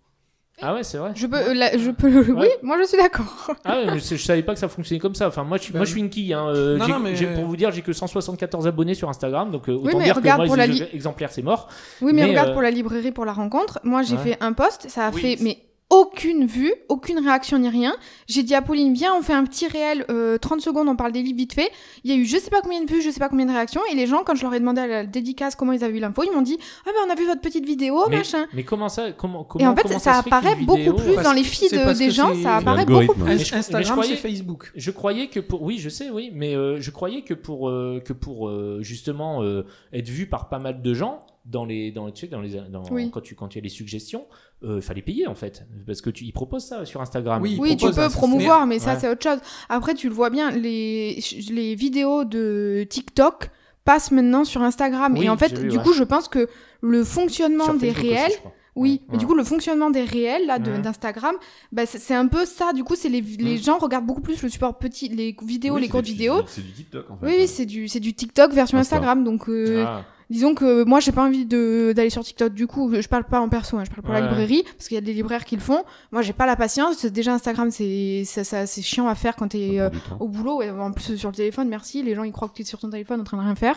ah 0.61 0.75
ouais, 0.75 0.83
c'est 0.83 0.99
vrai. 0.99 1.13
Je 1.15 1.27
peux, 1.29 1.37
euh, 1.37 1.55
la- 1.55 1.77
je 1.79 1.91
peux, 1.91 2.09
oui, 2.37 2.49
moi 2.63 2.77
je 2.81 2.87
suis 2.89 2.99
d'accord. 2.99 3.53
Ah 3.65 3.77
ouais, 3.79 3.87
mais 3.95 4.01
c'est- 4.01 4.17
je 4.17 4.25
savais 4.25 4.43
pas 4.43 4.55
que 4.55 4.59
ça 4.61 4.69
fonctionnait 4.69 4.99
comme 5.01 5.15
ça. 5.15 5.29
Enfin, 5.29 5.45
moi, 5.45 5.57
je 5.57 5.63
suis, 5.65 5.73
Ben, 5.73 5.79
moi, 5.79 5.85
je 5.87 5.91
suis 5.93 6.01
une 6.01 6.11
quille. 6.11 6.33
Hein. 6.35 6.49
euh, 6.49 6.77
non, 6.79 6.99
mais- 6.99 7.15
Pour 7.35 7.45
vous 7.45 7.57
dire, 7.57 7.71
j'ai 7.71 7.83
que 7.83 7.93
174 7.93 8.67
abonnés 8.67 8.95
sur 8.95 9.09
Instagram, 9.09 9.51
donc 9.53 9.69
euh, 9.69 9.73
Oui, 9.73 9.89
autant 9.89 9.99
mais 9.99 10.05
dire 10.05 10.15
que 10.17 10.21
moi, 10.37 10.47
pour 10.47 10.57
les 10.57 10.67
la 10.67 10.67
li- 10.67 10.85
exemplaires, 10.93 11.31
c'est 11.31 11.43
mort. 11.43 11.69
Oui, 12.01 12.13
mais, 12.13 12.23
Mais, 12.23 12.29
regarde 12.31 12.49
euh, 12.51 12.53
pour 12.55 12.63
la 12.63 12.71
librairie, 12.73 13.13
pour 13.13 13.25
la 13.25 13.33
rencontre. 13.33 13.79
Moi, 13.85 14.03
j'ai 14.03 14.17
ouais. 14.17 14.23
fait 14.23 14.37
un 14.41 14.53
post, 14.53 14.89
ça 14.89 15.07
a 15.07 15.11
Oui, 15.13 15.21
fait 15.21 15.37
mais 15.43 15.59
aucune 15.91 16.45
vue, 16.47 16.73
aucune 16.89 17.19
réaction 17.19 17.59
ni 17.59 17.69
rien. 17.69 17.95
J'ai 18.27 18.43
dit 18.43 18.55
à 18.55 18.61
Pauline, 18.61 18.93
viens, 18.93 19.15
on 19.15 19.23
fait 19.23 19.33
un 19.33 19.45
petit 19.45 19.67
réel, 19.67 20.05
euh, 20.11 20.37
30 20.37 20.61
secondes, 20.61 20.87
on 20.89 20.97
parle 20.97 21.13
des 21.13 21.23
livres 21.23 21.39
vite 21.39 21.55
fait. 21.55 21.71
Il 22.05 22.11
y 22.11 22.15
a 22.15 22.17
eu 22.17 22.27
je 22.27 22.37
sais 22.37 22.51
pas 22.51 22.61
combien 22.61 22.85
de 22.85 22.91
vues, 22.91 23.01
je 23.01 23.11
sais 23.11 23.21
pas 23.21 23.29
combien 23.31 23.47
de 23.47 23.53
réactions. 23.53 23.81
Et 23.91 23.95
les 23.95 24.07
gens, 24.07 24.23
quand 24.25 24.35
je 24.35 24.43
leur 24.43 24.53
ai 24.53 24.61
demandé 24.61 24.83
à 24.83 24.87
la 24.87 25.07
dédicace 25.07 25.55
comment 25.57 25.73
ils 25.73 25.83
avaient 25.83 25.97
eu 25.97 26.01
l'info, 26.01 26.23
ils 26.25 26.33
m'ont 26.33 26.43
dit, 26.43 26.59
ah 26.87 26.91
ben 26.93 27.09
on 27.09 27.11
a 27.11 27.15
vu 27.15 27.27
votre 27.27 27.41
petite 27.41 27.65
vidéo, 27.65 28.05
mais, 28.11 28.19
machin. 28.19 28.47
mais 28.53 28.65
comment 28.65 28.89
ça 28.91 29.13
comment, 29.13 29.45
comment 29.45 29.65
Et 29.65 29.69
en 29.69 29.75
fait, 29.75 29.83
comment 29.85 29.99
ça, 29.99 30.19
apparaît 30.19 30.57
beaucoup 30.57 30.95
plus 30.95 31.15
Parce 31.15 31.27
dans 31.27 31.33
les 31.33 31.45
feeds 31.45 31.71
des 31.99 32.11
gens, 32.11 32.35
ça 32.43 32.57
apparaît 32.57 32.85
beaucoup 32.85 33.15
plus. 33.15 33.25
Mais 33.25 33.33
je- 33.33 33.39
mais 33.39 33.45
je 33.45 33.55
Instagram, 33.55 34.01
c'est 34.03 34.17
Facebook. 34.17 34.73
Je 34.75 34.91
croyais 34.91 35.29
que 35.29 35.41
pour 35.41 35.63
oui, 35.63 35.79
je 35.79 35.89
sais, 35.89 36.11
oui, 36.11 36.31
mais 36.35 36.55
euh, 36.55 36.81
je 36.81 36.91
croyais 36.91 37.23
que 37.23 37.35
pour 37.35 37.69
euh, 37.71 38.03
que 38.05 38.13
pour 38.13 38.49
euh, 38.49 38.81
justement 38.83 39.43
euh, 39.43 39.65
être 39.93 40.09
vu 40.09 40.27
par 40.27 40.49
pas 40.49 40.59
mal 40.59 40.83
de 40.83 40.95
gens 40.95 41.25
dans 41.47 41.65
les 41.65 41.91
dans 41.93 42.11
tu 42.11 42.27
sais, 42.27 42.27
dans 42.27 42.41
les 42.43 42.61
dans, 42.69 42.83
Oui. 42.91 43.11
quand 43.11 43.21
tu 43.23 43.35
quand 43.35 43.49
tu 43.49 43.59
as 43.59 43.63
les 43.63 43.69
suggestions, 43.71 44.27
euh, 44.65 44.81
fallait 44.81 45.03
payer 45.03 45.27
en 45.29 45.35
fait 45.35 45.65
parce 45.87 46.01
que 46.01 46.11
tu 46.11 46.25
ils 46.25 46.33
proposent 46.33 46.65
ça 46.67 46.85
sur 46.85 47.01
Instagram. 47.01 47.41
Oui, 47.43 47.57
Oui, 47.61 47.77
tu 47.77 47.91
peux 47.91 48.09
promouvoir, 48.09 48.67
mais 48.67 48.79
ça, 48.79 48.99
c'est 48.99 49.09
autre 49.09 49.23
chose. 49.23 49.39
Après, 49.69 49.95
tu 49.95 50.09
le 50.09 50.15
vois 50.15 50.31
bien, 50.31 50.51
les, 50.51 51.21
les 51.51 51.75
vidéos 51.75 52.25
de 52.25 52.87
TikTok 52.89 53.51
passent 53.85 54.11
maintenant 54.11 54.45
sur 54.45 54.63
Instagram. 54.63 55.15
Oui, 55.17 55.27
et 55.27 55.29
en 55.31 55.37
fait, 55.37 55.57
vu, 55.57 55.69
du 55.69 55.77
ouais. 55.79 55.83
coup, 55.83 55.93
je 55.93 56.05
pense 56.05 56.29
que 56.29 56.49
le 56.81 57.05
fonctionnement 57.05 57.65
Sur 57.65 57.75
des 57.75 57.91
aussi, 57.91 58.01
réels, 58.01 58.33
oui, 58.77 59.01
Ouais, 59.03 59.07
mais 59.13 59.19
du 59.19 59.27
coup, 59.27 59.35
le 59.35 59.43
fonctionnement 59.45 59.91
des 59.91 60.05
réels 60.05 60.47
là 60.47 60.59
d'Instagram, 60.59 61.35
bah, 61.73 61.87
c'est 61.87 62.15
un 62.15 62.27
peu 62.29 62.45
ça. 62.45 62.73
Du 62.73 62.85
coup, 62.85 62.95
c'est 62.97 63.09
les, 63.09 63.21
les 63.23 63.57
gens 63.59 63.79
regardent 63.79 64.07
beaucoup 64.07 64.21
plus 64.21 64.43
le 64.43 64.49
support 64.49 64.77
petit, 64.79 65.09
les 65.09 65.35
vidéos, 65.43 65.75
Oui, 65.77 65.81
les 65.81 65.89
courtes 65.89 66.05
vidéos. 66.05 66.43
C'est 66.47 66.61
du 66.65 66.73
TikTok 66.73 67.11
en 67.11 67.17
fait. 67.17 67.27
Oui, 67.27 67.33
oui, 67.39 67.49
c'est 67.49 67.67
du, 67.67 67.89
c'est 67.89 67.99
du 68.01 68.13
TikTok 68.15 68.53
version 68.53 68.79
Insta. 68.79 68.97
Instagram. 68.97 69.25
Donc, 69.25 69.49
euh, 69.49 69.85
Ah. 69.87 70.05
Disons 70.31 70.55
que 70.55 70.85
moi, 70.85 71.01
j'ai 71.01 71.13
pas 71.13 71.25
envie 71.25 71.45
d'aller 71.47 72.11
sur 72.11 72.23
TikTok. 72.23 72.53
Du 72.53 72.67
coup, 72.67 72.93
je 72.95 73.09
parle 73.09 73.25
pas 73.25 73.41
en 73.41 73.49
perso, 73.49 73.77
hein, 73.79 73.85
je 73.85 73.91
parle 73.91 74.03
pour 74.03 74.13
la 74.13 74.21
librairie, 74.29 74.63
parce 74.77 74.89
qu'il 74.89 74.95
y 74.95 74.99
a 74.99 75.01
des 75.01 75.13
libraires 75.15 75.45
qui 75.45 75.55
le 75.57 75.61
font. 75.63 75.83
Moi, 76.13 76.23
j'ai 76.23 76.33
pas 76.33 76.47
la 76.47 76.57
patience. 76.57 77.05
Déjà, 77.07 77.33
Instagram, 77.35 77.71
c'est 77.71 78.23
ça, 78.25 78.45
ça- 78.45 78.67
c'est 78.67 78.83
chiant 78.83 79.09
à 79.09 79.15
faire 79.15 79.37
quand 79.37 79.49
t'es 79.49 79.81
euh, 79.81 79.91
au 80.21 80.29
boulot. 80.29 80.63
Et 80.63 80.71
en 80.71 80.93
plus, 80.93 81.17
sur 81.17 81.31
le 81.31 81.35
téléphone, 81.35 81.69
merci. 81.69 82.03
Les 82.03 82.15
gens, 82.15 82.25
ils 82.25 82.33
croient 82.33 82.49
que 82.49 82.55
t'es 82.55 82.65
sur 82.65 82.79
ton 82.79 82.91
téléphone 82.91 83.21
en 83.21 83.25
train 83.25 83.37
de 83.39 83.43
rien 83.43 83.55
faire. 83.55 83.77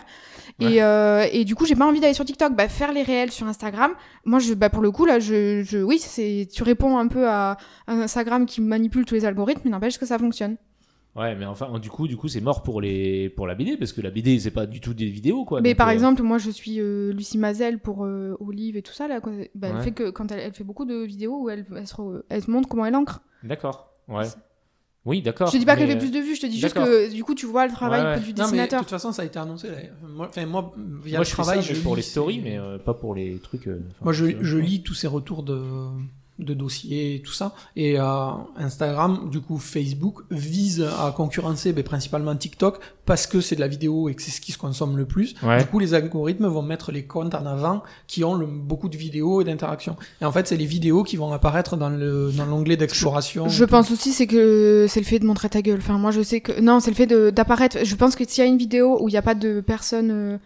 Ouais. 0.60 0.74
Et, 0.74 0.82
euh, 0.82 1.26
et 1.32 1.44
du 1.44 1.54
coup, 1.54 1.64
j'ai 1.66 1.74
pas 1.76 1.86
envie 1.86 2.00
d'aller 2.00 2.14
sur 2.14 2.24
TikTok. 2.24 2.54
Bah, 2.54 2.68
faire 2.68 2.92
les 2.92 3.02
réels 3.02 3.30
sur 3.30 3.46
Instagram. 3.46 3.92
Moi, 4.24 4.38
je, 4.38 4.54
bah, 4.54 4.68
pour 4.70 4.82
le 4.82 4.90
coup, 4.90 5.06
là, 5.06 5.20
je, 5.20 5.62
je 5.62 5.78
oui, 5.78 5.98
c'est, 5.98 6.48
tu 6.52 6.62
réponds 6.62 6.98
un 6.98 7.08
peu 7.08 7.28
à, 7.28 7.56
à 7.86 7.92
Instagram 7.92 8.46
qui 8.46 8.60
manipule 8.60 9.04
tous 9.04 9.14
les 9.14 9.24
algorithmes, 9.24 9.62
mais 9.64 9.70
n'empêche 9.70 9.98
que 9.98 10.06
ça 10.06 10.18
fonctionne. 10.18 10.56
Ouais, 11.14 11.34
mais 11.34 11.44
enfin 11.44 11.78
du 11.78 11.90
coup 11.90 12.08
du 12.08 12.16
coup 12.16 12.28
c'est 12.28 12.40
mort 12.40 12.62
pour 12.62 12.80
les 12.80 13.28
pour 13.28 13.46
la 13.46 13.54
BD 13.54 13.76
parce 13.76 13.92
que 13.92 14.00
la 14.00 14.10
BD 14.10 14.38
c'est 14.38 14.50
pas 14.50 14.64
du 14.64 14.80
tout 14.80 14.94
des 14.94 15.04
vidéos 15.10 15.44
quoi. 15.44 15.60
mais 15.60 15.74
par 15.74 15.88
euh, 15.88 15.92
exemple, 15.92 16.22
moi, 16.22 16.38
je 16.38 16.50
suis 16.50 16.80
euh, 16.80 17.12
Lucie 17.12 17.36
Mazel 17.36 17.78
pour 17.80 18.06
euh, 18.06 18.34
Olive 18.40 18.78
et 18.78 18.82
tout 18.82 18.94
ça. 18.94 19.08
Là, 19.08 19.20
quoi. 19.20 19.30
Bah, 19.54 19.68
Elle 19.76 19.82
fait 19.82 19.92
que 19.92 20.08
quand 20.08 20.32
elle, 20.32 20.40
elle 20.40 20.54
fait 20.54 20.64
beaucoup 20.64 20.86
de 20.86 20.94
vidéos 21.04 21.42
où 21.42 21.50
elle, 21.50 21.66
elle, 21.76 21.86
se 21.86 21.94
re- 21.96 22.22
elle 22.30 22.42
se 22.42 22.50
montre 22.50 22.66
comment 22.66 22.86
elle 22.86 22.96
encre. 22.96 23.20
D'accord. 23.42 23.90
Ouais. 24.08 24.24
Oui, 25.04 25.20
d'accord. 25.20 25.48
Je 25.48 25.52
te 25.52 25.56
dis 25.58 25.66
pas 25.66 25.74
mais, 25.74 25.80
qu'elle 25.80 25.90
fait 25.90 25.98
plus 25.98 26.12
de 26.12 26.18
vues, 26.20 26.34
je 26.36 26.40
te 26.42 26.46
dis 26.46 26.58
juste 26.60 26.74
que 26.74 27.12
du 27.12 27.24
coup, 27.24 27.34
tu 27.34 27.44
vois 27.44 27.66
le 27.66 27.72
travail 27.72 28.02
Ouais, 28.02 28.08
ouais. 28.14 28.20
du 28.20 28.28
Non, 28.28 28.28
mais 28.28 28.34
de 28.34 28.42
dessinateur. 28.44 28.80
toute 28.80 28.88
façon, 28.90 29.12
ça 29.12 29.20
a 29.22 29.24
été 29.26 29.38
annoncé. 29.38 29.68
là. 29.68 29.76
Moi, 30.08 30.28
enfin, 30.30 30.46
moi 30.46 30.72
via 30.76 31.18
Moi 31.18 31.18
le 31.18 31.24
je 31.24 31.28
fais 31.30 31.34
travail, 31.42 31.62
ça 31.62 31.68
mais 31.68 31.74
je 31.74 31.82
pour 31.82 31.94
lis 31.94 32.02
les 32.02 32.08
stories 32.08 32.40
mais 32.42 32.56
euh, 32.58 32.78
pas 32.78 32.94
pour 32.94 33.14
les 33.14 33.36
trucs. 33.40 33.66
euh, 33.66 33.82
Moi, 34.00 34.12
je 34.14 34.56
lis 34.56 34.82
tous 34.82 34.94
ces 34.94 35.08
retours 35.08 35.42
de, 35.42 35.60
de 36.38 36.54
dossiers 36.54 37.14
et 37.16 37.20
tout 37.22 37.32
ça. 37.32 37.54
Et 37.76 38.00
euh, 38.00 38.04
Instagram, 38.56 39.28
du 39.30 39.40
coup, 39.40 39.58
Facebook 39.58 40.22
vise 40.30 40.82
à 40.98 41.12
concurrencer 41.12 41.72
ben, 41.72 41.84
principalement 41.84 42.34
TikTok 42.34 42.78
parce 43.04 43.26
que 43.26 43.40
c'est 43.40 43.54
de 43.54 43.60
la 43.60 43.68
vidéo 43.68 44.08
et 44.08 44.14
que 44.14 44.22
c'est 44.22 44.30
ce 44.30 44.40
qui 44.40 44.50
se 44.52 44.58
consomme 44.58 44.96
le 44.96 45.04
plus. 45.04 45.34
Ouais. 45.42 45.58
Du 45.58 45.66
coup, 45.66 45.78
les 45.78 45.94
algorithmes 45.94 46.46
vont 46.46 46.62
mettre 46.62 46.90
les 46.90 47.04
comptes 47.04 47.34
en 47.34 47.44
avant 47.46 47.82
qui 48.06 48.24
ont 48.24 48.34
le- 48.34 48.46
beaucoup 48.46 48.88
de 48.88 48.96
vidéos 48.96 49.40
et 49.40 49.44
d'interactions. 49.44 49.96
Et 50.20 50.24
en 50.24 50.32
fait, 50.32 50.48
c'est 50.48 50.56
les 50.56 50.64
vidéos 50.66 51.02
qui 51.02 51.16
vont 51.16 51.32
apparaître 51.32 51.76
dans 51.76 51.90
le 51.90 52.32
dans 52.36 52.46
l'onglet 52.46 52.76
d'exploration. 52.76 53.48
Je 53.48 53.64
pense 53.64 53.90
aussi 53.90 54.12
c'est 54.12 54.26
que 54.26 54.86
c'est 54.88 55.00
le 55.00 55.06
fait 55.06 55.18
de 55.18 55.26
montrer 55.26 55.48
ta 55.48 55.62
gueule. 55.62 55.78
Enfin 55.78 55.98
moi 55.98 56.10
je 56.12 56.22
sais 56.22 56.40
que 56.40 56.60
non 56.60 56.80
c'est 56.80 56.90
le 56.90 56.96
fait 56.96 57.06
de- 57.06 57.30
d'apparaître. 57.30 57.78
Je 57.84 57.94
pense 57.94 58.16
que 58.16 58.24
s'il 58.26 58.42
y 58.42 58.46
a 58.46 58.50
une 58.50 58.58
vidéo 58.58 58.98
où 59.02 59.08
il 59.08 59.12
n'y 59.12 59.18
a 59.18 59.22
pas 59.22 59.34
de 59.34 59.60
personne 59.60 60.10
euh, 60.10 60.38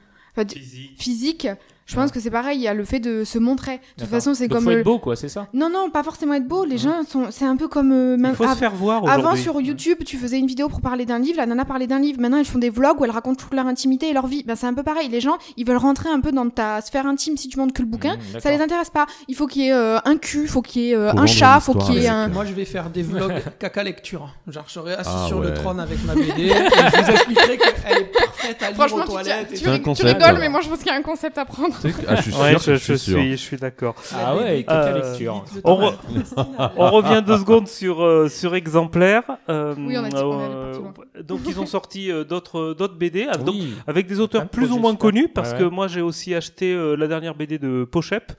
de- 0.44 0.54
physique, 0.98 1.46
je 1.86 1.94
pense 1.94 2.10
que 2.10 2.20
c'est 2.20 2.30
pareil. 2.30 2.58
Il 2.58 2.62
y 2.62 2.68
a 2.68 2.74
le 2.74 2.84
fait 2.84 3.00
de 3.00 3.24
se 3.24 3.38
montrer. 3.38 3.80
De 3.96 4.02
toute 4.02 4.10
façon 4.10 4.34
c'est 4.34 4.48
comme 4.48 4.64
faut 4.64 4.70
euh, 4.70 4.78
être 4.78 4.84
beau 4.84 4.98
quoi 4.98 5.16
c'est 5.16 5.28
ça? 5.28 5.46
non 5.54 5.70
non 5.70 5.88
pas 5.90 6.02
forcément 6.02 6.34
être 6.34 6.46
beau. 6.48 6.64
Les 6.64 6.78
gens 6.78 7.02
sont 7.08 7.26
c'est 7.30 7.44
un 7.44 7.56
peu 7.56 7.68
comme 7.68 7.92
euh, 7.92 8.16
Il 8.18 8.34
faut 8.34 8.46
se 8.46 8.54
faire 8.56 8.74
voir 8.74 9.08
avant 9.08 9.36
sur 9.36 9.60
YouTube 9.60 9.98
tu 10.04 10.16
faisais 10.18 10.38
une 10.38 10.46
vidéo 10.46 10.68
pour 10.68 10.80
parler 10.80 11.06
d'un 11.06 11.18
livre. 11.18 11.38
La 11.38 11.46
nana 11.46 11.64
parlait 11.64 11.86
d'un 11.86 12.00
livre. 12.00 12.20
Maintenant 12.20 12.38
ils 12.38 12.44
font 12.44 12.58
des 12.58 12.70
vlogs 12.70 13.00
où 13.00 13.04
elles 13.04 13.10
racontent 13.10 13.42
toute 13.42 13.54
leur 13.54 13.66
intimité 13.66 14.08
et 14.08 14.12
leur 14.12 14.26
vie. 14.26 14.42
Ben 14.44 14.56
c'est 14.56 14.66
un 14.66 14.74
peu 14.74 14.82
pareil. 14.82 15.08
Les 15.08 15.20
gens 15.20 15.38
ils 15.56 15.66
veulent 15.66 15.76
rentrer 15.76 16.08
un 16.08 16.20
peu 16.20 16.32
dans 16.32 16.48
ta 16.50 16.80
sphère 16.80 17.06
intime 17.06 17.36
si 17.36 17.48
tu 17.48 17.58
montres 17.58 17.72
que 17.74 17.82
le 17.82 17.88
bouquin. 17.88 18.16
Mmh, 18.16 18.40
Ça 18.40 18.50
les 18.50 18.60
intéresse 18.60 18.90
pas. 18.90 19.06
Il 19.28 19.34
faut 19.36 19.46
qu'il 19.46 19.62
y 19.62 19.68
ait 19.68 19.72
euh, 19.72 19.98
un 20.04 20.16
cul, 20.16 20.46
faut 20.48 20.62
qu'il 20.62 20.82
y 20.82 20.90
ait 20.90 20.94
euh, 20.96 21.12
un 21.12 21.26
chat, 21.26 21.54
une 21.56 21.60
faut 21.60 21.74
qu'il 21.74 21.94
y 21.94 22.04
ait 22.04 22.08
un. 22.08 22.28
Moi, 22.28 22.44
je 22.44 22.52
vais 22.52 22.64
faire 22.64 22.90
des 22.90 23.02
vlogs 23.02 23.42
caca 23.58 23.82
lecture. 23.82 24.28
Genre, 24.48 24.64
je 24.66 24.72
serai 24.72 24.94
assis 24.94 25.10
Ah 25.12 25.26
sur 25.28 25.40
le 25.40 25.54
trône 25.54 25.80
avec 25.80 26.04
ma 26.04 26.14
BD 26.16 26.46
et 26.46 26.48
je 26.48 27.02
vous 27.02 27.10
expliquerai 27.10 27.58
qu'elle 27.58 27.98
est 27.98 28.04
parfaite 28.12 28.62
à 28.62 28.66
lire 28.68 28.76
Franchement, 28.76 28.98
aux 28.98 29.02
tu, 29.02 29.08
toilettes. 29.08 29.52
et 29.52 29.56
tu- 29.56 30.04
rigoles, 30.04 30.38
mais 30.40 30.48
moi 30.48 30.60
je 30.62 30.68
pense 30.68 30.78
qu'il 30.78 30.88
y 30.88 30.90
a 30.90 30.94
un 30.94 31.02
concept 31.02 31.38
à 31.38 31.44
prendre. 31.44 31.75
Ah, 32.08 32.16
je 32.16 32.22
suis 32.22 32.32
sûr. 32.32 32.40
Ouais, 32.40 32.52
je, 32.52 32.58
je 32.58 32.76
suis 32.76 32.92
je 32.92 32.98
sûr. 32.98 33.18
suis, 33.18 33.30
je 33.32 33.36
suis 33.36 33.56
d'accord. 33.56 33.94
Ah 34.14 34.36
ouais, 34.36 34.64
caca 34.64 34.86
Euh, 34.96 35.10
lecture. 35.10 35.44
On, 35.64 35.74
re- 35.76 35.94
on 36.76 36.90
revient 36.90 37.22
deux 37.26 37.38
secondes 37.38 37.68
sur, 37.68 38.02
euh, 38.02 38.28
sur 38.28 38.54
exemplaire. 38.54 39.22
Euh, 39.48 39.74
Oui, 39.78 39.96
on 39.98 40.04
a 40.04 40.08
dit 40.10 41.22
donc 41.24 41.40
ils 41.46 41.58
ont 41.60 41.66
sorti 41.66 42.10
euh, 42.10 42.24
d'autres 42.24 42.74
d'autres 42.74 42.94
BD 42.96 43.26
donc, 43.44 43.56
avec 43.86 44.06
des 44.06 44.20
auteurs 44.20 44.48
plus 44.48 44.70
ou 44.72 44.78
moins 44.78 44.94
connus 44.96 45.28
parce 45.28 45.52
Ouais, 45.52 45.58
que 45.58 45.64
moi 45.64 45.88
j'ai 45.88 46.00
aussi 46.02 46.34
acheté 46.34 46.72
euh, 46.74 46.94
la 46.96 47.06
dernière 47.08 47.34
BD 47.34 47.58
de 47.58 47.84
Pochep. 47.84 48.32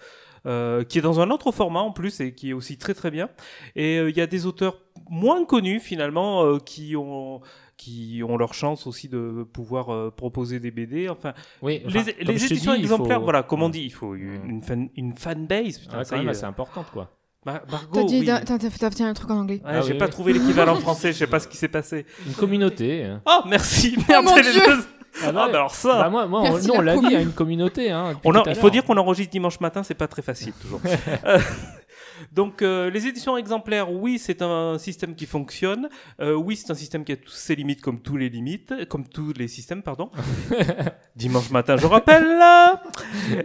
euh, 0.46 0.84
qui 0.84 1.00
est 1.00 1.02
dans 1.02 1.20
un 1.20 1.30
autre 1.32 1.52
format 1.52 1.82
en 1.82 1.92
plus 1.92 2.20
et 2.22 2.34
qui 2.34 2.52
est 2.52 2.54
aussi 2.54 2.78
très 2.78 2.94
très 2.94 3.12
bien. 3.12 3.28
Et 3.76 3.98
euh, 3.98 4.10
il 4.10 4.16
y 4.18 4.22
a 4.22 4.28
des 4.28 4.46
auteurs 4.46 4.78
moins 5.10 5.44
connus 5.46 5.80
finalement 5.82 6.44
euh, 6.46 6.58
qui 6.60 6.96
ont 6.96 7.42
qui 7.78 8.22
ont 8.28 8.38
leur 8.38 8.54
chance 8.56 8.88
aussi 8.88 9.08
de 9.08 9.46
pouvoir 9.54 9.94
euh, 9.94 10.12
proposer 10.16 10.60
des 10.60 10.72
BD. 10.72 11.08
Enfin, 11.10 11.34
Oui, 11.62 11.82
les, 11.86 12.00
enfin, 12.00 12.12
éditions 12.34 12.74
dis, 12.74 12.80
exemplaires, 12.82 13.18
faut- 13.20 13.24
voilà, 13.24 13.44
comme 13.44 13.62
on 13.64 13.70
dit, 13.70 13.84
il 13.84 13.94
faut 13.94 14.16
une, 14.16 14.42
une, 14.50 14.64
fan, 14.64 14.90
une 14.96 15.16
fanbase. 15.16 15.78
Putain, 15.80 16.00
Ouais, 16.00 16.04
ça 16.04 16.10
quand 16.12 16.16
y 16.18 16.20
même 16.26 16.28
est. 16.30 16.32
assez 16.32 16.46
importante 16.46 16.88
quoi. 16.92 17.12
Mar- 17.46 17.62
Margot, 17.72 18.04
dit, 18.06 18.20
oui. 18.22 18.26
t'as 18.46 18.90
dit 18.90 19.04
un 19.04 19.14
truc 19.14 19.30
en 19.30 19.38
anglais. 19.38 19.62
Ouais, 19.64 19.72
Ah 19.76 19.82
j'ai 19.82 19.94
oui, 19.94 19.98
pas 20.00 20.06
oui. 20.06 20.12
trouvé 20.12 20.34
l'équivalent 20.34 20.76
français, 20.82 21.14
je 21.14 21.18
sais 21.20 21.28
pas 21.28 21.40
ce 21.40 21.48
qui 21.48 21.56
s'est 21.56 21.68
passé. 21.70 22.06
Une 22.26 22.34
communauté. 22.34 23.04
hein. 23.06 23.22
Oh, 23.26 23.42
merci, 23.48 23.96
merde, 24.10 24.26
mon 24.26 24.34
c'est 24.36 24.44
les 24.44 24.52
Dieu. 24.52 24.62
deux. 24.66 24.84
Ah 25.20 25.28
Ah, 25.28 25.32
bah, 25.32 25.48
bah 25.52 25.58
alors 25.60 25.74
ça. 25.74 25.94
bah, 26.02 26.10
moi, 26.10 26.28
moi, 26.28 26.42
on- 26.44 26.58
nous 26.60 26.74
on 26.76 26.82
la 26.82 26.98
dit 26.98 27.16
à 27.16 27.22
une 27.22 27.32
communauté. 27.32 27.90
Hein, 27.92 28.20
On 28.26 28.34
a- 28.36 28.44
il 28.50 28.56
faut 28.56 28.70
dire 28.70 28.84
qu'on 28.84 28.98
enregistre 28.98 29.32
dimanche 29.32 29.60
matin, 29.62 29.82
c'est 29.84 29.94
pas 29.96 30.08
très 30.08 30.22
facile 30.22 30.54
toujours. 30.62 30.82
Euh, 31.26 31.40
Donc 32.32 32.62
euh, 32.62 32.90
les 32.90 33.08
éditions 33.08 33.38
exemplaires, 33.38 33.92
oui, 33.92 34.20
c'est 34.20 34.42
un 34.42 34.78
système 34.78 35.16
qui 35.16 35.26
fonctionne. 35.26 35.90
Euh, 36.22 36.34
oui, 36.34 36.56
c'est 36.56 36.72
un 36.72 36.76
système 36.76 37.04
qui 37.04 37.12
a 37.14 37.18
tous 37.18 37.32
ses 37.32 37.56
limites 37.56 37.82
comme 37.82 38.00
tous 38.02 38.18
les 38.18 38.30
limites, 38.30 38.88
comme 38.90 39.08
tous 39.08 39.34
les 39.38 39.48
systèmes, 39.48 39.82
pardon. 39.84 40.12
dimanche 41.16 41.50
matin, 41.52 41.78
je 41.78 41.88
rappelle. 41.88 42.24
là. 42.26 42.82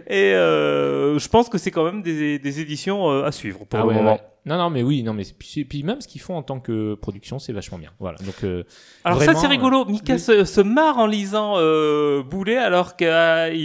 Et 0.07 0.33
euh, 0.33 1.17
je 1.19 1.27
pense 1.29 1.49
que 1.49 1.57
c'est 1.57 1.71
quand 1.71 1.85
même 1.85 2.01
des, 2.01 2.39
des 2.39 2.59
éditions 2.59 3.09
à 3.23 3.31
suivre 3.31 3.65
pour 3.65 3.79
Ah 3.79 3.83
le 3.83 3.87
ouais, 3.87 3.95
moment. 3.95 4.13
ouais. 4.13 4.21
Non, 4.45 4.57
non, 4.57 4.69
mais 4.69 4.83
oui, 4.83 5.03
non, 5.03 5.13
mais 5.13 5.23
c'est- 5.23 5.37
puis, 5.37 5.63
puis 5.63 5.83
même 5.83 6.01
ce 6.01 6.07
qu'ils 6.07 6.19
font 6.19 6.35
en 6.35 6.43
tant 6.43 6.59
que 6.59 6.95
production, 6.95 7.39
c'est 7.39 7.53
vachement 7.53 7.77
bien. 7.77 7.91
Voilà. 7.99 8.17
Donc, 8.25 8.43
euh, 8.43 8.63
Alors 9.05 9.17
Vraiment, 9.17 9.33
ça 9.33 9.39
c'est 9.39 9.47
rigolo. 9.47 9.85
Mika 9.85 10.13
oui. 10.15 10.19
se, 10.19 10.43
se 10.43 10.59
marre 10.59 10.97
en 10.97 11.05
lisant 11.05 11.53
euh, 11.57 12.23
Boulet 12.23 12.57
alors 12.57 12.97
qu'il 12.97 13.07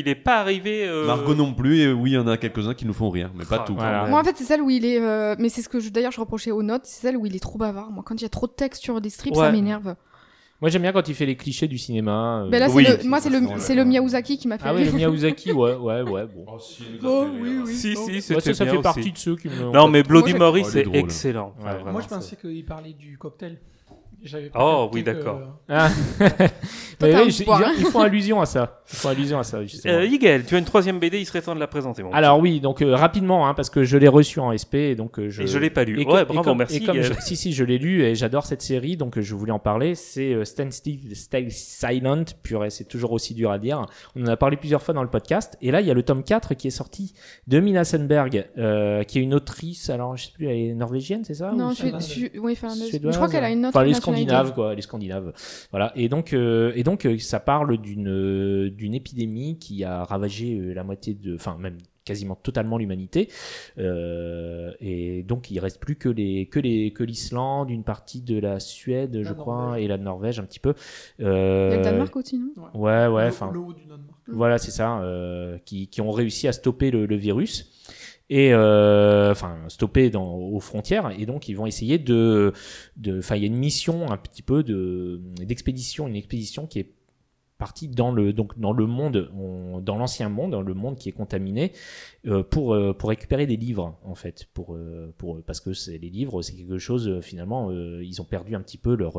n'est 0.06 0.14
pas 0.14 0.36
arrivé. 0.38 0.86
euh, 0.86 1.05
Margot 1.06 1.34
non 1.34 1.52
plus, 1.52 1.80
et 1.80 1.92
oui, 1.92 2.10
il 2.12 2.14
y 2.14 2.18
en 2.18 2.28
a 2.28 2.36
quelques-uns 2.36 2.74
qui 2.74 2.86
nous 2.86 2.92
font 2.92 3.10
rire, 3.10 3.30
mais 3.34 3.44
pas 3.44 3.59
Ah, 3.62 3.64
tout. 3.66 3.74
voilà. 3.74 4.06
Moi, 4.06 4.20
en 4.20 4.24
fait, 4.24 4.36
c'est 4.36 4.44
celle 4.44 4.62
où 4.62 4.70
il 4.70 4.84
est. 4.84 5.00
euh, 5.00 5.34
Mais 5.40 5.48
c'est 5.48 5.62
ce 5.62 5.68
que 5.68 5.80
je- 5.80 5.88
d'ailleurs 5.90 6.12
je 6.12 6.20
reprochais 6.20 6.52
aux 6.52 6.62
notes, 6.62 6.82
c'est 6.84 7.00
celle 7.02 7.16
où 7.16 7.26
il 7.26 7.34
est 7.34 7.40
trop 7.40 7.59
bavard. 7.59 7.90
Moi, 7.90 8.05
quand 8.06 8.14
il 8.14 8.22
y 8.22 8.26
a 8.26 8.28
trop 8.28 8.46
de 8.46 8.52
texte 8.52 8.82
sur 8.82 9.00
des 9.00 9.10
strips, 9.10 9.34
Ouais. 9.34 9.46
ça 9.46 9.50
m'énerve. 9.52 9.96
Moi 10.60 10.70
j'aime 10.70 10.82
bien 10.82 10.93
quand 10.93 11.09
il 11.09 11.14
fait 11.14 11.26
les 11.26 11.36
clichés 11.36 11.68
du 11.68 11.78
cinéma. 11.78 12.43
euh, 12.44 12.48
Mais 12.51 12.59
là, 12.59 12.68
c'est 12.68 12.74
oui. 12.74 12.85
le... 12.89 13.09
moi, 13.09 13.20
c'est 13.20 13.30
le, 13.30 13.40
c'est 13.59 13.74
le 13.74 13.85
Miyazaki 13.85 14.39
qui 14.39 14.48
m'a 14.48 14.59
fait 14.59 14.64
Ah 14.66 14.74
oui, 14.74 14.85
le. 14.85 14.93
Miyazaki, 14.93 15.52
ouais, 15.52 15.74
ouais, 15.80 16.02
ouais, 16.02 16.26
bon. 16.26 16.44
Oh, 17.05 17.26
oui, 17.40 17.60
oui. 17.64 17.74
Si 17.74 17.94
si, 17.94 17.98
Ouais, 18.12 18.20
c'était 18.20 18.52
ça, 18.55 18.55
ça 18.55 18.64
bien 18.64 18.72
fait 18.72 18.78
aussi. 18.78 18.82
partie 18.82 19.12
de 19.12 19.18
ceux 19.18 19.36
qui 19.36 19.48
me. 19.48 19.72
Non 19.72 19.89
mais 19.89 20.02
Bloody 20.02 20.35
Mary 20.35 20.62
Oh, 20.64 20.68
c'est 20.70 20.86
excellent. 20.94 21.55
Ouais. 21.62 21.93
Moi, 21.93 22.01
je 22.02 22.09
pensais 22.09 22.36
qu'il 22.36 22.64
parlait 22.64 22.93
du 22.93 23.16
cocktail. 23.18 23.59
J'avais 24.22 24.50
Oh, 24.58 24.90
oui, 24.92 25.02
que- 25.02 25.06
d'accord. 25.10 25.40
Ah. 25.68 25.88
Mais 27.00 27.14
oui, 27.14 27.30
j'ai- 27.30 27.44
point, 27.44 27.60
ils, 27.76 27.80
ils 27.82 27.86
font 27.86 28.00
allusion 28.02 28.40
à 28.40 28.46
ça. 28.46 28.80
Ils 28.90 28.96
font 28.96 29.08
allusion 29.10 29.38
à 29.38 29.44
ça, 29.44 29.62
justement. 29.62 29.94
Euh, 29.94 30.04
Yigel, 30.06 30.44
tu 30.44 30.54
as 30.56 30.58
une 30.58 30.64
troisième 30.64 30.98
BD, 30.98 31.20
il 31.20 31.26
serait 31.26 31.42
temps 31.42 31.54
de 31.54 31.60
la 31.60 31.66
présenter. 31.68 32.02
Mon 32.02 32.10
Alors 32.12 32.38
oui, 32.40 32.58
donc 32.58 32.82
euh, 32.82 32.96
rapidement, 32.96 33.46
hein, 33.46 33.54
parce 33.54 33.70
que 33.70 33.84
je 33.84 33.96
l'ai 33.98 34.08
reçu 34.08 34.40
en 34.40 34.56
SP, 34.56 34.74
et 34.76 34.94
donc 34.96 35.18
euh, 35.18 35.28
je. 35.28 35.42
Et 35.42 35.46
je 35.46 35.58
l'ai 35.58 35.70
pas 35.70 35.84
lu. 35.84 36.00
Et 36.00 36.06
Ouais, 36.06 36.24
bravo, 36.24 36.40
et 36.40 36.44
comme- 36.44 36.58
merci, 36.58 36.78
et 36.78 36.84
comme 36.86 37.00
je- 37.02 37.12
si 37.20 37.36
si, 37.36 37.52
je 37.52 37.62
l'ai 37.64 37.78
lu 37.78 38.02
et 38.02 38.14
j'adore 38.16 38.46
cette 38.46 38.62
série, 38.62 38.96
donc 38.96 39.18
euh, 39.18 39.22
je 39.22 39.34
voulais 39.34 39.52
en 39.52 39.58
parler. 39.60 39.94
C'est 39.94 40.32
euh, 40.32 40.44
Stand 40.44 40.72
Still, 40.72 41.14
Stay 41.14 41.46
Silent. 41.50 42.24
Purée, 42.42 42.70
c'est 42.70 42.84
toujours 42.88 43.12
aussi 43.12 43.34
dur 43.34 43.50
à 43.52 43.58
dire. 43.58 43.86
On 44.16 44.24
en 44.24 44.28
a 44.28 44.36
parlé 44.36 44.56
plusieurs 44.56 44.82
fois 44.82 44.94
dans 44.94 45.02
le 45.02 45.10
podcast. 45.10 45.56
Et 45.62 45.70
là, 45.70 45.80
il 45.80 45.86
y 45.86 45.90
a 45.90 45.94
le 45.94 46.02
tome 46.02 46.24
4 46.24 46.54
qui 46.54 46.66
est 46.68 46.70
sorti 46.70 47.12
de 47.46 47.60
Mina 47.60 47.84
Sundberg, 47.84 48.46
euh, 48.58 49.04
qui 49.04 49.18
est 49.18 49.22
une 49.22 49.34
autrice. 49.34 49.90
Alors, 49.90 50.16
je 50.16 50.24
sais 50.26 50.32
plus, 50.32 50.46
elle 50.48 50.56
est 50.56 50.74
norvégienne, 50.74 51.22
c'est 51.24 51.34
ça 51.34 51.52
Non, 51.52 51.68
ou- 51.68 51.70
je 51.70 52.00
suis. 52.00 52.30
je 52.32 52.40
Oui. 52.40 52.56
Suédoise. 52.56 53.12
Je 53.14 53.18
crois 53.18 53.28
qu'elle 53.28 53.44
a 53.44 53.50
une 53.50 53.66
autre 53.66 53.76
Enfin. 53.76 54.07
Scandinaves, 54.12 54.55
quoi, 54.55 54.74
les 54.74 54.82
Scandinaves. 54.82 55.32
Voilà. 55.70 55.93
Et 55.97 56.09
donc, 56.09 56.32
euh, 56.32 56.72
et 56.74 56.82
donc, 56.82 57.06
euh, 57.06 57.18
ça 57.18 57.40
parle 57.40 57.78
d'une 57.78 58.09
euh, 58.09 58.70
d'une 58.70 58.94
épidémie 58.94 59.59
qui 59.59 59.85
a 59.85 60.05
ravagé 60.05 60.72
la 60.74 60.85
moitié 60.85 61.14
de, 61.14 61.35
enfin 61.35 61.56
même 61.59 61.78
quasiment 62.05 62.36
totalement 62.36 62.78
l'humanité. 62.78 63.28
Euh, 63.76 64.72
et 64.80 65.22
donc 65.24 65.51
il 65.51 65.59
reste 65.60 65.78
plus 65.78 65.97
que 65.97 66.09
les 66.09 66.47
que 66.47 66.59
les 66.59 66.90
que 66.93 67.05
l'Islande, 67.05 67.70
une 67.70 67.85
partie 67.85 68.22
de 68.22 68.39
la 68.39 68.60
Suède, 68.60 69.20
je 69.22 69.32
crois, 69.35 69.56
Norvège. 69.56 69.85
et 69.85 69.89
la 69.89 69.98
Norvège 69.98 70.40
un 70.40 70.44
petit 70.44 70.59
peu. 70.60 70.72
Il 71.18 71.24
y 71.24 71.28
a 71.28 71.30
Euh, 71.30 71.76
le 71.76 71.82
Danemark 71.82 72.16
aussi, 72.16 72.39
non? 72.39 72.51
Ouais, 72.74 73.06
ouais, 73.09 73.26
enfin. 73.28 73.51
le 73.52 73.59
haut 73.60 73.72
du 73.74 73.82
Danemark. 73.85 74.18
Voilà, 74.26 74.59
c'est 74.59 74.70
ça, 74.70 75.01
euh, 75.01 75.59
qui, 75.64 75.89
qui 75.89 76.01
ont 76.01 76.10
réussi 76.10 76.48
à 76.48 76.52
stopper 76.52 76.90
le, 76.90 77.06
le 77.06 77.16
virus 77.16 77.70
et 78.30 78.52
euh, 78.52 79.30
enfin 79.30 79.56
stopper 79.68 80.10
dans, 80.10 80.34
aux 80.34 80.60
frontières. 80.60 81.12
Et 81.18 81.26
donc 81.26 81.48
ils 81.48 81.55
vont 81.55 81.66
essayer 81.66 81.98
de 81.98 82.52
de 82.96 83.18
enfin 83.18 83.36
il 83.36 83.42
y 83.42 83.44
a 83.44 83.48
une 83.48 83.56
mission 83.56 84.10
un 84.10 84.16
petit 84.16 84.42
peu 84.42 84.62
de 84.62 85.20
d'expédition 85.40 86.09
une 86.09 86.16
expédition 86.16 86.66
qui 86.66 86.80
est 86.80 86.97
partie 87.59 87.89
dans 87.89 88.12
le 88.12 88.32
donc 88.32 88.59
dans 88.59 88.72
le 88.72 88.86
monde 88.86 89.30
on- 89.36 89.80
dans 89.80 89.97
l'ancien 89.97 90.28
monde 90.28 90.52
dans 90.52 90.62
le 90.62 90.74
monde 90.74 90.97
qui 90.97 91.09
est 91.09 91.12
contaminé 91.12 91.72
euh, 92.26 92.43
pour 92.44 92.72
euh, 92.72 92.93
pour 92.94 93.09
récupérer 93.09 93.47
des 93.47 93.56
livres 93.56 93.98
en 94.05 94.14
fait 94.14 94.47
pour 94.55 94.74
euh, 94.74 95.12
pour 95.18 95.40
parce 95.43 95.60
que 95.60 95.72
c'est 95.72 95.98
les 95.98 96.09
livres 96.10 96.40
c'est 96.43 96.55
quelque 96.55 96.78
chose 96.78 97.18
finalement 97.20 97.70
euh, 97.70 98.02
ils 98.05 98.20
ont 98.22 98.24
perdu 98.24 98.55
un 98.55 98.60
petit 98.60 98.78
peu 98.78 98.94
leur 98.97 99.14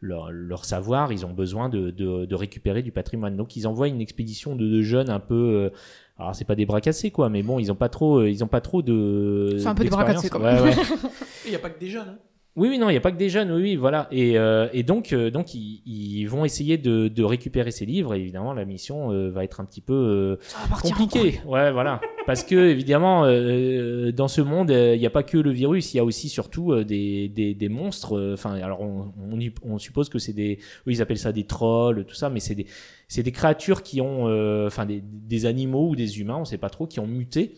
leur, 0.00 0.32
leur 0.32 0.64
savoir, 0.64 1.12
ils 1.12 1.24
ont 1.24 1.32
besoin 1.32 1.68
de, 1.68 1.90
de, 1.90 2.24
de 2.24 2.34
récupérer 2.34 2.82
du 2.82 2.90
patrimoine. 2.90 3.36
Donc 3.36 3.54
ils 3.54 3.68
envoient 3.68 3.86
une 3.86 4.00
expédition 4.00 4.56
de, 4.56 4.66
de 4.66 4.82
jeunes 4.82 5.10
un 5.10 5.20
peu, 5.20 5.34
euh, 5.34 5.70
alors 6.18 6.34
c'est 6.34 6.44
pas 6.44 6.56
des 6.56 6.66
bras 6.66 6.80
cassés 6.80 7.12
quoi, 7.12 7.28
mais 7.28 7.44
bon 7.44 7.60
ils 7.60 7.70
ont 7.70 7.76
pas 7.76 7.88
trop, 7.88 8.24
ils 8.24 8.42
ont 8.42 8.48
pas 8.48 8.60
trop 8.60 8.82
de. 8.82 9.54
C'est 9.58 9.66
un 9.68 9.74
peu 9.76 9.84
des 9.84 9.90
bras 9.90 10.04
cassés, 10.04 10.28
quand 10.28 10.40
Ouais. 10.40 10.72
Il 11.46 11.50
n'y 11.50 11.56
a 11.56 11.60
pas 11.60 11.70
que 11.70 11.78
des 11.78 11.88
jeunes. 11.88 12.08
hein. 12.08 12.18
Oui, 12.54 12.68
oui, 12.68 12.78
non, 12.78 12.90
il 12.90 12.92
n'y 12.92 12.98
a 12.98 13.00
pas 13.00 13.12
que 13.12 13.16
des 13.16 13.30
jeunes, 13.30 13.50
oui, 13.50 13.62
oui, 13.62 13.76
voilà. 13.76 14.08
Et, 14.10 14.36
euh, 14.36 14.68
et 14.74 14.82
donc, 14.82 15.14
euh, 15.14 15.30
donc 15.30 15.54
ils, 15.54 15.80
ils 15.86 16.26
vont 16.26 16.44
essayer 16.44 16.76
de, 16.76 17.08
de 17.08 17.24
récupérer 17.24 17.70
ces 17.70 17.86
livres. 17.86 18.14
Et 18.14 18.20
évidemment, 18.20 18.52
la 18.52 18.66
mission 18.66 19.10
euh, 19.10 19.30
va 19.30 19.42
être 19.42 19.60
un 19.60 19.64
petit 19.64 19.80
peu 19.80 19.94
euh, 19.94 20.36
compliquée. 20.82 21.40
Ouais, 21.46 21.72
voilà. 21.72 21.98
Parce 22.26 22.44
que 22.44 22.54
évidemment, 22.54 23.24
euh, 23.24 24.12
dans 24.12 24.28
ce 24.28 24.42
monde, 24.42 24.70
euh, 24.70 24.94
il 24.94 25.00
n'y 25.00 25.06
a 25.06 25.10
pas 25.10 25.22
que 25.22 25.38
le 25.38 25.50
virus, 25.50 25.94
il 25.94 25.96
y 25.96 26.00
a 26.00 26.04
aussi 26.04 26.28
surtout 26.28 26.72
euh, 26.72 26.84
des, 26.84 27.28
des, 27.30 27.54
des 27.54 27.68
monstres. 27.70 28.18
euh, 28.18 28.34
Enfin, 28.34 28.52
alors 28.56 28.82
on, 28.82 29.12
on, 29.18 29.38
on 29.64 29.78
suppose 29.78 30.10
que 30.10 30.18
c'est 30.18 30.34
des, 30.34 30.58
eux, 30.86 30.92
ils 30.92 31.00
appellent 31.00 31.16
ça 31.18 31.32
des 31.32 31.44
trolls, 31.44 32.04
tout 32.04 32.14
ça, 32.14 32.28
mais 32.28 32.40
c'est 32.40 32.54
des, 32.54 32.66
c'est 33.08 33.22
des 33.22 33.32
créatures 33.32 33.82
qui 33.82 34.02
ont, 34.02 34.28
euh, 34.28 34.66
enfin, 34.66 34.84
des, 34.84 35.02
des 35.02 35.46
animaux 35.46 35.88
ou 35.88 35.96
des 35.96 36.20
humains, 36.20 36.36
on 36.36 36.44
sait 36.44 36.58
pas 36.58 36.70
trop, 36.70 36.86
qui 36.86 37.00
ont 37.00 37.06
muté 37.06 37.54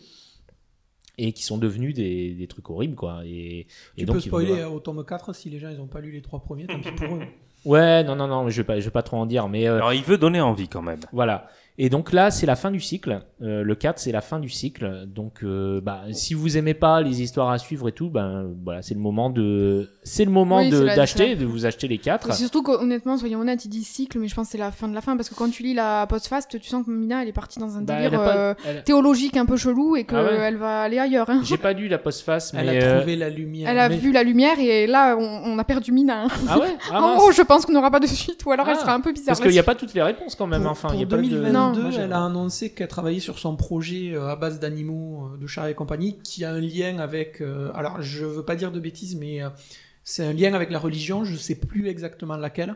et 1.17 1.31
qui 1.33 1.43
sont 1.43 1.57
devenus 1.57 1.93
des, 1.93 2.33
des 2.33 2.47
trucs 2.47 2.69
horribles, 2.69 2.95
quoi. 2.95 3.21
Et, 3.25 3.67
Tu 3.95 4.01
et 4.01 4.05
peux 4.05 4.13
donc, 4.13 4.15
vont 4.15 4.21
spoiler 4.21 4.63
au 4.63 4.79
tome 4.79 5.03
4 5.05 5.33
si 5.33 5.49
les 5.49 5.59
gens 5.59 5.69
ils 5.69 5.79
ont 5.79 5.87
pas 5.87 6.01
lu 6.01 6.11
les 6.11 6.21
trois 6.21 6.39
premiers, 6.41 6.67
tant 6.67 6.79
pis 6.79 6.91
pour 6.91 7.15
eux. 7.15 7.21
Ouais, 7.65 8.03
non, 8.03 8.15
non, 8.15 8.27
non, 8.27 8.47
je 8.49 8.57
vais 8.57 8.63
pas, 8.63 8.79
je 8.79 8.85
vais 8.85 8.91
pas 8.91 9.01
trop 9.01 9.17
en 9.17 9.25
dire, 9.25 9.47
mais 9.49 9.67
euh, 9.67 9.77
Alors 9.77 9.93
il 9.93 10.03
veut 10.03 10.17
donner 10.19 10.39
envie 10.39 10.67
quand 10.67 10.83
même. 10.83 10.99
voilà. 11.11 11.47
Et 11.77 11.89
donc 11.89 12.13
là, 12.13 12.31
c'est 12.31 12.45
la 12.45 12.55
fin 12.55 12.71
du 12.71 12.79
cycle. 12.79 13.19
Euh, 13.41 13.61
le 13.61 13.75
4, 13.75 13.99
c'est 13.99 14.13
la 14.13 14.21
fin 14.21 14.39
du 14.39 14.47
cycle. 14.47 15.03
Donc, 15.07 15.43
euh, 15.43 15.81
bah, 15.81 16.03
si 16.13 16.33
vous 16.33 16.55
aimez 16.57 16.73
pas 16.73 17.01
les 17.01 17.21
histoires 17.21 17.49
à 17.49 17.57
suivre 17.57 17.89
et 17.89 17.91
tout, 17.91 18.09
ben 18.09 18.45
voilà, 18.63 18.81
c'est 18.81 18.93
le 18.93 19.01
moment 19.01 19.29
de, 19.29 19.89
c'est 20.03 20.23
le 20.23 20.31
moment 20.31 20.59
Oui, 20.59 20.69
d'acheter, 20.69 21.35
de 21.35 21.45
vous 21.45 21.65
acheter 21.65 21.89
les 21.89 21.97
quatre. 21.97 22.29
Et 22.29 22.33
surtout 22.33 22.63
qu'honnêtement, 22.63 23.17
soyons 23.17 23.39
honnêtes, 23.41 23.65
il 23.65 23.69
dit 23.69 23.83
cycle, 23.83 24.19
mais 24.19 24.29
je 24.29 24.35
pense 24.35 24.47
que 24.47 24.51
c'est 24.53 24.57
la 24.57 24.71
fin 24.71 24.87
de 24.87 24.93
la 24.95 25.01
fin 25.01 25.17
parce 25.17 25.27
que 25.27 25.35
quand 25.35 25.49
tu 25.49 25.63
lis 25.63 25.73
la 25.73 26.07
postface, 26.07 26.47
tu 26.47 26.61
sens 26.61 26.85
que 26.85 26.91
Mina 26.91 27.23
elle 27.23 27.27
est 27.27 27.33
partie 27.33 27.59
dans 27.59 27.75
un 27.75 27.81
Bah, 27.81 27.95
délire 28.01 28.11
pas- 28.23 28.37
euh, 28.37 28.53
elle- 28.65 28.83
théologique 28.85 29.35
un 29.35 29.45
peu 29.45 29.57
chelou 29.57 29.97
et 29.97 30.05
qu'elle 30.05 30.17
Ah 30.19 30.23
ouais. 30.23 30.51
va 30.53 30.81
aller 30.83 30.97
ailleurs. 30.99 31.29
hein. 31.29 31.41
J'ai 31.43 31.57
pas 31.57 31.73
lu 31.73 31.89
la 31.89 31.97
postface, 31.97 32.53
mais 32.53 32.61
Elle 32.61 32.69
a 32.69 32.85
euh, 32.87 32.97
trouvé 32.99 33.17
la 33.17 33.29
lumière. 33.29 33.69
Elle 33.69 33.79
a 33.79 33.89
Mais- 33.89 33.97
vu 33.97 34.13
la 34.13 34.23
lumière 34.23 34.57
et 34.59 34.87
là 34.87 35.17
on, 35.19 35.41
on 35.43 35.59
a 35.59 35.63
perdu 35.65 35.91
Mina. 35.91 36.23
hein. 36.23 36.27
ah 36.47 36.57
ouais, 36.57 36.67
ah, 36.89 36.97
en 36.99 37.01
mince. 37.01 37.17
gros, 37.19 37.31
je 37.33 37.41
pense 37.41 37.65
qu'on 37.65 37.73
n'aura 37.73 37.91
pas 37.91 37.99
de 37.99 38.07
suite 38.07 38.45
ou 38.45 38.51
alors 38.53 38.65
elle 38.69 38.77
Ah, 38.77 38.81
sera 38.81 38.93
un 38.93 39.01
peu 39.01 39.11
bizarre. 39.11 39.27
parce 39.27 39.41
qu'il 39.41 39.51
n'y 39.51 39.59
a 39.59 39.63
pas 39.63 39.75
toutes 39.75 39.93
les 39.93 40.01
réponses 40.01 40.35
quand 40.35 40.47
même. 40.47 40.61
Pour, 40.61 40.71
enfin, 40.71 40.87
il 40.93 41.01
y 41.01 41.03
a 41.03 41.05
pas 41.05 41.17
de- 41.17 41.64
2022, 41.73 41.77
Non. 41.81 41.81
Moi, 41.83 41.91
j'ai- 41.91 42.01
elle 42.03 42.13
a 42.13 42.25
annoncé 42.25 42.69
qu'elle 42.71 42.87
travaillait 42.87 43.19
sur 43.19 43.39
son 43.39 43.55
projet 43.55 44.11
euh, 44.13 44.29
à 44.29 44.35
base 44.35 44.59
d'animaux, 44.59 45.29
euh, 45.33 45.37
de 45.37 45.47
chats 45.47 45.69
et 45.69 45.73
compagnie, 45.73 46.17
qui 46.23 46.43
a 46.45 46.51
un 46.51 46.59
lien 46.61 46.99
avec. 46.99 47.41
euh, 47.41 47.71
alors, 47.75 48.01
je 48.01 48.25
veux 48.25 48.43
pas 48.43 48.55
dire 48.55 48.71
de 48.71 48.79
bêtises, 48.79 49.15
mais 49.15 49.41
euh, 49.43 49.49
c'est 50.03 50.23
un 50.25 50.33
lien 50.33 50.53
avec 50.53 50.69
la 50.69 50.77
religion. 50.79 51.23
Je 51.25 51.35
sais 51.35 51.55
plus 51.55 51.87
exactement 51.87 52.37
laquelle. 52.37 52.75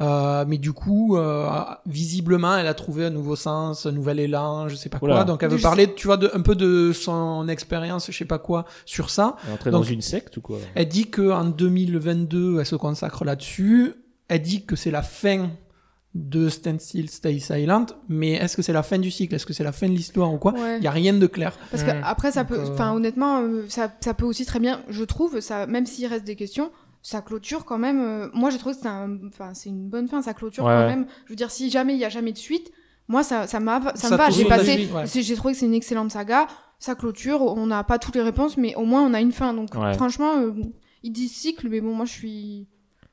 Euh, 0.00 0.44
mais 0.46 0.58
du 0.58 0.72
coup, 0.72 1.16
euh, 1.16 1.48
visiblement, 1.86 2.56
elle 2.56 2.68
a 2.68 2.74
trouvé 2.74 3.06
un 3.06 3.10
nouveau 3.10 3.34
sens, 3.34 3.84
un 3.86 3.90
nouvel 3.90 4.20
élan, 4.20 4.68
je 4.68 4.76
sais 4.76 4.88
pas 4.88 4.98
Oula. 5.02 5.14
quoi. 5.16 5.24
Donc, 5.24 5.42
elle 5.42 5.50
veut 5.50 5.58
parler, 5.58 5.92
tu 5.94 6.06
vois, 6.06 6.16
de, 6.16 6.30
un 6.34 6.40
peu 6.40 6.54
de 6.54 6.92
son 6.92 7.48
expérience, 7.48 8.06
je 8.12 8.16
sais 8.16 8.24
pas 8.24 8.38
quoi, 8.38 8.64
sur 8.86 9.10
ça. 9.10 9.34
Elle 9.44 9.50
est 9.50 9.52
entrée 9.54 9.70
dans 9.72 9.82
une 9.82 10.02
secte 10.02 10.36
ou 10.36 10.40
quoi? 10.40 10.58
Elle 10.76 10.86
dit 10.88 11.10
que 11.10 11.32
en 11.32 11.46
2022, 11.46 12.60
elle 12.60 12.66
se 12.66 12.76
consacre 12.76 13.24
là-dessus. 13.24 13.94
Elle 14.28 14.42
dit 14.42 14.64
que 14.64 14.76
c'est 14.76 14.90
la 14.92 15.02
fin 15.02 15.50
de 16.18 16.48
Stand 16.48 16.80
Still, 16.80 17.08
Stay 17.08 17.38
Silent, 17.38 17.86
mais 18.08 18.32
est-ce 18.32 18.56
que 18.56 18.62
c'est 18.62 18.72
la 18.72 18.82
fin 18.82 18.98
du 18.98 19.10
cycle? 19.10 19.34
Est-ce 19.34 19.46
que 19.46 19.52
c'est 19.52 19.62
la 19.64 19.72
fin 19.72 19.86
de 19.88 19.92
l'histoire 19.94 20.32
ou 20.32 20.38
quoi? 20.38 20.52
Il 20.56 20.60
Ouais. 20.62 20.80
y 20.80 20.86
a 20.86 20.90
rien 20.90 21.14
de 21.14 21.26
clair. 21.26 21.56
Parce 21.70 21.84
que 21.84 21.90
Mm. 21.92 22.02
après 22.04 22.32
ça 22.32 22.42
Donc, 22.44 22.48
peut, 22.50 22.58
euh, 22.60 22.72
enfin 22.74 22.92
honnêtement, 22.92 23.40
euh, 23.42 23.64
ça, 23.68 23.92
ça 24.00 24.14
peut 24.14 24.24
aussi 24.26 24.44
très 24.44 24.58
bien, 24.58 24.80
je 24.88 25.04
trouve, 25.04 25.40
ça, 25.40 25.66
même 25.66 25.86
s'il 25.86 26.06
reste 26.06 26.24
des 26.24 26.34
questions, 26.36 26.70
ça 27.02 27.22
clôture 27.22 27.64
quand 27.64 27.78
même. 27.78 28.00
euh, 28.00 28.28
moi, 28.34 28.50
j'ai 28.50 28.58
trouvé 28.58 28.74
que 28.74 28.80
c'est 28.82 28.88
un, 28.88 29.16
enfin 29.28 29.54
c'est 29.54 29.68
une 29.70 29.88
bonne 29.88 30.08
fin, 30.08 30.20
ça 30.20 30.34
clôture 30.34 30.64
Ouais, 30.64 30.72
quand 30.72 30.86
même. 30.88 31.06
Je 31.26 31.30
veux 31.30 31.36
dire, 31.36 31.50
si 31.50 31.70
jamais 31.70 31.94
il 31.94 32.00
y 32.00 32.04
a 32.04 32.08
jamais 32.08 32.32
de 32.32 32.38
suite, 32.38 32.72
moi 33.06 33.22
ça, 33.22 33.46
ça 33.46 33.60
m'a, 33.60 33.80
ça, 33.94 34.08
Ça 34.08 34.10
me 34.10 34.16
va. 34.16 34.30
J'ai 34.30 34.44
passé, 34.44 34.88
ouais. 34.92 35.04
j'ai 35.06 35.34
trouvé 35.36 35.54
que 35.54 35.60
c'est 35.60 35.66
une 35.66 35.74
excellente 35.74 36.10
saga. 36.10 36.46
Ça 36.80 36.94
clôture, 36.94 37.42
on 37.42 37.66
n'a 37.66 37.82
pas 37.84 37.98
toutes 37.98 38.14
les 38.16 38.22
réponses, 38.22 38.56
mais 38.56 38.74
au 38.74 38.84
moins 38.84 39.02
on 39.02 39.14
a 39.14 39.20
une 39.20 39.32
fin. 39.32 39.54
Donc 39.54 39.74
Ouais. 39.74 39.94
franchement, 39.94 40.36
euh, 40.38 40.52
il 41.02 41.12
dit 41.12 41.28
cycle, 41.28 41.68
mais 41.68 41.80
bon, 41.80 41.94
moi 41.94 42.04
je 42.06 42.12
suis, 42.12 42.66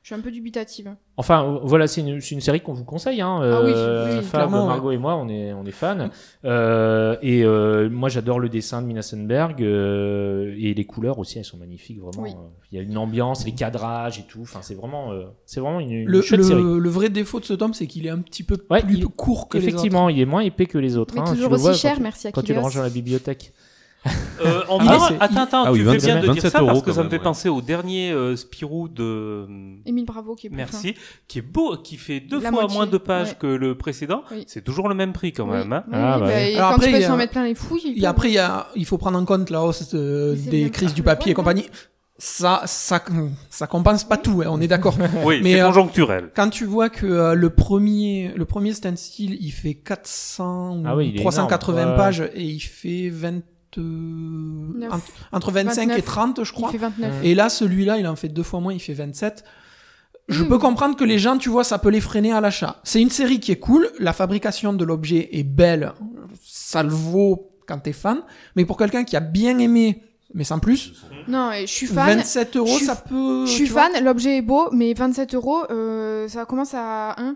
je 0.06 0.10
suis 0.14 0.20
un 0.20 0.22
peu 0.22 0.30
dubitative. 0.30 0.96
Enfin, 1.18 1.44
euh, 1.44 1.60
voilà, 1.64 1.88
c'est 1.88 2.02
une, 2.02 2.22
série 2.22 2.62
qu'on 2.62 2.74
vous 2.74 2.84
conseille. 2.84 3.22
Hein. 3.22 3.40
Ah 3.42 3.62
oui, 3.66 3.72
Euh, 3.74 4.20
oui, 4.20 4.24
Fab, 4.24 4.42
clairement, 4.42 4.68
Margot 4.68 4.92
et 4.92 5.00
moi, 5.00 5.16
on 5.16 5.28
est, 5.28 5.52
on 5.54 5.66
est 5.66 5.72
fans. 5.72 6.10
Euh, 6.46 7.16
et 7.24 7.44
euh, 7.44 7.90
moi, 7.90 8.08
j'adore 8.08 8.40
le 8.40 8.48
dessin 8.48 8.84
de 8.84 8.88
Mina 8.88 9.02
Sundberg. 9.02 9.64
euh, 9.64 10.54
et 10.60 10.76
les 10.76 10.86
couleurs 10.86 11.18
aussi, 11.18 11.40
elles 11.40 11.44
sont 11.44 11.58
magnifiques, 11.58 12.00
vraiment. 12.00 12.22
Oui. 12.22 12.30
Euh, 12.36 12.48
Il 12.72 12.78
y 12.78 12.80
a 12.80 12.84
une 12.84 13.00
ambiance, 13.00 13.46
les 13.46 13.54
cadrages 13.54 14.20
et 14.20 14.26
tout. 14.30 14.42
Enfin, 14.44 14.60
c'est 14.62 14.76
vraiment, 14.76 15.12
euh, 15.12 15.24
c'est 15.48 15.60
vraiment 15.60 15.80
une, 15.80 15.90
une 15.92 16.08
Le, 16.08 16.22
chouette 16.22 16.44
série. 16.44 16.62
le, 16.62 16.90
vrai 16.90 17.10
défaut 17.10 17.40
de 17.40 17.46
ce 17.46 17.54
tome, 17.56 17.74
c'est 17.74 17.88
qu'il 17.88 18.06
est 18.06 18.12
un 18.12 18.20
petit 18.20 18.44
peu 18.44 18.58
Ouais, 18.70 18.84
plus 18.84 18.98
il- 18.98 19.08
court 19.08 19.50
que 19.50 19.58
Effectivement, 19.58 20.08
il 20.10 20.20
est 20.20 20.26
moins 20.26 20.42
épais 20.42 20.68
que 20.68 20.78
les 20.78 20.98
autres. 20.98 21.16
Mais 21.16 21.22
hein. 21.22 21.34
toujours 21.34 21.48
Tu 21.50 21.54
aussi 21.56 21.64
vois 21.64 21.74
cher, 21.74 21.92
quand 21.94 21.98
tu- 21.98 22.04
merci 22.04 22.28
à 22.28 22.32
Quand 22.32 22.42
tu 22.44 22.54
le 22.54 22.60
ranges 22.60 22.76
dans 22.76 22.84
la 22.84 22.90
bibliothèque. 22.92 23.54
Euh, 24.44 24.62
en 24.70 24.78
Ah, 24.82 25.00
c'est- 25.08 25.16
attends, 25.20 25.42
attends, 25.42 25.64
Ah 25.66 25.72
oui, 25.72 25.80
tu 25.80 25.86
fais 25.86 25.92
27 25.94 26.06
bien 26.06 26.16
de 26.18 26.22
dire 26.22 26.34
27 26.36 26.52
ça 26.52 26.60
parce 26.64 26.82
que 26.82 26.86
quand 26.86 26.92
ça 26.94 26.98
me 27.00 27.04
même, 27.04 27.10
fait 27.12 27.18
ouais. 27.18 27.24
penser 27.24 27.50
au 27.50 27.62
dernier 27.62 28.12
euh, 28.12 28.36
Spirou 28.36 28.88
de. 28.88 29.46
Émile 29.86 30.06
Bravo 30.06 30.36
qui 30.36 30.48
est 30.48 30.50
plus 30.50 30.58
fin. 30.60 30.64
Merci, 30.72 30.96
qui 31.28 31.40
est 31.40 31.42
beau, 31.42 31.78
qui 31.78 31.98
fait 31.98 32.20
deux 32.20 32.40
La 32.42 32.50
fois 32.50 32.62
moitié, 32.62 32.78
moins 32.78 32.86
de 32.88 32.98
pages 32.98 33.30
ouais. 33.30 33.36
que 33.40 33.48
le 33.48 33.76
précédent. 33.78 34.24
Oui. 34.32 34.44
C'est 34.48 34.64
toujours 34.64 34.90
le 34.90 34.96
même 34.96 35.14
prix 35.14 35.32
quand 35.32 35.46
Oui, 35.46 35.58
même. 35.58 35.74
hein. 35.74 35.84
oui, 35.88 35.94
Ah, 35.96 36.16
oui, 36.18 36.22
bah 36.22 36.28
bah, 36.28 36.34
oui. 36.36 36.42
et 36.52 36.56
Alors 36.58 36.70
quand 36.70 36.76
après, 36.76 36.86
tu 36.88 36.92
peux 36.92 36.98
il 36.98 37.02
y 37.02 37.06
a- 37.06 37.08
s'en 37.08 37.18
mettre 37.18 37.32
plein 37.32 37.46
les 37.46 37.56
fouilles. 37.56 37.94
Et 37.98 38.06
après, 38.06 38.30
il, 38.30 38.34
y 38.34 38.38
a, 38.40 38.68
il 38.76 38.86
faut 38.86 38.98
prendre 38.98 39.18
en 39.18 39.26
compte 39.26 39.50
la 39.50 39.64
hausse 39.64 39.90
euh, 39.96 40.34
Mais 40.36 40.42
c'est 40.44 40.50
des 40.52 40.70
crises 40.70 40.94
du 40.94 41.02
le 41.02 41.06
papier 41.06 41.32
et 41.32 41.36
compagnie. 41.36 41.66
Ça, 42.18 42.62
ça, 42.66 43.04
ça 43.50 43.68
compense 43.68 44.06
pas 44.06 44.16
tout, 44.16 44.42
hein, 44.42 44.48
on 44.50 44.62
est 44.62 44.68
d'accord. 44.70 44.96
Oui, 45.26 45.42
Mais, 45.44 45.54
c'est 45.54 45.62
euh, 45.62 45.66
conjoncturel. 45.68 46.30
Quand 46.34 46.50
tu 46.50 46.64
vois 46.64 46.90
que 46.90 47.06
euh, 47.06 47.34
le 47.34 47.50
premier, 47.50 48.32
le 48.38 48.46
premier 48.46 48.72
standstill, 48.74 49.38
il 49.42 49.52
fait 49.52 49.74
400 49.74 50.78
ou 50.78 50.84
Ah 50.86 50.96
oui, 50.96 51.10
il 51.10 51.16
est 51.18 51.20
380 51.20 51.78
énorme. 51.82 51.92
Ouais, 51.92 51.98
pages 51.98 52.22
et 52.34 52.44
il 52.44 52.60
fait 52.62 53.10
20, 53.10 53.42
euh, 53.78 54.88
entre, 54.92 55.06
entre 55.32 55.52
25 55.52 55.84
et 55.84 55.86
29. 55.88 56.06
30, 56.06 56.44
je 56.44 56.50
Il 56.52 56.54
crois. 56.54 56.72
fait 56.72 56.78
29. 56.78 57.14
Et 57.24 57.36
là, 57.36 57.50
celui-là, 57.50 57.98
il 57.98 58.08
en 58.08 58.16
fait 58.16 58.30
deux 58.30 58.44
fois 58.44 58.60
moins, 58.60 58.74
il 58.74 58.80
fait 58.80 58.94
27. 58.94 59.44
Je 60.28 60.44
Mm. 60.44 60.48
peux 60.48 60.58
comprendre 60.58 60.96
que 60.96 61.04
les 61.04 61.20
gens, 61.20 61.38
tu 61.38 61.50
vois, 61.50 61.64
ça 61.64 61.78
peut 61.78 61.90
les 61.90 62.02
freiner 62.02 62.32
à 62.34 62.42
l'achat. 62.42 62.78
C'est 62.84 63.02
une 63.02 63.12
série 63.12 63.40
qui 63.40 63.52
est 63.52 63.60
cool, 63.60 63.90
la 64.00 64.12
fabrication 64.14 64.74
de 64.74 64.84
l'objet 64.84 65.30
est 65.34 65.44
belle, 65.44 65.92
ça 66.44 66.82
le 66.82 66.90
vaut 66.90 67.52
quand 67.68 67.78
t'es 67.80 67.94
fan, 67.94 68.22
mais 68.56 68.66
pour 68.66 68.78
quelqu'un 68.78 69.04
qui 69.04 69.16
a 69.16 69.20
bien 69.20 69.58
aimé, 69.60 70.02
mais 70.34 70.44
sans 70.44 70.58
plus, 70.60 70.94
Non, 71.28 71.52
et 71.52 71.62
je 71.68 71.72
suis 71.72 71.86
fan. 71.88 72.18
27 72.18 72.56
euros, 72.58 72.68
je 72.68 72.74
suis- 72.78 72.86
ça 72.86 72.96
peut... 72.96 73.46
Je 73.46 73.52
suis 73.52 73.68
fan, 73.68 73.92
l'objet 74.04 74.38
est 74.38 74.42
beau, 74.42 74.70
mais 74.72 74.94
27 74.94 75.36
euros, 75.36 75.64
euh, 75.70 76.28
ça 76.28 76.46
commence 76.46 76.74
à 76.74 77.20
1. 77.22 77.36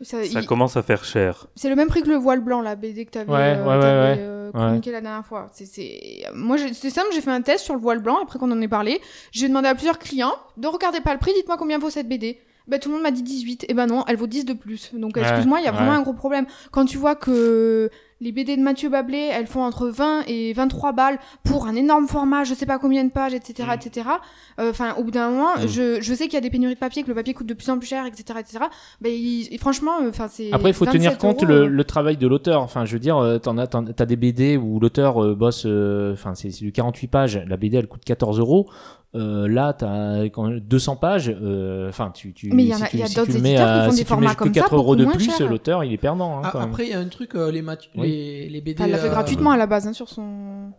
Ça, 0.00 0.22
Ça 0.24 0.40
il- 0.40 0.46
commence 0.46 0.76
à 0.76 0.82
faire 0.82 1.04
cher. 1.04 1.46
C'est 1.54 1.68
le 1.70 1.76
même 1.76 1.88
prix 1.88 2.02
que 2.02 2.08
le 2.08 2.16
voile 2.16 2.40
blanc, 2.40 2.60
la 2.60 2.74
BD 2.74 3.04
que 3.06 3.10
t'avais 3.12 3.30
Ouais, 3.30 3.56
euh, 3.56 3.62
ouais, 3.64 3.76
ouais, 3.76 4.16
euh, 4.18 4.33
Ouais. 4.46 4.60
communiqué 4.60 4.90
la 4.90 5.00
dernière 5.00 5.24
fois. 5.24 5.48
C'est, 5.52 5.66
c'est... 5.66 6.24
Moi, 6.34 6.56
c'est 6.72 6.90
simple, 6.90 7.08
j'ai 7.12 7.20
fait 7.20 7.30
un 7.30 7.42
test 7.42 7.64
sur 7.64 7.74
le 7.74 7.80
voile 7.80 8.00
blanc 8.00 8.18
après 8.22 8.38
qu'on 8.38 8.50
en 8.50 8.60
ait 8.60 8.68
parlé. 8.68 9.00
J'ai 9.32 9.48
demandé 9.48 9.68
à 9.68 9.74
plusieurs 9.74 9.98
clients, 9.98 10.34
ne 10.56 10.66
regardez 10.66 11.00
pas 11.00 11.12
le 11.12 11.18
prix, 11.18 11.32
dites-moi 11.34 11.56
combien 11.56 11.78
vaut 11.78 11.90
cette 11.90 12.08
BD. 12.08 12.40
Ben, 12.66 12.80
tout 12.80 12.88
le 12.88 12.94
monde 12.94 13.02
m'a 13.02 13.10
dit 13.10 13.22
18. 13.22 13.66
Et 13.68 13.74
ben 13.74 13.86
non, 13.86 14.04
elle 14.08 14.16
vaut 14.16 14.26
10 14.26 14.44
de 14.46 14.54
plus. 14.54 14.90
Donc, 14.94 15.16
excuse-moi, 15.18 15.60
il 15.60 15.64
y 15.64 15.68
a 15.68 15.72
vraiment 15.72 15.92
un 15.92 16.00
gros 16.02 16.14
problème. 16.14 16.46
Quand 16.70 16.86
tu 16.86 16.96
vois 16.96 17.14
que 17.14 17.90
les 18.20 18.32
BD 18.32 18.56
de 18.56 18.62
Mathieu 18.62 18.88
Bablé, 18.88 19.28
elles 19.32 19.46
font 19.46 19.62
entre 19.62 19.88
20 19.88 20.22
et 20.28 20.54
23 20.54 20.92
balles 20.92 21.18
pour 21.44 21.66
un 21.66 21.74
énorme 21.74 22.08
format, 22.08 22.44
je 22.44 22.54
sais 22.54 22.64
pas 22.64 22.78
combien 22.78 23.04
de 23.04 23.10
pages, 23.10 23.34
etc., 23.34 23.68
Mm. 23.68 23.72
etc. 23.74 24.08
euh, 24.60 24.70
Enfin, 24.70 24.94
au 24.96 25.04
bout 25.04 25.10
d'un 25.10 25.28
moment, 25.28 25.56
Mm. 25.58 25.68
je, 25.68 26.00
je 26.00 26.14
sais 26.14 26.24
qu'il 26.24 26.32
y 26.34 26.36
a 26.38 26.40
des 26.40 26.48
pénuries 26.48 26.72
de 26.74 26.78
papier, 26.78 27.02
que 27.02 27.08
le 27.08 27.14
papier 27.14 27.34
coûte 27.34 27.46
de 27.48 27.52
plus 27.52 27.68
en 27.68 27.78
plus 27.78 27.86
cher, 27.88 28.06
etc., 28.06 28.38
etc. 28.40 28.64
Ben, 29.02 29.12
il- 29.12 29.58
franchement, 29.58 30.00
euh, 30.02 30.08
enfin, 30.08 30.28
c'est. 30.30 30.50
Après, 30.52 30.70
il 30.70 30.74
faut 30.74 30.86
tenir 30.86 31.10
27 31.10 31.20
compte 31.20 31.42
euros, 31.42 31.52
le, 31.52 31.60
euh, 31.64 31.66
le 31.66 31.84
travail 31.84 32.16
de 32.16 32.26
l'auteur. 32.26 32.62
Enfin, 32.62 32.86
je 32.86 32.94
veux 32.94 32.98
dire, 33.00 33.38
t'en 33.42 33.58
as, 33.58 33.66
t'as 33.66 34.06
des 34.06 34.16
BD 34.16 34.56
où 34.56 34.80
l'auteur 34.80 35.36
bosse, 35.36 35.66
enfin, 35.66 36.34
c'est 36.34 36.50
c'est 36.50 36.64
du 36.64 36.72
48 36.72 37.08
pages. 37.08 37.42
La 37.46 37.58
BD, 37.58 37.76
elle 37.76 37.88
coûte 37.88 38.04
14 38.06 38.38
euros. 38.38 38.70
Euh, 39.16 39.46
là, 39.46 39.72
t'as 39.72 40.28
quand 40.30 40.48
200 40.50 40.96
pages. 40.96 41.28
euh, 41.30 41.88
Enfin, 41.88 42.10
tu, 42.12 42.32
tu, 42.32 42.50
Mais 42.52 42.64
il 42.64 42.68
y 42.68 42.74
en 42.74 42.78
si 42.78 42.82
a- 42.82 42.86
tu- 42.88 42.96
il 42.96 43.00
y 43.00 43.02
a 43.04 43.06
si 43.06 43.14
d'autres 43.14 43.32
tu 43.32 43.38
mets 43.40 43.54
qui 43.54 43.60
font 43.60 43.90
si 43.92 43.96
des 43.98 44.02
tu 44.02 44.08
formats 44.08 44.34
que 44.34 44.38
comme 44.40 44.54
ça, 44.54 44.60
4 44.62 44.74
euros 44.74 44.96
de 44.96 45.04
plus, 45.04 45.40
l'auteur, 45.40 45.84
il 45.84 45.92
est 45.92 45.98
perdant. 45.98 46.38
hein, 46.38 46.42
Ah, 46.44 46.50
quand 46.52 46.60
même. 46.60 46.68
après, 46.70 46.84
il 46.86 46.90
y 46.90 46.94
a 46.94 46.98
un 46.98 47.08
truc, 47.08 47.34
euh, 47.36 47.50
les, 47.52 47.62
Oui. 47.62 48.08
les, 48.08 48.48
les 48.48 48.60
BD. 48.60 48.82
Elle 48.82 48.90
l'a 48.90 48.98
fait 48.98 49.06
euh, 49.06 49.10
gratuitement 49.10 49.50
à 49.52 49.56
la 49.56 49.66
base 49.66 49.86
hein, 49.86 49.92
sur 49.92 50.08
son. 50.08 50.72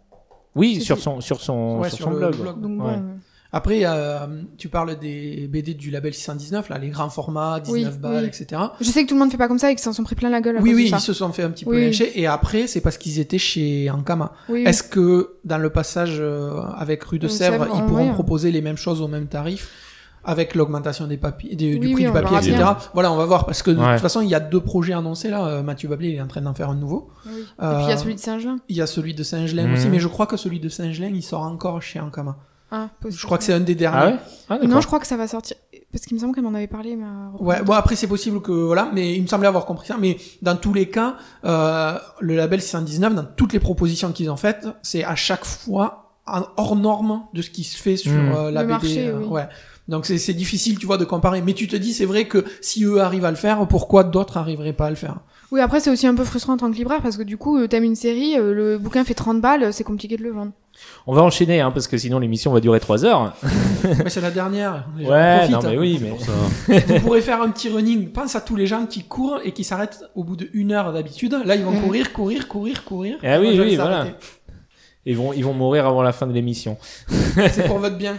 Oui, 0.55 0.81
sur 0.81 0.97
son, 0.99 1.21
sur 1.21 1.39
son, 1.41 1.79
Ouais, 1.79 1.89
sur 1.89 1.97
sur 1.97 2.05
son 2.07 2.11
blog. 2.17 2.35
blog. 2.35 2.61
Donc 2.61 2.71
Ouais. 2.71 2.95
bon, 2.97 3.03
euh, 3.03 3.15
Après, 3.57 3.83
euh, 3.85 4.27
tu 4.57 4.67
parles 4.67 4.99
des 4.99 5.47
BD 5.47 5.75
du 5.75 5.89
label 5.89 6.13
619, 6.13 6.67
là, 6.67 6.77
les 6.77 6.89
grands 6.89 7.09
formats, 7.09 7.61
19 7.61 7.93
Oui, 7.93 7.99
balles, 8.01 8.23
oui. 8.23 8.27
etc. 8.27 8.61
Je 8.81 8.85
sais 8.89 9.01
que 9.03 9.07
tout 9.07 9.15
le 9.15 9.19
monde 9.21 9.31
fait 9.31 9.37
pas 9.37 9.47
comme 9.47 9.59
ça 9.59 9.71
et 9.71 9.75
qu'ils 9.75 9.81
s'en 9.83 9.93
sont 9.93 10.03
pris 10.03 10.15
plein 10.15 10.29
la 10.29 10.41
gueule. 10.41 10.57
À 10.57 10.59
Oui, 10.61 10.71
cause 10.71 10.77
oui, 10.77 10.83
de 10.85 10.89
ça. 10.89 10.97
ils 10.97 11.01
se 11.01 11.13
sont 11.13 11.31
fait 11.31 11.43
un 11.43 11.51
petit 11.51 11.63
peu 11.63 11.79
lyncher. 11.79 12.19
Et 12.19 12.27
après, 12.27 12.67
c'est 12.67 12.81
parce 12.81 12.97
qu'ils 12.97 13.17
étaient 13.19 13.37
chez 13.37 13.89
Ankama. 13.89 14.33
Oui, 14.49 14.59
oui. 14.59 14.63
Est-ce 14.67 14.83
que 14.83 15.35
dans 15.45 15.57
le 15.57 15.69
passage 15.69 16.17
euh, 16.19 16.61
avec 16.77 17.01
Rue 17.05 17.17
de 17.17 17.29
Sèvres, 17.29 17.65
ils 17.73 17.81
pourront 17.83 17.87
vrai, 17.93 18.07
hein. 18.09 18.13
proposer 18.13 18.51
les 18.51 18.61
mêmes 18.61 18.75
choses 18.77 19.01
au 19.01 19.07
même 19.07 19.27
tarif 19.27 19.71
avec 20.27 20.53
l'augmentation 20.55 21.07
des 21.07 21.17
papiers, 21.17 21.55
des- 21.55 21.77
du 21.77 21.79
prix 21.79 21.93
oui, 21.93 22.05
du 22.07 22.11
papier, 22.11 22.35
etc. 22.37 22.55
bien. 22.57 22.77
Voilà, 22.93 23.11
on 23.13 23.15
va 23.15 23.25
voir 23.25 23.45
parce 23.45 23.61
que 23.63 23.71
de 23.71 23.79
Ouais. 23.79 23.93
toute 23.93 24.01
façon, 24.01 24.19
il 24.21 24.27
y 24.27 24.35
a 24.35 24.39
deux 24.41 24.59
projets 24.59 24.93
annoncés 24.93 25.29
là. 25.29 25.45
Euh, 25.45 25.63
Mathieu 25.63 25.87
Bablé 25.87 26.09
il 26.09 26.15
est 26.15 26.21
en 26.21 26.27
train 26.27 26.41
d'en 26.41 26.53
faire 26.55 26.71
un 26.71 26.75
nouveau. 26.75 27.09
Oui. 27.27 27.31
Et 27.41 27.75
puis 27.75 27.83
il 27.83 27.89
y 27.89 27.93
a 27.93 27.97
celui 27.97 28.15
de 28.15 28.19
Saint-Gelin. 28.19 28.57
Il 28.67 28.75
y 28.75 28.81
a 28.81 28.87
celui 28.87 29.13
de 29.13 29.23
Saint-Gelin 29.23 29.67
Mhm. 29.67 29.73
aussi, 29.75 29.87
mais 29.87 29.99
je 29.99 30.07
crois 30.09 30.25
que 30.25 30.35
celui 30.35 30.59
de 30.59 30.67
Saint-Gelin, 30.67 31.11
il 31.13 31.21
sort 31.23 31.43
encore 31.43 31.81
chez 31.81 32.01
Ankama. 32.01 32.35
Ah, 32.71 32.89
Je 33.07 33.25
crois 33.25 33.37
que 33.37 33.43
c'est 33.43 33.53
un 33.53 33.59
des 33.59 33.75
derniers. 33.75 34.17
Ah 34.49 34.55
ouais? 34.55 34.59
Ah. 34.63 34.67
Non, 34.67 34.81
je 34.81 34.87
crois 34.87 34.99
que 34.99 35.07
ça 35.07 35.17
va 35.17 35.27
sortir. 35.27 35.55
Parce 35.91 36.05
qu'il 36.05 36.15
me 36.15 36.19
semble 36.21 36.33
qu'elle 36.35 36.43
m'en 36.43 36.53
avait 36.53 36.67
parlé. 36.67 36.95
Mais... 36.95 37.05
Ouais, 37.39 37.61
bon 37.63 37.73
après 37.73 37.95
c'est 37.95 38.07
possible 38.07 38.41
que 38.41 38.51
voilà, 38.51 38.89
mais 38.93 39.15
il 39.15 39.21
me 39.21 39.27
semblait 39.27 39.47
avoir 39.47 39.65
compris 39.65 39.87
ça. 39.87 39.95
Mais 39.99 40.17
dans 40.41 40.55
tous 40.57 40.73
les 40.73 40.89
cas, 40.89 41.15
euh, 41.45 41.97
le 42.19 42.35
label 42.35 42.61
619, 42.61 43.15
dans 43.15 43.23
toutes 43.23 43.53
les 43.53 43.59
propositions 43.59 44.11
qu'ils 44.11 44.29
ont 44.29 44.35
faites, 44.35 44.67
c'est 44.81 45.03
à 45.05 45.15
chaque 45.15 45.45
fois 45.45 46.01
hors 46.57 46.75
norme 46.75 47.21
de 47.33 47.41
ce 47.41 47.49
qui 47.51 47.63
se 47.63 47.77
fait 47.81 47.97
sur 47.97 48.11
Mm. 48.11 48.31
euh, 48.35 48.51
la 48.51 48.61
Le 48.63 48.67
BD. 48.67 48.71
marché, 48.73 49.07
euh, 49.07 49.19
oui. 49.19 49.25
Ouais. 49.27 49.47
Donc 49.87 50.07
c'est 50.07 50.33
difficile, 50.33 50.79
tu 50.79 50.87
vois, 50.87 50.97
de 50.97 51.05
comparer. 51.05 51.41
Mais 51.43 51.53
tu 51.53 51.67
te 51.67 51.75
dis, 51.75 51.93
c'est 51.93 52.05
vrai 52.05 52.27
que 52.27 52.43
si 52.61 52.83
eux 52.83 52.99
arrivent 53.01 53.25
à 53.25 53.29
le 53.29 53.37
faire, 53.37 53.65
pourquoi 53.67 54.03
d'autres 54.03 54.37
arriveraient 54.37 54.73
pas 54.73 54.87
à 54.87 54.89
le 54.89 54.95
faire? 54.95 55.19
Oui, 55.51 55.61
après, 55.61 55.79
c'est 55.79 55.91
aussi 55.91 56.07
un 56.07 56.15
peu 56.15 56.23
frustrant 56.23 56.53
en 56.53 56.57
tant 56.57 56.71
que 56.71 56.75
libraire 56.75 57.01
parce 57.03 57.17
que 57.17 57.21
du 57.23 57.37
coup, 57.37 57.57
euh, 57.59 57.67
t'aimes 57.67 57.83
une 57.83 57.95
série, 57.95 58.37
euh, 58.37 58.51
le 58.53 58.77
bouquin 58.79 59.03
fait 59.05 59.13
30 59.13 59.39
balles, 59.39 59.63
euh, 59.65 59.71
c'est 59.71 59.83
compliqué 59.83 60.17
de 60.17 60.23
le 60.23 60.31
vendre. 60.31 60.51
On 61.07 61.13
va 61.13 61.21
enchaîner, 61.21 61.61
hein, 61.61 61.71
parce 61.71 61.87
que 61.87 61.97
sinon 61.97 62.17
l'émission 62.19 62.51
va 62.51 62.59
durer 62.59 62.79
3 62.79 63.05
heures. 63.05 63.33
Mais 64.03 64.09
c'est 64.09 64.21
la 64.21 64.31
dernière. 64.31 64.85
Les 64.97 65.05
Ouais, 65.05 65.37
profitent. 65.37 65.51
non, 65.63 65.69
mais 65.69 65.77
oui, 65.77 65.99
mais. 66.01 66.09
Pour 66.09 66.21
ça. 66.21 66.31
Vous 66.87 66.99
pourrez 67.01 67.21
faire 67.21 67.41
un 67.41 67.49
petit 67.51 67.69
running. 67.69 68.09
Pense 68.11 68.35
à 68.35 68.41
tous 68.41 68.55
les 68.55 68.65
gens 68.67 68.85
qui 68.87 69.03
courent 69.03 69.39
et 69.43 69.51
qui 69.51 69.63
s'arrêtent 69.63 70.03
au 70.15 70.23
bout 70.23 70.35
de 70.35 70.49
une 70.53 70.71
heure 70.71 70.91
d'habitude. 70.93 71.35
Là, 71.45 71.55
ils 71.55 71.63
vont 71.63 71.71
Mm. 71.71 71.81
courir, 71.83 72.11
courir, 72.13 72.47
courir, 72.47 72.83
courir. 72.83 73.17
Ah 73.23 73.39
oui, 73.39 73.57
oui, 73.59 73.75
voilà. 73.75 74.07
Ils 75.05 75.15
vont, 75.15 75.33
ils 75.33 75.43
vont 75.45 75.53
mourir 75.53 75.85
avant 75.85 76.01
la 76.01 76.11
fin 76.11 76.25
de 76.25 76.33
l'émission. 76.33 76.77
C'est 77.07 77.67
pour 77.67 77.77
votre 77.79 77.97
bien. 77.97 78.17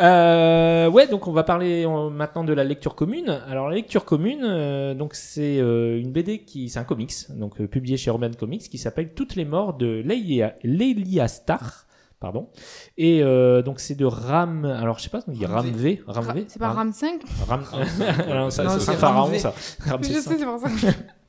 Euh, 0.00 0.88
ouais, 0.88 1.06
donc 1.06 1.26
on 1.26 1.32
va 1.32 1.42
parler 1.44 1.84
euh, 1.86 2.08
maintenant 2.08 2.44
de 2.44 2.52
la 2.52 2.64
lecture 2.64 2.94
commune. 2.94 3.28
Alors 3.46 3.68
la 3.68 3.76
lecture 3.76 4.04
commune, 4.04 4.42
euh, 4.42 4.94
donc 4.94 5.14
c'est 5.14 5.58
euh, 5.58 6.00
une 6.00 6.12
BD 6.12 6.44
qui, 6.44 6.70
c'est 6.70 6.78
un 6.78 6.84
comics, 6.84 7.12
donc 7.30 7.60
euh, 7.60 7.66
publié 7.66 7.96
chez 7.98 8.10
Urban 8.10 8.30
Comics, 8.38 8.62
qui 8.62 8.78
s'appelle 8.78 9.12
Toutes 9.12 9.36
les 9.36 9.44
morts 9.44 9.74
de 9.74 10.02
Lélia, 10.04 10.54
Lélia 10.62 11.28
Star. 11.28 11.86
Pardon. 12.20 12.48
Et 12.96 13.20
euh, 13.22 13.62
donc 13.62 13.80
c'est 13.80 13.96
de 13.96 14.04
Ram. 14.04 14.64
Alors 14.64 14.98
je 14.98 15.04
sais 15.04 15.10
pas, 15.10 15.20
on 15.26 15.32
dit 15.32 15.44
Ram 15.44 15.66
V. 15.66 16.02
Ram 16.06 16.24
V. 16.32 16.44
C'est 16.46 16.60
pas 16.60 16.68
Ram. 16.68 16.76
RAM 16.76 16.92
5 16.92 17.20
Ram. 17.48 17.64
Alors, 18.30 18.52
ça, 18.52 18.62
Non, 18.62 18.70
c'est 18.70 18.80
c'est 18.80 18.90
un 18.90 18.92
Ram 18.92 19.00
pharaon 19.00 19.28
V. 19.28 19.38
ça. 19.40 19.52
Ram 19.86 20.02
Je 20.04 20.08
sais, 20.08 20.20
c'est 20.20 20.44
pour 20.44 20.58
ça. 20.60 20.68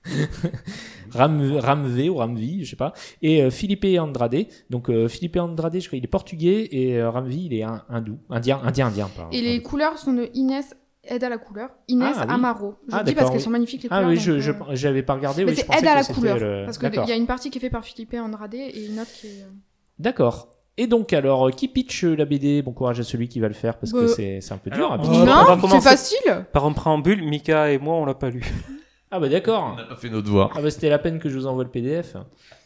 Ram, 1.12 1.58
Ram 1.60 1.86
V 1.88 2.10
ou 2.10 2.16
Ram 2.16 2.36
V, 2.36 2.60
je 2.64 2.70
sais 2.72 2.76
pas. 2.76 2.94
Et 3.22 3.44
euh, 3.44 3.52
Felipe 3.52 3.86
Andrade. 4.00 4.46
Donc 4.70 4.90
euh, 4.90 5.08
Felipe 5.08 5.38
Andrade, 5.38 5.80
je 5.80 5.86
crois, 5.88 5.98
il 5.98 6.04
est 6.04 6.08
portugais 6.08 6.68
et 6.72 6.98
euh, 7.00 7.10
Ram 7.10 7.26
V, 7.28 7.36
il 7.36 7.54
est 7.54 7.64
hindou, 7.90 8.18
indien, 8.30 8.60
indien, 8.64 8.88
indien. 8.88 9.10
pardon. 9.16 9.30
Et 9.32 9.42
les 9.42 9.62
couleurs 9.62 9.98
sont 9.98 10.14
de 10.14 10.30
Inès 10.34 10.76
Aide 11.06 11.24
à 11.26 11.30
la 11.30 11.38
couleur. 11.38 11.70
Inès 11.90 12.16
Ah, 12.18 12.24
oui. 12.28 12.34
Amaro. 12.34 12.76
Je 12.88 12.96
Ah, 12.96 13.00
le 13.00 13.04
dis 13.04 13.14
parce 13.14 13.28
qu'elles 13.30 13.38
oui. 13.40 13.44
sont 13.44 13.50
magnifiques 13.50 13.84
les 13.84 13.90
Ah 13.92 13.98
couleurs. 13.98 14.10
oui, 14.12 14.16
donc, 14.16 14.24
je, 14.26 14.40
je, 14.40 14.52
euh, 14.52 14.56
j'avais 14.72 15.04
pas 15.04 15.16
regardé. 15.16 15.44
Mais 15.44 15.52
oui, 15.52 15.56
je 15.56 15.60
c'est 15.62 15.68
pensais 15.68 15.80
Aide 15.80 15.88
à 15.88 15.92
que 15.92 15.96
la 15.98 16.04
c'était 16.04 16.20
couleur. 16.20 16.40
le- 16.40 16.62
Parce 16.66 16.78
qu'il 16.78 16.94
y 16.94 17.12
a 17.12 17.16
une 17.16 17.28
partie 17.28 17.50
qui 17.50 17.58
est 17.58 17.62
faite 17.62 17.74
par 17.74 17.84
Philippe 17.84 18.14
Andrade 18.14 18.54
et 18.54 18.86
une 18.90 18.98
autre 19.00 19.12
qui 19.12 19.28
est. 19.28 19.42
euh, 19.42 19.50
D'accord. 20.00 20.48
Et 20.78 20.88
donc, 20.88 21.12
alors, 21.12 21.50
euh, 21.50 21.52
qui 21.52 21.68
pitch 21.68 22.06
euh, 22.06 22.16
la 22.16 22.24
BD 22.26 22.62
Bon 22.62 22.72
courage 22.72 23.00
à 23.02 23.04
celui 23.04 23.28
qui 23.28 23.40
va 23.42 23.50
le 23.50 23.54
faire 23.54 23.78
parce 23.78 23.92
que 23.92 24.06
Bah, 24.08 24.14
c'est 24.16 24.40
c'est 24.40 24.54
un 24.54 24.58
peu 24.58 24.70
dur. 24.72 24.92
alors, 24.92 24.94
à 24.94 24.96
on 24.96 25.02
pitcher. 25.02 25.26
va- 25.26 25.42
on 25.42 25.56
va 25.56 25.56
Non, 25.58 25.68
c'est 25.82 25.82
facile. 25.90 26.46
Par 26.54 26.66
un 26.66 26.72
préambule, 26.72 27.22
Mika 27.24 27.72
et 27.72 27.78
moi, 27.80 27.96
on 27.96 28.06
l'a 28.06 28.14
pas 28.16 28.30
lu. 28.30 28.42
Ah 29.16 29.20
bah 29.20 29.30
d'accord. 29.30 29.74
On 29.74 29.76
n'a 29.76 29.84
pas 29.84 29.96
fait 29.96 30.10
nos 30.10 30.24
devoirs. 30.24 30.50
Ah 30.56 30.62
bah 30.62 30.72
c'était 30.72 30.90
la 30.90 30.98
peine 30.98 31.20
que 31.20 31.30
je 31.30 31.36
vous 31.38 31.46
envoie 31.46 31.64
le 31.64 31.70
PDF. 31.70 32.18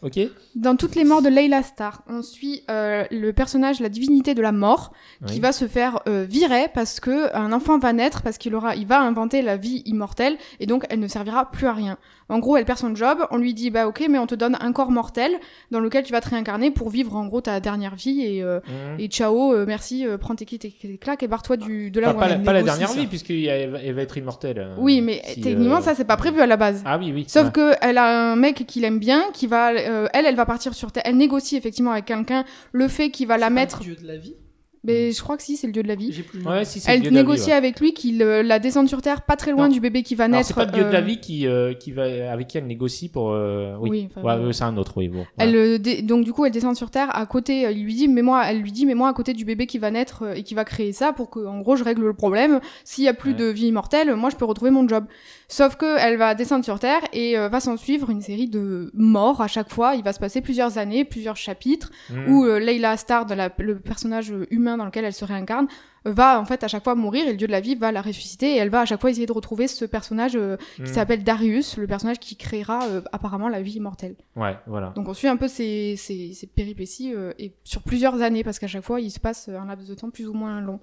Ok 0.04 0.20
Dans 0.56 0.76
toutes 0.76 0.96
les 0.96 1.04
morts 1.04 1.22
de 1.22 1.30
Leila 1.30 1.64
Star, 1.64 2.04
on 2.08 2.22
suit 2.22 2.62
euh, 2.70 3.04
le 3.10 3.34
personnage, 3.34 3.80
la 3.80 3.90
divinité 3.90 4.36
de 4.36 4.42
la 4.42 4.52
mort, 4.52 4.94
qui 5.26 5.40
va 5.40 5.52
se 5.52 5.68
faire 5.68 6.00
euh, 6.08 6.24
virer 6.30 6.68
parce 6.74 7.00
que 7.00 7.36
un 7.36 7.52
enfant 7.52 7.80
va 7.80 7.94
naître, 7.94 8.22
parce 8.22 8.38
qu'il 8.38 8.54
aura, 8.54 8.76
il 8.76 8.86
va 8.86 9.02
inventer 9.02 9.42
la 9.42 9.58
vie 9.58 9.82
immortelle, 9.86 10.38
et 10.60 10.66
donc 10.68 10.86
elle 10.90 11.00
ne 11.00 11.08
servira 11.08 11.50
plus 11.50 11.66
à 11.68 11.74
rien. 11.74 11.98
En 12.30 12.40
gros, 12.40 12.58
elle 12.58 12.66
perd 12.66 12.78
son 12.78 12.94
job, 12.94 13.20
on 13.32 13.38
lui 13.38 13.54
dit 13.54 13.70
bah 13.72 13.88
ok, 13.88 14.06
mais 14.10 14.20
on 14.20 14.28
te 14.28 14.36
donne 14.36 14.58
un 14.60 14.72
corps 14.74 14.92
mortel 14.92 15.32
dans 15.72 15.80
lequel 15.80 16.04
tu 16.04 16.12
vas 16.12 16.20
te 16.22 16.30
réincarner 16.30 16.72
pour 16.72 16.90
vivre 16.90 17.16
en 17.16 17.26
gros 17.26 17.42
ta 17.42 17.60
dernière 17.60 17.96
vie 17.96 18.22
et 18.22 18.44
euh, 18.44 18.60
Mhm. 18.68 19.00
et 19.00 19.08
ciao, 19.08 19.66
merci, 19.66 20.06
prends 20.20 20.36
tes 20.36 20.46
et 20.54 20.58
tes 20.60 20.98
claques 21.00 21.24
et 21.24 21.28
barre-toi 21.28 21.58
du 21.58 21.90
de 21.90 22.00
là 22.00 22.10
Enfin, 22.10 22.18
où 22.18 22.20
pas, 22.20 22.28
la, 22.28 22.36
pas 22.38 22.54
la 22.54 22.64
dernière 22.64 22.92
vie 22.92 23.08
puisqu'elle 23.08 23.70
va, 23.72 24.02
être 24.02 24.18
immortelle. 24.18 24.68
Oui, 24.78 25.02
mais 25.02 25.22
si, 25.26 25.42
techniquement 25.42 25.82
ça 25.82 25.96
c'est 25.96 26.06
pas 26.06 26.18
prévu 26.18 26.42
à 26.42 26.46
la 26.48 26.58
base. 26.58 26.84
Ah 26.86 26.98
oui, 27.00 27.12
oui. 27.14 27.26
Sauf 27.28 27.46
ouais. 27.46 27.52
que 27.52 27.74
elle 27.82 27.98
a 27.98 28.32
un 28.32 28.36
mec 28.36 28.66
qui 28.68 28.80
l'aime 28.82 29.00
bien, 29.00 29.24
qui 29.34 29.48
va, 29.48 29.72
euh, 29.88 30.08
elle, 30.14 30.26
elle 30.26 30.36
va 30.36 30.46
partir 30.46 30.74
sur 30.74 30.92
terre. 30.92 31.04
Elle 31.06 31.18
négocie 31.18 31.56
effectivement 31.56 31.92
avec 31.92 32.06
quelqu'un 32.06 32.44
le 32.74 32.88
fait 32.88 33.10
qu'il 33.10 33.28
va 33.28 33.38
la 33.38 33.50
mettre. 33.50 33.80
le 33.80 33.86
Dieu 33.86 33.96
de 33.96 34.08
la 34.08 34.18
vie. 34.18 34.36
Mais 34.84 35.12
je 35.12 35.22
crois 35.22 35.36
que 35.36 35.44
si, 35.44 35.58
c'est 35.58 35.68
le 35.68 35.74
dieu 35.74 35.84
de 35.84 35.88
la 35.88 35.96
vie. 35.96 36.14
J'ai 36.14 36.22
plus 36.24 36.40
le 36.40 36.46
Ouais, 36.48 36.64
si, 36.64 36.80
c'est 36.80 36.90
le 36.92 36.96
Elle 36.96 37.02
dieu 37.02 37.10
de 37.10 37.16
la 37.16 37.22
vie, 37.22 37.28
négocie 37.28 37.48
ouais. 37.48 37.54
avec 37.54 37.80
lui 37.82 37.94
qu'il 37.94 38.22
euh, 38.22 38.42
la 38.42 38.58
descende 38.60 38.88
sur 38.88 39.02
terre, 39.02 39.24
pas 39.24 39.36
très 39.36 39.52
loin 39.52 39.68
Non. 39.68 39.74
du 39.74 39.82
bébé 39.82 40.02
qui 40.02 40.16
va 40.16 40.30
naître. 40.30 40.48
c'est 40.48 40.54
pas 40.54 40.66
le 40.66 40.72
dieu 40.72 40.84
de 40.86 40.90
la 40.90 41.00
euh, 41.00 41.02
vie 41.02 41.20
qui, 41.20 41.46
euh, 41.46 41.74
qui 41.74 41.92
va, 41.92 42.04
avec 42.32 42.48
qui 42.48 42.58
elle 42.58 42.68
négocie 42.68 43.10
pour. 43.10 43.32
euh, 43.32 43.76
oui. 43.82 43.90
Oui, 43.90 44.08
enfin, 44.10 44.22
Ouais, 44.22 44.38
bon. 44.38 44.46
euh, 44.46 44.52
c'est 44.54 44.64
un 44.64 44.78
autre, 44.78 44.94
oui. 44.96 45.10
Bon. 45.10 45.26
Elle, 45.40 45.56
euh, 45.58 45.78
donc 46.04 46.24
du 46.24 46.32
coup, 46.32 46.46
elle 46.46 46.54
descend 46.54 46.74
sur 46.78 46.90
terre 46.90 47.14
à 47.14 47.26
côté. 47.26 47.70
Il 47.70 47.84
lui 47.84 47.96
dit, 47.96 48.08
mais 48.08 48.22
moi, 48.22 48.44
elle 48.50 48.62
lui 48.62 48.72
dit, 48.72 48.86
mais 48.86 48.96
moi 48.96 49.10
à 49.10 49.14
côté 49.14 49.34
du 49.34 49.44
bébé 49.44 49.66
qui 49.66 49.78
va 49.78 49.92
naître 49.92 50.24
euh, 50.24 50.34
et 50.36 50.44
qui 50.44 50.54
va 50.54 50.64
créer 50.64 50.94
ça 50.94 51.12
pour 51.12 51.30
que, 51.32 51.40
en 51.46 51.60
gros, 51.60 51.76
je 51.76 51.84
règle 51.84 52.04
le 52.06 52.14
problème. 52.14 52.62
S'il 52.86 53.04
y 53.04 53.10
a 53.10 53.14
plus 53.14 53.32
Ouais. 53.32 53.38
de 53.38 53.46
vie 53.46 53.68
immortelle, 53.68 54.16
moi, 54.16 54.30
je 54.30 54.38
peux 54.38 54.46
retrouver 54.46 54.72
mon 54.72 54.88
job. 54.88 55.06
Sauf 55.50 55.78
que 55.78 55.98
elle 56.00 56.18
va 56.18 56.36
descendre 56.36 56.66
sur 56.66 56.78
terre 56.78 57.00
et 57.14 57.38
euh, 57.38 57.48
va 57.48 57.62
s'en 57.62 57.78
suivre 57.78 58.10
une 58.10 58.20
série 58.22 58.50
de 58.50 58.92
morts 58.94 59.40
à 59.40 59.48
chaque 59.48 59.72
fois. 59.72 59.96
Il 59.96 60.04
va 60.04 60.12
se 60.12 60.20
passer 60.20 60.42
plusieurs 60.42 60.78
années, 60.78 61.06
plusieurs 61.06 61.38
chapitres 61.38 61.90
Mhm. 62.10 62.28
où 62.34 62.44
euh, 62.46 62.60
Leila 62.60 62.98
Star, 62.98 63.26
de 63.26 63.34
la- 63.34 63.50
le 63.58 63.80
personnage 63.80 64.34
humain 64.52 64.76
dans 64.76 64.84
lequel 64.84 65.06
elle 65.06 65.14
se 65.14 65.24
réincarne, 65.24 65.68
va 66.04 66.38
en 66.40 66.44
fait 66.44 66.66
à 66.66 66.68
chaque 66.68 66.84
fois 66.84 66.96
mourir 66.96 67.28
et 67.28 67.32
le 67.32 67.38
dieu 67.38 67.48
de 67.48 67.52
la 67.54 67.62
vie 67.62 67.76
va 67.76 67.94
la 67.94 68.02
ressusciter 68.02 68.56
et 68.56 68.58
elle 68.58 68.70
va 68.70 68.82
à 68.82 68.86
chaque 68.86 69.00
fois 69.00 69.10
essayer 69.10 69.26
de 69.26 69.32
retrouver 69.32 69.70
ce 69.70 69.86
personnage 69.86 70.36
euh, 70.36 70.58
qui 70.76 70.82
Mhm. 70.82 70.88
s'appelle 70.88 71.24
Darius, 71.24 71.78
le 71.78 71.88
personnage 71.88 72.20
qui 72.20 72.36
créera 72.36 72.84
euh, 72.88 73.02
apparemment 73.14 73.48
la 73.48 73.62
vie 73.62 73.76
immortelle. 73.78 74.16
Ouais, 74.36 74.58
voilà. 74.68 74.92
Donc 74.98 75.08
on 75.08 75.14
suit 75.14 75.30
un 75.30 75.38
peu 75.38 75.48
ces, 75.48 75.96
ces, 75.98 76.34
ces 76.34 76.48
péripéties 76.48 77.14
euh, 77.16 77.32
et 77.40 77.54
sur 77.64 77.84
plusieurs 77.84 78.22
années 78.22 78.44
parce 78.44 78.60
qu'à 78.60 78.68
chaque 78.68 78.84
fois 78.84 79.00
il 79.00 79.12
se 79.12 79.20
passe 79.22 79.48
un 79.48 79.66
laps 79.66 79.88
de 79.88 79.96
temps 79.96 80.10
plus 80.10 80.28
ou 80.28 80.34
moins 80.34 80.60
long. 80.60 80.82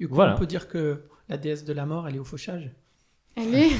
Du 0.00 0.08
coup, 0.08 0.14
Voilà. 0.16 0.34
on 0.34 0.38
peut 0.38 0.46
dire 0.46 0.66
que 0.66 1.02
la 1.28 1.36
déesse 1.36 1.64
de 1.64 1.72
la 1.72 1.86
mort, 1.86 2.08
elle 2.08 2.16
est 2.16 2.20
au 2.20 2.24
fauchage? 2.24 2.70
Elle 3.36 3.54
est 3.54 3.70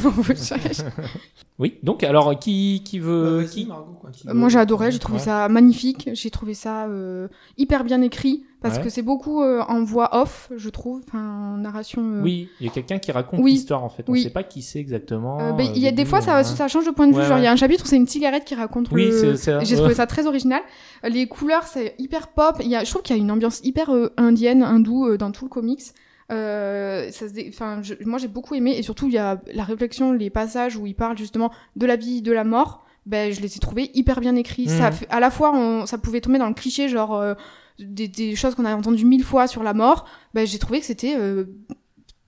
Oui, 1.59 1.75
donc 1.83 2.03
alors 2.05 2.39
qui, 2.39 2.83
qui 2.85 2.99
Bah, 3.01 3.07
veut. 3.07 3.37
vas-y, 3.41 3.49
qui... 3.49 3.67
Margot, 3.67 3.93
quoi, 4.01 4.11
qui- 4.11 4.27
Euh, 4.29 4.33
Moi 4.35 4.49
j'ai 4.49 4.59
adoré, 4.59 4.91
j'ai 4.91 4.99
trouvé 4.99 5.19
Ouais. 5.19 5.25
ça 5.25 5.49
magnifique, 5.49 6.09
j'ai 6.15 6.31
trouvé 6.31 6.55
ça 6.55 6.87
euh, 6.87 7.29
hyper 7.59 7.85
bien 7.85 8.01
écrit 8.01 8.45
parce 8.63 8.77
Ouais. 8.79 8.85
que 8.85 8.89
c'est 8.91 9.03
beaucoup 9.03 9.43
euh, 9.43 9.61
en 9.69 9.83
voix 9.85 10.17
off, 10.23 10.51
je 10.57 10.69
trouve, 10.71 11.03
enfin 11.07 11.19
en 11.55 11.57
narration. 11.59 12.01
euh, 12.03 12.23
Oui, 12.23 12.49
il 12.61 12.67
y 12.67 12.71
a 12.71 12.73
quelqu'un 12.73 12.99
qui 12.99 13.13
raconte 13.13 13.41
Oui. 13.43 13.53
l'histoire 13.53 13.85
en 13.85 13.91
fait. 13.91 14.05
On 14.09 14.13
Oui. 14.13 14.23
sait 14.23 14.31
pas 14.31 14.43
qui 14.43 14.63
c'est 14.63 14.79
exactement. 14.79 15.39
Euh, 15.41 15.53
ben, 15.53 15.71
il 15.75 15.83
y 15.83 15.89
a 15.89 15.93
des 15.93 16.05
fois 16.07 16.23
ça, 16.23 16.37
ouais. 16.39 16.45
ça 16.45 16.69
change 16.69 16.87
de 16.87 16.91
point 16.93 17.07
de 17.09 17.13
vue, 17.13 17.19
Ouais, 17.19 17.27
genre 17.27 17.39
il 17.39 17.45
y 17.45 17.47
a 17.47 17.53
un 17.53 17.57
chapitre 17.57 17.85
où 17.85 17.89
c'est 17.89 17.97
une 17.97 18.07
cigarette 18.07 18.45
qui 18.47 18.55
raconte 18.55 18.91
Oui, 18.93 19.11
le... 19.11 19.35
J'ai 19.63 19.77
trouvé 19.77 19.95
ça 19.95 20.07
très 20.07 20.27
original. 20.27 20.63
Les 21.07 21.27
couleurs 21.27 21.65
c'est 21.65 21.95
hyper 21.99 22.29
pop, 22.29 22.57
il 22.61 22.69
y 22.69 22.77
a... 22.77 22.85
je 22.85 22.89
trouve 22.91 23.03
qu'il 23.03 23.17
y 23.17 23.19
a 23.19 23.23
une 23.23 23.31
ambiance 23.31 23.61
hyper 23.65 23.91
euh, 23.91 24.13
indienne, 24.17 24.63
hindoue 24.63 25.09
euh, 25.09 25.19
dans 25.19 25.33
tout 25.33 25.45
le 25.45 25.51
comics. 25.51 25.83
Euh, 26.31 27.11
ça 27.11 27.29
se 27.29 27.33
dé- 27.33 27.51
enfin, 27.53 27.81
je- 27.83 27.95
moi 28.05 28.19
j'ai 28.19 28.29
beaucoup 28.29 28.55
aimé 28.55 28.75
et 28.79 28.83
surtout 28.83 29.07
il 29.09 29.15
y 29.15 29.19
a 29.19 29.41
la 29.53 29.65
réflexion, 29.65 30.13
les 30.13 30.31
passages 30.31 30.77
où 30.77 30.87
il 30.87 30.95
parle 30.95 31.19
justement 31.19 31.51
de 31.77 31.87
la 31.87 31.97
vie, 31.97 32.23
de 32.23 32.33
la 32.33 32.45
mort. 32.45 32.85
Ben 33.07 33.33
je 33.33 33.41
les 33.41 33.57
ai 33.57 33.59
trouvés 33.61 33.91
hyper 33.95 34.21
bien 34.21 34.37
écrits. 34.37 34.69
Ça 34.79 34.93
fait- 34.93 35.09
à 35.11 35.21
la 35.21 35.31
fois 35.31 35.53
on- 35.55 35.87
ça 35.87 35.99
pouvait 35.99 36.21
tomber 36.21 36.39
dans 36.39 36.49
le 36.49 36.55
cliché 36.55 36.89
genre 36.89 37.15
euh, 37.17 37.35
des, 37.79 38.09
des 38.09 38.37
choses 38.37 38.55
qu'on 38.55 38.65
a 38.67 38.75
entendues 38.77 39.07
mille 39.07 39.25
fois 39.25 39.47
sur 39.47 39.63
la 39.63 39.75
mort. 39.75 40.07
Ben 40.35 40.47
j'ai 40.47 40.59
trouvé 40.59 40.81
que 40.81 40.87
c'était 40.87 41.17
euh, 41.19 41.47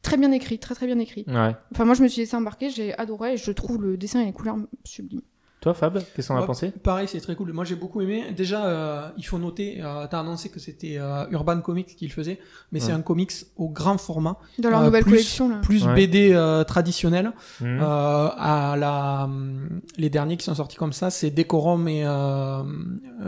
très 0.01 0.17
bien 0.17 0.33
écrit, 0.33 0.59
très 0.59 0.75
très 0.75 0.87
bien 0.87 0.99
écrit. 0.99 1.25
Ouais. 1.29 1.55
Enfin 1.73 1.85
moi 1.85 1.95
je 1.95 2.03
me 2.03 2.09
suis 2.09 2.23
laissé 2.23 2.35
embarquer, 2.37 2.71
j'ai 2.71 2.97
adoré 2.99 3.35
et 3.35 3.37
je 3.37 3.53
trouve 3.53 3.81
le 3.83 3.97
dessin 3.97 4.21
et 4.21 4.25
les 4.25 4.33
couleurs 4.33 4.57
sublimes. 4.85 5.21
Toi, 5.63 5.75
Fab, 5.75 6.03
qu'est-ce 6.15 6.27
qu'on 6.29 6.37
a 6.37 6.41
Ouais, 6.41 6.47
pensé? 6.47 6.73
Pareil, 6.73 7.07
c'est 7.09 7.21
très 7.21 7.37
cool. 7.37 7.53
Moi, 7.53 7.65
j'ai 7.65 7.77
beaucoup 7.77 8.01
aimé. 8.01 8.25
Déjà, 8.37 8.67
euh, 8.67 9.09
il 9.17 9.23
faut 9.25 9.39
noter, 9.39 9.79
euh, 9.81 10.07
t'as 10.11 10.19
annoncé 10.19 10.49
que 10.49 10.59
c'était 10.59 10.97
euh, 10.99 11.25
Urban 11.31 11.61
Comics 11.61 11.87
qui 11.97 12.05
le 12.05 12.13
faisait, 12.13 12.41
mais 12.73 12.81
c'est 12.81 12.91
un 12.91 13.01
comics 13.01 13.31
au 13.57 13.69
grand 13.69 13.97
format, 13.97 14.37
Dans 14.59 14.71
leur 14.71 14.81
Euh, 14.81 14.87
nouvelle 14.87 15.05
plus- 15.05 15.13
collection, 15.13 15.49
là. 15.49 15.57
plus 15.63 15.87
Ouais. 15.87 15.95
BD 15.95 16.33
euh, 16.33 16.65
traditionnel. 16.65 17.33
Mhm. 17.61 17.79
Euh, 17.81 18.29
à 18.37 18.75
la, 18.77 19.31
les 19.99 20.11
derniers 20.11 20.37
qui 20.37 20.45
sont 20.45 20.55
sortis 20.57 20.77
comme 20.77 20.93
ça, 20.93 21.11
c'est 21.11 21.31
Decorum 21.31 21.87
et 21.87 22.03
euh, 22.05 22.63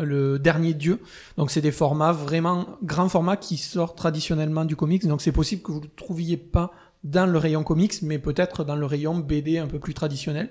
le 0.02 0.38
dernier 0.40 0.74
Dieu. 0.74 0.98
Donc 1.38 1.52
c'est 1.52 1.60
des 1.60 1.70
formats 1.70 2.10
vraiment 2.12 2.66
grands 2.82 3.08
formats 3.08 3.36
qui 3.36 3.56
sortent 3.58 3.96
traditionnellement 3.96 4.64
du 4.64 4.74
comics. 4.74 5.06
Donc 5.06 5.22
c'est 5.22 5.30
possible 5.30 5.62
que 5.62 5.70
vous 5.70 5.78
ne 5.78 5.84
le 5.84 5.90
trouviez 5.96 6.36
pas 6.36 6.72
dans 7.04 7.26
le 7.30 7.38
rayon 7.38 7.62
comics, 7.62 7.94
mais 8.02 8.18
peut-être 8.18 8.64
dans 8.64 8.76
le 8.76 8.86
rayon 8.86 9.18
BD 9.18 9.58
un 9.58 9.66
peu 9.68 9.78
plus 9.78 9.94
traditionnel. 9.94 10.48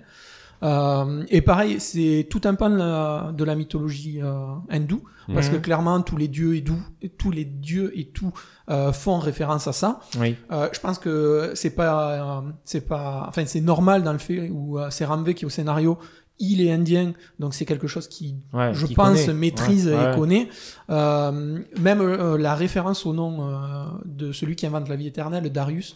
Euh, 0.63 1.23
et 1.29 1.41
pareil, 1.41 1.79
c'est 1.79 2.27
tout 2.29 2.41
un 2.45 2.55
pan 2.55 2.69
de 2.69 2.77
la, 2.77 3.31
de 3.35 3.43
la 3.43 3.55
mythologie 3.55 4.21
euh, 4.21 4.45
hindoue, 4.69 5.03
parce 5.33 5.47
Mhm. 5.49 5.53
que 5.55 5.57
clairement 5.59 6.01
tous 6.01 6.15
les 6.17 6.27
dieux 6.29 6.55
et 6.55 6.63
tout, 6.63 6.79
tous 7.17 7.31
les 7.31 7.45
dieux 7.45 7.91
et 7.99 8.05
tout 8.07 8.31
euh, 8.69 8.91
font 8.93 9.19
référence 9.19 9.67
à 9.67 9.73
ça. 9.73 9.99
Oui. 10.19 10.35
Euh, 10.51 10.69
je 10.71 10.79
pense 10.79 10.99
que 10.99 11.51
c'est 11.55 11.75
pas, 11.75 12.37
euh, 12.39 12.41
c'est 12.63 12.87
pas, 12.87 13.25
enfin 13.27 13.45
c'est 13.45 13.61
normal 13.61 14.03
dans 14.03 14.13
le 14.13 14.19
fait 14.19 14.49
où 14.49 14.79
euh, 14.79 14.87
c'est 14.89 15.05
Ramvé 15.05 15.33
qui 15.33 15.43
est 15.43 15.47
au 15.47 15.49
scénario, 15.49 15.97
il 16.39 16.61
est 16.61 16.71
indien, 16.71 17.13
donc 17.39 17.53
c'est 17.53 17.65
quelque 17.65 17.87
chose 17.87 18.07
qui, 18.07 18.37
Ouais, 18.53 18.73
je 18.73 18.85
qui 18.87 18.95
pense, 18.95 19.25
connaît. 19.25 19.33
maîtrise 19.33 19.87
Ouais, 19.87 20.13
et 20.13 20.15
connaît. 20.15 20.49
Euh, 20.89 21.59
même 21.79 22.01
euh, 22.01 22.37
la 22.37 22.55
référence 22.55 23.05
au 23.05 23.13
nom 23.13 23.47
euh, 23.49 23.85
de 24.05 24.31
celui 24.31 24.55
qui 24.55 24.65
invente 24.65 24.87
la 24.89 24.95
vie 24.95 25.07
éternelle, 25.07 25.51
Darius. 25.51 25.95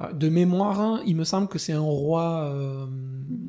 Euh, 0.00 0.12
De 0.12 0.28
mémoire, 0.28 0.80
hein, 0.80 1.00
il 1.06 1.16
me 1.16 1.24
semble 1.24 1.48
que 1.48 1.58
c'est 1.58 1.72
un 1.72 1.80
roi 1.80 2.44
euh, 2.52 2.86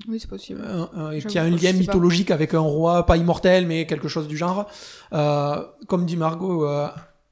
Oui, 0.07 0.19
c'est 0.19 0.29
possible. 0.29 0.61
un- 0.65 1.17
qui 1.19 1.37
a 1.39 1.43
un 1.43 1.49
lien 1.49 1.71
pas. 1.71 1.77
mythologique 1.77 2.31
avec 2.31 2.53
un 2.53 2.59
roi, 2.59 3.05
pas 3.05 3.17
immortel, 3.17 3.67
mais 3.67 3.85
quelque 3.85 4.07
chose 4.07 4.27
du 4.27 4.37
genre. 4.37 4.67
Euh, 5.13 5.63
comme 5.87 6.05
dit 6.05 6.17
Margot, 6.17 6.65
euh, 6.65 6.87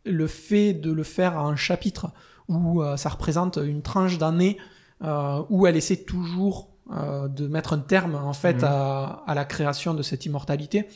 le 0.05 0.27
fait 0.27 0.73
de 0.73 0.91
le 0.91 1.03
faire 1.03 1.37
à 1.37 1.41
un 1.41 1.55
chapitre 1.55 2.07
où 2.47 2.81
euh, 2.81 2.97
ça 2.97 3.09
représente 3.09 3.57
une 3.57 3.81
tranche 3.81 4.17
d'année 4.17 4.57
euh, 5.03 5.41
où 5.49 5.67
elle 5.67 5.75
essaie 5.77 5.97
toujours 5.97 6.69
euh, 6.91 7.27
de 7.27 7.47
mettre 7.47 7.73
un 7.73 7.79
terme 7.79 8.15
en 8.15 8.33
fait 8.33 8.57
Mhm. 8.57 8.63
à, 8.63 9.23
à 9.27 9.35
la 9.35 9.45
création 9.45 9.93
de 9.93 10.01
cette 10.01 10.25
immortalité, 10.25 10.87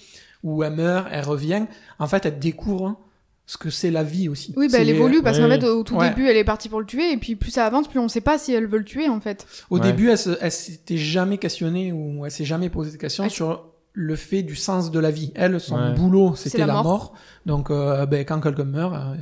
où 0.43 0.63
elle 0.63 0.73
meurt, 0.75 1.07
elle 1.11 1.23
revient. 1.23 1.65
En 1.99 2.07
fait, 2.07 2.25
elle 2.25 2.39
découvre 2.39 2.97
ce 3.45 3.57
que 3.57 3.69
c'est 3.69 3.91
la 3.91 4.03
vie 4.03 4.29
aussi. 4.29 4.53
Oui, 4.55 4.69
bah, 4.71 4.77
elle 4.79 4.89
évolue 4.89 5.21
parce 5.21 5.37
qu'en 5.37 5.49
fait, 5.49 5.63
au 5.65 5.83
tout 5.83 5.95
Ouais. 5.95 6.09
début, 6.09 6.27
elle 6.27 6.37
est 6.37 6.43
partie 6.45 6.69
pour 6.69 6.79
le 6.79 6.85
tuer, 6.85 7.11
et 7.11 7.17
puis 7.17 7.35
plus 7.35 7.51
ça 7.51 7.65
avance, 7.65 7.87
plus 7.89 7.99
on 7.99 8.07
sait 8.07 8.21
pas 8.21 8.37
si 8.37 8.53
elle 8.53 8.67
veut 8.67 8.77
le 8.77 8.85
tuer, 8.85 9.09
en 9.09 9.19
fait. 9.19 9.45
Au 9.69 9.75
Ouais. 9.77 9.81
début, 9.81 10.09
elle, 10.09 10.51
s'était 10.51 10.97
jamais 10.97 11.37
questionnée 11.37 11.91
ou 11.91 12.25
elle 12.25 12.31
s'est 12.31 12.45
jamais 12.45 12.69
posé 12.69 12.91
de 12.91 12.97
questions 12.97 13.25
Elle- 13.25 13.29
sur 13.31 13.65
le 13.91 14.15
fait 14.15 14.43
du 14.43 14.55
sens 14.55 14.91
de 14.91 14.99
la 14.99 15.11
vie. 15.11 15.31
Elle, 15.35 15.59
son 15.59 15.75
Ouais. 15.75 15.93
boulot, 15.93 16.35
c'était 16.35 16.57
la 16.59 16.67
la, 16.67 16.73
mort. 16.73 16.83
mort. 16.83 17.13
Donc, 17.45 17.69
euh, 17.69 18.05
ben, 18.05 18.23
quand 18.25 18.39
quelqu'un 18.39 18.63
meurt, 18.63 18.93
euh, 18.95 19.15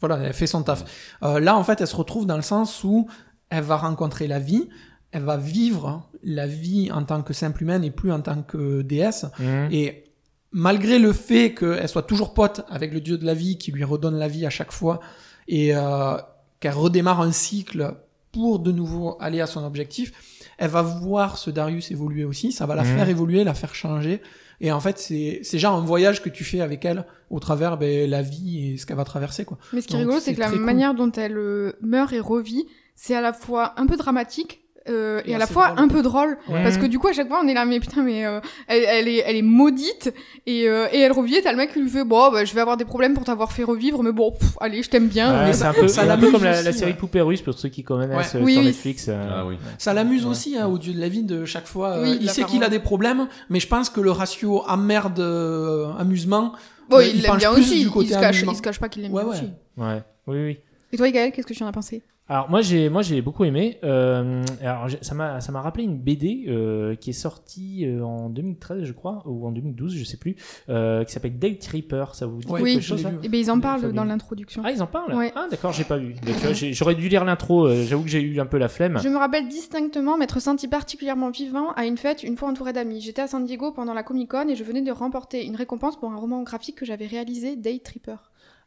voilà, 0.00 0.18
elle 0.26 0.34
fait 0.34 0.46
son 0.48 0.62
taf. 0.62 0.84
Euh, 1.22 1.38
là, 1.40 1.56
en 1.56 1.62
fait, 1.64 1.80
elle 1.80 1.86
se 1.86 1.96
retrouve 1.96 2.26
dans 2.26 2.36
le 2.36 2.42
sens 2.42 2.82
où 2.84 3.08
elle 3.48 3.62
va 3.64 3.76
rencontrer 3.76 4.26
la 4.26 4.38
vie, 4.40 4.68
elle 5.12 5.22
va 5.22 5.36
vivre 5.38 6.10
la 6.22 6.46
vie 6.46 6.90
en 6.92 7.04
tant 7.04 7.22
que 7.22 7.32
simple 7.32 7.62
humaine 7.62 7.84
et 7.84 7.90
plus 7.90 8.12
en 8.12 8.20
tant 8.20 8.42
que 8.42 8.82
déesse. 8.82 9.24
Mhm. 9.38 9.68
Et 9.70 10.04
malgré 10.52 10.98
le 10.98 11.12
fait 11.12 11.54
qu'elle 11.54 11.88
soit 11.88 12.02
toujours 12.02 12.34
pote 12.34 12.62
avec 12.68 12.92
le 12.92 13.00
dieu 13.00 13.18
de 13.18 13.26
la 13.26 13.34
vie 13.34 13.58
qui 13.58 13.70
lui 13.72 13.84
redonne 13.84 14.18
la 14.18 14.28
vie 14.28 14.46
à 14.46 14.50
chaque 14.50 14.72
fois 14.72 15.00
et 15.46 15.74
euh, 15.76 16.16
qu'elle 16.60 16.74
redémarre 16.74 17.20
un 17.20 17.32
cycle 17.32 17.94
pour 18.32 18.58
de 18.58 18.72
nouveau 18.72 19.16
aller 19.20 19.40
à 19.40 19.46
son 19.46 19.64
objectif, 19.64 20.12
elle 20.58 20.70
va 20.70 20.82
voir 20.82 21.38
ce 21.38 21.50
Darius 21.50 21.90
évoluer 21.90 22.24
aussi, 22.24 22.52
ça 22.52 22.66
va 22.66 22.74
la 22.74 22.82
Mhm. 22.84 22.96
faire 22.96 23.08
évoluer, 23.08 23.44
la 23.44 23.54
faire 23.54 23.74
changer. 23.74 24.20
Et 24.60 24.72
en 24.72 24.80
fait, 24.80 24.98
c'est 24.98 25.40
c'est 25.44 25.58
genre 25.58 25.76
un 25.76 25.84
voyage 25.84 26.20
que 26.22 26.28
tu 26.28 26.42
fais 26.44 26.60
avec 26.60 26.84
elle 26.84 27.06
au 27.30 27.38
travers 27.40 27.78
ben, 27.78 28.10
la 28.10 28.22
vie 28.22 28.72
et 28.72 28.76
ce 28.76 28.86
qu'elle 28.86 28.96
va 28.96 29.04
traverser. 29.04 29.44
quoi. 29.44 29.56
Mais 29.72 29.80
ce 29.80 29.86
qui 29.86 29.94
est 29.94 30.00
rigolo, 30.00 30.18
c'est 30.20 30.34
que 30.34 30.40
la 30.40 30.50
cool. 30.50 30.60
manière 30.60 30.94
dont 30.94 31.12
elle 31.12 31.38
euh, 31.38 31.72
meurt 31.80 32.12
et 32.12 32.20
revit, 32.20 32.66
c'est 32.96 33.14
à 33.14 33.20
la 33.20 33.32
fois 33.32 33.74
un 33.80 33.86
peu 33.86 33.96
dramatique. 33.96 34.60
Euh, 34.88 35.20
et, 35.24 35.30
Et 35.30 35.34
à 35.34 35.38
la 35.38 35.46
fois 35.46 35.68
drôle. 35.68 35.78
un 35.84 35.88
peu 35.88 36.02
drôle 36.02 36.38
Ouais. 36.48 36.62
parce 36.62 36.76
que 36.78 36.86
du 36.86 36.98
coup 36.98 37.08
à 37.08 37.12
chaque 37.12 37.28
fois 37.28 37.40
on 37.44 37.48
est 37.48 37.54
là 37.54 37.64
mais 37.64 37.80
putain 37.80 38.02
mais 38.02 38.24
euh, 38.26 38.40
elle, 38.66 38.84
elle 38.86 39.08
est 39.08 39.22
elle 39.26 39.36
est 39.36 39.42
maudite 39.42 40.12
et, 40.46 40.68
euh, 40.68 40.86
et 40.92 41.00
elle 41.00 41.12
revit 41.12 41.36
et 41.36 41.42
t'as 41.42 41.52
le 41.52 41.58
mec 41.58 41.72
qui 41.72 41.80
lui 41.80 41.88
fait 41.90 42.04
bon 42.04 42.30
bah, 42.32 42.44
je 42.44 42.54
vais 42.54 42.60
avoir 42.60 42.76
des 42.76 42.84
problèmes 42.84 43.14
pour 43.14 43.24
t'avoir 43.24 43.52
fait 43.52 43.64
revivre 43.64 44.02
mais 44.02 44.12
bon 44.12 44.32
pff, 44.32 44.56
allez 44.60 44.82
je 44.82 44.90
t'aime 44.90 45.08
bien 45.08 45.46
Ouais, 45.46 45.52
c'est 45.52 45.64
un 45.64 45.72
peu, 45.74 45.88
ça 45.88 46.02
un 46.02 46.04
peu 46.04 46.08
l'amuse 46.10 46.32
comme 46.32 46.44
la, 46.44 46.52
aussi, 46.52 46.64
la 46.64 46.72
série 46.72 46.90
ouais. 46.92 46.96
Poupée 46.96 47.20
Russe 47.20 47.42
pour 47.42 47.54
ceux 47.58 47.68
qui 47.68 47.82
connaissent 47.84 48.34
Ouais. 48.34 48.40
euh, 48.40 48.44
Oui, 48.44 48.52
sur 48.54 48.60
oui. 48.62 48.66
Netflix. 48.68 49.06
euh, 49.08 49.28
Ah 49.30 49.46
oui. 49.46 49.56
Ça 49.78 49.92
l'amuse 49.94 50.24
Ouais. 50.24 50.30
aussi 50.30 50.56
hein, 50.56 50.66
au 50.66 50.78
dieu 50.78 50.92
de 50.92 51.00
la 51.00 51.08
vie 51.08 51.22
de 51.22 51.44
chaque 51.44 51.66
fois. 51.66 51.90
euh, 51.98 52.16
il 52.20 52.30
sait 52.30 52.44
qu'il 52.44 52.62
a 52.64 52.68
des 52.68 52.78
problèmes, 52.80 53.28
mais 53.50 53.60
je 53.60 53.68
pense 53.68 53.90
que 53.90 54.00
le 54.00 54.10
ratio 54.10 54.62
emmerde 54.68 55.20
euh, 55.20 55.92
amusement. 55.98 56.52
bon 56.88 57.00
il 57.00 57.16
il 57.16 57.22
l'aime 57.22 57.36
bien 57.36 57.50
aussi 57.50 57.76
du 57.80 57.86
il 57.86 57.90
côté 57.90 58.14
se 58.14 58.18
cache 58.18 58.42
il 58.48 58.54
se 58.56 58.62
cache 58.62 58.78
pas 58.80 58.88
qu'il 58.88 59.02
l'aime 59.02 59.12
bien 59.12 59.24
aussi 59.24 59.50
Ouais, 59.76 60.02
oui, 60.26 60.36
oui. 60.46 60.58
et 60.92 60.96
toi 60.96 61.10
Gaël 61.10 61.32
qu'est-ce 61.32 61.46
que 61.46 61.52
tu 61.54 61.62
en 61.62 61.66
as 61.66 61.72
pensé? 61.72 62.02
Alors 62.30 62.50
moi 62.50 62.60
j'ai 62.60 62.90
moi 62.90 63.00
j'ai 63.00 63.22
beaucoup 63.22 63.44
aimé. 63.46 63.78
Euh, 63.84 64.42
alors 64.60 64.86
ça 65.00 65.14
m'a 65.14 65.40
ça 65.40 65.50
m'a 65.50 65.62
rappelé 65.62 65.84
une 65.84 65.96
BD 65.98 66.44
euh, 66.48 66.94
qui 66.94 67.10
est 67.10 67.14
sortie 67.14 67.86
euh, 67.86 68.02
en 68.02 68.28
2013 68.28 68.84
je 68.84 68.92
crois 68.92 69.22
ou 69.24 69.46
en 69.46 69.50
2012 69.52 69.94
je 69.96 70.04
sais 70.04 70.18
plus 70.18 70.36
euh, 70.68 71.04
qui 71.04 71.12
s'appelle 71.12 71.38
Day 71.38 71.56
Tripper. 71.56 72.04
Ça 72.12 72.26
vous 72.26 72.40
dit 72.40 72.46
Ouais, 72.52 72.60
quelque 72.62 72.76
Oui. 72.76 72.82
chose 72.82 73.02
vu. 73.06 73.16
et 73.22 73.28
ben 73.30 73.40
ils 73.40 73.50
en 73.50 73.58
parlent 73.60 73.92
dans 73.94 74.04
l'introduction 74.04 74.60
Ah 74.64 74.70
ils 74.72 74.82
en 74.82 74.86
parlent. 74.86 75.14
Ouais. 75.14 75.32
Ah 75.34 75.46
d'accord 75.50 75.72
j'ai 75.72 75.84
pas 75.84 75.96
vu. 75.96 76.16
J'aurais 76.72 76.94
dû 76.94 77.08
lire 77.08 77.24
l'intro. 77.24 77.66
euh, 77.66 77.84
J'avoue 77.84 78.02
que 78.02 78.10
j'ai 78.10 78.20
eu 78.20 78.38
un 78.40 78.46
peu 78.46 78.58
la 78.58 78.68
flemme. 78.68 78.98
Je 79.02 79.08
me 79.08 79.16
rappelle 79.16 79.48
distinctement 79.48 80.18
m'être 80.18 80.38
senti 80.40 80.68
particulièrement 80.68 81.30
vivant 81.30 81.70
à 81.76 81.86
une 81.86 81.96
fête 81.96 82.22
une 82.24 82.36
fois 82.36 82.50
entouré 82.50 82.74
d'amis. 82.74 83.00
J'étais 83.00 83.22
à 83.22 83.26
San 83.26 83.42
Diego 83.46 83.72
pendant 83.72 83.94
la 83.94 84.02
Comic 84.02 84.30
Con 84.30 84.48
et 84.48 84.54
je 84.54 84.64
venais 84.64 84.82
de 84.82 84.92
remporter 84.92 85.46
une 85.46 85.56
récompense 85.56 85.98
pour 85.98 86.10
un 86.12 86.16
roman 86.16 86.42
graphique 86.42 86.76
que 86.76 86.84
j'avais 86.84 87.06
réalisé, 87.06 87.56
Day 87.56 87.78
Tripper. 87.82 88.16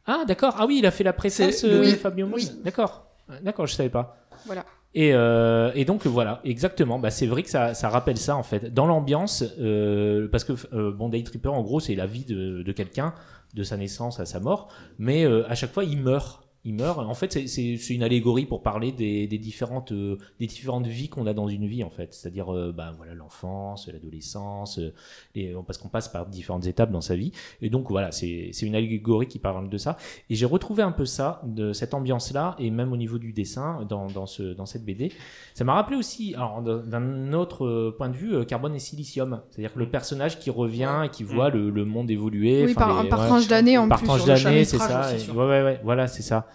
Ah 0.06 0.24
d'accord. 0.26 0.56
Ah 0.58 0.66
oui 0.66 0.78
il 0.80 0.86
a 0.86 0.90
fait 0.90 1.04
la 1.04 1.12
préface 1.12 1.62
euh, 1.62 1.80
oui. 1.80 1.92
Fabio. 1.92 2.26
Oui. 2.34 2.48
D'accord. 2.64 3.06
D'accord 3.40 3.66
je 3.66 3.74
savais 3.74 3.88
pas. 3.90 4.16
Voilà. 4.46 4.64
Et, 4.94 5.14
euh, 5.14 5.72
et 5.74 5.84
donc 5.84 6.06
voilà, 6.06 6.40
exactement. 6.44 6.98
Bah, 6.98 7.10
c'est 7.10 7.26
vrai 7.26 7.42
que 7.42 7.48
ça, 7.48 7.72
ça 7.72 7.88
rappelle 7.88 8.18
ça 8.18 8.36
en 8.36 8.42
fait. 8.42 8.72
Dans 8.74 8.86
l'ambiance, 8.86 9.42
euh, 9.58 10.28
parce 10.30 10.44
que 10.44 10.52
euh, 10.74 10.92
bon, 10.92 11.08
Day 11.08 11.22
Tripper 11.22 11.48
en 11.48 11.62
gros 11.62 11.80
c'est 11.80 11.94
la 11.94 12.06
vie 12.06 12.24
de, 12.24 12.62
de 12.62 12.72
quelqu'un, 12.72 13.14
de 13.54 13.62
sa 13.62 13.76
naissance 13.76 14.20
à 14.20 14.26
sa 14.26 14.38
mort, 14.40 14.68
mais 14.98 15.24
euh, 15.24 15.48
à 15.48 15.54
chaque 15.54 15.72
fois 15.72 15.84
il 15.84 15.98
meurt. 15.98 16.40
Il 16.64 16.74
meurt. 16.74 16.98
En 17.00 17.14
fait, 17.14 17.32
c'est- 17.48 17.90
une 17.90 18.04
allégorie 18.04 18.46
pour 18.46 18.62
parler 18.62 18.92
des, 18.92 19.26
des 19.26 19.38
différentes 19.38 19.90
euh, 19.90 20.16
des 20.38 20.46
différentes 20.46 20.86
vies 20.86 21.08
qu'on 21.08 21.26
a 21.26 21.34
dans 21.34 21.48
une 21.48 21.66
vie 21.66 21.82
en 21.82 21.90
fait. 21.90 22.14
C'est-à-dire, 22.14 22.54
euh, 22.54 22.72
bah 22.72 22.92
voilà, 22.96 23.14
l'enfance, 23.14 23.88
l'adolescence, 23.92 24.78
euh, 24.78 24.92
et 25.34 25.52
parce 25.66 25.78
qu'on 25.78 25.88
passe 25.88 26.08
par 26.08 26.26
différentes 26.26 26.66
étapes 26.66 26.92
dans 26.92 27.00
sa 27.00 27.16
vie. 27.16 27.32
Et 27.62 27.68
donc 27.70 27.90
voilà, 27.90 28.12
c'est 28.12 28.50
c'est 28.52 28.64
une 28.66 28.76
allégorie 28.76 29.26
qui 29.26 29.38
parle 29.40 29.68
de 29.68 29.76
ça. 29.78 29.96
Et 30.30 30.36
j'ai 30.36 30.46
retrouvé 30.46 30.82
un 30.84 30.92
peu 30.92 31.04
ça, 31.04 31.40
de 31.44 31.72
cette 31.72 31.94
ambiance-là, 31.94 32.54
et 32.60 32.70
même 32.70 32.92
au 32.92 32.96
niveau 32.96 33.18
du 33.18 33.32
dessin, 33.32 33.84
dans, 33.88 34.06
dans, 34.06 34.26
ce, 34.26 34.42
dans 34.54 34.66
cette 34.66 34.84
BD. 34.84 35.10
Ça 35.54 35.64
m'a 35.64 35.74
rappelé 35.74 35.96
aussi, 35.96 36.34
alors, 36.36 36.62
d'un- 36.62 37.32
autre 37.32 37.64
euh, 37.66 37.94
point 37.96 38.08
de 38.08 38.16
vue, 38.16 38.34
euh, 38.34 38.44
Carbone 38.44 38.74
et 38.74 38.78
Silicium. 38.78 39.40
C'est-à-dire 39.50 39.74
que 39.74 39.78
le 39.80 39.88
personnage 39.90 40.38
qui 40.38 40.50
revient 40.50 41.02
et 41.04 41.08
qui 41.08 41.24
voit 41.24 41.50
le, 41.50 41.70
le 41.70 41.84
monde 41.84 42.10
évoluer. 42.10 42.66
Oui, 42.66 42.74
par, 42.74 43.02
les- 43.02 43.08
par 43.08 43.20
ouais, 43.20 43.26
tranche 43.26 43.48
d'année 43.48 43.78
en 43.78 43.88
par 43.88 43.98
plus. 43.98 44.06
tranche 44.06 44.22
sur 44.22 44.34
le 44.34 44.42
d'année, 44.42 44.64
c'est 44.64 44.78
ça. 44.78 45.10
et- 45.16 45.30
ouais, 45.30 45.62
ouais, 45.64 45.80
voilà, 45.82 46.06
c'est 46.06 46.22
ça. 46.22 46.46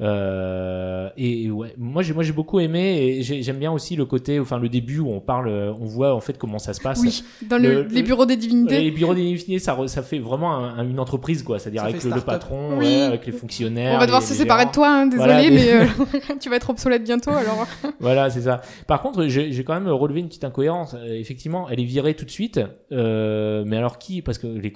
Euh, 0.00 1.08
et 1.16 1.50
ouais, 1.50 1.74
moi 1.78 2.02
j'ai 2.02 2.14
moi 2.14 2.22
j'ai 2.22 2.32
beaucoup 2.32 2.58
aimé 2.60 2.98
et 3.18 3.22
j'ai- 3.22 3.42
j'aime 3.42 3.58
bien 3.58 3.70
aussi 3.72 3.96
le 3.96 4.06
côté, 4.06 4.40
enfin 4.40 4.58
le 4.58 4.68
début 4.68 4.98
où 5.00 5.10
on 5.10 5.20
parle, 5.20 5.48
euh, 5.48 5.72
on 5.80 5.84
voit 5.84 6.14
en 6.14 6.20
fait 6.20 6.38
comment 6.38 6.58
ça 6.58 6.72
se 6.72 6.80
passe. 6.80 7.00
Oui, 7.00 7.22
dans 7.48 7.58
le- 7.58 7.82
Le- 7.82 7.82
les 7.88 8.00
le- 8.00 8.06
bureaux 8.06 8.26
des 8.26 8.36
divinités. 8.36 8.80
Les 8.80 8.90
bureaux 8.90 9.14
d'infinité, 9.14 9.58
ça, 9.58 9.74
re- 9.76 9.88
ça 9.88 10.02
fait 10.02 10.18
vraiment 10.18 10.52
un- 10.54 10.78
un- 10.78 10.88
une 10.88 10.98
entreprise, 11.00 11.42
quoi. 11.42 11.58
C'est-à-dire 11.58 11.82
Ça 11.82 11.88
avec 11.88 12.02
le, 12.04 12.20
patron, 12.20 12.78
Oui. 12.78 12.86
ouais, 12.86 13.02
avec 13.02 13.26
les 13.26 13.32
fonctionnaires. 13.32 13.94
On 13.94 13.98
va 13.98 14.06
devoir 14.06 14.20
les- 14.20 14.26
se 14.26 14.32
les 14.32 14.38
séparer 14.38 14.60
gérants. 14.62 14.70
de 14.70 14.74
toi, 14.74 14.88
hein, 14.90 15.06
désolé, 15.06 15.32
Voilà, 15.32 15.50
mais 15.50 15.72
euh, 15.72 15.86
tu 16.40 16.48
vas 16.50 16.56
être 16.56 16.70
obsolète 16.70 17.04
bientôt 17.04 17.30
alors. 17.30 17.66
Voilà, 18.00 18.30
c'est 18.30 18.42
ça. 18.42 18.62
Par 18.86 19.02
contre, 19.02 19.26
j'ai 19.26 19.64
quand 19.64 19.74
même 19.74 19.88
relevé 19.88 20.20
une 20.20 20.28
petite 20.28 20.44
incohérence. 20.44 20.96
Effectivement, 21.06 21.68
elle 21.68 21.80
est 21.80 21.84
virée 21.84 22.14
tout 22.14 22.24
de 22.24 22.30
suite. 22.30 22.60
Euh, 22.92 23.64
mais 23.66 23.76
alors 23.76 23.98
qui? 23.98 24.22
Parce 24.22 24.38
que 24.38 24.46
les, 24.46 24.72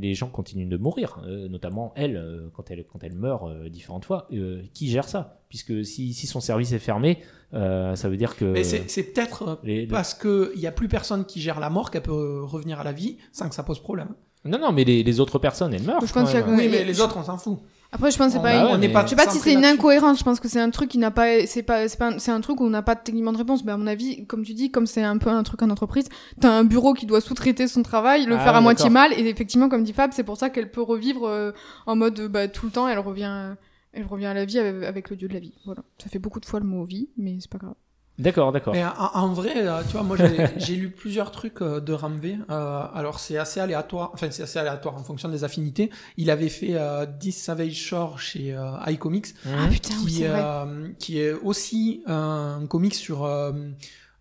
les, 0.00 0.14
gens 0.14 0.26
continuent 0.28 0.68
de 0.68 0.76
mourir, 0.76 1.20
euh, 1.26 1.48
notamment 1.48 1.92
elle, 1.96 2.22
quand 2.54 2.70
elle, 2.70 2.84
quand 2.92 3.02
elle 3.04 3.14
meurt 3.14 3.44
euh, 3.44 3.68
différentes 3.68 4.04
fois. 4.04 4.26
Euh, 4.32 4.55
qui 4.74 4.88
gère 4.90 5.08
ça 5.08 5.38
Puisque 5.48 5.84
si, 5.84 6.12
si 6.12 6.26
son 6.26 6.40
service 6.40 6.72
est 6.72 6.78
fermé, 6.80 7.18
euh, 7.54 7.94
ça 7.94 8.08
veut 8.08 8.16
dire 8.16 8.36
que. 8.36 8.44
Mais 8.44 8.64
c'est 8.64 9.02
peut-être 9.04 9.42
euh, 9.48 9.54
les- 9.62 9.86
parce 9.86 10.12
qu'il 10.14 10.50
n'y 10.58 10.66
a 10.66 10.72
plus 10.72 10.88
personne 10.88 11.24
qui 11.24 11.40
gère 11.40 11.60
la 11.60 11.70
mort 11.70 11.90
qu'elle 11.92 12.02
peut 12.02 12.10
euh, 12.12 12.42
revenir 12.42 12.80
à 12.80 12.84
la 12.84 12.92
vie 12.92 13.18
sans 13.32 13.48
que 13.48 13.54
ça 13.54 13.62
pose 13.62 13.80
problème. 13.80 14.08
Non, 14.44 14.58
non, 14.58 14.72
mais 14.72 14.84
les, 14.84 15.02
les 15.02 15.20
autres 15.20 15.38
personnes, 15.38 15.72
elles 15.74 15.82
meurent. 15.82 16.04
Je 16.06 16.12
pense. 16.12 16.32
Oui, 16.32 16.40
Oui, 16.48 16.68
mais 16.70 16.84
les 16.84 17.00
autres, 17.00 17.16
on 17.16 17.22
s'en 17.24 17.36
fout. 17.36 17.58
Après, 17.92 18.10
je 18.10 18.18
pense 18.18 18.26
que 18.28 18.32
c'est 18.34 18.38
pas. 18.38 18.42
bah 18.52 18.54
une- 18.56 18.64
ouais, 18.66 18.70
on 18.72 18.78
n'est 18.78 18.88
mais- 18.88 18.92
pas 18.92 19.04
Je 19.04 19.10
sais 19.10 19.16
pas 19.16 19.28
si 19.30 19.38
c'est 19.38 19.52
une 19.52 19.64
incohérence. 19.64 20.18
Je 20.18 20.24
pense 20.24 20.40
que 20.40 20.48
c'est 20.48 20.60
un 20.60 20.70
truc 20.70 20.90
qui 20.90 20.98
n'a 20.98 21.12
pas. 21.12 21.46
C'est 21.46 21.62
pas. 21.62 21.88
C'est 21.88 21.98
pas. 21.98 22.08
un- 22.08 22.18
C'est 22.18 22.32
un 22.32 22.40
truc 22.40 22.60
où 22.60 22.64
on 22.64 22.70
n'a 22.70 22.82
pas 22.82 22.96
techniquement 22.96 23.32
de 23.32 23.38
réponse. 23.38 23.64
Mais 23.64 23.72
à 23.72 23.76
mon 23.76 23.86
avis, 23.86 24.26
comme 24.26 24.44
tu 24.44 24.54
dis, 24.54 24.70
comme 24.72 24.86
c'est 24.86 25.02
un 25.02 25.18
peu 25.18 25.30
un 25.30 25.42
truc 25.44 25.62
en 25.62 25.70
entreprise, 25.70 26.08
t'as 26.40 26.50
un 26.50 26.64
bureau 26.64 26.94
qui 26.94 27.06
doit 27.06 27.20
sous-traiter 27.20 27.68
son 27.68 27.82
travail, 27.82 28.26
le 28.26 28.34
Ah 28.36 28.40
faire 28.40 28.54
à 28.56 28.60
moitié 28.60 28.90
mal. 28.90 29.12
Et 29.12 29.26
effectivement, 29.28 29.68
comme 29.68 29.84
dit 29.84 29.92
Fab, 29.92 30.10
c'est 30.12 30.24
pour 30.24 30.36
ça 30.36 30.50
qu'elle 30.50 30.70
peut 30.70 30.82
revivre 30.82 31.26
euh, 31.26 31.52
en 31.86 31.94
mode 31.96 32.18
euh, 32.20 32.28
bah, 32.28 32.48
tout 32.48 32.66
le 32.66 32.72
temps. 32.72 32.88
Elle 32.88 32.98
revient. 32.98 33.54
Elle 33.96 34.04
revient 34.04 34.26
à 34.26 34.34
la 34.34 34.44
vie 34.44 34.58
avec, 34.58 35.08
le 35.10 35.16
dieu 35.16 35.26
de 35.26 35.32
la 35.32 35.40
vie. 35.40 35.54
Voilà. 35.64 35.82
Ça 35.96 36.10
fait 36.10 36.18
beaucoup 36.18 36.38
de 36.38 36.44
fois 36.44 36.60
le 36.60 36.66
mot 36.66 36.84
vie, 36.84 37.08
mais 37.16 37.38
c'est 37.40 37.50
pas 37.50 37.58
grave. 37.58 37.74
D'accord, 38.18 38.52
d'accord. 38.52 38.72
Mais 38.72 38.84
en, 38.84 39.10
en 39.14 39.28
vrai, 39.32 39.54
tu 39.86 39.92
vois, 39.92 40.02
moi 40.02 40.16
j'ai 40.56 40.76
lu 40.76 40.90
plusieurs 40.90 41.30
trucs 41.30 41.60
euh, 41.60 41.80
de 41.80 41.92
Ramvé. 41.92 42.38
Euh, 42.50 42.82
alors 42.94 43.18
c'est 43.18 43.36
assez 43.36 43.60
aléatoire, 43.60 44.10
enfin 44.14 44.30
c'est 44.30 44.42
assez 44.42 44.58
aléatoire 44.58 44.96
en 44.96 45.02
fonction 45.02 45.28
des 45.28 45.44
affinités. 45.44 45.90
Il 46.16 46.30
avait 46.30 46.48
fait 46.48 46.74
euh, 46.76 47.04
10 47.04 47.32
Savage 47.32 47.74
Shore 47.74 48.18
chez 48.18 48.54
euh, 48.54 48.72
iComics, 48.86 49.34
Ah 49.46 49.68
putain, 49.70 49.94
oui, 50.04 50.12
qui, 50.12 50.24
euh, 50.24 50.88
qui 50.98 51.20
est 51.20 51.32
aussi 51.32 52.02
un 52.06 52.66
comic 52.68 52.94
sur 52.94 53.28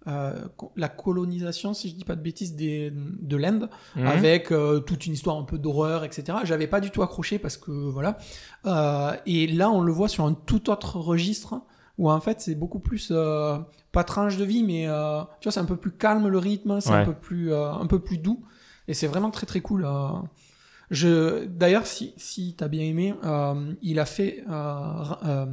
euh, 0.08 0.34
la 0.76 0.88
colonisation, 0.90 1.74
si 1.74 1.90
je 1.90 1.96
dis 1.96 2.06
pas 2.06 2.16
de 2.16 2.22
bêtises, 2.22 2.56
des, 2.56 2.92
de 2.94 3.38
l'Inde, 3.38 3.70
Mhm. 3.96 4.08
avec 4.08 4.52
euh, 4.52 4.80
toute 4.80 5.06
une 5.06 5.14
histoire 5.14 5.38
un 5.38 5.44
peu 5.44 5.58
d'horreur, 5.58 6.04
etc. 6.04 6.38
J'avais 6.44 6.68
pas 6.68 6.80
du 6.82 6.92
tout 6.92 7.02
accroché 7.04 7.40
parce 7.40 7.58
que 7.58 7.72
voilà. 7.72 8.18
Euh, 8.66 9.12
et 9.26 9.48
là, 9.48 9.70
on 9.72 9.82
le 9.82 9.92
voit 9.92 10.08
sur 10.10 10.26
un 10.26 10.34
tout 10.34 10.70
autre 10.70 10.98
registre 11.00 11.62
où 11.98 12.12
en 12.12 12.20
fait 12.20 12.42
c'est 12.42 12.56
beaucoup 12.56 12.80
plus 12.80 13.10
euh, 13.12 13.58
pas 13.92 14.04
tranche 14.04 14.36
de 14.38 14.44
vie, 14.44 14.64
mais 14.64 14.88
euh, 14.88 15.22
tu 15.40 15.46
vois, 15.46 15.52
c'est 15.54 15.60
un 15.62 15.66
peu 15.66 15.78
plus 15.78 15.92
calme 15.92 16.28
le 16.28 16.38
rythme, 16.38 16.82
c'est 16.82 16.90
Ouais. 16.92 16.98
un 16.98 17.06
peu 17.06 17.14
plus 17.14 17.54
euh, 17.54 17.72
un 17.72 17.88
peu 17.88 18.00
plus 18.00 18.18
doux 18.18 18.44
et 18.88 18.94
c'est 18.94 19.08
vraiment 19.08 19.32
très 19.32 19.46
très 19.48 19.62
cool. 19.62 19.88
Je 20.92 21.46
d'ailleurs 21.46 21.88
si 21.88 22.14
si 22.18 22.54
t'as 22.58 22.68
bien 22.68 22.84
aimé, 22.84 23.16
euh, 23.24 23.74
il 23.82 24.00
a 24.00 24.06
fait 24.06 24.44
euh, 24.50 25.04
euh, 25.26 25.46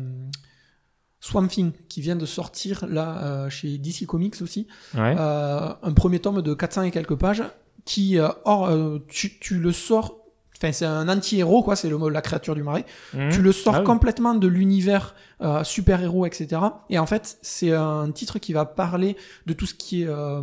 Swamp 1.23 1.47
Thing 1.47 1.71
qui 1.89 2.01
vient 2.01 2.17
de 2.17 2.27
sortir 2.27 2.85
là 2.89 3.23
euh, 3.23 3.49
chez 3.49 3.79
DC 3.79 4.07
Comics 4.07 4.43
aussi. 4.43 4.67
Ouais. 4.95 5.15
Euh, 5.19 5.73
un 5.83 5.93
premier 5.93 6.19
tome 6.19 6.43
de 6.43 6.53
400 6.53 6.83
et 6.83 6.91
quelques 6.91 7.15
pages 7.15 7.45
qui, 7.85 8.19
euh, 8.19 8.29
or, 8.45 8.71
tu, 9.09 9.39
tu 9.39 9.59
le 9.59 9.73
sors, 9.73 10.19
enfin 10.59 10.73
c'est 10.73 10.85
un 10.85 11.09
anti-héros 11.09 11.63
quoi, 11.63 11.77
c'est 11.77 11.89
le, 11.89 12.09
la 12.09 12.21
créature 12.23 12.57
du 12.57 12.65
marais. 12.65 12.85
Mhm. 13.15 13.31
Tu 13.31 13.41
le 13.41 13.53
sors 13.53 13.77
Ah 13.77 13.79
oui. 13.81 13.85
complètement 13.85 14.35
de 14.35 14.49
l'univers 14.49 15.15
euh, 15.43 15.63
super-héros, 15.63 16.27
etc. 16.27 16.61
Et 16.91 16.99
en 16.99 17.07
fait, 17.07 17.39
c'est 17.41 17.73
un 17.73 18.11
titre 18.11 18.39
qui 18.41 18.53
va 18.53 18.65
parler 18.65 19.17
de 19.47 19.53
tout 19.53 19.67
ce 19.67 19.75
qui 19.75 20.03
est 20.03 20.09
euh, 20.09 20.43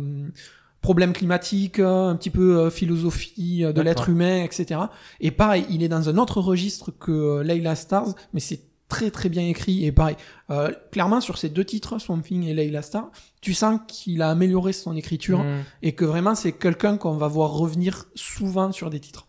problème 0.80 1.12
climatique, 1.12 1.78
un 1.78 2.16
petit 2.16 2.30
peu 2.30 2.56
euh, 2.58 2.70
philosophie 2.70 3.64
de 3.64 3.80
l'être 3.82 4.08
humain, 4.08 4.42
etc. 4.44 4.80
Et 5.20 5.30
pareil, 5.30 5.66
il 5.68 5.82
est 5.82 5.88
dans 5.88 6.08
un 6.08 6.16
autre 6.16 6.40
registre 6.40 6.90
que 6.90 7.40
Layla 7.42 7.74
Stars, 7.74 8.14
mais 8.32 8.40
c'est 8.40 8.60
très 8.90 9.10
très 9.10 9.30
bien 9.30 9.46
écrit. 9.48 9.86
Et 9.86 9.92
pareil, 9.92 10.16
euh, 10.50 10.70
clairement 10.92 11.22
sur 11.22 11.38
ces 11.38 11.48
deux 11.48 11.64
titres, 11.64 11.98
Swamp 11.98 12.20
Thing 12.20 12.44
et 12.46 12.52
Layla 12.52 12.82
Star, 12.82 13.10
tu 13.40 13.54
sens 13.54 13.80
qu'il 13.88 14.20
a 14.20 14.28
amélioré 14.28 14.74
son 14.74 14.94
écriture 14.94 15.38
Mhm. 15.42 15.62
et 15.82 15.92
que 15.92 16.04
vraiment 16.04 16.34
c'est 16.34 16.52
quelqu'un 16.52 16.98
qu'on 16.98 17.12
va 17.16 17.28
voir 17.28 17.52
revenir 17.52 18.04
souvent 18.14 18.70
sur 18.72 18.90
des 18.90 19.00
titres. 19.00 19.26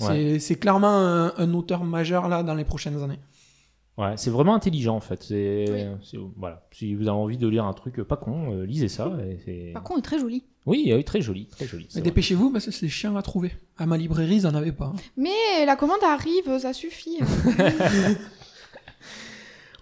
Ouais. 0.00 0.40
C'est- 0.40 0.56
clairement 0.56 0.88
un, 0.88 1.32
un 1.36 1.54
auteur 1.54 1.84
majeur 1.84 2.28
là 2.28 2.42
dans 2.42 2.54
les 2.56 2.64
prochaines 2.64 3.00
années. 3.04 3.20
Ouais, 3.98 4.14
c'est 4.16 4.30
vraiment 4.30 4.54
intelligent 4.54 4.96
en 4.96 5.00
fait. 5.00 5.26
Voilà. 6.36 6.62
Si 6.72 6.94
vous 6.94 7.02
avez 7.02 7.10
envie 7.10 7.36
de 7.36 7.46
lire 7.46 7.64
un 7.66 7.74
truc 7.74 8.02
pas 8.02 8.16
con, 8.16 8.52
euh, 8.52 8.64
lisez 8.64 8.88
ça. 8.88 9.12
et 9.46 9.72
Par 9.74 9.82
contre, 9.82 9.98
il 9.98 10.00
est 10.00 10.02
très 10.02 10.18
joli. 10.18 10.44
Oui, 10.64 10.90
oui, 10.94 11.04
très 11.04 11.20
joli, 11.20 11.46
très 11.46 11.66
joli. 11.66 11.86
Mais 11.94 12.00
vrai. 12.00 12.08
dépêchez-vous 12.10 12.50
parce 12.50 12.64
que 12.64 12.70
c'est 12.70 12.88
chiant 12.88 13.16
à 13.16 13.22
trouver. 13.22 13.52
À 13.76 13.84
ma 13.84 13.98
librairie, 13.98 14.36
ils 14.36 14.46
en 14.46 14.54
avaient 14.54 14.72
pas. 14.72 14.92
hein. 14.94 15.00
Mais 15.18 15.66
la 15.66 15.76
commande 15.76 16.02
arrive, 16.08 16.58
ça 16.58 16.72
suffit. 16.72 17.18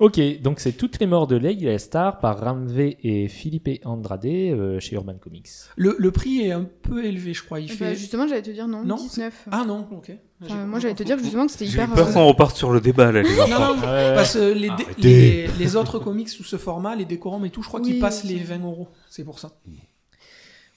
Ok, 0.01 0.19
donc 0.41 0.61
c'est 0.61 0.73
toutes 0.73 0.99
les 0.99 1.07
morts 1.07 1.27
de 1.27 1.37
Leila 1.37 1.79
Star 1.79 2.21
par 2.21 2.41
Ramvé 2.41 2.97
et 3.03 3.29
Philippe 3.29 3.69
Andrade 3.85 4.25
euh, 4.25 4.81
chez 4.81 4.97
Urban 4.97 5.17
Comics. 5.21 5.47
Le, 5.77 5.95
le 5.99 6.11
prix 6.11 6.41
est 6.41 6.53
un 6.53 6.65
peu 6.83 7.05
élevé, 7.05 7.35
je 7.35 7.45
crois. 7.45 7.61
Il 7.61 7.69
Bah, 7.69 7.75
fait. 7.75 7.95
justement, 7.95 8.27
j'allais 8.27 8.41
te 8.41 8.51
dire 8.51 8.67
non, 8.67 8.83
Non, 8.83 8.97
19. 8.97 9.49
Ah 9.53 9.65
non, 9.69 9.87
ok. 9.93 10.11
Enfin, 10.43 10.65
moi, 10.65 10.79
j'allais 10.79 10.95
te 10.95 11.03
dire 11.03 11.19
justement 11.19 11.45
que 11.45 11.53
c'était 11.53 11.67
J'ai 11.67 11.75
hyper. 11.75 11.93
peur 11.95 12.09
euh, 12.09 12.13
qu'on 12.15 12.27
reparte 12.27 12.57
sur 12.57 12.71
le 12.73 12.81
débat 12.81 13.13
là, 13.13 13.21
les 13.21 13.29
Non, 13.29 13.47
non, 13.47 13.77
Ah 13.83 13.93
ouais, 13.93 14.15
parce 14.15 14.35
que 14.37 14.55
les, 14.99 15.77
autres 15.77 15.99
comics 15.99 16.31
sous 16.31 16.45
ce 16.45 16.57
format, 16.57 16.97
les 16.97 17.05
décorums 17.05 17.45
et 17.45 17.51
tout, 17.51 17.63
je 17.63 17.69
crois 17.69 17.83
qu'ils 17.83 18.01
passent 18.01 18.25
les 18.25 18.39
20 18.39 18.61
euros. 18.65 18.89
C'est 19.11 19.25
pour 19.25 19.39
ça. 19.39 19.51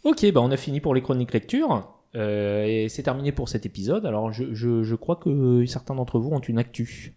Ok, 0.04 0.30
bah 0.34 0.42
on 0.42 0.52
a 0.52 0.58
fini 0.58 0.82
pour 0.82 0.94
les 0.94 1.02
chroniques 1.02 1.32
lecture. 1.34 1.88
euh, 2.16 2.66
et 2.66 2.90
c'est 2.90 3.04
terminé 3.04 3.32
pour 3.32 3.48
cet 3.48 3.66
épisode. 3.66 4.06
Alors 4.06 4.34
je, 4.34 4.54
je, 4.54 4.84
je 4.84 4.96
crois 4.96 5.16
que 5.16 5.66
certains 5.66 5.96
d'entre 5.96 6.20
vous 6.20 6.32
ont 6.32 6.40
une 6.42 6.58
actu. 6.60 7.16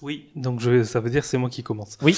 Oui, 0.00 0.26
donc 0.36 0.60
je, 0.60 0.84
ça 0.84 1.00
veut 1.00 1.10
dire 1.10 1.22
que 1.22 1.26
c'est 1.26 1.38
moi 1.38 1.50
qui 1.50 1.62
commence. 1.62 1.98
Oui. 2.02 2.16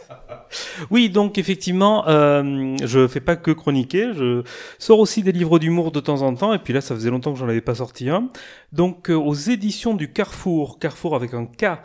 oui, 0.90 1.10
donc 1.10 1.36
effectivement, 1.36 2.06
euh, 2.06 2.76
je 2.84 3.08
fais 3.08 3.20
pas 3.20 3.34
que 3.34 3.50
chroniquer, 3.50 4.12
je 4.14 4.42
sors 4.78 5.00
aussi 5.00 5.22
des 5.22 5.32
livres 5.32 5.58
d'humour 5.58 5.90
de 5.90 5.98
temps 5.98 6.22
en 6.22 6.34
temps, 6.34 6.54
et 6.54 6.58
puis 6.58 6.72
là, 6.72 6.80
ça 6.80 6.94
faisait 6.94 7.10
longtemps 7.10 7.32
que 7.32 7.38
j'en 7.38 7.48
avais 7.48 7.60
pas 7.60 7.76
sorti 7.76 8.08
un. 8.08 8.28
Donc, 8.72 9.10
euh, 9.10 9.14
aux 9.14 9.34
éditions 9.34 9.94
du 9.94 10.12
Carrefour, 10.12 10.78
Carrefour 10.78 11.14
avec 11.14 11.34
un 11.34 11.44
K, 11.44 11.78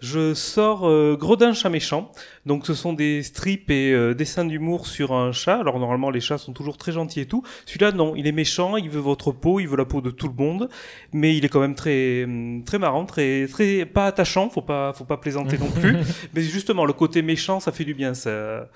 je 0.00 0.34
sors 0.34 0.86
euh, 0.86 1.16
Gredin 1.18 1.54
chat 1.54 1.70
méchant. 1.70 2.12
Donc, 2.44 2.66
ce 2.66 2.74
sont 2.74 2.92
des 2.92 3.22
strips 3.22 3.70
et 3.70 3.92
euh, 3.92 4.14
dessins 4.14 4.44
d'humour 4.44 4.86
sur 4.86 5.12
un 5.12 5.32
chat. 5.32 5.58
Alors, 5.58 5.78
normalement, 5.78 6.10
les 6.10 6.20
chats 6.20 6.36
sont 6.36 6.52
toujours 6.52 6.76
très 6.76 6.92
gentils 6.92 7.20
et 7.20 7.26
tout. 7.26 7.42
Celui-là, 7.64 7.92
non, 7.92 8.14
il 8.14 8.26
est 8.26 8.32
méchant, 8.32 8.76
il 8.76 8.90
veut 8.90 9.00
votre 9.00 9.32
peau, 9.32 9.58
il 9.58 9.68
veut 9.68 9.78
la 9.78 9.86
peau 9.86 10.02
de 10.02 10.10
tout 10.10 10.28
le 10.28 10.34
monde, 10.34 10.68
mais 11.14 11.34
il 11.34 11.46
est 11.46 11.48
quand 11.48 11.60
même 11.60 11.74
très, 11.74 12.28
très 12.66 12.78
marrant, 12.78 13.06
très, 13.06 13.46
très, 13.46 13.86
pas 13.86 14.06
attachant, 14.06 14.50
faut 14.50 14.60
pas, 14.64 14.92
faut 14.92 15.04
pas 15.04 15.16
plaisanter 15.18 15.56
non 15.58 15.70
plus. 15.80 15.96
Mais 16.34 16.42
justement, 16.42 16.84
le 16.84 16.92
côté 16.92 17.22
méchant, 17.22 17.60
ça 17.60 17.70
fait 17.72 17.84
du 17.84 17.94
bien. 17.94 18.14
Ça, 18.14 18.68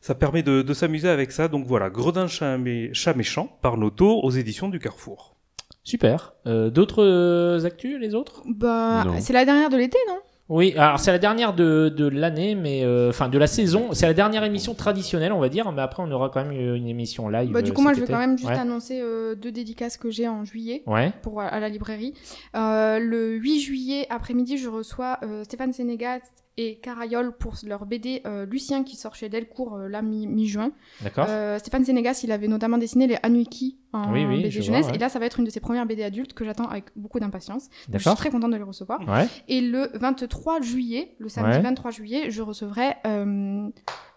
ça 0.00 0.14
permet 0.14 0.42
de, 0.42 0.62
de 0.62 0.74
s'amuser 0.74 1.08
avec 1.08 1.30
ça. 1.32 1.46
Donc 1.48 1.66
voilà, 1.66 1.88
Gredin 1.90 2.26
chat, 2.26 2.58
mé- 2.58 2.92
chat 2.92 3.14
méchant 3.14 3.56
par 3.62 3.76
Noto 3.76 4.20
aux 4.22 4.30
éditions 4.30 4.68
du 4.68 4.78
Carrefour. 4.80 5.36
Super. 5.84 6.32
Euh, 6.46 6.70
D'autres 6.70 7.04
euh, 7.04 7.64
actus, 7.64 7.98
les 8.00 8.14
autres? 8.14 8.42
Bah, 8.46 9.04
c'est 9.20 9.32
la 9.34 9.44
dernière 9.44 9.68
de 9.70 9.76
l'été, 9.76 9.98
non? 10.08 10.18
Oui, 10.50 10.74
alors 10.76 11.00
c'est 11.00 11.10
la 11.10 11.18
dernière 11.18 11.54
de, 11.54 11.88
de 11.88 12.06
l'année, 12.06 12.54
mais 12.54 12.84
euh, 12.84 13.08
enfin 13.08 13.30
de 13.30 13.38
la 13.38 13.46
saison. 13.46 13.94
C'est 13.94 14.06
la 14.06 14.12
dernière 14.12 14.44
émission 14.44 14.74
traditionnelle, 14.74 15.32
on 15.32 15.40
va 15.40 15.48
dire, 15.48 15.72
mais 15.72 15.80
après 15.80 16.02
on 16.02 16.10
aura 16.10 16.28
quand 16.28 16.44
même 16.44 16.52
une 16.52 16.86
émission 16.86 17.30
live. 17.30 17.50
Bah, 17.50 17.62
du 17.62 17.70
euh, 17.70 17.74
coup, 17.74 17.80
moi, 17.80 17.94
je 17.94 18.00
vais 18.00 18.06
quand 18.06 18.18
même 18.18 18.36
juste 18.36 18.50
Ouais. 18.50 18.58
annoncer 18.58 19.00
euh, 19.00 19.34
deux 19.34 19.50
dédicaces 19.52 19.96
que 19.96 20.10
j'ai 20.10 20.28
en 20.28 20.44
juillet. 20.44 20.82
Ouais. 20.86 21.12
pour 21.22 21.40
à 21.40 21.58
la 21.60 21.68
librairie. 21.70 22.12
Euh, 22.56 22.98
le 22.98 23.32
8 23.36 23.60
juillet 23.60 24.06
après-midi, 24.10 24.58
je 24.58 24.68
reçois 24.68 25.18
euh, 25.24 25.44
Stéphane 25.44 25.72
Sénégat 25.72 26.18
et 26.56 26.78
Carayol 26.80 27.36
pour 27.36 27.54
leur 27.66 27.84
BD 27.86 28.22
euh, 28.26 28.46
Lucien 28.46 28.84
qui 28.84 28.96
sort 28.96 29.14
chez 29.14 29.28
Delcourt 29.28 29.74
euh, 29.76 29.88
là 29.88 30.02
mi- 30.02 30.26
mi-juin. 30.26 30.70
D'accord. 31.02 31.26
Euh, 31.28 31.58
Stéphane 31.58 31.84
Sénégas, 31.84 32.20
il 32.24 32.30
avait 32.32 32.48
notamment 32.48 32.78
dessiné 32.78 33.06
les 33.06 33.16
Anuki 33.22 33.78
en 33.92 34.12
Oui, 34.12 34.24
oui, 34.24 34.36
BD 34.38 34.50
je 34.50 34.58
vois, 34.58 34.66
jeunesse 34.66 34.86
ouais. 34.86 34.94
et 34.94 34.98
là 34.98 35.08
ça 35.08 35.18
va 35.18 35.26
être 35.26 35.38
une 35.40 35.44
de 35.46 35.50
ses 35.50 35.60
premières 35.60 35.86
BD 35.86 36.02
adultes 36.02 36.32
que 36.32 36.44
j'attends 36.44 36.68
avec 36.68 36.84
beaucoup 36.96 37.18
d'impatience. 37.20 37.68
Je 37.92 37.98
suis 37.98 38.14
très 38.16 38.30
contente 38.30 38.52
de 38.52 38.56
les 38.56 38.62
recevoir. 38.62 39.00
Ouais. 39.08 39.26
Et 39.48 39.60
le 39.60 39.90
23 39.94 40.60
juillet, 40.60 41.14
le 41.18 41.28
samedi 41.28 41.56
Ouais. 41.56 41.62
23 41.62 41.90
juillet, 41.90 42.30
je 42.30 42.42
recevrai 42.42 42.94
euh, 43.06 43.68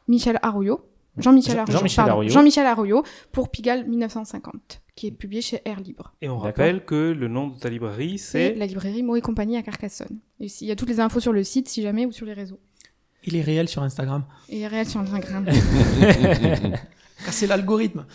Michel 0.07 0.39
Arroyo. 0.41 0.81
Jean-Michel 1.17 1.55
Jean- 1.67 2.03
Arroyo. 2.07 2.29
Jean-Michel 2.29 2.65
Arroyo 2.67 3.03
pour 3.31 3.49
Pigalle 3.49 3.87
1950, 3.87 4.81
qui 4.97 5.07
est 5.07 5.11
publié 5.11 5.41
chez 5.41 5.61
Air 5.63 5.79
Libre. 5.79 6.13
Et 6.21 6.27
on 6.27 6.37
rappelle 6.37 6.83
que 6.83 7.11
le 7.11 7.27
nom 7.29 7.47
de 7.47 7.57
ta 7.57 7.69
librairie, 7.69 8.17
C'est 8.17 8.55
la 8.55 8.65
librairie 8.65 9.03
Mots 9.03 9.15
et 9.15 9.21
compagnie 9.21 9.55
à 9.55 9.61
Carcassonne. 9.61 10.19
Et 10.41 10.47
il 10.59 10.67
y 10.67 10.71
a 10.71 10.75
toutes 10.75 10.89
les 10.89 10.99
infos 10.99 11.19
sur 11.21 11.31
le 11.31 11.43
site 11.43 11.69
si 11.69 11.81
jamais 11.81 12.05
ou 12.05 12.11
sur 12.11 12.25
les 12.25 12.33
réseaux. 12.33 12.59
Il 13.23 13.35
est 13.35 13.41
réel 13.41 13.69
sur 13.69 13.83
Instagram. 13.83 14.25
Et 14.49 14.67
réel 14.67 14.87
sur 14.87 14.99
Instagram. 14.99 15.45
Casser 17.25 17.47
l'algorithme. 17.47 18.05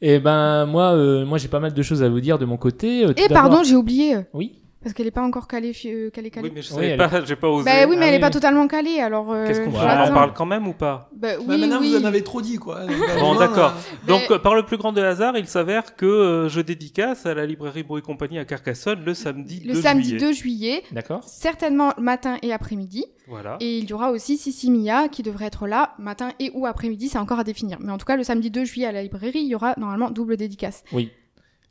Et 0.00 0.18
ben 0.18 0.66
moi, 0.66 0.92
euh, 0.94 1.24
moi 1.24 1.38
j'ai 1.38 1.48
pas 1.48 1.60
mal 1.60 1.72
de 1.74 1.82
choses 1.82 2.02
à 2.02 2.08
vous 2.08 2.20
dire 2.20 2.38
de 2.38 2.44
mon 2.44 2.56
côté. 2.56 3.04
Euh, 3.04 3.10
Et 3.16 3.28
d'abord- 3.28 3.50
pardon, 3.50 3.62
j'ai 3.64 3.76
oublié. 3.76 4.18
Oui. 4.32 4.61
Parce 4.82 4.94
qu'elle 4.94 5.06
est 5.06 5.10
pas 5.12 5.22
encore 5.22 5.46
calée. 5.46 5.72
euh, 5.86 6.10
calée, 6.10 6.30
calée. 6.30 6.48
Oui, 6.48 6.52
mais 6.54 6.62
je 6.62 6.74
Oui, 6.74 6.86
elle- 6.86 6.98
pas, 6.98 7.24
j'ai 7.24 7.36
pas 7.36 7.48
osé. 7.48 7.64
Bah 7.64 7.86
oui, 7.88 7.96
mais 7.96 8.06
Ah 8.06 8.08
elle 8.08 8.14
est 8.14 8.16
oui, 8.16 8.20
pas 8.20 8.26
oui. 8.26 8.32
totalement 8.32 8.66
calée, 8.68 8.98
alors. 9.00 9.32
euh, 9.32 9.46
Qu'est-ce 9.46 9.60
qu'on 9.60 9.70
en 9.74 10.12
parle 10.12 10.32
quand 10.34 10.46
même 10.46 10.66
ou 10.66 10.72
pas? 10.72 11.08
Bah 11.14 11.36
Bah, 11.36 11.44
oui, 11.48 11.60
maintenant, 11.60 11.80
oui. 11.80 11.90
vous 11.92 11.96
en 12.02 12.04
avez 12.04 12.22
trop 12.22 12.42
dit, 12.42 12.56
quoi. 12.56 12.80
Bon, 13.20 13.34
d'accord. 13.36 13.72
euh, 13.76 14.06
Donc, 14.08 14.22
Mais- 14.28 14.36
euh, 14.36 14.38
par 14.38 14.54
le 14.54 14.64
plus 14.64 14.76
grand 14.76 14.92
des 14.92 15.00
hasards, 15.02 15.36
il 15.38 15.46
s'avère 15.46 15.94
que 15.96 16.06
euh, 16.06 16.48
je 16.48 16.60
dédicace 16.60 17.26
à 17.26 17.34
la 17.34 17.46
librairie 17.46 17.82
Bruit 17.84 18.00
et 18.00 18.02
Compagnie 18.02 18.38
à 18.38 18.44
Carcassonne 18.44 19.04
le 19.04 19.14
samedi 19.14 19.60
Le 19.64 19.74
2 19.74 19.82
samedi 19.82 20.08
juillet. 20.10 20.20
2 20.20 20.32
juillet, 20.32 20.82
D'accord. 20.92 21.22
certainement 21.24 21.92
matin 21.98 22.36
et 22.42 22.52
après-midi. 22.52 23.04
Voilà. 23.28 23.56
Et 23.60 23.78
il 23.78 23.88
y 23.88 23.92
aura 23.92 24.10
aussi 24.10 24.36
Sissi 24.36 24.70
Mia 24.70 25.08
qui 25.08 25.22
devrait 25.22 25.46
être 25.46 25.66
là, 25.68 25.94
matin 25.98 26.32
et 26.40 26.50
ou 26.54 26.66
après-midi, 26.66 27.08
c'est 27.08 27.18
encore 27.18 27.38
à 27.38 27.44
définir. 27.44 27.78
Mais 27.80 27.92
en 27.92 27.98
tout 27.98 28.04
cas, 28.06 28.16
le 28.16 28.24
samedi 28.24 28.50
2 28.50 28.64
juillet 28.64 28.86
à 28.86 28.92
la 28.92 29.02
librairie, 29.02 29.38
il 29.40 29.46
y 29.46 29.54
aura 29.54 29.74
normalement 29.78 30.10
double 30.10 30.36
dédicace. 30.36 30.82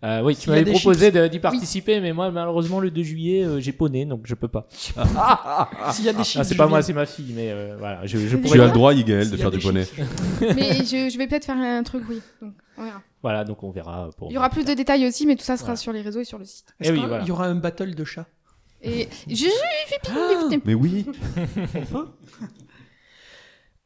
Euh, 0.04 0.22
oui, 0.24 0.36
tu 0.36 0.50
m'avais 0.50 0.72
proposé 0.72 1.12
de- 1.12 1.28
d'y 1.28 1.38
participer, 1.40 2.00
mais 2.00 2.12
moi 2.12 2.32
malheureusement 2.32 2.80
le 2.80 2.90
2 2.90 3.04
juillet 3.04 3.44
euh, 3.44 3.60
j'ai 3.60 3.72
poney 3.72 4.06
donc 4.06 4.22
je 4.26 4.34
peux 4.34 4.48
pas. 4.48 4.68
S'il 5.92 6.06
y 6.06 6.10
a 6.10 6.14
des 6.14 6.24
chiffres. 6.24 6.40
Ah, 6.42 6.44
c'est 6.44 6.56
pas 6.56 6.66
moi, 6.66 6.82
c'est 6.82 6.94
ma 6.94 7.06
fille, 7.06 7.34
mais 7.36 7.52
euh, 7.52 7.76
voilà, 7.78 8.04
je, 8.08 8.18
je 8.18 8.36
Tu 8.36 8.42
pourrais. 8.42 8.56
Tu 8.58 8.62
as 8.64 8.66
le 8.68 8.72
droit, 8.72 8.94
Ygaël, 8.96 9.30
de 9.30 9.38
faire 9.38 9.52
des 9.52 9.58
du 9.58 9.64
poney. 9.64 9.86
mais 10.42 10.74
je, 10.86 11.10
je 11.12 11.18
vais 11.20 11.28
peut-être 11.28 11.46
faire 11.46 11.58
un 11.58 11.84
truc, 11.84 12.04
oui. 12.10 12.20
Donc, 12.42 12.54
on 12.78 12.84
verra. 12.84 13.02
Voilà, 13.22 13.44
donc 13.44 13.62
on 13.64 13.70
verra. 13.70 14.10
Pour 14.18 14.32
Il 14.32 14.34
y 14.34 14.38
aura 14.40 14.50
plus 14.50 14.66
de 14.66 14.74
détails 14.74 15.06
aussi, 15.06 15.28
mais 15.28 15.36
tout 15.36 15.44
ça 15.44 15.56
sera 15.56 15.66
Voilà. 15.68 15.76
sur 15.78 15.94
les 15.94 16.02
réseaux 16.02 16.22
et 16.22 16.26
sur 16.26 16.40
le 16.40 16.46
site. 16.46 16.74
Est-ce 16.80 16.90
Eh 16.90 16.94
oui, 16.94 17.04
voilà. 17.08 17.24
y 17.24 17.30
aura 17.32 17.46
un 17.46 17.54
battle 17.56 17.94
de 17.94 18.04
chats 18.04 18.26
Et 18.82 19.08
je, 19.30 19.46
Mais 20.66 20.74
oui. 20.74 21.06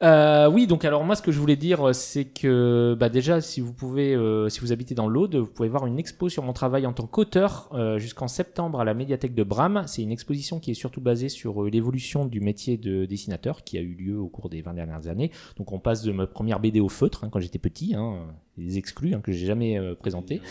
Euh, 0.06 0.48
oui, 0.48 0.68
donc 0.68 0.86
alors 0.86 1.04
moi 1.04 1.16
ce 1.16 1.24
que 1.24 1.32
je 1.32 1.40
voulais 1.40 1.56
dire 1.56 1.96
c'est 1.96 2.26
que 2.26 2.96
bah, 3.00 3.10
déjà 3.10 3.42
si 3.42 3.60
vous 3.60 3.74
pouvez, 3.74 4.14
euh, 4.14 4.50
si 4.50 4.60
vous 4.60 4.72
habitez 4.72 4.94
dans 4.94 5.08
l'Aude, 5.08 5.36
vous 5.36 5.48
pouvez 5.48 5.68
voir 5.68 5.88
une 5.88 5.98
expo 5.98 6.30
sur 6.30 6.44
mon 6.44 6.54
travail 6.54 6.86
en 6.86 6.94
tant 6.94 7.08
qu'auteur 7.08 7.70
euh, 7.74 7.98
jusqu'en 7.98 8.28
septembre 8.28 8.80
à 8.80 8.84
la 8.84 8.94
médiathèque 8.94 9.34
de 9.34 9.42
Bram. 9.42 9.84
C'est 9.88 10.04
une 10.04 10.12
exposition 10.12 10.60
qui 10.60 10.70
est 10.70 10.76
surtout 10.76 11.02
basée 11.02 11.30
sur 11.30 11.64
l'évolution 11.64 12.26
du 12.26 12.40
métier 12.40 12.78
de 12.78 13.06
dessinateur 13.06 13.64
qui 13.64 13.80
a 13.80 13.82
eu 13.82 13.96
lieu 13.96 14.20
au 14.20 14.28
cours 14.28 14.50
des 14.50 14.62
20 14.62 14.76
dernières 14.76 15.08
années. 15.08 15.32
Donc 15.58 15.72
on 15.72 15.80
passe 15.80 16.04
de 16.04 16.12
ma 16.12 16.28
première 16.28 16.60
BD 16.60 16.80
au 16.80 16.90
feutre 16.90 17.24
hein, 17.24 17.30
quand 17.32 17.40
j'étais 17.40 17.58
petit, 17.58 17.96
hein, 17.96 18.28
les 18.58 18.78
exclus 18.78 19.14
hein, 19.14 19.22
que 19.22 19.32
j'ai 19.32 19.46
jamais 19.46 19.78
euh, 19.78 19.96
présenté 19.96 20.42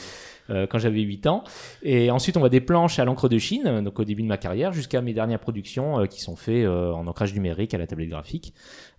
euh, 0.50 0.66
quand 0.66 0.78
j'avais 0.78 1.00
8 1.00 1.26
ans. 1.26 1.44
Et 1.82 2.10
ensuite, 2.10 2.36
on 2.36 2.40
voit 2.40 2.48
des 2.48 2.60
planches 2.60 2.98
à 2.98 3.04
l'encre 3.04 3.28
de 3.28 3.38
Chine, 3.38 3.82
donc 3.82 3.98
au 3.98 4.04
début 4.04 4.22
de 4.22 4.28
ma 4.28 4.36
carrière, 4.36 4.72
jusqu'à 4.72 5.00
mes 5.00 5.14
dernières 5.14 5.40
productions 5.40 6.00
euh, 6.00 6.06
qui 6.06 6.20
sont 6.20 6.36
faites 6.36 6.64
euh, 6.64 6.92
en 6.92 7.06
ancrage 7.06 7.34
numérique 7.34 7.74
à 7.74 7.78
la 7.78 7.86
tablette 7.86 8.10
graphique. 8.10 8.54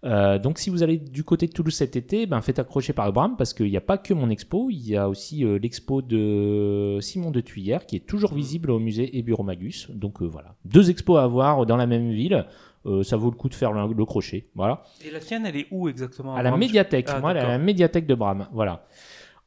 Euh, 0.05 0.37
donc, 0.37 0.59
si 0.59 0.69
vous 0.69 0.83
allez 0.83 0.97
du 0.97 1.23
côté 1.23 1.47
de 1.47 1.51
Toulouse 1.51 1.73
cet 1.73 1.95
été, 1.95 2.25
ben, 2.27 2.41
faites 2.41 2.59
accrocher 2.59 2.93
par 2.93 3.11
Bram 3.11 3.35
parce 3.37 3.53
qu'il 3.53 3.69
n'y 3.69 3.77
a 3.77 3.81
pas 3.81 3.97
que 3.97 4.13
mon 4.13 4.29
expo, 4.29 4.69
il 4.69 4.87
y 4.87 4.95
a 4.95 5.09
aussi 5.09 5.43
euh, 5.43 5.57
l'expo 5.57 6.01
de 6.01 6.99
Simon 7.01 7.31
de 7.31 7.41
Tuyère 7.41 7.85
qui 7.85 7.95
est 7.95 8.05
toujours 8.05 8.33
visible 8.33 8.69
au 8.69 8.79
musée 8.79 9.17
Eburomagus. 9.17 9.89
Donc 9.89 10.21
euh, 10.21 10.25
voilà, 10.25 10.55
deux 10.63 10.89
expos 10.89 11.19
à 11.19 11.27
voir 11.27 11.65
dans 11.65 11.77
la 11.77 11.87
même 11.87 12.11
ville. 12.11 12.45
Euh, 12.85 13.03
ça 13.03 13.17
vaut 13.17 13.31
le 13.31 13.35
coup 13.35 13.49
de 13.49 13.55
faire 13.55 13.71
le, 13.71 13.93
le 13.93 14.05
crochet. 14.05 14.47
Voilà 14.55 14.83
Et 15.03 15.09
la 15.11 15.19
tienne, 15.19 15.45
elle 15.45 15.55
est 15.55 15.67
où 15.71 15.89
exactement? 15.89 16.35
À 16.35 16.43
la 16.43 16.55
médiathèque. 16.55 17.07
Ah, 17.09 17.19
Moi, 17.19 17.31
à 17.31 17.33
la 17.33 17.57
médiathèque 17.57 18.05
de 18.05 18.15
Bram. 18.15 18.47
Voilà. 18.53 18.85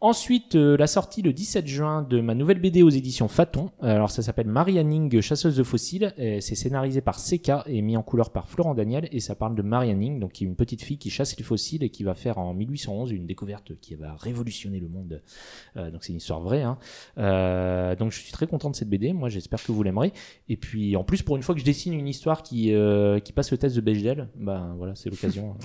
Ensuite, 0.01 0.55
euh, 0.55 0.77
la 0.77 0.87
sortie 0.87 1.23
le 1.23 1.33
17 1.33 1.67
juin 1.67 2.03
de 2.03 2.21
ma 2.21 2.37
nouvelle 2.37 2.61
BD 2.61 2.85
aux 2.85 2.89
éditions 2.89 3.27
Faton. 3.27 3.73
Alors, 3.83 4.13
ça 4.13 4.23
s'appelle 4.23 4.47
Marianning, 4.47 5.21
chasseuse 5.21 5.57
de 5.57 5.65
fossiles. 5.65 6.15
C'est 6.17 6.55
scénarisé 6.55 7.01
par 7.01 7.19
Seka 7.19 7.65
et 7.67 7.83
mis 7.83 7.97
en 7.97 8.03
couleur 8.05 8.31
par 8.31 8.47
Florent 8.49 8.75
Daniel. 8.75 9.09
Et 9.11 9.19
ça 9.19 9.35
parle 9.35 9.57
de 9.57 9.63
Marianning, 9.63 10.21
donc 10.21 10.33
qui 10.33 10.45
est 10.45 10.47
une 10.47 10.55
petite 10.55 10.83
fille 10.83 10.99
qui 10.99 11.11
chasse 11.11 11.37
les 11.37 11.43
fossiles 11.43 11.83
et 11.83 11.91
qui 11.91 12.05
va 12.05 12.15
faire 12.15 12.39
en 12.39 12.55
1811 12.55 13.11
une 13.11 13.27
découverte 13.27 13.73
qui 13.81 13.97
va 13.97 14.15
révolutionner 14.15 14.79
le 14.79 14.89
monde. 14.89 15.21
Euh, 15.77 15.91
donc, 15.91 16.05
c'est 16.05 16.13
une 16.13 16.19
histoire 16.19 16.41
vraie. 16.43 16.63
Hein. 16.63 16.79
Euh, 17.19 17.97
donc, 17.97 18.13
je 18.13 18.21
suis 18.21 18.31
très 18.31 18.47
content 18.47 18.71
de 18.71 18.77
cette 18.77 18.89
BD. 18.89 19.13
Moi, 19.13 19.29
j'espère 19.29 19.61
que 19.61 19.73
vous 19.73 19.83
l'aimerez. 19.83 20.13
Et 20.49 20.57
puis, 20.57 20.95
en 20.95 21.03
plus, 21.03 21.23
pour 21.23 21.37
une 21.37 21.43
fois 21.43 21.57
que 21.57 21.61
je 21.61 21.67
dessine 21.67 21.93
une 21.95 22.07
histoire 22.07 22.45
qui, 22.45 22.73
euh, 22.73 23.19
qui 23.19 23.33
passe 23.33 23.51
le 23.51 23.59
test 23.59 23.75
de 23.75 23.81
Bechdel, 23.81 24.29
ben 24.37 24.77
voilà, 24.79 24.95
c'est 24.95 25.11
l'occasion. 25.11 25.57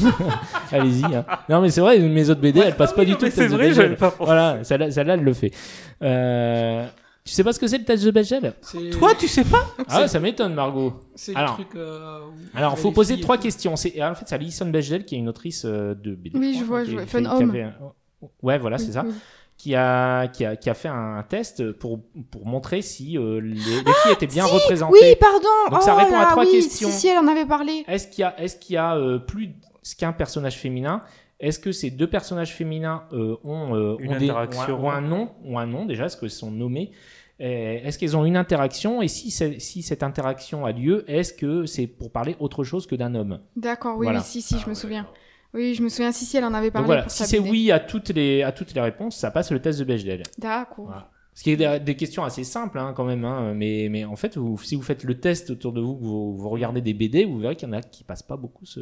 Allez-y. 0.70 1.04
hein. 1.04 1.26
Non, 1.48 1.60
mais 1.60 1.70
c'est 1.70 1.80
vrai, 1.80 1.98
mes 1.98 2.30
autres 2.30 2.40
BD, 2.40 2.60
elles 2.60 2.76
passent 2.76 2.94
pas 2.94 3.00
oui, 3.00 3.08
du 3.08 3.16
tout 3.16 3.24
le 3.24 3.32
test 3.32 3.55
vrai, 3.56 3.72
j'avais 3.74 3.96
pas 3.96 4.10
pensé. 4.10 4.24
Voilà, 4.24 4.64
celle-là, 4.64 4.90
celle-là, 4.90 5.14
elle 5.14 5.22
le 5.24 5.32
fait. 5.34 5.50
Euh, 6.02 6.86
tu 7.24 7.32
sais 7.32 7.42
pas 7.42 7.52
ce 7.52 7.58
que 7.58 7.66
c'est 7.66 7.78
le 7.78 7.84
test 7.84 8.04
de 8.04 8.10
Bechdel 8.12 8.52
Toi, 8.92 9.14
tu 9.18 9.26
sais 9.26 9.44
pas 9.44 9.66
Ah 9.88 10.02
ouais, 10.02 10.08
ça 10.08 10.20
m'étonne, 10.20 10.54
Margot. 10.54 10.94
C'est 11.16 11.32
le 11.32 11.38
Alors- 11.38 11.54
truc. 11.54 11.68
euh, 11.74 12.20
Alors, 12.54 12.78
faut 12.78 12.92
poser 12.92 13.18
trois 13.20 13.36
questions. 13.38 13.74
C'est, 13.76 14.00
en 14.02 14.14
fait, 14.14 14.24
c'est 14.28 14.34
Alison 14.36 14.66
Bechdel 14.66 15.04
qui 15.04 15.16
est 15.16 15.18
une 15.18 15.28
autrice 15.28 15.64
euh, 15.64 15.94
de 15.94 16.14
BD. 16.14 16.38
Oui, 16.38 16.56
je 16.58 16.64
vois, 16.64 16.84
je 16.84 16.92
vois. 16.92 17.06
Fun 17.06 17.24
Home. 17.24 17.50
avait 17.50 17.66
Ouais, 18.42 18.58
voilà, 18.58 18.78
c'est 18.78 18.92
ça. 18.92 19.02
Oui. 19.04 19.12
Qui 19.58 19.74
a, 19.74 20.28
qui, 20.28 20.44
a, 20.44 20.54
qui 20.54 20.68
a 20.68 20.74
fait 20.74 20.88
un 20.88 21.24
test 21.26 21.72
pour, 21.72 22.00
pour 22.30 22.44
montrer 22.46 22.82
si 22.82 23.16
euh, 23.16 23.40
les, 23.40 23.54
les 23.54 23.92
filles 24.02 24.12
étaient 24.12 24.26
bien 24.26 24.44
représentées. 24.44 24.98
Oui, 25.02 25.16
pardon. 25.18 25.48
Donc, 25.70 25.78
oh 25.80 25.84
ça 25.84 25.94
répond 25.94 26.18
à 26.18 26.26
trois 26.26 26.44
oui, 26.44 26.52
questions. 26.52 26.90
Si, 26.90 27.00
si, 27.00 27.08
elle 27.08 27.16
en 27.18 27.26
avait 27.26 27.46
parlé. 27.46 27.82
Est-ce 27.88 28.06
qu'il 28.08 28.20
y 28.20 28.24
a, 28.24 28.38
est-ce 28.38 28.56
qu'il 28.56 28.74
y 28.74 28.76
a 28.76 28.96
euh, 28.96 29.18
plus 29.18 29.48
qu'un 29.98 30.12
personnage 30.12 30.56
féminin 30.58 31.02
Est-ce 31.38 31.58
que 31.58 31.70
ces 31.72 31.90
deux 31.90 32.06
personnages 32.08 32.54
féminins 32.54 33.04
euh, 33.12 33.36
ont, 33.44 33.74
euh, 33.74 33.96
Une 34.00 34.12
ont 34.14 34.18
des- 34.18 34.24
interaction. 34.30 34.84
ont 34.84 34.90
un, 34.90 34.94
ont 34.94 34.96
un 34.96 35.00
nom, 35.02 35.30
ont 35.44 35.58
un 35.58 35.66
nom 35.66 35.84
déjà 35.84 36.06
Est-ce 36.06 36.16
qu'ils 36.16 36.30
sont 36.30 36.50
nommés? 36.50 36.92
Euh, 37.40 37.78
Est-ce 37.84 37.98
qu'ils 37.98 38.16
ont 38.16 38.24
une 38.24 38.36
interaction? 38.38 39.02
Et 39.02 39.08
si, 39.08 39.30
cette 39.30 40.02
interaction 40.02 40.64
a 40.64 40.72
lieu, 40.72 41.04
est-ce 41.10 41.34
que 41.34 41.66
c'est 41.66 41.86
pour 41.86 42.10
parler 42.10 42.36
autre 42.40 42.64
chose 42.64 42.86
que 42.86 42.94
d'un 42.96 43.14
homme? 43.14 43.40
D'accord, 43.56 43.98
oui, 43.98 44.06
Voilà. 44.06 44.20
oui, 44.20 44.24
si, 44.24 44.40
si, 44.40 44.58
je 44.58 44.68
me 44.68 44.74
souviens. 44.74 45.06
Oui, 45.52 45.74
je 45.74 45.82
me 45.82 45.88
souviens, 45.90 46.12
si, 46.12 46.24
si, 46.24 46.36
elle 46.38 46.44
en 46.44 46.54
avait 46.54 46.70
parlé. 46.70 46.84
Donc 46.84 46.86
voilà, 46.86 47.02
pour 47.02 47.10
si 47.12 47.24
c'est 47.24 47.38
oui 47.38 47.70
à 47.70 47.80
toutes 47.80 48.08
les 48.10 48.42
à 48.42 48.52
toutes 48.52 48.74
les 48.74 48.80
réponses, 48.80 49.16
ça 49.16 49.30
passe 49.30 49.50
le 49.52 49.60
test 49.60 49.78
de 49.78 49.84
Bechdel. 49.84 50.22
D'accord. 50.38 50.86
Voilà. 50.86 51.10
Ce 51.34 51.42
qui 51.42 51.50
est 51.50 51.80
des, 51.80 51.96
questions 51.96 52.24
assez 52.24 52.44
simples 52.44 52.78
hein, 52.78 52.94
quand 52.96 53.04
même, 53.04 53.24
hein, 53.26 53.52
mais, 53.54 53.88
mais 53.90 54.06
en 54.06 54.16
fait, 54.16 54.38
vous- 54.38 54.56
si 54.58 54.74
vous 54.74 54.82
faites 54.82 55.04
le 55.04 55.20
test 55.20 55.50
autour 55.50 55.72
de 55.74 55.82
vous, 55.82 55.94
que 55.96 56.02
vous, 56.02 56.34
vous 56.38 56.48
regardez 56.48 56.80
des 56.80 56.94
BD, 56.94 57.26
vous 57.26 57.38
verrez 57.38 57.56
qu'il 57.56 57.68
y 57.68 57.70
en 57.70 57.74
a 57.74 57.82
qui 57.82 58.04
passent 58.04 58.22
pas 58.22 58.38
beaucoup 58.38 58.64
ce. 58.64 58.80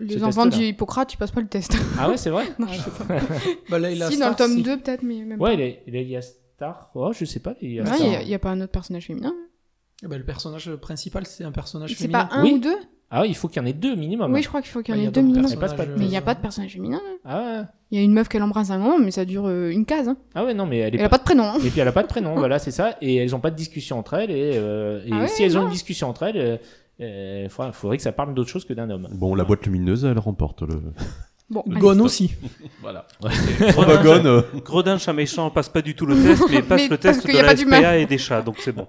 Les 0.00 0.24
enfants 0.24 0.46
du 0.46 0.62
Hippocrate, 0.64 1.08
tu 1.08 1.16
passes 1.16 1.30
pas 1.30 1.40
le 1.40 1.46
test. 1.48 1.76
Ah 1.98 2.08
ouais, 2.08 2.16
c'est 2.16 2.30
vrai 2.30 2.44
Non, 2.58 2.66
je 2.68 2.78
sais 2.80 2.90
pas. 2.90 3.14
Bah, 3.70 3.78
là, 3.78 3.90
il 3.90 4.02
a 4.02 4.10
si, 4.10 4.18
dans 4.18 4.30
le 4.30 4.34
tome 4.34 4.54
si. 4.56 4.62
2, 4.62 4.78
peut-être, 4.78 5.02
mais 5.02 5.16
même 5.22 5.40
Ouais, 5.40 5.50
pas. 5.50 5.54
il 5.54 5.60
est, 5.60 5.82
il 5.86 5.92
lié 5.94 6.16
à 6.16 6.22
Star. 6.22 6.90
Oh, 6.94 7.12
je 7.12 7.24
sais 7.24 7.40
pas. 7.40 7.54
Il 7.60 7.72
y 7.72 7.80
a 7.80 7.82
Ouais, 7.82 7.88
Star. 7.88 8.00
Il 8.00 8.08
n'y 8.10 8.16
a, 8.16 8.22
il 8.22 8.28
y 8.28 8.34
a 8.34 8.38
pas 8.38 8.50
un 8.50 8.60
autre 8.60 8.72
personnage 8.72 9.06
féminin. 9.06 9.32
Eh 10.02 10.06
ben, 10.08 10.16
le 10.18 10.24
personnage 10.24 10.74
principal, 10.76 11.26
c'est 11.26 11.44
un 11.44 11.52
personnage 11.52 11.90
C'est 11.90 11.96
féminin. 12.04 12.26
pas 12.26 12.36
un 12.36 12.42
Oui. 12.44 12.52
ou 12.54 12.58
deux? 12.58 12.76
Ah 13.12 13.22
oui, 13.22 13.28
il 13.30 13.34
faut 13.34 13.48
qu'il 13.48 13.60
y 13.60 13.64
en 13.64 13.66
ait 13.66 13.72
deux 13.72 13.96
minimum. 13.96 14.32
Oui, 14.32 14.40
je 14.40 14.46
crois 14.46 14.62
qu'il 14.62 14.70
faut 14.70 14.82
qu'il 14.82 14.94
y 14.94 14.98
Ouais, 14.98 15.00
en 15.00 15.02
y 15.02 15.06
ait 15.06 15.08
a 15.08 15.10
deux 15.10 15.20
minimum. 15.22 15.52
Pas 15.58 15.74
Mais 15.96 16.04
il 16.04 16.08
n'y 16.10 16.16
a 16.16 16.20
pas 16.22 16.34
de 16.36 16.40
personnage 16.40 16.72
féminin. 16.74 17.00
Ah 17.24 17.40
ouais. 17.40 17.62
Il 17.90 17.98
y 17.98 18.00
a 18.00 18.04
une 18.04 18.12
meuf 18.12 18.28
qu'elle 18.28 18.42
embrasse 18.44 18.70
un 18.70 18.80
homme, 18.86 19.04
mais 19.04 19.10
ça 19.10 19.24
dure 19.24 19.46
euh, 19.48 19.70
une 19.70 19.84
case. 19.84 20.06
hein. 20.08 20.16
Ah 20.36 20.44
ouais, 20.44 20.54
non, 20.54 20.64
mais 20.64 20.78
elle 20.78 20.94
est 20.94 20.98
Elle 20.98 21.04
a 21.06 21.08
pas 21.08 21.18
de 21.18 21.24
prénom. 21.24 21.42
hein. 21.42 21.58
Et 21.64 21.70
puis 21.70 21.80
elle 21.80 21.88
a 21.88 21.92
pas 21.92 22.02
de 22.04 22.08
prénom, 22.08 22.34
voilà, 22.36 22.60
c'est 22.60 22.70
ça. 22.70 22.96
Et 23.02 23.16
elles 23.16 23.34
ont 23.34 23.40
pas 23.40 23.50
de 23.50 23.56
discussion 23.56 23.98
entre 23.98 24.14
elles. 24.14 24.30
Et, 24.30 24.52
euh, 24.54 25.02
et 25.04 25.08
Ah 25.12 25.18
ouais, 25.22 25.28
si 25.28 25.42
elles 25.42 25.58
ont 25.58 25.64
une 25.64 25.72
discussion 25.72 26.08
entre 26.08 26.22
elles, 26.22 26.60
euh, 27.00 27.44
euh, 27.46 27.48
faudra- 27.48 27.72
faudrait 27.72 27.96
que 27.96 28.02
ça 28.02 28.12
parle 28.12 28.34
d'autre 28.34 28.50
chose 28.50 28.64
que 28.64 28.72
d'un 28.74 28.90
homme. 28.90 29.08
Bon, 29.12 29.34
la 29.34 29.44
boîte 29.44 29.64
lumineuse, 29.66 30.04
elle 30.04 30.18
remporte 30.18 30.62
le. 30.62 30.80
Bon, 31.50 31.64
Le 31.66 31.72
allez, 31.72 31.80
Gon 31.80 31.94
stop. 31.94 32.04
aussi. 32.06 32.30
Voilà. 32.80 33.06
Gredin, 33.20 34.02
Gone, 34.04 34.26
euh, 34.28 34.42
Gredin, 34.64 34.98
chat 34.98 35.12
méchant, 35.12 35.50
passe 35.50 35.68
pas 35.68 35.82
du 35.82 35.96
tout 35.96 36.06
le 36.06 36.14
test, 36.14 36.44
mais 36.48 36.62
passe 36.62 36.82
Mais 36.82 36.88
le 36.88 36.96
parce 36.96 37.00
test 37.16 37.20
qu'il 37.22 37.32
de 37.32 37.36
y 37.36 37.40
a 37.40 37.42
la. 37.42 37.56
SPA 37.56 37.98
et 37.98 38.06
des 38.06 38.18
chats, 38.18 38.40
donc 38.42 38.58
c'est 38.60 38.70
bon. 38.70 38.86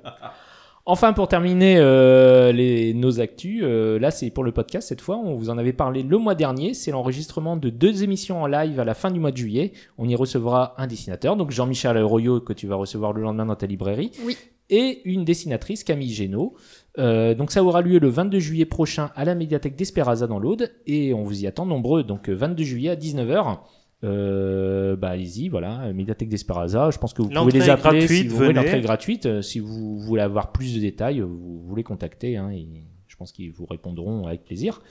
Enfin, 0.86 1.14
pour 1.14 1.28
terminer 1.28 1.78
euh, 1.78 2.52
les, 2.52 2.94
nos 2.96 3.20
actus, 3.20 3.62
euh, 3.64 4.00
là 4.00 4.10
c'est 4.10 4.30
pour 4.32 4.44
le 4.44 4.52
podcast 4.52 4.90
cette 4.90 5.02
fois. 5.02 5.18
On 5.18 5.34
vous 5.36 5.50
en 5.52 5.58
avait 5.60 5.74
parlé 5.74 6.02
le 6.04 6.18
mois 6.18 6.34
dernier. 6.36 6.74
C'est 6.74 6.90
l'enregistrement 6.92 7.56
de 7.56 7.70
deux 7.70 8.04
émissions 8.04 8.42
en 8.42 8.48
live 8.48 8.80
à 8.80 8.84
la 8.86 8.96
fin 8.96 9.12
du 9.12 9.20
mois 9.20 9.32
de 9.32 9.38
juillet. 9.38 9.74
On 10.00 10.08
y 10.10 10.16
recevra 10.16 10.74
un 10.78 10.88
dessinateur, 10.88 11.36
donc 11.38 11.52
Jean-Michel 11.52 11.98
Royot 12.04 12.42
que 12.42 12.54
tu 12.54 12.66
vas 12.68 12.76
recevoir 12.76 13.14
le 13.14 13.22
lendemain 13.22 13.46
dans 13.46 13.56
ta 13.56 13.68
librairie, 13.68 14.12
Oui. 14.26 14.36
et 14.72 15.02
une 15.06 15.24
dessinatrice 15.24 15.84
Camille 15.84 16.14
Génaud. 16.14 16.56
Euh, 16.98 17.34
donc 17.36 17.52
ça 17.52 17.64
aura 17.64 17.82
lieu 17.82 18.00
le 18.00 18.10
22 18.10 18.40
juillet 18.40 18.66
prochain 18.66 19.12
à 19.16 19.24
la 19.24 19.34
médiathèque 19.34 19.76
d'Esperaza 19.78 20.28
dans 20.28 20.40
l'Aude 20.40 20.72
et 20.88 21.14
on 21.14 21.24
vous 21.24 21.44
y 21.44 21.48
attend 21.48 21.66
nombreux. 21.66 22.04
Donc 22.04 22.30
euh, 22.30 22.34
22 22.34 22.64
juillet 22.64 22.90
à 22.90 22.96
19h. 22.96 23.60
Euh, 24.04 24.96
bah 24.96 25.10
allez-y, 25.10 25.48
voilà, 25.48 25.82
euh, 25.84 25.94
médiathèque 25.94 26.30
d'Esperaza. 26.30 26.90
Je 26.92 26.98
pense 26.98 27.14
que 27.14 27.22
vous 27.22 27.30
pouvez 27.30 27.52
les 27.52 27.70
appeler 27.70 28.08
si 28.08 28.28
vous 28.28 28.36
voulez. 28.38 28.54
L'entrée 28.54 28.82
gratuite. 28.82 29.26
Euh, 29.28 29.42
Si 29.42 29.60
vous 29.60 30.00
voulez 30.00 30.22
avoir 30.24 30.52
plus 30.52 30.76
de 30.76 30.80
détails, 30.80 31.20
euh, 31.22 31.26
vous, 31.26 31.62
vous 31.62 31.76
les 31.76 31.84
contactez. 31.84 32.36
Hein, 32.36 32.50
et 32.52 32.68
je 33.08 33.16
pense 33.16 33.32
qu'ils 33.32 33.52
vous 33.52 33.66
répondront 33.66 34.26
avec 34.26 34.44
plaisir. 34.44 34.82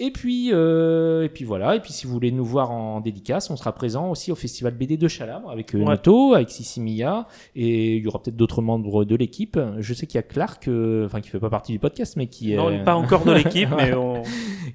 Et 0.00 0.12
puis, 0.12 0.50
euh, 0.52 1.24
et 1.24 1.28
puis 1.28 1.44
voilà. 1.44 1.74
Et 1.74 1.80
puis 1.80 1.92
si 1.92 2.06
vous 2.06 2.12
voulez 2.12 2.30
nous 2.30 2.44
voir 2.44 2.70
en 2.70 3.00
dédicace, 3.00 3.50
on 3.50 3.56
sera 3.56 3.72
présent 3.72 4.10
aussi 4.10 4.30
au 4.30 4.36
festival 4.36 4.74
BD 4.74 4.96
de 4.96 5.08
Chalabre 5.08 5.50
avec 5.50 5.74
euh, 5.74 5.78
Ouais. 5.78 5.86
Noto, 5.86 6.34
avec 6.34 6.50
Sissi 6.50 6.80
Mia, 6.80 7.26
et 7.56 7.96
il 7.96 8.04
y 8.04 8.06
aura 8.06 8.22
peut-être 8.22 8.36
d'autres 8.36 8.62
membres 8.62 9.04
de 9.04 9.16
l'équipe. 9.16 9.58
Je 9.78 9.94
sais 9.94 10.06
qu'il 10.06 10.16
y 10.16 10.20
a 10.20 10.22
Clark, 10.22 10.68
euh, 10.68 11.06
enfin 11.06 11.20
qui 11.20 11.30
fait 11.30 11.40
pas 11.40 11.50
partie 11.50 11.72
du 11.72 11.80
podcast, 11.80 12.14
mais 12.16 12.28
qui 12.28 12.54
Non, 12.54 12.70
est, 12.70 12.84
pas 12.84 12.94
encore 12.94 13.24
de 13.24 13.32
l'équipe, 13.32 13.70
mais 13.76 13.92
on... 13.94 14.22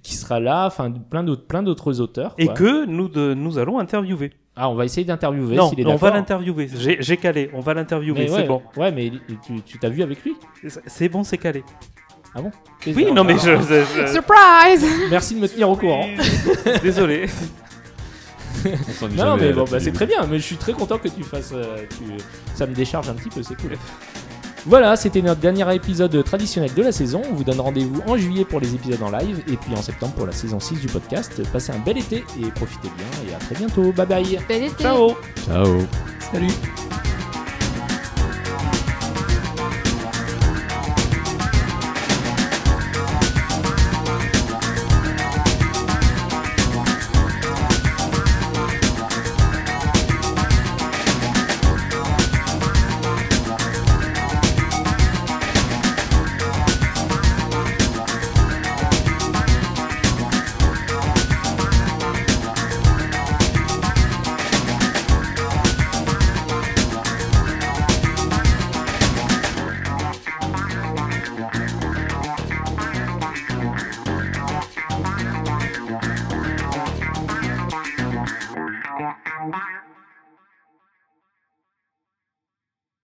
qui 0.01 0.15
sera 0.15 0.41
là. 0.41 0.67
Enfin, 0.67 0.91
plein 0.91 1.23
d'autres, 1.23 1.45
plein 1.45 1.63
d'autres 1.63 2.01
auteurs. 2.01 2.35
Et 2.37 2.47
quoi. 2.47 2.55
que 2.55 2.85
nous, 2.85 3.07
de, 3.07 3.33
nous 3.33 3.57
allons 3.57 3.79
interviewer. 3.79 4.31
Ah, 4.57 4.69
on 4.69 4.75
va 4.75 4.83
essayer 4.85 5.05
d'interviewer. 5.05 5.55
non, 5.55 5.69
s'il 5.69 5.79
est 5.79 5.85
on 5.85 5.95
va 5.95 6.11
l'interviewer. 6.11 6.67
J'ai 6.99 7.17
calé, 7.17 7.49
on 7.53 7.61
va 7.61 7.73
l'interviewer, 7.73 8.27
c'est 8.27 8.43
bon. 8.43 8.61
Ouais, 8.75 8.91
mais 8.91 9.09
tu 9.65 9.79
t'as 9.79 9.89
vu 9.89 10.03
avec 10.03 10.21
lui? 10.23 10.35
C'est 10.85 11.07
bon, 11.07 11.23
c'est 11.23 11.37
calé. 11.37 11.63
Ah 12.35 12.41
bon 12.41 12.51
Oui, 12.87 13.11
non, 13.11 13.23
mais 13.23 13.37
je... 13.37 13.51
je- 13.61 13.83
je- 14.07 14.11
Surprise 14.11 14.85
Merci 15.11 15.35
de 15.35 15.39
me 15.41 15.47
tenir 15.47 15.69
au 15.69 15.75
courant. 15.75 16.07
Désolé. 16.83 17.29
on 18.65 19.07
Non, 19.09 19.15
jamais 19.17 19.41
mais 19.41 19.47
la 19.49 19.53
bon, 19.53 19.61
bah, 19.63 19.67
télé. 19.71 19.79
c'est 19.85 19.91
très 19.91 20.05
bien. 20.07 20.25
Mais 20.29 20.37
je 20.39 20.43
suis 20.43 20.55
très 20.57 20.73
content 20.73 20.97
que 20.97 21.07
tu 21.09 21.23
fasses. 21.23 21.51
euh, 21.53 21.77
tu- 21.89 22.23
Ça 22.55 22.65
me 22.65 22.73
décharge 22.73 23.09
un 23.09 23.13
petit 23.13 23.29
peu, 23.29 23.43
c'est 23.43 23.55
cool. 23.61 23.71
Voilà, 24.65 24.95
c'était 24.95 25.21
notre 25.21 25.41
dernier 25.41 25.75
épisode 25.75 26.23
traditionnel 26.23 26.73
de 26.73 26.81
la 26.83 26.93
saison. 26.93 27.21
On 27.29 27.33
vous 27.33 27.43
donne 27.43 27.59
rendez-vous 27.59 28.01
en 28.07 28.15
juillet 28.15 28.45
pour 28.45 28.61
les 28.61 28.73
épisodes 28.73 29.03
en 29.03 29.11
live 29.11 29.43
et 29.47 29.57
puis 29.57 29.73
en 29.75 29.81
septembre 29.81 30.13
pour 30.13 30.25
la 30.25 30.31
saison 30.31 30.59
6 30.59 30.79
du 30.79 30.87
podcast. 30.87 31.41
Passez 31.51 31.73
un 31.73 31.79
bel 31.79 31.97
été 31.97 32.23
et 32.41 32.49
profitez 32.55 32.87
bien 32.97 33.05
et 33.29 33.35
à 33.35 33.37
très 33.39 33.55
bientôt. 33.55 33.91
Bye 33.91 34.05
bye. 34.07 34.39
Bel 34.47 34.63
été. 34.63 34.81
Ciao 34.83 35.15
Ciao. 35.45 35.67
Salut. 36.31 36.47